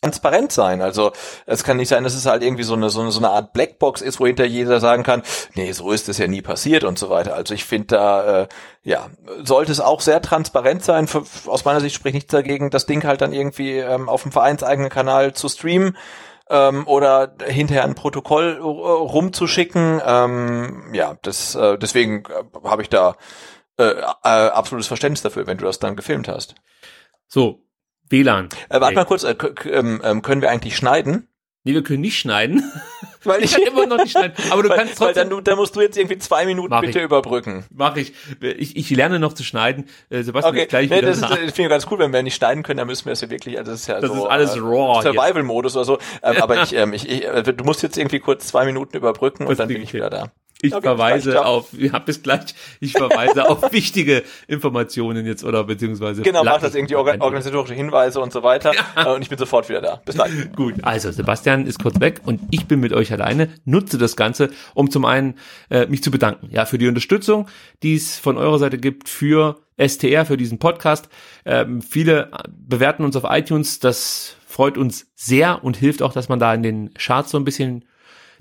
transparent 0.00 0.52
sein. 0.52 0.80
Also 0.80 1.12
es 1.46 1.64
kann 1.64 1.76
nicht 1.76 1.88
sein, 1.88 2.04
dass 2.04 2.14
es 2.14 2.26
halt 2.26 2.42
irgendwie 2.42 2.62
so 2.62 2.74
eine, 2.74 2.88
so 2.90 3.00
eine, 3.00 3.10
so 3.10 3.18
eine 3.18 3.30
Art 3.30 3.52
Blackbox 3.52 4.00
ist, 4.00 4.20
wo 4.20 4.26
hinter 4.26 4.44
jeder 4.44 4.80
sagen 4.80 5.02
kann, 5.02 5.22
nee, 5.54 5.72
so 5.72 5.90
ist 5.90 6.08
es 6.08 6.18
ja 6.18 6.28
nie 6.28 6.42
passiert 6.42 6.84
und 6.84 6.98
so 6.98 7.10
weiter. 7.10 7.34
Also 7.34 7.54
ich 7.54 7.64
finde 7.64 7.86
da, 7.88 8.42
äh, 8.42 8.48
ja, 8.82 9.10
sollte 9.42 9.72
es 9.72 9.80
auch 9.80 10.00
sehr 10.00 10.22
transparent 10.22 10.84
sein. 10.84 11.08
Für, 11.08 11.24
aus 11.46 11.64
meiner 11.64 11.80
Sicht 11.80 11.96
spricht 11.96 12.14
nichts 12.14 12.30
dagegen, 12.30 12.70
das 12.70 12.86
Ding 12.86 13.04
halt 13.04 13.20
dann 13.20 13.32
irgendwie 13.32 13.78
ähm, 13.78 14.08
auf 14.08 14.22
dem 14.22 14.32
vereinseigenen 14.32 14.90
Kanal 14.90 15.34
zu 15.34 15.48
streamen 15.48 15.96
ähm, 16.48 16.86
oder 16.86 17.34
hinterher 17.44 17.84
ein 17.84 17.94
Protokoll 17.94 18.56
äh, 18.56 18.62
rumzuschicken. 18.62 20.00
Ähm, 20.04 20.90
ja, 20.92 21.16
das 21.22 21.54
äh, 21.54 21.76
deswegen 21.76 22.24
äh, 22.24 22.68
habe 22.68 22.82
ich 22.82 22.88
da 22.88 23.16
äh, 23.78 23.94
äh, 23.94 24.04
absolutes 24.22 24.86
Verständnis 24.86 25.22
dafür, 25.22 25.46
wenn 25.46 25.58
du 25.58 25.64
das 25.64 25.78
dann 25.78 25.96
gefilmt 25.96 26.28
hast. 26.28 26.54
So, 27.26 27.64
WLAN. 28.10 28.48
Äh, 28.68 28.80
warte 28.80 28.94
mal 28.94 29.04
kurz, 29.04 29.24
äh, 29.24 29.34
ähm, 29.70 30.00
ähm, 30.04 30.22
können 30.22 30.42
wir 30.42 30.50
eigentlich 30.50 30.76
schneiden? 30.76 31.28
Nee, 31.64 31.74
wir 31.74 31.82
können 31.82 32.00
nicht 32.00 32.18
schneiden. 32.18 32.62
Weil 33.24 33.42
ich 33.44 33.52
kann 33.52 33.62
immer 33.62 33.86
noch 33.86 33.98
nicht 33.98 34.12
schneiden. 34.12 34.34
Aber 34.50 34.62
du 34.62 34.68
weil, 34.68 34.78
kannst 34.78 34.96
trotzdem. 34.96 35.24
Weil 35.24 35.36
dann, 35.36 35.44
dann 35.44 35.56
musst 35.56 35.76
du 35.76 35.80
jetzt 35.80 35.96
irgendwie 35.96 36.18
zwei 36.18 36.46
Minuten 36.46 36.74
bitte 36.80 37.00
ich. 37.00 37.04
überbrücken. 37.04 37.64
Mach 37.70 37.96
ich. 37.96 38.12
ich. 38.40 38.76
Ich 38.76 38.90
lerne 38.90 39.18
noch 39.18 39.32
zu 39.32 39.44
schneiden. 39.44 39.86
Äh, 40.08 40.22
Sebastian 40.22 40.54
okay. 40.54 40.66
gleich 40.66 40.88
nee, 40.88 41.00
das, 41.00 41.16
ist, 41.16 41.22
das 41.22 41.36
finde 41.36 41.62
ich 41.62 41.68
ganz 41.68 41.86
cool, 41.90 41.98
wenn 41.98 42.12
wir 42.12 42.22
nicht 42.22 42.36
schneiden 42.36 42.62
können, 42.62 42.78
dann 42.78 42.86
müssen 42.86 43.06
wir 43.06 43.12
es 43.12 43.20
ja 43.20 43.28
wirklich, 43.28 43.58
also 43.58 43.72
das 43.72 43.80
ist 43.80 43.86
ja 43.88 44.00
das 44.00 44.10
so. 44.10 44.24
ist 44.24 44.30
alles 44.30 44.56
äh, 44.56 44.60
raw. 44.60 45.02
Survival-Modus 45.02 45.76
oder 45.76 45.84
so. 45.84 45.98
Ähm, 46.22 46.40
aber 46.40 46.62
ich, 46.62 46.74
ähm, 46.74 46.92
ich, 46.92 47.08
ich, 47.08 47.24
äh, 47.24 47.42
du 47.42 47.64
musst 47.64 47.82
jetzt 47.82 47.98
irgendwie 47.98 48.20
kurz 48.20 48.46
zwei 48.46 48.64
Minuten 48.64 48.96
überbrücken 48.96 49.46
und 49.46 49.58
dann 49.58 49.68
bin 49.68 49.82
ich 49.82 49.92
wieder 49.92 50.10
da. 50.10 50.30
Ich 50.60 50.74
verweise 50.74 51.44
auf, 51.44 51.68
ja, 51.78 51.98
bis 52.00 52.22
gleich, 52.22 52.54
ich 52.80 52.92
verweise 52.92 53.48
auf 53.48 53.72
wichtige 53.72 54.24
Informationen 54.48 55.24
jetzt 55.24 55.44
oder 55.44 55.64
beziehungsweise. 55.64 56.22
Genau, 56.22 56.42
mach 56.42 56.60
das 56.60 56.74
irgendwie 56.74 56.96
organ 56.96 57.20
organisatorische 57.20 57.74
Hinweise 57.74 58.20
und 58.20 58.32
so 58.32 58.42
weiter 58.42 58.72
ja. 58.74 59.12
Äh, 59.12 59.14
und 59.14 59.22
ich 59.22 59.28
bin 59.28 59.38
sofort 59.38 59.68
wieder 59.68 59.80
da. 59.80 60.02
Bis 60.04 60.16
gleich. 60.16 60.32
Gut, 60.56 60.74
also 60.82 61.10
Sebastian 61.12 61.66
ist 61.66 61.80
kurz 61.80 62.00
weg 62.00 62.22
und 62.24 62.40
ich 62.50 62.66
bin 62.66 62.80
mit 62.80 62.92
euch 62.92 63.12
alleine, 63.12 63.50
nutze 63.64 63.98
das 63.98 64.16
Ganze, 64.16 64.50
um 64.74 64.90
zum 64.90 65.04
einen 65.04 65.34
äh, 65.70 65.86
mich 65.86 66.02
zu 66.02 66.10
bedanken, 66.10 66.48
ja, 66.50 66.64
für 66.64 66.78
die 66.78 66.88
Unterstützung, 66.88 67.48
die 67.82 67.94
es 67.94 68.18
von 68.18 68.36
eurer 68.36 68.58
Seite 68.58 68.78
gibt 68.78 69.08
für 69.08 69.60
STR, 69.78 70.26
für 70.26 70.36
diesen 70.36 70.58
Podcast. 70.58 71.08
Ähm, 71.44 71.82
viele 71.82 72.30
bewerten 72.50 73.04
uns 73.04 73.14
auf 73.14 73.24
iTunes, 73.28 73.78
das 73.78 74.36
freut 74.46 74.76
uns 74.76 75.06
sehr 75.14 75.62
und 75.62 75.76
hilft 75.76 76.02
auch, 76.02 76.12
dass 76.12 76.28
man 76.28 76.40
da 76.40 76.52
in 76.52 76.64
den 76.64 76.94
Charts 76.94 77.30
so 77.30 77.38
ein 77.38 77.44
bisschen 77.44 77.84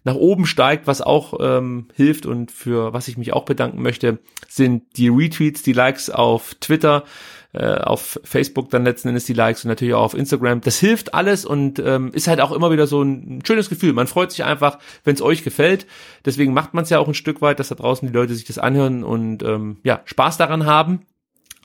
nach 0.07 0.15
oben 0.15 0.45
steigt, 0.45 0.88
was 0.88 1.01
auch 1.01 1.34
ähm, 1.41 1.89
hilft 1.93 2.25
und 2.25 2.49
für 2.49 2.93
was 2.93 3.09
ich 3.09 3.17
mich 3.17 3.34
auch 3.34 3.43
bedanken 3.43 3.81
möchte, 3.81 4.19
sind 4.47 4.84
die 4.95 5.09
Retweets, 5.09 5.63
die 5.63 5.73
Likes 5.73 6.09
auf 6.09 6.55
Twitter, 6.55 7.03
äh, 7.51 7.75
auf 7.75 8.17
Facebook 8.23 8.69
dann 8.69 8.85
letzten 8.85 9.09
Endes 9.09 9.25
die 9.25 9.34
Likes 9.34 9.65
und 9.65 9.69
natürlich 9.69 9.93
auch 9.93 10.03
auf 10.03 10.13
Instagram. 10.13 10.61
Das 10.61 10.79
hilft 10.79 11.13
alles 11.13 11.43
und 11.45 11.79
ähm, 11.79 12.11
ist 12.13 12.27
halt 12.29 12.39
auch 12.39 12.53
immer 12.53 12.71
wieder 12.71 12.88
so 12.88 13.01
ein, 13.01 13.43
schönes 13.45 13.67
Gefühl. 13.67 13.91
Man 13.91 14.07
freut 14.07 14.31
sich 14.31 14.45
einfach, 14.45 14.79
wenn 15.03 15.15
es 15.15 15.21
euch 15.21 15.43
gefällt. 15.43 15.85
Deswegen 16.23 16.53
macht 16.53 16.73
man 16.73 16.85
es 16.85 16.89
ja 16.89 16.99
auch 16.99 17.07
ein 17.09 17.13
Stück 17.13 17.41
weit, 17.41 17.59
dass 17.59 17.67
da 17.67 17.75
draußen 17.75 18.07
die 18.07 18.13
Leute 18.13 18.34
sich 18.34 18.45
das 18.45 18.57
anhören 18.57 19.03
und 19.03 19.43
ähm, 19.43 19.77
ja 19.84 19.99
Spaß 20.05 20.38
daran 20.38 20.65
haben. 20.65 21.01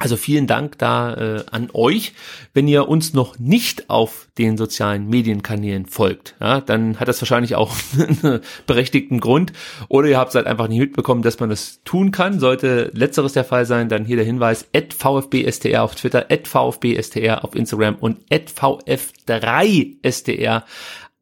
Also 0.02 0.16
vielen 0.16 0.48
Dank 0.48 0.78
da 0.78 1.14
äh, 1.14 1.44
an 1.52 1.70
euch. 1.74 2.14
Wenn 2.54 2.66
ihr 2.66 2.88
uns 2.88 3.14
noch 3.14 3.38
nicht 3.38 3.88
auf 3.88 4.26
den 4.36 4.56
sozialen 4.56 5.08
Medienkanälen 5.08 5.86
folgt, 5.86 6.34
ja, 6.40 6.60
dann 6.60 6.98
hat 6.98 7.06
das 7.06 7.22
wahrscheinlich 7.22 7.54
auch 7.54 7.72
einen 7.96 8.40
berechtigten 8.66 9.20
Grund. 9.20 9.52
Oder 9.86 10.08
ihr 10.08 10.18
habt 10.18 10.30
es 10.30 10.34
halt 10.34 10.48
einfach 10.48 10.66
nicht 10.66 10.80
mitbekommen, 10.80 11.22
dass 11.22 11.38
man 11.38 11.50
das 11.50 11.82
tun 11.84 12.10
kann. 12.10 12.40
Sollte 12.40 12.90
letzteres 12.94 13.34
der 13.34 13.44
Fall 13.44 13.64
sein, 13.64 13.88
dann 13.88 14.04
hier 14.04 14.16
der 14.16 14.24
Hinweis, 14.24 14.66
at 14.74 14.92
VfBSTR 14.92 15.84
auf 15.84 15.94
Twitter, 15.94 16.26
at 16.32 16.48
VfBSTR 16.48 17.44
auf 17.44 17.54
Instagram 17.54 17.94
und 17.94 18.18
at 18.28 18.50
VF3STR 18.50 20.64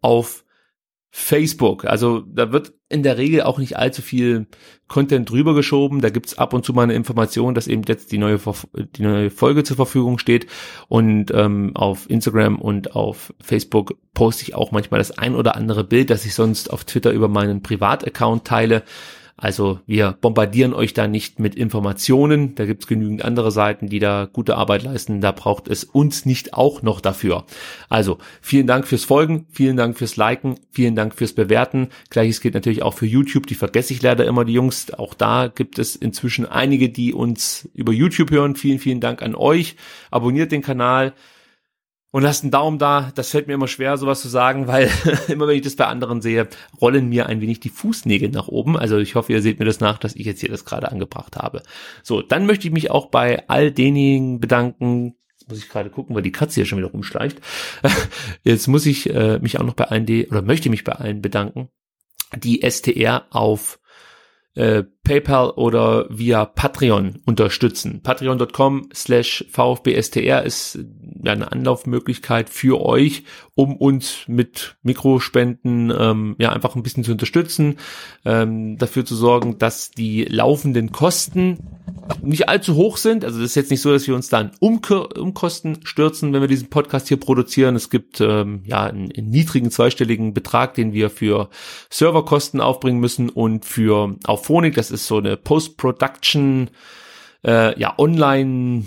auf 0.00 0.42
Facebook. 1.12 1.84
Also 1.86 2.20
da 2.20 2.52
wird 2.52 2.72
in 2.88 3.02
der 3.02 3.18
Regel 3.18 3.42
auch 3.42 3.58
nicht 3.58 3.76
allzu 3.76 4.00
viel 4.00 4.46
Content 4.86 5.28
drüber 5.28 5.54
geschoben. 5.54 6.00
Da 6.00 6.10
gibt's 6.10 6.38
ab 6.38 6.54
und 6.54 6.64
zu 6.64 6.72
mal 6.72 6.82
eine 6.82 6.94
Information, 6.94 7.54
dass 7.54 7.66
eben 7.66 7.82
jetzt 7.86 8.12
die 8.12 8.18
neue, 8.18 8.38
die 8.96 9.02
neue 9.02 9.30
Folge 9.30 9.64
zur 9.64 9.76
Verfügung 9.76 10.18
steht. 10.18 10.46
Und 10.88 11.32
ähm, 11.34 11.72
auf 11.74 12.08
Instagram 12.08 12.60
und 12.60 12.94
auf 12.94 13.34
Facebook 13.40 13.96
poste 14.14 14.44
ich 14.44 14.54
auch 14.54 14.70
manchmal 14.70 14.98
das 14.98 15.18
ein 15.18 15.34
oder 15.34 15.56
andere 15.56 15.82
Bild, 15.82 16.10
das 16.10 16.24
ich 16.24 16.34
sonst 16.34 16.72
auf 16.72 16.84
Twitter 16.84 17.10
über 17.10 17.28
meinen 17.28 17.62
Privataccount 17.62 18.44
teile. 18.44 18.84
Also 19.40 19.80
wir 19.86 20.16
bombardieren 20.20 20.74
euch 20.74 20.92
da 20.92 21.08
nicht 21.08 21.40
mit 21.40 21.54
Informationen. 21.54 22.54
Da 22.54 22.66
gibt's 22.66 22.86
genügend 22.86 23.24
andere 23.24 23.50
Seiten, 23.50 23.88
die 23.88 23.98
da 23.98 24.28
gute 24.30 24.56
Arbeit 24.56 24.82
leisten. 24.82 25.20
Da 25.20 25.32
braucht 25.32 25.66
es 25.66 25.82
uns 25.82 26.26
nicht 26.26 26.52
auch 26.52 26.82
noch 26.82 27.00
dafür. 27.00 27.44
Also 27.88 28.18
vielen 28.42 28.66
Dank 28.66 28.86
fürs 28.86 29.04
Folgen, 29.04 29.46
vielen 29.50 29.78
Dank 29.78 29.96
fürs 29.96 30.16
Liken, 30.16 30.60
vielen 30.70 30.94
Dank 30.94 31.14
fürs 31.14 31.32
Bewerten. 31.32 31.88
Gleiches 32.10 32.42
gilt 32.42 32.54
natürlich 32.54 32.82
auch 32.82 32.94
für 32.94 33.06
YouTube. 33.06 33.46
Die 33.46 33.54
vergesse 33.54 33.94
ich 33.94 34.02
leider 34.02 34.26
immer, 34.26 34.44
die 34.44 34.52
Jungs. 34.52 34.92
Auch 34.92 35.14
da 35.14 35.48
gibt 35.48 35.78
es 35.78 35.96
inzwischen 35.96 36.44
einige, 36.44 36.90
die 36.90 37.14
uns 37.14 37.68
über 37.74 37.92
YouTube 37.92 38.30
hören. 38.30 38.56
Vielen, 38.56 38.78
vielen 38.78 39.00
Dank 39.00 39.22
an 39.22 39.34
euch. 39.34 39.76
Abonniert 40.10 40.52
den 40.52 40.62
Kanal 40.62 41.14
und 42.10 42.22
lasst 42.22 42.42
einen 42.42 42.50
Daumen 42.50 42.78
da. 42.78 43.12
Das 43.14 43.30
fällt 43.30 43.46
mir 43.46 43.54
immer 43.54 43.68
schwer, 43.68 43.96
sowas 43.96 44.20
zu 44.20 44.28
sagen, 44.28 44.66
weil 44.66 44.90
immer 45.28 45.46
wenn 45.46 45.56
ich 45.56 45.62
das 45.62 45.76
bei 45.76 45.86
anderen 45.86 46.22
sehe, 46.22 46.48
rollen 46.80 47.08
mir 47.08 47.26
ein 47.26 47.40
wenig 47.40 47.60
die 47.60 47.68
Fußnägel 47.68 48.30
nach 48.30 48.48
oben. 48.48 48.76
Also 48.76 48.98
ich 48.98 49.14
hoffe, 49.14 49.32
ihr 49.32 49.42
seht 49.42 49.58
mir 49.58 49.64
das 49.64 49.80
nach, 49.80 49.98
dass 49.98 50.16
ich 50.16 50.26
jetzt 50.26 50.40
hier 50.40 50.50
das 50.50 50.64
gerade 50.64 50.90
angebracht 50.90 51.36
habe. 51.36 51.62
So, 52.02 52.22
dann 52.22 52.46
möchte 52.46 52.66
ich 52.66 52.74
mich 52.74 52.90
auch 52.90 53.06
bei 53.06 53.48
all 53.48 53.70
denjenigen 53.70 54.40
bedanken. 54.40 55.14
Jetzt 55.38 55.48
muss 55.48 55.58
ich 55.58 55.68
gerade 55.68 55.90
gucken, 55.90 56.14
weil 56.14 56.22
die 56.22 56.32
Katze 56.32 56.56
hier 56.56 56.66
schon 56.66 56.78
wieder 56.78 56.90
rumschleicht. 56.90 57.40
Jetzt 58.42 58.68
muss 58.68 58.86
ich 58.86 59.08
äh, 59.08 59.38
mich 59.38 59.58
auch 59.58 59.64
noch 59.64 59.74
bei 59.74 59.84
allen, 59.84 60.04
oder 60.30 60.42
möchte 60.42 60.68
mich 60.68 60.84
bei 60.84 60.92
allen 60.92 61.22
bedanken, 61.22 61.70
die 62.36 62.60
STR 62.68 63.24
auf 63.30 63.80
äh, 64.54 64.82
PayPal 65.04 65.50
oder 65.50 66.06
via 66.10 66.44
Patreon 66.44 67.22
unterstützen. 67.24 68.02
Patreon.com 68.02 68.90
slash 68.92 69.44
VfBSTR 69.50 70.42
ist 70.42 70.78
ja 71.22 71.32
eine 71.32 71.52
Anlaufmöglichkeit 71.52 72.50
für 72.50 72.80
euch, 72.80 73.24
um 73.54 73.76
uns 73.76 74.24
mit 74.26 74.76
Mikrospenden 74.82 75.92
ähm, 75.96 76.36
ja 76.38 76.52
einfach 76.52 76.76
ein 76.76 76.82
bisschen 76.82 77.04
zu 77.04 77.12
unterstützen, 77.12 77.76
ähm, 78.24 78.78
dafür 78.78 79.04
zu 79.04 79.14
sorgen, 79.14 79.58
dass 79.58 79.90
die 79.90 80.24
laufenden 80.24 80.92
Kosten 80.92 81.58
nicht 82.22 82.48
allzu 82.48 82.74
hoch 82.74 82.96
sind. 82.96 83.24
Also 83.24 83.38
das 83.38 83.50
ist 83.50 83.54
jetzt 83.54 83.70
nicht 83.70 83.80
so, 83.80 83.92
dass 83.92 84.06
wir 84.06 84.14
uns 84.14 84.28
da 84.28 84.40
in 84.40 84.50
Umkosten 84.60 85.78
stürzen, 85.84 86.32
wenn 86.32 86.40
wir 86.40 86.48
diesen 86.48 86.70
Podcast 86.70 87.08
hier 87.08 87.18
produzieren. 87.18 87.76
Es 87.76 87.90
gibt 87.90 88.20
ähm, 88.20 88.62
ja 88.64 88.84
einen, 88.84 89.10
einen 89.16 89.30
niedrigen 89.30 89.70
zweistelligen 89.70 90.34
Betrag, 90.34 90.74
den 90.74 90.92
wir 90.92 91.10
für 91.10 91.50
Serverkosten 91.90 92.60
aufbringen 92.60 93.00
müssen 93.00 93.28
und 93.28 93.64
für 93.64 94.16
Auphonic, 94.24 94.74
das 94.74 94.90
ist 94.90 95.06
so 95.06 95.18
eine 95.18 95.36
Post-Production 95.36 96.70
äh, 97.44 97.78
ja, 97.78 97.94
Online, 97.98 98.84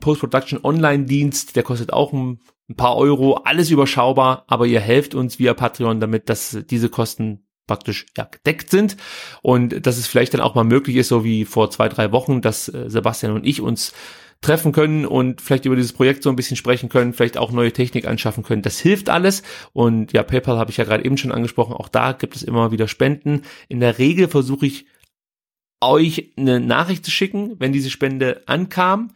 Post-Production 0.00 0.60
Online-Dienst, 0.62 1.56
der 1.56 1.62
kostet 1.62 1.92
auch 1.92 2.12
ein, 2.12 2.40
ein 2.68 2.76
paar 2.76 2.96
Euro, 2.96 3.34
alles 3.44 3.70
überschaubar, 3.70 4.44
aber 4.46 4.66
ihr 4.66 4.80
helft 4.80 5.14
uns 5.14 5.38
via 5.38 5.54
Patreon, 5.54 6.00
damit 6.00 6.28
dass 6.28 6.58
diese 6.68 6.88
Kosten 6.88 7.46
praktisch 7.66 8.06
ja, 8.16 8.24
gedeckt 8.24 8.70
sind 8.70 8.96
und 9.42 9.86
dass 9.86 9.96
es 9.96 10.08
vielleicht 10.08 10.34
dann 10.34 10.40
auch 10.40 10.56
mal 10.56 10.64
möglich 10.64 10.96
ist, 10.96 11.08
so 11.08 11.22
wie 11.22 11.44
vor 11.44 11.70
zwei, 11.70 11.88
drei 11.88 12.10
Wochen, 12.10 12.40
dass 12.40 12.68
äh, 12.68 12.90
Sebastian 12.90 13.32
und 13.32 13.46
ich 13.46 13.60
uns 13.60 13.92
treffen 14.40 14.72
können 14.72 15.04
und 15.04 15.40
vielleicht 15.40 15.66
über 15.66 15.76
dieses 15.76 15.92
Projekt 15.92 16.22
so 16.22 16.30
ein 16.30 16.36
bisschen 16.36 16.56
sprechen 16.56 16.88
können, 16.88 17.12
vielleicht 17.12 17.36
auch 17.36 17.52
neue 17.52 17.72
Technik 17.72 18.06
anschaffen 18.06 18.42
können. 18.42 18.62
Das 18.62 18.78
hilft 18.78 19.10
alles. 19.10 19.42
Und 19.72 20.12
ja, 20.12 20.22
PayPal 20.22 20.58
habe 20.58 20.70
ich 20.70 20.78
ja 20.78 20.84
gerade 20.84 21.04
eben 21.04 21.18
schon 21.18 21.32
angesprochen. 21.32 21.74
Auch 21.74 21.88
da 21.88 22.12
gibt 22.12 22.36
es 22.36 22.42
immer 22.42 22.72
wieder 22.72 22.88
Spenden. 22.88 23.42
In 23.68 23.80
der 23.80 23.98
Regel 23.98 24.28
versuche 24.28 24.66
ich 24.66 24.86
euch 25.80 26.32
eine 26.36 26.60
Nachricht 26.60 27.04
zu 27.04 27.10
schicken, 27.10 27.56
wenn 27.58 27.72
diese 27.72 27.90
Spende 27.90 28.42
ankam. 28.46 29.12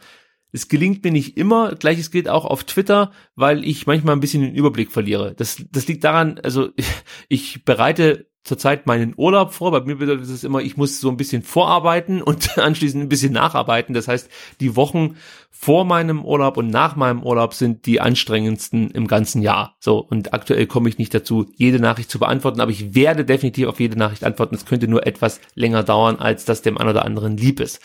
Es 0.52 0.68
gelingt 0.68 1.02
mir 1.02 1.10
nicht 1.10 1.36
immer. 1.36 1.74
Gleiches 1.74 2.10
gilt 2.10 2.28
auch 2.28 2.44
auf 2.44 2.64
Twitter, 2.64 3.10
weil 3.34 3.64
ich 3.64 3.86
manchmal 3.86 4.14
ein 4.14 4.20
bisschen 4.20 4.42
den 4.42 4.54
Überblick 4.54 4.92
verliere. 4.92 5.34
Das, 5.34 5.64
das 5.70 5.88
liegt 5.88 6.04
daran, 6.04 6.38
also 6.42 6.70
ich, 6.76 6.86
ich 7.28 7.64
bereite 7.64 8.26
zurzeit 8.44 8.86
meinen 8.86 9.14
Urlaub 9.16 9.52
vor. 9.52 9.70
Bei 9.72 9.80
mir 9.80 9.96
bedeutet 9.96 10.28
es 10.28 10.44
immer, 10.44 10.60
ich 10.60 10.76
muss 10.76 11.00
so 11.00 11.08
ein 11.08 11.16
bisschen 11.16 11.42
vorarbeiten 11.42 12.22
und 12.22 12.58
anschließend 12.58 13.02
ein 13.02 13.08
bisschen 13.08 13.32
nacharbeiten. 13.32 13.94
Das 13.94 14.06
heißt, 14.06 14.28
die 14.60 14.76
Wochen 14.76 15.16
vor 15.50 15.84
meinem 15.84 16.24
Urlaub 16.24 16.58
und 16.58 16.68
nach 16.68 16.94
meinem 16.94 17.22
Urlaub 17.22 17.54
sind 17.54 17.86
die 17.86 18.00
anstrengendsten 18.00 18.90
im 18.90 19.06
ganzen 19.06 19.40
Jahr. 19.40 19.76
So, 19.80 19.98
und 19.98 20.34
aktuell 20.34 20.66
komme 20.66 20.90
ich 20.90 20.98
nicht 20.98 21.14
dazu, 21.14 21.46
jede 21.56 21.80
Nachricht 21.80 22.10
zu 22.10 22.18
beantworten, 22.18 22.60
aber 22.60 22.70
ich 22.70 22.94
werde 22.94 23.24
definitiv 23.24 23.68
auf 23.68 23.80
jede 23.80 23.98
Nachricht 23.98 24.24
antworten. 24.24 24.54
Es 24.54 24.66
könnte 24.66 24.88
nur 24.88 25.06
etwas 25.06 25.40
länger 25.54 25.82
dauern, 25.82 26.16
als 26.16 26.44
das 26.44 26.60
dem 26.60 26.76
einen 26.76 26.90
oder 26.90 27.04
anderen 27.04 27.36
lieb 27.36 27.60
ist. 27.60 27.80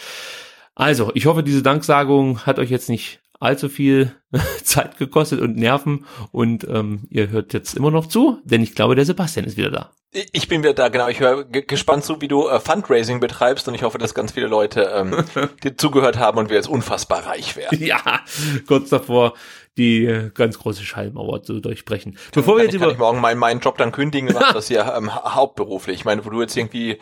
Also, 0.76 1.12
ich 1.14 1.26
hoffe, 1.26 1.44
diese 1.44 1.64
Danksagung 1.64 2.46
hat 2.46 2.60
euch 2.60 2.70
jetzt 2.70 2.90
nicht 2.90 3.22
allzu 3.40 3.70
viel 3.70 4.12
Zeit 4.64 4.98
gekostet 4.98 5.40
und 5.42 5.56
Nerven 5.56 6.06
und 6.32 6.66
ähm, 6.68 7.08
ihr 7.10 7.30
hört 7.30 7.54
jetzt 7.54 7.76
immer 7.76 7.92
noch 7.92 8.08
zu, 8.08 8.40
denn 8.44 8.62
ich 8.62 8.76
glaube, 8.76 8.96
der 8.96 9.06
Sebastian 9.06 9.46
ist 9.46 9.58
wieder 9.58 9.72
da. 9.72 9.92
Ich 10.32 10.48
bin 10.48 10.64
wieder 10.64 10.74
da, 10.74 10.90
genau. 10.90 11.08
Ich 11.08 11.20
höre 11.20 11.46
gespannt 11.46 12.04
zu, 12.04 12.20
wie 12.20 12.28
du 12.28 12.48
äh, 12.48 12.60
Fundraising 12.60 13.20
betreibst 13.20 13.68
und 13.68 13.76
ich 13.76 13.84
hoffe, 13.84 14.00
dass 14.00 14.16
ganz 14.16 14.32
viele 14.32 14.48
Leute 14.48 14.92
ähm, 14.96 15.24
dir 15.64 15.78
zugehört 15.78 16.18
haben 16.18 16.40
und 16.40 16.50
wir 16.50 16.56
jetzt 16.56 16.68
unfassbar 16.68 17.28
reich 17.28 17.56
werden. 17.56 17.82
Ja, 17.82 18.22
kurz 18.68 18.90
davor 18.90 19.34
die 19.78 20.06
äh, 20.06 20.32
ganz 20.34 20.60
große 20.60 20.84
Schallmauer 20.84 21.44
zu 21.44 21.60
durchbrechen. 21.60 22.18
Bevor 22.34 22.58
wir 22.58 22.66
jetzt 22.66 22.74
über 22.74 22.86
kann 22.86 22.94
ich 22.94 23.00
morgen 23.00 23.22
meinen, 23.22 23.38
meinen 23.40 23.60
Job 23.60 23.78
dann 23.78 23.92
kündigen, 23.92 24.32
mach 24.34 24.54
das 24.54 24.70
ja 24.70 24.98
ähm, 24.98 25.14
hauptberuflich. 25.14 26.00
Ich 26.00 26.06
meine, 26.06 26.26
wo 26.26 26.30
du 26.32 26.42
jetzt 26.42 26.58
irgendwie 26.58 26.98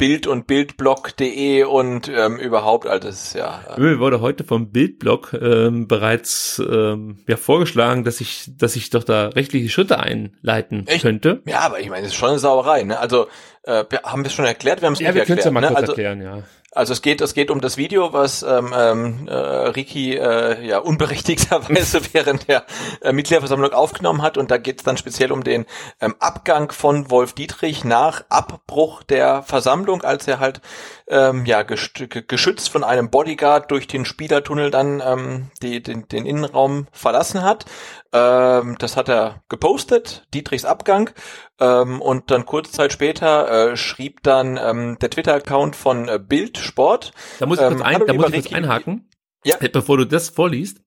Bild 0.00 0.26
und 0.26 0.46
Bildblog.de 0.46 1.64
und 1.64 2.08
ähm, 2.08 2.38
überhaupt 2.38 2.86
alles, 2.86 3.34
ja. 3.34 3.60
Mir 3.76 3.98
wurde 3.98 4.22
heute 4.22 4.44
vom 4.44 4.70
Bildblog 4.70 5.34
ähm, 5.38 5.88
bereits 5.88 6.58
ähm, 6.58 7.18
ja, 7.28 7.36
vorgeschlagen, 7.36 8.02
dass 8.02 8.22
ich, 8.22 8.50
dass 8.56 8.76
ich 8.76 8.88
doch 8.88 9.04
da 9.04 9.28
rechtliche 9.28 9.68
Schritte 9.68 10.00
einleiten 10.00 10.86
Echt? 10.86 11.02
könnte. 11.02 11.42
Ja, 11.44 11.60
aber 11.60 11.80
ich 11.80 11.90
meine, 11.90 12.06
es 12.06 12.12
ist 12.12 12.18
schon 12.18 12.30
eine 12.30 12.38
Sauerei, 12.38 12.82
ne? 12.82 12.98
Also 12.98 13.26
äh, 13.64 13.84
haben 14.02 14.22
wir 14.22 14.28
es 14.28 14.32
schon 14.32 14.46
erklärt? 14.46 14.80
Wir 14.80 14.86
haben 14.86 14.94
es 14.94 15.00
ja, 15.00 15.08
nicht 15.08 15.16
wir 15.16 15.20
erklärt. 15.20 15.44
Ja, 15.44 15.50
mal 15.50 15.60
ne? 15.60 15.66
kurz 15.66 15.80
also, 15.80 15.92
erklären, 15.92 16.22
ja. 16.22 16.42
Also 16.72 16.92
es 16.92 17.02
geht, 17.02 17.20
es 17.20 17.34
geht 17.34 17.50
um 17.50 17.60
das 17.60 17.76
Video, 17.76 18.12
was 18.12 18.44
ähm, 18.44 18.72
ähm, 18.76 19.26
äh, 19.26 19.34
Ricky 19.34 20.14
äh, 20.14 20.64
ja 20.64 20.78
unberechtigterweise 20.78 22.00
während 22.12 22.46
der 22.46 22.64
äh, 23.00 23.12
Mitgliederversammlung 23.12 23.72
aufgenommen 23.72 24.22
hat 24.22 24.38
und 24.38 24.52
da 24.52 24.56
geht 24.56 24.78
es 24.78 24.84
dann 24.84 24.96
speziell 24.96 25.32
um 25.32 25.42
den 25.42 25.66
ähm, 26.00 26.14
Abgang 26.20 26.70
von 26.70 27.10
Wolf 27.10 27.32
Dietrich 27.32 27.84
nach 27.84 28.22
Abbruch 28.28 29.02
der 29.02 29.42
Versammlung, 29.42 30.02
als 30.02 30.28
er 30.28 30.38
halt 30.38 30.60
ähm, 31.08 31.44
ja 31.44 31.62
geschützt 31.62 32.70
von 32.70 32.84
einem 32.84 33.10
Bodyguard 33.10 33.68
durch 33.72 33.88
den 33.88 34.04
Spielertunnel 34.04 34.70
dann 34.70 35.02
ähm, 35.04 35.50
die, 35.62 35.82
den, 35.82 36.06
den 36.06 36.24
Innenraum 36.24 36.86
verlassen 36.92 37.42
hat. 37.42 37.64
Ähm, 38.12 38.76
das 38.78 38.96
hat 38.96 39.08
er 39.08 39.42
gepostet, 39.48 40.26
Dietrichs 40.34 40.64
Abgang. 40.64 41.10
Ähm, 41.60 42.00
und 42.00 42.30
dann 42.30 42.46
kurze 42.46 42.72
Zeit 42.72 42.92
später 42.92 43.72
äh, 43.72 43.76
schrieb 43.76 44.22
dann 44.22 44.56
ähm, 44.56 44.98
der 45.00 45.10
Twitter-Account 45.10 45.76
von 45.76 46.08
äh, 46.08 46.18
Bild 46.18 46.58
Sport. 46.60 47.12
Da 47.38 47.46
muss 47.46 47.58
ich 47.58 47.66
kurz, 47.66 47.80
ähm, 47.80 47.86
ein, 47.86 48.06
da 48.06 48.12
muss 48.12 48.28
ich 48.28 48.32
kurz 48.32 48.52
einhaken. 48.52 49.08
Ja. 49.44 49.56
Bevor 49.72 49.98
du 49.98 50.04
das 50.04 50.28
vorliest. 50.28 50.80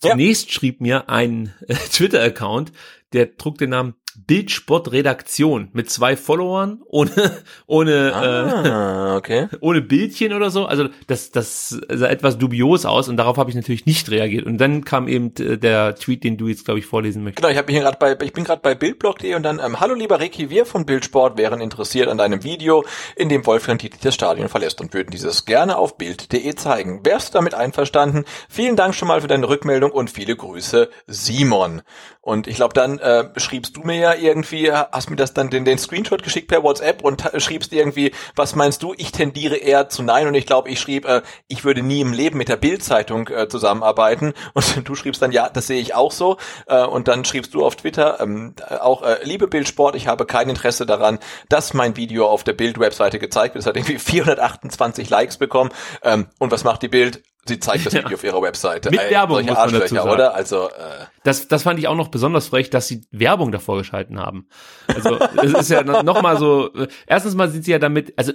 Zunächst 0.00 0.46
ja. 0.46 0.52
schrieb 0.52 0.80
mir 0.80 1.08
ein 1.08 1.54
äh, 1.66 1.74
Twitter-Account, 1.74 2.72
der 3.12 3.36
trug 3.36 3.58
den 3.58 3.70
Namen 3.70 3.94
Bildsport-Redaktion 4.26 5.68
mit 5.72 5.90
zwei 5.90 6.16
Followern 6.16 6.82
ohne 6.86 7.10
ohne 7.66 8.12
ah, 8.14 9.14
äh, 9.14 9.16
okay. 9.16 9.48
ohne 9.60 9.80
Bildchen 9.80 10.32
oder 10.32 10.50
so. 10.50 10.66
Also 10.66 10.88
das 11.06 11.30
das 11.30 11.78
sah 11.88 12.08
etwas 12.08 12.38
dubios 12.38 12.84
aus 12.84 13.08
und 13.08 13.16
darauf 13.16 13.36
habe 13.36 13.50
ich 13.50 13.56
natürlich 13.56 13.86
nicht 13.86 14.10
reagiert. 14.10 14.46
Und 14.46 14.58
dann 14.58 14.84
kam 14.84 15.08
eben 15.08 15.32
der 15.34 15.94
Tweet, 15.94 16.24
den 16.24 16.36
du 16.36 16.48
jetzt 16.48 16.64
glaube 16.64 16.80
ich 16.80 16.86
vorlesen 16.86 17.22
möchtest. 17.22 17.42
Genau, 17.42 17.52
ich 17.52 17.58
habe 17.58 17.72
mich 17.72 17.80
gerade 17.80 17.96
bei 17.98 18.24
ich 18.24 18.32
bin 18.32 18.44
gerade 18.44 18.60
bei 18.60 18.74
Bildblog.de 18.74 19.34
und 19.34 19.42
dann 19.42 19.60
ähm, 19.64 19.80
hallo 19.80 19.94
lieber 19.94 20.20
Ricky, 20.20 20.50
wir 20.50 20.66
von 20.66 20.84
Bildsport 20.84 21.38
wären 21.38 21.60
interessiert 21.60 22.08
an 22.08 22.18
deinem 22.18 22.42
Video, 22.44 22.84
in 23.16 23.28
dem 23.28 23.46
Wolfgang 23.46 23.80
Dietrich 23.80 24.00
das 24.02 24.14
Stadion 24.14 24.48
verlässt 24.48 24.80
und 24.80 24.92
würden 24.94 25.10
dieses 25.10 25.44
gerne 25.44 25.76
auf 25.76 25.96
Bild.de 25.96 26.54
zeigen. 26.54 27.04
Wärst 27.04 27.34
du 27.34 27.38
damit 27.38 27.54
einverstanden? 27.54 28.24
Vielen 28.48 28.76
Dank 28.76 28.94
schon 28.94 29.08
mal 29.08 29.20
für 29.20 29.28
deine 29.28 29.48
Rückmeldung 29.48 29.92
und 29.92 30.10
viele 30.10 30.36
Grüße, 30.36 30.90
Simon. 31.06 31.82
Und 32.20 32.46
ich 32.46 32.56
glaube, 32.56 32.74
dann 32.74 32.98
äh, 32.98 33.28
schriebst 33.38 33.76
du 33.76 33.80
mir 33.80 33.96
ja 33.96 34.07
irgendwie, 34.14 34.72
hast 34.72 35.10
mir 35.10 35.16
das 35.16 35.34
dann 35.34 35.50
den, 35.50 35.64
den 35.64 35.78
Screenshot 35.78 36.22
geschickt 36.22 36.48
per 36.48 36.62
WhatsApp 36.62 37.02
und 37.02 37.22
schriebst 37.36 37.72
irgendwie, 37.72 38.12
was 38.36 38.54
meinst 38.54 38.82
du? 38.82 38.94
Ich 38.96 39.12
tendiere 39.12 39.56
eher 39.56 39.88
zu 39.88 40.02
nein 40.02 40.26
und 40.26 40.34
ich 40.34 40.46
glaube, 40.46 40.68
ich 40.68 40.80
schrieb, 40.80 41.06
äh, 41.06 41.22
ich 41.48 41.64
würde 41.64 41.82
nie 41.82 42.00
im 42.00 42.12
Leben 42.12 42.38
mit 42.38 42.48
der 42.48 42.56
Bildzeitung 42.56 43.28
äh, 43.28 43.48
zusammenarbeiten 43.48 44.34
und 44.54 44.88
du 44.88 44.94
schriebst 44.94 45.22
dann, 45.22 45.32
ja, 45.32 45.48
das 45.48 45.66
sehe 45.66 45.80
ich 45.80 45.94
auch 45.94 46.12
so 46.12 46.36
äh, 46.66 46.84
und 46.84 47.08
dann 47.08 47.24
schriebst 47.24 47.54
du 47.54 47.64
auf 47.64 47.76
Twitter 47.76 48.20
ähm, 48.20 48.54
auch, 48.80 49.02
äh, 49.02 49.18
liebe 49.22 49.48
Bildsport, 49.48 49.94
ich 49.94 50.06
habe 50.06 50.26
kein 50.26 50.48
Interesse 50.48 50.86
daran, 50.86 51.18
dass 51.48 51.74
mein 51.74 51.96
Video 51.96 52.26
auf 52.26 52.44
der 52.44 52.52
Bild-Webseite 52.52 53.18
gezeigt 53.18 53.54
wird. 53.54 53.62
Es 53.62 53.66
hat 53.66 53.76
irgendwie 53.76 53.98
428 53.98 55.10
Likes 55.10 55.36
bekommen 55.38 55.70
ähm, 56.02 56.26
und 56.38 56.52
was 56.52 56.64
macht 56.64 56.82
die 56.82 56.88
Bild? 56.88 57.22
Sie 57.48 57.58
zeigt 57.58 57.86
das 57.86 57.94
Video 57.94 58.08
ja. 58.08 58.14
auf 58.14 58.24
ihrer 58.24 58.42
Webseite. 58.42 58.90
Mit 58.90 59.00
Ey, 59.00 59.10
Werbung 59.10 59.44
muss 59.44 59.56
man 59.56 59.72
dazu 59.72 59.94
sagen. 59.94 60.10
oder? 60.10 60.34
Also 60.34 60.68
äh, 60.68 61.06
das, 61.24 61.48
das 61.48 61.62
fand 61.62 61.78
ich 61.78 61.88
auch 61.88 61.96
noch 61.96 62.08
besonders 62.08 62.48
frech, 62.48 62.70
dass 62.70 62.86
sie 62.86 63.02
Werbung 63.10 63.50
davor 63.50 63.78
geschalten 63.78 64.18
haben. 64.18 64.48
Also 64.86 65.18
es 65.42 65.52
ist 65.52 65.70
ja 65.70 65.82
noch 65.82 66.22
mal 66.22 66.38
so. 66.38 66.72
Äh, 66.74 66.88
erstens 67.06 67.34
mal 67.34 67.48
sind 67.48 67.64
sie 67.64 67.72
ja 67.72 67.78
damit. 67.78 68.12
Also 68.16 68.32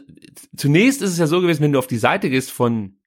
zunächst 0.57 1.01
ist 1.01 1.11
es 1.11 1.17
ja 1.17 1.27
so 1.27 1.41
gewesen, 1.41 1.63
wenn 1.63 1.71
du 1.71 1.79
auf 1.79 1.87
die 1.87 1.97
Seite 1.97 2.29
gehst 2.29 2.51
von 2.51 2.97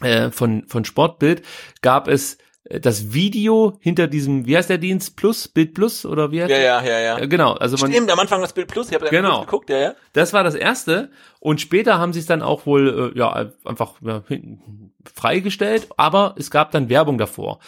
äh, 0.00 0.30
von 0.30 0.66
von 0.66 0.84
Sportbild, 0.84 1.42
gab 1.82 2.08
es 2.08 2.38
das 2.68 3.12
Video 3.14 3.78
hinter 3.80 4.06
diesem, 4.06 4.46
wie 4.46 4.56
heißt 4.56 4.68
der 4.68 4.78
Dienst? 4.78 5.16
Plus, 5.16 5.48
Bild 5.48 5.74
Plus 5.74 6.04
oder 6.04 6.30
wie 6.30 6.42
heißt 6.42 6.50
Ja, 6.50 6.58
ja, 6.58 6.82
ja, 6.82 6.98
ja. 6.98 7.26
Genau, 7.26 7.52
also 7.52 7.76
man. 7.78 7.90
Stimmt, 7.90 8.10
am 8.10 8.18
Anfang 8.18 8.42
das 8.42 8.52
Bild 8.52 8.68
Plus, 8.68 8.88
ich 8.88 8.94
habe 8.94 9.08
genau. 9.08 9.40
geguckt, 9.40 9.70
ja, 9.70 9.78
ja. 9.78 9.94
Das 10.12 10.32
war 10.32 10.44
das 10.44 10.54
erste 10.54 11.10
und 11.40 11.60
später 11.60 11.98
haben 11.98 12.12
sie 12.12 12.20
es 12.20 12.26
dann 12.26 12.42
auch 12.42 12.66
wohl, 12.66 13.12
äh, 13.14 13.18
ja, 13.18 13.50
einfach 13.64 13.94
ja, 14.02 14.22
freigestellt, 15.14 15.88
aber 15.96 16.34
es 16.38 16.50
gab 16.50 16.70
dann 16.70 16.88
Werbung 16.88 17.16
davor. 17.16 17.58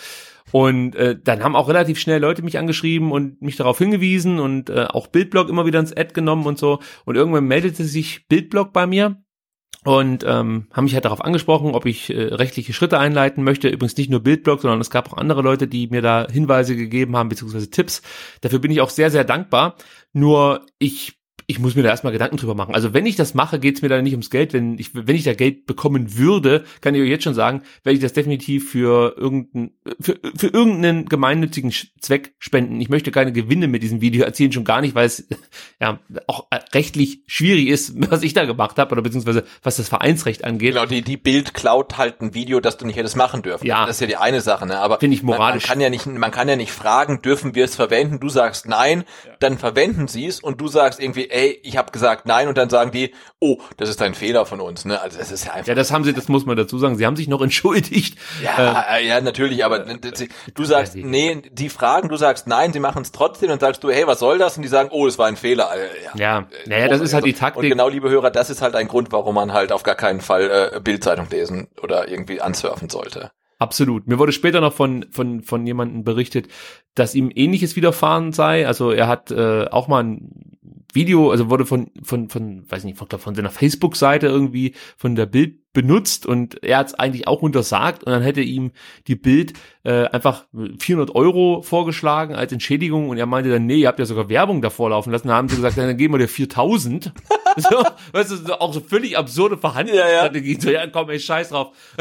Und 0.53 0.97
äh, 0.97 1.17
dann 1.23 1.43
haben 1.45 1.55
auch 1.55 1.69
relativ 1.69 1.99
schnell 1.99 2.21
Leute 2.21 2.43
mich 2.43 2.59
angeschrieben 2.59 3.13
und 3.13 3.41
mich 3.41 3.57
darauf 3.57 3.79
hingewiesen 3.79 4.41
und 4.41 4.69
äh, 4.69 4.87
auch 4.89 5.07
Bildblog 5.07 5.49
immer 5.49 5.65
wieder 5.65 5.79
ins 5.79 5.97
Ad 5.97 6.13
genommen 6.13 6.45
und 6.47 6.59
so. 6.59 6.81
Und 7.05 7.17
irgendwann 7.17 7.45
meldete 7.45 7.85
sich 7.85 8.27
Bildblog 8.27 8.73
bei 8.73 8.87
mir 8.87 9.23
und 9.85 10.25
ähm, 10.25 10.67
haben 10.73 10.85
mich 10.85 10.95
halt 10.95 11.07
darauf 11.07 11.25
angesprochen, 11.25 11.75
ob 11.75 11.87
ich 11.87 12.11
äh, 12.11 12.35
rechtliche 12.35 12.73
Schritte 12.73 12.99
einleiten 12.99 13.45
möchte. 13.45 13.69
Übrigens 13.69 13.97
nicht 13.97 14.11
nur 14.11 14.21
Bildblog, 14.21 14.61
sondern 14.61 14.81
es 14.81 14.91
gab 14.91 15.11
auch 15.11 15.17
andere 15.17 15.43
Leute, 15.43 15.69
die 15.69 15.89
mir 15.89 16.03
da 16.03 16.27
Hinweise 16.31 16.77
gegeben 16.77 17.17
haben, 17.17 17.31
beziehungsweise 17.31 17.71
Tipps. 17.71 18.03
Dafür 18.43 18.59
bin 18.59 18.71
ich 18.71 18.83
auch 18.83 18.91
sehr, 18.91 19.11
sehr 19.11 19.25
dankbar. 19.25 19.77
Nur 20.13 20.67
ich 20.79 21.20
ich 21.51 21.59
muss 21.59 21.75
mir 21.75 21.83
da 21.83 21.89
erstmal 21.89 22.13
Gedanken 22.13 22.37
drüber 22.37 22.55
machen. 22.55 22.77
Also 22.77 22.95
wenn 22.95 23.07
ich 23.07 23.17
das 23.17 23.35
mache, 23.35 23.59
geht's 23.59 23.83
mir 23.83 23.89
da 23.89 24.01
nicht 24.01 24.13
ums 24.13 24.31
Geld. 24.31 24.53
Wenn 24.53 24.79
ich, 24.79 24.95
wenn 24.95 25.17
ich 25.17 25.25
da 25.25 25.35
Geld 25.35 25.67
bekommen 25.67 26.17
würde, 26.17 26.65
kann 26.81 26.95
ich 26.95 27.03
euch 27.03 27.09
jetzt 27.09 27.25
schon 27.25 27.35
sagen, 27.35 27.63
werde 27.83 27.97
ich 27.97 28.03
das 28.03 28.13
definitiv 28.13 28.71
für 28.71 29.17
irgendeinen, 29.17 29.73
für, 30.01 30.21
für 30.37 30.47
irgendeinen 30.47 31.07
gemeinnützigen 31.07 31.73
Zweck 32.01 32.35
spenden. 32.39 32.81
Ich 32.81 32.89
möchte 32.89 33.11
keine 33.11 33.33
Gewinne 33.33 33.67
mit 33.67 33.83
diesem 33.83 34.01
Video 34.01 34.25
erzielen, 34.25 34.53
schon 34.53 34.65
gar 34.65 34.81
nicht, 34.81 34.95
weil 34.95 35.07
es 35.07 35.27
ja 35.81 35.99
auch 36.29 36.47
rechtlich 36.73 37.23
schwierig 37.27 37.67
ist, 37.67 37.95
was 38.11 38.23
ich 38.23 38.33
da 38.33 38.45
gemacht 38.45 38.79
habe, 38.79 38.93
oder 38.93 39.03
beziehungsweise 39.03 39.45
was 39.65 39.77
das 39.77 39.89
Vereinsrecht 39.89 40.45
angeht. 40.45 40.75
Genau, 40.75 40.87
die, 40.87 41.03
die 41.03 41.17
Bild 41.17 41.53
klaut 41.53 41.99
halt 41.99 42.21
ein 42.21 42.33
Video, 42.33 42.61
das 42.61 42.77
du 42.77 42.87
nicht 42.87 42.97
hättest 42.97 43.17
machen 43.17 43.43
dürfen. 43.43 43.67
Ja. 43.67 43.87
Das 43.87 43.97
ist 43.97 44.01
ja 44.01 44.07
die 44.07 44.17
eine 44.17 44.41
Sache, 44.41 44.67
ne? 44.67 44.79
Aber 44.79 45.01
Finde 45.01 45.17
ich 45.17 45.25
moralisch. 45.25 45.43
Man, 45.43 45.53
man, 45.55 45.61
kann 45.69 45.81
ja 45.81 45.91
nicht, 45.91 46.07
man 46.07 46.31
kann 46.31 46.49
ja 46.49 46.55
nicht 46.55 46.71
fragen, 46.71 47.23
dürfen 47.23 47.57
wir 47.57 47.65
es 47.65 47.75
verwenden? 47.75 48.21
Du 48.21 48.29
sagst 48.29 48.69
nein, 48.69 49.05
ja. 49.27 49.33
dann 49.41 49.59
verwenden 49.59 50.07
sie 50.07 50.27
es 50.27 50.39
und 50.39 50.61
du 50.61 50.69
sagst 50.69 51.01
irgendwie, 51.01 51.29
ey, 51.29 51.40
ich 51.63 51.77
habe 51.77 51.93
gesagt 51.93 52.27
nein 52.27 52.49
und 52.49 52.57
dann 52.59 52.71
sagen 52.71 52.91
die, 52.91 53.13
oh, 53.39 53.59
das 53.77 53.89
ist 53.89 54.01
ein 54.03 54.15
Fehler 54.15 54.47
von 54.47 54.61
uns, 54.61 54.85
ne? 54.85 55.01
Also 55.01 55.19
das 55.19 55.31
ist 55.31 55.45
ja 55.45 55.53
einfach. 55.53 55.69
Ja, 55.69 55.75
das 55.75 55.91
haben 55.91 56.05
sie, 56.05 56.13
das 56.13 56.29
muss 56.29 56.47
man 56.47 56.57
dazu 56.57 56.79
sagen. 56.79 56.97
Sie 56.97 57.07
haben 57.07 57.17
sich 57.17 57.29
noch 57.29 57.41
entschuldigt. 57.43 58.19
Ja, 58.43 58.97
äh, 58.97 59.07
ja, 59.07 59.21
natürlich, 59.21 59.65
aber 59.65 59.87
äh, 59.87 59.99
du 60.55 60.65
sagst, 60.65 60.97
nee, 60.97 61.43
die 61.53 61.69
fragen, 61.69 62.09
du 62.09 62.17
sagst 62.17 62.47
nein, 62.47 62.73
sie 62.73 62.81
machen 62.81 63.03
es 63.03 63.13
trotzdem 63.13 63.51
und 63.51 63.61
sagst 63.61 63.83
du, 63.85 63.91
hey, 63.91 64.07
was 64.07 64.19
soll 64.19 64.39
das? 64.39 64.57
Und 64.57 64.63
die 64.63 64.69
sagen, 64.69 64.91
oh, 64.93 65.07
das 65.07 65.19
war 65.19 65.27
ein 65.27 65.37
Fehler. 65.37 65.69
Ja, 66.15 66.19
ja 66.19 66.49
naja, 66.67 66.89
das 66.89 67.01
ist 67.01 67.15
halt 67.15 67.25
die 67.25 67.33
Taktik. 67.33 67.63
Und 67.63 67.69
genau, 67.69 67.89
liebe 67.89 68.11
Hörer, 68.11 68.31
das 68.31 68.51
ist 68.51 68.63
halt 68.63 68.75
ein 68.75 68.89
Grund, 68.89 69.13
warum 69.13 69.35
man 69.35 69.53
halt 69.53 69.73
auf 69.73 69.83
gar 69.83 69.95
keinen 69.95 70.21
Fall 70.21 70.71
äh, 70.75 70.81
Bildzeitung 70.81 71.29
lesen 71.31 71.69
oder 71.83 72.09
irgendwie 72.09 72.41
ansurfen 72.41 72.89
sollte. 72.89 73.31
Absolut. 73.61 74.07
Mir 74.07 74.19
wurde 74.19 74.33
später 74.33 74.63
noch 74.63 74.73
von 74.73 75.05
von 75.11 75.43
von 75.43 75.67
jemandem 75.67 76.03
berichtet, 76.03 76.49
dass 76.95 77.15
ihm 77.15 77.31
ähnliches 77.35 77.77
widerfahren 77.77 78.33
sei. 78.33 78.67
Also 78.67 78.91
er 78.91 79.07
hat 79.07 79.31
äh, 79.31 79.67
auch 79.67 79.87
mal 79.87 80.03
ein 80.03 80.51
Video, 80.95 81.31
also 81.31 81.51
wurde 81.51 81.67
von 81.67 81.91
von 82.03 82.29
von 82.29 82.65
weiß 82.69 82.85
nicht, 82.85 82.99
von, 82.99 83.09
von 83.09 83.35
seiner 83.35 83.51
Facebook-Seite 83.51 84.27
irgendwie 84.27 84.75
von 84.97 85.15
der 85.15 85.27
Bild 85.27 85.61
benutzt 85.73 86.27
und 86.27 86.63
er 86.65 86.79
hat 86.79 86.89
es 86.89 86.95
eigentlich 86.95 87.29
auch 87.29 87.43
untersagt 87.43 88.03
und 88.03 88.13
dann 88.13 88.23
hätte 88.23 88.41
ihm 88.41 88.73
die 89.07 89.15
Bild 89.15 89.53
äh, 89.85 90.07
einfach 90.07 90.47
400 90.81 91.15
Euro 91.15 91.63
vorgeschlagen 91.63 92.35
als 92.35 92.53
Entschädigung 92.53 93.09
und 93.09 93.19
er 93.19 93.27
meinte 93.27 93.51
dann, 93.51 93.67
nee, 93.67 93.77
ihr 93.77 93.89
habt 93.89 94.01
ja 94.01 94.05
sogar 94.05 94.29
Werbung 94.29 94.63
davor 94.63 94.91
laufen 94.91 95.13
lassen. 95.13 95.29
Dann 95.29 95.37
haben 95.37 95.49
sie 95.49 95.57
gesagt, 95.57 95.79
dann 95.79 95.97
geben 95.97 96.15
wir 96.15 96.19
dir 96.19 96.29
4000. 96.29 97.13
so, 97.57 97.85
weißt 98.13 98.31
du, 98.31 98.37
so, 98.37 98.55
auch 98.59 98.73
so 98.73 98.81
völlig 98.81 99.17
absurde 99.17 99.59
Verhandlungsstrategie. 99.59 100.53
Ja, 100.53 100.55
ja. 100.55 100.61
So, 100.61 100.71
ja, 100.71 100.87
komm, 100.87 101.11
ey, 101.11 101.21
scheiß 101.21 101.51
drauf. 101.51 101.75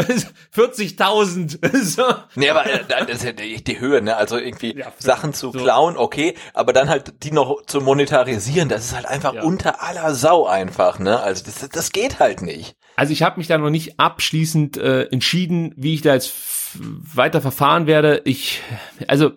40.000. 0.55 1.83
so. 1.83 2.03
Nee, 2.35 2.49
aber 2.49 2.65
äh, 2.65 2.83
das 2.87 3.09
ist 3.09 3.23
ja 3.23 3.31
die, 3.31 3.63
die 3.63 3.79
Höhe, 3.79 4.01
ne? 4.01 4.15
Also 4.15 4.37
irgendwie 4.37 4.77
ja, 4.77 4.91
Sachen 4.97 5.33
zu 5.33 5.51
so. 5.51 5.59
klauen, 5.59 5.97
okay, 5.97 6.35
aber 6.53 6.73
dann 6.73 6.89
halt 6.89 7.23
die 7.23 7.31
noch 7.31 7.65
zu 7.65 7.81
monetarisieren, 7.81 8.69
das 8.69 8.85
ist 8.85 8.95
halt 8.95 9.05
einfach 9.05 9.33
ja. 9.33 9.43
unter 9.43 9.83
aller 9.83 10.13
Sau 10.15 10.45
einfach, 10.45 10.99
ne? 10.99 11.19
Also 11.19 11.43
das, 11.45 11.67
das 11.69 11.91
geht 11.91 12.19
halt 12.19 12.41
nicht. 12.41 12.75
Also 12.95 13.13
ich 13.13 13.23
habe 13.23 13.37
mich 13.37 13.47
da 13.47 13.57
noch 13.57 13.69
nicht 13.69 13.99
abschließend 13.99 14.77
äh, 14.77 15.03
entschieden, 15.03 15.73
wie 15.77 15.93
ich 15.93 16.01
da 16.01 16.13
jetzt 16.13 16.31
weiter 16.75 17.41
verfahren 17.41 17.87
werde. 17.87 18.21
Ich, 18.25 18.61
also 19.07 19.31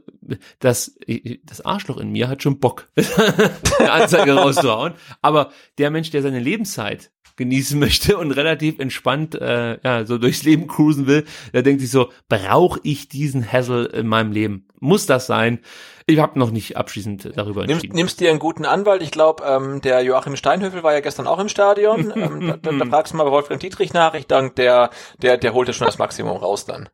das, 0.59 0.99
das 1.45 1.65
Arschloch 1.65 1.99
in 1.99 2.11
mir 2.11 2.29
hat 2.29 2.43
schon 2.43 2.61
Bock, 2.61 2.89
eine 3.79 3.93
Anzeige 3.93 4.35
rauszuhauen. 4.35 4.95
Aber 5.21 5.51
der 5.79 5.91
Mensch, 5.91 6.11
der 6.11 6.23
seine 6.23 6.41
Lebenszeit 6.41 7.11
genießen 7.37 7.79
möchte 7.79 8.19
und 8.19 8.33
relativ 8.33 8.79
entspannt 8.79 9.35
äh, 9.35 9.79
ja 9.83 10.05
so 10.05 10.19
durchs 10.19 10.43
Leben 10.43 10.67
cruisen 10.67 11.07
will, 11.07 11.25
der 11.53 11.63
denkt 11.63 11.81
sich 11.81 11.91
so, 11.91 12.11
brauche 12.29 12.81
ich 12.83 13.09
diesen 13.09 13.51
Hassel 13.51 13.87
in 13.87 14.07
meinem 14.07 14.33
Leben? 14.33 14.69
Muss 14.81 15.07
das 15.07 15.27
sein? 15.27 15.61
Ich 16.07 16.19
habe 16.19 16.39
noch 16.39 16.51
nicht 16.51 16.77
abschließend 16.77 17.37
darüber 17.37 17.63
entschieden. 17.63 17.95
Nimmst, 17.95 17.95
nimmst 17.95 18.21
dir 18.21 18.31
einen 18.31 18.41
guten 18.41 18.65
Anwalt. 18.65 19.03
Ich 19.03 19.13
glaube, 19.13 19.45
ähm, 19.47 19.81
der 19.81 20.03
Joachim 20.03 20.37
Steinhöfel 20.37 20.83
war 20.83 20.93
ja 20.93 21.01
gestern 21.01 21.27
auch 21.27 21.39
im 21.39 21.49
Stadion. 21.49 22.13
ähm, 22.17 22.47
da, 22.49 22.57
da, 22.57 22.73
da 22.73 22.87
fragst 22.87 23.13
du 23.13 23.17
mal 23.17 23.25
bei 23.25 23.31
Wolfgang 23.31 23.61
Dietrich 23.61 23.93
nach. 23.93 24.15
Ich 24.15 24.27
denke, 24.27 24.55
der, 24.57 24.91
der, 25.23 25.39
der 25.39 25.55
holt 25.55 25.69
ja 25.69 25.75
schon 25.75 25.87
das 25.87 25.99
Maximum 25.99 26.37
raus 26.37 26.67
dann. 26.67 26.89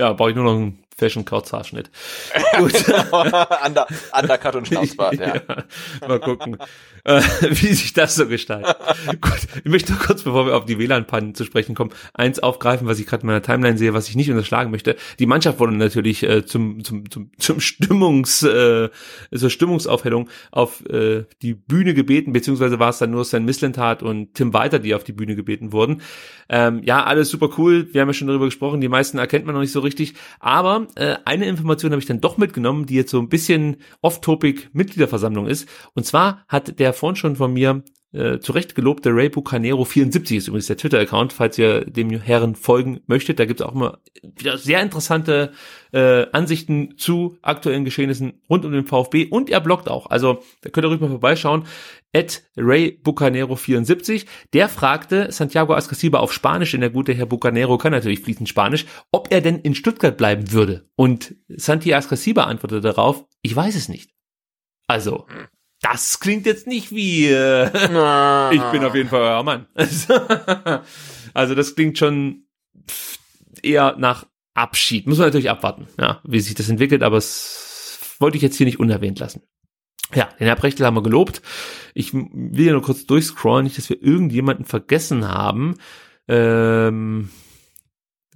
Ja, 0.00 0.14
brauche 0.14 0.30
ich 0.30 0.36
nur 0.36 0.46
noch 0.46 0.54
einen 0.54 0.82
Fashion 0.96 1.26
Couch 1.26 1.52
Haarschnitt. 1.52 1.90
Gut. 2.56 2.72
Under, 3.66 3.86
Undercut 4.18 4.54
und 4.56 4.66
Schnauzbart, 4.66 5.14
ja. 5.18 5.34
ja. 5.34 6.08
Mal 6.08 6.20
gucken, 6.20 6.56
äh, 7.04 7.20
wie 7.50 7.72
sich 7.74 7.92
das 7.92 8.14
so 8.14 8.26
gestaltet. 8.26 8.76
Gut, 9.20 9.40
ich 9.64 9.70
möchte 9.70 9.92
noch 9.92 10.00
kurz, 10.00 10.22
bevor 10.22 10.46
wir 10.46 10.56
auf 10.56 10.64
die 10.64 10.78
WLAN-Pannen 10.78 11.34
zu 11.34 11.44
sprechen 11.44 11.74
kommen, 11.74 11.90
eins 12.14 12.38
aufgreifen, 12.38 12.86
was 12.86 12.98
ich 12.98 13.06
gerade 13.06 13.22
in 13.22 13.28
meiner 13.28 13.42
Timeline 13.42 13.78
sehe, 13.78 13.94
was 13.94 14.08
ich 14.08 14.16
nicht 14.16 14.30
unterschlagen 14.30 14.70
möchte. 14.70 14.96
Die 15.18 15.26
Mannschaft 15.26 15.60
wurde 15.60 15.74
natürlich 15.74 16.22
äh, 16.22 16.44
zum, 16.44 16.84
zum, 16.84 17.10
zum, 17.10 17.30
zum 17.38 17.60
Stimmungs, 17.60 18.42
äh, 18.42 18.90
zur 19.34 19.50
Stimmungsaufhellung 19.50 20.28
auf 20.50 20.84
äh, 20.86 21.24
die 21.42 21.54
Bühne 21.54 21.94
gebeten, 21.94 22.32
beziehungsweise 22.32 22.78
war 22.78 22.90
es 22.90 22.98
dann 22.98 23.10
nur 23.10 23.24
Sven 23.24 23.44
Mislintat 23.44 24.02
und 24.02 24.34
Tim 24.34 24.52
Walter, 24.52 24.78
die 24.78 24.94
auf 24.94 25.04
die 25.04 25.12
Bühne 25.12 25.36
gebeten 25.36 25.72
wurden. 25.72 26.02
Ähm, 26.48 26.82
ja, 26.84 27.04
alles 27.04 27.30
super 27.30 27.50
cool. 27.58 27.88
Wir 27.92 28.00
haben 28.00 28.08
ja 28.08 28.14
schon 28.14 28.26
darüber 28.26 28.46
gesprochen. 28.46 28.80
Die 28.80 28.88
meisten 28.88 29.18
erkennt 29.18 29.46
man 29.46 29.54
noch 29.54 29.60
nicht 29.60 29.72
so 29.72 29.80
richtig. 29.80 30.14
Aber 30.40 30.88
äh, 30.96 31.16
eine 31.24 31.46
Information 31.46 31.92
habe 31.92 32.00
ich 32.00 32.06
dann 32.06 32.20
doch 32.20 32.38
mitgenommen, 32.38 32.86
die 32.86 32.94
jetzt 32.94 33.10
so 33.10 33.20
ein 33.20 33.28
bisschen 33.28 33.76
off-topic 34.00 34.68
Mitgliederversammlung 34.72 35.46
ist. 35.46 35.68
Und 35.94 36.06
zwar 36.06 36.44
hat 36.48 36.78
der 36.80 36.89
vorhin 36.92 37.16
schon 37.16 37.36
von 37.36 37.52
mir 37.52 37.82
äh, 38.12 38.40
zurecht 38.40 38.74
gelobte 38.74 39.10
Ray 39.10 39.28
Bucanero 39.28 39.84
74 39.84 40.38
ist 40.38 40.48
übrigens 40.48 40.66
der 40.66 40.76
Twitter-Account, 40.76 41.32
falls 41.32 41.56
ihr 41.58 41.84
dem 41.84 42.10
Herren 42.10 42.56
folgen 42.56 43.00
möchtet. 43.06 43.38
Da 43.38 43.44
gibt 43.44 43.60
es 43.60 43.66
auch 43.66 43.72
immer 43.72 44.00
wieder 44.36 44.58
sehr 44.58 44.82
interessante 44.82 45.52
äh, 45.92 46.26
Ansichten 46.32 46.98
zu 46.98 47.38
aktuellen 47.40 47.84
Geschehnissen 47.84 48.42
rund 48.48 48.64
um 48.64 48.72
den 48.72 48.84
VfB 48.84 49.28
und 49.30 49.48
er 49.48 49.60
bloggt 49.60 49.88
auch. 49.88 50.06
Also 50.10 50.42
da 50.62 50.70
könnt 50.70 50.84
ihr 50.84 50.88
ruhig 50.88 51.00
mal 51.00 51.08
vorbeischauen. 51.08 51.64
At 52.12 52.42
Ray 52.56 52.90
Bucanero 52.90 53.54
74. 53.54 54.26
Der 54.52 54.68
fragte 54.68 55.30
Santiago 55.30 55.74
Ascasiba 55.74 56.18
auf 56.18 56.32
Spanisch, 56.32 56.72
denn 56.72 56.80
der 56.80 56.90
gute 56.90 57.14
Herr 57.14 57.26
Bucanero 57.26 57.78
kann 57.78 57.92
natürlich 57.92 58.20
fließend 58.20 58.48
Spanisch, 58.48 58.86
ob 59.12 59.30
er 59.30 59.40
denn 59.40 59.60
in 59.60 59.76
Stuttgart 59.76 60.16
bleiben 60.16 60.50
würde. 60.50 60.88
Und 60.96 61.36
Santiago 61.46 61.98
Ascasiba 61.98 62.44
antwortete 62.44 62.80
darauf, 62.80 63.24
ich 63.42 63.54
weiß 63.54 63.76
es 63.76 63.88
nicht. 63.88 64.10
Also, 64.88 65.28
das 65.82 66.20
klingt 66.20 66.46
jetzt 66.46 66.66
nicht 66.66 66.92
wie 66.92 67.26
äh, 67.28 67.66
ich 68.54 68.62
bin 68.72 68.84
auf 68.84 68.94
jeden 68.94 69.08
Fall 69.08 69.22
euer 69.22 69.42
Mann. 69.42 69.66
also 71.34 71.54
das 71.54 71.74
klingt 71.74 71.98
schon 71.98 72.44
eher 73.62 73.96
nach 73.98 74.26
Abschied. 74.54 75.06
Muss 75.06 75.18
man 75.18 75.28
natürlich 75.28 75.50
abwarten, 75.50 75.86
ja, 75.98 76.20
wie 76.24 76.40
sich 76.40 76.54
das 76.54 76.68
entwickelt, 76.68 77.02
aber 77.02 77.16
es 77.16 78.16
wollte 78.18 78.36
ich 78.36 78.42
jetzt 78.42 78.56
hier 78.56 78.66
nicht 78.66 78.80
unerwähnt 78.80 79.18
lassen. 79.18 79.42
Ja, 80.14 80.28
den 80.38 80.46
Herr 80.46 80.56
Brechtel 80.56 80.84
haben 80.84 80.96
wir 80.96 81.02
gelobt. 81.02 81.40
Ich 81.94 82.12
will 82.12 82.66
ja 82.66 82.72
nur 82.72 82.82
kurz 82.82 83.06
durchscrollen, 83.06 83.64
nicht, 83.64 83.78
dass 83.78 83.88
wir 83.88 84.02
irgendjemanden 84.02 84.64
vergessen 84.64 85.28
haben. 85.28 85.76
Ähm, 86.26 87.30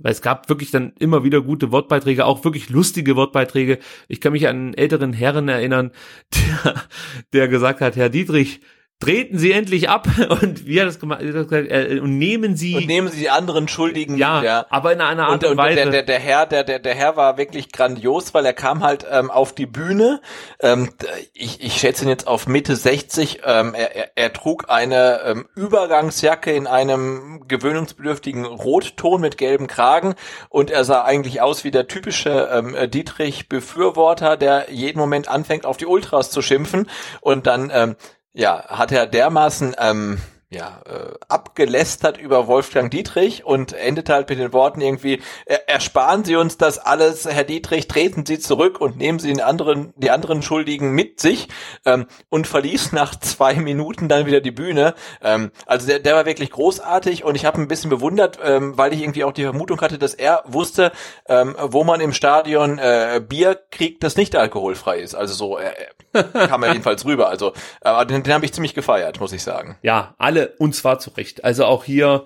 weil 0.00 0.12
es 0.12 0.22
gab 0.22 0.48
wirklich 0.48 0.70
dann 0.70 0.92
immer 0.98 1.24
wieder 1.24 1.40
gute 1.40 1.70
Wortbeiträge, 1.70 2.24
auch 2.24 2.44
wirklich 2.44 2.68
lustige 2.68 3.16
Wortbeiträge. 3.16 3.78
Ich 4.08 4.20
kann 4.20 4.32
mich 4.32 4.48
an 4.48 4.56
einen 4.56 4.74
älteren 4.74 5.12
Herren 5.12 5.48
erinnern, 5.48 5.92
der, 6.64 6.74
der 7.32 7.48
gesagt 7.48 7.80
hat, 7.80 7.96
Herr 7.96 8.08
Dietrich, 8.08 8.60
treten 9.00 9.38
Sie 9.38 9.52
endlich 9.52 9.88
ab 9.88 10.08
und 10.42 10.66
wie 10.66 10.80
hat 10.80 10.88
das 10.88 10.98
gemacht? 10.98 11.20
Äh, 11.22 11.98
und 12.00 12.18
nehmen 12.18 12.56
Sie 12.56 12.76
und 12.76 12.86
nehmen 12.86 13.08
Sie 13.08 13.18
die 13.18 13.30
anderen 13.30 13.68
Schuldigen. 13.68 14.16
Ja, 14.16 14.42
ja. 14.42 14.66
aber 14.70 14.92
in 14.92 15.00
einer 15.00 15.28
Art 15.28 15.44
und, 15.44 15.50
und, 15.50 15.56
Weise. 15.56 15.76
Der, 15.76 15.90
der, 15.90 16.02
der 16.04 16.18
Herr, 16.18 16.46
der, 16.46 16.64
der, 16.64 16.78
der 16.78 16.94
Herr 16.94 17.16
war 17.16 17.36
wirklich 17.36 17.72
grandios, 17.72 18.34
weil 18.34 18.46
er 18.46 18.52
kam 18.52 18.82
halt 18.82 19.06
ähm, 19.10 19.30
auf 19.30 19.54
die 19.54 19.66
Bühne. 19.66 20.20
Ähm, 20.60 20.90
ich, 21.32 21.62
ich 21.62 21.74
schätze 21.74 22.04
ihn 22.04 22.08
jetzt 22.08 22.26
auf 22.26 22.46
Mitte 22.46 22.76
60. 22.76 23.40
Ähm, 23.44 23.74
er, 23.74 23.94
er, 23.94 24.10
er 24.14 24.32
trug 24.32 24.66
eine 24.68 25.20
ähm, 25.24 25.48
Übergangsjacke 25.54 26.52
in 26.52 26.66
einem 26.66 27.44
gewöhnungsbedürftigen 27.46 28.44
Rotton 28.44 29.20
mit 29.20 29.38
gelbem 29.38 29.66
Kragen 29.66 30.14
und 30.48 30.70
er 30.70 30.84
sah 30.84 31.04
eigentlich 31.04 31.42
aus 31.42 31.64
wie 31.64 31.70
der 31.70 31.88
typische 31.88 32.48
ähm, 32.52 32.90
Dietrich-Befürworter, 32.90 34.36
der 34.36 34.66
jeden 34.70 34.98
Moment 34.98 35.28
anfängt, 35.28 35.66
auf 35.66 35.76
die 35.76 35.86
Ultras 35.86 36.30
zu 36.30 36.42
schimpfen 36.42 36.88
und 37.20 37.46
dann 37.46 37.70
ähm, 37.72 37.96
ja, 38.35 38.65
hat 38.69 38.93
er 38.93 39.06
dermaßen 39.06 39.74
ähm, 39.78 40.20
ja, 40.55 40.81
äh, 40.86 41.12
abgelästert 41.28 42.16
über 42.16 42.47
Wolfgang 42.47 42.90
Dietrich 42.90 43.44
und 43.44 43.72
endet 43.72 44.09
halt 44.09 44.28
mit 44.31 44.39
den 44.39 44.52
Worten 44.52 44.81
irgendwie, 44.81 45.20
er, 45.44 45.68
ersparen 45.68 46.24
Sie 46.24 46.36
uns 46.36 46.56
das 46.56 46.78
alles, 46.78 47.26
Herr 47.26 47.44
Dietrich, 47.44 47.89
treten 47.89 48.24
Sie 48.24 48.39
zurück 48.39 48.81
und 48.81 48.97
nehmen 48.97 49.18
Sie 49.18 49.28
den 49.28 49.40
anderen, 49.40 49.93
die 49.97 50.10
anderen 50.10 50.43
Schuldigen 50.43 50.93
mit 50.93 51.20
sich 51.20 51.48
ähm, 51.85 52.06
und 52.28 52.47
verließ 52.47 52.93
nach 52.93 53.18
zwei 53.18 53.55
Minuten 53.55 54.09
dann 54.09 54.26
wieder 54.26 54.40
die 54.40 54.52
Bühne. 54.52 54.94
Ähm, 55.22 55.51
also 55.66 55.86
der, 55.86 55.98
der 55.98 56.14
war 56.14 56.26
wirklich 56.26 56.51
großartig 56.51 57.24
und 57.24 57.35
ich 57.35 57.44
habe 57.44 57.60
ein 57.60 57.68
bisschen 57.68 57.90
bewundert, 57.90 58.39
ähm, 58.43 58.78
weil 58.78 58.93
ich 58.94 59.02
irgendwie 59.02 59.24
auch 59.24 59.32
die 59.32 59.43
Vermutung 59.43 59.81
hatte, 59.81 59.98
dass 59.98 60.14
er 60.14 60.44
wusste, 60.47 60.93
ähm, 61.26 61.56
wo 61.60 61.85
man 61.85 62.01
im 62.01 62.12
Stadion 62.12 62.78
äh, 62.78 63.20
Bier 63.26 63.60
kriegt, 63.70 64.05
das 64.05 64.16
nicht 64.16 64.36
alkoholfrei 64.36 64.98
ist. 64.98 65.14
Also 65.14 65.35
so 65.35 65.59
äh, 65.59 65.72
kam 66.32 66.62
er 66.62 66.72
jedenfalls 66.72 67.05
rüber. 67.05 67.28
Also 67.28 67.52
äh, 67.81 68.06
den, 68.06 68.22
den 68.22 68.32
habe 68.32 68.44
ich 68.44 68.52
ziemlich 68.52 68.74
gefeiert, 68.74 69.20
muss 69.20 69.32
ich 69.32 69.43
sagen. 69.43 69.76
Ja, 69.82 70.14
alle 70.18 70.43
und 70.58 70.74
zwar 70.74 70.98
zu 70.98 71.10
Recht. 71.10 71.44
Also 71.44 71.64
auch 71.64 71.84
hier 71.84 72.24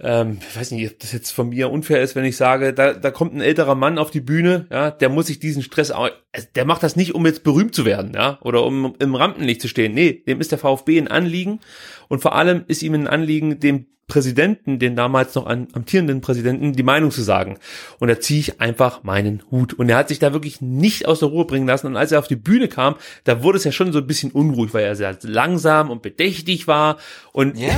ähm, 0.00 0.38
ich 0.48 0.56
weiß 0.56 0.70
nicht, 0.70 0.90
ob 0.90 0.98
das 1.00 1.12
jetzt 1.12 1.32
von 1.32 1.50
mir 1.50 1.70
unfair 1.70 2.02
ist, 2.02 2.16
wenn 2.16 2.24
ich 2.24 2.36
sage, 2.36 2.72
da, 2.72 2.94
da 2.94 3.10
kommt 3.10 3.34
ein 3.34 3.42
älterer 3.42 3.74
Mann 3.74 3.98
auf 3.98 4.10
die 4.10 4.22
Bühne, 4.22 4.66
ja, 4.70 4.90
der 4.90 5.10
muss 5.10 5.26
sich 5.26 5.38
diesen 5.38 5.62
Stress, 5.62 5.90
also 5.90 6.14
der 6.54 6.64
macht 6.64 6.82
das 6.82 6.96
nicht, 6.96 7.14
um 7.14 7.26
jetzt 7.26 7.44
berühmt 7.44 7.74
zu 7.74 7.84
werden, 7.84 8.12
ja, 8.14 8.38
oder 8.40 8.64
um 8.64 8.94
im 8.98 9.14
Rampenlicht 9.14 9.60
zu 9.60 9.68
stehen. 9.68 9.92
Nee, 9.92 10.22
dem 10.26 10.40
ist 10.40 10.50
der 10.50 10.58
VfB 10.58 10.98
ein 10.98 11.08
Anliegen 11.08 11.60
und 12.12 12.20
vor 12.20 12.34
allem 12.34 12.64
ist 12.68 12.82
ihm 12.82 12.92
ein 12.92 13.08
Anliegen, 13.08 13.58
dem 13.58 13.86
Präsidenten, 14.12 14.78
den 14.78 14.94
damals 14.94 15.34
noch 15.34 15.46
amtierenden 15.46 16.20
Präsidenten, 16.20 16.74
die 16.74 16.82
Meinung 16.82 17.10
zu 17.10 17.22
sagen. 17.22 17.58
Und 17.98 18.08
da 18.08 18.20
ziehe 18.20 18.40
ich 18.40 18.60
einfach 18.60 19.04
meinen 19.04 19.42
Hut. 19.50 19.72
Und 19.72 19.88
er 19.88 19.96
hat 19.96 20.08
sich 20.08 20.18
da 20.18 20.34
wirklich 20.34 20.60
nicht 20.60 21.06
aus 21.06 21.20
der 21.20 21.30
Ruhe 21.30 21.46
bringen 21.46 21.66
lassen. 21.66 21.86
Und 21.86 21.96
als 21.96 22.12
er 22.12 22.18
auf 22.18 22.28
die 22.28 22.36
Bühne 22.36 22.68
kam, 22.68 22.96
da 23.24 23.42
wurde 23.42 23.56
es 23.56 23.64
ja 23.64 23.72
schon 23.72 23.90
so 23.90 24.00
ein 24.00 24.06
bisschen 24.06 24.30
unruhig, 24.30 24.74
weil 24.74 24.84
er 24.84 24.96
sehr 24.96 25.16
langsam 25.22 25.90
und 25.90 26.02
bedächtig 26.02 26.66
war. 26.66 26.98
Und 27.32 27.56
ja, 27.56 27.70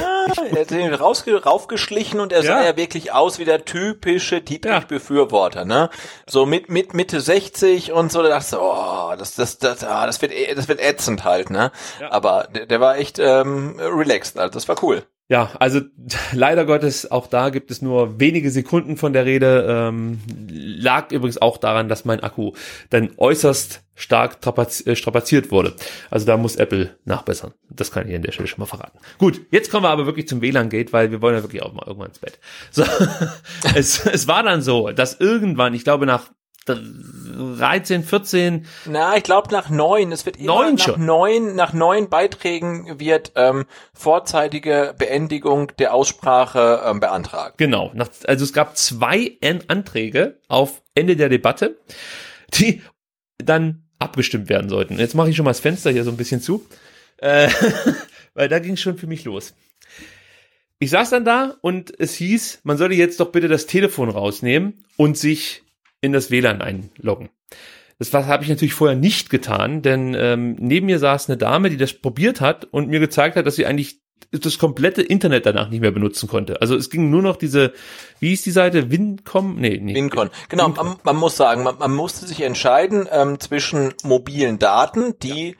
er 0.50 0.60
hat 0.60 0.68
sich 0.70 1.00
rausge 1.00 1.40
raufgeschlichen 1.40 2.18
und 2.18 2.32
er 2.32 2.42
sah 2.42 2.64
ja. 2.64 2.76
wirklich 2.76 3.12
aus 3.12 3.38
wie 3.38 3.44
der 3.44 3.64
typische 3.64 4.40
Dietrich-Befürworter, 4.40 5.64
ne? 5.64 5.90
So 6.26 6.46
mit, 6.46 6.68
mit 6.68 6.94
Mitte 6.94 7.20
60 7.20 7.92
und 7.92 8.10
so, 8.10 8.22
da 8.22 8.30
dachte 8.30 8.56
ich, 8.56 8.60
oh, 8.60 9.14
das, 9.16 9.36
das, 9.36 9.58
das, 9.58 9.84
ah, 9.84 10.06
das 10.06 10.20
wird, 10.20 10.32
das 10.56 10.66
wird 10.66 10.80
ätzend 10.80 11.22
halt, 11.22 11.50
ne? 11.50 11.70
Ja. 12.00 12.10
Aber 12.10 12.48
der, 12.52 12.66
der 12.66 12.80
war 12.80 12.96
echt 12.96 13.20
ähm, 13.20 13.78
relaxed, 13.78 14.23
also 14.36 14.52
das 14.52 14.68
war 14.68 14.82
cool. 14.82 15.04
Ja, 15.28 15.52
also 15.58 15.80
leider 16.32 16.66
Gottes, 16.66 17.10
auch 17.10 17.26
da 17.26 17.50
gibt 17.50 17.70
es 17.70 17.80
nur 17.80 18.20
wenige 18.20 18.50
Sekunden 18.50 18.96
von 18.96 19.12
der 19.12 19.24
Rede. 19.24 19.66
Ähm, 19.68 20.20
lag 20.48 21.10
übrigens 21.12 21.40
auch 21.40 21.56
daran, 21.56 21.88
dass 21.88 22.04
mein 22.04 22.22
Akku 22.22 22.52
dann 22.90 23.10
äußerst 23.16 23.82
stark 23.94 24.38
äh, 24.86 24.96
strapaziert 24.96 25.50
wurde. 25.50 25.74
Also 26.10 26.26
da 26.26 26.36
muss 26.36 26.56
Apple 26.56 26.96
nachbessern. 27.04 27.52
Das 27.70 27.90
kann 27.90 28.08
ich 28.08 28.14
an 28.14 28.22
der 28.22 28.32
Stelle 28.32 28.48
schon 28.48 28.60
mal 28.60 28.66
verraten. 28.66 28.98
Gut, 29.18 29.40
jetzt 29.50 29.70
kommen 29.70 29.84
wir 29.84 29.90
aber 29.90 30.06
wirklich 30.06 30.28
zum 30.28 30.42
WLAN-Gate, 30.42 30.92
weil 30.92 31.10
wir 31.10 31.22
wollen 31.22 31.36
ja 31.36 31.42
wirklich 31.42 31.62
auch 31.62 31.72
mal 31.72 31.84
irgendwann 31.86 32.08
ins 32.08 32.18
Bett. 32.18 32.38
So, 32.70 32.84
es, 33.74 34.04
es 34.04 34.28
war 34.28 34.42
dann 34.42 34.62
so, 34.62 34.90
dass 34.90 35.20
irgendwann, 35.20 35.74
ich 35.74 35.84
glaube 35.84 36.06
nach 36.06 36.30
13, 36.66 38.02
14. 38.04 38.66
Na, 38.86 39.16
ich 39.16 39.22
glaube 39.22 39.52
nach 39.52 39.68
neun. 39.68 40.12
Es 40.12 40.24
wird 40.24 40.36
immer 40.38 40.64
neun 40.64 40.74
nach 40.74 40.96
neun, 40.96 41.54
nach 41.54 41.72
neun 41.72 42.08
Beiträgen 42.08 42.98
wird 42.98 43.32
ähm, 43.34 43.66
vorzeitige 43.92 44.94
Beendigung 44.98 45.72
der 45.78 45.94
Aussprache 45.94 46.82
ähm, 46.86 47.00
beantragt. 47.00 47.58
Genau. 47.58 47.90
Nach, 47.94 48.08
also 48.26 48.44
es 48.44 48.52
gab 48.52 48.76
zwei 48.76 49.36
Anträge 49.68 50.40
auf 50.48 50.82
Ende 50.94 51.16
der 51.16 51.28
Debatte, 51.28 51.78
die 52.54 52.82
dann 53.38 53.84
abgestimmt 53.98 54.48
werden 54.48 54.68
sollten. 54.68 54.98
Jetzt 54.98 55.14
mache 55.14 55.30
ich 55.30 55.36
schon 55.36 55.44
mal 55.44 55.50
das 55.50 55.60
Fenster 55.60 55.90
hier 55.90 56.04
so 56.04 56.10
ein 56.10 56.16
bisschen 56.16 56.40
zu, 56.40 56.66
äh, 57.18 57.48
weil 58.34 58.48
da 58.48 58.58
ging 58.58 58.74
es 58.74 58.80
schon 58.80 58.96
für 58.96 59.06
mich 59.06 59.24
los. 59.24 59.54
Ich 60.78 60.90
saß 60.90 61.10
dann 61.10 61.24
da 61.24 61.56
und 61.60 61.98
es 61.98 62.14
hieß, 62.14 62.60
man 62.64 62.76
solle 62.76 62.94
jetzt 62.94 63.20
doch 63.20 63.32
bitte 63.32 63.48
das 63.48 63.66
Telefon 63.66 64.10
rausnehmen 64.10 64.84
und 64.96 65.16
sich 65.16 65.63
in 66.04 66.12
das 66.12 66.30
WLAN 66.30 66.62
einloggen. 66.62 67.30
Das 67.98 68.12
habe 68.12 68.42
ich 68.42 68.50
natürlich 68.50 68.74
vorher 68.74 68.96
nicht 68.96 69.30
getan, 69.30 69.82
denn 69.82 70.14
ähm, 70.18 70.56
neben 70.58 70.86
mir 70.86 70.98
saß 70.98 71.28
eine 71.28 71.38
Dame, 71.38 71.70
die 71.70 71.76
das 71.76 71.92
probiert 71.92 72.40
hat 72.40 72.64
und 72.64 72.88
mir 72.88 73.00
gezeigt 73.00 73.36
hat, 73.36 73.46
dass 73.46 73.56
sie 73.56 73.66
eigentlich 73.66 74.00
das 74.30 74.58
komplette 74.58 75.02
Internet 75.02 75.46
danach 75.46 75.68
nicht 75.68 75.80
mehr 75.80 75.92
benutzen 75.92 76.28
konnte. 76.28 76.60
Also 76.60 76.74
es 76.74 76.90
ging 76.90 77.10
nur 77.10 77.22
noch 77.22 77.36
diese, 77.36 77.72
wie 78.18 78.32
ist 78.32 78.46
die 78.46 78.50
Seite? 78.50 78.90
Wincom? 78.90 79.56
Nee, 79.60 79.78
nee. 79.80 79.94
Wincon. 79.94 80.30
Genau, 80.48 80.68
Wincon. 80.68 80.86
Man, 80.86 80.96
man, 81.04 81.16
muss 81.16 81.36
sagen, 81.36 81.62
man, 81.62 81.78
man 81.78 81.94
musste 81.94 82.26
sich 82.26 82.40
entscheiden 82.42 83.08
ähm, 83.10 83.38
zwischen 83.38 83.94
mobilen 84.02 84.58
Daten, 84.58 85.14
die 85.22 85.50
ja 85.50 85.56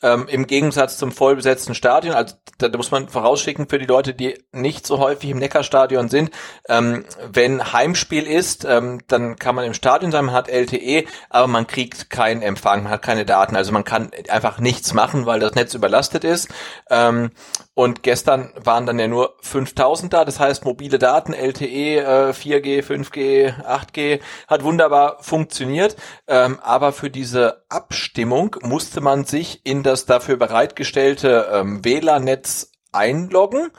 ähm, 0.00 0.28
Im 0.28 0.46
Gegensatz 0.46 0.96
zum 0.96 1.10
vollbesetzten 1.10 1.74
Stadion, 1.74 2.14
also 2.14 2.36
da, 2.58 2.68
muss 2.76 2.92
man 2.92 3.08
vorausschicken 3.08 3.68
für 3.68 3.78
die 3.78 3.86
Leute, 3.86 4.14
die 4.14 4.38
nicht 4.52 4.86
so 4.86 4.98
häufig 4.98 5.30
im 5.30 5.38
Neckarstadion 5.38 6.08
sind, 6.08 6.30
ähm, 6.68 7.04
wenn 7.32 7.72
Heimspiel 7.72 8.24
ist, 8.24 8.64
ähm, 8.64 9.00
dann 9.08 9.36
kann 9.36 9.56
man 9.56 9.64
im 9.64 9.74
Stadion 9.74 10.12
sein, 10.12 10.26
man 10.26 10.34
hat 10.34 10.48
LTE, 10.48 11.04
aber 11.30 11.48
man 11.48 11.66
kriegt 11.66 12.10
keinen 12.10 12.42
Empfang, 12.42 12.84
man 12.84 12.92
hat 12.92 13.02
keine 13.02 13.24
Daten, 13.24 13.56
also 13.56 13.72
man 13.72 13.84
kann 13.84 14.10
einfach 14.28 14.60
nichts 14.60 14.94
machen, 14.94 15.26
weil 15.26 15.40
das 15.40 15.56
Netz 15.56 15.74
überlastet 15.74 16.22
ist. 16.22 16.48
Ähm, 16.90 17.30
und 17.74 18.02
gestern 18.02 18.52
waren 18.56 18.86
dann 18.86 18.98
ja 18.98 19.06
nur 19.06 19.36
5000 19.40 20.12
da, 20.12 20.24
das 20.24 20.40
heißt 20.40 20.64
mobile 20.64 20.98
Daten, 20.98 21.32
LTE, 21.32 21.98
äh, 21.98 22.32
4G, 22.32 22.82
5G, 22.82 23.54
8G, 23.64 24.20
hat 24.48 24.64
wunderbar 24.64 25.18
funktioniert. 25.20 25.94
Ähm, 26.26 26.58
aber 26.60 26.92
für 26.92 27.08
diese 27.08 27.62
Abstimmung 27.68 28.56
musste 28.62 29.00
man 29.00 29.24
sich 29.24 29.60
in 29.64 29.84
das 29.88 30.06
dafür 30.06 30.36
bereitgestellte 30.36 31.48
ähm, 31.52 31.84
WLAN-Netz 31.84 32.72
einloggen. 32.92 33.70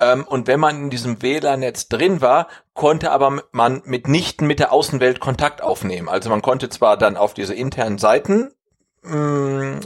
Ähm, 0.00 0.24
und 0.24 0.46
wenn 0.46 0.58
man 0.58 0.76
in 0.76 0.90
diesem 0.90 1.22
WLAN-Netz 1.22 1.88
drin 1.88 2.20
war, 2.20 2.48
konnte 2.74 3.12
aber 3.12 3.42
man 3.52 3.82
mitnichten 3.84 4.46
mit 4.46 4.58
der 4.58 4.72
Außenwelt 4.72 5.20
Kontakt 5.20 5.62
aufnehmen. 5.62 6.08
Also 6.08 6.30
man 6.30 6.42
konnte 6.42 6.68
zwar 6.70 6.96
dann 6.96 7.16
auf 7.16 7.34
diese 7.34 7.54
internen 7.54 7.98
Seiten 7.98 8.50
ähm, 9.04 9.80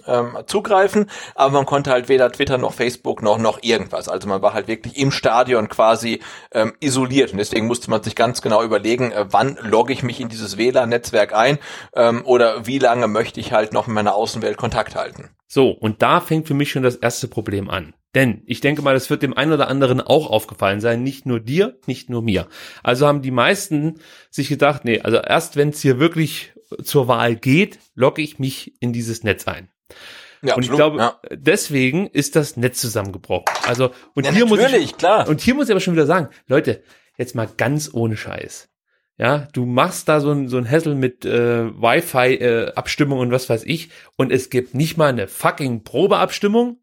zugreifen, 0.46 1.08
aber 1.34 1.52
man 1.52 1.66
konnte 1.66 1.90
halt 1.90 2.08
weder 2.08 2.30
Twitter 2.32 2.58
noch 2.58 2.72
Facebook 2.72 3.22
noch 3.22 3.38
noch 3.38 3.62
irgendwas. 3.62 4.08
Also 4.08 4.28
man 4.28 4.42
war 4.42 4.54
halt 4.54 4.66
wirklich 4.66 4.98
im 4.98 5.12
Stadion 5.12 5.68
quasi 5.68 6.20
ähm, 6.52 6.74
isoliert 6.80 7.32
und 7.32 7.38
deswegen 7.38 7.66
musste 7.66 7.90
man 7.90 8.02
sich 8.02 8.16
ganz 8.16 8.42
genau 8.42 8.62
überlegen, 8.62 9.12
äh, 9.12 9.26
wann 9.30 9.56
logge 9.62 9.92
ich 9.92 10.02
mich 10.02 10.20
in 10.20 10.28
dieses 10.28 10.56
WLAN-Netzwerk 10.56 11.34
ein 11.34 11.58
ähm, 11.94 12.22
oder 12.24 12.66
wie 12.66 12.78
lange 12.78 13.06
möchte 13.06 13.40
ich 13.40 13.52
halt 13.52 13.72
noch 13.72 13.86
mit 13.86 13.94
meiner 13.94 14.14
Außenwelt 14.14 14.56
Kontakt 14.56 14.96
halten. 14.96 15.30
So, 15.46 15.70
und 15.70 16.02
da 16.02 16.20
fängt 16.20 16.48
für 16.48 16.54
mich 16.54 16.70
schon 16.70 16.82
das 16.82 16.96
erste 16.96 17.28
Problem 17.28 17.70
an. 17.70 17.94
Denn 18.14 18.42
ich 18.46 18.60
denke 18.60 18.82
mal, 18.82 18.94
das 18.94 19.10
wird 19.10 19.22
dem 19.22 19.36
einen 19.36 19.52
oder 19.52 19.68
anderen 19.68 20.00
auch 20.00 20.30
aufgefallen 20.30 20.80
sein, 20.80 21.02
nicht 21.02 21.26
nur 21.26 21.40
dir, 21.40 21.78
nicht 21.86 22.10
nur 22.10 22.22
mir. 22.22 22.48
Also 22.82 23.06
haben 23.06 23.22
die 23.22 23.32
meisten 23.32 24.00
sich 24.30 24.48
gedacht, 24.48 24.84
nee, 24.84 25.00
also 25.00 25.18
erst 25.18 25.56
wenn 25.56 25.70
es 25.70 25.80
hier 25.80 25.98
wirklich 25.98 26.53
zur 26.82 27.08
Wahl 27.08 27.36
geht, 27.36 27.78
logge 27.94 28.22
ich 28.22 28.38
mich 28.38 28.74
in 28.80 28.92
dieses 28.92 29.22
Netz 29.22 29.46
ein. 29.46 29.68
Ja, 30.42 30.56
und 30.56 30.64
ich 30.64 30.70
glaube, 30.70 30.98
ja. 30.98 31.20
deswegen 31.30 32.06
ist 32.08 32.36
das 32.36 32.56
Netz 32.56 32.80
zusammengebrochen. 32.80 33.46
Also, 33.64 33.92
und 34.14 34.26
ja, 34.26 34.32
hier 34.32 34.46
muss 34.46 34.60
ich, 34.60 34.96
klar. 34.96 35.26
und 35.28 35.40
hier 35.40 35.54
muss 35.54 35.66
ich 35.66 35.70
aber 35.70 35.80
schon 35.80 35.94
wieder 35.94 36.06
sagen, 36.06 36.28
Leute, 36.46 36.82
jetzt 37.16 37.34
mal 37.34 37.48
ganz 37.56 37.90
ohne 37.92 38.16
Scheiß. 38.16 38.68
Ja, 39.16 39.48
du 39.52 39.64
machst 39.64 40.08
da 40.08 40.20
so 40.20 40.32
ein, 40.32 40.48
so 40.48 40.56
ein 40.58 40.68
Hassel 40.68 40.96
mit 40.96 41.24
äh, 41.24 41.66
Wi-Fi-Abstimmung 41.66 43.18
äh, 43.18 43.22
und 43.22 43.30
was 43.30 43.48
weiß 43.48 43.62
ich, 43.64 43.90
und 44.16 44.32
es 44.32 44.50
gibt 44.50 44.74
nicht 44.74 44.96
mal 44.96 45.08
eine 45.08 45.28
fucking 45.28 45.84
Probeabstimmung. 45.84 46.78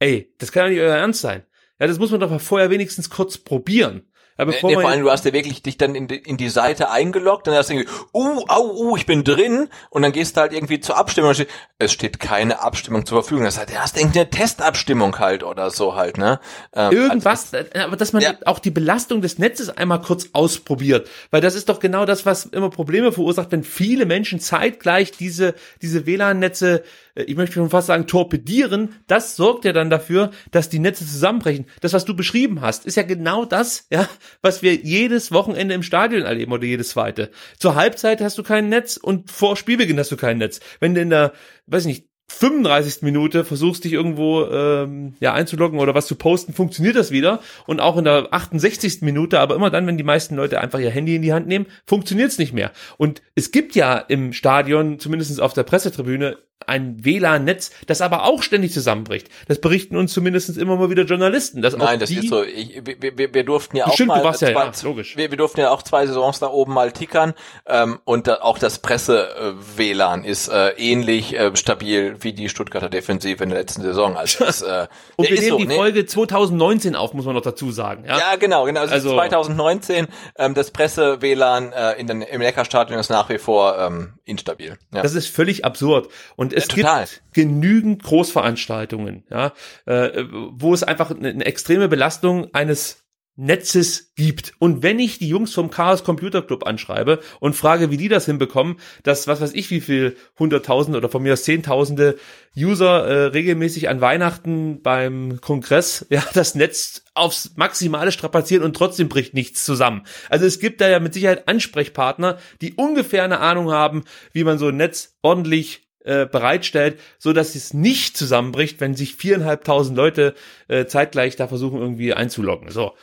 Ey, 0.00 0.34
das 0.38 0.52
kann 0.52 0.64
doch 0.64 0.70
nicht 0.70 0.80
euer 0.80 0.96
Ernst 0.96 1.20
sein. 1.20 1.44
Ja, 1.80 1.86
das 1.86 1.98
muss 1.98 2.10
man 2.10 2.20
doch 2.20 2.40
vorher 2.40 2.70
wenigstens 2.70 3.10
kurz 3.10 3.38
probieren. 3.38 4.02
Aber 4.38 4.52
bevor 4.52 4.70
nee, 4.70 4.76
vor 4.76 4.88
allem, 4.88 5.02
du 5.02 5.10
hast 5.10 5.24
ja 5.24 5.32
wirklich 5.32 5.62
dich 5.62 5.76
dann 5.76 5.96
in 5.96 6.06
die, 6.06 6.16
in 6.16 6.36
die 6.36 6.48
Seite 6.48 6.90
eingeloggt 6.90 7.48
und 7.48 7.52
dann 7.52 7.58
hast 7.58 7.70
du 7.70 7.74
irgendwie, 7.74 7.90
uh, 8.14 8.44
au, 8.46 8.70
uh, 8.70 8.96
ich 8.96 9.04
bin 9.04 9.24
drin 9.24 9.68
und 9.90 10.02
dann 10.02 10.12
gehst 10.12 10.36
du 10.36 10.40
halt 10.40 10.52
irgendwie 10.52 10.78
zur 10.78 10.96
Abstimmung 10.96 11.30
und 11.30 11.34
steht, 11.34 11.48
es 11.78 11.92
steht 11.92 12.20
keine 12.20 12.60
Abstimmung 12.60 13.04
zur 13.04 13.20
Verfügung. 13.22 13.44
Das 13.44 13.58
heißt, 13.58 13.70
du 13.70 13.74
hast 13.74 13.96
irgendeine 13.96 14.30
Testabstimmung 14.30 15.18
halt 15.18 15.42
oder 15.42 15.70
so 15.70 15.96
halt, 15.96 16.18
ne? 16.18 16.38
Ähm, 16.72 16.92
Irgendwas, 16.92 17.52
also, 17.52 17.68
aber 17.74 17.96
dass 17.96 18.12
man 18.12 18.22
ja. 18.22 18.34
auch 18.44 18.60
die 18.60 18.70
Belastung 18.70 19.22
des 19.22 19.38
Netzes 19.38 19.70
einmal 19.70 20.00
kurz 20.00 20.28
ausprobiert, 20.32 21.08
weil 21.32 21.40
das 21.40 21.56
ist 21.56 21.68
doch 21.68 21.80
genau 21.80 22.04
das, 22.04 22.24
was 22.24 22.46
immer 22.46 22.70
Probleme 22.70 23.10
verursacht, 23.10 23.50
wenn 23.50 23.64
viele 23.64 24.06
Menschen 24.06 24.38
zeitgleich 24.38 25.10
diese, 25.10 25.54
diese 25.82 26.06
WLAN-Netze 26.06 26.76
äh, 26.78 26.82
ich 27.26 27.36
möchte 27.36 27.54
schon 27.54 27.70
fast 27.70 27.88
sagen, 27.88 28.06
torpedieren, 28.06 28.94
das 29.06 29.36
sorgt 29.36 29.64
ja 29.64 29.72
dann 29.72 29.90
dafür, 29.90 30.30
dass 30.50 30.68
die 30.68 30.78
Netze 30.78 31.06
zusammenbrechen. 31.06 31.66
Das, 31.80 31.92
was 31.92 32.04
du 32.04 32.14
beschrieben 32.14 32.60
hast, 32.60 32.86
ist 32.86 32.96
ja 32.96 33.02
genau 33.02 33.44
das, 33.44 33.86
ja, 33.90 34.08
was 34.42 34.62
wir 34.62 34.74
jedes 34.74 35.32
Wochenende 35.32 35.74
im 35.74 35.82
Stadion 35.82 36.22
erleben 36.22 36.52
oder 36.52 36.64
jedes 36.64 36.90
zweite. 36.90 37.30
Zur 37.58 37.74
Halbzeit 37.74 38.20
hast 38.20 38.38
du 38.38 38.42
kein 38.42 38.68
Netz 38.68 38.96
und 38.96 39.30
vor 39.30 39.56
Spielbeginn 39.56 39.98
hast 39.98 40.12
du 40.12 40.16
kein 40.16 40.38
Netz. 40.38 40.60
Wenn 40.80 40.94
du 40.94 41.00
in 41.00 41.10
der, 41.10 41.32
weiß 41.66 41.82
ich 41.82 41.88
nicht, 41.88 42.07
35. 42.30 43.02
Minute 43.02 43.44
versuchst 43.44 43.84
dich 43.84 43.92
irgendwo 43.92 44.44
ähm, 44.44 45.14
ja 45.20 45.32
einzuloggen 45.32 45.78
oder 45.80 45.94
was 45.94 46.06
zu 46.06 46.14
posten, 46.14 46.52
funktioniert 46.52 46.96
das 46.96 47.10
wieder 47.10 47.40
und 47.66 47.80
auch 47.80 47.96
in 47.96 48.04
der 48.04 48.28
68. 48.30 49.02
Minute, 49.02 49.40
aber 49.40 49.54
immer 49.54 49.70
dann, 49.70 49.86
wenn 49.86 49.96
die 49.96 50.04
meisten 50.04 50.36
Leute 50.36 50.60
einfach 50.60 50.78
ihr 50.78 50.90
Handy 50.90 51.16
in 51.16 51.22
die 51.22 51.32
Hand 51.32 51.46
nehmen, 51.46 51.66
funktioniert 51.86 52.30
es 52.30 52.38
nicht 52.38 52.52
mehr. 52.52 52.70
Und 52.96 53.22
es 53.34 53.50
gibt 53.50 53.74
ja 53.74 53.96
im 53.96 54.32
Stadion, 54.32 54.98
zumindest 54.98 55.40
auf 55.40 55.54
der 55.54 55.62
Pressetribüne, 55.62 56.38
ein 56.66 57.04
WLAN-Netz, 57.04 57.70
das 57.86 58.00
aber 58.00 58.24
auch 58.24 58.42
ständig 58.42 58.72
zusammenbricht. 58.72 59.28
Das 59.46 59.60
berichten 59.60 59.96
uns 59.96 60.12
zumindest 60.12 60.56
immer 60.56 60.76
mal 60.76 60.90
wieder 60.90 61.04
Journalisten. 61.04 61.62
Dass 61.62 61.76
Nein, 61.76 61.98
das 61.98 62.10
ist 62.10 62.28
so. 62.28 62.42
Ich, 62.42 62.82
wir, 62.84 63.16
wir, 63.16 63.34
wir 63.34 63.44
durften 63.44 63.76
ja 63.76 63.86
auch 63.86 63.94
Stimmt, 63.94 64.08
mal, 64.08 64.34
zwei, 64.34 64.50
ja, 64.50 64.64
ja, 64.64 64.72
logisch. 64.82 65.16
Wir, 65.16 65.30
wir 65.30 65.38
durften 65.38 65.60
ja 65.60 65.70
auch 65.70 65.82
zwei 65.82 66.06
Saisons 66.06 66.40
da 66.40 66.48
oben 66.48 66.74
mal 66.74 66.92
tickern 66.92 67.34
ähm, 67.66 68.00
und 68.04 68.26
da, 68.26 68.40
auch 68.42 68.58
das 68.58 68.80
Presse-WLAN 68.80 70.24
ist 70.24 70.48
äh, 70.48 70.70
ähnlich 70.70 71.38
äh, 71.38 71.54
stabil 71.56 72.17
wie 72.24 72.32
die 72.32 72.48
Stuttgarter 72.48 72.88
Defensive 72.88 73.42
in 73.42 73.50
der 73.50 73.58
letzten 73.58 73.82
Saison. 73.82 74.16
Also 74.16 74.44
das, 74.44 74.62
äh, 74.62 74.86
und 75.16 75.28
wir 75.28 75.36
nehmen 75.36 75.50
so, 75.50 75.58
die 75.58 75.66
ne? 75.66 75.74
Folge 75.74 76.06
2019 76.06 76.96
auf, 76.96 77.14
muss 77.14 77.24
man 77.24 77.34
noch 77.34 77.42
dazu 77.42 77.70
sagen. 77.70 78.04
Ja, 78.06 78.18
ja 78.18 78.36
genau, 78.36 78.64
genau. 78.64 78.80
Also, 78.80 78.94
also 78.94 79.14
2019 79.14 80.08
ähm, 80.36 80.54
das 80.54 80.70
Presse-WLAN 80.70 81.72
äh, 81.72 81.92
in 81.94 82.06
den, 82.06 82.22
im 82.22 82.40
Neckarstadion 82.40 82.98
ist 82.98 83.10
nach 83.10 83.28
wie 83.28 83.38
vor 83.38 83.78
ähm, 83.78 84.14
instabil. 84.24 84.78
Ja. 84.92 85.02
Das 85.02 85.14
ist 85.14 85.28
völlig 85.28 85.64
absurd. 85.64 86.08
Und 86.36 86.52
es 86.52 86.66
ja, 86.74 87.00
gibt 87.00 87.22
genügend 87.32 88.02
Großveranstaltungen, 88.02 89.24
ja, 89.30 89.52
äh, 89.86 90.24
wo 90.50 90.74
es 90.74 90.82
einfach 90.82 91.10
eine, 91.10 91.28
eine 91.28 91.44
extreme 91.44 91.88
Belastung 91.88 92.52
eines 92.52 93.07
Netzes 93.40 94.12
gibt. 94.16 94.52
Und 94.58 94.82
wenn 94.82 94.98
ich 94.98 95.20
die 95.20 95.28
Jungs 95.28 95.54
vom 95.54 95.70
Chaos 95.70 96.02
Computer 96.02 96.42
Club 96.42 96.66
anschreibe 96.66 97.20
und 97.38 97.54
frage, 97.54 97.92
wie 97.92 97.96
die 97.96 98.08
das 98.08 98.26
hinbekommen, 98.26 98.78
dass, 99.04 99.28
was 99.28 99.40
weiß 99.40 99.54
ich, 99.54 99.70
wie 99.70 99.80
viel 99.80 100.16
Hunderttausende 100.40 100.98
oder 100.98 101.08
von 101.08 101.22
mir 101.22 101.34
aus 101.34 101.44
Zehntausende 101.44 102.18
User 102.56 103.06
äh, 103.06 103.24
regelmäßig 103.26 103.88
an 103.88 104.00
Weihnachten 104.00 104.82
beim 104.82 105.40
Kongress 105.40 106.04
ja 106.10 106.24
das 106.34 106.56
Netz 106.56 107.04
aufs 107.14 107.52
Maximale 107.54 108.10
strapazieren 108.10 108.64
und 108.64 108.74
trotzdem 108.74 109.08
bricht 109.08 109.34
nichts 109.34 109.64
zusammen. 109.64 110.02
Also 110.28 110.44
es 110.44 110.58
gibt 110.58 110.80
da 110.80 110.88
ja 110.88 110.98
mit 110.98 111.14
Sicherheit 111.14 111.46
Ansprechpartner, 111.46 112.38
die 112.60 112.74
ungefähr 112.74 113.22
eine 113.22 113.38
Ahnung 113.38 113.70
haben, 113.70 114.02
wie 114.32 114.42
man 114.42 114.58
so 114.58 114.68
ein 114.68 114.76
Netz 114.76 115.16
ordentlich 115.22 115.88
äh, 116.08 116.26
bereitstellt, 116.26 116.98
so 117.18 117.32
dass 117.32 117.54
es 117.54 117.74
nicht 117.74 118.16
zusammenbricht, 118.16 118.80
wenn 118.80 118.94
sich 118.94 119.14
viereinhalbtausend 119.14 119.96
Leute 119.96 120.34
äh, 120.66 120.86
zeitgleich 120.86 121.36
da 121.36 121.46
versuchen 121.46 121.80
irgendwie 121.80 122.14
einzuloggen. 122.14 122.70
So, 122.70 122.94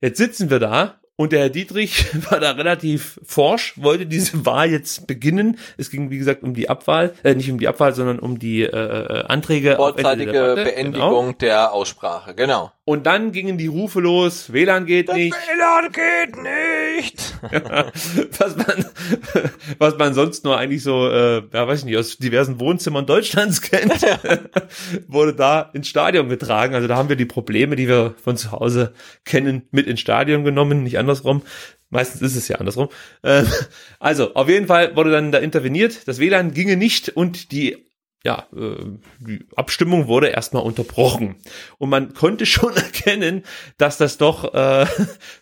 Jetzt 0.00 0.18
sitzen 0.18 0.48
wir 0.48 0.60
da 0.60 1.00
und 1.20 1.32
der 1.32 1.40
Herr 1.40 1.48
Dietrich 1.50 2.06
war 2.30 2.38
da 2.38 2.52
relativ 2.52 3.18
forsch, 3.26 3.74
wollte 3.76 4.06
diese 4.06 4.46
Wahl 4.46 4.70
jetzt 4.70 5.08
beginnen. 5.08 5.58
Es 5.76 5.90
ging, 5.90 6.10
wie 6.10 6.18
gesagt, 6.18 6.44
um 6.44 6.54
die 6.54 6.70
Abwahl, 6.70 7.12
äh, 7.24 7.34
nicht 7.34 7.50
um 7.50 7.58
die 7.58 7.66
Abwahl, 7.66 7.92
sondern 7.92 8.20
um 8.20 8.38
die 8.38 8.62
äh, 8.62 8.68
äh 8.68 9.24
Anträge. 9.24 9.74
Vorzeitige 9.74 10.30
der 10.30 10.54
Beendigung 10.54 11.26
genau. 11.26 11.38
der 11.40 11.72
Aussprache, 11.72 12.34
genau. 12.34 12.70
Und 12.84 13.04
dann 13.06 13.32
gingen 13.32 13.58
die 13.58 13.66
Rufe 13.66 14.00
los, 14.00 14.52
WLAN 14.52 14.86
geht 14.86 15.10
das 15.10 15.16
nicht. 15.16 15.34
WLAN 15.34 15.92
geht 15.92 16.36
nicht. 16.42 17.34
was 18.38 18.56
man, 18.56 18.86
was 19.78 19.98
man 19.98 20.14
sonst 20.14 20.44
nur 20.44 20.56
eigentlich 20.56 20.82
so, 20.82 21.06
äh, 21.10 21.42
ja 21.52 21.68
weiß 21.68 21.80
ich 21.80 21.84
nicht, 21.84 21.98
aus 21.98 22.16
diversen 22.16 22.60
Wohnzimmern 22.60 23.04
Deutschlands 23.04 23.60
kennt, 23.60 24.06
wurde 25.06 25.34
da 25.34 25.68
ins 25.74 25.88
Stadion 25.88 26.28
getragen. 26.28 26.74
Also 26.74 26.88
da 26.88 26.96
haben 26.96 27.08
wir 27.08 27.16
die 27.16 27.26
Probleme, 27.26 27.76
die 27.76 27.88
wir 27.88 28.14
von 28.22 28.36
zu 28.36 28.52
Hause 28.52 28.94
kennen, 29.24 29.68
mit 29.70 29.86
ins 29.86 30.00
Stadion 30.00 30.44
genommen, 30.44 30.82
nicht 30.82 30.98
andersrum. 31.08 31.42
Meistens 31.90 32.20
ist 32.20 32.36
es 32.36 32.48
ja 32.48 32.56
andersrum. 32.56 32.88
Ähm, 33.22 33.46
also, 33.98 34.34
auf 34.34 34.48
jeden 34.48 34.66
Fall 34.66 34.94
wurde 34.94 35.10
dann 35.10 35.32
da 35.32 35.38
interveniert. 35.38 36.06
Das 36.06 36.18
WLAN 36.18 36.52
ginge 36.52 36.76
nicht 36.76 37.08
und 37.10 37.50
die 37.50 37.88
ja, 38.24 38.46
äh, 38.54 38.84
die 39.20 39.46
Abstimmung 39.56 40.08
wurde 40.08 40.28
erstmal 40.28 40.62
unterbrochen. 40.62 41.36
Und 41.78 41.88
man 41.88 42.14
konnte 42.14 42.46
schon 42.46 42.76
erkennen, 42.76 43.44
dass 43.78 43.96
das 43.96 44.18
doch 44.18 44.52
äh, 44.54 44.86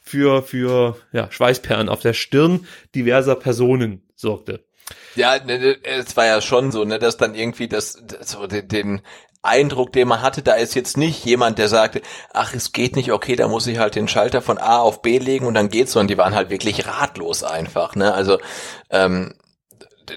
für, 0.03 0.43
für 0.43 0.97
ja, 1.13 1.31
Schweißperlen 1.31 1.89
auf 1.89 2.01
der 2.01 2.13
Stirn 2.13 2.67
diverser 2.95 3.35
Personen 3.35 4.03
sorgte. 4.15 4.65
Ja, 5.17 5.43
ne, 5.43 5.59
ne, 5.59 5.77
es 5.83 6.17
war 6.17 6.27
ja 6.27 6.41
schon 6.41 6.71
so, 6.71 6.85
ne, 6.85 6.99
dass 6.99 7.17
dann 7.17 7.35
irgendwie 7.35 7.67
das, 7.67 8.01
so 8.21 8.47
den, 8.47 8.69
den 8.69 9.01
Eindruck, 9.47 9.93
den 9.93 10.09
man 10.09 10.23
hatte, 10.23 10.43
da 10.43 10.55
ist 10.55 10.75
jetzt 10.75 10.97
nicht 10.97 11.25
jemand, 11.25 11.59
der 11.59 11.69
sagte, 11.69 12.03
ach, 12.33 12.55
es 12.55 12.73
geht 12.73 12.97
nicht, 12.97 13.13
okay, 13.13 13.37
da 13.37 13.49
muss 13.49 13.67
ich 13.67 13.79
halt 13.79 13.95
den 13.95 14.09
Schalter 14.09 14.43
von 14.43 14.59
A 14.59 14.79
auf 14.79 15.03
B 15.03 15.19
legen 15.19 15.47
und 15.47 15.55
dann 15.55 15.69
geht's, 15.69 15.93
sondern 15.93 16.09
die 16.09 16.19
waren 16.19 16.35
halt 16.35 16.51
wirklich 16.51 16.87
ratlos 16.87 17.43
einfach, 17.43 17.95
ne? 17.97 18.13
Also 18.13 18.39
ähm, 18.91 19.35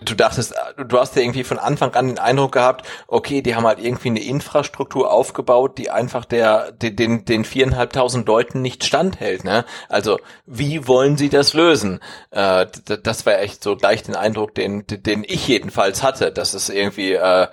du 0.03 0.15
dachtest, 0.15 0.53
du 0.77 0.99
hast 0.99 1.15
ja 1.15 1.21
irgendwie 1.21 1.43
von 1.43 1.59
Anfang 1.59 1.93
an 1.95 2.07
den 2.07 2.19
Eindruck 2.19 2.51
gehabt, 2.53 2.87
okay, 3.07 3.41
die 3.41 3.55
haben 3.55 3.65
halt 3.65 3.79
irgendwie 3.79 4.09
eine 4.09 4.23
Infrastruktur 4.23 5.11
aufgebaut, 5.11 5.77
die 5.77 5.89
einfach 5.89 6.25
der, 6.25 6.71
den, 6.71 7.25
den 7.25 7.45
viereinhalbtausend 7.45 8.27
Leuten 8.27 8.61
nicht 8.61 8.83
standhält, 8.85 9.43
ne? 9.43 9.65
Also, 9.87 10.19
wie 10.45 10.87
wollen 10.87 11.17
sie 11.17 11.29
das 11.29 11.53
lösen? 11.53 11.99
Äh, 12.31 12.67
das 13.03 13.25
war 13.25 13.39
echt 13.39 13.63
so 13.63 13.75
gleich 13.75 14.03
den 14.03 14.15
Eindruck, 14.15 14.55
den, 14.55 14.85
den 14.87 15.23
ich 15.27 15.47
jedenfalls 15.47 16.03
hatte, 16.03 16.31
dass 16.31 16.53
es 16.53 16.69
irgendwie 16.69 17.13
äh, 17.13 17.47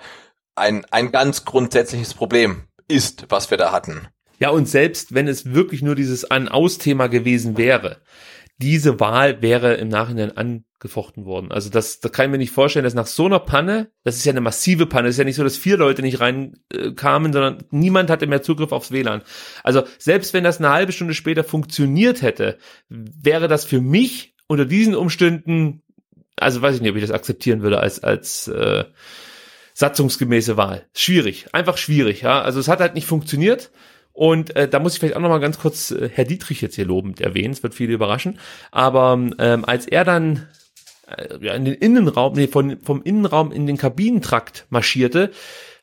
ein, 0.57 0.85
ein 0.91 1.11
ganz 1.11 1.45
grundsätzliches 1.45 2.13
Problem 2.13 2.63
ist, 2.87 3.25
was 3.29 3.51
wir 3.51 3.57
da 3.57 3.71
hatten. 3.71 4.07
Ja, 4.39 4.49
und 4.49 4.67
selbst 4.67 5.13
wenn 5.13 5.27
es 5.27 5.53
wirklich 5.53 5.81
nur 5.81 5.95
dieses 5.95 6.29
An-Aus-Thema 6.29 7.07
gewesen 7.07 7.57
wäre, 7.57 7.97
diese 8.59 8.99
Wahl 8.99 9.41
wäre 9.41 9.75
im 9.75 9.87
Nachhinein 9.87 10.35
angefochten 10.35 11.25
worden. 11.25 11.51
Also 11.51 11.69
das, 11.69 11.99
das 11.99 12.11
kann 12.11 12.25
ich 12.25 12.31
mir 12.31 12.37
nicht 12.37 12.51
vorstellen, 12.51 12.83
dass 12.83 12.95
nach 12.95 13.07
so 13.07 13.25
einer 13.25 13.39
Panne, 13.39 13.91
das 14.03 14.17
ist 14.17 14.25
ja 14.25 14.31
eine 14.31 14.41
massive 14.41 14.87
Panne, 14.87 15.09
es 15.09 15.15
ist 15.15 15.19
ja 15.19 15.25
nicht 15.25 15.35
so, 15.35 15.43
dass 15.43 15.57
vier 15.57 15.77
Leute 15.77 16.01
nicht 16.01 16.19
reinkamen, 16.19 17.31
äh, 17.31 17.33
sondern 17.33 17.63
niemand 17.69 18.09
hatte 18.09 18.25
mehr 18.25 18.41
Zugriff 18.41 18.71
aufs 18.71 18.91
WLAN. 18.91 19.21
Also 19.63 19.83
selbst 19.99 20.33
wenn 20.33 20.43
das 20.43 20.57
eine 20.57 20.69
halbe 20.69 20.91
Stunde 20.91 21.13
später 21.13 21.43
funktioniert 21.43 22.23
hätte, 22.23 22.57
wäre 22.89 23.47
das 23.47 23.65
für 23.65 23.81
mich 23.81 24.35
unter 24.47 24.65
diesen 24.65 24.95
Umständen, 24.95 25.83
also 26.35 26.61
weiß 26.61 26.75
ich 26.75 26.81
nicht, 26.81 26.91
ob 26.91 26.97
ich 26.97 27.03
das 27.03 27.11
akzeptieren 27.11 27.61
würde 27.61 27.79
als, 27.79 28.03
als 28.03 28.47
äh, 28.47 28.85
satzungsgemäße 29.77 30.57
Wahl. 30.57 30.87
Schwierig, 30.95 31.53
einfach 31.53 31.77
schwierig, 31.77 32.21
ja. 32.23 32.41
Also 32.41 32.59
es 32.59 32.67
hat 32.67 32.79
halt 32.79 32.95
nicht 32.95 33.05
funktioniert. 33.05 33.69
Und 34.11 34.55
äh, 34.55 34.67
da 34.67 34.79
muss 34.79 34.93
ich 34.93 34.99
vielleicht 34.99 35.15
auch 35.15 35.21
noch 35.21 35.29
mal 35.29 35.37
ganz 35.37 35.59
kurz 35.59 35.91
äh, 35.91 36.09
Herr 36.11 36.25
Dietrich 36.25 36.61
jetzt 36.61 36.73
hier 36.73 36.85
lobend 36.85 37.21
erwähnen, 37.21 37.53
es 37.53 37.61
wird 37.61 37.75
viele 37.75 37.93
überraschen. 37.93 38.39
Aber 38.71 39.13
ähm, 39.37 39.65
als 39.65 39.85
er 39.85 40.03
dann 40.03 40.47
äh, 41.15 41.37
ja, 41.41 41.53
in 41.53 41.65
den 41.65 41.75
Innenraum, 41.75 42.33
nee, 42.33 42.47
von, 42.47 42.79
vom 42.81 43.03
Innenraum 43.03 43.51
in 43.51 43.67
den 43.67 43.77
Kabinentrakt 43.77 44.65
marschierte, 44.71 45.29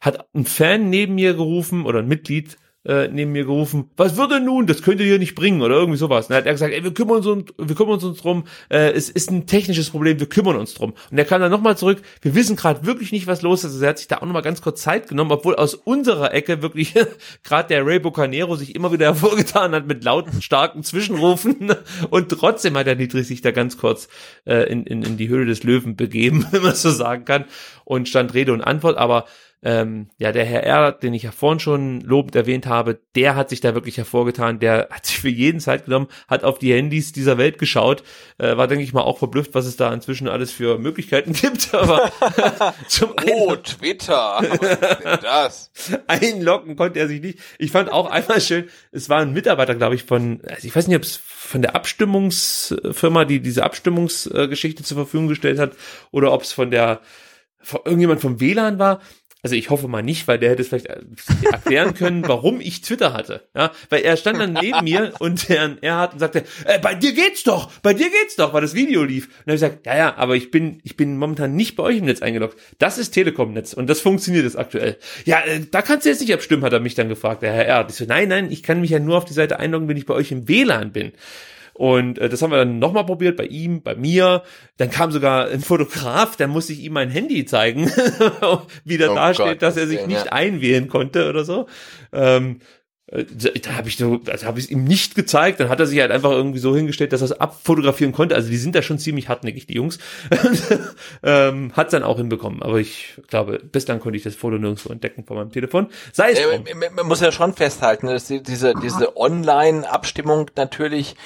hat 0.01 0.27
ein 0.35 0.45
Fan 0.45 0.91
neben 0.91 1.15
mir 1.15 1.35
gerufen 1.35 1.87
oder 1.87 2.01
ein 2.01 2.09
Mitglied 2.09 2.57
äh, 2.85 3.09
neben 3.09 3.33
mir 3.33 3.45
gerufen, 3.45 3.91
was 3.97 4.17
würde 4.17 4.41
nun, 4.41 4.67
das 4.67 4.83
könnt 4.83 5.01
ihr 5.01 5.07
hier 5.07 5.19
nicht 5.19 5.35
bringen 5.35 5.63
oder 5.63 5.75
irgendwie 5.77 5.99
sowas. 5.99 6.27
Und 6.27 6.31
dann 6.31 6.39
hat 6.39 6.47
er 6.47 6.53
gesagt, 6.53 6.75
ey, 6.75 6.85
wir 6.85 6.93
kümmern 6.93 7.25
uns, 7.25 7.53
wir 7.57 7.75
kümmern 7.75 7.99
uns 7.99 8.21
drum, 8.21 8.45
äh, 8.69 8.93
es 8.93 9.09
ist 9.09 9.31
ein 9.31 9.47
technisches 9.47 9.91
Problem, 9.91 10.21
wir 10.21 10.29
kümmern 10.29 10.57
uns 10.57 10.75
drum. 10.75 10.93
Und 11.11 11.19
er 11.19 11.25
kam 11.25 11.41
dann 11.41 11.51
nochmal 11.51 11.77
zurück, 11.77 12.03
wir 12.21 12.35
wissen 12.35 12.57
gerade 12.57 12.85
wirklich 12.85 13.13
nicht, 13.13 13.27
was 13.27 13.43
los 13.43 13.65
ist. 13.65 13.73
Also 13.73 13.85
er 13.85 13.91
hat 13.91 13.99
sich 13.99 14.09
da 14.09 14.19
auch 14.19 14.27
nochmal 14.27 14.43
ganz 14.43 14.61
kurz 14.61 14.83
Zeit 14.83 15.09
genommen, 15.09 15.33
obwohl 15.33 15.57
aus 15.57 15.75
unserer 15.75 16.35
Ecke 16.35 16.63
wirklich 16.63 16.95
gerade 17.43 17.69
der 17.69 17.87
Ray 17.87 17.99
Bucanero 17.99 18.57
sich 18.57 18.75
immer 18.75 18.93
wieder 18.93 19.07
hervorgetan 19.07 19.73
hat 19.73 19.87
mit 19.87 20.05
lauten, 20.05 20.43
starken 20.43 20.83
Zwischenrufen. 20.83 21.73
Und 22.11 22.29
trotzdem 22.29 22.77
hat 22.77 22.87
er 22.87 22.97
Dietrich 22.97 23.27
sich 23.27 23.41
da 23.41 23.51
ganz 23.51 23.79
kurz 23.79 24.09
äh, 24.45 24.71
in, 24.71 24.85
in, 24.85 25.03
in 25.03 25.17
die 25.17 25.29
Höhle 25.29 25.47
des 25.47 25.63
Löwen 25.63 25.97
begeben, 25.97 26.47
wenn 26.51 26.63
man 26.63 26.75
so 26.75 26.91
sagen 26.91 27.25
kann, 27.25 27.47
und 27.85 28.09
stand 28.09 28.35
Rede 28.35 28.53
und 28.53 28.61
Antwort. 28.63 28.99
Aber 28.99 29.25
ähm, 29.65 30.11
ja, 30.19 30.31
der 30.31 30.45
Herr 30.45 30.63
R., 30.63 30.93
den 30.93 31.15
ich 31.15 31.23
ja 31.23 31.33
vorhin 31.33 31.59
schon 31.59 32.03
lobend 32.03 32.37
erwähnt 32.37 32.67
habe, 32.67 33.01
der 33.15 33.35
hat 33.35 33.49
sich 33.49 33.63
da 33.63 33.75
wirklich 33.75 33.97
hervorgetan, 33.97 34.59
der 34.59 34.89
hat 34.91 35.07
sich 35.07 35.19
für 35.19 35.31
jeden 35.31 35.59
Zeit 35.59 35.87
genommen, 35.87 36.09
hat 36.29 36.45
auf 36.45 36.59
die 36.59 36.75
Handys 36.75 37.13
dieser 37.13 37.39
Welt 37.39 37.59
geschaut, 37.59 38.05
äh, 38.37 38.59
war, 38.59 38.69
denke 38.69 38.85
ich 38.85 38.93
mal, 38.93 39.01
auch 39.01 39.17
verblüfft, 39.17 39.55
was 39.55 39.65
es 39.65 39.77
da 39.77 39.93
inzwischen 39.93 40.29
alles 40.29 40.53
für 40.53 40.77
Möglichkeiten 40.79 41.33
gibt, 41.41 41.75
aber 41.75 42.13
zum 42.89 43.15
Oh, 43.33 43.57
Twitter, 43.57 44.43
das? 45.23 45.73
Einloggen 46.09 46.77
konnte 46.77 47.01
er 47.01 47.09
sich 47.09 47.23
nicht. 47.23 47.39
Ich 47.59 47.71
fand 47.71 47.91
auch 47.91 48.11
einmal 48.11 48.43
schön, 48.43 48.69
es 48.93 49.09
war 49.09 49.21
ein 49.21 49.33
Mitarbeiter, 49.33 49.75
glaube 49.75 49.95
ich, 49.95 50.05
von, 50.05 50.43
also 50.47 50.69
ich 50.69 50.77
weiß 50.77 50.89
nicht, 50.89 50.97
ob 50.97 51.03
es 51.05 51.17
von 51.17 51.63
der 51.63 51.75
Abstimmungsfirma, 51.75 53.25
die 53.25 53.41
diese 53.41 53.65
Abstimmungsgeschichte 53.65 54.83
zur 54.83 54.99
Verfügung 54.99 55.29
gestellt 55.29 55.59
hat, 55.59 55.73
oder 56.11 56.33
ob 56.33 56.43
es 56.43 56.53
von 56.53 56.71
der 56.71 57.01
von 57.65 57.81
irgendjemand 57.85 58.21
vom 58.21 58.41
WLAN 58.41 58.79
war, 58.79 59.01
also 59.45 59.57
ich 59.57 59.69
hoffe 59.69 59.89
mal 59.89 60.03
nicht, 60.03 60.27
weil 60.27 60.39
der 60.39 60.51
hätte 60.51 60.63
es 60.63 60.69
vielleicht 60.69 60.87
äh, 60.87 61.03
erklären 61.53 61.93
können, 61.93 62.25
warum 62.27 62.63
ich 62.63 62.81
Twitter 62.81 63.13
hatte. 63.13 63.43
Ja, 63.55 63.73
weil 63.91 64.03
er 64.03 64.17
stand 64.17 64.41
dann 64.41 64.55
neben 64.55 64.83
mir 64.83 65.13
und 65.19 65.51
er, 65.51 65.77
er 65.83 65.99
hat 65.99 66.15
und 66.15 66.19
sagte, 66.19 66.45
äh, 66.65 66.79
bei 66.79 66.95
dir 66.95 67.13
geht's 67.13 67.43
doch, 67.45 67.71
bei 67.83 67.93
dir 67.93 68.09
geht's 68.09 68.37
doch, 68.37 68.55
weil 68.55 68.63
das 68.63 68.75
Video 68.75 69.05
lief. 69.05 69.27
Und 69.27 69.33
dann 69.47 69.53
habe 69.53 69.55
ich 69.57 69.61
gesagt, 69.61 69.87
ja, 69.87 69.97
ja, 69.97 70.17
aber 70.17 70.35
ich 70.35 70.51
bin, 70.51 70.81
ich 70.83 70.97
bin 70.97 71.19
momentan 71.19 71.55
nicht 71.55 71.77
bei 71.77 71.83
euch 71.83 71.99
im 71.99 72.07
Netz 72.07 72.23
eingeloggt. 72.23 72.59
Das 72.79 72.97
ist 72.97 73.11
Telekom-Netz 73.11 73.75
und 73.75 73.87
das 73.89 74.01
funktioniert 74.01 74.45
jetzt 74.45 74.59
aktuell. 74.59 74.97
Ja, 75.27 75.41
äh, 75.41 75.61
da 75.71 75.83
kannst 75.83 76.07
du 76.07 76.09
jetzt 76.09 76.23
nicht 76.23 76.33
abstimmen, 76.33 76.65
hat 76.65 76.73
er 76.73 76.81
mich 76.81 76.95
dann 76.95 77.11
gefragt, 77.11 77.43
der 77.43 77.53
Herr 77.53 77.67
R. 77.67 77.87
Ich 77.87 77.97
so, 77.97 78.07
nein, 78.07 78.29
nein, 78.29 78.51
ich 78.51 78.63
kann 78.63 78.81
mich 78.81 78.91
ja 78.91 78.99
nur 78.99 79.19
auf 79.19 79.27
die 79.27 79.35
Seite 79.35 79.59
einloggen, 79.59 79.89
wenn 79.89 79.99
ich 79.99 80.07
bei 80.07 80.15
euch 80.15 80.33
im 80.33 80.49
WLAN 80.49 80.91
bin. 80.91 81.13
Und 81.75 82.19
äh, 82.19 82.29
das 82.29 82.41
haben 82.41 82.51
wir 82.51 82.59
dann 82.59 82.79
nochmal 82.79 83.05
probiert, 83.05 83.37
bei 83.37 83.47
ihm, 83.47 83.83
bei 83.83 83.97
mir. 83.97 84.43
Dann 84.77 84.91
kam 84.91 85.11
sogar 85.11 85.49
ein 85.49 85.61
Fotograf, 85.61 86.37
der 86.37 86.49
musste 86.49 86.73
ich 86.73 86.81
ihm 86.81 86.93
mein 86.93 87.11
Handy 87.11 87.45
zeigen, 87.45 87.87
wie 88.85 88.97
da 88.97 89.11
oh 89.11 89.15
dasteht, 89.15 89.47
Gott, 89.47 89.63
dass 89.63 89.77
er 89.77 89.87
sich 89.87 90.07
nicht 90.07 90.27
ja. 90.27 90.33
einwählen 90.33 90.89
konnte 90.89 91.29
oder 91.29 91.45
so. 91.45 91.67
Ähm, 92.13 92.61
äh, 93.07 93.25
da 93.61 93.75
habe 93.75 93.89
ich 93.89 93.97
so, 93.97 94.21
also 94.27 94.47
habe 94.47 94.59
ich 94.59 94.67
es 94.67 94.71
ihm 94.71 94.85
nicht 94.85 95.15
gezeigt, 95.15 95.61
dann 95.61 95.69
hat 95.69 95.81
er 95.81 95.87
sich 95.87 96.01
halt 96.01 96.11
einfach 96.11 96.31
irgendwie 96.31 96.59
so 96.59 96.75
hingestellt, 96.75 97.13
dass 97.13 97.21
er 97.21 97.27
es 97.27 97.41
abfotografieren 97.41 98.13
konnte. 98.13 98.35
Also 98.35 98.51
die 98.51 98.57
sind 98.57 98.75
da 98.75 98.83
schon 98.83 98.99
ziemlich 98.99 99.29
hartnäckig, 99.29 99.67
die 99.67 99.75
Jungs. 99.75 99.99
ähm, 101.23 101.73
hat 101.75 101.93
dann 101.93 102.03
auch 102.03 102.17
hinbekommen, 102.17 102.63
aber 102.63 102.79
ich 102.79 103.21
glaube, 103.29 103.59
bislang 103.59 104.01
konnte 104.01 104.17
ich 104.17 104.23
das 104.23 104.35
Foto 104.35 104.59
nirgendwo 104.59 104.91
entdecken 104.91 105.25
von 105.25 105.37
meinem 105.37 105.53
Telefon. 105.53 105.89
Sei 106.13 106.31
es. 106.31 106.39
Äh, 106.39 106.91
man 106.95 107.07
muss 107.07 107.21
ja 107.21 107.33
schon 107.33 107.53
festhalten, 107.55 108.07
dass 108.07 108.27
diese, 108.27 108.75
diese 108.83 109.17
Online-Abstimmung 109.17 110.51
natürlich 110.57 111.17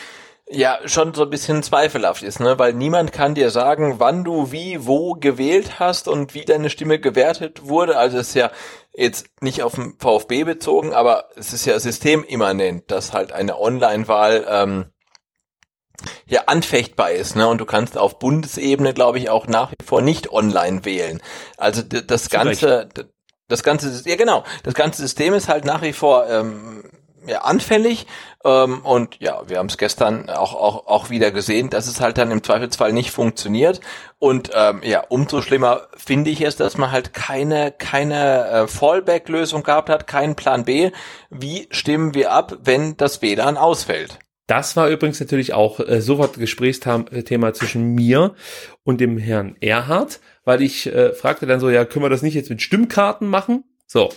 ja 0.50 0.78
schon 0.86 1.14
so 1.14 1.22
ein 1.22 1.30
bisschen 1.30 1.62
zweifelhaft 1.62 2.22
ist, 2.22 2.40
ne? 2.40 2.58
Weil 2.58 2.72
niemand 2.72 3.12
kann 3.12 3.34
dir 3.34 3.50
sagen, 3.50 3.96
wann 3.98 4.24
du 4.24 4.50
wie 4.52 4.86
wo 4.86 5.14
gewählt 5.14 5.78
hast 5.78 6.08
und 6.08 6.34
wie 6.34 6.44
deine 6.44 6.70
Stimme 6.70 6.98
gewertet 6.98 7.68
wurde. 7.68 7.96
Also 7.96 8.18
es 8.18 8.28
ist 8.28 8.34
ja 8.34 8.50
jetzt 8.94 9.26
nicht 9.40 9.62
auf 9.62 9.74
den 9.74 9.96
VfB 9.98 10.44
bezogen, 10.44 10.92
aber 10.92 11.28
es 11.36 11.52
ist 11.52 11.66
ja 11.66 11.78
systemimmanent, 11.78 12.90
dass 12.90 13.12
halt 13.12 13.32
eine 13.32 13.60
Online-Wahl 13.60 14.46
ähm, 14.48 14.86
ja 16.26 16.44
anfechtbar 16.46 17.10
ist, 17.10 17.36
ne? 17.36 17.46
Und 17.48 17.58
du 17.58 17.66
kannst 17.66 17.98
auf 17.98 18.18
Bundesebene, 18.18 18.94
glaube 18.94 19.18
ich, 19.18 19.30
auch 19.30 19.46
nach 19.46 19.72
wie 19.72 19.84
vor 19.84 20.00
nicht 20.00 20.30
online 20.30 20.84
wählen. 20.84 21.20
Also 21.56 21.82
das 21.82 22.30
ganze, 22.30 22.88
das 23.48 23.62
ganze, 23.62 24.08
ja 24.08 24.16
genau, 24.16 24.44
das 24.62 24.74
ganze 24.74 25.02
System 25.02 25.34
ist 25.34 25.48
halt 25.48 25.64
nach 25.64 25.82
wie 25.82 25.92
vor 25.92 26.28
ähm, 26.28 26.84
ja, 27.28 27.42
anfällig. 27.42 28.06
Ähm, 28.44 28.80
und 28.80 29.18
ja, 29.20 29.42
wir 29.48 29.58
haben 29.58 29.66
es 29.66 29.78
gestern 29.78 30.30
auch, 30.30 30.54
auch, 30.54 30.86
auch 30.86 31.10
wieder 31.10 31.30
gesehen, 31.30 31.70
dass 31.70 31.88
es 31.88 32.00
halt 32.00 32.18
dann 32.18 32.30
im 32.30 32.42
Zweifelsfall 32.42 32.92
nicht 32.92 33.10
funktioniert. 33.10 33.80
Und 34.18 34.50
ähm, 34.54 34.80
ja, 34.84 35.04
umso 35.08 35.42
schlimmer 35.42 35.88
finde 35.96 36.30
ich 36.30 36.40
es, 36.40 36.56
dass 36.56 36.78
man 36.78 36.92
halt 36.92 37.14
keine, 37.14 37.72
keine 37.72 38.46
äh, 38.48 38.66
Fallback-Lösung 38.68 39.62
gehabt 39.62 39.90
hat, 39.90 40.06
keinen 40.06 40.36
Plan 40.36 40.64
B. 40.64 40.90
Wie 41.30 41.66
stimmen 41.70 42.14
wir 42.14 42.32
ab, 42.32 42.58
wenn 42.62 42.96
das 42.96 43.22
WLAN 43.22 43.56
ausfällt? 43.56 44.18
Das 44.46 44.76
war 44.76 44.88
übrigens 44.88 45.20
natürlich 45.20 45.52
auch 45.52 45.78
äh, 45.78 46.00
sofort 46.00 46.38
Gesprächsthema 46.38 47.52
zwischen 47.52 47.94
mir 47.94 48.34
und 48.82 48.98
dem 49.00 49.18
Herrn 49.18 49.56
Erhard, 49.60 50.20
weil 50.44 50.62
ich 50.62 50.86
äh, 50.86 51.12
fragte 51.12 51.46
dann 51.46 51.60
so, 51.60 51.68
ja, 51.68 51.84
können 51.84 52.04
wir 52.04 52.08
das 52.08 52.22
nicht 52.22 52.34
jetzt 52.34 52.48
mit 52.48 52.62
Stimmkarten 52.62 53.28
machen? 53.28 53.64
So, 53.86 54.08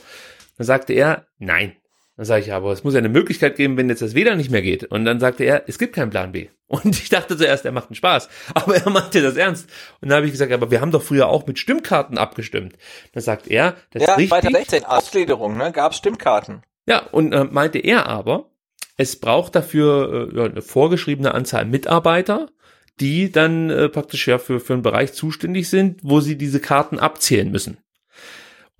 dann 0.57 0.67
sagte 0.67 0.93
er, 0.93 1.27
nein. 1.37 1.75
Dann 2.17 2.25
sage 2.25 2.41
ich, 2.41 2.47
ja, 2.47 2.57
aber 2.57 2.71
es 2.71 2.83
muss 2.83 2.93
ja 2.93 2.99
eine 2.99 3.09
Möglichkeit 3.09 3.55
geben, 3.55 3.77
wenn 3.77 3.89
jetzt 3.89 4.01
das 4.01 4.13
WLAN 4.15 4.37
nicht 4.37 4.51
mehr 4.51 4.61
geht. 4.61 4.83
Und 4.83 5.05
dann 5.05 5.19
sagte 5.19 5.43
er, 5.43 5.63
es 5.67 5.79
gibt 5.79 5.95
keinen 5.95 6.09
Plan 6.09 6.31
B. 6.31 6.49
Und 6.67 6.85
ich 6.85 7.09
dachte 7.09 7.37
zuerst, 7.37 7.65
er 7.65 7.71
macht 7.71 7.89
einen 7.89 7.95
Spaß. 7.95 8.29
Aber 8.53 8.75
er 8.75 8.89
meinte 8.89 9.21
das 9.21 9.35
ernst. 9.35 9.69
Und 10.01 10.09
dann 10.09 10.17
habe 10.17 10.25
ich 10.25 10.31
gesagt, 10.31 10.51
aber 10.53 10.71
wir 10.71 10.79
haben 10.79 10.91
doch 10.91 11.03
früher 11.03 11.27
auch 11.27 11.45
mit 11.45 11.59
Stimmkarten 11.59 12.17
abgestimmt. 12.17 12.77
Dann 13.13 13.23
sagt 13.23 13.47
er, 13.47 13.75
das 13.91 14.03
ja, 14.03 14.11
ist 14.11 14.17
richtig. 14.17 14.31
weiter 14.31 14.51
16, 14.51 14.85
Ausgliederung, 14.85 15.57
ne, 15.57 15.71
gab 15.71 15.93
Stimmkarten. 15.93 16.63
Ja, 16.87 16.99
und 17.11 17.33
äh, 17.33 17.43
meinte 17.43 17.79
er 17.79 18.07
aber, 18.07 18.51
es 18.97 19.19
braucht 19.19 19.55
dafür 19.55 20.29
äh, 20.31 20.37
ja, 20.37 20.45
eine 20.45 20.61
vorgeschriebene 20.61 21.33
Anzahl 21.33 21.65
Mitarbeiter, 21.65 22.47
die 22.99 23.31
dann 23.31 23.69
äh, 23.69 23.89
praktisch 23.89 24.27
ja 24.27 24.37
für, 24.37 24.59
für 24.59 24.73
einen 24.73 24.81
Bereich 24.81 25.13
zuständig 25.13 25.69
sind, 25.69 25.99
wo 26.03 26.19
sie 26.19 26.37
diese 26.37 26.59
Karten 26.59 26.99
abzählen 26.99 27.51
müssen. 27.51 27.77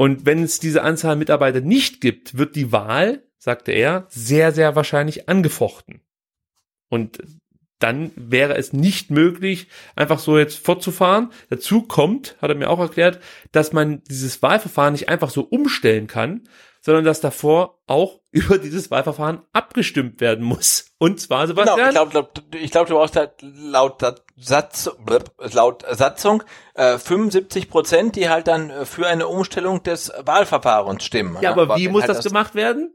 Und 0.01 0.25
wenn 0.25 0.41
es 0.41 0.59
diese 0.59 0.81
Anzahl 0.81 1.15
Mitarbeiter 1.15 1.61
nicht 1.61 2.01
gibt, 2.01 2.35
wird 2.35 2.55
die 2.55 2.71
Wahl, 2.71 3.21
sagte 3.37 3.71
er, 3.71 4.07
sehr, 4.09 4.51
sehr 4.51 4.75
wahrscheinlich 4.75 5.29
angefochten. 5.29 6.01
Und 6.89 7.19
dann 7.77 8.09
wäre 8.15 8.57
es 8.57 8.73
nicht 8.73 9.11
möglich, 9.11 9.67
einfach 9.95 10.17
so 10.17 10.39
jetzt 10.39 10.57
fortzufahren. 10.57 11.29
Dazu 11.51 11.83
kommt, 11.83 12.35
hat 12.41 12.49
er 12.49 12.55
mir 12.55 12.71
auch 12.71 12.79
erklärt, 12.79 13.21
dass 13.51 13.73
man 13.73 14.01
dieses 14.05 14.41
Wahlverfahren 14.41 14.93
nicht 14.93 15.07
einfach 15.07 15.29
so 15.29 15.43
umstellen 15.43 16.07
kann, 16.07 16.45
sondern 16.81 17.05
dass 17.05 17.21
davor 17.21 17.79
auch 17.87 18.19
über 18.31 18.57
dieses 18.57 18.91
Wahlverfahren 18.91 19.41
abgestimmt 19.53 20.19
werden 20.19 20.43
muss. 20.43 20.85
Und 20.97 21.19
zwar, 21.19 21.47
Sebastian? 21.47 21.77
Genau, 21.77 21.87
ich 21.87 22.11
glaube, 22.11 22.11
glaub, 22.11 22.55
ich 22.55 22.71
glaub, 22.71 22.87
du 22.87 22.95
brauchst 22.95 23.15
halt 23.15 23.33
laut, 23.41 24.01
Satz, 24.37 24.89
laut 25.53 25.85
Satzung 25.89 26.43
äh, 26.75 26.97
75 26.97 27.69
Prozent, 27.69 28.15
die 28.15 28.29
halt 28.29 28.47
dann 28.47 28.69
äh, 28.69 28.85
für 28.85 29.07
eine 29.07 29.27
Umstellung 29.27 29.83
des 29.83 30.11
Wahlverfahrens 30.23 31.03
stimmen. 31.03 31.37
Ja, 31.41 31.51
aber 31.51 31.77
wie 31.77 31.87
muss 31.87 32.03
halt 32.03 32.17
das 32.17 32.23
gemacht 32.23 32.55
werden? 32.55 32.93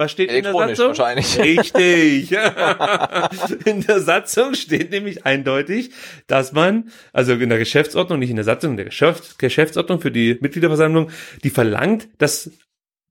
Was 0.00 0.12
steht 0.12 0.32
in 0.32 0.44
der 0.44 0.54
Satzung? 0.54 0.86
wahrscheinlich. 0.88 1.38
Richtig. 1.42 2.32
in 3.66 3.82
der 3.82 4.00
Satzung 4.00 4.54
steht 4.54 4.92
nämlich 4.92 5.26
eindeutig, 5.26 5.90
dass 6.26 6.52
man, 6.52 6.90
also 7.12 7.34
in 7.34 7.50
der 7.50 7.58
Geschäftsordnung, 7.58 8.18
nicht 8.18 8.30
in 8.30 8.36
der 8.36 8.46
Satzung, 8.46 8.70
in 8.70 8.76
der 8.78 8.86
Geschäfts 8.86 9.36
Geschäftsordnung 9.36 10.00
für 10.00 10.10
die 10.10 10.38
Mitgliederversammlung, 10.40 11.10
die 11.44 11.50
verlangt, 11.50 12.08
dass 12.16 12.50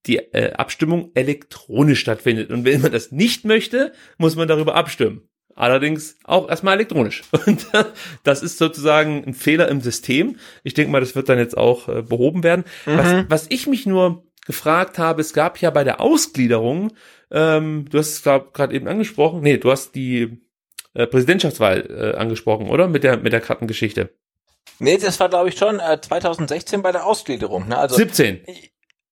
die 0.06 0.18
äh, 0.18 0.54
Abstimmung 0.54 1.12
elektronisch 1.14 2.00
stattfindet. 2.00 2.52
Und 2.52 2.66
wenn 2.66 2.82
man 2.82 2.92
das 2.92 3.12
nicht 3.12 3.46
möchte, 3.46 3.92
muss 4.18 4.36
man 4.36 4.48
darüber 4.48 4.76
abstimmen. 4.76 5.30
Allerdings 5.56 6.18
auch 6.24 6.50
erstmal 6.50 6.76
elektronisch. 6.76 7.24
Und 7.46 7.68
das 8.24 8.44
ist 8.44 8.58
sozusagen 8.58 9.24
ein 9.26 9.34
Fehler 9.34 9.68
im 9.68 9.82
System. 9.82 10.38
Ich 10.64 10.74
denke 10.74 10.92
mal, 10.92 11.02
das 11.02 11.16
wird 11.16 11.28
dann 11.28 11.38
jetzt 11.38 11.58
auch 11.58 11.90
äh, 11.90 12.02
behoben 12.02 12.44
werden. 12.44 12.64
Mhm. 12.86 12.98
Was, 12.98 13.26
was 13.30 13.46
ich 13.50 13.68
mich 13.68 13.86
nur 13.86 14.24
gefragt 14.46 14.98
habe, 14.98 15.22
es 15.22 15.34
gab 15.34 15.62
ja 15.62 15.70
bei 15.70 15.84
der 15.84 16.00
Ausgliederung, 16.00 16.94
ähm, 17.30 17.86
du 17.90 18.00
hast 18.00 18.10
es 18.10 18.24
gerade 18.24 18.74
eben 18.74 18.88
angesprochen, 18.88 19.42
nee, 19.42 19.58
du 19.58 19.70
hast 19.70 19.94
die 19.96 20.42
äh, 20.94 21.06
Präsidentschaftswahl 21.06 22.14
äh, 22.16 22.18
angesprochen, 22.18 22.70
oder? 22.70 22.88
Mit 22.88 23.04
der, 23.04 23.18
mit 23.18 23.34
der 23.34 23.42
Kartengeschichte. 23.42 24.10
Nee, 24.80 24.98
das 24.98 25.20
war, 25.20 25.30
glaube 25.30 25.50
ich, 25.50 25.58
schon 25.58 25.80
äh, 25.80 26.00
2016 26.02 26.82
bei 26.82 26.92
der 26.92 27.06
Ausgliederung. 27.06 27.68
Ne? 27.68 27.78
Also, 27.78 27.96
17. 27.96 28.42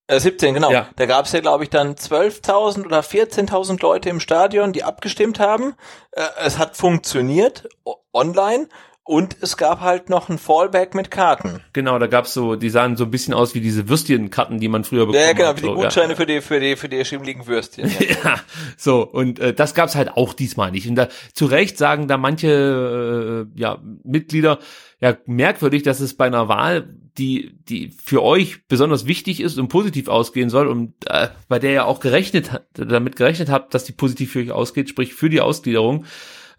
Äh, 0.07 0.19
17, 0.19 0.53
genau. 0.53 0.71
Ja. 0.71 0.87
Da 0.95 1.05
gab 1.05 1.25
es 1.25 1.33
ja, 1.33 1.41
glaube 1.41 1.65
ich, 1.65 1.69
dann 1.69 1.95
12.000 1.95 2.85
oder 2.85 3.01
14.000 3.01 3.81
Leute 3.81 4.09
im 4.09 4.19
Stadion, 4.19 4.71
die 4.71 4.83
abgestimmt 4.83 5.39
haben. 5.39 5.75
Äh, 6.11 6.23
es 6.45 6.57
hat 6.57 6.77
funktioniert 6.77 7.67
online 8.13 8.69
und 9.07 9.37
es 9.41 9.55
gab 9.55 9.79
halt 9.81 10.09
noch 10.09 10.27
ein 10.27 10.37
Fallback 10.37 10.93
mit 10.93 11.11
Karten. 11.11 11.61
Genau, 11.71 11.97
da 11.97 12.07
gab's 12.07 12.33
so, 12.33 12.55
die 12.55 12.69
sahen 12.69 12.97
so 12.97 13.05
ein 13.05 13.11
bisschen 13.11 13.33
aus 13.33 13.55
wie 13.55 13.61
diese 13.61 13.87
Würstchenkarten, 13.87 14.59
die 14.59 14.67
man 14.67 14.83
früher 14.83 15.05
bekommen 15.05 15.23
hat. 15.23 15.27
Ja, 15.27 15.33
genau, 15.33 15.49
hat, 15.49 15.61
wie 15.61 15.67
die 15.67 15.73
Gutscheine 15.73 16.09
ja. 16.09 16.15
für 16.15 16.25
die 16.25 16.41
für 16.41 16.59
die 16.59 16.75
für 16.75 16.89
die 16.89 17.03
schimmligen 17.05 17.47
Würstchen. 17.47 17.89
Ja, 17.89 18.15
ja 18.23 18.39
so 18.75 19.05
und 19.05 19.39
äh, 19.39 19.53
das 19.53 19.73
gab's 19.73 19.95
halt 19.95 20.11
auch 20.11 20.33
diesmal 20.33 20.71
nicht. 20.71 20.89
Und 20.89 20.95
da 20.95 21.07
zu 21.33 21.45
Recht 21.45 21.77
sagen 21.77 22.07
da 22.07 22.17
manche 22.17 23.47
äh, 23.55 23.59
ja 23.59 23.79
Mitglieder 24.03 24.59
ja 24.99 25.17
merkwürdig, 25.25 25.83
dass 25.83 25.99
es 25.99 26.15
bei 26.15 26.25
einer 26.25 26.47
Wahl, 26.47 26.95
die 27.17 27.57
die 27.67 27.89
für 27.89 28.23
euch 28.23 28.65
besonders 28.67 29.05
wichtig 29.05 29.41
ist 29.41 29.57
und 29.57 29.67
positiv 29.67 30.07
ausgehen 30.07 30.49
soll 30.49 30.67
und 30.67 30.93
äh, 31.07 31.29
bei 31.47 31.59
der 31.59 31.71
ihr 31.71 31.85
auch 31.85 31.99
gerechnet 31.99 32.61
damit 32.73 33.15
gerechnet 33.15 33.49
habt, 33.49 33.73
dass 33.73 33.85
die 33.85 33.93
positiv 33.93 34.31
für 34.31 34.39
euch 34.39 34.51
ausgeht, 34.51 34.89
sprich 34.89 35.13
für 35.13 35.29
die 35.29 35.41
Ausgliederung, 35.41 36.05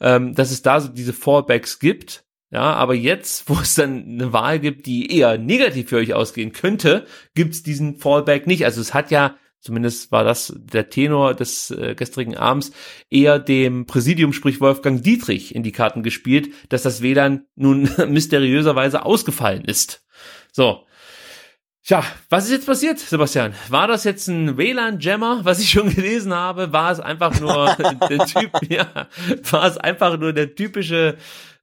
ähm, 0.00 0.34
dass 0.34 0.50
es 0.50 0.62
da 0.62 0.80
so 0.80 0.88
diese 0.88 1.12
Fallbacks 1.12 1.78
gibt 1.78 2.24
ja, 2.50 2.72
aber 2.74 2.94
jetzt, 2.94 3.48
wo 3.48 3.54
es 3.54 3.74
dann 3.74 4.04
eine 4.04 4.32
Wahl 4.32 4.58
gibt, 4.58 4.86
die 4.86 5.14
eher 5.16 5.38
negativ 5.38 5.90
für 5.90 5.96
euch 5.96 6.14
ausgehen 6.14 6.52
könnte, 6.52 7.06
gibt's 7.34 7.62
diesen 7.62 7.96
Fallback 7.96 8.46
nicht. 8.46 8.64
Also 8.64 8.80
es 8.80 8.94
hat 8.94 9.10
ja, 9.10 9.36
zumindest 9.60 10.12
war 10.12 10.24
das 10.24 10.54
der 10.56 10.90
Tenor 10.90 11.34
des 11.34 11.70
äh, 11.70 11.94
gestrigen 11.94 12.36
Abends, 12.36 12.72
eher 13.10 13.38
dem 13.38 13.86
Präsidium, 13.86 14.32
sprich 14.32 14.60
Wolfgang 14.60 15.02
Dietrich, 15.02 15.54
in 15.54 15.62
die 15.62 15.72
Karten 15.72 16.02
gespielt, 16.02 16.50
dass 16.68 16.82
das 16.82 17.02
WLAN 17.02 17.46
nun 17.54 17.90
mysteriöserweise 18.08 19.04
ausgefallen 19.04 19.64
ist. 19.64 20.04
So. 20.52 20.84
Tja, 21.82 22.04
was 22.28 22.44
ist 22.44 22.50
jetzt 22.50 22.66
passiert, 22.66 22.98
Sebastian? 22.98 23.54
War 23.70 23.88
das 23.88 24.04
jetzt 24.04 24.28
ein 24.28 24.58
WLAN-Jammer, 24.58 25.40
was 25.44 25.60
ich 25.60 25.70
schon 25.70 25.94
gelesen 25.94 26.34
habe? 26.34 26.72
War 26.72 26.92
es 26.92 27.00
einfach 27.00 27.40
nur 27.40 27.74
der 28.10 28.26
Typ, 28.26 28.50
ja, 28.68 29.08
war 29.50 29.66
es 29.66 29.78
einfach 29.78 30.18
nur 30.18 30.34
der 30.34 30.54
typische 30.54 31.16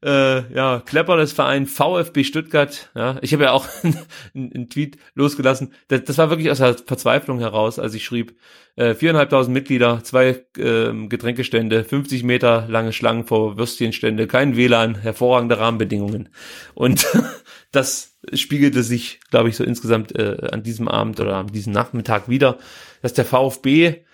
äh, 0.05 0.53
ja, 0.53 0.83
Klepper 0.85 1.25
Verein 1.25 1.65
VfB 1.65 2.23
Stuttgart. 2.23 2.91
Ja, 2.93 3.17
ich 3.21 3.33
habe 3.33 3.45
ja 3.45 3.51
auch 3.51 3.67
einen 4.35 4.69
Tweet 4.69 4.97
losgelassen. 5.15 5.73
Das, 5.87 6.03
das, 6.03 6.17
war 6.19 6.29
wirklich 6.29 6.51
aus 6.51 6.59
der 6.59 6.75
Verzweiflung 6.77 7.39
heraus, 7.39 7.79
als 7.79 7.95
ich 7.95 8.05
schrieb, 8.05 8.37
äh, 8.75 8.93
viereinhalbtausend 8.93 9.53
Mitglieder, 9.53 10.03
zwei 10.03 10.45
äh, 10.57 11.07
Getränkestände, 11.07 11.83
50 11.83 12.23
Meter 12.23 12.67
lange 12.69 12.93
Schlangen 12.93 13.25
vor 13.25 13.57
Würstchenstände, 13.57 14.27
kein 14.27 14.55
WLAN, 14.55 14.93
hervorragende 14.93 15.57
Rahmenbedingungen. 15.57 16.29
Und 16.75 17.07
das 17.71 18.15
spiegelte 18.31 18.83
sich, 18.83 19.19
glaube 19.31 19.49
ich, 19.49 19.55
so 19.55 19.63
insgesamt 19.63 20.15
äh, 20.15 20.49
an 20.51 20.61
diesem 20.61 20.87
Abend 20.87 21.19
oder 21.19 21.37
an 21.37 21.47
diesem 21.47 21.73
Nachmittag 21.73 22.29
wieder, 22.29 22.59
dass 23.01 23.13
der 23.13 23.25
VfB 23.25 24.04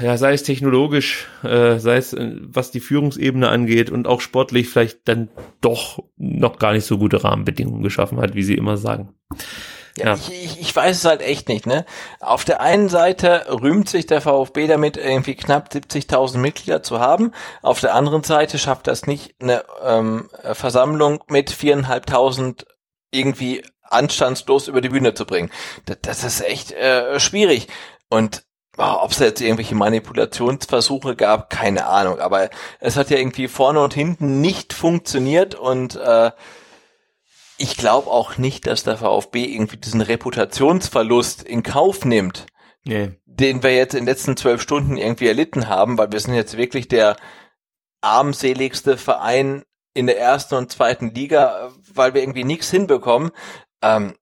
ja, 0.00 0.16
sei 0.16 0.32
es 0.32 0.42
technologisch, 0.42 1.28
äh, 1.42 1.78
sei 1.78 1.96
es 1.96 2.12
äh, 2.12 2.36
was 2.40 2.70
die 2.70 2.80
Führungsebene 2.80 3.48
angeht 3.48 3.90
und 3.90 4.06
auch 4.06 4.20
sportlich 4.20 4.68
vielleicht 4.68 5.06
dann 5.08 5.28
doch 5.60 6.02
noch 6.16 6.58
gar 6.58 6.72
nicht 6.72 6.86
so 6.86 6.98
gute 6.98 7.22
Rahmenbedingungen 7.22 7.82
geschaffen 7.82 8.20
hat, 8.20 8.34
wie 8.34 8.42
sie 8.42 8.54
immer 8.54 8.76
sagen. 8.76 9.14
Ja, 9.96 10.06
ja. 10.06 10.14
Ich, 10.14 10.30
ich, 10.30 10.60
ich 10.60 10.76
weiß 10.76 10.96
es 10.96 11.04
halt 11.04 11.20
echt 11.20 11.48
nicht, 11.48 11.66
ne? 11.66 11.84
Auf 12.20 12.44
der 12.44 12.60
einen 12.60 12.88
Seite 12.88 13.46
rühmt 13.50 13.88
sich 13.88 14.06
der 14.06 14.20
VfB 14.20 14.66
damit, 14.66 14.96
irgendwie 14.96 15.34
knapp 15.34 15.70
70.000 15.72 16.38
Mitglieder 16.38 16.82
zu 16.82 17.00
haben. 17.00 17.32
Auf 17.62 17.80
der 17.80 17.94
anderen 17.94 18.22
Seite 18.22 18.58
schafft 18.58 18.86
das 18.86 19.06
nicht 19.06 19.34
eine 19.40 19.64
ähm, 19.84 20.28
Versammlung 20.52 21.22
mit 21.28 21.50
viereinhalbtausend 21.50 22.66
irgendwie 23.10 23.62
anstandslos 23.82 24.68
über 24.68 24.80
die 24.80 24.90
Bühne 24.90 25.14
zu 25.14 25.26
bringen. 25.26 25.50
Das, 25.86 25.98
das 26.02 26.24
ist 26.24 26.40
echt 26.42 26.72
äh, 26.72 27.18
schwierig. 27.18 27.66
Und 28.08 28.44
ob 28.80 29.12
es 29.12 29.18
jetzt 29.18 29.40
irgendwelche 29.40 29.74
Manipulationsversuche 29.74 31.16
gab, 31.16 31.50
keine 31.50 31.86
Ahnung. 31.86 32.18
Aber 32.18 32.50
es 32.80 32.96
hat 32.96 33.10
ja 33.10 33.18
irgendwie 33.18 33.48
vorne 33.48 33.80
und 33.80 33.94
hinten 33.94 34.40
nicht 34.40 34.72
funktioniert 34.72 35.54
und 35.54 35.96
äh, 35.96 36.30
ich 37.58 37.76
glaube 37.76 38.10
auch 38.10 38.38
nicht, 38.38 38.66
dass 38.66 38.84
der 38.84 38.96
VfB 38.96 39.44
irgendwie 39.44 39.76
diesen 39.76 40.00
Reputationsverlust 40.00 41.42
in 41.42 41.62
Kauf 41.62 42.06
nimmt, 42.06 42.46
nee. 42.84 43.10
den 43.26 43.62
wir 43.62 43.74
jetzt 43.74 43.92
in 43.92 44.00
den 44.00 44.06
letzten 44.06 44.36
zwölf 44.36 44.62
Stunden 44.62 44.96
irgendwie 44.96 45.28
erlitten 45.28 45.68
haben, 45.68 45.98
weil 45.98 46.10
wir 46.10 46.20
sind 46.20 46.34
jetzt 46.34 46.56
wirklich 46.56 46.88
der 46.88 47.16
armseligste 48.00 48.96
Verein 48.96 49.62
in 49.92 50.06
der 50.06 50.18
ersten 50.18 50.54
und 50.54 50.72
zweiten 50.72 51.14
Liga, 51.14 51.70
weil 51.92 52.14
wir 52.14 52.22
irgendwie 52.22 52.44
nichts 52.44 52.70
hinbekommen. 52.70 53.30
Ähm, 53.82 54.14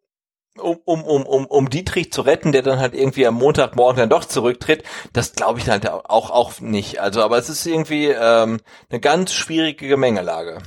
um, 0.60 0.78
um, 0.84 1.02
um, 1.04 1.22
um, 1.26 1.46
um 1.46 1.70
Dietrich 1.70 2.12
zu 2.12 2.22
retten, 2.22 2.52
der 2.52 2.62
dann 2.62 2.78
halt 2.80 2.94
irgendwie 2.94 3.26
am 3.26 3.34
Montagmorgen 3.34 3.98
dann 3.98 4.08
doch 4.10 4.24
zurücktritt, 4.24 4.82
das 5.12 5.32
glaube 5.32 5.58
ich 5.60 5.68
halt 5.68 5.88
auch, 5.88 6.30
auch 6.30 6.60
nicht. 6.60 7.00
Also, 7.00 7.22
aber 7.22 7.38
es 7.38 7.48
ist 7.48 7.66
irgendwie 7.66 8.06
ähm, 8.08 8.60
eine 8.90 9.00
ganz 9.00 9.32
schwierige 9.32 9.88
Gemengelage. 9.88 10.58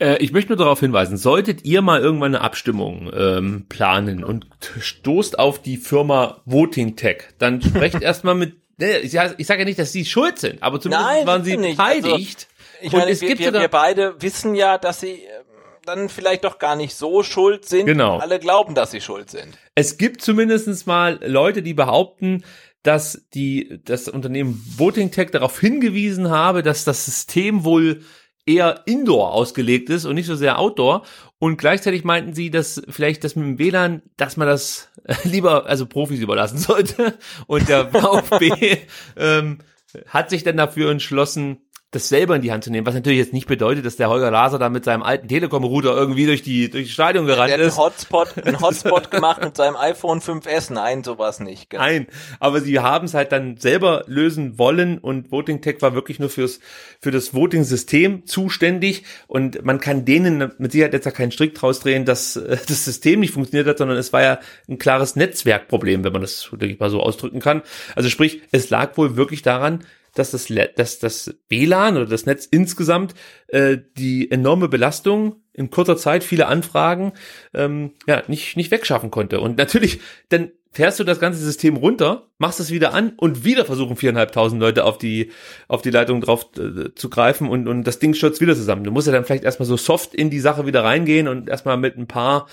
Äh, 0.00 0.16
ich 0.18 0.32
möchte 0.32 0.50
nur 0.50 0.58
darauf 0.58 0.80
hinweisen, 0.80 1.16
solltet 1.16 1.64
ihr 1.64 1.82
mal 1.82 2.00
irgendwann 2.00 2.34
eine 2.34 2.44
Abstimmung 2.44 3.10
ähm, 3.16 3.66
planen 3.68 4.22
und 4.24 4.46
stoßt 4.80 5.38
auf 5.38 5.60
die 5.60 5.76
Firma 5.76 6.40
Voting 6.44 6.96
Tech, 6.96 7.24
dann 7.38 7.60
sprecht 7.62 8.00
erstmal 8.00 8.34
mit 8.34 8.56
ne, 8.78 8.98
ich, 8.98 9.10
sag- 9.12 9.34
ich 9.38 9.46
sage 9.46 9.60
ja 9.60 9.64
nicht, 9.64 9.78
dass 9.78 9.90
sie 9.92 10.04
schuld 10.04 10.38
sind, 10.38 10.62
aber 10.62 10.80
zumindest 10.80 11.08
Nein, 11.10 11.26
waren 11.26 11.44
sie 11.44 11.56
nicht. 11.56 11.76
beteiligt. 11.76 12.46
Ich 12.80 12.92
Und 12.92 13.00
meine, 13.00 13.10
es 13.10 13.20
wir, 13.20 13.28
gibt 13.28 13.40
wir, 13.40 13.52
wir 13.52 13.66
beide 13.68 14.14
wissen 14.22 14.54
ja, 14.54 14.78
dass 14.78 15.00
sie 15.00 15.14
ähm, 15.14 15.44
dann 15.88 16.08
vielleicht 16.08 16.44
doch 16.44 16.58
gar 16.58 16.76
nicht 16.76 16.94
so 16.94 17.22
schuld 17.22 17.64
sind. 17.64 17.86
Genau. 17.86 18.18
Alle 18.18 18.38
glauben, 18.38 18.74
dass 18.74 18.90
sie 18.90 19.00
schuld 19.00 19.30
sind. 19.30 19.58
Es 19.74 19.98
gibt 19.98 20.22
zumindestens 20.22 20.86
mal 20.86 21.18
Leute, 21.24 21.62
die 21.62 21.74
behaupten, 21.74 22.44
dass 22.82 23.26
die, 23.34 23.80
das 23.84 24.08
Unternehmen 24.08 24.62
Voting 24.76 25.10
Tech 25.10 25.30
darauf 25.30 25.58
hingewiesen 25.58 26.30
habe, 26.30 26.62
dass 26.62 26.84
das 26.84 27.04
System 27.04 27.64
wohl 27.64 28.02
eher 28.46 28.82
Indoor 28.86 29.32
ausgelegt 29.32 29.90
ist 29.90 30.04
und 30.04 30.14
nicht 30.14 30.26
so 30.26 30.34
sehr 30.34 30.58
Outdoor. 30.58 31.04
Und 31.38 31.58
gleichzeitig 31.58 32.04
meinten 32.04 32.32
sie, 32.32 32.50
dass 32.50 32.82
vielleicht 32.88 33.22
das 33.24 33.36
mit 33.36 33.44
dem 33.44 33.58
WLAN, 33.58 34.02
dass 34.16 34.36
man 34.36 34.48
das 34.48 34.90
lieber, 35.24 35.66
also 35.66 35.86
Profis 35.86 36.20
überlassen 36.20 36.58
sollte. 36.58 37.18
Und 37.46 37.68
der 37.68 37.88
VfB 37.90 38.78
ähm, 39.16 39.58
hat 40.06 40.30
sich 40.30 40.44
dann 40.44 40.56
dafür 40.56 40.90
entschlossen, 40.90 41.67
das 41.90 42.10
selber 42.10 42.36
in 42.36 42.42
die 42.42 42.52
Hand 42.52 42.64
zu 42.64 42.70
nehmen, 42.70 42.86
was 42.86 42.94
natürlich 42.94 43.18
jetzt 43.18 43.32
nicht 43.32 43.46
bedeutet, 43.46 43.86
dass 43.86 43.96
der 43.96 44.10
Holger 44.10 44.30
Laser 44.30 44.58
da 44.58 44.68
mit 44.68 44.84
seinem 44.84 45.02
alten 45.02 45.26
Telekom-Router 45.26 45.96
irgendwie 45.96 46.26
durch 46.26 46.42
die 46.42 46.68
durch 46.68 46.84
das 46.84 46.92
Stadion 46.92 47.24
gerannt 47.24 47.48
Der 47.48 47.54
hat 47.54 47.60
einen 47.60 47.70
ist. 47.70 47.78
Hotspot, 47.78 48.34
einen 48.44 48.60
Hotspot 48.60 49.10
gemacht 49.10 49.42
mit 49.42 49.56
seinem 49.56 49.74
iPhone 49.74 50.20
5S. 50.20 50.70
Nein, 50.70 51.02
sowas 51.02 51.40
nicht. 51.40 51.70
Genau. 51.70 51.82
Nein, 51.82 52.06
aber 52.40 52.60
sie 52.60 52.80
haben 52.80 53.06
es 53.06 53.14
halt 53.14 53.32
dann 53.32 53.56
selber 53.56 54.04
lösen 54.06 54.58
wollen 54.58 54.98
und 54.98 55.32
Voting 55.32 55.62
Tech 55.62 55.80
war 55.80 55.94
wirklich 55.94 56.18
nur 56.18 56.28
fürs 56.28 56.60
für 57.00 57.10
das 57.10 57.32
Voting 57.32 57.64
System 57.64 58.26
zuständig 58.26 59.04
und 59.26 59.64
man 59.64 59.80
kann 59.80 60.04
denen 60.04 60.52
mit 60.58 60.72
Sicherheit 60.72 60.92
jetzt 60.92 61.06
ja 61.06 61.10
keinen 61.10 61.32
Strick 61.32 61.54
draus 61.54 61.80
drehen, 61.80 62.04
dass 62.04 62.36
äh, 62.36 62.58
das 62.68 62.84
System 62.84 63.20
nicht 63.20 63.32
funktioniert 63.32 63.66
hat, 63.66 63.78
sondern 63.78 63.96
es 63.96 64.12
war 64.12 64.22
ja 64.22 64.40
ein 64.68 64.76
klares 64.76 65.16
Netzwerkproblem, 65.16 66.04
wenn 66.04 66.12
man 66.12 66.20
das 66.20 66.50
denke 66.52 66.74
ich 66.74 66.80
mal 66.80 66.90
so 66.90 67.00
ausdrücken 67.00 67.40
kann. 67.40 67.62
Also 67.94 68.10
sprich, 68.10 68.42
es 68.50 68.68
lag 68.68 68.94
wohl 68.98 69.16
wirklich 69.16 69.40
daran, 69.40 69.84
dass 70.18 70.32
das, 70.32 70.52
dass 70.76 70.98
das 70.98 71.34
WLAN 71.48 71.96
oder 71.96 72.06
das 72.06 72.26
Netz 72.26 72.46
insgesamt 72.46 73.14
äh, 73.48 73.78
die 73.96 74.30
enorme 74.30 74.68
Belastung 74.68 75.36
in 75.52 75.70
kurzer 75.70 75.96
Zeit, 75.96 76.22
viele 76.22 76.46
Anfragen, 76.46 77.12
ähm, 77.52 77.92
ja, 78.06 78.22
nicht, 78.28 78.56
nicht 78.56 78.70
wegschaffen 78.70 79.10
konnte. 79.10 79.40
Und 79.40 79.58
natürlich, 79.58 80.00
dann 80.28 80.52
fährst 80.70 81.00
du 81.00 81.04
das 81.04 81.18
ganze 81.18 81.40
System 81.40 81.76
runter, 81.76 82.28
machst 82.38 82.60
es 82.60 82.70
wieder 82.70 82.94
an 82.94 83.12
und 83.16 83.44
wieder 83.44 83.64
versuchen 83.64 83.96
viereinhalbtausend 83.96 84.60
Leute 84.60 84.84
auf 84.84 84.98
die, 84.98 85.32
auf 85.66 85.82
die 85.82 85.90
Leitung 85.90 86.20
drauf 86.20 86.50
äh, 86.56 86.94
zu 86.94 87.10
greifen 87.10 87.48
und, 87.48 87.66
und 87.66 87.84
das 87.84 87.98
Ding 87.98 88.14
stürzt 88.14 88.40
wieder 88.40 88.54
zusammen. 88.54 88.84
Du 88.84 88.90
musst 88.90 89.06
ja 89.06 89.12
dann 89.12 89.24
vielleicht 89.24 89.44
erstmal 89.44 89.66
so 89.66 89.76
soft 89.76 90.14
in 90.14 90.30
die 90.30 90.40
Sache 90.40 90.66
wieder 90.66 90.84
reingehen 90.84 91.26
und 91.26 91.48
erstmal 91.48 91.76
mit 91.76 91.96
ein 91.96 92.06
paar 92.06 92.46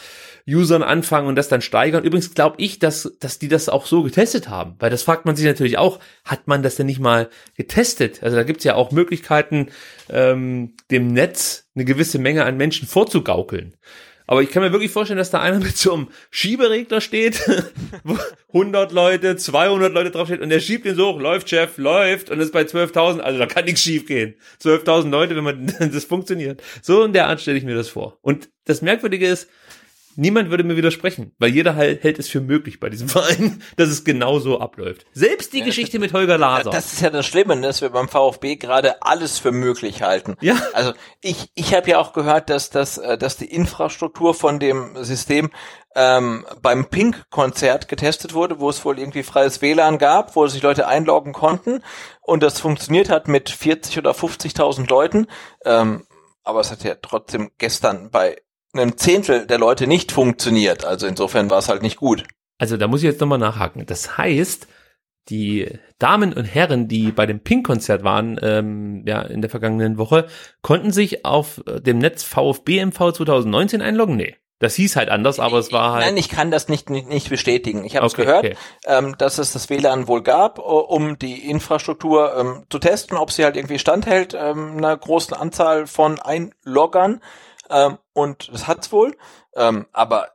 Usern 0.48 0.84
anfangen 0.84 1.28
und 1.28 1.36
das 1.36 1.48
dann 1.48 1.62
steigern. 1.62 2.04
Übrigens 2.04 2.34
glaube 2.34 2.56
ich, 2.60 2.78
dass, 2.78 3.12
dass 3.20 3.40
die 3.40 3.48
das 3.48 3.68
auch 3.68 3.86
so 3.86 4.04
getestet 4.04 4.48
haben, 4.48 4.76
weil 4.80 4.92
das 4.92 5.04
fragt 5.04 5.26
man 5.26 5.36
sich 5.36 5.46
natürlich 5.46 5.78
auch, 5.78 6.00
hat 6.24 6.48
man 6.48 6.62
das 6.62 6.76
denn 6.76 6.86
nicht 6.86 7.00
mal 7.00 7.30
getestet? 7.56 8.22
Also 8.22 8.36
da 8.36 8.44
gibt's 8.44 8.64
ja 8.64 8.76
auch 8.76 8.92
Möglichkeiten, 8.92 9.70
ähm, 10.10 10.74
dem 10.92 11.08
Netz 11.08 11.68
eine 11.76 11.86
gewisse 11.86 12.20
Menge 12.20 12.46
an 12.46 12.58
Menschen 12.58 12.88
vorzugaukeln. 12.88 13.76
Aber 14.28 14.42
ich 14.42 14.50
kann 14.50 14.64
mir 14.64 14.72
wirklich 14.72 14.92
vorstellen, 14.92 15.18
dass 15.18 15.32
da 15.32 15.42
einer 15.42 15.60
mit 15.64 15.78
so 15.78 15.94
einem 15.94 16.08
Schieberegler 16.32 17.02
steht, 17.02 17.42
wo 18.04 18.18
100 18.54 18.92
Leute, 18.92 19.36
200 19.36 19.94
Leute 19.94 20.12
draufsteht 20.12 20.42
und 20.42 20.50
der 20.50 20.60
schiebt 20.60 20.86
den 20.86 20.96
so 20.96 21.14
hoch, 21.14 21.20
läuft 21.20 21.50
Chef, 21.50 21.78
läuft 21.78 22.30
und 22.30 22.40
ist 22.40 22.54
bei 22.54 22.62
12.000, 22.62 23.20
also 23.20 23.40
da 23.40 23.46
kann 23.46 23.66
nichts 23.66 23.82
schief 23.82 24.06
gehen. 24.06 24.36
12.000 24.62 25.10
Leute, 25.10 25.36
wenn 25.36 25.44
man, 25.44 25.68
das 25.80 26.06
funktioniert. 26.06 26.62
So 26.82 27.04
in 27.04 27.14
der 27.14 27.28
Art 27.28 27.42
stelle 27.42 27.58
ich 27.58 27.64
mir 27.64 27.76
das 27.76 27.90
vor. 27.90 28.18
Und 28.22 28.50
das 28.66 28.82
Merkwürdige 28.82 29.28
ist, 29.28 29.50
Niemand 30.18 30.50
würde 30.50 30.64
mir 30.64 30.78
widersprechen, 30.78 31.34
weil 31.40 31.50
jeder 31.50 31.74
hält 31.74 32.20
es 32.20 32.30
für 32.30 32.42
möglich 32.42 32.80
bei 32.80 32.90
diesem 32.90 33.10
Verein, 33.16 33.62
dass 33.76 33.90
es 33.90 34.04
genau 34.04 34.40
so 34.40 34.60
abläuft. 34.60 35.06
Selbst 35.14 35.54
die 35.54 35.62
Geschichte 35.62 36.00
mit 36.00 36.14
Holger 36.14 36.38
Laser. 36.38 36.70
Das 36.70 36.94
ist 36.94 37.02
ja 37.02 37.10
das 37.10 37.26
Schlimme, 37.26 37.56
ne, 37.56 37.68
dass 37.68 37.82
wir 37.82 37.90
beim 37.90 38.08
VfB 38.08 38.56
gerade 38.56 39.02
alles 39.02 39.40
für 39.40 39.52
möglich 39.52 40.02
halten. 40.02 40.36
Ja. 40.42 40.56
Also 40.74 40.94
ich, 41.22 41.50
ich 41.56 41.74
habe 41.74 41.90
ja 41.90 42.00
auch 42.00 42.14
gehört, 42.14 42.50
dass, 42.50 42.70
das, 42.70 42.98
äh, 42.98 43.18
dass 43.18 43.38
die 43.38 43.52
Infrastruktur 43.52 44.34
von 44.34 44.60
dem 44.60 45.04
System 45.04 45.50
ähm, 45.96 46.46
beim 46.62 46.90
Pink-Konzert 46.90 47.88
getestet 47.88 48.34
wurde, 48.34 48.60
wo 48.60 48.70
es 48.70 48.84
wohl 48.84 49.00
irgendwie 49.00 49.24
freies 49.24 49.62
WLAN 49.62 49.98
gab, 49.98 50.36
wo 50.36 50.46
sich 50.48 50.62
Leute 50.62 50.88
einloggen 50.88 51.32
konnten 51.32 51.82
und 52.22 52.44
das 52.44 52.60
funktioniert 52.60 53.10
hat 53.10 53.28
mit 53.28 53.50
40 53.50 53.98
oder 53.98 54.12
50.000 54.12 54.90
Leuten. 54.90 55.28
Ähm, 55.64 56.06
aber 56.44 56.60
es 56.60 56.72
hat 56.72 56.84
ja 56.84 56.96
trotzdem 57.02 57.52
gestern 57.58 58.12
bei 58.12 58.38
einem 58.78 58.98
Zehntel 58.98 59.48
der 59.48 59.58
Leute 59.58 59.88
nicht 59.88 60.12
funktioniert. 60.12 60.86
Also 60.86 61.08
insofern 61.08 61.50
war 61.50 61.60
es 61.60 61.70
halt 61.70 61.82
nicht 61.82 61.98
gut. 61.98 62.24
Also 62.58 62.78
da 62.78 62.88
muss 62.88 63.02
ich 63.02 63.06
jetzt 63.10 63.22
nochmal 63.22 63.40
nachhaken. 63.40 63.86
Das 63.86 64.18
heißt, 64.18 64.68
die 65.30 65.68
Damen 65.98 66.34
und 66.34 66.46
Herren, 66.46 66.88
die 66.88 67.12
bei 67.12 67.26
dem 67.26 67.40
Pink-Konzert 67.40 68.04
waren, 68.04 68.40
ähm, 68.44 69.04
ja, 69.08 69.22
in 69.24 69.42
der 69.42 69.50
vergangenen 69.50 69.98
Woche, 69.98 70.28
konnten 70.62 70.92
sich 70.92 71.26
auf 71.26 71.62
äh, 71.68 71.82
dem 71.82 71.98
Netz 71.98 72.24
VfB 72.24 72.80
MV 72.86 73.12
2019 73.14 73.82
einloggen? 73.82 74.16
Nee. 74.18 74.36
Das 74.60 74.76
hieß 74.76 74.96
halt 74.96 75.10
anders, 75.10 75.42
aber 75.42 75.58
es 75.58 75.74
war 75.74 75.92
halt. 75.94 76.06
Nein, 76.06 76.16
ich 76.16 76.30
kann 76.30 76.50
das 76.50 76.70
nicht, 76.70 76.90
nicht, 76.90 77.10
nicht 77.10 77.30
bestätigen. 77.30 77.84
Ich 77.84 77.98
habe 77.98 78.06
es 78.06 78.14
Okay, 78.14 78.22
gehört, 78.24 78.46
okay. 78.46 78.56
ähm, 78.86 79.16
dass 79.18 79.38
es 79.38 79.52
das 79.52 79.70
WLAN 79.70 80.08
wohl 80.08 80.24
gab, 80.24 80.60
o- 80.60 80.80
um 80.80 81.20
die 81.20 81.50
Infrastruktur 81.50 82.34
ähm, 82.38 82.64
zu 82.70 82.80
testen, 82.80 83.18
ob 83.18 83.32
sie 83.32 83.44
halt 83.44 83.58
irgendwie 83.58 83.80
standhält, 83.80 84.34
ähm, 84.34 84.78
einer 84.78 84.96
großen 84.96 85.36
Anzahl 85.36 85.88
von 85.88 86.20
Einloggern. 86.22 87.20
Ähm, 87.70 87.98
und 88.16 88.52
das 88.52 88.66
hat's 88.68 88.92
wohl. 88.92 89.16
Ähm, 89.56 89.86
aber 89.94 90.30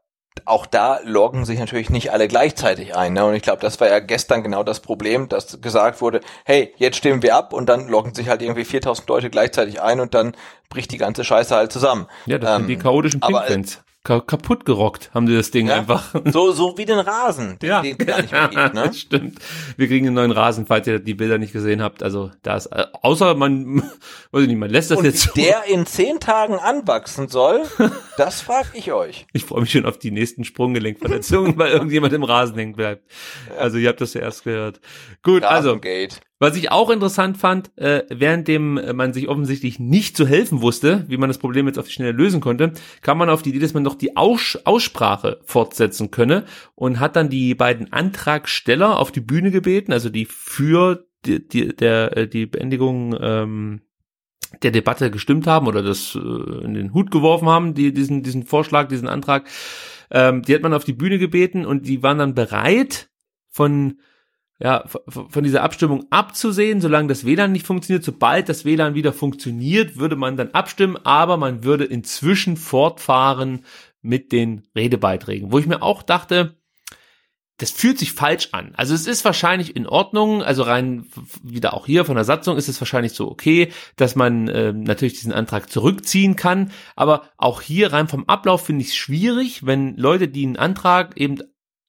auch 0.46 0.64
da 0.64 1.00
loggen 1.04 1.44
sich 1.44 1.58
natürlich 1.58 1.90
nicht 1.90 2.12
alle 2.12 2.26
gleichzeitig 2.28 2.96
ein. 2.96 3.12
Ne? 3.12 3.24
Und 3.24 3.34
ich 3.34 3.42
glaube, 3.42 3.60
das 3.60 3.78
war 3.80 3.88
ja 3.88 3.98
gestern 3.98 4.42
genau 4.42 4.62
das 4.62 4.80
Problem, 4.80 5.28
dass 5.28 5.60
gesagt 5.60 6.00
wurde, 6.00 6.20
hey, 6.44 6.72
jetzt 6.78 6.96
stimmen 6.96 7.22
wir 7.22 7.34
ab 7.36 7.52
und 7.52 7.68
dann 7.68 7.88
loggen 7.88 8.14
sich 8.14 8.28
halt 8.28 8.40
irgendwie 8.40 8.64
4000 8.64 9.06
Leute 9.08 9.28
gleichzeitig 9.28 9.82
ein 9.82 10.00
und 10.00 10.14
dann 10.14 10.34
bricht 10.70 10.92
die 10.92 10.98
ganze 10.98 11.24
Scheiße 11.24 11.54
halt 11.54 11.72
zusammen. 11.72 12.06
ja, 12.26 12.38
das 12.38 12.52
sind 12.52 12.60
Ähm, 12.62 12.68
die 12.68 12.78
chaotischen 12.78 13.22
aber- 13.22 13.40
Pink-Fans. 13.40 13.82
Ka 14.02 14.20
kaputt 14.20 14.64
gerockt 14.64 15.10
haben 15.12 15.26
die 15.26 15.36
das 15.36 15.50
Ding 15.50 15.66
Ja? 15.68 15.76
einfach. 15.76 16.14
So, 16.32 16.52
so 16.52 16.78
wie 16.78 16.86
den 16.86 16.98
Rasen, 16.98 17.58
den, 17.58 17.68
Ja, 17.68 17.82
den 17.82 17.98
gar 17.98 18.22
nicht 18.22 18.32
mehr 18.32 18.48
gibt. 18.48 18.74
Ne? 18.74 18.94
stimmt. 18.94 19.38
Wir 19.76 19.88
kriegen 19.88 20.06
einen 20.06 20.14
neuen 20.14 20.30
Rasen, 20.30 20.64
falls 20.66 20.86
ihr 20.86 21.00
die 21.00 21.12
Bilder 21.12 21.36
nicht 21.36 21.52
gesehen 21.52 21.82
habt. 21.82 22.02
Also 22.02 22.30
da 22.42 22.56
ist, 22.56 22.66
äh, 22.66 22.86
außer 23.02 23.34
man, 23.34 23.82
weiß 24.32 24.42
ich 24.42 24.48
nicht, 24.48 24.56
man 24.56 24.70
lässt 24.70 24.90
das 24.90 24.98
Und 25.00 25.04
jetzt. 25.04 25.36
wie 25.36 25.42
der 25.42 25.64
in 25.66 25.84
zehn 25.84 26.18
Tagen 26.18 26.54
anwachsen 26.54 27.28
soll, 27.28 27.62
das 28.16 28.40
frag 28.40 28.68
ich 28.72 28.90
euch. 28.92 29.26
Ich 29.34 29.44
freue 29.44 29.60
mich 29.60 29.72
schon 29.72 29.84
auf 29.84 29.98
die 29.98 30.10
nächsten 30.12 30.44
Sprunggelenkverletzungen, 30.44 31.58
weil 31.58 31.70
irgendjemand 31.72 32.14
im 32.14 32.24
Rasen 32.24 32.56
hängen 32.56 32.74
bleibt. 32.74 33.10
Also 33.58 33.76
ihr 33.76 33.90
habt 33.90 34.00
das 34.00 34.12
zuerst 34.12 34.44
gehört. 34.44 34.80
Gut, 35.22 35.44
also 35.44 35.72
Rasengate. 35.72 36.16
Was 36.40 36.56
ich 36.56 36.72
auch 36.72 36.88
interessant 36.88 37.36
fand, 37.36 37.70
äh, 37.76 38.02
währenddem 38.08 38.78
äh, 38.78 38.92
man 38.94 39.12
sich 39.12 39.28
offensichtlich 39.28 39.78
nicht 39.78 40.16
zu 40.16 40.26
helfen 40.26 40.62
wusste, 40.62 41.04
wie 41.06 41.18
man 41.18 41.28
das 41.28 41.36
Problem 41.36 41.66
jetzt 41.66 41.78
auf 41.78 41.86
die 41.86 41.92
Schnelle 41.92 42.12
lösen 42.12 42.40
konnte, 42.40 42.72
kam 43.02 43.18
man 43.18 43.28
auf 43.28 43.42
die 43.42 43.50
Idee, 43.50 43.58
dass 43.58 43.74
man 43.74 43.84
doch 43.84 43.94
die 43.94 44.16
Aus 44.16 44.58
Aussprache 44.64 45.40
fortsetzen 45.44 46.10
könne 46.10 46.46
und 46.74 46.98
hat 46.98 47.14
dann 47.14 47.28
die 47.28 47.54
beiden 47.54 47.92
Antragsteller 47.92 48.98
auf 48.98 49.12
die 49.12 49.20
Bühne 49.20 49.50
gebeten, 49.50 49.92
also 49.92 50.08
die 50.08 50.24
für 50.24 51.06
die, 51.26 51.46
die, 51.46 51.76
der, 51.76 52.16
äh, 52.16 52.26
die 52.26 52.46
Beendigung 52.46 53.14
ähm, 53.20 53.82
der 54.62 54.70
Debatte 54.70 55.10
gestimmt 55.10 55.46
haben 55.46 55.68
oder 55.68 55.82
das 55.82 56.14
äh, 56.14 56.64
in 56.64 56.72
den 56.72 56.94
Hut 56.94 57.10
geworfen 57.10 57.48
haben, 57.50 57.74
die, 57.74 57.92
diesen, 57.92 58.22
diesen 58.22 58.44
Vorschlag, 58.44 58.88
diesen 58.88 59.08
Antrag, 59.08 59.46
ähm, 60.10 60.40
die 60.40 60.54
hat 60.54 60.62
man 60.62 60.72
auf 60.72 60.84
die 60.84 60.94
Bühne 60.94 61.18
gebeten 61.18 61.66
und 61.66 61.86
die 61.86 62.02
waren 62.02 62.16
dann 62.16 62.34
bereit, 62.34 63.10
von 63.50 63.98
ja, 64.62 64.84
von 64.86 65.42
dieser 65.42 65.62
Abstimmung 65.62 66.06
abzusehen, 66.10 66.82
solange 66.82 67.08
das 67.08 67.24
WLAN 67.24 67.50
nicht 67.50 67.66
funktioniert. 67.66 68.04
Sobald 68.04 68.48
das 68.48 68.66
WLAN 68.66 68.94
wieder 68.94 69.14
funktioniert, 69.14 69.96
würde 69.96 70.16
man 70.16 70.36
dann 70.36 70.50
abstimmen, 70.50 70.98
aber 71.02 71.38
man 71.38 71.64
würde 71.64 71.84
inzwischen 71.84 72.58
fortfahren 72.58 73.64
mit 74.02 74.32
den 74.32 74.66
Redebeiträgen. 74.76 75.50
Wo 75.50 75.58
ich 75.58 75.66
mir 75.66 75.82
auch 75.82 76.02
dachte, 76.02 76.56
das 77.56 77.70
fühlt 77.70 77.98
sich 77.98 78.12
falsch 78.12 78.48
an. 78.52 78.72
Also 78.74 78.94
es 78.94 79.06
ist 79.06 79.24
wahrscheinlich 79.24 79.76
in 79.76 79.86
Ordnung, 79.86 80.42
also 80.42 80.62
rein 80.62 81.06
wieder 81.42 81.74
auch 81.74 81.86
hier 81.86 82.04
von 82.04 82.14
der 82.14 82.24
Satzung 82.24 82.56
ist 82.56 82.68
es 82.68 82.80
wahrscheinlich 82.80 83.12
so 83.12 83.30
okay, 83.30 83.70
dass 83.96 84.16
man 84.16 84.48
ähm, 84.48 84.82
natürlich 84.82 85.14
diesen 85.14 85.32
Antrag 85.32 85.70
zurückziehen 85.70 86.36
kann, 86.36 86.72
aber 86.96 87.24
auch 87.36 87.60
hier 87.60 87.92
rein 87.92 88.08
vom 88.08 88.24
Ablauf 88.28 88.64
finde 88.64 88.82
ich 88.82 88.88
es 88.88 88.96
schwierig, 88.96 89.66
wenn 89.66 89.96
Leute, 89.96 90.28
die 90.28 90.44
einen 90.44 90.56
Antrag 90.56 91.18
eben 91.18 91.38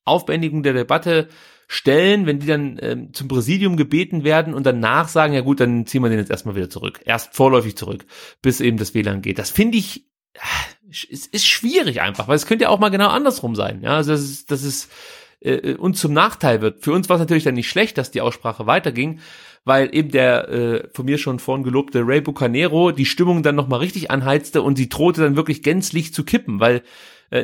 auf 0.03 0.25
Beendigung 0.25 0.61
der 0.61 0.74
Debatte 0.74 1.30
stellen, 1.72 2.25
wenn 2.25 2.40
die 2.40 2.48
dann 2.48 2.77
ähm, 2.82 3.14
zum 3.14 3.30
Präsidium 3.30 3.77
gebeten 3.77 4.25
werden 4.25 4.53
und 4.53 4.66
danach 4.66 5.08
sagen, 5.08 5.33
ja 5.33 5.40
gut, 5.40 5.61
dann 5.61 5.85
ziehen 5.85 6.03
wir 6.03 6.09
den 6.09 6.19
jetzt 6.19 6.30
erstmal 6.30 6.58
wieder 6.58 6.69
zurück. 6.69 7.00
Erst 7.06 7.33
vorläufig 7.33 7.77
zurück, 7.77 8.06
bis 8.41 8.59
eben 8.59 8.75
das 8.75 8.93
WLAN 8.93 9.22
geht. 9.22 9.40
Das 9.40 9.51
finde 9.51 9.77
ich, 9.77 10.06
äh, 10.33 11.00
es 11.09 11.27
ist 11.27 11.48
schwierig 11.48 12.01
einfach, 12.01 12.27
weil 12.27 12.35
es 12.35 12.45
könnte 12.45 12.64
ja 12.64 12.69
auch 12.69 12.80
mal 12.80 12.90
genau 12.90 13.08
andersrum 13.08 13.56
sein. 13.56 13.80
Ja, 13.83 13.95
also 13.95 14.11
das 14.11 14.19
ist, 14.19 14.51
das 14.51 14.64
ist 14.64 14.91
äh, 15.40 15.75
uns 15.75 16.01
zum 16.01 16.11
Nachteil 16.11 16.59
wird. 16.59 16.83
Für 16.83 16.91
uns 16.91 17.08
war 17.08 17.16
es 17.16 17.22
natürlich 17.22 17.45
dann 17.45 17.56
nicht 17.56 17.69
schlecht, 17.69 17.98
dass 17.98 18.11
die 18.11 18.19
Aussprache 18.19 18.67
weiterging, 18.67 19.22
weil 19.64 19.95
eben 19.95 20.11
der 20.11 20.50
äh, 20.50 20.90
von 20.93 21.06
mir 21.06 21.17
schon 21.17 21.40
vorhin 21.40 21.64
gelobte 21.64 22.06
Ray 22.06 22.19
Bucanero 22.19 22.91
die 22.91 23.06
Stimmung 23.06 23.43
dann 23.43 23.56
nochmal 23.56 23.80
richtig 23.80 24.11
anheizte 24.11 24.61
und 24.61 24.75
sie 24.75 24.90
drohte 24.90 25.22
dann 25.22 25.38
wirklich 25.38 25.64
gänzlich 25.64 26.14
zu 26.14 26.25
kippen, 26.25 26.59
weil 26.59 26.77
äh, 26.77 26.82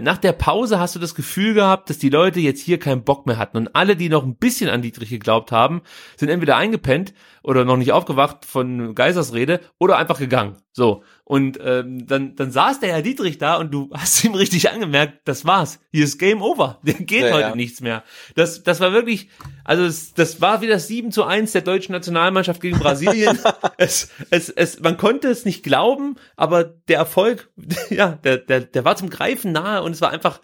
nach 0.01 0.17
der 0.17 0.33
Pause 0.33 0.79
hast 0.79 0.95
du 0.95 0.99
das 0.99 1.15
Gefühl 1.15 1.53
gehabt, 1.53 1.89
dass 1.89 1.97
die 1.97 2.09
Leute 2.09 2.41
jetzt 2.41 2.61
hier 2.61 2.77
keinen 2.77 3.03
Bock 3.03 3.25
mehr 3.25 3.37
hatten. 3.37 3.57
Und 3.57 3.75
alle, 3.75 3.95
die 3.95 4.09
noch 4.09 4.23
ein 4.23 4.35
bisschen 4.35 4.69
an 4.69 4.81
Dietrich 4.81 5.09
geglaubt 5.09 5.51
haben, 5.53 5.81
sind 6.17 6.29
entweder 6.29 6.57
eingepennt 6.57 7.13
oder 7.41 7.63
noch 7.63 7.77
nicht 7.77 7.93
aufgewacht 7.93 8.45
von 8.45 8.95
Geisers 8.95 9.33
Rede 9.33 9.61
oder 9.79 9.97
einfach 9.97 10.19
gegangen. 10.19 10.57
So. 10.73 11.03
Und 11.27 11.59
ähm, 11.61 12.07
dann, 12.07 12.37
dann 12.37 12.51
saß 12.51 12.79
der 12.79 12.93
Herr 12.93 13.01
Dietrich 13.01 13.37
da 13.37 13.55
und 13.55 13.73
du 13.73 13.89
hast 13.93 14.23
ihm 14.23 14.33
richtig 14.33 14.69
angemerkt, 14.71 15.27
das 15.27 15.43
war's. 15.43 15.77
Hier 15.91 16.05
ist 16.05 16.19
Game 16.19 16.41
Over. 16.41 16.79
Der 16.83 16.93
geht 16.93 17.23
ja, 17.23 17.33
heute 17.33 17.49
ja. 17.49 17.55
nichts 17.55 17.81
mehr. 17.81 18.05
Das, 18.35 18.63
das 18.63 18.79
war 18.79 18.93
wirklich, 18.93 19.27
also 19.65 19.83
es, 19.83 20.13
das 20.13 20.39
war 20.39 20.61
wieder 20.61 20.79
7 20.79 21.11
zu 21.11 21.25
1 21.25 21.51
der 21.51 21.63
deutschen 21.63 21.91
Nationalmannschaft 21.91 22.61
gegen 22.61 22.79
Brasilien. 22.79 23.37
es, 23.77 24.09
es, 24.29 24.47
es, 24.47 24.79
man 24.79 24.95
konnte 24.95 25.27
es 25.27 25.43
nicht 25.43 25.63
glauben, 25.63 26.15
aber 26.37 26.63
der 26.63 26.99
Erfolg, 26.99 27.51
ja, 27.89 28.11
der, 28.23 28.37
der, 28.37 28.61
der 28.61 28.85
war 28.85 28.95
zum 28.95 29.09
Greifen 29.09 29.51
nahe 29.51 29.83
und 29.83 29.91
es 29.91 29.99
war 29.99 30.11
einfach 30.11 30.39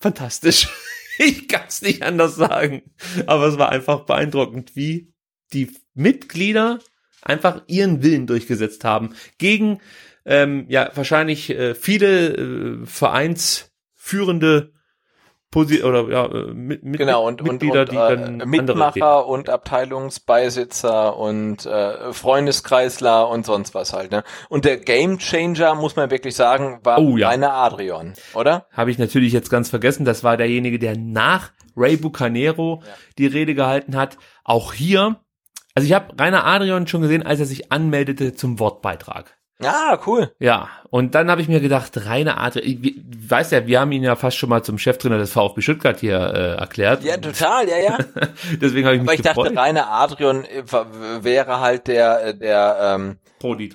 fantastisch. 0.00 0.66
Ich 1.18 1.46
kann 1.46 1.64
es 1.68 1.82
nicht 1.82 2.02
anders 2.02 2.36
sagen. 2.36 2.84
Aber 3.26 3.48
es 3.48 3.58
war 3.58 3.68
einfach 3.68 4.06
beeindruckend, 4.06 4.76
wie 4.76 5.12
die 5.52 5.70
Mitglieder 5.92 6.78
einfach 7.20 7.64
ihren 7.66 8.02
Willen 8.02 8.26
durchgesetzt 8.26 8.82
haben. 8.82 9.14
Gegen 9.36 9.78
ähm, 10.24 10.66
ja 10.68 10.90
wahrscheinlich 10.94 11.50
äh, 11.50 11.74
viele 11.74 12.34
äh, 12.34 12.86
vereinsführende 12.86 14.72
Posi 15.52 15.84
oder 15.84 16.08
ja, 16.08 16.26
äh, 16.26 16.52
mit, 16.52 16.82
mit, 16.82 16.98
genau, 16.98 17.28
und, 17.28 17.42
Mitglieder, 17.44 17.82
und, 17.82 17.90
und, 17.90 17.92
die 17.92 17.96
dann 17.96 18.40
äh, 18.40 18.46
Mitmacher 18.46 19.26
und 19.26 19.48
Abteilungsbeisitzer 19.48 21.16
und 21.16 21.64
äh, 21.66 22.12
Freundeskreisler 22.12 23.28
und 23.28 23.46
sonst 23.46 23.74
was 23.74 23.92
halt. 23.92 24.10
Ne? 24.10 24.24
Und 24.48 24.64
der 24.64 24.78
Gamechanger 24.78 25.76
muss 25.76 25.94
man 25.94 26.10
wirklich 26.10 26.34
sagen, 26.34 26.80
war 26.82 26.98
oh, 26.98 27.16
ja. 27.16 27.28
Rainer 27.28 27.52
Adrian, 27.52 28.14
oder? 28.34 28.66
Habe 28.72 28.90
ich 28.90 28.98
natürlich 28.98 29.32
jetzt 29.32 29.50
ganz 29.50 29.68
vergessen. 29.68 30.04
Das 30.04 30.24
war 30.24 30.36
derjenige, 30.36 30.78
der 30.78 30.96
nach 30.96 31.52
Ray 31.76 31.96
Bucanero 31.98 32.82
ja. 32.84 32.92
die 33.18 33.26
Rede 33.26 33.54
gehalten 33.54 33.94
hat. 33.94 34.16
Auch 34.44 34.72
hier, 34.72 35.20
also 35.74 35.86
ich 35.86 35.92
habe 35.92 36.18
Rainer 36.18 36.46
Adrian 36.46 36.86
schon 36.86 37.02
gesehen, 37.02 37.24
als 37.24 37.40
er 37.40 37.46
sich 37.46 37.70
anmeldete 37.70 38.34
zum 38.34 38.58
Wortbeitrag. 38.58 39.36
Ah, 39.64 39.98
cool. 40.06 40.32
Ja, 40.38 40.68
und 40.90 41.14
dann 41.14 41.30
habe 41.30 41.40
ich 41.40 41.48
mir 41.48 41.60
gedacht, 41.60 41.92
reine 42.06 42.36
Art, 42.36 42.56
ich 42.56 42.96
weiß 43.28 43.50
ja, 43.52 43.66
wir 43.66 43.80
haben 43.80 43.92
ihn 43.92 44.02
ja 44.02 44.16
fast 44.16 44.36
schon 44.36 44.48
mal 44.48 44.62
zum 44.62 44.78
Cheftrainer 44.78 45.18
des 45.18 45.32
VfB 45.32 45.60
Stuttgart 45.62 45.98
hier 46.00 46.18
äh, 46.18 46.54
erklärt. 46.60 47.02
Ja, 47.04 47.16
total, 47.16 47.68
ja, 47.68 47.78
ja. 47.78 47.98
Deswegen 48.60 48.86
habe 48.86 48.96
ich 48.96 49.02
mich 49.02 49.08
Aber 49.10 49.14
ich 49.14 49.22
gefreut. 49.22 49.46
dachte, 49.46 49.58
Rainer 49.58 49.88
Adrian 49.90 50.44
äh, 50.44 50.62
wäre 51.22 51.60
halt 51.60 51.86
der 51.86 52.26
äh, 52.26 52.34
der 52.34 52.76
ähm, 52.96 53.18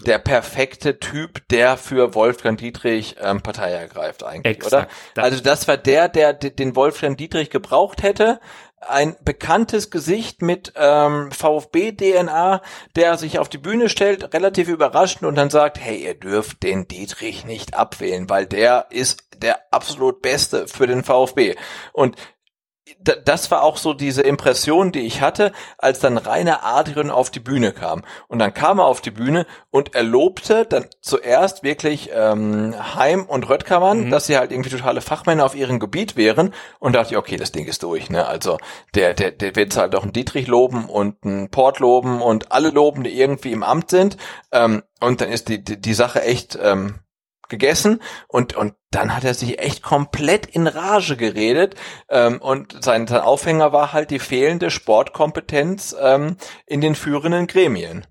der 0.06 0.20
perfekte 0.20 0.98
Typ, 0.98 1.46
der 1.50 1.76
für 1.76 2.16
Wolfgang 2.16 2.58
Dietrich 2.58 3.18
ähm, 3.22 3.42
Partei 3.42 3.72
ergreift 3.72 4.24
eigentlich, 4.24 4.56
Exakt. 4.58 4.90
oder? 5.16 5.24
Also 5.24 5.44
das 5.44 5.68
war 5.68 5.76
der, 5.76 6.08
der 6.08 6.34
den 6.34 6.76
Wolfgang 6.78 7.18
Dietrich 7.18 7.50
gebraucht 7.50 8.02
hätte, 8.02 8.40
ein 8.80 9.16
bekanntes 9.24 9.90
Gesicht 9.90 10.42
mit 10.42 10.74
ähm, 10.76 11.32
VfB-DNA, 11.32 12.62
der 12.96 13.18
sich 13.18 13.40
auf 13.40 13.50
die 13.50 13.58
Bühne 13.58 13.90
stellt, 13.90 14.34
relativ 14.34 14.68
überraschend 14.68 15.24
und 15.24 15.36
dann 15.36 15.50
sagt, 15.50 15.80
hey, 15.80 16.04
ihr 16.04 16.14
dürft 16.14 16.64
den 16.64 16.88
Dietrich 16.88 17.46
nicht 17.46 17.74
abwählen, 17.74 18.30
weil 18.30 18.46
der 18.46 18.88
ist 18.90 19.24
der 19.38 19.60
absolut 19.72 20.22
Beste 20.22 20.68
für 20.68 20.88
den 20.88 21.04
VfB. 21.04 21.56
Und 21.92 22.16
das 23.16 23.52
war 23.52 23.64
auch 23.64 23.78
so 23.78 23.94
diese 23.94 24.22
Impression, 24.22 24.92
die 24.92 25.02
ich 25.02 25.22
hatte, 25.22 25.52
als 25.78 26.00
dann 26.00 26.18
Rainer 26.18 26.64
Adrian 26.64 27.10
auf 27.10 27.30
die 27.30 27.40
Bühne 27.40 27.72
kam. 27.72 28.04
Und 28.28 28.40
dann 28.40 28.54
kam 28.54 28.80
er 28.80 28.86
auf 28.86 29.02
die 29.02 29.12
Bühne 29.12 29.46
und 29.70 29.96
er 29.96 30.04
lobte 30.04 30.66
dann 30.66 30.86
zuerst 31.02 31.64
wirklich 31.64 32.10
ähm, 32.14 32.76
Heim 32.96 33.26
und 33.26 33.50
Röttgermann, 33.50 34.06
mhm. 34.06 34.12
dass 34.12 34.28
sie 34.28 34.38
halt 34.38 34.52
irgendwie 34.52 34.70
totale 34.70 35.02
Fachmänner 35.02 35.46
auf 35.46 35.56
ihrem 35.56 35.80
Gebiet 35.80 36.16
wären. 36.16 36.54
Und 36.80 36.94
dachte 36.94 37.14
ich, 37.14 37.18
okay, 37.18 37.38
das 37.38 37.52
Ding 37.52 37.66
ist 37.66 37.84
durch. 37.84 38.10
Ne? 38.10 38.26
Also 38.26 38.58
der, 38.96 39.14
der, 39.14 39.32
der 39.32 39.56
wird 39.56 39.76
halt 39.78 39.96
auch 39.96 40.04
einen 40.04 40.14
Dietrich 40.14 40.48
loben 40.48 40.86
und 40.86 41.24
einen 41.24 41.50
Port 41.50 41.80
loben 41.80 42.22
und 42.22 42.52
alle 42.52 42.70
loben, 42.70 43.04
die 43.04 43.20
irgendwie 43.20 43.52
im 43.52 43.64
Amt 43.64 43.90
sind. 43.90 44.18
Ähm, 44.52 44.84
und 45.00 45.22
dann 45.22 45.30
ist 45.30 45.50
die, 45.50 45.64
die, 45.64 45.80
die 45.80 45.94
Sache 45.94 46.22
echt 46.22 46.58
ähm, 46.62 47.00
gegessen 47.50 48.02
und 48.28 48.56
und 48.56 48.74
dann 48.92 49.16
hat 49.16 49.24
er 49.24 49.34
sich 49.34 49.60
echt 49.60 49.84
komplett 49.84 50.46
in 50.46 50.68
Rage 50.68 51.18
geredet 51.18 51.76
ähm, 52.10 52.42
und 52.42 52.84
sein, 52.84 53.08
sein 53.08 53.22
Aufhänger 53.22 53.74
war 53.74 53.94
halt 53.94 54.12
die 54.12 54.20
fehlende 54.20 54.72
Sportkompetenz 54.72 55.96
ähm, 56.00 56.38
in 56.66 56.82
den 56.82 56.96
führenden 56.96 57.48
Gremien. 57.48 58.06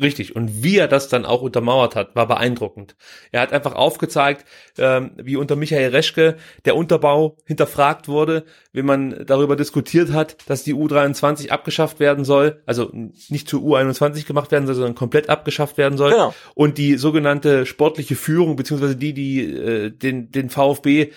Richtig. 0.00 0.36
Und 0.36 0.62
wie 0.62 0.78
er 0.78 0.86
das 0.86 1.08
dann 1.08 1.24
auch 1.24 1.42
untermauert 1.42 1.96
hat, 1.96 2.14
war 2.14 2.28
beeindruckend. 2.28 2.94
Er 3.32 3.40
hat 3.40 3.52
einfach 3.52 3.74
aufgezeigt, 3.74 4.44
ähm, 4.78 5.10
wie 5.16 5.34
unter 5.34 5.56
Michael 5.56 5.90
Reschke 5.90 6.36
der 6.64 6.76
Unterbau 6.76 7.36
hinterfragt 7.44 8.06
wurde, 8.06 8.44
wie 8.72 8.82
man 8.82 9.26
darüber 9.26 9.56
diskutiert 9.56 10.12
hat, 10.12 10.48
dass 10.48 10.62
die 10.62 10.74
U23 10.74 11.50
abgeschafft 11.50 11.98
werden 11.98 12.24
soll, 12.24 12.62
also 12.66 12.88
nicht 12.92 13.48
zur 13.48 13.62
U21 13.62 14.26
gemacht 14.26 14.52
werden 14.52 14.66
soll, 14.66 14.76
sondern 14.76 14.94
komplett 14.94 15.28
abgeschafft 15.28 15.76
werden 15.76 15.98
soll. 15.98 16.12
Genau. 16.12 16.34
Und 16.54 16.78
die 16.78 16.94
sogenannte 16.96 17.66
sportliche 17.66 18.14
Führung, 18.14 18.54
beziehungsweise 18.54 18.94
die, 18.94 19.12
die 19.12 19.42
äh, 19.42 19.90
den, 19.90 20.30
den 20.30 20.50
VfB 20.50 21.10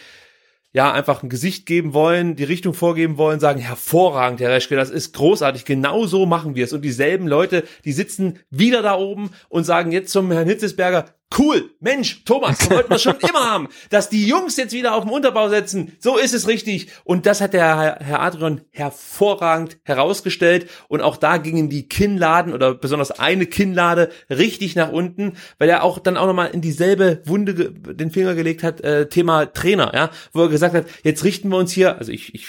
ja, 0.73 0.91
einfach 0.91 1.23
ein 1.23 1.29
Gesicht 1.29 1.65
geben 1.65 1.93
wollen, 1.93 2.35
die 2.35 2.43
Richtung 2.43 2.73
vorgeben 2.73 3.17
wollen, 3.17 3.39
sagen, 3.39 3.59
hervorragend, 3.59 4.39
Herr 4.41 4.51
Reschke, 4.51 4.75
das 4.75 4.89
ist 4.89 5.13
großartig, 5.13 5.65
genau 5.65 6.05
so 6.05 6.25
machen 6.25 6.55
wir 6.55 6.65
es. 6.65 6.73
Und 6.73 6.83
dieselben 6.83 7.27
Leute, 7.27 7.63
die 7.85 7.93
sitzen 7.93 8.39
wieder 8.49 8.81
da 8.81 8.95
oben 8.95 9.31
und 9.49 9.63
sagen 9.63 9.91
jetzt 9.91 10.11
zum 10.11 10.31
Herrn 10.31 10.47
Hitzesberger, 10.47 11.05
Cool, 11.35 11.71
Mensch, 11.81 12.23
Thomas, 12.23 12.57
so 12.57 12.69
wollten 12.69 12.89
wir 12.89 12.99
schon 12.99 13.17
immer 13.19 13.51
haben, 13.51 13.67
dass 13.89 14.07
die 14.07 14.25
Jungs 14.25 14.55
jetzt 14.55 14.71
wieder 14.71 14.95
auf 14.95 15.03
dem 15.03 15.11
Unterbau 15.11 15.49
setzen. 15.49 15.91
So 15.99 16.17
ist 16.17 16.33
es 16.33 16.47
richtig. 16.47 16.87
Und 17.03 17.25
das 17.25 17.41
hat 17.41 17.53
der 17.53 17.97
Herr 17.99 18.21
Adrian 18.21 18.61
hervorragend 18.71 19.77
herausgestellt. 19.83 20.69
Und 20.87 21.01
auch 21.01 21.17
da 21.17 21.37
gingen 21.37 21.69
die 21.69 21.89
Kinnladen 21.89 22.53
oder 22.53 22.73
besonders 22.73 23.11
eine 23.11 23.45
Kinnlade 23.45 24.09
richtig 24.29 24.75
nach 24.77 24.91
unten, 24.91 25.33
weil 25.59 25.69
er 25.69 25.83
auch 25.83 25.99
dann 25.99 26.15
auch 26.15 26.27
nochmal 26.27 26.51
in 26.51 26.61
dieselbe 26.61 27.21
Wunde 27.25 27.71
den 27.73 28.09
Finger 28.09 28.33
gelegt 28.33 28.63
hat, 28.63 28.79
äh, 28.81 29.09
Thema 29.09 29.47
Trainer, 29.47 29.91
ja, 29.93 30.09
wo 30.31 30.43
er 30.43 30.49
gesagt 30.49 30.75
hat, 30.75 30.85
jetzt 31.03 31.25
richten 31.25 31.49
wir 31.49 31.57
uns 31.57 31.73
hier, 31.73 31.97
also 31.97 32.11
ich, 32.11 32.33
ich 32.35 32.47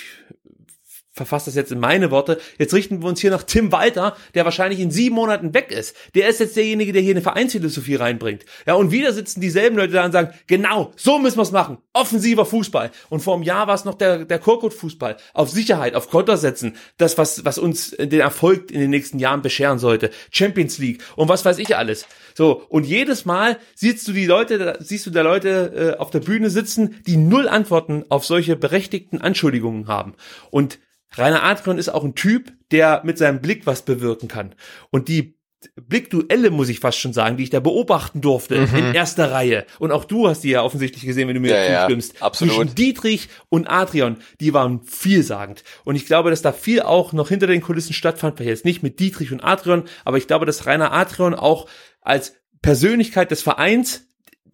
verfasst 1.19 1.47
das 1.47 1.55
jetzt 1.55 1.71
in 1.71 1.81
meine 1.81 2.11
Worte, 2.11 2.41
jetzt 2.59 2.73
richten 2.73 3.03
wir 3.03 3.09
uns 3.09 3.21
hier 3.21 3.31
nach 3.31 3.43
Tim 3.43 3.71
Walter, 3.73 4.17
der 4.35 4.45
wahrscheinlich 4.45 4.81
in 4.81 4.91
sieben 4.91 5.15
Monaten 5.15 5.53
weg 5.53 5.71
ist. 5.71 5.95
Der 6.15 6.29
ist 6.29 6.41
jetzt 6.41 6.57
derjenige, 6.57 6.93
der 6.93 7.03
hier 7.03 7.11
eine 7.11 7.21
Vereinsphilosophie 7.21 7.97
reinbringt. 7.97 8.47
Ja, 8.67 8.75
und 8.75 8.91
wieder 8.91 9.13
sitzen 9.13 9.41
dieselben 9.41 9.77
Leute 9.77 9.93
da 9.93 10.05
und 10.05 10.13
sagen, 10.13 10.33
genau, 10.47 10.93
so 10.97 11.19
müssen 11.19 11.37
wir 11.37 11.43
es 11.43 11.53
machen. 11.53 11.79
Offensiver 11.93 12.47
Fußball. 12.47 12.91
Und 13.11 13.21
vor 13.21 13.35
einem 13.35 13.43
Jahr 13.43 13.67
war 13.67 13.75
es 13.75 13.85
noch 13.85 13.95
der, 13.95 14.25
der 14.25 14.39
Korkut-Fußball. 14.39 15.17
Auf 15.35 15.51
Sicherheit, 15.51 15.95
auf 15.95 16.09
Konter 16.09 16.37
setzen. 16.37 16.77
Das, 16.97 17.19
was, 17.19 17.45
was 17.45 17.59
uns 17.59 17.91
den 17.91 18.21
Erfolg 18.21 18.71
in 18.71 18.81
den 18.81 18.91
nächsten 18.91 19.19
Jahren 19.19 19.43
bescheren 19.43 19.79
sollte. 19.79 20.11
Champions 20.31 20.79
League 20.79 21.03
und 21.17 21.29
was 21.29 21.45
weiß 21.45 21.59
ich 21.59 21.77
alles. 21.77 22.07
So, 22.35 22.63
und 22.69 22.87
jedes 22.87 23.25
Mal 23.25 23.59
siehst 23.75 24.07
du 24.07 24.13
die 24.13 24.27
Leute, 24.27 24.79
siehst 24.81 25.07
du 25.07 25.11
da 25.11 25.23
Leute 25.23 25.95
äh, 25.97 26.01
auf 26.01 26.11
der 26.11 26.21
Bühne 26.21 26.51
sitzen, 26.51 27.03
die 27.07 27.17
null 27.17 27.49
Antworten 27.49 28.05
auf 28.11 28.25
solche 28.25 28.55
berechtigten 28.55 29.21
Anschuldigungen 29.21 29.89
haben. 29.89 30.15
Und 30.51 30.79
Rainer 31.17 31.43
Adrian 31.43 31.79
ist 31.79 31.89
auch 31.89 32.05
ein 32.05 32.15
Typ, 32.15 32.53
der 32.71 33.03
mit 33.05 33.19
seinem 33.19 33.41
Blick 33.41 33.67
was 33.67 33.83
bewirken 33.83 34.29
kann. 34.29 34.55
Und 34.91 35.09
die 35.09 35.39
Blickduelle, 35.75 36.51
muss 36.51 36.69
ich 36.69 36.79
fast 36.79 36.99
schon 36.99 37.13
sagen, 37.13 37.37
die 37.37 37.43
ich 37.43 37.51
da 37.51 37.59
beobachten 37.59 38.21
durfte 38.21 38.61
mhm. 38.61 38.77
in 38.77 38.95
erster 38.95 39.33
Reihe. 39.33 39.67
Und 39.81 39.91
auch 39.91 40.05
du 40.05 40.29
hast 40.29 40.45
die 40.45 40.51
ja 40.51 40.63
offensichtlich 40.63 41.05
gesehen, 41.05 41.27
wenn 41.27 41.35
du 41.35 41.41
mir 41.41 41.51
ja, 41.51 41.81
zustimmst. 41.81 42.15
Ja, 42.15 42.23
absolut. 42.23 42.55
Zwischen 42.55 42.75
Dietrich 42.77 43.29
und 43.49 43.67
Adrian, 43.67 44.19
die 44.41 44.55
waren 44.55 44.83
vielsagend. 44.83 45.65
Und 45.85 45.97
ich 45.97 46.07
glaube, 46.07 46.31
dass 46.31 46.43
da 46.43 46.53
viel 46.53 46.83
auch 46.83 47.13
noch 47.13 47.29
hinter 47.29 47.49
den 47.49 47.61
Kulissen 47.61 47.93
stattfand. 47.93 48.37
Vielleicht 48.37 48.51
jetzt 48.51 48.65
nicht 48.65 48.85
mit 48.85 49.01
Dietrich 49.01 49.33
und 49.33 49.41
Adrian, 49.43 49.85
aber 50.05 50.19
ich 50.19 50.29
glaube, 50.29 50.47
dass 50.47 50.67
Rainer 50.67 50.93
Adrian 50.93 51.35
auch 51.35 51.67
als 52.03 52.35
Persönlichkeit 52.63 53.31
des 53.31 53.43
Vereins 53.43 54.05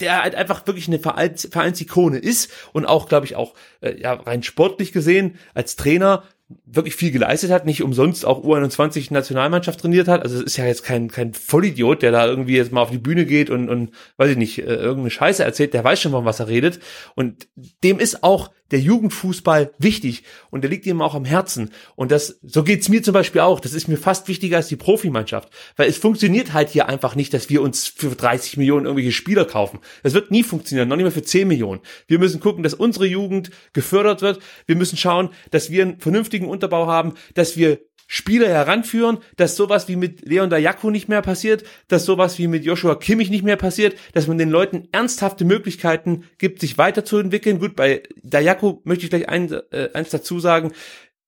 der 0.01 0.25
halt 0.25 0.35
einfach 0.35 0.67
wirklich 0.67 0.89
eine 0.89 0.99
Vereins 0.99 1.49
Vereinsikone 1.51 2.19
ist 2.19 2.51
und 2.73 2.85
auch, 2.85 3.09
glaube 3.09 3.27
ich, 3.27 3.37
auch 3.37 3.55
äh, 3.81 4.01
ja, 4.01 4.15
rein 4.15 4.43
sportlich 4.43 4.91
gesehen 4.91 5.39
als 5.55 5.77
Trainer 5.77 6.25
wirklich 6.67 6.95
viel 6.95 7.11
geleistet 7.11 7.51
hat, 7.51 7.65
nicht 7.65 7.83
umsonst 7.83 8.27
auch 8.27 8.45
U21 8.45 9.13
Nationalmannschaft 9.13 9.81
trainiert 9.81 10.09
hat. 10.09 10.23
Also 10.23 10.37
es 10.37 10.43
ist 10.43 10.57
ja 10.57 10.67
jetzt 10.67 10.85
kein, 10.85 11.09
kein 11.09 11.33
Vollidiot, 11.33 12.03
der 12.03 12.13
da 12.13 12.27
irgendwie 12.27 12.57
jetzt 12.57 12.71
mal 12.71 12.83
auf 12.83 12.91
die 12.91 12.99
Bühne 12.99 13.25
geht 13.25 13.49
und, 13.49 13.71
und 13.71 13.93
weiß 14.19 14.31
ich 14.31 14.37
nicht, 14.37 14.59
äh, 14.59 14.75
irgendeine 14.75 15.11
Scheiße 15.11 15.43
erzählt, 15.43 15.73
der 15.73 15.85
weiß 15.85 16.01
schon, 16.01 16.13
von 16.13 16.27
was 16.27 16.41
er 16.41 16.49
redet. 16.49 16.81
Und 17.15 17.49
dem 17.83 17.99
ist 17.99 18.23
auch 18.23 18.51
der 18.71 18.81
Jugendfußball 18.81 19.75
wichtig 19.79 20.25
und 20.51 20.63
der 20.63 20.71
liegt 20.71 20.87
ihm 20.87 21.03
auch 21.03 21.15
am 21.15 21.25
Herzen. 21.25 21.71
Und 21.97 22.11
das, 22.11 22.39
so 22.43 22.65
geht's 22.65 22.89
mir 22.89 23.03
zum 23.03 23.13
Beispiel 23.13 23.43
auch. 23.43 23.61
Das 23.61 23.75
ist 23.75 23.89
mir 23.89 23.97
fast 23.97 24.27
wichtiger 24.29 24.57
als 24.57 24.69
die 24.69 24.77
Profimannschaft. 24.77 25.51
Weil 25.77 25.89
es 25.89 25.99
funktioniert 25.99 26.53
halt 26.53 26.71
hier 26.71 26.89
einfach 26.89 27.15
nicht, 27.15 27.35
dass 27.35 27.51
wir 27.51 27.63
uns 27.63 27.87
für 27.87 28.15
30 28.15 28.57
Millionen 28.57 28.87
irgendwelche 28.87 29.13
Spieler 29.13 29.45
kaufen. 29.45 29.81
Das 30.03 30.15
wird 30.15 30.31
nie 30.31 30.43
funktionieren, 30.43 30.89
noch 30.89 30.97
nicht 30.97 31.05
mal 31.05 31.11
für 31.11 31.23
10 31.23 31.47
Millionen. 31.47 31.81
Wir 32.07 32.19
müssen 32.19 32.41
gucken, 32.41 32.63
dass 32.63 32.75
unsere 32.75 33.07
Jugend 33.07 33.51
gefördert 33.73 34.23
wird. 34.23 34.41
Wir 34.67 34.77
müssen 34.77 34.97
schauen, 34.97 35.31
dass 35.51 35.71
wir 35.71 35.83
einen 35.83 36.01
vernünftigen 36.01 36.49
Unterbau 36.49 36.87
haben, 36.87 37.15
dass 37.35 37.57
wir 37.57 37.81
Spieler 38.07 38.49
heranführen, 38.49 39.19
dass 39.37 39.57
sowas 39.57 39.89
wie 39.89 39.97
mit 39.97 40.27
Leon 40.27 40.51
Dayaku 40.51 40.91
nicht 40.91 41.09
mehr 41.09 41.23
passiert, 41.23 41.65
dass 41.89 42.05
sowas 42.05 42.39
wie 42.39 42.49
mit 42.49 42.65
Joshua 42.65 42.95
Kimmich 42.97 43.31
nicht 43.31 43.45
mehr 43.45 43.57
passiert, 43.57 43.97
dass 44.13 44.27
man 44.27 44.39
den 44.39 44.51
Leuten 44.51 44.89
ernsthafte 44.93 45.45
Möglichkeiten 45.45 46.25
gibt, 46.39 46.61
sich 46.61 46.79
weiterzuentwickeln. 46.79 47.59
Gut, 47.59 47.77
bei 47.77 48.03
Dayaku 48.23 48.81
möchte 48.85 49.05
ich 49.05 49.11
gleich 49.11 49.29
ein, 49.29 49.53
äh, 49.71 49.91
eins 49.95 50.11
dazu 50.11 50.41
sagen. 50.41 50.73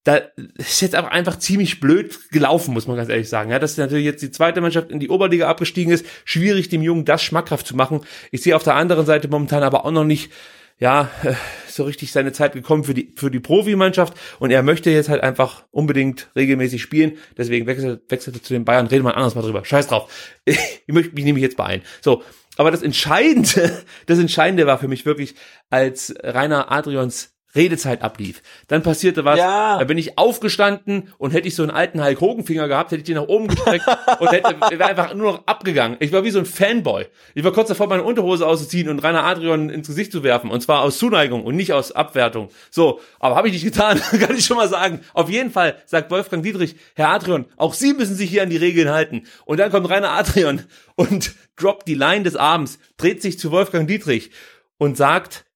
Da 0.05 0.21
ist 0.57 0.83
jetzt 0.83 0.95
aber 0.95 1.11
einfach 1.11 1.37
ziemlich 1.41 1.81
blöd 1.81 2.31
gelaufen, 2.31 2.73
muss 2.73 2.87
man 2.87 2.97
ganz 2.97 3.09
ehrlich 3.09 3.29
sagen. 3.29 3.51
Ja, 3.51 3.59
dass 3.59 3.77
natürlich 3.77 4.05
jetzt 4.05 4.23
die 4.23 4.31
zweite 4.31 4.61
Mannschaft 4.61 4.93
in 4.93 5.01
die 5.01 5.09
Oberliga 5.09 5.49
abgestiegen 5.49 5.93
ist, 5.93 6.07
schwierig 6.25 6.69
dem 6.69 6.83
Jungen 6.83 7.05
das 7.05 7.25
schmackhaft 7.25 7.67
zu 7.67 7.75
machen. 7.75 8.03
Ich 8.31 8.43
sehe 8.43 8.55
auf 8.55 8.63
der 8.63 8.77
anderen 8.77 9.05
Seite 9.05 9.27
momentan 9.27 9.65
aber 9.65 9.85
auch 9.85 9.91
noch 9.91 10.05
nicht, 10.05 10.31
ja, 10.79 11.11
äh, 11.23 11.35
so 11.69 11.85
richtig 11.85 12.13
seine 12.13 12.33
Zeit 12.33 12.53
gekommen 12.53 12.85
für 12.85 12.95
die, 12.95 13.13
für 13.17 13.31
die 13.31 13.41
Profimannschaft 13.41 14.15
und 14.39 14.51
er 14.51 14.63
möchte 14.63 14.91
jetzt 14.91 15.09
halt 15.09 15.23
einfach 15.23 15.65
unbedingt 15.71 16.31
regelmäßig 16.37 16.83
spielen. 16.83 17.19
Deswegen 17.37 17.67
wechselt, 17.67 18.11
wechselt 18.11 18.37
er 18.37 18.43
zu 18.43 18.55
den 18.55 18.65
Bayern. 18.65 18.87
Reden 18.87 19.05
wir 19.05 19.11
ein 19.11 19.17
anderes 19.17 19.35
Mal 19.35 19.43
drüber. 19.43 19.65
Scheiß 19.65 19.89
drauf. 19.89 20.11
Ich 20.89 20.95
möchte 20.95 21.15
mich 21.15 21.25
nämlich 21.25 21.43
jetzt 21.43 21.57
beeilen. 21.57 21.83
So. 22.01 22.23
Aber 22.57 22.71
das 22.71 22.83
Entscheidende, 22.83 23.85
das 24.07 24.19
Entscheidende 24.19 24.67
war 24.67 24.79
für 24.79 24.89
mich 24.89 25.05
wirklich, 25.05 25.35
als 25.69 26.15
Rainer 26.23 26.71
Adrians 26.71 27.36
Redezeit 27.57 28.03
ablief. 28.03 28.43
Dann 28.69 28.83
passierte 28.83 29.25
was, 29.25 29.39
ja. 29.39 29.79
da 29.79 29.85
bin 29.85 29.99
ich 29.99 30.19
aufgestanden 30.19 31.13
und 31.19 31.33
hätte 31.33 31.49
ich 31.49 31.55
so 31.55 31.63
einen 31.63 31.73
alten 31.73 32.03
Hulk 32.05 32.21
Hogan 32.21 32.45
Finger 32.45 32.69
gehabt, 32.69 32.91
hätte 32.91 33.01
ich 33.01 33.07
den 33.07 33.17
nach 33.17 33.29
oben 33.29 33.49
gestreckt 33.49 33.87
und 34.21 34.31
hätte 34.31 34.55
wäre 34.71 34.85
einfach 34.85 35.15
nur 35.15 35.33
noch 35.33 35.47
abgegangen. 35.47 35.97
Ich 36.01 36.13
war 36.13 36.25
wie 36.25 36.31
so 36.31 36.39
ein 36.39 36.47
Fanboy. 36.47 37.07
Ich 37.35 37.45
war 37.45 37.53
kurz 37.53 37.69
davor, 37.69 37.89
meine 37.89 38.05
Unterhose 38.05 38.47
auszuziehen 38.47 38.89
und 38.89 39.01
Rainer 39.01 39.25
Adrian 39.25 39.71
ins 39.71 39.89
Gesicht 39.89 40.13
zu 40.13 40.23
werfen 40.23 40.51
und 40.51 40.61
zwar 40.61 40.83
aus 40.83 40.99
Zuneigung 40.99 41.45
und 41.45 41.57
nicht 41.57 41.73
aus 41.73 41.93
Abwertung. 41.93 42.51
So, 42.71 43.01
aber 43.19 43.37
habe 43.37 43.49
ich 43.49 43.55
nicht 43.55 43.65
getan, 43.65 44.01
kann 44.21 44.37
ich 44.37 44.45
schon 44.45 44.57
mal 44.57 44.69
sagen. 44.69 45.01
Auf 45.15 45.31
jeden 45.31 45.51
Fall 45.51 45.77
sagt 45.87 46.11
Wolfgang 46.11 46.43
Dietrich, 46.43 46.77
Herr 46.95 47.11
Adrian, 47.11 47.47
auch 47.57 47.75
Sie 47.75 47.95
müssen 47.95 48.15
sich 48.15 48.31
hier 48.31 48.43
an 48.43 48.51
die 48.51 48.57
Regeln 48.57 48.91
halten. 48.91 49.25
Und 49.45 49.59
dann 49.59 49.71
kommt 49.71 49.89
Rainer 49.89 50.11
Adrian 50.11 50.63
und 50.95 51.35
droppt 51.57 51.89
die 51.89 51.95
Line 51.95 52.25
des 52.25 52.37
Abends, 52.37 52.79
dreht 52.97 53.23
sich 53.23 53.39
zu 53.39 53.51
Wolfgang 53.51 53.89
Dietrich 53.89 54.31
und 54.79 54.97
sagt, 54.97 55.47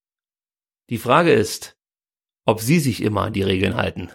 die 0.89 0.99
Frage 0.99 1.33
ist, 1.33 1.77
ob 2.51 2.61
sie 2.61 2.81
sich 2.81 3.03
immer 3.03 3.23
an 3.23 3.33
die 3.33 3.43
Regeln 3.43 3.77
halten. 3.77 4.11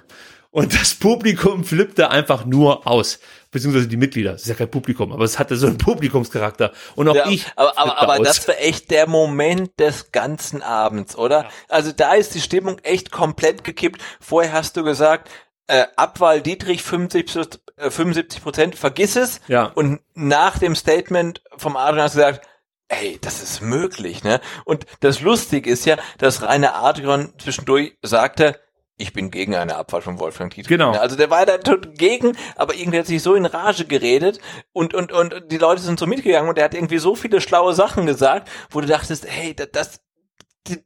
Und 0.55 0.73
das 0.73 0.95
Publikum 0.95 1.65
flippte 1.65 2.11
einfach 2.11 2.45
nur 2.45 2.88
aus. 2.88 3.19
Beziehungsweise 3.51 3.89
die 3.89 3.97
Mitglieder. 3.97 4.31
Das 4.31 4.43
ist 4.43 4.47
ja 4.47 4.55
kein 4.55 4.72
Publikum, 4.72 5.11
aber 5.11 5.25
es 5.25 5.38
hatte 5.38 5.57
so 5.57 5.67
einen 5.67 5.77
Publikumscharakter. 5.77 6.72
Und 6.95 7.09
auch 7.09 7.15
ja, 7.15 7.30
ich. 7.30 7.45
Aber, 7.57 7.77
aber, 7.77 7.97
aber 7.97 8.19
das 8.19 8.47
war 8.47 8.55
echt 8.59 8.89
der 8.89 9.05
Moment 9.07 9.77
des 9.81 10.14
ganzen 10.14 10.61
Abends, 10.61 11.17
oder? 11.17 11.43
Ja. 11.43 11.49
Also 11.67 11.91
da 11.91 12.14
ist 12.14 12.35
die 12.35 12.39
Stimmung 12.39 12.80
echt 12.83 13.11
komplett 13.11 13.65
gekippt. 13.65 14.01
Vorher 14.22 14.53
hast 14.53 14.77
du 14.77 14.83
gesagt, 14.83 15.30
äh, 15.67 15.88
Abwahl 15.97 16.41
Dietrich 16.41 16.83
75, 16.83 17.59
äh, 17.75 17.89
75 17.89 18.41
Prozent, 18.41 18.75
vergiss 18.75 19.17
es. 19.17 19.41
Ja. 19.49 19.65
Und 19.75 19.99
nach 20.14 20.57
dem 20.57 20.73
Statement 20.75 21.41
vom 21.57 21.75
Adrian 21.75 22.03
hast 22.03 22.15
du 22.15 22.19
gesagt, 22.19 22.47
ey, 22.88 23.17
das 23.22 23.41
ist 23.41 23.61
möglich, 23.61 24.23
ne? 24.23 24.41
Und 24.64 24.85
das 24.99 25.22
Lustige 25.22 25.69
ist 25.69 25.85
ja, 25.85 25.97
dass 26.17 26.41
Rainer 26.41 26.75
Adrian 26.75 27.33
zwischendurch 27.38 27.97
sagte, 28.01 28.59
ich 28.97 29.11
bin 29.11 29.30
gegen 29.30 29.55
eine 29.55 29.75
Abfahrt 29.75 30.03
von 30.03 30.19
Wolfgang 30.19 30.53
Dietrich. 30.53 30.69
Genau. 30.69 30.91
Ne? 30.91 31.01
Also 31.01 31.17
der 31.17 31.30
war 31.30 31.45
da 31.45 31.57
gegen, 31.57 32.38
aber 32.55 32.75
irgendwie 32.75 32.99
hat 32.99 33.07
sich 33.07 33.22
so 33.22 33.35
in 33.35 33.45
Rage 33.45 33.85
geredet 33.85 34.39
und, 34.72 34.93
und, 34.93 35.11
und 35.11 35.51
die 35.51 35.57
Leute 35.57 35.81
sind 35.81 35.99
so 35.99 36.07
mitgegangen 36.07 36.49
und 36.49 36.57
er 36.57 36.65
hat 36.65 36.73
irgendwie 36.73 36.99
so 36.99 37.15
viele 37.15 37.41
schlaue 37.41 37.73
Sachen 37.73 38.05
gesagt, 38.05 38.49
wo 38.69 38.80
du 38.80 38.88
dachtest, 38.88 39.27
hey, 39.27 39.53
das, 39.53 39.99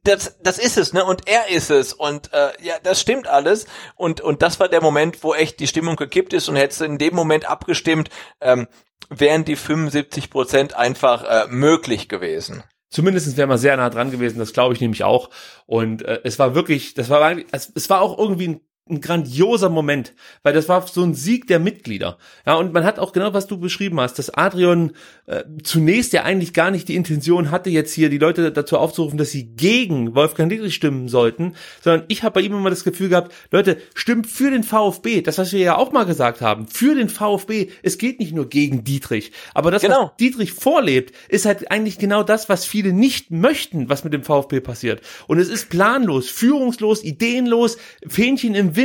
das, 0.04 0.38
das 0.42 0.58
ist 0.58 0.76
es, 0.76 0.92
ne? 0.92 1.04
Und 1.04 1.28
er 1.28 1.48
ist 1.48 1.70
es. 1.70 1.92
Und 1.92 2.32
äh, 2.32 2.50
ja, 2.62 2.74
das 2.82 3.00
stimmt 3.00 3.26
alles. 3.26 3.66
Und, 3.96 4.20
und 4.20 4.42
das 4.42 4.60
war 4.60 4.68
der 4.68 4.82
Moment, 4.82 5.22
wo 5.22 5.34
echt 5.34 5.60
die 5.60 5.66
Stimmung 5.66 5.96
gekippt 5.96 6.32
ist 6.32 6.48
und 6.48 6.56
hättest 6.56 6.82
in 6.82 6.98
dem 6.98 7.14
Moment 7.14 7.48
abgestimmt, 7.48 8.10
ähm, 8.40 8.68
wären 9.08 9.44
die 9.44 9.56
75 9.56 10.30
Prozent 10.30 10.74
einfach 10.74 11.24
äh, 11.24 11.46
möglich 11.48 12.08
gewesen. 12.08 12.62
Zumindest 12.90 13.36
wäre 13.36 13.46
man 13.46 13.58
sehr 13.58 13.76
nah 13.76 13.88
dran 13.88 14.10
gewesen, 14.10 14.38
das 14.38 14.52
glaube 14.52 14.74
ich 14.74 14.80
nämlich 14.80 15.04
auch. 15.04 15.30
Und 15.66 16.02
äh, 16.02 16.20
es 16.24 16.38
war 16.38 16.54
wirklich, 16.54 16.94
das 16.94 17.08
war 17.08 17.36
es 17.52 17.90
war 17.90 18.00
auch 18.00 18.18
irgendwie 18.18 18.48
ein 18.48 18.60
ein 18.90 19.00
grandioser 19.00 19.68
Moment, 19.68 20.12
weil 20.42 20.52
das 20.52 20.68
war 20.68 20.86
so 20.86 21.02
ein 21.02 21.14
Sieg 21.14 21.46
der 21.46 21.58
Mitglieder. 21.58 22.18
Ja, 22.46 22.54
und 22.54 22.72
man 22.72 22.84
hat 22.84 22.98
auch 22.98 23.12
genau, 23.12 23.32
was 23.32 23.46
du 23.46 23.58
beschrieben 23.58 24.00
hast, 24.00 24.18
dass 24.18 24.30
Adrian 24.30 24.92
äh, 25.26 25.44
zunächst 25.62 26.12
ja 26.12 26.24
eigentlich 26.24 26.52
gar 26.52 26.70
nicht 26.70 26.88
die 26.88 26.96
Intention 26.96 27.50
hatte, 27.50 27.70
jetzt 27.70 27.92
hier 27.92 28.08
die 28.08 28.18
Leute 28.18 28.52
dazu 28.52 28.78
aufzurufen, 28.78 29.18
dass 29.18 29.30
sie 29.30 29.46
gegen 29.54 30.14
Wolfgang 30.14 30.50
Dietrich 30.50 30.74
stimmen 30.74 31.08
sollten, 31.08 31.54
sondern 31.82 32.04
ich 32.08 32.22
habe 32.22 32.34
bei 32.34 32.40
ihm 32.40 32.52
immer 32.52 32.70
das 32.70 32.84
Gefühl 32.84 33.08
gehabt, 33.08 33.32
Leute, 33.50 33.78
stimmt 33.94 34.26
für 34.26 34.50
den 34.50 34.64
VfB, 34.64 35.22
das, 35.22 35.38
was 35.38 35.52
wir 35.52 35.60
ja 35.60 35.76
auch 35.76 35.92
mal 35.92 36.04
gesagt 36.04 36.40
haben, 36.40 36.66
für 36.66 36.94
den 36.94 37.08
VfB, 37.08 37.68
es 37.82 37.98
geht 37.98 38.20
nicht 38.20 38.34
nur 38.34 38.48
gegen 38.48 38.84
Dietrich, 38.84 39.32
aber 39.54 39.70
das, 39.70 39.82
genau. 39.82 40.06
was 40.06 40.16
Dietrich 40.18 40.52
vorlebt, 40.52 41.14
ist 41.28 41.46
halt 41.46 41.70
eigentlich 41.70 41.98
genau 41.98 42.22
das, 42.22 42.48
was 42.48 42.64
viele 42.64 42.92
nicht 42.92 43.30
möchten, 43.30 43.88
was 43.88 44.04
mit 44.04 44.12
dem 44.12 44.24
VfB 44.24 44.60
passiert. 44.60 45.00
Und 45.26 45.38
es 45.38 45.48
ist 45.48 45.70
planlos, 45.70 46.28
führungslos, 46.28 47.04
ideenlos, 47.04 47.78
Fähnchen 48.06 48.54
im 48.54 48.76
Wind, 48.76 48.79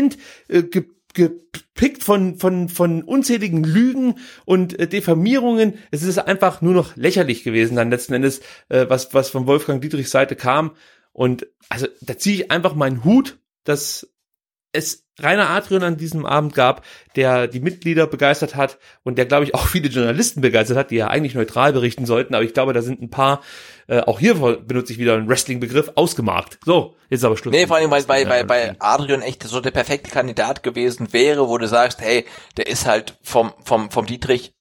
äh, 0.48 0.64
ge 0.64 0.86
gepickt 1.16 2.04
von, 2.04 2.36
von, 2.36 2.68
von 2.68 3.04
unzähligen 3.04 3.64
Lügen 3.64 4.16
und 4.44 4.78
äh, 4.78 4.86
Diffamierungen. 4.86 5.76
Es 5.90 6.04
ist 6.04 6.18
einfach 6.18 6.62
nur 6.62 6.74
noch 6.74 6.98
lächerlich 6.98 7.44
gewesen 7.44 7.78
dann 7.78 7.90
letzten 7.90 8.14
Endes, 8.14 8.42
äh, 8.68 8.86
was, 8.90 9.14
was 9.14 9.30
von 9.30 9.48
Wolfgang 9.48 9.82
Dietrichs 9.82 10.12
Seite 10.12 10.36
kam. 10.36 10.76
Und 11.14 11.48
also 11.70 11.88
da 12.02 12.18
ziehe 12.18 12.36
ich 12.36 12.52
einfach 12.52 12.76
meinen 12.76 13.06
Hut, 13.06 13.40
dass 13.64 14.14
es 14.76 15.06
Rainer 15.20 15.50
Adrian 15.50 15.84
an 15.84 15.98
diesem 15.98 16.26
Abend 16.26 16.54
gab, 16.54 16.84
der 17.16 17.48
die 17.48 17.62
Mitglieder 17.62 18.06
begeistert 18.06 18.56
hat 18.56 18.78
und 19.04 19.18
der, 19.18 19.26
glaube 19.26 19.46
ich, 19.46 19.56
auch 19.56 19.68
viele 19.68 19.90
Journalisten 19.90 20.42
begeistert 20.42 20.78
hat, 20.78 20.92
die 20.92 20.96
ja 20.96 21.08
eigentlich 21.08 21.36
neutral 21.36 21.74
berichten 21.74 22.06
sollten, 22.06 22.36
aber 22.36 22.44
ich 22.44 22.54
glaube, 22.54 22.74
da 22.74 22.82
sind 22.82 23.02
ein 23.02 23.10
paar, 23.10 23.42
äh, 23.88 24.02
auch 24.02 24.20
hier 24.20 24.36
benutze 24.36 24.94
ich 24.94 25.00
wieder 25.00 25.14
einen 25.14 25.30
Wrestling-Begriff, 25.30 25.94
ausgemarkt. 25.96 26.60
So, 26.66 26.96
jetzt 27.10 27.24
aber 27.24 27.38
Schluss. 27.38 27.54
Nee, 27.54 27.68
vor 27.68 27.78
allem, 27.78 27.92
weil 27.92 28.04
bei, 28.04 28.26
bei, 28.26 28.44
bei 28.44 28.76
Adrian 28.80 29.22
echt 29.22 29.44
so 29.44 29.62
der 29.62 29.72
perfekte 29.72 30.12
Kandidat 30.12 30.64
gewesen 30.64 31.14
wäre, 31.14 31.48
wo 31.48 31.58
du 31.58 31.68
sagst, 31.68 32.02
hey, 32.02 32.26
der 32.58 32.68
ist 32.68 32.86
halt 32.86 33.18
vom, 33.22 33.54
vom, 33.64 33.92
vom 33.92 34.06
Dietrich 34.06 34.54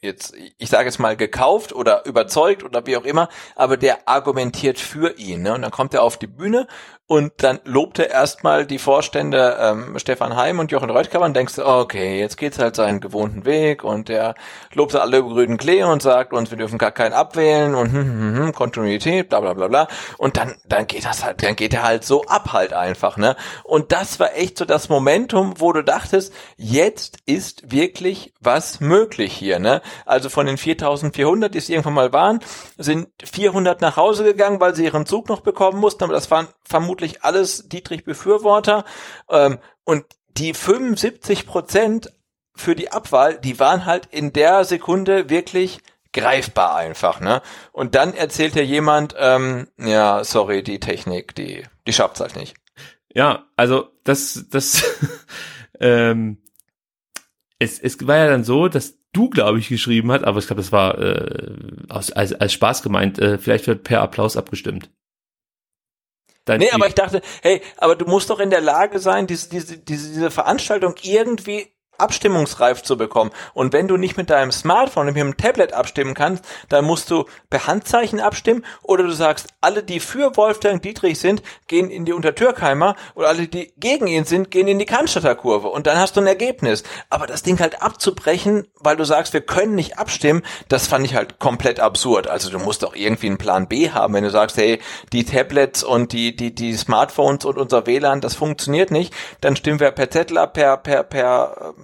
jetzt, 0.00 0.34
ich 0.58 0.68
sage 0.68 0.84
jetzt 0.84 0.98
mal, 0.98 1.16
gekauft 1.16 1.72
oder 1.72 2.06
überzeugt 2.06 2.62
oder 2.62 2.86
wie 2.86 2.96
auch 2.96 3.04
immer, 3.04 3.28
aber 3.56 3.76
der 3.76 4.08
argumentiert 4.08 4.78
für 4.78 5.18
ihn. 5.18 5.42
Ne? 5.42 5.54
Und 5.54 5.62
dann 5.62 5.70
kommt 5.70 5.94
er 5.94 6.02
auf 6.02 6.18
die 6.18 6.28
Bühne 6.28 6.68
und 7.08 7.32
dann 7.38 7.58
lobt 7.64 7.98
er 7.98 8.10
erstmal 8.10 8.66
die 8.66 8.78
Vorstände 8.78 9.56
ähm, 9.58 9.98
Stefan 9.98 10.36
Heim 10.36 10.58
und 10.58 10.70
Jochen 10.70 10.90
Reutkammer 10.90 11.24
und 11.24 11.34
denkst, 11.34 11.58
okay, 11.58 12.20
jetzt 12.20 12.36
geht's 12.36 12.58
halt 12.58 12.76
seinen 12.76 13.00
gewohnten 13.00 13.46
Weg 13.46 13.82
und 13.82 14.10
er 14.10 14.34
lobt 14.74 14.94
alle 14.94 15.22
grünen 15.22 15.56
Klee 15.56 15.82
und 15.82 16.02
sagt 16.02 16.34
uns, 16.34 16.50
wir 16.50 16.58
dürfen 16.58 16.76
gar 16.76 16.90
keinen 16.90 17.14
abwählen 17.14 17.74
und 17.74 17.92
hm, 17.92 18.04
hm, 18.04 18.36
hm, 18.36 18.52
Kontinuität, 18.52 19.30
bla 19.30 19.40
bla 19.40 19.54
bla 19.54 19.68
bla. 19.68 19.88
Und 20.18 20.36
dann, 20.36 20.56
dann 20.68 20.86
geht 20.86 21.06
das 21.06 21.24
halt, 21.24 21.42
dann 21.42 21.56
geht 21.56 21.72
er 21.72 21.82
halt 21.82 22.04
so 22.04 22.24
ab 22.24 22.52
halt 22.52 22.74
einfach, 22.74 23.16
ne? 23.16 23.36
Und 23.64 23.90
das 23.90 24.20
war 24.20 24.36
echt 24.36 24.58
so 24.58 24.66
das 24.66 24.90
Momentum, 24.90 25.54
wo 25.56 25.72
du 25.72 25.82
dachtest, 25.82 26.34
jetzt 26.58 27.20
ist 27.24 27.72
wirklich 27.72 28.34
was 28.38 28.80
möglich 28.80 29.32
hier, 29.32 29.58
ne? 29.60 29.80
Also 30.04 30.28
von 30.28 30.44
den 30.44 30.58
4400, 30.58 31.54
die 31.54 31.58
es 31.58 31.70
irgendwann 31.70 31.94
mal 31.94 32.12
waren, 32.12 32.40
sind 32.76 33.08
400 33.24 33.80
nach 33.80 33.96
Hause 33.96 34.24
gegangen, 34.24 34.60
weil 34.60 34.74
sie 34.74 34.84
ihren 34.84 35.06
Zug 35.06 35.30
noch 35.30 35.40
bekommen 35.40 35.80
mussten, 35.80 36.04
aber 36.04 36.12
das 36.12 36.30
waren 36.30 36.48
vermutlich 36.68 37.22
alles 37.24 37.68
Dietrich-Befürworter. 37.68 38.84
Ähm, 39.30 39.58
und 39.84 40.04
die 40.28 40.54
75 40.54 41.46
Prozent 41.46 42.12
für 42.54 42.74
die 42.74 42.92
Abwahl, 42.92 43.38
die 43.38 43.58
waren 43.58 43.86
halt 43.86 44.06
in 44.06 44.32
der 44.32 44.64
Sekunde 44.64 45.30
wirklich 45.30 45.80
greifbar 46.12 46.76
einfach, 46.76 47.20
ne? 47.20 47.42
Und 47.72 47.94
dann 47.94 48.14
erzählt 48.14 48.54
ja 48.54 48.62
jemand, 48.62 49.14
ähm, 49.18 49.68
ja, 49.78 50.24
sorry, 50.24 50.62
die 50.62 50.80
Technik, 50.80 51.34
die, 51.34 51.64
die 51.86 51.92
schafft's 51.92 52.20
halt 52.20 52.36
nicht. 52.36 52.54
Ja, 53.14 53.46
also 53.56 53.90
das, 54.04 54.46
das, 54.50 54.84
ähm, 55.80 56.38
es, 57.58 57.78
es 57.78 58.06
war 58.06 58.16
ja 58.16 58.28
dann 58.28 58.44
so, 58.44 58.68
dass 58.68 58.98
du, 59.12 59.30
glaube 59.30 59.58
ich, 59.58 59.68
geschrieben 59.68 60.12
hat, 60.12 60.24
aber 60.24 60.38
ich 60.38 60.46
glaube, 60.46 60.62
das 60.62 60.72
war 60.72 60.98
äh, 60.98 61.56
als, 61.88 62.12
als, 62.12 62.32
als 62.34 62.52
Spaß 62.52 62.82
gemeint, 62.82 63.18
äh, 63.18 63.38
vielleicht 63.38 63.66
wird 63.66 63.84
per 63.84 64.02
Applaus 64.02 64.36
abgestimmt. 64.36 64.90
Dein 66.48 66.60
nee, 66.60 66.70
aber 66.70 66.86
ich 66.86 66.94
dachte, 66.94 67.20
hey, 67.42 67.60
aber 67.76 67.94
du 67.94 68.06
musst 68.06 68.30
doch 68.30 68.40
in 68.40 68.50
der 68.50 68.62
Lage 68.62 68.98
sein, 68.98 69.26
diese, 69.26 69.50
diese, 69.50 69.78
diese, 69.78 70.08
diese 70.08 70.30
Veranstaltung 70.30 70.94
irgendwie 71.02 71.72
abstimmungsreif 71.98 72.82
zu 72.82 72.96
bekommen. 72.96 73.30
Und 73.54 73.72
wenn 73.72 73.88
du 73.88 73.96
nicht 73.96 74.16
mit 74.16 74.30
deinem 74.30 74.52
Smartphone, 74.52 75.06
mit 75.06 75.16
dem 75.16 75.36
Tablet 75.36 75.72
abstimmen 75.72 76.14
kannst, 76.14 76.44
dann 76.68 76.84
musst 76.84 77.10
du 77.10 77.24
per 77.50 77.66
Handzeichen 77.66 78.20
abstimmen 78.20 78.64
oder 78.82 79.04
du 79.04 79.12
sagst, 79.12 79.48
alle, 79.60 79.82
die 79.82 80.00
für 80.00 80.36
Wolfgang 80.36 80.82
Dietrich 80.82 81.18
sind, 81.18 81.42
gehen 81.66 81.90
in 81.90 82.04
die 82.04 82.12
Untertürkheimer 82.12 82.96
oder 83.14 83.28
alle, 83.28 83.48
die 83.48 83.72
gegen 83.76 84.06
ihn 84.06 84.24
sind, 84.24 84.50
gehen 84.50 84.68
in 84.68 84.78
die 84.78 84.86
Cannstatter 84.86 85.34
Kurve 85.34 85.68
und 85.68 85.86
dann 85.86 85.98
hast 85.98 86.16
du 86.16 86.20
ein 86.20 86.26
Ergebnis. 86.26 86.82
Aber 87.10 87.26
das 87.26 87.42
Ding 87.42 87.58
halt 87.60 87.82
abzubrechen, 87.82 88.66
weil 88.80 88.96
du 88.96 89.04
sagst, 89.04 89.32
wir 89.32 89.40
können 89.40 89.74
nicht 89.74 89.98
abstimmen, 89.98 90.42
das 90.68 90.86
fand 90.86 91.04
ich 91.04 91.14
halt 91.14 91.38
komplett 91.38 91.80
absurd. 91.80 92.28
Also 92.28 92.50
du 92.50 92.58
musst 92.58 92.82
doch 92.82 92.94
irgendwie 92.94 93.26
einen 93.26 93.38
Plan 93.38 93.68
B 93.68 93.90
haben, 93.90 94.14
wenn 94.14 94.24
du 94.24 94.30
sagst, 94.30 94.56
hey, 94.56 94.80
die 95.12 95.24
Tablets 95.24 95.82
und 95.82 96.12
die, 96.12 96.34
die, 96.34 96.54
die 96.54 96.76
Smartphones 96.76 97.44
und 97.44 97.58
unser 97.58 97.86
WLAN, 97.86 98.20
das 98.20 98.34
funktioniert 98.34 98.90
nicht, 98.90 99.12
dann 99.40 99.56
stimmen 99.56 99.80
wir 99.80 99.90
per 99.90 100.10
Zettel 100.10 100.38
ab, 100.38 100.54
per, 100.54 100.76
per, 100.76 101.02
per 101.02 101.74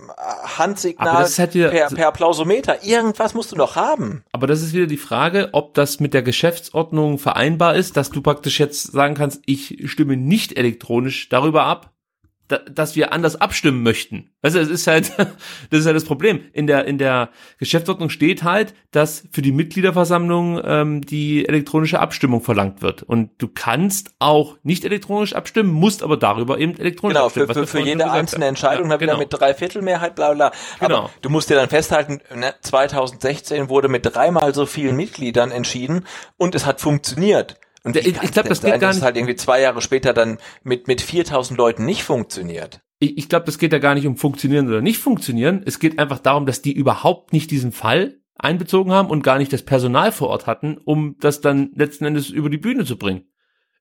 Handsignal 0.59 1.27
halt 1.27 1.55
wieder, 1.55 1.71
per, 1.71 1.89
per 1.89 2.09
Applausometer. 2.09 2.85
Irgendwas 2.85 3.35
musst 3.35 3.53
du 3.53 3.57
doch 3.57 3.77
haben. 3.77 4.25
Aber 4.33 4.47
das 4.47 4.63
ist 4.63 4.73
wieder 4.73 4.87
die 4.87 4.97
Frage, 4.97 5.51
ob 5.53 5.75
das 5.75 6.01
mit 6.01 6.15
der 6.15 6.23
Geschäftsordnung 6.23 7.19
vereinbar 7.19 7.75
ist, 7.75 7.97
dass 7.97 8.11
du 8.11 8.21
praktisch 8.21 8.61
jetzt 8.61 8.93
sagen 8.93 9.15
kannst, 9.15 9.43
ich 9.47 9.91
stimme 9.91 10.17
nicht 10.17 10.57
elektronisch 10.57 11.29
darüber 11.29 11.65
ab, 11.65 11.94
da, 12.49 12.59
dass 12.59 12.95
wir 12.95 13.13
anders 13.13 13.41
abstimmen 13.41 13.83
möchten. 13.83 14.31
Also 14.43 14.59
es 14.59 14.69
ist 14.69 14.87
halt, 14.87 15.13
das 15.71 15.81
ist 15.81 15.87
halt 15.87 15.97
das 15.97 16.05
Problem. 16.05 16.41
In 16.53 16.67
der 16.67 16.85
in 16.85 16.99
der 16.99 17.31
Geschäftsordnung 17.59 18.11
steht 18.11 18.43
halt, 18.43 18.75
dass 18.91 19.25
für 19.31 19.41
die 19.41 19.53
Mitgliederversammlung 19.53 20.61
ähm, 20.65 21.01
die 21.01 21.49
elektronische 21.49 22.01
Abstimmung 22.01 22.43
verlangt 22.43 22.83
wird. 22.83 23.03
Und 23.03 23.31
du 23.39 23.49
kannst 23.49 24.11
auch 24.19 24.59
nicht 24.63 24.85
elektronisch 24.85 25.35
abstimmen, 25.35 25.73
musst 25.73 26.03
aber 26.03 26.17
darüber 26.17 26.59
eben 26.59 26.77
elektronisch 26.79 27.15
genau, 27.15 27.27
abstimmen. 27.27 27.49
Genau, 27.49 27.61
für, 27.61 27.67
für, 27.67 27.79
für 27.79 27.85
jede 27.85 28.11
einzelne 28.11 28.47
Entscheidung 28.47 28.91
ja, 28.91 28.97
genau. 28.97 29.13
wieder 29.13 29.19
mit 29.19 29.33
Dreiviertelmehrheit, 29.33 30.15
bla 30.15 30.35
bla. 30.35 30.53
Aber 30.81 30.87
genau. 30.87 31.11
du 31.23 31.31
musst 31.31 31.49
dir 31.49 31.55
dann 31.55 31.71
festhalten, 31.71 32.21
ne, 32.35 32.55
2016 32.61 33.69
wurde 33.69 33.89
mit 33.89 34.05
dreimal 34.05 34.55
so 34.55 34.67
vielen 34.67 34.97
Mitgliedern 34.97 35.51
entschieden 35.51 36.05
und 36.37 36.55
es 36.55 36.67
hat 36.67 36.81
funktioniert. 36.81 37.59
Und 37.85 37.97
ich, 37.97 38.07
ich 38.23 38.33
glaube, 38.33 38.49
das 38.49 38.63
geht 38.63 38.71
sein, 38.71 38.81
gar 38.81 38.89
nicht. 38.89 38.99
Das 38.99 39.05
halt 39.05 39.17
irgendwie 39.17 39.37
zwei 39.37 39.61
Jahre 39.61 39.83
später 39.83 40.15
dann 40.15 40.39
mit 40.63 40.89
mit 40.89 41.03
4000 41.03 41.57
Leuten 41.57 41.85
nicht 41.85 42.03
funktioniert. 42.03 42.81
Ich, 42.99 43.19
ich 43.19 43.29
glaube, 43.29 43.45
das 43.47 43.59
geht 43.59 43.73
ja 43.73 43.79
gar 43.79 43.95
nicht 43.95 44.07
um 44.07 44.17
funktionieren 44.17 44.67
oder 44.69 44.81
nicht 44.81 44.99
funktionieren. 44.99 45.63
Es 45.65 45.79
geht 45.79 45.99
einfach 45.99 46.19
darum, 46.19 46.47
dass 46.47 46.63
die 46.63 46.73
überhaupt 46.73 47.33
nicht 47.33 47.51
diesen 47.51 47.73
Fall 47.73 48.21
einbezogen 48.37 48.91
haben 48.91 49.11
und 49.11 49.23
gar 49.23 49.39
nicht 49.39 49.53
das 49.53 49.63
Personal 49.63 50.13
vor 50.13 50.29
Ort 50.29 50.47
hatten, 50.47 50.79
um 50.79 51.17
das 51.21 51.41
dann 51.41 51.73
letzten 51.75 52.07
Endes 52.07 52.31
über 52.31 52.51
die 52.51 52.59
Bühne 52.59 52.85
zu 52.85 52.97
bringen. 52.97 53.27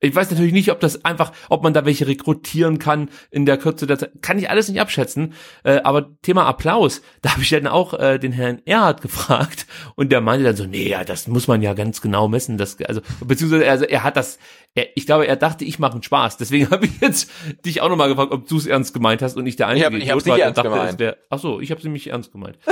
Ich 0.04 0.14
weiß 0.14 0.30
natürlich 0.32 0.52
nicht, 0.52 0.70
ob 0.70 0.82
das 0.82 1.06
einfach, 1.06 1.32
ob 1.48 1.64
man 1.64 1.74
da 1.74 1.86
welche 1.86 2.06
rekrutieren 2.06 2.78
kann 2.78 3.10
in 3.32 3.46
der 3.46 3.58
Kürze 3.58 3.88
der 3.88 3.98
Zeit. 3.98 4.12
Kann 4.22 4.38
ich 4.38 4.50
alles 4.50 4.68
nicht 4.68 4.82
abschätzen. 4.82 5.34
Äh, 5.64 5.80
aber 5.84 6.10
Thema 6.22 6.46
Applaus, 6.46 7.02
da 7.22 7.32
habe 7.32 7.42
ich 7.42 7.50
dann 7.50 7.68
auch 7.68 7.94
äh, 7.94 8.20
den 8.20 8.34
Herrn 8.34 8.62
Erhard 8.66 9.02
gefragt 9.02 9.66
und 9.96 10.12
der 10.12 10.20
meinte 10.20 10.44
dann 10.44 10.58
so, 10.58 10.66
nee, 10.66 10.90
ja, 10.90 11.06
das 11.06 11.28
muss 11.30 11.48
man 11.48 11.62
ja 11.62 11.74
ganz 11.74 12.02
genau 12.02 12.28
messen. 12.28 12.58
Das, 12.58 12.78
also, 12.82 13.00
beziehungsweise 13.26 13.70
also 13.70 13.86
er 13.86 14.04
hat 14.04 14.18
das, 14.18 14.40
er, 14.76 14.88
ich 14.96 15.06
glaube, 15.06 15.28
er 15.28 15.36
dachte, 15.36 15.66
ich 15.66 15.78
mache 15.78 15.94
einen 15.94 16.04
Spaß. 16.04 16.38
Deswegen 16.38 16.70
habe 16.72 16.86
ich 16.86 17.00
jetzt 17.00 17.30
dich 17.66 17.82
auch 17.82 17.90
nochmal 17.90 18.10
gefragt, 18.10 18.32
ob 18.32 18.48
du 18.48 18.58
es 18.58 18.66
ernst 18.66 18.94
gemeint 18.94 19.22
hast 19.22 19.38
und 19.38 19.44
nicht 19.44 19.60
der 19.60 19.68
Einzige. 19.68 19.98
Ich 19.98 20.10
habe 20.10 20.20
es 20.20 20.26
nicht 20.26 20.38
ernst 20.40 20.58
dachte, 20.58 20.70
gemeint. 20.70 21.00
Wär, 21.00 21.18
ach 21.30 21.40
so, 21.40 21.60
ich 21.60 21.70
habe 21.70 21.80
es 21.80 21.84
nämlich 21.84 22.08
ernst 22.08 22.32
gemeint. 22.32 22.58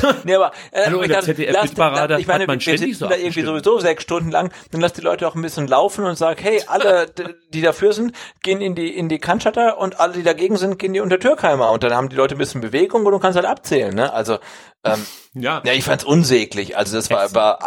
nee, 0.24 0.34
aber 0.34 0.52
äh, 0.70 0.86
Hallo, 0.86 1.00
in 1.00 1.08
der 1.08 1.20
ZDF-Parade 1.20 2.20
ich 2.20 2.26
meine, 2.26 2.42
hat 2.42 2.48
man 2.48 2.60
ständig 2.60 2.96
so 2.96 3.08
da 3.08 3.16
irgendwie 3.16 3.42
sowieso 3.42 3.78
sechs 3.80 4.02
Stunden 4.04 4.30
lang, 4.30 4.52
dann 4.70 4.80
lass 4.80 4.92
die 4.92 5.00
Leute 5.00 5.26
auch 5.26 5.34
ein 5.34 5.42
bisschen 5.42 5.66
laufen 5.66 6.04
und 6.04 6.16
sag, 6.16 6.42
hey, 6.42 6.62
alle, 6.66 7.06
die 7.52 7.60
dafür 7.60 7.92
sind, 7.92 8.14
gehen 8.42 8.60
in 8.60 8.74
die 8.74 8.96
in 8.96 9.08
die 9.08 9.18
Kantschatter 9.18 9.78
und 9.78 9.98
alle, 9.98 10.12
die 10.12 10.22
dagegen 10.22 10.56
sind, 10.56 10.78
gehen 10.78 10.92
die 10.92 11.00
unter 11.00 11.18
Türkheimer 11.18 11.70
und 11.70 11.82
dann 11.82 11.94
haben 11.94 12.08
die 12.08 12.16
Leute 12.16 12.36
ein 12.36 12.38
bisschen 12.38 12.60
Bewegung 12.60 13.04
und 13.04 13.12
du 13.12 13.18
kannst 13.18 13.36
halt 13.36 13.46
abzählen, 13.46 13.94
ne? 13.94 14.12
Also 14.12 14.38
ähm, 14.84 15.04
ja. 15.34 15.62
ja, 15.64 15.72
ich 15.72 15.84
fand's 15.84 16.04
unsäglich. 16.04 16.76
Also 16.76 16.96
das 16.96 17.10
war, 17.10 17.34
war 17.34 17.58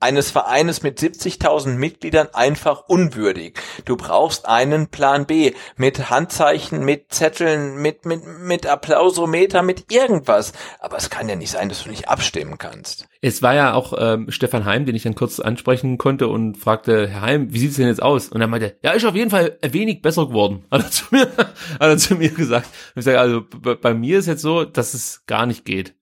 eines 0.00 0.30
Vereines 0.30 0.82
mit 0.82 0.98
70.000 0.98 1.76
Mitgliedern 1.76 2.28
einfach 2.32 2.84
unwürdig. 2.88 3.58
Du 3.84 3.96
brauchst 3.96 4.48
einen 4.48 4.88
Plan 4.88 5.26
B 5.26 5.52
mit 5.76 6.10
Handzeichen, 6.10 6.84
mit 6.84 7.12
Zetteln, 7.12 7.76
mit, 7.76 8.06
mit, 8.06 8.22
mit 8.40 8.66
Applausometer, 8.66 9.62
mit 9.62 9.92
irgendwas. 9.92 10.52
Aber 10.80 10.96
es 10.96 11.10
kann 11.10 11.28
ja 11.28 11.36
nicht 11.36 11.50
sein, 11.50 11.68
dass 11.68 11.84
du 11.84 11.90
nicht 11.90 12.08
abstimmen 12.08 12.58
kannst. 12.58 13.06
Es 13.20 13.42
war 13.42 13.54
ja 13.54 13.74
auch 13.74 13.92
ähm, 13.98 14.30
Stefan 14.30 14.64
Heim, 14.64 14.86
den 14.86 14.96
ich 14.96 15.02
dann 15.02 15.14
kurz 15.14 15.40
ansprechen 15.40 15.98
konnte 15.98 16.28
und 16.28 16.56
fragte, 16.56 17.06
Herr 17.06 17.20
Heim, 17.20 17.52
wie 17.52 17.58
sieht 17.58 17.72
es 17.72 17.76
denn 17.76 17.86
jetzt 17.86 18.02
aus? 18.02 18.28
Und 18.28 18.40
er 18.40 18.46
meinte, 18.46 18.78
ja, 18.82 18.92
ist 18.92 19.04
auf 19.04 19.14
jeden 19.14 19.30
Fall 19.30 19.58
wenig 19.62 20.00
besser 20.00 20.26
geworden, 20.26 20.64
hat 20.70 20.82
er 20.82 20.90
zu 20.90 21.04
mir, 21.10 21.26
hat 21.26 21.80
er 21.80 21.98
zu 21.98 22.14
mir 22.16 22.30
gesagt. 22.30 22.68
Und 22.94 23.00
ich 23.00 23.04
sage, 23.04 23.20
also 23.20 23.44
bei 23.82 23.92
mir 23.92 24.18
ist 24.18 24.26
jetzt 24.26 24.42
so, 24.42 24.64
dass 24.64 24.94
es 24.94 25.24
gar 25.26 25.44
nicht 25.44 25.66
geht. 25.66 25.94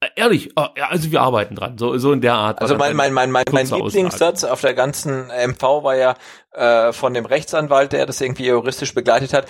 Äh, 0.00 0.08
ehrlich, 0.16 0.50
ja, 0.56 0.88
also 0.88 1.12
wir 1.12 1.20
arbeiten 1.20 1.54
dran, 1.54 1.76
so, 1.76 1.96
so 1.98 2.12
in 2.12 2.22
der 2.22 2.34
Art. 2.34 2.60
Also 2.60 2.76
mein, 2.76 2.96
mein, 2.96 3.12
mein, 3.12 3.30
mein, 3.30 3.44
mein 3.52 3.66
Lieblingssatz 3.66 4.44
auf 4.44 4.62
der 4.62 4.72
ganzen 4.72 5.26
MV 5.26 5.62
war 5.62 5.94
ja 5.94 6.14
äh, 6.52 6.92
von 6.92 7.12
dem 7.12 7.26
Rechtsanwalt, 7.26 7.92
der 7.92 8.06
das 8.06 8.20
irgendwie 8.20 8.46
juristisch 8.46 8.94
begleitet 8.94 9.34
hat. 9.34 9.46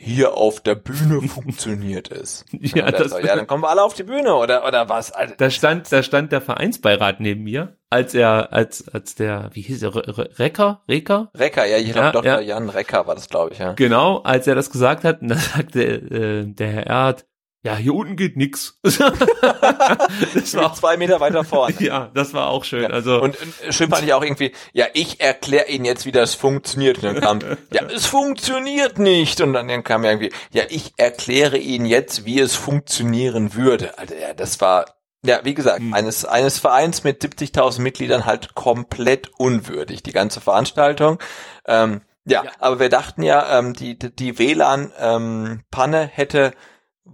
Hier 0.00 0.34
auf 0.34 0.60
der 0.60 0.76
Bühne 0.76 1.22
funktioniert 1.28 2.10
es. 2.10 2.44
ja, 2.52 2.90
das, 2.90 3.10
so, 3.10 3.18
ja, 3.18 3.36
dann 3.36 3.46
kommen 3.46 3.62
wir 3.62 3.70
alle 3.70 3.82
auf 3.82 3.94
die 3.94 4.04
Bühne 4.04 4.34
oder 4.34 4.66
oder 4.66 4.88
was? 4.88 5.12
Also, 5.12 5.34
da 5.36 5.50
stand, 5.50 5.92
da 5.92 6.02
stand 6.02 6.32
der 6.32 6.40
Vereinsbeirat 6.40 7.20
neben 7.20 7.44
mir, 7.44 7.76
als 7.90 8.14
er, 8.14 8.52
als 8.52 8.88
als 8.88 9.14
der, 9.14 9.50
wie 9.52 9.62
hieß 9.62 9.82
er, 9.82 9.94
Recker, 10.38 10.82
Recker? 10.88 11.30
Recker, 11.36 11.66
ja, 11.66 11.78
ich 11.78 11.92
glaube 11.92 12.06
ja, 12.06 12.12
Dr. 12.12 12.32
Ja. 12.32 12.40
Jan 12.40 12.68
Recker 12.68 13.06
war 13.06 13.14
das, 13.14 13.28
glaube 13.28 13.52
ich, 13.52 13.58
ja. 13.58 13.72
Genau, 13.72 14.18
als 14.18 14.46
er 14.46 14.56
das 14.56 14.70
gesagt 14.70 15.04
hat, 15.04 15.22
und 15.22 15.28
da 15.30 15.36
sagte 15.36 15.82
äh, 15.82 16.44
der 16.46 16.68
Herr 16.68 16.86
Erd, 16.86 17.26
ja, 17.68 17.76
hier 17.76 17.94
unten 17.94 18.16
geht 18.16 18.36
nix. 18.36 18.78
das 18.82 20.54
war 20.54 20.74
zwei 20.74 20.96
Meter 20.96 21.20
weiter 21.20 21.44
vorne. 21.44 21.74
Ja, 21.80 22.10
das 22.14 22.32
war 22.32 22.48
auch 22.48 22.64
schön. 22.64 22.84
Ja. 22.84 22.88
Also 22.88 23.20
und 23.20 23.36
schön 23.70 23.90
fand 23.90 24.04
ich 24.04 24.14
auch 24.14 24.22
irgendwie, 24.22 24.52
ja, 24.72 24.86
ich 24.94 25.20
erkläre 25.20 25.68
Ihnen 25.68 25.84
jetzt, 25.84 26.06
wie 26.06 26.12
das 26.12 26.34
funktioniert. 26.34 26.98
Und 26.98 27.04
dann 27.04 27.20
kam, 27.20 27.40
ja, 27.70 27.82
es 27.94 28.06
funktioniert 28.06 28.98
nicht. 28.98 29.40
Und 29.42 29.52
dann 29.52 29.84
kam 29.84 30.04
irgendwie, 30.04 30.32
ja, 30.50 30.64
ich 30.68 30.94
erkläre 30.96 31.58
Ihnen 31.58 31.84
jetzt, 31.84 32.24
wie 32.24 32.40
es 32.40 32.54
funktionieren 32.54 33.54
würde. 33.54 33.98
Also 33.98 34.14
ja, 34.14 34.32
das 34.34 34.60
war 34.60 34.86
ja, 35.24 35.40
wie 35.44 35.54
gesagt, 35.54 35.80
hm. 35.80 35.92
eines, 35.92 36.24
eines 36.24 36.58
Vereins 36.58 37.04
mit 37.04 37.22
70.000 37.22 37.80
Mitgliedern 37.80 38.24
halt 38.24 38.54
komplett 38.54 39.28
unwürdig, 39.36 40.02
die 40.02 40.12
ganze 40.12 40.40
Veranstaltung. 40.40 41.18
Ähm, 41.66 42.00
ja, 42.24 42.44
ja, 42.44 42.50
aber 42.60 42.78
wir 42.78 42.88
dachten 42.88 43.22
ja, 43.22 43.58
ähm, 43.58 43.74
die, 43.74 43.98
die 43.98 44.38
WLAN-Panne 44.38 46.02
ähm, 46.02 46.08
hätte 46.08 46.52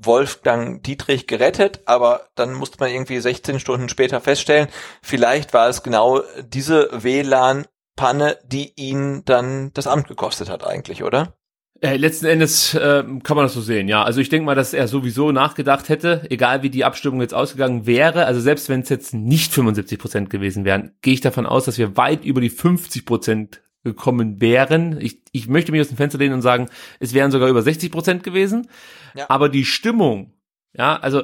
Wolfgang 0.02 0.82
Dietrich 0.82 1.26
gerettet, 1.26 1.80
aber 1.86 2.28
dann 2.34 2.54
musste 2.54 2.78
man 2.80 2.90
irgendwie 2.90 3.18
16 3.20 3.60
Stunden 3.60 3.88
später 3.88 4.20
feststellen, 4.20 4.68
vielleicht 5.02 5.54
war 5.54 5.68
es 5.68 5.82
genau 5.82 6.22
diese 6.46 6.88
WLAN-Panne, 6.92 8.38
die 8.44 8.72
ihn 8.76 9.22
dann 9.24 9.72
das 9.74 9.86
Amt 9.86 10.08
gekostet 10.08 10.48
hat 10.50 10.66
eigentlich, 10.66 11.02
oder? 11.02 11.34
Äh, 11.80 11.96
letzten 11.96 12.26
Endes 12.26 12.74
äh, 12.74 13.04
kann 13.24 13.36
man 13.36 13.44
das 13.44 13.54
so 13.54 13.60
sehen, 13.60 13.88
ja. 13.88 14.04
Also 14.04 14.20
ich 14.20 14.28
denke 14.28 14.46
mal, 14.46 14.54
dass 14.54 14.72
er 14.72 14.88
sowieso 14.88 15.32
nachgedacht 15.32 15.88
hätte, 15.88 16.26
egal 16.30 16.62
wie 16.62 16.70
die 16.70 16.84
Abstimmung 16.84 17.20
jetzt 17.20 17.34
ausgegangen 17.34 17.84
wäre, 17.84 18.26
also 18.26 18.40
selbst 18.40 18.68
wenn 18.68 18.80
es 18.80 18.88
jetzt 18.88 19.12
nicht 19.12 19.52
75 19.52 19.98
Prozent 19.98 20.30
gewesen 20.30 20.64
wären, 20.64 20.92
gehe 21.02 21.14
ich 21.14 21.20
davon 21.20 21.46
aus, 21.46 21.64
dass 21.64 21.76
wir 21.76 21.96
weit 21.96 22.24
über 22.24 22.40
die 22.40 22.50
50 22.50 23.04
Prozent 23.04 23.60
gekommen 23.82 24.40
wären. 24.40 24.98
Ich, 25.00 25.20
ich 25.32 25.46
möchte 25.46 25.70
mich 25.70 25.80
aus 25.80 25.88
dem 25.88 25.98
Fenster 25.98 26.18
lehnen 26.18 26.34
und 26.34 26.42
sagen, 26.42 26.68
es 27.00 27.12
wären 27.12 27.30
sogar 27.30 27.48
über 27.48 27.60
60 27.60 27.92
Prozent 27.92 28.22
gewesen. 28.22 28.68
Ja. 29.14 29.26
Aber 29.28 29.48
die 29.48 29.64
Stimmung, 29.64 30.32
ja, 30.72 30.96
also 30.96 31.22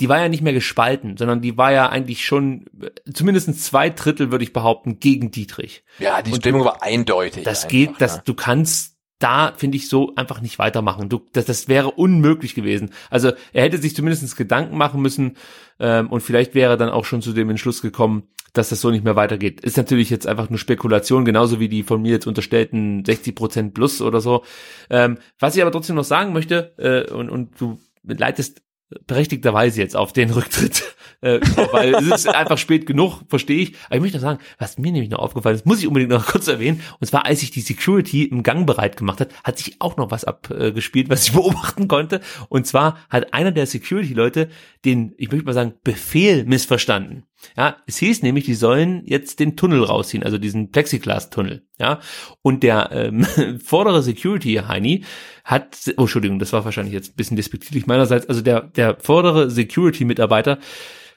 die 0.00 0.08
war 0.08 0.18
ja 0.18 0.28
nicht 0.28 0.42
mehr 0.42 0.54
gespalten, 0.54 1.16
sondern 1.16 1.42
die 1.42 1.58
war 1.58 1.72
ja 1.72 1.88
eigentlich 1.88 2.24
schon 2.24 2.64
zumindest 3.12 3.62
zwei 3.62 3.90
Drittel, 3.90 4.30
würde 4.30 4.44
ich 4.44 4.52
behaupten, 4.52 4.98
gegen 4.98 5.30
Dietrich. 5.30 5.84
Ja, 5.98 6.22
die 6.22 6.32
und 6.32 6.38
Stimmung 6.38 6.64
war 6.64 6.82
eindeutig. 6.82 7.44
Das 7.44 7.64
einfach, 7.64 7.68
geht, 7.68 7.90
das, 7.98 8.16
ne? 8.16 8.22
du 8.24 8.34
kannst 8.34 8.96
da 9.20 9.52
finde 9.54 9.76
ich 9.76 9.88
so 9.88 10.14
einfach 10.16 10.40
nicht 10.40 10.58
weitermachen. 10.58 11.10
Du, 11.10 11.20
das, 11.34 11.44
das 11.44 11.68
wäre 11.68 11.90
unmöglich 11.90 12.54
gewesen. 12.54 12.90
Also 13.10 13.32
er 13.52 13.64
hätte 13.64 13.78
sich 13.78 13.94
zumindest 13.94 14.34
Gedanken 14.34 14.76
machen 14.78 15.02
müssen 15.02 15.36
ähm, 15.78 16.08
und 16.10 16.22
vielleicht 16.22 16.54
wäre 16.54 16.78
dann 16.78 16.88
auch 16.88 17.04
schon 17.04 17.20
zu 17.20 17.34
dem 17.34 17.50
Entschluss 17.50 17.82
gekommen, 17.82 18.28
dass 18.52 18.70
das 18.70 18.80
so 18.80 18.90
nicht 18.90 19.04
mehr 19.04 19.16
weitergeht. 19.16 19.60
Ist 19.60 19.76
natürlich 19.76 20.10
jetzt 20.10 20.26
einfach 20.26 20.50
nur 20.50 20.58
Spekulation, 20.58 21.24
genauso 21.24 21.60
wie 21.60 21.68
die 21.68 21.82
von 21.82 22.02
mir 22.02 22.12
jetzt 22.12 22.26
unterstellten 22.26 23.04
60 23.04 23.34
Prozent 23.34 23.74
plus 23.74 24.00
oder 24.00 24.20
so. 24.20 24.44
Ähm, 24.88 25.18
was 25.38 25.56
ich 25.56 25.62
aber 25.62 25.72
trotzdem 25.72 25.96
noch 25.96 26.04
sagen 26.04 26.32
möchte, 26.32 26.74
äh, 26.78 27.12
und, 27.12 27.30
und 27.30 27.60
du 27.60 27.78
leitest 28.02 28.62
berechtigterweise 29.06 29.80
jetzt 29.80 29.96
auf 29.96 30.12
den 30.12 30.30
Rücktritt, 30.34 30.94
äh, 31.20 31.40
weil 31.72 31.94
es 31.94 32.06
ist 32.06 32.28
einfach 32.28 32.58
spät 32.58 32.86
genug, 32.86 33.22
verstehe 33.28 33.62
ich. 33.62 33.74
Aber 33.86 33.96
ich 33.96 34.02
möchte 34.02 34.16
noch 34.16 34.22
sagen, 34.22 34.40
was 34.58 34.78
mir 34.78 34.92
nämlich 34.92 35.10
noch 35.10 35.20
aufgefallen 35.20 35.56
ist, 35.56 35.66
muss 35.66 35.80
ich 35.80 35.86
unbedingt 35.86 36.10
noch 36.10 36.26
kurz 36.32 36.48
erwähnen. 36.48 36.80
Und 36.98 37.06
zwar, 37.06 37.26
als 37.26 37.40
sich 37.40 37.50
die 37.50 37.60
Security 37.60 38.24
im 38.24 38.42
Gang 38.42 38.66
bereit 38.66 38.96
gemacht 38.96 39.20
hat, 39.20 39.30
hat 39.44 39.58
sich 39.58 39.80
auch 39.80 39.96
noch 39.96 40.10
was 40.10 40.24
abgespielt, 40.24 41.08
was 41.08 41.28
ich 41.28 41.32
beobachten 41.34 41.88
konnte. 41.88 42.20
Und 42.48 42.66
zwar 42.66 42.98
hat 43.08 43.32
einer 43.32 43.52
der 43.52 43.66
Security-Leute 43.66 44.48
den, 44.84 45.14
ich 45.18 45.30
möchte 45.30 45.46
mal 45.46 45.52
sagen, 45.52 45.74
Befehl 45.84 46.44
missverstanden. 46.44 47.24
Ja, 47.56 47.76
es 47.86 47.98
hieß 47.98 48.22
nämlich, 48.22 48.44
die 48.44 48.54
sollen 48.54 49.02
jetzt 49.06 49.40
den 49.40 49.56
Tunnel 49.56 49.82
rausziehen, 49.82 50.22
also 50.22 50.38
diesen 50.38 50.70
Plexiglas-Tunnel. 50.70 51.66
Ja, 51.78 52.00
und 52.42 52.62
der 52.62 52.90
ähm, 52.92 53.24
vordere 53.64 54.02
Security-Heini 54.02 55.04
hat, 55.44 55.92
oh, 55.96 56.02
Entschuldigung, 56.02 56.38
das 56.38 56.52
war 56.52 56.64
wahrscheinlich 56.64 56.94
jetzt 56.94 57.12
ein 57.12 57.16
bisschen 57.16 57.36
despektierlich 57.36 57.86
meinerseits, 57.86 58.28
also 58.28 58.40
der, 58.40 58.62
der 58.62 58.98
vordere 59.00 59.50
Security-Mitarbeiter 59.50 60.58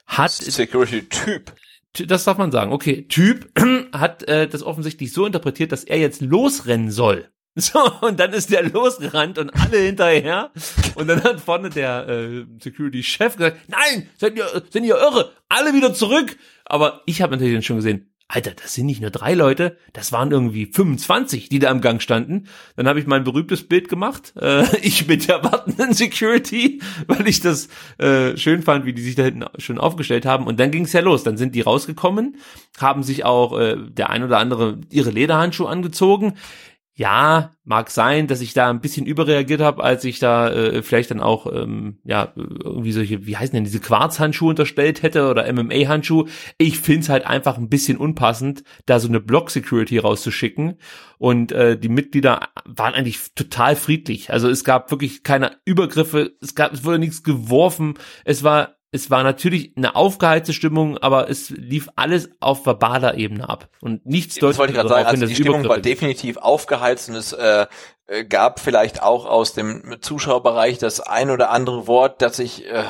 hat... 0.06 0.32
Security-Typ. 0.32 1.54
Das 2.08 2.24
darf 2.24 2.38
man 2.38 2.52
sagen. 2.52 2.72
Okay, 2.72 3.06
Typ 3.08 3.52
hat 3.94 4.24
äh, 4.24 4.48
das 4.48 4.64
offensichtlich 4.64 5.14
so 5.14 5.26
interpretiert, 5.26 5.72
dass 5.72 5.84
er 5.84 6.00
jetzt 6.00 6.22
losrennen 6.22 6.90
soll. 6.90 7.30
So, 7.56 7.80
und 8.02 8.20
dann 8.20 8.34
ist 8.34 8.52
der 8.52 8.64
losgerannt 8.64 9.38
und 9.38 9.52
alle 9.52 9.78
hinterher. 9.78 10.52
Und 10.96 11.08
dann 11.08 11.24
hat 11.24 11.40
vorne 11.40 11.70
der 11.70 12.08
äh, 12.08 12.46
Security-Chef 12.60 13.36
gesagt, 13.38 13.58
nein, 13.68 14.10
seid 14.18 14.36
ihr, 14.36 14.64
sind 14.72 14.86
ihr 14.86 14.96
irre, 14.96 15.32
alle 15.50 15.74
wieder 15.74 15.94
zurück. 15.94 16.36
Aber 16.66 17.02
ich 17.06 17.22
habe 17.22 17.34
natürlich 17.34 17.54
dann 17.54 17.62
schon 17.62 17.76
gesehen, 17.76 18.10
Alter, 18.28 18.52
das 18.52 18.74
sind 18.74 18.88
nicht 18.88 19.02
nur 19.02 19.12
drei 19.12 19.36
Leute, 19.36 19.78
das 19.92 20.12
waren 20.12 20.32
irgendwie 20.32 20.66
25, 20.66 21.50
die 21.50 21.60
da 21.60 21.70
im 21.70 21.82
Gang 21.82 22.02
standen. 22.02 22.48
Dann 22.76 22.88
habe 22.88 23.00
ich 23.00 23.06
mein 23.06 23.24
berühmtes 23.24 23.68
Bild 23.68 23.90
gemacht, 23.90 24.34
äh, 24.40 24.64
ich 24.82 25.08
mit 25.08 25.28
der 25.28 25.44
wartenden 25.44 25.94
Security, 25.94 26.82
weil 27.08 27.28
ich 27.28 27.42
das 27.42 27.70
äh, 28.00 28.36
schön 28.36 28.64
fand, 28.64 28.86
wie 28.86 28.94
die 28.94 29.04
sich 29.04 29.14
da 29.14 29.24
hinten 29.24 29.46
schon 29.60 29.78
aufgestellt 29.78 30.26
haben. 30.26 30.48
Und 30.48 30.60
dann 30.60 30.72
ging 30.72 30.86
es 30.86 30.94
ja 30.94 31.02
los. 31.02 31.24
Dann 31.24 31.38
sind 31.38 31.54
die 31.54 31.62
rausgekommen, 31.62 32.38
haben 32.80 33.04
sich 33.04 33.24
auch 33.24 33.60
äh, 33.60 33.78
der 33.78 34.10
ein 34.10 34.24
oder 34.24 34.40
andere 34.40 34.80
ihre 34.90 35.12
Lederhandschuhe 35.12 35.70
angezogen 35.70 36.34
ja, 36.96 37.52
mag 37.64 37.90
sein, 37.90 38.28
dass 38.28 38.42
ich 38.42 38.54
da 38.54 38.70
ein 38.70 38.80
bisschen 38.80 39.08
überreagiert 39.08 39.62
habe, 39.62 39.84
als 39.84 40.06
ich 40.06 40.20
da 40.20 40.52
äh, 40.52 40.84
vielleicht 40.84 41.10
dann 41.10 41.22
auch 41.22 41.52
ähm, 41.52 41.98
ja 42.04 42.34
irgendwie 42.36 42.92
solche, 42.92 43.26
wie 43.26 43.36
heißen 43.36 43.56
denn 43.56 43.64
diese 43.64 43.80
Quarzhandschuhe 43.80 44.52
unterstellt 44.52 45.02
hätte 45.02 45.28
oder 45.28 45.52
MMA-Handschuhe. 45.52 46.28
Ich 46.60 46.78
find's 46.78 47.10
halt 47.10 47.26
einfach 47.26 47.58
ein 47.58 47.70
bisschen 47.70 47.98
unpassend, 47.98 48.64
da 48.86 49.00
so 49.00 49.08
eine 49.08 49.20
Block-Security 49.20 49.98
rauszuschicken. 49.98 50.78
Und 51.18 51.52
äh, 51.52 51.80
die 51.80 51.90
Mitglieder 51.90 52.50
waren 52.66 52.94
eigentlich 52.94 53.34
total 53.34 53.76
friedlich. 53.76 54.32
Also 54.32 54.48
es 54.48 54.64
gab 54.64 54.92
wirklich 54.92 55.24
keine 55.24 55.58
Übergriffe, 55.66 56.34
es 56.42 56.54
gab, 56.54 56.74
es 56.74 56.84
wurde 56.84 57.00
nichts 57.00 57.24
geworfen, 57.24 57.96
es 58.24 58.44
war 58.44 58.76
es 58.94 59.10
war 59.10 59.24
natürlich 59.24 59.74
eine 59.76 59.96
aufgeheizte 59.96 60.54
Stimmung, 60.54 61.00
aber 61.00 61.28
es 61.28 61.50
lief 61.50 61.90
alles 61.96 62.30
auf 62.40 62.64
verbaler 62.66 63.18
Ebene 63.18 63.50
ab. 63.50 63.68
Und 63.82 64.06
nichts 64.06 64.36
deutlich. 64.36 64.52
Das 64.52 64.58
wollte 64.60 64.74
ich 64.74 64.78
gerade 64.78 64.90
sagen, 64.90 65.06
also 65.08 65.26
die 65.26 65.36
Stimmung 65.36 65.68
war 65.68 65.80
definitiv 65.80 66.38
aufgeheizt 66.38 67.10
und 67.10 67.16
es 67.16 67.34
äh, 67.34 67.66
äh, 68.06 68.24
gab 68.24 68.60
vielleicht 68.60 69.02
auch 69.02 69.26
aus 69.26 69.54
dem 69.54 69.98
Zuschauerbereich 70.00 70.78
das 70.78 71.00
ein 71.00 71.32
oder 71.32 71.50
andere 71.50 71.88
Wort, 71.88 72.22
das 72.22 72.38
ich 72.38 72.70
äh, 72.70 72.84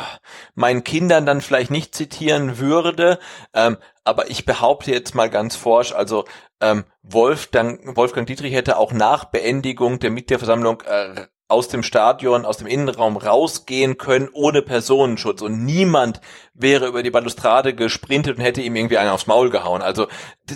meinen 0.56 0.84
Kindern 0.84 1.26
dann 1.26 1.40
vielleicht 1.40 1.72
nicht 1.72 1.96
zitieren 1.96 2.58
würde, 2.58 3.18
ähm, 3.54 3.78
aber 4.04 4.30
ich 4.30 4.46
behaupte 4.46 4.92
jetzt 4.92 5.16
mal 5.16 5.30
ganz 5.30 5.56
forsch, 5.56 5.94
also 5.94 6.26
ähm, 6.60 6.84
Wolfgang, 7.02 7.96
Wolfgang 7.96 8.28
Dietrich 8.28 8.54
hätte 8.54 8.78
auch 8.78 8.92
nach 8.92 9.26
Beendigung 9.26 10.00
der 10.00 10.12
Mitgliederversammlung 10.12 10.82
äh, 10.82 11.28
aus 11.54 11.68
dem 11.68 11.84
Stadion, 11.84 12.46
aus 12.46 12.58
dem 12.58 12.68
Innenraum 12.68 13.16
rausgehen 13.16 13.98
können 13.98 14.30
ohne 14.34 14.62
Personenschutz 14.62 15.42
und 15.42 15.64
niemand 15.64 16.20
wäre 16.54 16.88
über 16.88 17.04
die 17.04 17.12
Balustrade 17.12 17.74
gesprintet 17.74 18.38
und 18.38 18.44
hätte 18.44 18.62
ihm 18.62 18.76
irgendwie 18.76 18.98
einen 18.98 19.12
aufs 19.12 19.28
Maul 19.28 19.50
gehauen. 19.50 19.82
Also 19.82 20.08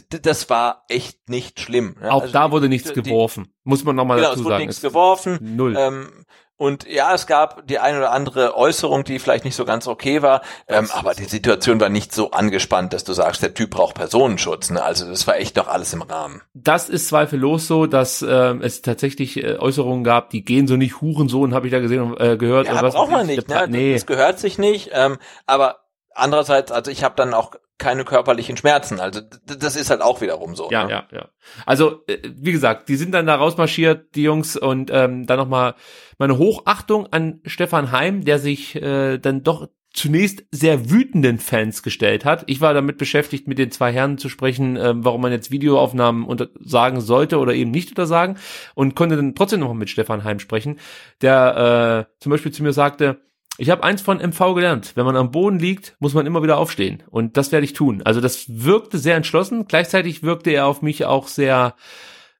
das 0.09 0.50
war 0.50 0.84
echt 0.90 1.30
nicht 1.30 1.59
schlimm. 1.59 1.95
Ne? 2.01 2.11
Auch 2.11 2.24
also 2.24 2.34
da 2.34 2.51
wurde 2.51 2.67
nichts 2.67 2.92
die, 2.92 3.01
geworfen, 3.01 3.53
muss 3.64 3.84
man 3.84 3.95
nochmal 3.95 4.17
genau, 4.17 4.30
dazu 4.32 4.43
sagen. 4.43 4.50
Genau, 4.50 4.56
es 4.56 4.59
wurde 4.59 4.67
nichts 4.67 4.82
geworfen. 4.82 5.40
Null. 5.56 5.76
Ähm, 5.77 6.26
und 6.58 6.88
ja, 6.88 7.14
es 7.14 7.27
gab 7.27 7.68
die 7.68 7.77
eine 7.77 8.00
oder 8.00 8.11
andere 8.11 8.58
Äußerung, 8.58 9.03
die 9.03 9.19
vielleicht 9.19 9.45
nicht 9.45 9.56
so 9.56 9.64
ganz 9.64 9.88
okay 9.88 10.24
war, 10.24 10.42
ähm, 10.68 10.90
aber 10.92 11.14
die 11.14 11.26
Situation 11.26 11.80
war 11.80 11.90
nicht 11.90 12.14
so 12.14 12.32
angespannt, 12.32 12.94
dass 12.94 13.03
du 13.03 13.14
sagst, 13.14 13.44
der 13.44 13.53
Typ 13.53 13.69
braucht 13.69 13.95
Personenschutz. 13.95 14.72
Ne? 14.72 14.82
Also 14.82 15.08
das 15.08 15.27
war 15.27 15.38
echt 15.38 15.58
doch 15.58 15.68
alles 15.68 15.94
im 15.94 16.02
Rahmen. 16.02 16.42
Das 16.56 16.90
ist 16.90 17.10
zweifellos 17.10 17.68
so, 17.68 17.86
dass 17.86 18.24
äh, 18.24 18.56
es 18.61 18.82
tatsächlich 18.82 19.38
äh, 19.38 19.58
Äußerungen 19.58 20.03
gab, 20.03 20.32
die 20.32 20.44
gehen 20.44 20.68
so 20.68 20.77
nicht 20.77 21.00
Hurensohn, 21.00 21.53
habe 21.53 21.68
ich 21.68 21.72
da 21.72 21.80
gesehen 21.80 22.02
und 22.02 22.19
äh, 22.19 22.38
gehört. 22.38 22.68
Ja, 22.68 22.82
braucht 22.82 23.11
man 23.11 23.27
nicht. 23.27 23.48
Ne? 23.48 23.68
Nee. 23.69 23.94
Das 23.94 24.08
gehört 24.08 24.40
sich 24.40 24.58
nicht. 24.58 24.90
Ähm, 24.94 25.18
aber 25.45 25.82
andererseits, 26.16 26.72
also 26.72 26.90
ich 26.90 27.03
habe 27.03 27.16
dann 27.16 27.36
auch 27.36 27.52
keine 27.78 28.06
körperlichen 28.06 28.58
Schmerzen. 28.58 29.00
Also 29.00 29.22
das 29.46 29.76
ist 29.76 29.90
halt 29.90 30.02
auch 30.02 30.22
wiederum 30.22 30.56
so. 30.56 30.70
Ja, 30.72 30.86
ne? 30.86 30.92
ja, 30.92 31.08
ja. 31.12 31.30
Also 31.66 32.04
äh, 32.08 32.18
wie 32.36 32.52
gesagt, 32.52 32.90
die 32.90 32.96
sind 32.96 33.12
dann 33.12 33.28
da 33.28 33.36
rausmarschiert, 33.36 34.16
die 34.16 34.24
Jungs, 34.24 34.56
und 34.58 34.90
ähm, 34.92 35.26
dann 35.26 35.38
nochmal 35.38 35.76
meine 36.18 36.38
Hochachtung 36.38 37.08
an 37.12 37.42
Stefan 37.46 37.92
Heim, 37.92 38.26
der 38.26 38.40
sich 38.40 38.76
äh, 38.76 39.18
dann 39.20 39.44
doch 39.44 39.68
zunächst 39.94 40.44
sehr 40.52 40.92
wütenden 40.92 41.40
Fans 41.40 41.82
gestellt 41.82 42.24
hat. 42.24 42.44
Ich 42.46 42.62
war 42.62 42.74
damit 42.74 42.98
beschäftigt, 42.98 43.48
mit 43.48 43.58
den 43.58 43.72
zwei 43.72 43.92
Herren 43.92 44.18
zu 44.18 44.30
sprechen, 44.30 44.78
äh, 44.78 44.94
warum 44.96 45.22
man 45.22 45.32
jetzt 45.32 45.50
Videoaufnahmen 45.50 46.24
untersagen 46.26 47.02
sollte 47.02 47.40
oder 47.40 47.54
eben 47.54 47.72
nicht 47.72 47.90
untersagen 47.90 48.38
und 48.76 48.96
konnte 48.96 49.16
dann 49.16 49.34
trotzdem 49.34 49.60
noch 49.62 49.74
mit 49.74 49.90
Stefan 49.90 50.24
Heim 50.24 50.40
sprechen, 50.40 50.80
der 51.22 52.08
äh, 52.10 52.14
zum 52.22 52.32
Beispiel 52.32 52.52
zu 52.52 52.64
mir 52.64 52.74
sagte, 52.74 53.22
ich 53.58 53.69
habe 53.69 53.84
eins 53.84 54.02
von 54.02 54.18
MV 54.18 54.53
gelernt. 54.53 54.92
Wenn 54.95 55.06
man 55.06 55.16
am 55.16 55.32
Boden 55.32 55.60
liegt, 55.60 55.95
muss 56.00 56.14
man 56.14 56.26
immer 56.26 56.44
wieder 56.44 56.58
aufstehen. 56.58 57.03
Und 57.10 57.38
das 57.38 57.52
werde 57.52 57.66
ich 57.66 57.74
tun. 57.74 58.02
Also 58.03 58.22
das 58.22 58.45
wirkte 58.48 58.98
sehr 58.98 59.16
entschlossen. 59.16 59.68
Gleichzeitig 59.68 60.24
wirkte 60.24 60.52
er 60.52 60.68
auf 60.68 60.82
mich 60.82 61.06
auch 61.06 61.27
sehr 61.27 61.76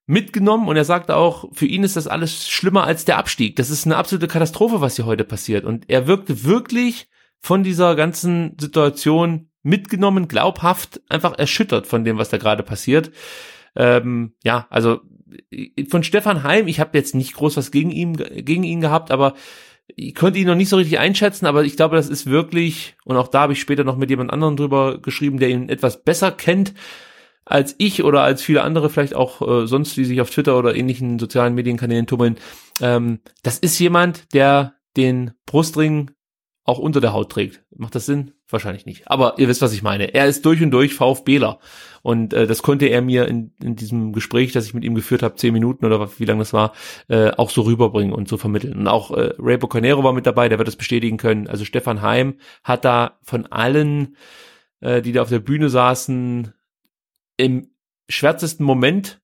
mitgenommen 0.06 0.70
und 0.70 0.78
er 0.78 0.86
sagte 0.86 1.16
auch, 1.16 1.50
für 1.52 1.66
ihn 1.66 1.84
ist 1.84 1.98
das 1.98 2.08
alles 2.08 2.48
schlimmer 2.48 2.86
als 2.86 3.04
der 3.04 3.18
Abstieg. 3.18 3.58
Das 3.58 3.70
ist 3.70 3.86
eine 3.86 3.98
absolute 3.98 4.28
Katastrophe, 4.28 4.80
was 4.80 4.96
hier 4.96 5.06
heute 5.06 5.26
passiert. 5.26 5.66
Und 5.66 5.90
er 5.90 6.08
wirkte 6.08 6.46
wirklich 6.46 7.10
von 7.40 7.64
dieser 7.64 7.96
ganzen 7.96 8.56
Situation 8.60 9.50
mitgenommen, 9.64 10.28
glaubhaft, 10.28 11.02
einfach 11.10 11.38
erschüttert 11.38 11.88
von 11.88 12.06
dem, 12.06 12.18
was 12.18 12.30
da 12.30 12.38
gerade 12.38 12.64
passiert. 12.64 13.12
Ähm, 13.76 14.34
ja, 14.44 14.66
also 14.70 15.02
von 15.90 16.04
Stefan 16.04 16.44
Heim, 16.44 16.68
ich 16.68 16.80
habe 16.80 16.98
jetzt 16.98 17.14
nicht 17.14 17.34
groß 17.34 17.58
was 17.58 17.72
gegen 17.72 17.92
ihn, 17.92 18.16
gegen 18.16 18.64
ihn 18.64 18.80
gehabt, 18.80 19.12
aber 19.12 19.34
ich 19.96 20.16
konnte 20.16 20.40
ihn 20.40 20.48
noch 20.48 20.56
nicht 20.56 20.70
so 20.70 20.78
richtig 20.78 21.00
einschätzen, 21.00 21.46
aber 21.46 21.64
ich 21.64 21.76
glaube, 21.76 21.96
das 21.96 22.10
ist 22.10 22.26
wirklich, 22.26 22.96
und 23.06 23.18
auch 23.18 23.28
da 23.28 23.42
habe 23.42 23.54
ich 23.54 23.62
später 23.62 23.84
noch 23.84 23.98
mit 23.98 24.10
jemand 24.10 24.32
anderem 24.32 24.58
drüber 24.58 25.00
geschrieben, 25.00 25.40
der 25.40 25.50
ihn 25.50 25.70
etwas 25.70 26.04
besser 26.04 26.32
kennt 26.32 26.74
als 27.46 27.76
ich 27.78 28.04
oder 28.04 28.24
als 28.24 28.42
viele 28.42 28.62
andere 28.62 28.90
vielleicht 28.90 29.16
auch 29.16 29.42
äh, 29.42 29.68
sonst, 29.68 29.96
die 29.96 30.04
sich 30.04 30.20
auf 30.20 30.30
Twitter 30.30 30.58
oder 30.58 30.76
ähnlichen 30.76 31.18
sozialen 31.18 31.56
Medienkanälen 31.56 32.06
tummeln. 32.06 32.38
Ähm, 32.82 33.22
das 33.42 33.58
ist 33.58 33.80
jemand, 33.80 34.34
der 34.34 34.76
den 34.98 35.32
Brustring 35.46 36.12
auch 36.66 36.80
unter 36.80 37.00
der 37.00 37.14
Haut 37.14 37.32
trägt. 37.32 37.64
Macht 37.74 37.96
das 37.96 38.06
Sinn? 38.06 38.34
Wahrscheinlich 38.50 38.86
nicht. 38.86 39.10
Aber 39.10 39.36
ihr 39.38 39.50
wisst, 39.50 39.62
was 39.62 39.74
ich 39.74 39.84
meine. 39.84 40.14
Er 40.14 40.26
ist 40.26 40.46
durch 40.46 40.62
und 40.64 40.72
durch 40.72 40.94
VfBler. 40.94 41.60
Und 42.02 42.34
äh, 42.34 42.48
das 42.48 42.64
konnte 42.64 42.86
er 42.86 43.02
mir 43.02 43.28
in, 43.28 43.52
in 43.62 43.76
diesem 43.76 44.14
Gespräch, 44.14 44.54
das 44.54 44.66
ich 44.66 44.74
mit 44.74 44.86
ihm 44.86 44.96
geführt 44.96 45.22
habe, 45.22 45.36
zehn 45.36 45.52
Minuten 45.52 45.86
oder 45.86 46.10
wie 46.18 46.24
lange 46.24 46.40
das 46.40 46.54
war, 46.54 46.72
äh, 47.10 47.32
auch 47.32 47.50
so 47.50 47.64
rüberbringen 47.64 48.14
und 48.14 48.30
so 48.30 48.38
vermitteln. 48.38 48.78
Und 48.78 48.88
auch 48.88 49.12
äh, 49.12 49.34
Ray 49.38 49.58
Bocanero 49.58 50.02
war 50.06 50.14
mit 50.14 50.26
dabei, 50.26 50.48
der 50.48 50.60
wird 50.60 50.68
das 50.70 50.78
bestätigen 50.78 51.18
können. 51.18 51.48
Also 51.48 51.66
Stefan 51.66 52.02
Heim 52.02 52.36
hat 52.64 52.86
da 52.86 53.20
von 53.22 53.48
allen, 53.48 54.16
äh, 54.80 55.02
die 55.02 55.12
da 55.12 55.24
auf 55.24 55.30
der 55.30 55.40
Bühne 55.40 55.68
saßen, 55.70 56.54
im 57.36 57.70
schwärzesten 58.08 58.66
Moment 58.66 59.22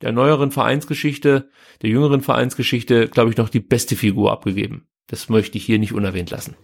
der 0.00 0.12
neueren 0.12 0.52
Vereinsgeschichte, 0.52 1.50
der 1.82 1.90
jüngeren 1.90 2.20
Vereinsgeschichte, 2.20 3.08
glaube 3.08 3.30
ich, 3.30 3.36
noch 3.36 3.48
die 3.48 3.60
beste 3.60 3.96
Figur 3.96 4.30
abgegeben. 4.30 4.86
Das 5.08 5.28
möchte 5.28 5.58
ich 5.58 5.64
hier 5.64 5.80
nicht 5.80 5.92
unerwähnt 5.92 6.30
lassen. 6.30 6.56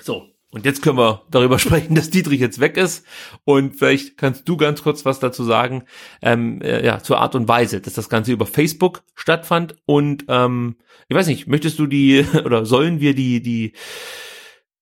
So, 0.00 0.26
und 0.50 0.64
jetzt 0.64 0.82
können 0.82 0.98
wir 0.98 1.22
darüber 1.30 1.58
sprechen, 1.58 1.94
dass 1.94 2.10
Dietrich 2.10 2.40
jetzt 2.40 2.60
weg 2.60 2.76
ist. 2.76 3.04
Und 3.44 3.76
vielleicht 3.76 4.16
kannst 4.16 4.48
du 4.48 4.56
ganz 4.56 4.82
kurz 4.82 5.04
was 5.04 5.20
dazu 5.20 5.44
sagen, 5.44 5.84
ähm, 6.22 6.62
äh, 6.62 6.84
ja, 6.84 7.00
zur 7.00 7.18
Art 7.18 7.34
und 7.34 7.48
Weise, 7.48 7.80
dass 7.80 7.94
das 7.94 8.08
Ganze 8.08 8.32
über 8.32 8.46
Facebook 8.46 9.02
stattfand. 9.14 9.76
Und 9.84 10.24
ähm, 10.28 10.76
ich 11.08 11.16
weiß 11.16 11.26
nicht, 11.26 11.46
möchtest 11.46 11.78
du 11.78 11.86
die 11.86 12.24
oder 12.44 12.64
sollen 12.64 13.00
wir 13.00 13.14
die 13.14 13.42
die 13.42 13.72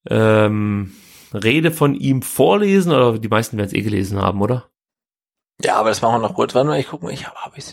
ähm, 0.09 0.93
Rede 1.35 1.73
von 1.73 1.95
ihm 1.95 2.23
vorlesen 2.23 2.93
oder 2.93 3.19
die 3.19 3.29
meisten 3.29 3.57
werden 3.57 3.69
es 3.69 3.75
eh 3.75 3.83
gelesen 3.83 4.21
haben, 4.21 4.41
oder? 4.41 4.71
Ja, 5.63 5.77
aber 5.77 5.89
das 5.89 6.03
machen 6.03 6.21
wir 6.21 6.29
noch 6.29 6.35
kurz. 6.35 6.55
Warte 6.55 6.69
mal, 6.69 6.79
ich 6.79 6.89
gucke 6.89 7.07
mal, 7.07 7.13
ich 7.13 7.27
habe 7.27 7.37
hab 7.37 7.57
ich. 7.57 7.65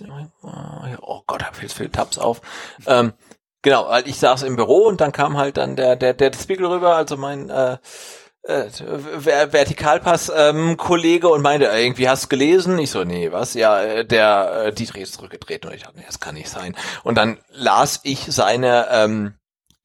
Oh 1.01 1.21
Gott, 1.27 1.43
hab 1.43 1.61
jetzt 1.61 1.73
viele 1.73 1.91
Tabs 1.91 2.17
auf. 2.17 2.41
Ähm, 2.87 3.13
Genau, 3.63 3.87
weil 3.89 4.07
ich 4.07 4.19
saß 4.19 4.43
im 4.43 4.55
Büro 4.57 4.85
und 4.87 5.01
dann 5.01 5.11
kam 5.11 5.37
halt 5.37 5.57
dann 5.57 5.75
der 5.75 5.95
der 5.95 6.13
der 6.13 6.31
Spiegel 6.33 6.67
rüber, 6.67 6.95
also 6.95 7.17
mein 7.17 7.49
äh, 7.49 7.77
äh, 8.43 8.65
Vertikalpass-Kollege 9.53 11.27
ähm, 11.27 11.33
und 11.33 11.41
meinte, 11.41 11.69
äh, 11.69 11.83
irgendwie 11.83 12.09
hast 12.09 12.25
du 12.25 12.27
gelesen? 12.27 12.77
Ich 12.77 12.91
so, 12.91 13.05
nee, 13.05 13.31
was? 13.31 13.53
Ja, 13.53 13.81
äh, 13.81 14.05
der 14.05 14.65
äh, 14.65 14.73
Dietrich 14.73 15.03
ist 15.03 15.13
zurückgetreten 15.15 15.69
und 15.69 15.75
ich 15.75 15.83
dachte, 15.83 15.97
nee, 15.97 16.03
das 16.05 16.19
kann 16.19 16.35
nicht 16.35 16.49
sein. 16.49 16.75
Und 17.03 17.17
dann 17.17 17.39
las 17.51 18.01
ich 18.03 18.25
seine 18.27 18.87
ähm, 18.91 19.35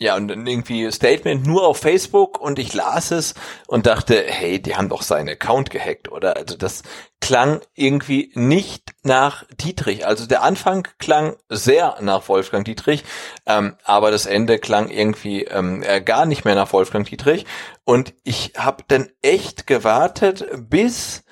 ja, 0.01 0.15
und 0.17 0.29
irgendwie 0.31 0.91
Statement 0.93 1.45
nur 1.47 1.67
auf 1.67 1.79
Facebook 1.79 2.41
und 2.41 2.61
ich 2.61 2.73
las 2.73 3.11
es 3.11 3.35
und 3.67 3.87
dachte, 3.87 4.23
hey, 4.27 4.63
die 4.63 4.77
haben 4.77 4.89
doch 4.89 5.03
seinen 5.03 5.29
Account 5.29 5.71
gehackt, 5.71 6.11
oder? 6.11 6.37
Also 6.37 6.57
das 6.57 6.83
klang 7.29 7.61
irgendwie 7.75 8.33
nicht 8.33 8.95
nach 9.03 9.45
Dietrich. 9.61 10.07
Also 10.07 10.25
der 10.25 10.43
Anfang 10.43 10.89
klang 10.99 11.37
sehr 11.51 11.99
nach 12.01 12.27
Wolfgang 12.31 12.65
Dietrich, 12.65 13.05
ähm, 13.45 13.77
aber 13.85 14.11
das 14.11 14.25
Ende 14.25 14.59
klang 14.59 14.89
irgendwie 14.89 15.45
ähm, 15.45 15.83
äh, 15.83 16.01
gar 16.01 16.25
nicht 16.25 16.47
mehr 16.47 16.55
nach 16.55 16.73
Wolfgang 16.73 17.07
Dietrich. 17.07 17.45
Und 17.85 18.15
ich 18.25 18.55
habe 18.57 18.83
dann 18.89 19.11
echt 19.21 19.67
gewartet, 19.67 20.47
bis 20.57 21.23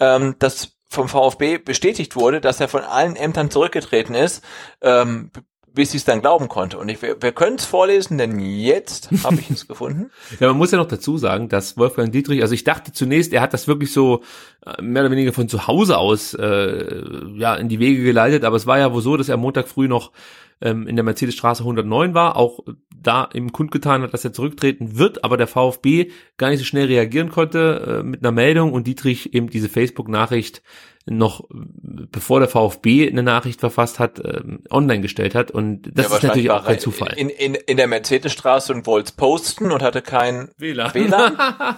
ähm, 0.00 0.36
das 0.38 0.70
vom 0.88 1.10
VfB 1.10 1.58
bestätigt 1.58 2.16
wurde, 2.16 2.40
dass 2.40 2.58
er 2.58 2.68
von 2.68 2.82
allen 2.82 3.14
Ämtern 3.14 3.50
zurückgetreten 3.50 4.14
ist, 4.14 4.42
ähm, 4.80 5.32
bis 5.74 5.90
ich 5.90 6.00
es 6.00 6.04
dann 6.04 6.20
glauben 6.20 6.48
konnte. 6.48 6.78
Und 6.78 6.88
ich, 6.88 7.00
wir, 7.02 7.20
wir 7.20 7.32
können 7.32 7.56
es 7.56 7.64
vorlesen, 7.64 8.18
denn 8.18 8.38
jetzt 8.38 9.10
habe 9.24 9.36
ich 9.36 9.50
es 9.50 9.68
gefunden. 9.68 10.10
Ja, 10.40 10.48
man 10.48 10.58
muss 10.58 10.70
ja 10.70 10.78
noch 10.78 10.88
dazu 10.88 11.18
sagen, 11.18 11.48
dass 11.48 11.76
Wolfgang 11.76 12.12
Dietrich, 12.12 12.42
also 12.42 12.54
ich 12.54 12.64
dachte 12.64 12.92
zunächst, 12.92 13.32
er 13.32 13.40
hat 13.40 13.52
das 13.52 13.68
wirklich 13.68 13.92
so 13.92 14.22
äh, 14.66 14.82
mehr 14.82 15.02
oder 15.02 15.10
weniger 15.10 15.32
von 15.32 15.48
zu 15.48 15.66
Hause 15.66 15.98
aus 15.98 16.34
äh, 16.34 17.02
ja 17.36 17.54
in 17.54 17.68
die 17.68 17.78
Wege 17.78 18.02
geleitet, 18.02 18.44
aber 18.44 18.56
es 18.56 18.66
war 18.66 18.78
ja 18.78 18.92
wohl 18.92 19.02
so, 19.02 19.16
dass 19.16 19.28
er 19.28 19.36
Montag 19.36 19.68
früh 19.68 19.88
noch 19.88 20.12
ähm, 20.62 20.86
in 20.86 20.96
der 20.96 21.04
Mercedesstraße 21.04 21.62
109 21.62 22.14
war, 22.14 22.36
auch 22.36 22.60
da 22.90 23.24
im 23.24 23.52
Kund 23.52 23.70
getan 23.72 24.02
hat, 24.02 24.14
dass 24.14 24.24
er 24.24 24.32
zurücktreten 24.32 24.96
wird, 24.96 25.24
aber 25.24 25.36
der 25.36 25.48
VfB 25.48 26.10
gar 26.36 26.50
nicht 26.50 26.60
so 26.60 26.64
schnell 26.64 26.86
reagieren 26.86 27.30
konnte 27.30 28.00
äh, 28.00 28.02
mit 28.02 28.20
einer 28.22 28.32
Meldung 28.32 28.72
und 28.72 28.86
Dietrich 28.86 29.34
eben 29.34 29.50
diese 29.50 29.68
Facebook-Nachricht 29.68 30.62
noch 31.06 31.44
bevor 31.50 32.40
der 32.40 32.48
VfB 32.48 33.08
eine 33.08 33.22
Nachricht 33.22 33.60
verfasst 33.60 33.98
hat, 33.98 34.20
ähm, 34.24 34.62
online 34.70 35.00
gestellt 35.00 35.34
hat. 35.34 35.50
Und 35.50 35.82
das 35.94 36.10
ja, 36.10 36.16
ist 36.16 36.22
natürlich 36.22 36.50
auch 36.50 36.64
kein 36.64 36.78
Zufall. 36.78 37.14
In, 37.16 37.28
in, 37.28 37.54
in 37.54 37.76
der 37.76 37.88
Mercedesstraße 37.88 38.72
und 38.72 38.86
wollte 38.86 39.12
posten 39.16 39.72
und 39.72 39.82
hatte 39.82 40.02
kein 40.02 40.50
WLAN. 40.58 40.94
WLAN. 40.94 41.36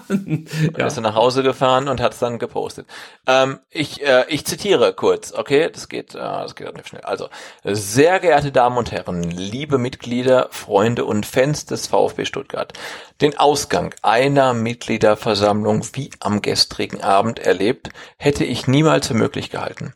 ja. 0.78 0.86
ist 0.86 0.98
er 0.98 1.02
nach 1.02 1.14
Hause 1.14 1.42
gefahren 1.42 1.88
und 1.88 2.00
hat 2.00 2.12
es 2.12 2.18
dann 2.18 2.38
gepostet. 2.38 2.86
Ähm, 3.26 3.58
ich, 3.70 4.02
äh, 4.02 4.24
ich 4.28 4.44
zitiere 4.44 4.92
kurz, 4.92 5.32
okay? 5.32 5.70
Das 5.72 5.88
geht, 5.88 6.14
äh, 6.14 6.18
das 6.18 6.54
geht 6.54 6.74
nicht 6.74 6.88
schnell. 6.88 7.02
Also, 7.02 7.28
sehr 7.64 8.20
geehrte 8.20 8.52
Damen 8.52 8.76
und 8.76 8.92
Herren, 8.92 9.22
liebe 9.22 9.78
Mitglieder, 9.78 10.48
Freunde 10.50 11.04
und 11.06 11.24
Fans 11.24 11.64
des 11.64 11.86
VfB 11.86 12.26
Stuttgart. 12.26 12.72
Den 13.20 13.38
Ausgang 13.38 13.94
einer 14.02 14.54
Mitgliederversammlung 14.54 15.86
wie 15.92 16.10
am 16.20 16.42
gestrigen 16.42 17.00
Abend 17.00 17.38
erlebt, 17.38 17.90
hätte 18.18 18.44
ich 18.44 18.66
niemals 18.66 19.14
für 19.15 19.18
möglich 19.18 19.51
gehalten. 19.51 19.94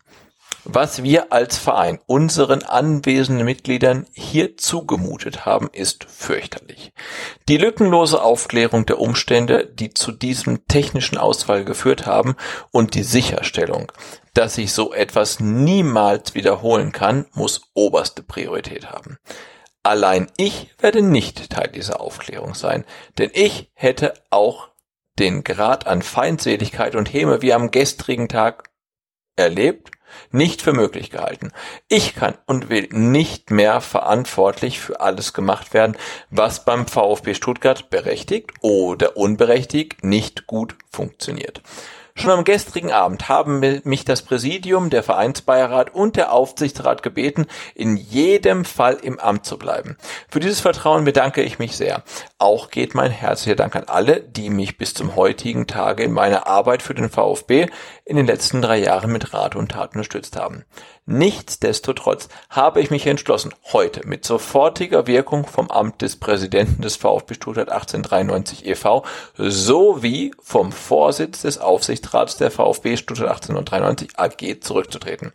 Was 0.64 1.02
wir 1.02 1.32
als 1.32 1.56
Verein 1.56 1.98
unseren 2.06 2.62
anwesenden 2.62 3.44
Mitgliedern 3.44 4.06
hier 4.12 4.56
zugemutet 4.56 5.46
haben, 5.46 5.70
ist 5.72 6.04
fürchterlich. 6.04 6.92
Die 7.48 7.56
lückenlose 7.56 8.22
Aufklärung 8.22 8.84
der 8.86 8.98
Umstände, 8.98 9.66
die 9.66 9.94
zu 9.94 10.12
diesem 10.12 10.66
technischen 10.66 11.16
Ausfall 11.16 11.64
geführt 11.64 12.06
haben 12.06 12.36
und 12.70 12.94
die 12.94 13.02
Sicherstellung, 13.02 13.90
dass 14.34 14.56
sich 14.56 14.72
so 14.72 14.92
etwas 14.92 15.40
niemals 15.40 16.34
wiederholen 16.34 16.92
kann, 16.92 17.26
muss 17.32 17.62
oberste 17.74 18.22
Priorität 18.22 18.90
haben. 18.90 19.18
Allein 19.82 20.28
ich 20.36 20.70
werde 20.78 21.02
nicht 21.02 21.50
Teil 21.50 21.68
dieser 21.68 22.00
Aufklärung 22.00 22.54
sein, 22.54 22.84
denn 23.16 23.30
ich 23.32 23.70
hätte 23.74 24.14
auch 24.30 24.68
den 25.18 25.44
Grad 25.44 25.86
an 25.86 26.02
Feindseligkeit 26.02 26.94
und 26.94 27.12
Häme 27.12 27.42
wie 27.42 27.52
am 27.52 27.70
gestrigen 27.70 28.28
Tag 28.28 28.68
erlebt, 29.38 29.90
nicht 30.30 30.62
für 30.62 30.72
möglich 30.72 31.10
gehalten. 31.10 31.52
Ich 31.88 32.14
kann 32.14 32.34
und 32.46 32.68
will 32.68 32.88
nicht 32.90 33.50
mehr 33.50 33.80
verantwortlich 33.80 34.80
für 34.80 35.00
alles 35.00 35.32
gemacht 35.32 35.74
werden, 35.74 35.96
was 36.30 36.64
beim 36.64 36.86
VfB 36.86 37.34
Stuttgart 37.34 37.90
berechtigt 37.90 38.52
oder 38.60 39.16
unberechtigt 39.16 40.04
nicht 40.04 40.46
gut 40.46 40.76
funktioniert. 40.90 41.62
Schon 42.18 42.30
am 42.30 42.42
gestrigen 42.42 42.90
Abend 42.90 43.28
haben 43.28 43.60
mich 43.84 44.04
das 44.04 44.22
Präsidium, 44.22 44.90
der 44.90 45.04
Vereinsbeirat 45.04 45.94
und 45.94 46.16
der 46.16 46.32
Aufsichtsrat 46.32 47.04
gebeten, 47.04 47.46
in 47.76 47.96
jedem 47.96 48.64
Fall 48.64 48.94
im 48.94 49.20
Amt 49.20 49.46
zu 49.46 49.56
bleiben. 49.56 49.96
Für 50.28 50.40
dieses 50.40 50.58
Vertrauen 50.58 51.04
bedanke 51.04 51.42
ich 51.42 51.60
mich 51.60 51.76
sehr. 51.76 52.02
Auch 52.38 52.70
geht 52.70 52.96
mein 52.96 53.12
herzlicher 53.12 53.54
Dank 53.54 53.76
an 53.76 53.84
alle, 53.84 54.20
die 54.20 54.50
mich 54.50 54.78
bis 54.78 54.94
zum 54.94 55.14
heutigen 55.14 55.68
Tage 55.68 56.02
in 56.02 56.12
meiner 56.12 56.48
Arbeit 56.48 56.82
für 56.82 56.94
den 56.94 57.08
VfB 57.08 57.66
in 58.04 58.16
den 58.16 58.26
letzten 58.26 58.62
drei 58.62 58.78
Jahren 58.78 59.12
mit 59.12 59.32
Rat 59.32 59.54
und 59.54 59.70
Tat 59.70 59.94
unterstützt 59.94 60.36
haben. 60.36 60.64
Nichtsdestotrotz 61.10 62.28
habe 62.50 62.82
ich 62.82 62.90
mich 62.90 63.06
entschlossen, 63.06 63.54
heute 63.72 64.06
mit 64.06 64.26
sofortiger 64.26 65.06
Wirkung 65.06 65.46
vom 65.46 65.70
Amt 65.70 66.02
des 66.02 66.16
Präsidenten 66.16 66.82
des 66.82 66.96
VfB 66.96 67.32
Stuttgart 67.32 67.70
1893 67.70 68.66
e.V. 68.66 69.06
sowie 69.38 70.32
vom 70.42 70.70
Vorsitz 70.70 71.40
des 71.40 71.56
Aufsichtsrats 71.56 72.36
der 72.36 72.50
VfB 72.50 72.98
Stuttgart 72.98 73.30
1893 73.30 74.18
AG 74.18 74.60
zurückzutreten. 74.60 75.32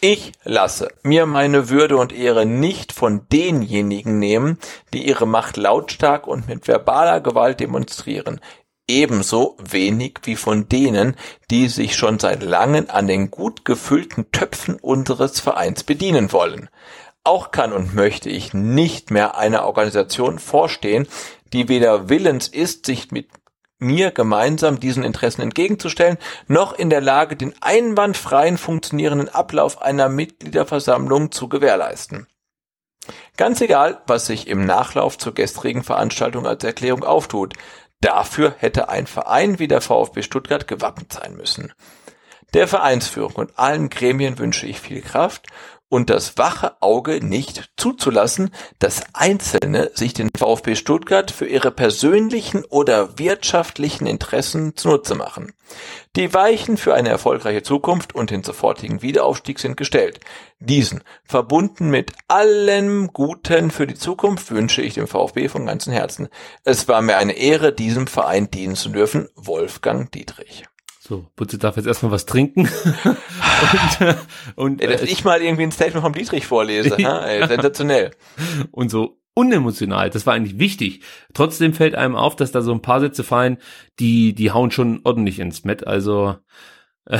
Ich 0.00 0.32
lasse 0.42 0.88
mir 1.02 1.26
meine 1.26 1.68
Würde 1.68 1.98
und 1.98 2.14
Ehre 2.14 2.46
nicht 2.46 2.92
von 2.92 3.26
denjenigen 3.30 4.18
nehmen, 4.18 4.58
die 4.94 5.06
ihre 5.06 5.26
Macht 5.26 5.58
lautstark 5.58 6.26
und 6.26 6.48
mit 6.48 6.66
verbaler 6.66 7.20
Gewalt 7.20 7.60
demonstrieren 7.60 8.40
ebenso 8.88 9.56
wenig 9.58 10.20
wie 10.24 10.36
von 10.36 10.68
denen, 10.68 11.16
die 11.50 11.68
sich 11.68 11.96
schon 11.96 12.18
seit 12.18 12.42
langem 12.42 12.86
an 12.88 13.06
den 13.06 13.30
gut 13.30 13.64
gefüllten 13.64 14.30
Töpfen 14.32 14.76
unseres 14.76 15.40
Vereins 15.40 15.84
bedienen 15.84 16.32
wollen. 16.32 16.68
Auch 17.24 17.52
kann 17.52 17.72
und 17.72 17.94
möchte 17.94 18.28
ich 18.28 18.52
nicht 18.52 19.10
mehr 19.10 19.36
einer 19.36 19.64
Organisation 19.64 20.38
vorstehen, 20.38 21.06
die 21.52 21.68
weder 21.68 22.08
willens 22.08 22.48
ist, 22.48 22.86
sich 22.86 23.12
mit 23.12 23.28
mir 23.78 24.10
gemeinsam 24.12 24.80
diesen 24.80 25.04
Interessen 25.04 25.42
entgegenzustellen, 25.42 26.18
noch 26.46 26.72
in 26.72 26.88
der 26.88 27.00
Lage, 27.00 27.36
den 27.36 27.54
einwandfreien 27.60 28.56
funktionierenden 28.56 29.28
Ablauf 29.28 29.82
einer 29.82 30.08
Mitgliederversammlung 30.08 31.32
zu 31.32 31.48
gewährleisten. 31.48 32.26
Ganz 33.36 33.60
egal, 33.60 34.00
was 34.06 34.26
sich 34.26 34.46
im 34.46 34.64
Nachlauf 34.64 35.18
zur 35.18 35.34
gestrigen 35.34 35.82
Veranstaltung 35.82 36.46
als 36.46 36.62
Erklärung 36.62 37.02
auftut, 37.02 37.54
Dafür 38.02 38.56
hätte 38.58 38.88
ein 38.88 39.06
Verein 39.06 39.60
wie 39.60 39.68
der 39.68 39.80
VfB 39.80 40.22
Stuttgart 40.22 40.66
gewappnet 40.66 41.12
sein 41.12 41.36
müssen. 41.36 41.72
Der 42.52 42.66
Vereinsführung 42.66 43.34
und 43.36 43.58
allen 43.58 43.90
Gremien 43.90 44.38
wünsche 44.38 44.66
ich 44.66 44.80
viel 44.80 45.00
Kraft 45.00 45.46
und 45.92 46.08
das 46.08 46.38
wache 46.38 46.80
Auge 46.80 47.22
nicht 47.22 47.70
zuzulassen, 47.76 48.50
dass 48.78 49.02
Einzelne 49.12 49.90
sich 49.92 50.14
den 50.14 50.30
VfB 50.34 50.74
Stuttgart 50.74 51.30
für 51.30 51.44
ihre 51.44 51.70
persönlichen 51.70 52.64
oder 52.64 53.18
wirtschaftlichen 53.18 54.06
Interessen 54.06 54.74
zunutze 54.74 55.14
machen. 55.14 55.52
Die 56.16 56.32
Weichen 56.32 56.78
für 56.78 56.94
eine 56.94 57.10
erfolgreiche 57.10 57.62
Zukunft 57.62 58.14
und 58.14 58.30
den 58.30 58.42
sofortigen 58.42 59.02
Wiederaufstieg 59.02 59.58
sind 59.58 59.76
gestellt. 59.76 60.20
Diesen, 60.60 61.04
verbunden 61.24 61.90
mit 61.90 62.12
allem 62.26 63.12
Guten 63.12 63.70
für 63.70 63.86
die 63.86 63.94
Zukunft, 63.94 64.50
wünsche 64.50 64.80
ich 64.80 64.94
dem 64.94 65.06
VfB 65.06 65.50
von 65.50 65.66
ganzem 65.66 65.92
Herzen. 65.92 66.28
Es 66.64 66.88
war 66.88 67.02
mir 67.02 67.18
eine 67.18 67.34
Ehre, 67.34 67.70
diesem 67.70 68.06
Verein 68.06 68.50
dienen 68.50 68.76
zu 68.76 68.88
dürfen. 68.88 69.28
Wolfgang 69.34 70.10
Dietrich. 70.10 70.64
So, 71.12 71.26
Butze 71.36 71.58
darf 71.58 71.76
jetzt 71.76 71.84
erstmal 71.84 72.10
was 72.10 72.24
trinken. 72.24 72.62
und, 73.04 74.00
äh, 74.00 74.14
und 74.54 74.80
ja, 74.80 74.88
dass 74.88 75.02
äh, 75.02 75.04
ich 75.04 75.24
mal 75.24 75.42
irgendwie 75.42 75.64
ein 75.64 75.70
Statement 75.70 76.02
vom 76.02 76.14
Dietrich 76.14 76.46
vorlese. 76.46 76.96
Ey, 76.98 77.46
sensationell. 77.46 78.12
Und 78.70 78.90
so 78.90 79.18
unemotional. 79.34 80.08
Das 80.08 80.24
war 80.24 80.32
eigentlich 80.32 80.58
wichtig. 80.58 81.02
Trotzdem 81.34 81.74
fällt 81.74 81.96
einem 81.96 82.16
auf, 82.16 82.34
dass 82.34 82.50
da 82.50 82.62
so 82.62 82.72
ein 82.72 82.80
paar 82.80 83.00
Sätze 83.00 83.24
fallen, 83.24 83.58
die, 84.00 84.34
die 84.34 84.52
hauen 84.52 84.70
schon 84.70 85.02
ordentlich 85.04 85.38
ins 85.38 85.64
Met. 85.64 85.86
Also, 85.86 86.36
äh, 87.04 87.18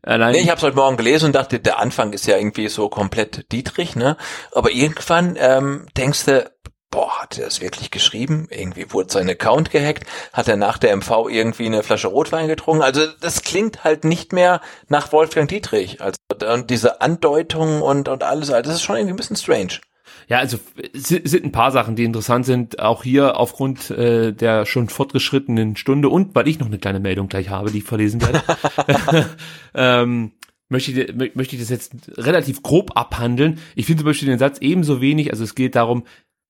allein. 0.00 0.32
Nee, 0.32 0.40
ich 0.40 0.48
habe 0.48 0.56
es 0.56 0.62
heute 0.62 0.76
Morgen 0.76 0.96
gelesen 0.96 1.26
und 1.26 1.34
dachte, 1.34 1.60
der 1.60 1.78
Anfang 1.78 2.14
ist 2.14 2.26
ja 2.26 2.38
irgendwie 2.38 2.68
so 2.68 2.88
komplett 2.88 3.52
Dietrich, 3.52 3.96
ne? 3.96 4.16
Aber 4.52 4.70
irgendwann 4.70 5.36
ähm, 5.38 5.88
denkst 5.94 6.24
du, 6.24 6.50
boah, 6.90 7.20
hat 7.20 7.38
er 7.38 7.44
das 7.44 7.60
wirklich 7.60 7.90
geschrieben? 7.90 8.48
Irgendwie 8.50 8.92
wurde 8.92 9.12
sein 9.12 9.28
Account 9.28 9.70
gehackt, 9.70 10.04
hat 10.32 10.48
er 10.48 10.56
nach 10.56 10.78
der 10.78 10.96
MV 10.96 11.28
irgendwie 11.28 11.66
eine 11.66 11.82
Flasche 11.82 12.08
Rotwein 12.08 12.48
getrunken? 12.48 12.82
Also 12.82 13.06
das 13.20 13.42
klingt 13.42 13.84
halt 13.84 14.04
nicht 14.04 14.32
mehr 14.32 14.60
nach 14.88 15.12
Wolfgang 15.12 15.48
Dietrich. 15.48 16.00
Also 16.00 16.16
und 16.50 16.70
diese 16.70 17.00
Andeutung 17.00 17.82
und, 17.82 18.08
und 18.08 18.22
alles, 18.22 18.50
also 18.50 18.68
das 18.68 18.76
ist 18.76 18.82
schon 18.82 18.96
irgendwie 18.96 19.14
ein 19.14 19.16
bisschen 19.16 19.36
strange. 19.36 19.80
Ja, 20.28 20.38
also 20.38 20.58
es 20.92 21.08
sind 21.08 21.44
ein 21.44 21.52
paar 21.52 21.70
Sachen, 21.70 21.94
die 21.94 22.04
interessant 22.04 22.46
sind, 22.46 22.80
auch 22.80 23.04
hier 23.04 23.38
aufgrund 23.38 23.90
äh, 23.90 24.32
der 24.32 24.66
schon 24.66 24.88
fortgeschrittenen 24.88 25.76
Stunde 25.76 26.08
und 26.08 26.34
weil 26.34 26.48
ich 26.48 26.58
noch 26.58 26.66
eine 26.66 26.78
kleine 26.78 27.00
Meldung 27.00 27.28
gleich 27.28 27.48
habe, 27.50 27.70
die 27.70 27.78
ich 27.78 27.84
verlesen 27.84 28.20
werde. 28.22 28.42
ähm, 29.74 30.32
möchte 30.68 31.00
ich, 31.00 31.34
möchte 31.34 31.54
ich 31.54 31.62
das 31.62 31.70
jetzt 31.70 31.94
relativ 32.16 32.62
grob 32.62 32.96
abhandeln. 32.96 33.60
Ich 33.74 33.86
finde 33.86 34.00
zum 34.00 34.06
Beispiel 34.06 34.28
den 34.28 34.38
Satz 34.38 34.58
ebenso 34.60 35.00
wenig, 35.00 35.30
also 35.30 35.44
es 35.44 35.54
geht 35.54 35.76
darum, 35.76 36.04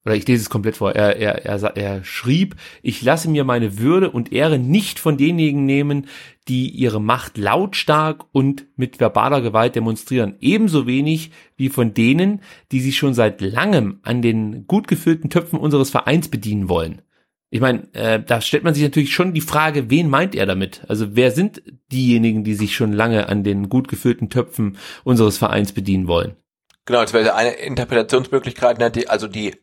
oder 0.07 0.15
ich 0.15 0.26
lese 0.28 0.43
es 0.43 0.51
komplett 0.51 0.76
vor, 0.76 0.93
er, 0.93 1.17
er, 1.17 1.44
er, 1.44 1.76
er 1.76 2.05
schrieb, 2.05 2.55
ich 2.81 3.02
lasse 3.02 3.28
mir 3.28 3.43
meine 3.43 3.78
Würde 3.78 4.09
und 4.09 4.33
Ehre 4.33 4.57
nicht 4.57 5.01
von 5.01 5.17
denjenigen 5.17 5.67
nehmen, 5.67 6.07
die 6.47 6.70
ihre 6.70 7.01
Macht 7.01 7.36
lautstark 7.36 8.25
und 8.31 8.67
mit 8.76 9.01
verbaler 9.01 9.41
Gewalt 9.41 9.75
demonstrieren, 9.75 10.36
ebenso 10.41 10.86
wenig 10.86 11.33
wie 11.57 11.68
von 11.68 11.93
denen, 11.93 12.41
die 12.70 12.81
sich 12.81 12.97
schon 12.97 13.15
seit 13.15 13.41
langem 13.41 13.99
an 14.02 14.23
den 14.23 14.68
gut 14.68 14.86
gefüllten 14.86 15.28
Töpfen 15.28 15.59
unseres 15.59 15.91
Vereins 15.91 16.28
bedienen 16.28 16.68
wollen. 16.68 17.02
Ich 17.51 17.60
meine, 17.60 17.93
äh, 17.93 18.23
da 18.25 18.41
stellt 18.41 18.62
man 18.62 18.75
sich 18.75 18.85
natürlich 18.85 19.12
schon 19.12 19.35
die 19.35 19.41
Frage, 19.41 19.91
wen 19.91 20.09
meint 20.09 20.36
er 20.36 20.47
damit? 20.47 20.83
Also 20.86 21.17
wer 21.17 21.33
sind 21.33 21.62
diejenigen, 21.91 22.44
die 22.44 22.55
sich 22.55 22.76
schon 22.76 22.93
lange 22.93 23.28
an 23.28 23.43
den 23.43 23.68
gut 23.68 23.89
gefüllten 23.89 24.31
Töpfen 24.31 24.76
unseres 25.02 25.36
Vereins 25.39 25.73
bedienen 25.73 26.07
wollen? 26.07 26.36
Genau, 26.85 27.02
das 27.02 27.12
wäre 27.12 27.35
eine 27.35 27.55
Interpretationsmöglichkeit, 27.55 28.78
ne, 28.78 28.93
also 29.09 29.26
die 29.26 29.55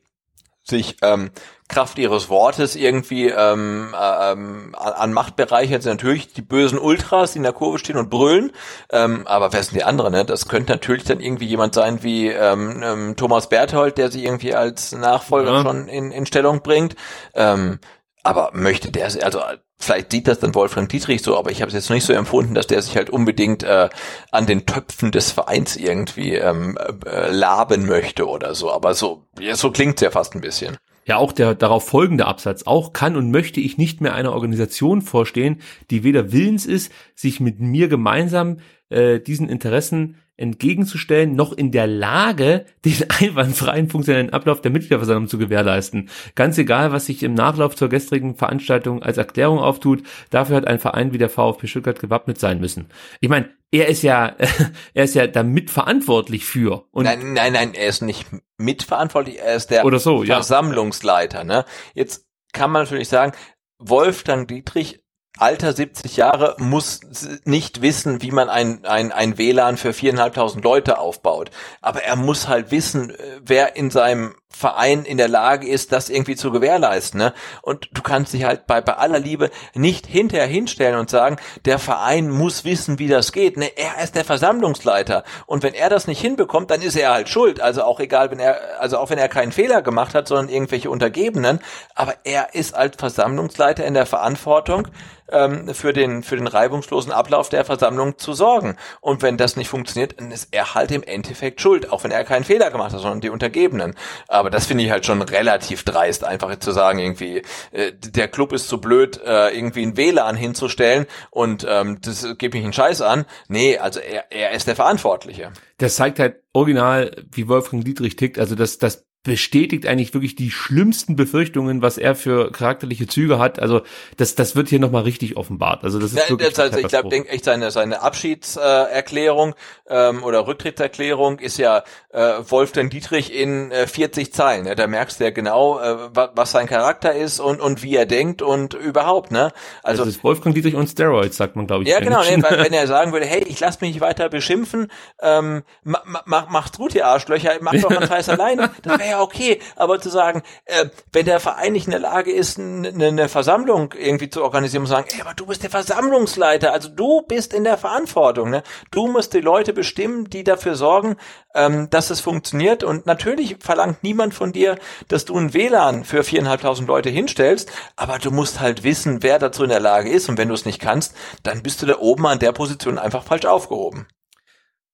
sich 0.63 0.97
ähm, 1.01 1.31
Kraft 1.67 1.97
ihres 1.97 2.29
Wortes 2.29 2.75
irgendwie 2.75 3.29
ähm, 3.29 3.93
äh, 3.99 4.31
ähm, 4.31 4.75
an 4.75 5.11
Macht 5.11 5.35
bereichert, 5.35 5.83
sind 5.83 5.93
natürlich 5.93 6.33
die 6.33 6.41
bösen 6.41 6.77
Ultras, 6.77 7.33
die 7.33 7.39
in 7.39 7.43
der 7.43 7.53
Kurve 7.53 7.79
stehen 7.79 7.97
und 7.97 8.09
brüllen. 8.09 8.51
Ähm, 8.91 9.25
aber 9.25 9.51
wer 9.51 9.63
sind 9.63 9.75
die 9.75 9.83
anderen? 9.83 10.13
Ne? 10.13 10.25
Das 10.25 10.47
könnte 10.47 10.71
natürlich 10.71 11.03
dann 11.03 11.19
irgendwie 11.19 11.47
jemand 11.47 11.73
sein 11.73 12.03
wie 12.03 12.27
ähm, 12.27 12.81
ähm, 12.83 13.15
Thomas 13.15 13.49
Berthold, 13.49 13.97
der 13.97 14.11
sich 14.11 14.23
irgendwie 14.23 14.53
als 14.53 14.91
Nachfolger 14.91 15.51
ja. 15.51 15.61
schon 15.63 15.87
in, 15.87 16.11
in 16.11 16.25
Stellung 16.25 16.61
bringt. 16.61 16.95
Ähm, 17.33 17.79
aber 18.23 18.51
möchte 18.53 18.89
der, 18.89 19.05
also 19.05 19.41
vielleicht 19.77 20.11
sieht 20.11 20.27
das 20.27 20.39
dann 20.39 20.55
Wolfgang 20.55 20.89
Dietrich 20.89 21.21
so, 21.21 21.37
aber 21.37 21.51
ich 21.51 21.61
habe 21.61 21.67
es 21.67 21.73
jetzt 21.73 21.89
nicht 21.89 22.05
so 22.05 22.13
empfunden, 22.13 22.55
dass 22.55 22.67
der 22.67 22.81
sich 22.81 22.95
halt 22.95 23.09
unbedingt 23.09 23.63
äh, 23.63 23.89
an 24.31 24.45
den 24.45 24.65
Töpfen 24.65 25.11
des 25.11 25.31
Vereins 25.31 25.75
irgendwie 25.75 26.35
ähm, 26.35 26.77
äh, 27.05 27.29
laben 27.29 27.85
möchte 27.85 28.27
oder 28.27 28.55
so. 28.55 28.71
Aber 28.71 28.93
so, 28.93 29.27
ja, 29.39 29.55
so 29.55 29.71
klingt's 29.71 30.01
ja 30.01 30.09
fast 30.09 30.35
ein 30.35 30.41
bisschen. 30.41 30.77
Ja, 31.05 31.17
auch 31.17 31.33
der 31.33 31.53
darauf 31.53 31.85
folgende 31.85 32.25
Absatz. 32.25 32.63
Auch 32.63 32.93
kann 32.93 33.17
und 33.17 33.29
möchte 33.29 33.59
ich 33.59 33.77
nicht 33.77 33.99
mehr 33.99 34.13
einer 34.13 34.31
Organisation 34.31 35.01
vorstehen, 35.01 35.61
die 35.91 36.05
weder 36.05 36.31
willens 36.31 36.65
ist, 36.65 36.93
sich 37.13 37.41
mit 37.41 37.59
mir 37.59 37.89
gemeinsam 37.89 38.59
äh, 38.89 39.19
diesen 39.19 39.49
Interessen 39.49 40.17
entgegenzustellen, 40.43 41.35
noch 41.35 41.53
in 41.53 41.71
der 41.71 41.87
Lage, 41.87 42.65
den 42.85 43.09
einwandfreien 43.09 43.89
funktionellen 43.89 44.31
Ablauf 44.31 44.61
der 44.61 44.71
Mitgliederversammlung 44.71 45.27
zu 45.27 45.37
gewährleisten. 45.37 46.09
Ganz 46.35 46.57
egal, 46.57 46.91
was 46.91 47.07
sich 47.07 47.23
im 47.23 47.33
Nachlauf 47.33 47.75
zur 47.75 47.89
gestrigen 47.89 48.35
Veranstaltung 48.35 49.01
als 49.01 49.17
Erklärung 49.17 49.59
auftut, 49.59 50.03
dafür 50.29 50.57
hat 50.57 50.67
ein 50.67 50.79
Verein 50.79 51.13
wie 51.13 51.17
der 51.17 51.29
VfB 51.29 51.67
Stuttgart 51.67 51.99
gewappnet 51.99 52.39
sein 52.39 52.59
müssen. 52.59 52.87
Ich 53.21 53.29
meine, 53.29 53.49
er 53.71 53.87
ist 53.87 54.03
ja, 54.03 54.35
er 54.93 55.03
ist 55.03 55.15
ja 55.15 55.25
damit 55.27 55.71
verantwortlich 55.71 56.45
für. 56.45 56.85
Und 56.91 57.05
nein, 57.05 57.33
nein, 57.33 57.53
nein, 57.53 57.73
er 57.73 57.87
ist 57.87 58.01
nicht 58.01 58.27
mitverantwortlich, 58.57 59.39
er 59.39 59.55
ist 59.55 59.71
der 59.71 59.85
oder 59.85 59.99
so, 59.99 60.23
Versammlungsleiter. 60.23 61.39
Ja. 61.39 61.43
Ne? 61.43 61.65
Jetzt 61.95 62.27
kann 62.51 62.69
man 62.69 62.83
natürlich 62.83 63.09
sagen, 63.09 63.31
Wolfgang 63.79 64.47
Dietrich 64.47 65.02
Alter 65.39 65.73
70 65.73 66.15
Jahre 66.15 66.55
muss 66.59 67.01
nicht 67.43 67.81
wissen, 67.81 68.21
wie 68.21 68.31
man 68.31 68.49
ein, 68.49 68.85
ein, 68.85 69.11
ein 69.11 69.37
WLAN 69.37 69.77
für 69.77 69.91
viereinhalbtausend 69.91 70.63
Leute 70.63 70.99
aufbaut. 70.99 71.49
Aber 71.81 72.03
er 72.03 72.15
muss 72.15 72.47
halt 72.47 72.69
wissen, 72.69 73.09
äh, 73.09 73.15
wer 73.41 73.75
in 73.75 73.89
seinem 73.89 74.35
Verein 74.55 75.03
in 75.03 75.17
der 75.17 75.27
Lage 75.27 75.67
ist, 75.67 75.91
das 75.91 76.09
irgendwie 76.09 76.35
zu 76.35 76.51
gewährleisten. 76.51 77.19
Ne? 77.19 77.33
Und 77.61 77.89
du 77.91 78.01
kannst 78.01 78.33
dich 78.33 78.43
halt 78.43 78.67
bei, 78.67 78.81
bei 78.81 78.93
aller 78.93 79.19
Liebe 79.19 79.49
nicht 79.73 80.05
hinterher 80.05 80.47
hinstellen 80.47 80.97
und 80.97 81.09
sagen, 81.09 81.37
der 81.65 81.79
Verein 81.79 82.29
muss 82.29 82.63
wissen, 82.63 82.99
wie 82.99 83.07
das 83.07 83.31
geht. 83.31 83.57
Ne? 83.57 83.71
Er 83.75 84.03
ist 84.03 84.15
der 84.15 84.23
Versammlungsleiter. 84.23 85.23
Und 85.47 85.63
wenn 85.63 85.73
er 85.73 85.89
das 85.89 86.07
nicht 86.07 86.21
hinbekommt, 86.21 86.69
dann 86.71 86.81
ist 86.81 86.95
er 86.95 87.13
halt 87.13 87.29
schuld. 87.29 87.61
Also 87.61 87.83
auch 87.83 87.99
egal, 87.99 88.31
wenn 88.31 88.39
er, 88.39 88.79
also 88.79 88.99
auch 88.99 89.09
wenn 89.09 89.17
er 89.17 89.27
keinen 89.27 89.51
Fehler 89.51 89.81
gemacht 89.81 90.13
hat, 90.13 90.27
sondern 90.27 90.49
irgendwelche 90.49 90.89
Untergebenen. 90.89 91.59
Aber 91.95 92.13
er 92.23 92.53
ist 92.53 92.75
als 92.75 92.95
Versammlungsleiter 92.97 93.85
in 93.85 93.95
der 93.95 94.05
Verantwortung, 94.05 94.87
ähm, 95.33 95.73
für 95.73 95.93
den 95.93 96.23
für 96.23 96.35
den 96.35 96.47
reibungslosen 96.47 97.11
Ablauf 97.11 97.49
der 97.49 97.65
Versammlung 97.65 98.17
zu 98.17 98.33
sorgen. 98.33 98.77
Und 99.01 99.21
wenn 99.21 99.37
das 99.37 99.55
nicht 99.55 99.69
funktioniert, 99.69 100.19
dann 100.19 100.31
ist 100.31 100.49
er 100.51 100.75
halt 100.75 100.91
im 100.91 101.03
Endeffekt 101.03 101.61
schuld, 101.61 101.91
auch 101.91 102.03
wenn 102.03 102.11
er 102.11 102.23
keinen 102.23 102.43
Fehler 102.43 102.71
gemacht 102.71 102.93
hat, 102.93 102.99
sondern 102.99 103.21
die 103.21 103.29
Untergebenen. 103.29 103.95
Aber 104.27 104.42
das 104.49 104.65
finde 104.65 104.83
ich 104.83 104.91
halt 104.91 105.05
schon 105.05 105.21
relativ 105.21 105.83
dreist, 105.83 106.23
einfach 106.23 106.57
zu 106.59 106.71
sagen, 106.71 106.99
irgendwie, 106.99 107.41
äh, 107.71 107.91
der 107.93 108.27
Club 108.27 108.53
ist 108.53 108.67
zu 108.67 108.79
blöd, 108.79 109.19
äh, 109.25 109.55
irgendwie 109.55 109.83
ein 109.83 109.97
WLAN 109.97 110.35
hinzustellen 110.35 111.05
und 111.31 111.65
ähm, 111.67 111.99
das 112.01 112.25
gebe 112.37 112.57
ich 112.57 112.63
einen 112.63 112.73
Scheiß 112.73 113.01
an. 113.01 113.25
Nee, 113.47 113.77
also 113.77 113.99
er, 113.99 114.31
er 114.31 114.51
ist 114.51 114.67
der 114.67 114.75
Verantwortliche. 114.75 115.51
Das 115.77 115.95
zeigt 115.95 116.19
halt 116.19 116.37
original, 116.53 117.23
wie 117.31 117.47
Wolfgang 117.47 117.83
Dietrich 117.83 118.15
tickt. 118.15 118.39
Also 118.39 118.55
das, 118.55 118.77
das 118.77 119.05
bestätigt 119.23 119.87
eigentlich 119.87 120.13
wirklich 120.13 120.35
die 120.35 120.51
schlimmsten 120.51 121.15
Befürchtungen, 121.15 121.81
was 121.81 121.97
er 121.97 122.13
für 122.13 122.51
charakterliche 122.51 123.07
Züge 123.07 123.39
hat. 123.39 123.57
Also 123.57 123.81
das, 124.17 124.35
das 124.35 124.57
wird 124.57 124.67
hier 124.67 124.79
nochmal 124.79 125.03
richtig 125.03 125.37
offenbart. 125.37 125.85
Also 125.85 125.97
das 125.97 126.11
ist 126.11 126.19
ja, 126.19 126.29
wirklich 126.29 126.53
das, 126.53 126.75
ich 126.75 126.87
glaube, 126.87 127.07
denke 127.07 127.29
echt 127.29 127.45
seine 127.45 127.71
seine 127.71 128.01
Abschiedserklärung 128.01 129.55
ähm, 129.87 130.23
oder 130.23 130.45
Rücktrittserklärung 130.45 131.39
ist 131.39 131.57
ja 131.57 131.83
äh, 132.09 132.33
Wolfgang 132.49 132.91
Dietrich 132.91 133.33
in 133.33 133.71
äh, 133.71 133.87
40 133.87 134.33
Zeilen. 134.33 134.65
Ne? 134.65 134.75
Da 134.75 134.87
merkst 134.87 135.21
du 135.21 135.23
ja 135.23 135.29
genau, 135.29 135.79
äh, 135.79 136.09
was 136.13 136.51
sein 136.51 136.67
Charakter 136.67 137.13
ist 137.13 137.39
und 137.39 137.61
und 137.61 137.81
wie 137.81 137.95
er 137.95 138.05
denkt 138.05 138.41
und 138.41 138.73
überhaupt. 138.73 139.31
Ne? 139.31 139.53
Also 139.83 140.03
das 140.03 140.15
ist 140.15 140.23
Wolfgang 140.25 140.53
Dietrich 140.53 140.75
und 140.75 140.87
Steroids, 140.87 141.37
sagt 141.37 141.55
man 141.55 141.65
glaube 141.65 141.83
ich. 141.83 141.89
Ja 141.89 142.01
genau, 142.01 142.21
ne, 142.23 142.43
weil, 142.43 142.61
wenn 142.61 142.73
er 142.73 142.87
sagen 142.93 143.13
würde, 143.13 143.25
hey, 143.25 143.45
ich 143.47 143.61
lass 143.61 143.79
mich 143.79 143.93
nicht 143.93 144.01
weiter 144.01 144.27
beschimpfen, 144.27 144.91
ähm, 145.21 145.63
mach, 145.83 146.03
mach, 146.25 146.49
macht's 146.49 146.77
gut, 146.77 146.93
ihr 146.93 147.07
Arschlöcher, 147.07 147.51
macht 147.61 147.81
doch 147.81 147.89
einen 147.89 148.05
Scheiß 148.05 148.27
alleine. 148.27 148.69
Das 148.81 148.99
wäre 148.99 149.12
ja 149.13 149.21
okay, 149.21 149.59
aber 149.75 149.99
zu 149.99 150.09
sagen, 150.09 150.43
äh, 150.65 150.87
wenn 151.11 151.25
der 151.25 151.39
Verein 151.39 151.73
nicht 151.73 151.85
in 151.85 151.91
der 151.91 151.99
Lage 151.99 152.31
ist, 152.31 152.59
eine, 152.59 152.89
eine 152.89 153.29
Versammlung 153.29 153.93
irgendwie 153.97 154.29
zu 154.29 154.43
organisieren 154.43 154.83
und 154.83 154.87
sagen, 154.87 155.07
ey, 155.13 155.21
aber 155.21 155.33
du 155.33 155.45
bist 155.45 155.63
der 155.63 155.69
Versammlungsleiter, 155.69 156.73
also 156.73 156.89
du 156.89 157.21
bist 157.21 157.53
in 157.53 157.63
der 157.63 157.77
Verantwortung, 157.77 158.49
ne? 158.49 158.63
Du 158.91 159.07
musst 159.07 159.33
die 159.33 159.41
Leute 159.41 159.73
bestimmen, 159.73 160.29
die 160.29 160.43
dafür 160.43 160.75
sorgen, 160.75 161.17
ähm, 161.55 161.89
dass 161.89 162.09
es 162.09 162.19
funktioniert. 162.19 162.83
Und 162.83 163.05
natürlich 163.05 163.57
verlangt 163.59 164.03
niemand 164.03 164.33
von 164.33 164.51
dir, 164.51 164.77
dass 165.07 165.25
du 165.25 165.37
ein 165.37 165.53
WLAN 165.53 166.03
für 166.03 166.23
viereinhalbtausend 166.23 166.87
Leute 166.87 167.09
hinstellst, 167.09 167.71
aber 167.95 168.19
du 168.19 168.31
musst 168.31 168.59
halt 168.59 168.83
wissen, 168.83 169.23
wer 169.23 169.39
dazu 169.39 169.63
in 169.63 169.69
der 169.69 169.79
Lage 169.79 170.09
ist. 170.09 170.29
Und 170.29 170.37
wenn 170.37 170.47
du 170.47 170.53
es 170.53 170.65
nicht 170.65 170.81
kannst, 170.81 171.15
dann 171.43 171.63
bist 171.63 171.81
du 171.81 171.85
da 171.85 171.99
oben 171.99 172.25
an 172.25 172.39
der 172.39 172.51
Position 172.51 172.97
einfach 172.97 173.23
falsch 173.23 173.45
aufgehoben. 173.45 174.07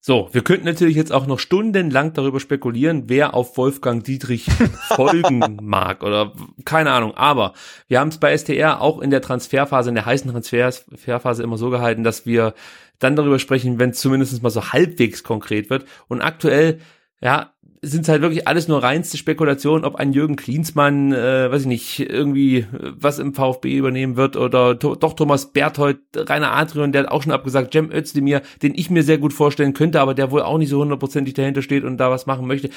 So, 0.02 0.30
wir 0.32 0.42
könnten 0.42 0.64
natürlich 0.64 0.96
jetzt 0.96 1.12
auch 1.12 1.26
noch 1.26 1.38
stundenlang 1.38 2.14
darüber 2.14 2.40
spekulieren, 2.40 3.04
wer 3.08 3.34
auf 3.34 3.58
Wolfgang 3.58 4.02
Dietrich 4.02 4.46
folgen 4.94 5.58
mag 5.60 6.02
oder 6.02 6.32
keine 6.64 6.92
Ahnung. 6.92 7.14
Aber 7.14 7.52
wir 7.86 8.00
haben 8.00 8.08
es 8.08 8.16
bei 8.16 8.36
STR 8.36 8.80
auch 8.80 9.00
in 9.00 9.10
der 9.10 9.20
Transferphase, 9.20 9.90
in 9.90 9.94
der 9.94 10.06
heißen 10.06 10.32
Transferphase 10.32 11.42
immer 11.42 11.58
so 11.58 11.68
gehalten, 11.68 12.02
dass 12.02 12.24
wir 12.24 12.54
dann 12.98 13.14
darüber 13.14 13.38
sprechen, 13.38 13.78
wenn 13.78 13.90
es 13.90 14.00
zumindest 14.00 14.42
mal 14.42 14.48
so 14.48 14.72
halbwegs 14.72 15.22
konkret 15.22 15.68
wird. 15.68 15.84
Und 16.08 16.22
aktuell, 16.22 16.80
ja, 17.20 17.52
sind 17.82 18.02
es 18.02 18.08
halt 18.08 18.20
wirklich 18.20 18.46
alles 18.46 18.68
nur 18.68 18.82
reinste 18.82 19.16
Spekulation, 19.16 19.84
ob 19.84 19.96
ein 19.96 20.12
Jürgen 20.12 20.36
Klinsmann, 20.36 21.12
äh, 21.12 21.50
weiß 21.50 21.62
ich 21.62 21.66
nicht, 21.66 22.00
irgendwie 22.00 22.58
äh, 22.58 22.66
was 22.94 23.18
im 23.18 23.32
VfB 23.32 23.74
übernehmen 23.74 24.16
wird 24.16 24.36
oder 24.36 24.74
doch 24.74 25.14
Thomas 25.14 25.52
Berthold, 25.52 25.98
Rainer 26.14 26.52
Adrian, 26.52 26.92
der 26.92 27.04
hat 27.04 27.10
auch 27.10 27.22
schon 27.22 27.32
abgesagt, 27.32 27.72
Cem 27.72 27.90
Özdemir, 27.90 28.42
den 28.62 28.74
ich 28.74 28.90
mir 28.90 29.02
sehr 29.02 29.16
gut 29.16 29.32
vorstellen 29.32 29.72
könnte, 29.72 30.00
aber 30.00 30.14
der 30.14 30.30
wohl 30.30 30.42
auch 30.42 30.58
nicht 30.58 30.68
so 30.68 30.80
hundertprozentig 30.80 31.32
dahinter 31.32 31.62
steht 31.62 31.84
und 31.84 31.96
da 31.96 32.10
was 32.10 32.26
machen 32.26 32.46
möchte. 32.46 32.68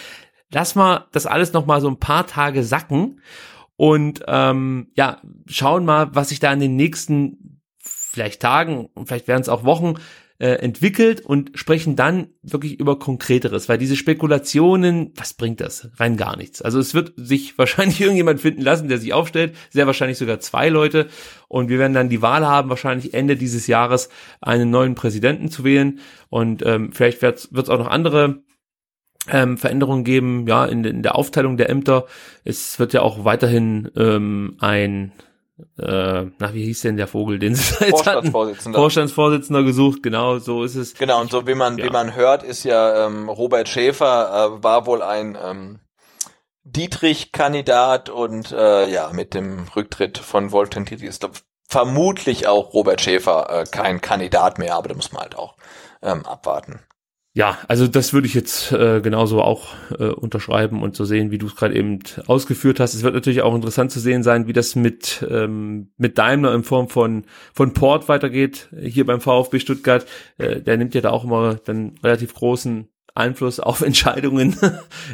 Lass 0.52 0.76
mal 0.76 1.08
das 1.12 1.26
alles 1.26 1.52
noch 1.52 1.66
mal 1.66 1.82
so 1.82 1.90
ein 1.90 2.00
paar 2.00 2.26
Tage 2.26 2.64
sacken 2.64 3.20
und 3.76 4.24
ähm, 4.28 4.88
ja, 4.96 5.20
schauen 5.48 5.84
mal, 5.84 6.16
was 6.16 6.30
sich 6.30 6.40
da 6.40 6.54
in 6.54 6.62
den 6.62 6.78
nächsten 6.78 7.62
vielleicht 7.80 8.42
Tagen 8.42 8.90
und 8.94 9.08
vielleicht 9.08 9.28
werden 9.28 9.42
es 9.42 9.50
auch 9.50 9.66
Wochen 9.66 9.96
äh, 10.44 10.56
entwickelt 10.56 11.22
und 11.22 11.52
sprechen 11.54 11.96
dann 11.96 12.28
wirklich 12.42 12.78
über 12.78 13.00
Konkreteres, 13.00 13.70
weil 13.70 13.78
diese 13.78 13.96
Spekulationen, 13.96 15.14
was 15.16 15.36
bringt 15.36 15.62
das? 15.62 15.90
Rein 15.96 16.18
gar 16.18 16.36
nichts. 16.36 16.62
Also 16.62 16.80
es 16.80 16.94
wird 16.94 17.14
sich 17.16 17.58
wahrscheinlich 17.58 18.02
irgendjemand 18.02 18.42
finden 18.42 18.62
lassen, 18.62 18.90
der 18.90 18.98
sich 18.98 19.14
aufstellt, 19.14 19.56
sehr 19.70 19.88
wahrscheinlich 19.88 20.18
sogar 20.18 20.42
zwei 20.42 20.68
Leute 20.68 21.08
und 21.48 21.70
wir 21.70 21.80
werden 21.80 21.94
dann 21.94 22.10
die 22.10 22.22
Wahl 22.22 22.46
haben, 22.46 22.70
wahrscheinlich 22.70 23.14
Ende 23.14 23.38
dieses 23.38 23.68
Jahres 23.68 24.10
einen 24.42 24.70
neuen 24.70 24.96
Präsidenten 24.96 25.50
zu 25.50 25.64
wählen 25.64 26.02
und 26.28 26.62
ähm, 26.66 26.92
vielleicht 26.92 27.22
wird 27.22 27.40
es 27.40 27.70
auch 27.70 27.80
noch 27.80 27.88
andere 27.88 28.44
ähm, 29.30 29.58
Veränderungen 29.58 30.04
geben, 30.04 30.46
ja, 30.46 30.66
in, 30.66 30.84
in 30.84 31.04
der 31.04 31.16
Aufteilung 31.16 31.56
der 31.56 31.70
Ämter. 31.70 32.06
Es 32.44 32.80
wird 32.80 32.92
ja 32.92 33.02
auch 33.02 33.24
weiterhin 33.24 33.90
ähm, 33.96 34.58
ein 34.60 35.14
äh, 35.78 36.26
na, 36.40 36.54
wie 36.54 36.66
hieß 36.66 36.82
denn 36.82 36.98
der 36.98 37.08
Vogel, 37.08 37.38
den 37.40 37.56
sie 37.56 37.74
jetzt 37.80 37.90
Vorstandsvorsitzender. 37.90 38.78
Hatten? 38.78 38.82
Vorstandsvorsitzender 38.84 39.64
gesucht, 39.64 40.02
genau, 40.02 40.40
so 40.40 40.64
ist 40.64 40.76
es. 40.76 40.96
Genau, 40.96 41.22
und 41.22 41.32
so 41.32 41.46
wie 41.48 41.56
man, 41.56 41.78
ja. 41.78 41.86
wie 41.86 41.90
man 41.90 42.16
hört, 42.16 42.44
ist 42.44 42.64
ja 42.64 43.06
ähm, 43.06 43.30
Robert 43.30 43.70
Schäfer 43.70 44.58
äh, 44.60 44.64
war 44.64 44.86
wohl 44.86 45.02
ein 45.02 45.38
ähm, 45.42 45.80
Dietrich-Kandidat 46.64 48.10
und 48.10 48.52
äh, 48.52 48.90
ja, 48.90 49.12
mit 49.14 49.34
dem 49.34 49.68
Rücktritt 49.76 50.18
von 50.18 50.52
Wolfgang 50.52 50.88
Dietrich 50.88 51.10
ist 51.10 51.28
vermutlich 51.68 52.48
auch 52.48 52.74
Robert 52.74 53.02
Schäfer 53.02 53.50
äh, 53.50 53.64
kein 53.66 54.02
Kandidat 54.02 54.58
mehr, 54.58 54.76
aber 54.76 54.90
da 54.90 54.96
muss 54.96 55.12
man 55.12 55.24
halt 55.24 55.38
auch 55.38 55.56
ähm, 56.02 56.26
abwarten. 56.26 56.80
Ja, 57.36 57.58
also 57.68 57.88
das 57.88 58.14
würde 58.14 58.28
ich 58.28 58.36
jetzt 58.36 58.72
äh, 58.72 59.02
genauso 59.02 59.42
auch 59.42 59.70
äh, 59.98 60.06
unterschreiben 60.06 60.84
und 60.84 60.96
so 60.96 61.04
sehen, 61.04 61.32
wie 61.32 61.40
du 61.40 61.48
es 61.48 61.56
gerade 61.56 61.76
eben 61.76 61.98
ausgeführt 62.28 62.80
hast. 62.80 62.94
Es 62.94 63.02
wird 63.02 63.16
natürlich 63.16 63.42
auch 63.42 63.56
interessant 63.56 63.92
zu 63.92 64.00
sehen 64.00 64.22
sein, 64.22 64.46
wie 64.46 64.54
das 64.54 64.76
mit 64.76 65.26
ähm, 65.28 65.92
mit 65.98 66.20
Daimler 66.20 66.54
in 66.54 66.64
Form 66.64 66.90
von 66.90 67.26
von 67.52 67.74
Port 67.74 68.08
weitergeht 68.08 68.70
hier 68.80 69.08
beim 69.08 69.20
VfB 69.20 69.60
Stuttgart. 69.60 70.06
Äh, 70.38 70.62
der 70.62 70.78
nimmt 70.78 70.94
ja 70.94 71.02
da 71.02 71.10
auch 71.10 71.24
immer 71.24 71.56
dann 71.56 71.96
relativ 72.04 72.36
großen 72.36 72.88
Einfluss 73.16 73.60
auf 73.60 73.82
Entscheidungen, 73.86 74.56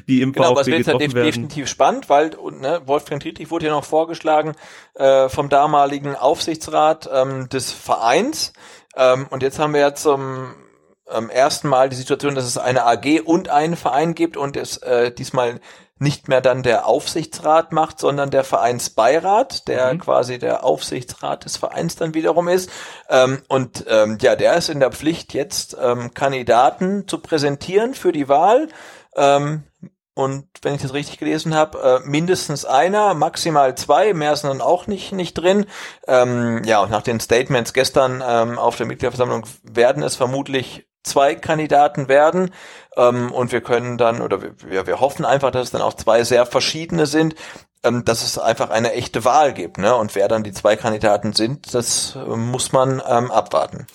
die 0.10 0.22
im 0.22 0.34
genau, 0.34 0.56
VfB 0.56 0.80
getroffen 0.80 1.00
halt 1.00 1.14
werden. 1.14 1.26
definitiv 1.26 1.70
spannend, 1.70 2.10
weil 2.10 2.32
ne, 2.60 2.82
Wolfgang 2.86 3.24
Dietrich 3.24 3.50
wurde 3.50 3.68
ja 3.68 3.72
noch 3.72 3.86
vorgeschlagen 3.86 4.56
äh, 4.96 5.30
vom 5.30 5.48
damaligen 5.48 6.16
Aufsichtsrat 6.16 7.10
ähm, 7.14 7.48
des 7.48 7.72
Vereins. 7.72 8.52
Ähm, 8.98 9.28
und 9.30 9.42
jetzt 9.42 9.58
haben 9.58 9.74
wir 9.74 9.80
ja 9.80 9.96
zum 9.96 10.54
ähm, 11.12 11.30
ersten 11.30 11.68
Mal 11.68 11.90
die 11.90 11.96
Situation, 11.96 12.36
dass 12.36 12.46
es 12.46 12.58
eine 12.58 12.86
AG 12.86 13.22
und 13.24 13.50
einen 13.50 13.76
Verein 13.76 14.16
gibt 14.16 14.38
und 14.38 14.58
es 14.58 14.78
äh, 14.78 15.12
diesmal 15.12 15.60
nicht 16.00 16.30
mehr 16.30 16.42
dann 16.42 16.64
der 16.64 16.86
Aufsichtsrat 16.86 17.74
macht, 17.74 18.00
sondern 18.00 18.32
der 18.32 18.44
Vereinsbeirat, 18.44 19.68
der 19.68 19.94
mhm. 19.94 20.00
quasi 20.00 20.40
der 20.40 20.64
Aufsichtsrat 20.64 21.46
des 21.46 21.58
Vereins 21.58 21.98
dann 21.98 22.14
wiederum 22.14 22.48
ist. 22.48 22.70
Ähm, 23.10 23.42
und 23.48 23.86
ähm, 23.88 24.18
ja, 24.22 24.36
der 24.36 24.56
ist 24.56 24.70
in 24.70 24.80
der 24.80 24.92
Pflicht, 24.92 25.34
jetzt 25.34 25.78
ähm, 25.80 26.14
Kandidaten 26.14 27.08
zu 27.08 27.20
präsentieren 27.20 27.94
für 27.94 28.14
die 28.14 28.30
Wahl. 28.30 28.70
Ähm, 29.16 29.64
und 30.14 30.48
wenn 30.64 30.76
ich 30.76 30.82
das 30.82 30.94
richtig 30.94 31.18
gelesen 31.18 31.56
habe, 31.56 32.02
äh, 32.04 32.08
mindestens 32.08 32.66
einer, 32.66 33.14
maximal 33.14 33.76
zwei, 33.76 34.14
mehr 34.14 34.36
sind 34.36 34.50
dann 34.50 34.60
auch 34.60 34.86
nicht 34.86 35.14
nicht 35.14 35.34
drin. 35.34 35.66
Ähm, 36.08 36.62
ja, 36.66 36.82
und 36.82 36.92
nach 36.92 37.04
den 37.04 37.22
Statements 37.22 37.74
gestern 37.74 38.22
ähm, 38.26 38.60
auf 38.60 38.76
der 38.76 38.86
Mitgliederversammlung 38.86 39.46
werden 39.64 40.04
es 40.04 40.18
vermutlich 40.18 40.89
zwei 41.04 41.36
Kandidaten 41.36 42.08
werden 42.08 42.54
ähm, 42.98 43.32
und 43.32 43.52
wir 43.52 43.62
können 43.62 43.98
dann 43.98 44.22
oder 44.22 44.42
wir, 44.42 44.88
wir 44.88 45.00
hoffen 45.00 45.26
einfach, 45.26 45.52
dass 45.52 45.68
es 45.68 45.72
dann 45.72 45.82
auch 45.82 45.94
zwei 45.94 46.24
sehr 46.24 46.46
verschiedene 46.46 47.06
sind, 47.06 47.36
ähm, 47.84 48.04
dass 48.06 48.24
es 48.24 48.38
einfach 48.38 48.70
eine 48.70 48.94
echte 48.94 49.24
Wahl 49.26 49.54
gibt, 49.54 49.78
ne? 49.78 49.96
Und 49.96 50.16
wer 50.16 50.28
dann 50.28 50.44
die 50.44 50.52
zwei 50.52 50.76
Kandidaten 50.76 51.34
sind, 51.34 51.74
das 51.74 52.16
äh, 52.16 52.20
muss 52.20 52.72
man 52.72 53.02
ähm, 53.08 53.32
abwarten. 53.32 53.88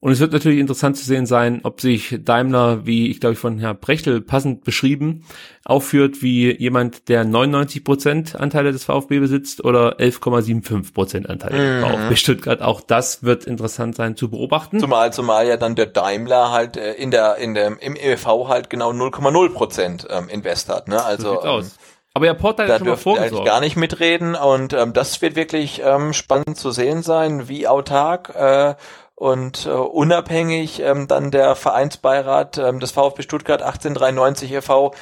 Und 0.00 0.12
es 0.12 0.20
wird 0.20 0.32
natürlich 0.32 0.58
interessant 0.58 0.96
zu 0.96 1.04
sehen 1.04 1.26
sein, 1.26 1.60
ob 1.62 1.80
sich 1.80 2.18
Daimler, 2.22 2.86
wie 2.86 3.10
ich 3.10 3.20
glaube 3.20 3.32
ich 3.32 3.38
von 3.38 3.58
Herrn 3.58 3.78
Brechtel 3.78 4.20
passend 4.20 4.62
beschrieben, 4.62 5.24
aufführt 5.64 6.22
wie 6.22 6.54
jemand, 6.56 7.08
der 7.08 7.24
99 7.24 7.82
Prozent 7.82 8.36
Anteile 8.36 8.72
des 8.72 8.84
VfB 8.84 9.18
besitzt 9.18 9.64
oder 9.64 9.98
11,75 9.98 10.92
Prozent 10.92 11.30
Anteile 11.30 11.80
mhm. 11.80 11.84
VfB 11.84 12.16
Stuttgart. 12.16 12.62
Auch 12.62 12.80
das 12.80 13.22
wird 13.22 13.44
interessant 13.44 13.96
sein 13.96 14.16
zu 14.16 14.30
beobachten. 14.30 14.80
Zumal, 14.80 15.12
zumal 15.12 15.46
ja 15.46 15.56
dann 15.56 15.74
der 15.74 15.86
Daimler 15.86 16.52
halt 16.52 16.76
äh, 16.76 16.92
in 16.92 17.10
der, 17.10 17.36
in 17.36 17.54
dem, 17.54 17.78
im 17.78 17.96
EV 17.96 18.48
halt 18.48 18.70
genau 18.70 18.90
0,0 18.90 19.52
Prozent 19.52 20.06
ähm, 20.10 20.28
Invest 20.28 20.68
hat, 20.68 20.88
ne? 20.88 21.02
Also. 21.02 21.34
So 21.34 21.40
aus. 21.40 21.64
Ähm, 21.64 21.72
aber 22.16 22.24
ja, 22.24 22.32
Portal 22.32 22.66
da 22.66 22.78
dürfte 22.78 23.10
eigentlich 23.20 23.44
gar 23.44 23.60
nicht 23.60 23.76
mitreden 23.76 24.36
und 24.36 24.72
ähm, 24.72 24.94
das 24.94 25.20
wird 25.20 25.36
wirklich 25.36 25.82
ähm, 25.84 26.14
spannend 26.14 26.56
zu 26.56 26.70
sehen 26.70 27.02
sein, 27.02 27.46
wie 27.48 27.68
autark 27.68 28.34
äh, 28.34 28.74
und 29.16 29.66
äh, 29.66 29.70
unabhängig 29.70 30.80
ähm, 30.80 31.08
dann 31.08 31.30
der 31.32 31.56
Vereinsbeirat 31.56 32.58
ähm, 32.58 32.78
des 32.78 32.92
VfB 32.92 33.22
Stuttgart 33.22 33.62
1893 33.62 34.52
e.V. 34.52 34.94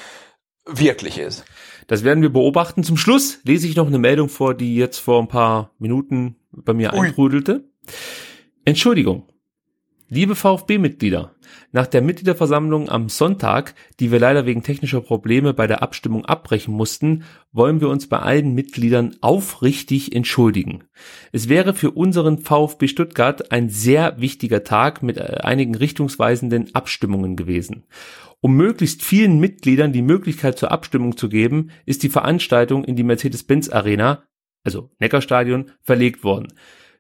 wirklich 0.65 1.19
ist. 1.19 1.45
Das 1.89 2.05
werden 2.05 2.23
wir 2.23 2.33
beobachten. 2.33 2.85
Zum 2.85 2.97
Schluss 2.97 3.41
lese 3.45 3.67
ich 3.67 3.77
noch 3.77 3.89
eine 3.89 3.99
Meldung 3.99 4.29
vor, 4.31 4.55
die 4.55 4.77
jetzt 4.77 4.99
vor 4.99 5.21
ein 5.21 5.29
paar 5.29 5.73
Minuten 5.79 6.37
bei 6.53 6.73
mir 6.73 6.95
Ui. 6.95 7.09
eintrudelte. 7.09 7.65
Entschuldigung. 8.65 9.27
Liebe 10.11 10.35
VfB-Mitglieder, 10.35 11.35
nach 11.73 11.87
der 11.87 12.03
Mitgliederversammlung 12.03 12.91
am 12.91 13.09
Sonntag, 13.09 13.75
die 14.01 14.13
wir 14.13 14.19
leider 14.19 14.45
wegen 14.45 14.63
technischer 14.63 15.01
Probleme 15.01 15.55
bei 15.55 15.67
der 15.67 15.83
Abstimmung 15.83 16.27
abbrechen 16.27 16.75
mussten, 16.75 17.25
wollen 17.53 17.81
wir 17.81 17.89
uns 17.89 18.07
bei 18.07 18.19
allen 18.19 18.55
Mitgliedern 18.55 19.17
aufrichtig 19.23 20.15
entschuldigen. 20.15 20.85
Es 21.33 21.49
wäre 21.49 21.73
für 21.73 21.93
unseren 21.93 22.37
VfB 22.39 22.87
Stuttgart 22.87 23.51
ein 23.51 23.71
sehr 23.71 24.21
wichtiger 24.21 24.63
Tag 24.63 25.03
mit 25.03 25.17
äh, 25.17 25.39
einigen 25.43 25.75
richtungsweisenden 25.75 26.75
Abstimmungen 26.75 27.35
gewesen. 27.35 27.85
Um 28.43 28.57
möglichst 28.57 29.03
vielen 29.03 29.41
Mitgliedern 29.41 29.95
die 29.95 30.03
Möglichkeit 30.03 30.59
zur 30.59 30.71
Abstimmung 30.71 31.17
zu 31.17 31.31
geben, 31.31 31.71
ist 31.87 32.03
die 32.03 32.11
Veranstaltung 32.11 32.85
in 32.85 32.95
die 32.95 33.05
Mercedes-Benz 33.05 33.71
Arena, 33.71 34.25
also 34.65 34.91
Neckarstadion, 34.99 35.71
verlegt 35.81 36.25
worden. 36.25 36.49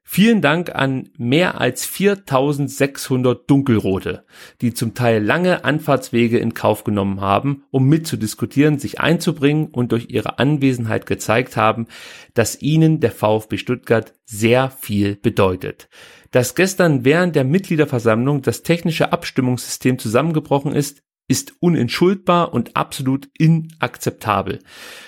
Vielen 0.06 0.42
Dank 0.42 0.74
an 0.74 1.08
mehr 1.16 1.60
als 1.60 1.86
4600 1.86 3.50
Dunkelrote, 3.50 4.24
die 4.60 4.74
zum 4.74 4.94
Teil 4.94 5.24
lange 5.24 5.64
Anfahrtswege 5.64 6.38
in 6.38 6.52
Kauf 6.52 6.84
genommen 6.84 7.22
haben, 7.22 7.64
um 7.70 7.88
mitzudiskutieren, 7.88 8.78
sich 8.78 9.00
einzubringen 9.00 9.68
und 9.68 9.92
durch 9.92 10.10
ihre 10.10 10.38
Anwesenheit 10.38 11.06
gezeigt 11.06 11.56
haben, 11.56 11.86
dass 12.34 12.60
ihnen 12.60 13.00
der 13.00 13.12
VfB 13.12 13.56
Stuttgart 13.56 14.12
sehr 14.26 14.70
viel 14.70 15.16
bedeutet. 15.16 15.88
Dass 16.32 16.54
gestern 16.54 17.04
während 17.04 17.34
der 17.34 17.44
Mitgliederversammlung 17.44 18.42
das 18.42 18.62
technische 18.62 19.10
Abstimmungssystem 19.10 19.98
zusammengebrochen 19.98 20.74
ist, 20.74 21.02
ist 21.26 21.54
unentschuldbar 21.60 22.52
und 22.52 22.76
absolut 22.76 23.28
inakzeptabel. 23.38 24.58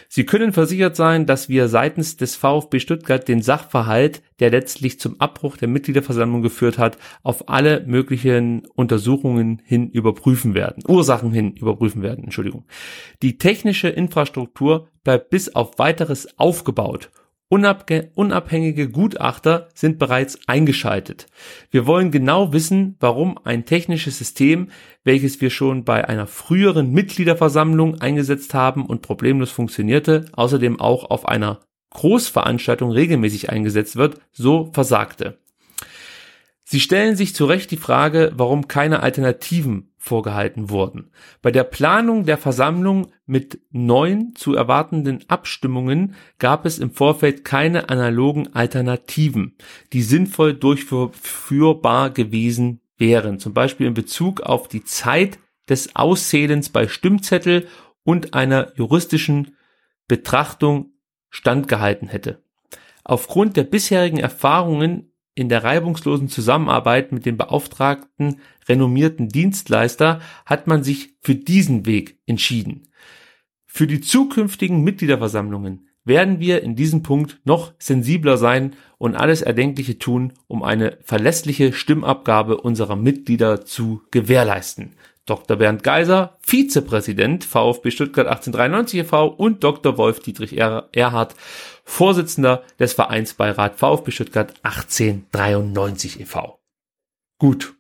Sie 0.08 0.24
können 0.24 0.52
versichert 0.52 0.96
sein, 0.96 1.26
dass 1.26 1.48
wir 1.48 1.68
seitens 1.68 2.16
des 2.16 2.36
VfB 2.36 2.78
Stuttgart 2.78 3.28
den 3.28 3.42
Sachverhalt, 3.42 4.22
der 4.40 4.50
letztlich 4.50 4.98
zum 4.98 5.20
Abbruch 5.20 5.58
der 5.58 5.68
Mitgliederversammlung 5.68 6.40
geführt 6.40 6.78
hat, 6.78 6.96
auf 7.22 7.48
alle 7.50 7.84
möglichen 7.86 8.66
Untersuchungen 8.74 9.60
hin 9.64 9.90
überprüfen 9.90 10.54
werden, 10.54 10.82
Ursachen 10.88 11.32
hin 11.32 11.52
überprüfen 11.52 12.02
werden, 12.02 12.24
Entschuldigung. 12.24 12.64
Die 13.22 13.36
technische 13.36 13.88
Infrastruktur 13.88 14.88
bleibt 15.04 15.28
bis 15.30 15.54
auf 15.54 15.78
weiteres 15.78 16.38
aufgebaut 16.38 17.10
Unabhängige 17.48 18.88
Gutachter 18.90 19.68
sind 19.72 20.00
bereits 20.00 20.38
eingeschaltet. 20.48 21.28
Wir 21.70 21.86
wollen 21.86 22.10
genau 22.10 22.52
wissen, 22.52 22.96
warum 22.98 23.38
ein 23.44 23.64
technisches 23.64 24.18
System, 24.18 24.70
welches 25.04 25.40
wir 25.40 25.50
schon 25.50 25.84
bei 25.84 26.08
einer 26.08 26.26
früheren 26.26 26.90
Mitgliederversammlung 26.90 28.00
eingesetzt 28.00 28.52
haben 28.52 28.84
und 28.84 29.02
problemlos 29.02 29.52
funktionierte, 29.52 30.26
außerdem 30.32 30.80
auch 30.80 31.08
auf 31.10 31.28
einer 31.28 31.60
Großveranstaltung 31.90 32.90
regelmäßig 32.90 33.48
eingesetzt 33.50 33.94
wird, 33.94 34.20
so 34.32 34.72
versagte. 34.74 35.38
Sie 36.64 36.80
stellen 36.80 37.14
sich 37.14 37.32
zu 37.32 37.44
Recht 37.44 37.70
die 37.70 37.76
Frage, 37.76 38.32
warum 38.34 38.66
keine 38.66 39.04
Alternativen 39.04 39.92
vorgehalten 40.06 40.70
wurden. 40.70 41.10
Bei 41.42 41.50
der 41.50 41.64
Planung 41.64 42.24
der 42.24 42.38
Versammlung 42.38 43.08
mit 43.26 43.60
neun 43.70 44.34
zu 44.36 44.54
erwartenden 44.54 45.24
Abstimmungen 45.28 46.14
gab 46.38 46.64
es 46.64 46.78
im 46.78 46.92
Vorfeld 46.92 47.44
keine 47.44 47.88
analogen 47.88 48.54
Alternativen, 48.54 49.56
die 49.92 50.02
sinnvoll 50.02 50.54
durchführbar 50.54 52.10
gewesen 52.10 52.80
wären, 52.96 53.38
zum 53.38 53.52
Beispiel 53.52 53.86
in 53.86 53.94
Bezug 53.94 54.40
auf 54.40 54.68
die 54.68 54.84
Zeit 54.84 55.38
des 55.68 55.96
Auszählens 55.96 56.68
bei 56.68 56.86
Stimmzettel 56.86 57.66
und 58.04 58.34
einer 58.34 58.72
juristischen 58.76 59.56
Betrachtung 60.06 60.92
standgehalten 61.28 62.06
hätte. 62.08 62.42
Aufgrund 63.02 63.56
der 63.56 63.64
bisherigen 63.64 64.18
Erfahrungen 64.18 65.12
in 65.36 65.48
der 65.48 65.62
reibungslosen 65.62 66.28
Zusammenarbeit 66.28 67.12
mit 67.12 67.26
dem 67.26 67.36
beauftragten 67.36 68.40
renommierten 68.68 69.28
Dienstleister 69.28 70.20
hat 70.44 70.66
man 70.66 70.82
sich 70.82 71.10
für 71.20 71.36
diesen 71.36 71.86
Weg 71.86 72.18
entschieden. 72.26 72.88
Für 73.66 73.86
die 73.86 74.00
zukünftigen 74.00 74.82
Mitgliederversammlungen 74.82 75.86
werden 76.04 76.40
wir 76.40 76.62
in 76.62 76.74
diesem 76.74 77.02
Punkt 77.02 77.38
noch 77.44 77.74
sensibler 77.78 78.38
sein 78.38 78.74
und 78.96 79.14
alles 79.14 79.42
Erdenkliche 79.42 79.98
tun, 79.98 80.32
um 80.46 80.62
eine 80.62 80.98
verlässliche 81.02 81.72
Stimmabgabe 81.72 82.56
unserer 82.56 82.96
Mitglieder 82.96 83.64
zu 83.64 84.02
gewährleisten. 84.10 84.94
Dr. 85.26 85.56
Bernd 85.56 85.82
Geiser, 85.82 86.38
Vizepräsident 86.40 87.42
VfB 87.44 87.90
Stuttgart 87.90 88.28
1893 88.28 89.00
e.V. 89.00 89.26
und 89.26 89.64
Dr. 89.64 89.98
Wolf 89.98 90.20
Dietrich 90.20 90.56
Erhard, 90.56 91.34
Vorsitzender 91.88 92.64
des 92.80 92.92
Vereinsbeirat 92.92 93.76
VfB 93.76 94.10
Stuttgart 94.10 94.52
1893 94.64 96.20
e.V. 96.20 96.58
Gut. 97.38 97.74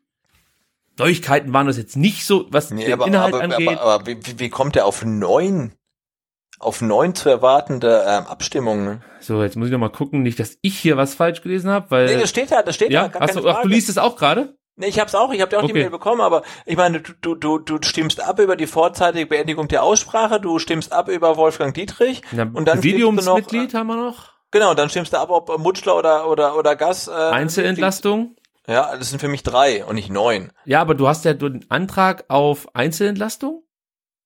Neuigkeiten 0.96 1.52
waren 1.52 1.66
das 1.66 1.76
jetzt 1.76 1.96
nicht 1.96 2.24
so, 2.24 2.46
was 2.50 2.70
nee, 2.70 2.84
den 2.84 2.92
aber, 2.94 3.06
Inhalt 3.08 3.34
aber, 3.34 3.42
angeht. 3.42 3.68
Aber, 3.68 3.80
aber 3.80 4.06
wie, 4.06 4.16
wie 4.38 4.48
kommt 4.48 4.76
er 4.76 4.86
auf 4.86 5.04
neun, 5.04 5.72
auf 6.60 6.80
neun 6.80 7.16
zu 7.16 7.28
erwartende 7.28 8.04
ähm, 8.06 8.26
Abstimmungen? 8.26 9.02
So, 9.20 9.42
jetzt 9.42 9.56
muss 9.56 9.66
ich 9.66 9.72
noch 9.72 9.80
mal 9.80 9.90
gucken, 9.90 10.22
nicht, 10.22 10.38
dass 10.38 10.56
ich 10.62 10.78
hier 10.78 10.96
was 10.96 11.14
falsch 11.14 11.42
gelesen 11.42 11.68
habe, 11.68 11.90
weil. 11.90 12.06
Nee, 12.06 12.20
das 12.20 12.30
steht 12.30 12.52
da, 12.52 12.62
das 12.62 12.76
steht 12.76 12.92
ja, 12.92 13.02
da. 13.02 13.08
Gar 13.08 13.22
hast 13.22 13.34
du, 13.34 13.46
ach, 13.46 13.62
du 13.62 13.68
liest 13.68 13.88
es 13.88 13.98
auch 13.98 14.16
gerade? 14.16 14.56
Nee, 14.78 14.88
ich 14.88 15.00
hab's 15.00 15.14
auch, 15.14 15.32
ich 15.32 15.40
habe 15.40 15.52
ja 15.52 15.58
auch 15.58 15.64
okay. 15.64 15.72
die 15.72 15.78
Mail 15.80 15.90
bekommen, 15.90 16.20
aber 16.20 16.42
ich 16.66 16.76
meine, 16.76 17.00
du, 17.00 17.34
du, 17.34 17.58
du 17.58 17.78
stimmst 17.82 18.20
ab 18.20 18.38
über 18.38 18.56
die 18.56 18.66
vorzeitige 18.66 19.24
Beendigung 19.24 19.68
der 19.68 19.82
Aussprache, 19.82 20.38
du 20.38 20.58
stimmst 20.58 20.92
ab 20.92 21.08
über 21.08 21.38
Wolfgang 21.38 21.74
Dietrich 21.74 22.20
Na, 22.30 22.42
und 22.42 22.68
dann 22.68 22.80
Präsidiumsmitglied 22.80 23.72
haben 23.72 23.86
wir 23.86 23.96
noch. 23.96 24.34
Genau, 24.50 24.74
dann 24.74 24.90
stimmst 24.90 25.14
du 25.14 25.18
ab, 25.18 25.30
ob 25.30 25.58
Mutschler 25.58 25.96
oder 25.96 26.28
oder 26.28 26.56
oder 26.56 26.76
Gas. 26.76 27.08
Äh, 27.08 27.12
Einzelentlastung. 27.12 28.36
Ja, 28.68 28.96
das 28.96 29.10
sind 29.10 29.20
für 29.20 29.28
mich 29.28 29.42
drei 29.42 29.84
und 29.84 29.94
nicht 29.94 30.10
neun. 30.10 30.52
Ja, 30.64 30.82
aber 30.82 30.94
du 30.94 31.08
hast 31.08 31.24
ja 31.24 31.32
den 31.32 31.64
Antrag 31.70 32.24
auf 32.28 32.74
Einzelentlastung. 32.74 33.62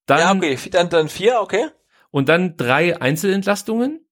Dann, 0.06 0.18
ja, 0.18 0.32
okay, 0.32 0.58
dann, 0.70 0.88
dann 0.88 1.08
vier, 1.08 1.40
okay. 1.40 1.68
Und 2.10 2.28
dann 2.28 2.56
drei 2.56 3.00
Einzelentlastungen. 3.00 4.04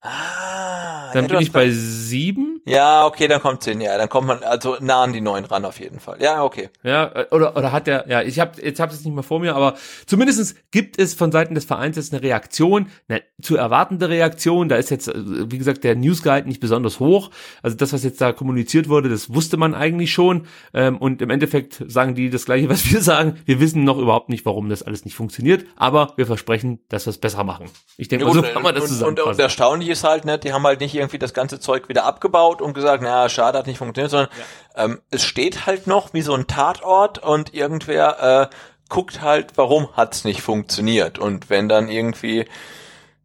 Ah, 0.00 1.12
dann 1.12 1.24
ja, 1.24 1.32
bin 1.32 1.40
ich 1.40 1.52
bei 1.52 1.70
sieben. 1.70 2.55
Ja, 2.66 3.06
okay, 3.06 3.28
dann 3.28 3.40
kommt's 3.40 3.64
hin. 3.64 3.80
Ja, 3.80 3.96
dann 3.96 4.08
kommt 4.08 4.26
man 4.26 4.42
also 4.42 4.76
nah 4.80 5.04
an 5.04 5.12
die 5.12 5.20
neun 5.20 5.44
ran 5.44 5.64
auf 5.64 5.78
jeden 5.78 6.00
Fall. 6.00 6.20
Ja, 6.20 6.42
okay. 6.42 6.68
Ja, 6.82 7.04
äh, 7.14 7.26
oder 7.30 7.56
oder 7.56 7.70
hat 7.70 7.86
der? 7.86 8.06
Ja, 8.08 8.22
ich 8.22 8.40
habe 8.40 8.60
jetzt 8.60 8.80
habe 8.80 8.92
es 8.92 9.04
nicht 9.04 9.14
mehr 9.14 9.22
vor 9.22 9.38
mir, 9.38 9.54
aber 9.54 9.74
zumindestens 10.06 10.56
gibt 10.72 10.98
es 10.98 11.14
von 11.14 11.30
Seiten 11.30 11.54
des 11.54 11.64
Vereins 11.64 11.96
jetzt 11.96 12.12
eine 12.12 12.22
Reaktion, 12.22 12.88
eine 13.08 13.22
zu 13.40 13.56
erwartende 13.56 14.08
Reaktion. 14.08 14.68
Da 14.68 14.76
ist 14.76 14.90
jetzt, 14.90 15.06
äh, 15.06 15.14
wie 15.16 15.58
gesagt, 15.58 15.84
der 15.84 15.94
Newsgehalt 15.94 16.46
nicht 16.46 16.58
besonders 16.58 16.98
hoch. 16.98 17.30
Also 17.62 17.76
das, 17.76 17.92
was 17.92 18.02
jetzt 18.02 18.20
da 18.20 18.32
kommuniziert 18.32 18.88
wurde, 18.88 19.08
das 19.08 19.32
wusste 19.32 19.56
man 19.56 19.74
eigentlich 19.74 20.12
schon. 20.12 20.48
Ähm, 20.74 20.98
und 20.98 21.22
im 21.22 21.30
Endeffekt 21.30 21.84
sagen 21.86 22.16
die 22.16 22.30
das 22.30 22.46
Gleiche, 22.46 22.68
was 22.68 22.90
wir 22.90 23.00
sagen. 23.00 23.40
Wir 23.44 23.60
wissen 23.60 23.84
noch 23.84 23.98
überhaupt 23.98 24.28
nicht, 24.28 24.44
warum 24.44 24.68
das 24.68 24.82
alles 24.82 25.04
nicht 25.04 25.14
funktioniert, 25.14 25.66
aber 25.76 26.14
wir 26.16 26.26
versprechen, 26.26 26.80
dass 26.88 27.06
wir 27.06 27.10
es 27.10 27.18
besser 27.18 27.44
machen. 27.44 27.66
Ich 27.96 28.08
denke, 28.08 28.26
ja, 28.26 28.32
so 28.32 28.42
kann 28.42 28.62
man 28.62 28.74
das 28.74 28.88
zusammenfassen. 28.88 29.28
Und, 29.28 29.34
und 29.34 29.40
erstaunlich 29.40 29.88
ist 29.88 30.02
halt, 30.02 30.24
ne, 30.24 30.36
die 30.36 30.52
haben 30.52 30.64
halt 30.64 30.80
nicht 30.80 30.94
irgendwie 30.94 31.18
das 31.18 31.32
ganze 31.32 31.60
Zeug 31.60 31.88
wieder 31.88 32.04
abgebaut 32.04 32.55
angeschaut 32.56 32.62
und 32.62 32.74
gesagt, 32.74 33.02
naja, 33.02 33.28
schade, 33.28 33.58
hat 33.58 33.66
nicht 33.66 33.78
funktioniert, 33.78 34.10
sondern 34.10 34.30
ja. 34.76 34.84
ähm, 34.84 35.00
es 35.10 35.24
steht 35.24 35.66
halt 35.66 35.86
noch 35.86 36.14
wie 36.14 36.22
so 36.22 36.34
ein 36.34 36.46
Tatort 36.46 37.18
und 37.18 37.54
irgendwer 37.54 38.50
äh, 38.50 38.54
guckt 38.88 39.22
halt, 39.22 39.52
warum 39.56 39.88
hat's 39.96 40.24
nicht 40.24 40.42
funktioniert. 40.42 41.18
Und 41.18 41.50
wenn 41.50 41.68
dann 41.68 41.88
irgendwie 41.88 42.46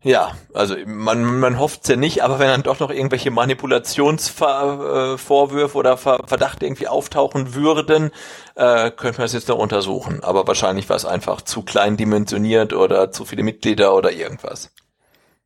ja, 0.04 0.32
also 0.56 0.76
man, 0.88 1.40
man 1.40 1.60
hofft's 1.60 1.88
ja 1.88 1.96
nicht, 1.96 2.24
aber 2.24 2.40
wenn 2.40 2.48
dann 2.48 2.64
doch 2.64 2.80
noch 2.80 2.90
irgendwelche 2.90 3.30
Manipulationsvorwürfe 3.30 5.78
oder 5.78 5.96
Verdachte 5.96 6.66
irgendwie 6.66 6.88
auftauchen 6.88 7.54
würden, 7.54 8.10
äh, 8.56 8.90
könnte 8.90 9.20
man 9.20 9.26
das 9.26 9.34
jetzt 9.34 9.50
noch 9.50 9.60
untersuchen. 9.60 10.24
Aber 10.24 10.48
wahrscheinlich 10.48 10.90
war 10.90 10.96
es 10.96 11.06
einfach 11.06 11.42
zu 11.42 11.62
klein 11.62 11.98
dimensioniert 11.98 12.74
oder 12.74 13.12
zu 13.12 13.26
viele 13.26 13.44
Mitglieder 13.44 13.94
oder 13.94 14.12
irgendwas. 14.12 14.72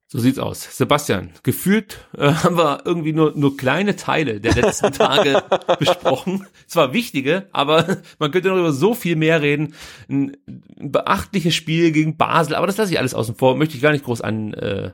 So 0.08 0.19
sieht's 0.19 0.38
aus. 0.38 0.77
Sebastian, 0.77 1.32
gefühlt 1.42 2.08
äh, 2.16 2.32
haben 2.32 2.58
wir 2.58 2.84
irgendwie 2.85 3.11
nur, 3.11 3.34
nur 3.35 3.58
kleine 3.58 3.95
Teile 3.95 4.40
der 4.40 4.53
letzten 4.53 4.93
Tage 4.93 5.43
besprochen. 5.80 6.45
Zwar 6.67 6.93
wichtige, 6.93 7.48
aber 7.51 7.98
man 8.19 8.32
könnte 8.32 8.50
noch 8.50 8.58
über 8.58 8.72
so 8.72 8.93
viel 8.93 9.16
mehr 9.16 9.42
reden. 9.42 9.74
Ein, 10.08 10.38
ein 10.48 10.92
beachtliches 10.92 11.56
Spiel 11.56 11.92
gegen 11.92 12.17
Basel, 12.17 12.53
aber 12.53 12.67
das 12.67 12.77
lasse 12.77 12.92
ich 12.92 13.00
alles 13.00 13.16
außen 13.16 13.35
vor, 13.35 13.58
möchte 13.58 13.75
ich 13.75 13.82
gar 13.82 13.92
nicht 13.92 14.06
groß 14.06 14.22
an, 14.22 14.53
äh, 14.53 14.92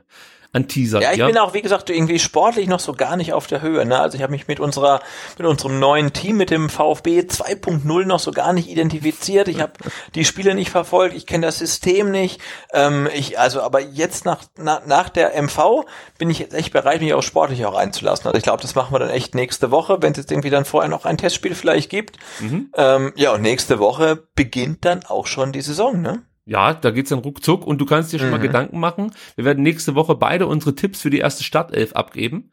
anteasert. 0.52 1.02
Ja, 1.02 1.12
ich 1.12 1.18
ja? 1.18 1.26
bin 1.26 1.38
auch, 1.38 1.54
wie 1.54 1.62
gesagt, 1.62 1.88
irgendwie 1.88 2.18
sportlich 2.18 2.68
noch 2.68 2.80
so 2.80 2.92
gar 2.92 3.16
nicht 3.16 3.32
auf 3.32 3.46
der 3.46 3.62
Höhe. 3.62 3.86
Ne? 3.86 3.98
Also 3.98 4.16
ich 4.16 4.22
habe 4.22 4.32
mich 4.32 4.48
mit 4.48 4.60
unserer, 4.60 5.00
mit 5.38 5.46
unserem 5.46 5.78
neuen 5.78 6.12
Team, 6.12 6.36
mit 6.36 6.50
dem 6.50 6.68
VfB 6.68 7.20
2.0 7.20 8.04
noch 8.04 8.20
so 8.20 8.32
gar 8.32 8.52
nicht 8.52 8.68
identifiziert. 8.68 9.48
Ich 9.48 9.60
habe 9.60 9.72
die 10.14 10.26
Spiele 10.26 10.54
nicht 10.54 10.70
verfolgt, 10.70 11.16
ich 11.16 11.26
kenne 11.26 11.46
das 11.46 11.58
System 11.58 12.10
nicht. 12.10 12.40
Ähm, 12.74 13.08
ich, 13.14 13.38
also, 13.38 13.62
aber 13.62 13.80
jetzt 13.80 14.26
nach, 14.26 14.44
nach, 14.58 14.84
nach 14.84 15.08
der 15.08 15.40
MV 15.42 15.86
bin 16.18 16.28
ich 16.28 16.38
jetzt 16.38 16.52
echt 16.52 16.72
bereit, 16.72 17.00
mich 17.00 17.14
auch 17.14 17.22
sportlich 17.22 17.64
auch 17.64 17.74
einzulassen. 17.74 18.26
Also 18.26 18.36
ich 18.36 18.44
glaube, 18.44 18.60
das 18.60 18.74
machen 18.74 18.92
wir 18.92 18.98
dann 18.98 19.10
echt 19.10 19.34
nächste 19.34 19.70
Woche, 19.70 20.02
wenn 20.02 20.12
es 20.12 20.18
jetzt 20.18 20.30
irgendwie 20.30 20.50
dann 20.50 20.66
vorher 20.66 20.90
noch 20.90 21.06
ein 21.06 21.16
Testspiel 21.16 21.54
vielleicht 21.54 21.88
gibt. 21.88 22.18
Mhm. 22.40 22.70
Ähm, 22.76 23.12
ja, 23.16 23.32
und 23.32 23.40
nächste 23.40 23.78
Woche 23.78 24.28
beginnt 24.34 24.84
dann 24.84 25.04
auch 25.06 25.26
schon 25.26 25.52
die 25.52 25.62
Saison, 25.62 26.02
ne? 26.02 26.22
Ja, 26.44 26.74
da 26.74 26.90
geht's 26.90 27.10
dann 27.10 27.20
ruckzuck 27.20 27.66
und 27.66 27.80
du 27.80 27.86
kannst 27.86 28.12
dir 28.12 28.18
schon 28.18 28.28
mhm. 28.28 28.32
mal 28.32 28.40
Gedanken 28.40 28.80
machen. 28.80 29.12
Wir 29.36 29.44
werden 29.44 29.62
nächste 29.62 29.94
Woche 29.94 30.16
beide 30.16 30.46
unsere 30.46 30.74
Tipps 30.74 31.00
für 31.00 31.10
die 31.10 31.18
erste 31.18 31.44
Startelf 31.44 31.92
abgeben. 31.92 32.50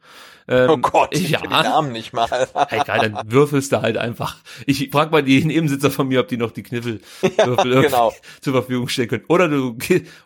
Ähm, 0.50 0.68
oh 0.68 0.76
Gott, 0.78 1.10
ich 1.12 1.30
ja. 1.30 1.40
den 1.40 1.50
Namen 1.50 1.92
nicht 1.92 2.12
mal. 2.12 2.28
Egal, 2.70 3.10
dann 3.10 3.30
würfelst 3.30 3.70
du 3.70 3.82
halt 3.82 3.96
einfach. 3.96 4.38
Ich 4.66 4.90
frag 4.90 5.12
mal 5.12 5.22
die 5.22 5.44
Nebensitzer 5.44 5.92
von 5.92 6.08
mir, 6.08 6.18
ob 6.18 6.26
die 6.26 6.36
noch 6.36 6.50
die 6.50 6.64
Kniffel 6.64 7.00
ja, 7.38 7.54
genau. 7.54 8.12
zur 8.40 8.52
Verfügung 8.52 8.88
stellen 8.88 9.08
können. 9.08 9.24
Oder 9.28 9.48
du, 9.48 9.76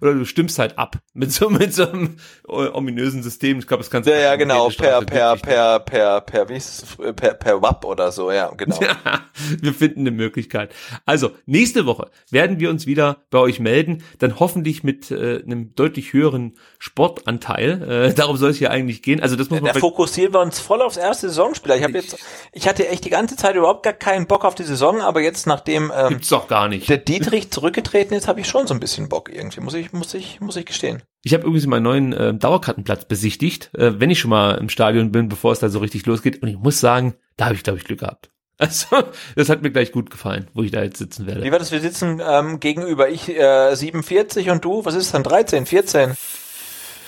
oder 0.00 0.14
du 0.14 0.24
stimmst 0.24 0.58
halt 0.58 0.78
ab 0.78 0.96
mit 1.12 1.30
so, 1.30 1.50
mit 1.50 1.74
so 1.74 1.86
einem 1.86 2.16
ominösen 2.46 3.22
System. 3.22 3.58
Ich 3.58 3.66
glaube, 3.66 3.82
das 3.82 3.90
kannst 3.90 4.08
du. 4.08 4.12
Ja, 4.12 4.18
ja, 4.18 4.36
genau. 4.36 4.68
Per, 4.68 5.02
per, 5.02 5.36
per, 5.36 5.80
per, 5.80 6.20
per, 6.22 6.48
wie 6.48 6.54
ist 6.54 6.82
es? 6.82 7.14
Per, 7.14 7.34
per 7.34 7.60
WAP 7.60 7.84
oder 7.84 8.10
so. 8.10 8.30
Ja, 8.32 8.50
genau. 8.56 8.80
Ja, 8.84 9.20
wir 9.60 9.72
finden 9.72 10.00
eine 10.00 10.10
Möglichkeit. 10.10 10.74
Also, 11.06 11.30
nächste 11.46 11.86
Woche 11.86 12.10
werden 12.30 12.60
wir 12.60 12.70
uns 12.70 12.86
wieder 12.86 13.24
bei 13.30 13.38
euch 13.38 13.60
melden. 13.60 14.02
Dann 14.18 14.38
hoffentlich 14.38 14.84
mit 14.84 15.10
äh, 15.10 15.42
einem 15.42 15.74
deutlich 15.74 16.12
höheren 16.12 16.54
Sportanteil. 16.78 18.10
Äh, 18.10 18.14
darum 18.14 18.36
soll 18.36 18.50
es 18.50 18.58
hier 18.58 18.70
eigentlich 18.70 19.02
gehen. 19.02 19.20
Also, 19.20 19.36
das 19.36 19.50
muss 19.50 19.60
man. 19.60 19.72
Der 19.72 19.80
Fokus 19.80 20.13
fokussieren 20.14 20.32
wir 20.32 20.40
uns 20.40 20.60
voll 20.60 20.80
aufs 20.80 20.96
erste 20.96 21.28
Saisonspiel. 21.28 21.72
Ich 21.72 21.82
habe 21.82 21.94
jetzt, 21.94 22.16
ich 22.52 22.68
hatte 22.68 22.88
echt 22.88 23.04
die 23.04 23.10
ganze 23.10 23.36
Zeit 23.36 23.56
überhaupt 23.56 23.82
gar 23.82 23.92
keinen 23.92 24.26
Bock 24.26 24.44
auf 24.44 24.54
die 24.54 24.62
Saison, 24.62 25.00
aber 25.00 25.20
jetzt 25.20 25.46
nachdem 25.46 25.92
ähm, 25.94 26.10
gibt's 26.10 26.28
doch 26.28 26.46
gar 26.46 26.68
nicht. 26.68 26.88
Der 26.88 26.98
Dietrich 26.98 27.50
zurückgetreten 27.50 28.16
ist, 28.16 28.28
habe 28.28 28.40
ich 28.40 28.46
schon 28.46 28.66
so 28.66 28.74
ein 28.74 28.80
bisschen 28.80 29.08
Bock 29.08 29.28
irgendwie. 29.32 29.60
Muss 29.60 29.74
ich, 29.74 29.92
muss 29.92 30.14
ich, 30.14 30.40
muss 30.40 30.56
ich 30.56 30.66
gestehen. 30.66 31.02
Ich 31.24 31.34
habe 31.34 31.44
übrigens 31.44 31.66
meinen 31.66 31.82
neuen 31.82 32.12
äh, 32.12 32.34
Dauerkartenplatz 32.34 33.06
besichtigt, 33.06 33.70
äh, 33.74 33.98
wenn 33.98 34.10
ich 34.10 34.20
schon 34.20 34.30
mal 34.30 34.52
im 34.52 34.68
Stadion 34.68 35.10
bin, 35.10 35.28
bevor 35.28 35.52
es 35.52 35.58
da 35.58 35.68
so 35.68 35.80
richtig 35.80 36.06
losgeht. 36.06 36.42
Und 36.42 36.48
ich 36.48 36.58
muss 36.58 36.78
sagen, 36.78 37.14
da 37.36 37.46
habe 37.46 37.56
ich 37.56 37.64
glaube 37.64 37.78
ich 37.78 37.84
Glück 37.84 38.00
gehabt. 38.00 38.30
Also, 38.56 38.86
das 39.34 39.48
hat 39.48 39.62
mir 39.62 39.72
gleich 39.72 39.90
gut 39.90 40.10
gefallen, 40.10 40.46
wo 40.54 40.62
ich 40.62 40.70
da 40.70 40.80
jetzt 40.80 40.98
sitzen 40.98 41.26
werde. 41.26 41.42
Wie 41.42 41.50
war 41.50 41.58
das? 41.58 41.72
Wir 41.72 41.80
sitzen 41.80 42.22
ähm, 42.24 42.60
gegenüber. 42.60 43.08
Ich 43.08 43.28
äh, 43.28 43.74
47 43.74 44.48
und 44.48 44.64
du, 44.64 44.84
was 44.84 44.94
ist 44.94 45.12
dann? 45.12 45.24
13, 45.24 45.66
14? 45.66 46.14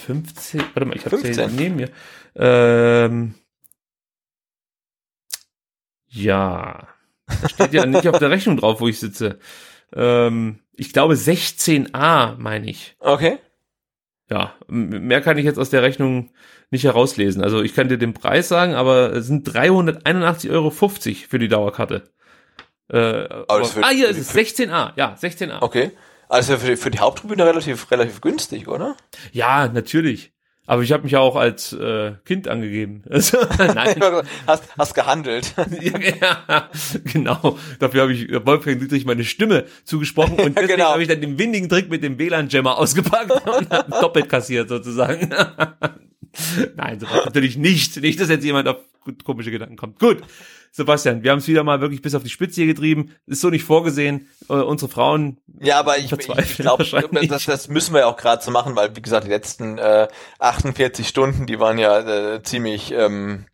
15, 0.07 0.61
warte 0.75 0.87
mal, 0.87 0.97
ich 0.97 1.05
habe 1.05 1.17
es 1.17 1.53
neben 1.53 1.77
mir. 1.77 1.91
Ähm, 2.37 3.35
ja. 6.09 6.89
Da 7.27 7.49
steht 7.49 7.73
ja 7.73 7.87
nicht 7.87 8.09
auf 8.09 8.19
der 8.19 8.31
Rechnung 8.31 8.57
drauf, 8.57 8.81
wo 8.81 8.89
ich 8.89 9.01
sitze. 9.01 9.39
Ähm, 9.95 10.61
ich 10.75 10.93
glaube 10.93 11.15
16a, 11.15 12.37
meine 12.37 12.71
ich. 12.71 12.97
Okay. 13.01 13.39
Ja, 14.29 14.55
mehr 14.67 15.21
kann 15.21 15.39
ich 15.39 15.45
jetzt 15.45 15.59
aus 15.59 15.71
der 15.71 15.83
Rechnung 15.83 16.31
nicht 16.71 16.85
herauslesen. 16.85 17.43
Also 17.43 17.63
ich 17.63 17.75
kann 17.75 17.89
dir 17.89 17.99
den 17.99 18.13
Preis 18.13 18.49
sagen, 18.49 18.75
aber 18.75 19.13
es 19.13 19.27
sind 19.27 19.49
381,50 19.49 20.51
Euro 20.51 20.71
für 20.71 21.39
die 21.39 21.49
Dauerkarte. 21.49 22.11
Äh, 22.89 22.99
aber, 22.99 23.69
ah, 23.83 23.91
hier 23.91 24.09
ist 24.09 24.19
es 24.19 24.35
16a. 24.35 24.93
Ja, 24.97 25.17
16a. 25.21 25.63
Okay. 25.63 25.93
Also 26.29 26.57
für 26.57 26.71
die, 26.71 26.77
für 26.77 26.91
die 26.91 26.99
Haupttribüne 26.99 27.47
relativ, 27.47 27.91
relativ 27.91 28.21
günstig, 28.21 28.67
oder? 28.67 28.97
Ja, 29.33 29.69
natürlich. 29.69 30.33
Aber 30.67 30.83
ich 30.83 30.93
habe 30.93 31.05
mich 31.05 31.17
auch 31.17 31.37
als 31.37 31.73
äh, 31.73 32.13
Kind 32.25 32.49
angegeben. 32.49 33.03
Also, 33.17 33.39
nein. 33.59 33.99
hast, 34.47 34.65
hast 34.77 34.95
gehandelt. 34.95 35.55
ja, 35.81 36.69
genau. 37.05 37.59
Dafür 37.79 38.03
habe 38.03 38.13
ich 38.13 38.31
Wolfgang 38.45 38.79
Dietrich 38.79 39.07
meine 39.07 39.25
Stimme 39.25 39.65
zugesprochen 39.85 40.39
und 40.39 40.57
deswegen 40.57 40.77
genau. 40.77 40.91
habe 40.91 41.03
ich 41.03 41.09
dann 41.09 41.21
den 41.21 41.39
windigen 41.39 41.69
Trick 41.69 41.89
mit 41.89 42.03
dem 42.03 42.19
WLAN-Jammer 42.19 42.77
ausgepackt 42.77 43.31
und 43.31 43.71
doppelt 44.03 44.29
kassiert 44.29 44.69
sozusagen. 44.69 45.31
nein, 46.77 47.01
so 47.01 47.07
natürlich 47.07 47.57
nicht. 47.57 47.97
Nicht, 48.03 48.21
dass 48.21 48.29
jetzt 48.29 48.45
jemand 48.45 48.69
auf 48.69 48.77
komische 49.25 49.51
Gedanken 49.51 49.77
kommt. 49.77 49.99
Gut. 49.99 50.19
Sebastian, 50.77 51.23
wir 51.23 51.31
haben 51.31 51.39
es 51.39 51.49
wieder 51.49 51.65
mal 51.65 51.81
wirklich 51.81 52.03
bis 52.03 52.15
auf 52.15 52.23
die 52.23 52.29
Spitze 52.29 52.57
hier 52.57 52.67
getrieben. 52.67 53.17
Ist 53.27 53.41
so 53.41 53.49
nicht 53.49 53.65
vorgesehen. 53.65 54.29
Äh, 54.51 54.55
unsere 54.55 54.91
Frauen. 54.91 55.39
Ja, 55.59 55.79
aber 55.79 55.97
ich, 55.97 56.13
ich 56.13 56.57
glaube, 56.59 56.85
das, 57.29 57.47
das 57.47 57.69
müssen 57.69 57.95
wir 57.95 58.01
ja 58.01 58.07
auch 58.09 58.19
gerade 58.19 58.45
so 58.45 58.51
machen, 58.51 58.77
weil 58.77 58.95
wie 58.95 59.01
gesagt, 59.01 59.25
die 59.25 59.31
letzten 59.31 59.79
äh, 59.79 60.07
48 60.39 61.09
Stunden, 61.09 61.47
die 61.47 61.59
waren 61.59 61.79
ja 61.79 62.35
äh, 62.35 62.43
ziemlich 62.43 62.93
ähm, 62.93 63.47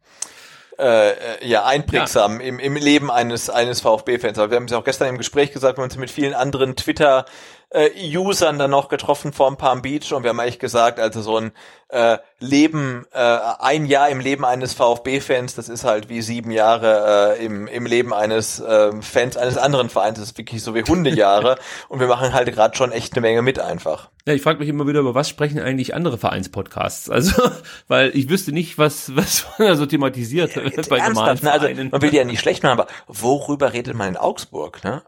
äh, 0.80 1.46
ja 1.46 1.64
einprägsam 1.64 2.40
ja. 2.40 2.46
Im, 2.46 2.58
im 2.58 2.74
Leben 2.74 3.08
eines 3.08 3.48
eines 3.48 3.80
VfB-Fans. 3.82 4.40
Aber 4.40 4.50
wir 4.50 4.56
haben 4.56 4.64
es 4.64 4.72
ja 4.72 4.78
auch 4.78 4.84
gestern 4.84 5.08
im 5.08 5.18
Gespräch 5.18 5.52
gesagt, 5.52 5.78
wir 5.78 5.82
haben 5.82 5.90
uns 5.90 5.98
mit 5.98 6.10
vielen 6.10 6.34
anderen 6.34 6.74
Twitter 6.74 7.24
äh, 7.72 7.90
Usern 8.16 8.58
dann 8.58 8.70
noch 8.70 8.88
getroffen 8.88 9.32
vor 9.32 9.56
Palm 9.56 9.82
Beach 9.82 10.12
und 10.12 10.22
wir 10.22 10.30
haben 10.30 10.40
eigentlich 10.40 10.58
gesagt, 10.58 11.00
also 11.00 11.22
so 11.22 11.38
ein 11.38 11.52
äh, 11.92 12.18
Leben, 12.40 13.04
äh, 13.12 13.38
ein 13.58 13.86
Jahr 13.86 14.08
im 14.08 14.18
Leben 14.18 14.44
eines 14.44 14.72
VfB-Fans, 14.74 15.54
das 15.54 15.68
ist 15.68 15.84
halt 15.84 16.08
wie 16.08 16.22
sieben 16.22 16.50
Jahre 16.50 17.36
äh, 17.38 17.44
im, 17.44 17.68
im 17.68 17.86
Leben 17.86 18.12
eines 18.14 18.60
äh, 18.60 18.90
Fans 19.00 19.36
eines 19.36 19.58
anderen 19.58 19.90
Vereins. 19.90 20.18
Das 20.18 20.30
ist 20.30 20.38
wirklich 20.38 20.62
so 20.62 20.74
wie 20.74 20.82
Hundejahre. 20.82 21.58
und 21.88 22.00
wir 22.00 22.06
machen 22.06 22.32
halt 22.32 22.52
gerade 22.52 22.76
schon 22.76 22.92
echt 22.92 23.12
eine 23.12 23.20
Menge 23.20 23.42
mit 23.42 23.58
einfach. 23.58 24.08
Ja, 24.26 24.32
ich 24.32 24.42
frage 24.42 24.60
mich 24.60 24.68
immer 24.68 24.86
wieder, 24.86 25.00
über 25.00 25.14
was 25.14 25.28
sprechen 25.28 25.60
eigentlich 25.60 25.94
andere 25.94 26.16
Vereinspodcasts? 26.16 27.10
Also, 27.10 27.42
weil 27.88 28.16
ich 28.16 28.28
wüsste 28.30 28.52
nicht, 28.52 28.78
was, 28.78 29.14
was 29.14 29.46
man 29.58 29.76
so 29.76 29.84
thematisiert 29.84 30.56
ja, 30.56 30.62
bei 30.88 30.98
normalen 30.98 31.38
ne? 31.42 31.52
Also, 31.52 31.68
man 31.68 32.02
will 32.02 32.10
die 32.10 32.16
ja 32.16 32.24
nicht 32.24 32.40
schlecht 32.40 32.62
machen, 32.62 32.78
aber 32.78 32.86
worüber 33.06 33.72
redet 33.72 33.94
man 33.94 34.08
in 34.08 34.16
Augsburg? 34.16 34.82
Ne? 34.82 35.02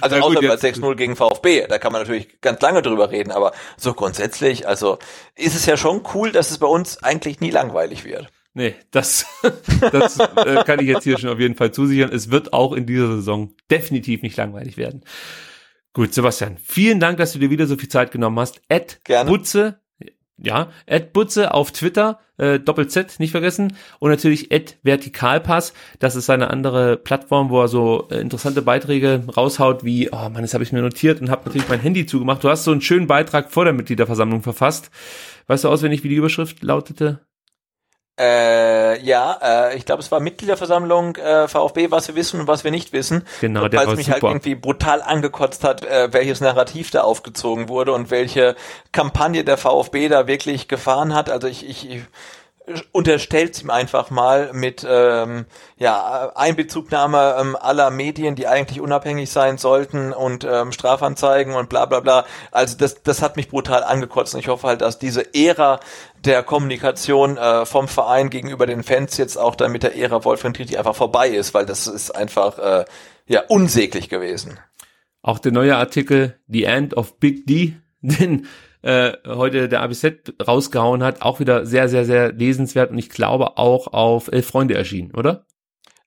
also 0.00 0.16
ja, 0.16 0.22
außer 0.22 0.40
bei 0.40 0.54
6-0 0.54 0.94
gegen 1.00 1.16
VfB, 1.16 1.66
da 1.66 1.78
kann 1.78 1.92
man 1.92 2.02
natürlich 2.02 2.40
ganz 2.40 2.60
lange 2.60 2.82
drüber 2.82 3.10
reden, 3.10 3.32
aber 3.32 3.52
so 3.76 3.94
grundsätzlich, 3.94 4.68
also 4.68 4.98
ist 5.34 5.56
es 5.56 5.66
ja 5.66 5.76
schon 5.76 6.02
cool, 6.14 6.30
dass 6.30 6.50
es 6.50 6.58
bei 6.58 6.66
uns 6.66 7.02
eigentlich 7.02 7.40
nie 7.40 7.50
langweilig 7.50 8.04
wird. 8.04 8.28
Nee, 8.52 8.74
das, 8.90 9.26
das 9.92 10.18
äh, 10.18 10.62
kann 10.64 10.80
ich 10.80 10.86
jetzt 10.86 11.04
hier 11.04 11.18
schon 11.18 11.30
auf 11.30 11.40
jeden 11.40 11.56
Fall 11.56 11.72
zusichern. 11.72 12.12
Es 12.12 12.30
wird 12.30 12.52
auch 12.52 12.72
in 12.72 12.84
dieser 12.84 13.08
Saison 13.16 13.54
definitiv 13.70 14.22
nicht 14.22 14.36
langweilig 14.36 14.76
werden. 14.76 15.04
Gut, 15.92 16.14
Sebastian, 16.14 16.58
vielen 16.62 17.00
Dank, 17.00 17.18
dass 17.18 17.32
du 17.32 17.38
dir 17.38 17.50
wieder 17.50 17.66
so 17.66 17.76
viel 17.76 17.88
Zeit 17.88 18.12
genommen 18.12 18.38
hast. 18.38 18.60
Ed 18.68 19.00
Gerne. 19.04 19.28
Butze, 19.28 19.79
ja, 20.42 20.68
Butze 21.12 21.54
auf 21.54 21.72
Twitter, 21.72 22.18
äh, 22.38 22.58
Doppel-Z, 22.58 23.20
nicht 23.20 23.30
vergessen. 23.30 23.76
Und 23.98 24.10
natürlich 24.10 24.50
Vertikalpass, 24.82 25.72
das 25.98 26.16
ist 26.16 26.30
eine 26.30 26.50
andere 26.50 26.96
Plattform, 26.96 27.50
wo 27.50 27.60
er 27.60 27.68
so 27.68 28.08
äh, 28.10 28.20
interessante 28.20 28.62
Beiträge 28.62 29.24
raushaut, 29.36 29.84
wie, 29.84 30.10
oh 30.10 30.28
Mann, 30.28 30.42
das 30.42 30.54
habe 30.54 30.64
ich 30.64 30.72
mir 30.72 30.82
notiert 30.82 31.20
und 31.20 31.30
habe 31.30 31.42
natürlich 31.44 31.68
mein 31.68 31.80
Handy 31.80 32.06
zugemacht. 32.06 32.42
Du 32.42 32.48
hast 32.48 32.64
so 32.64 32.72
einen 32.72 32.80
schönen 32.80 33.06
Beitrag 33.06 33.50
vor 33.50 33.64
der 33.64 33.74
Mitgliederversammlung 33.74 34.42
verfasst. 34.42 34.90
Weißt 35.46 35.64
du 35.64 35.68
auswendig, 35.68 36.04
wie 36.04 36.08
die 36.08 36.16
Überschrift 36.16 36.62
lautete? 36.62 37.20
Äh, 38.20 39.02
ja, 39.02 39.38
äh, 39.70 39.76
ich 39.78 39.86
glaube, 39.86 40.02
es 40.02 40.12
war 40.12 40.20
Mitgliederversammlung 40.20 41.16
äh, 41.16 41.48
VfB, 41.48 41.90
was 41.90 42.06
wir 42.06 42.16
wissen 42.16 42.38
und 42.40 42.46
was 42.48 42.64
wir 42.64 42.70
nicht 42.70 42.92
wissen. 42.92 43.24
Genau, 43.40 43.66
der 43.66 43.80
Weil 43.80 43.88
es 43.88 43.96
mich 43.96 44.10
halt 44.10 44.18
super. 44.18 44.28
halt 44.28 44.44
irgendwie 44.44 44.56
brutal 44.56 45.00
angekotzt 45.00 45.64
hat, 45.64 45.86
äh, 45.86 46.12
welches 46.12 46.42
Narrativ 46.42 46.90
da 46.90 47.00
aufgezogen 47.00 47.70
wurde 47.70 47.92
und 47.92 48.10
welche 48.10 48.56
Kampagne 48.92 49.42
der 49.42 49.56
VfB 49.56 50.10
da 50.10 50.26
wirklich 50.26 50.68
gefahren 50.68 51.14
hat. 51.14 51.30
Also 51.30 51.48
ich, 51.48 51.66
ich, 51.66 51.88
ich 51.88 52.02
unterstellt 52.92 53.62
ihm 53.62 53.70
einfach 53.70 54.10
mal 54.10 54.52
mit 54.52 54.86
ähm, 54.88 55.46
ja, 55.76 56.32
Einbezugnahme 56.34 57.36
ähm, 57.40 57.56
aller 57.56 57.90
Medien, 57.90 58.34
die 58.34 58.46
eigentlich 58.46 58.80
unabhängig 58.80 59.30
sein 59.30 59.58
sollten 59.58 60.12
und 60.12 60.44
ähm, 60.44 60.72
Strafanzeigen 60.72 61.54
und 61.54 61.68
bla 61.68 61.86
bla 61.86 62.00
bla. 62.00 62.24
Also 62.50 62.76
das, 62.76 63.02
das 63.02 63.22
hat 63.22 63.36
mich 63.36 63.48
brutal 63.48 63.82
angekotzt 63.82 64.34
und 64.34 64.40
ich 64.40 64.48
hoffe 64.48 64.66
halt, 64.66 64.80
dass 64.80 64.98
diese 64.98 65.34
Ära 65.34 65.80
der 66.24 66.42
Kommunikation 66.42 67.36
äh, 67.36 67.66
vom 67.66 67.88
Verein 67.88 68.30
gegenüber 68.30 68.66
den 68.66 68.82
Fans 68.82 69.16
jetzt 69.16 69.36
auch 69.36 69.54
dann 69.54 69.72
mit 69.72 69.82
der 69.82 69.96
Ära 69.96 70.24
Wolfgang 70.24 70.54
Triti 70.54 70.76
einfach 70.76 70.96
vorbei 70.96 71.28
ist, 71.28 71.54
weil 71.54 71.66
das 71.66 71.86
ist 71.86 72.10
einfach 72.10 72.58
äh, 72.58 72.84
ja 73.26 73.42
unsäglich 73.48 74.08
gewesen. 74.08 74.58
Auch 75.22 75.38
der 75.38 75.52
neue 75.52 75.76
Artikel 75.76 76.38
The 76.48 76.64
End 76.64 76.96
of 76.96 77.18
Big 77.18 77.46
D, 77.46 77.76
den 78.00 78.46
äh, 78.82 79.12
heute 79.26 79.68
der 79.68 79.82
ABZ 79.82 80.32
rausgehauen 80.46 81.02
hat, 81.02 81.22
auch 81.22 81.40
wieder 81.40 81.66
sehr, 81.66 81.88
sehr, 81.88 82.04
sehr 82.04 82.32
lesenswert 82.32 82.90
und 82.90 82.98
ich 82.98 83.10
glaube 83.10 83.58
auch 83.58 83.92
auf 83.92 84.28
Elf 84.28 84.46
Freunde 84.46 84.74
erschienen, 84.74 85.14
oder? 85.14 85.46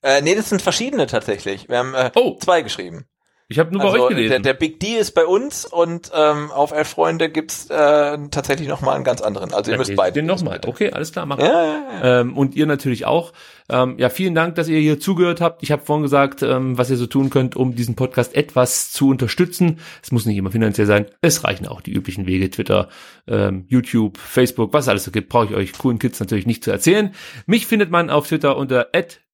Äh, 0.02 0.22
nee, 0.22 0.36
das 0.36 0.50
sind 0.50 0.62
verschiedene 0.62 1.08
tatsächlich. 1.08 1.70
Wir 1.70 1.78
haben 1.78 1.94
äh, 1.94 2.12
oh. 2.16 2.38
zwei 2.40 2.62
geschrieben. 2.62 3.06
Ich 3.50 3.60
habe 3.60 3.72
nur 3.72 3.82
bei 3.82 3.90
also, 3.90 4.04
euch 4.04 4.10
gelesen. 4.10 4.30
Der, 4.30 4.40
der 4.40 4.54
Big 4.54 4.80
D 4.80 4.96
ist 4.96 5.12
bei 5.12 5.26
uns 5.26 5.66
und 5.66 6.12
ähm, 6.16 6.52
auf 6.52 6.72
Elf 6.72 6.88
Freunde 6.88 7.30
gibt's 7.30 7.70
äh, 7.70 8.18
tatsächlich 8.32 8.68
noch 8.68 8.82
mal 8.82 8.96
einen 8.96 9.04
ganz 9.04 9.22
anderen. 9.22 9.54
Also 9.54 9.72
ihr 9.72 9.78
müsst 9.78 9.96
beide. 9.96 10.14
Den 10.14 10.26
nochmal. 10.26 10.62
Okay, 10.66 10.92
alles 10.92 11.12
klar, 11.12 11.26
machen. 11.26 11.46
Ja, 11.46 11.52
ja, 11.52 11.84
ja. 12.02 12.22
Ähm, 12.22 12.38
und 12.38 12.56
ihr 12.56 12.66
natürlich 12.66 13.06
auch. 13.06 13.34
Ähm, 13.70 13.98
ja, 13.98 14.10
vielen 14.10 14.36
Dank, 14.36 14.56
dass 14.56 14.68
ihr 14.68 14.80
hier 14.80 15.00
zugehört 15.00 15.42
habt. 15.42 15.64
Ich 15.64 15.72
habe 15.72 15.84
vorhin 15.86 16.04
gesagt, 16.04 16.42
ähm, 16.42 16.78
was 16.78 16.90
ihr 16.90 16.98
so 16.98 17.06
tun 17.06 17.30
könnt, 17.30 17.56
um 17.56 17.76
diesen 17.76 17.96
Podcast 17.96 18.36
etwas 18.36 18.92
zu 18.92 19.10
unterstützen. 19.10 19.80
Es 20.02 20.12
muss 20.12 20.26
nicht 20.26 20.38
immer 20.38 20.52
finanziell 20.52 20.88
sein. 20.88 21.06
Es 21.22 21.44
reichen 21.44 21.68
auch 21.68 21.82
die 21.82 21.94
üblichen 21.94 22.26
Wege, 22.26 22.50
Twitter, 22.50 22.90
ähm, 23.28 23.66
YouTube, 23.68 24.18
Facebook, 24.18 24.74
was 24.74 24.86
es 24.86 24.90
alles 24.90 25.04
so 25.04 25.12
gibt, 25.12 25.30
brauche 25.30 25.46
ich 25.46 25.56
euch 25.56 25.78
coolen 25.78 26.00
Kids 26.00 26.20
natürlich 26.20 26.46
nicht 26.46 26.64
zu 26.64 26.72
erzählen. 26.72 27.14
Mich 27.46 27.68
findet 27.68 27.90
man 27.90 28.10
auf 28.10 28.28
Twitter 28.28 28.58
unter 28.58 28.88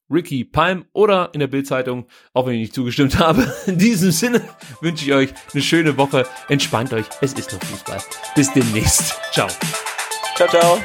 Ricky 0.10 0.44
Palm 0.44 0.86
oder 0.94 1.30
in 1.34 1.40
der 1.40 1.48
Bildzeitung, 1.48 2.08
auch 2.34 2.46
wenn 2.46 2.56
ich 2.56 2.62
nicht 2.62 2.74
zugestimmt 2.74 3.20
habe. 3.20 3.52
In 3.68 3.78
diesem 3.78 4.12
Sinne 4.12 4.42
wünsche 4.82 5.06
ich 5.06 5.14
euch 5.14 5.34
eine 5.54 5.62
schöne 5.62 5.98
Woche. 5.98 6.26
Entspannt 6.48 6.94
euch. 6.94 7.06
Es 7.22 7.34
ist 7.34 7.52
noch 7.54 7.64
Fußball. 7.64 8.02
Bis 8.36 8.52
demnächst. 8.54 9.16
Ciao. 9.32 9.48
Ciao, 10.36 10.50
ciao. 10.50 10.80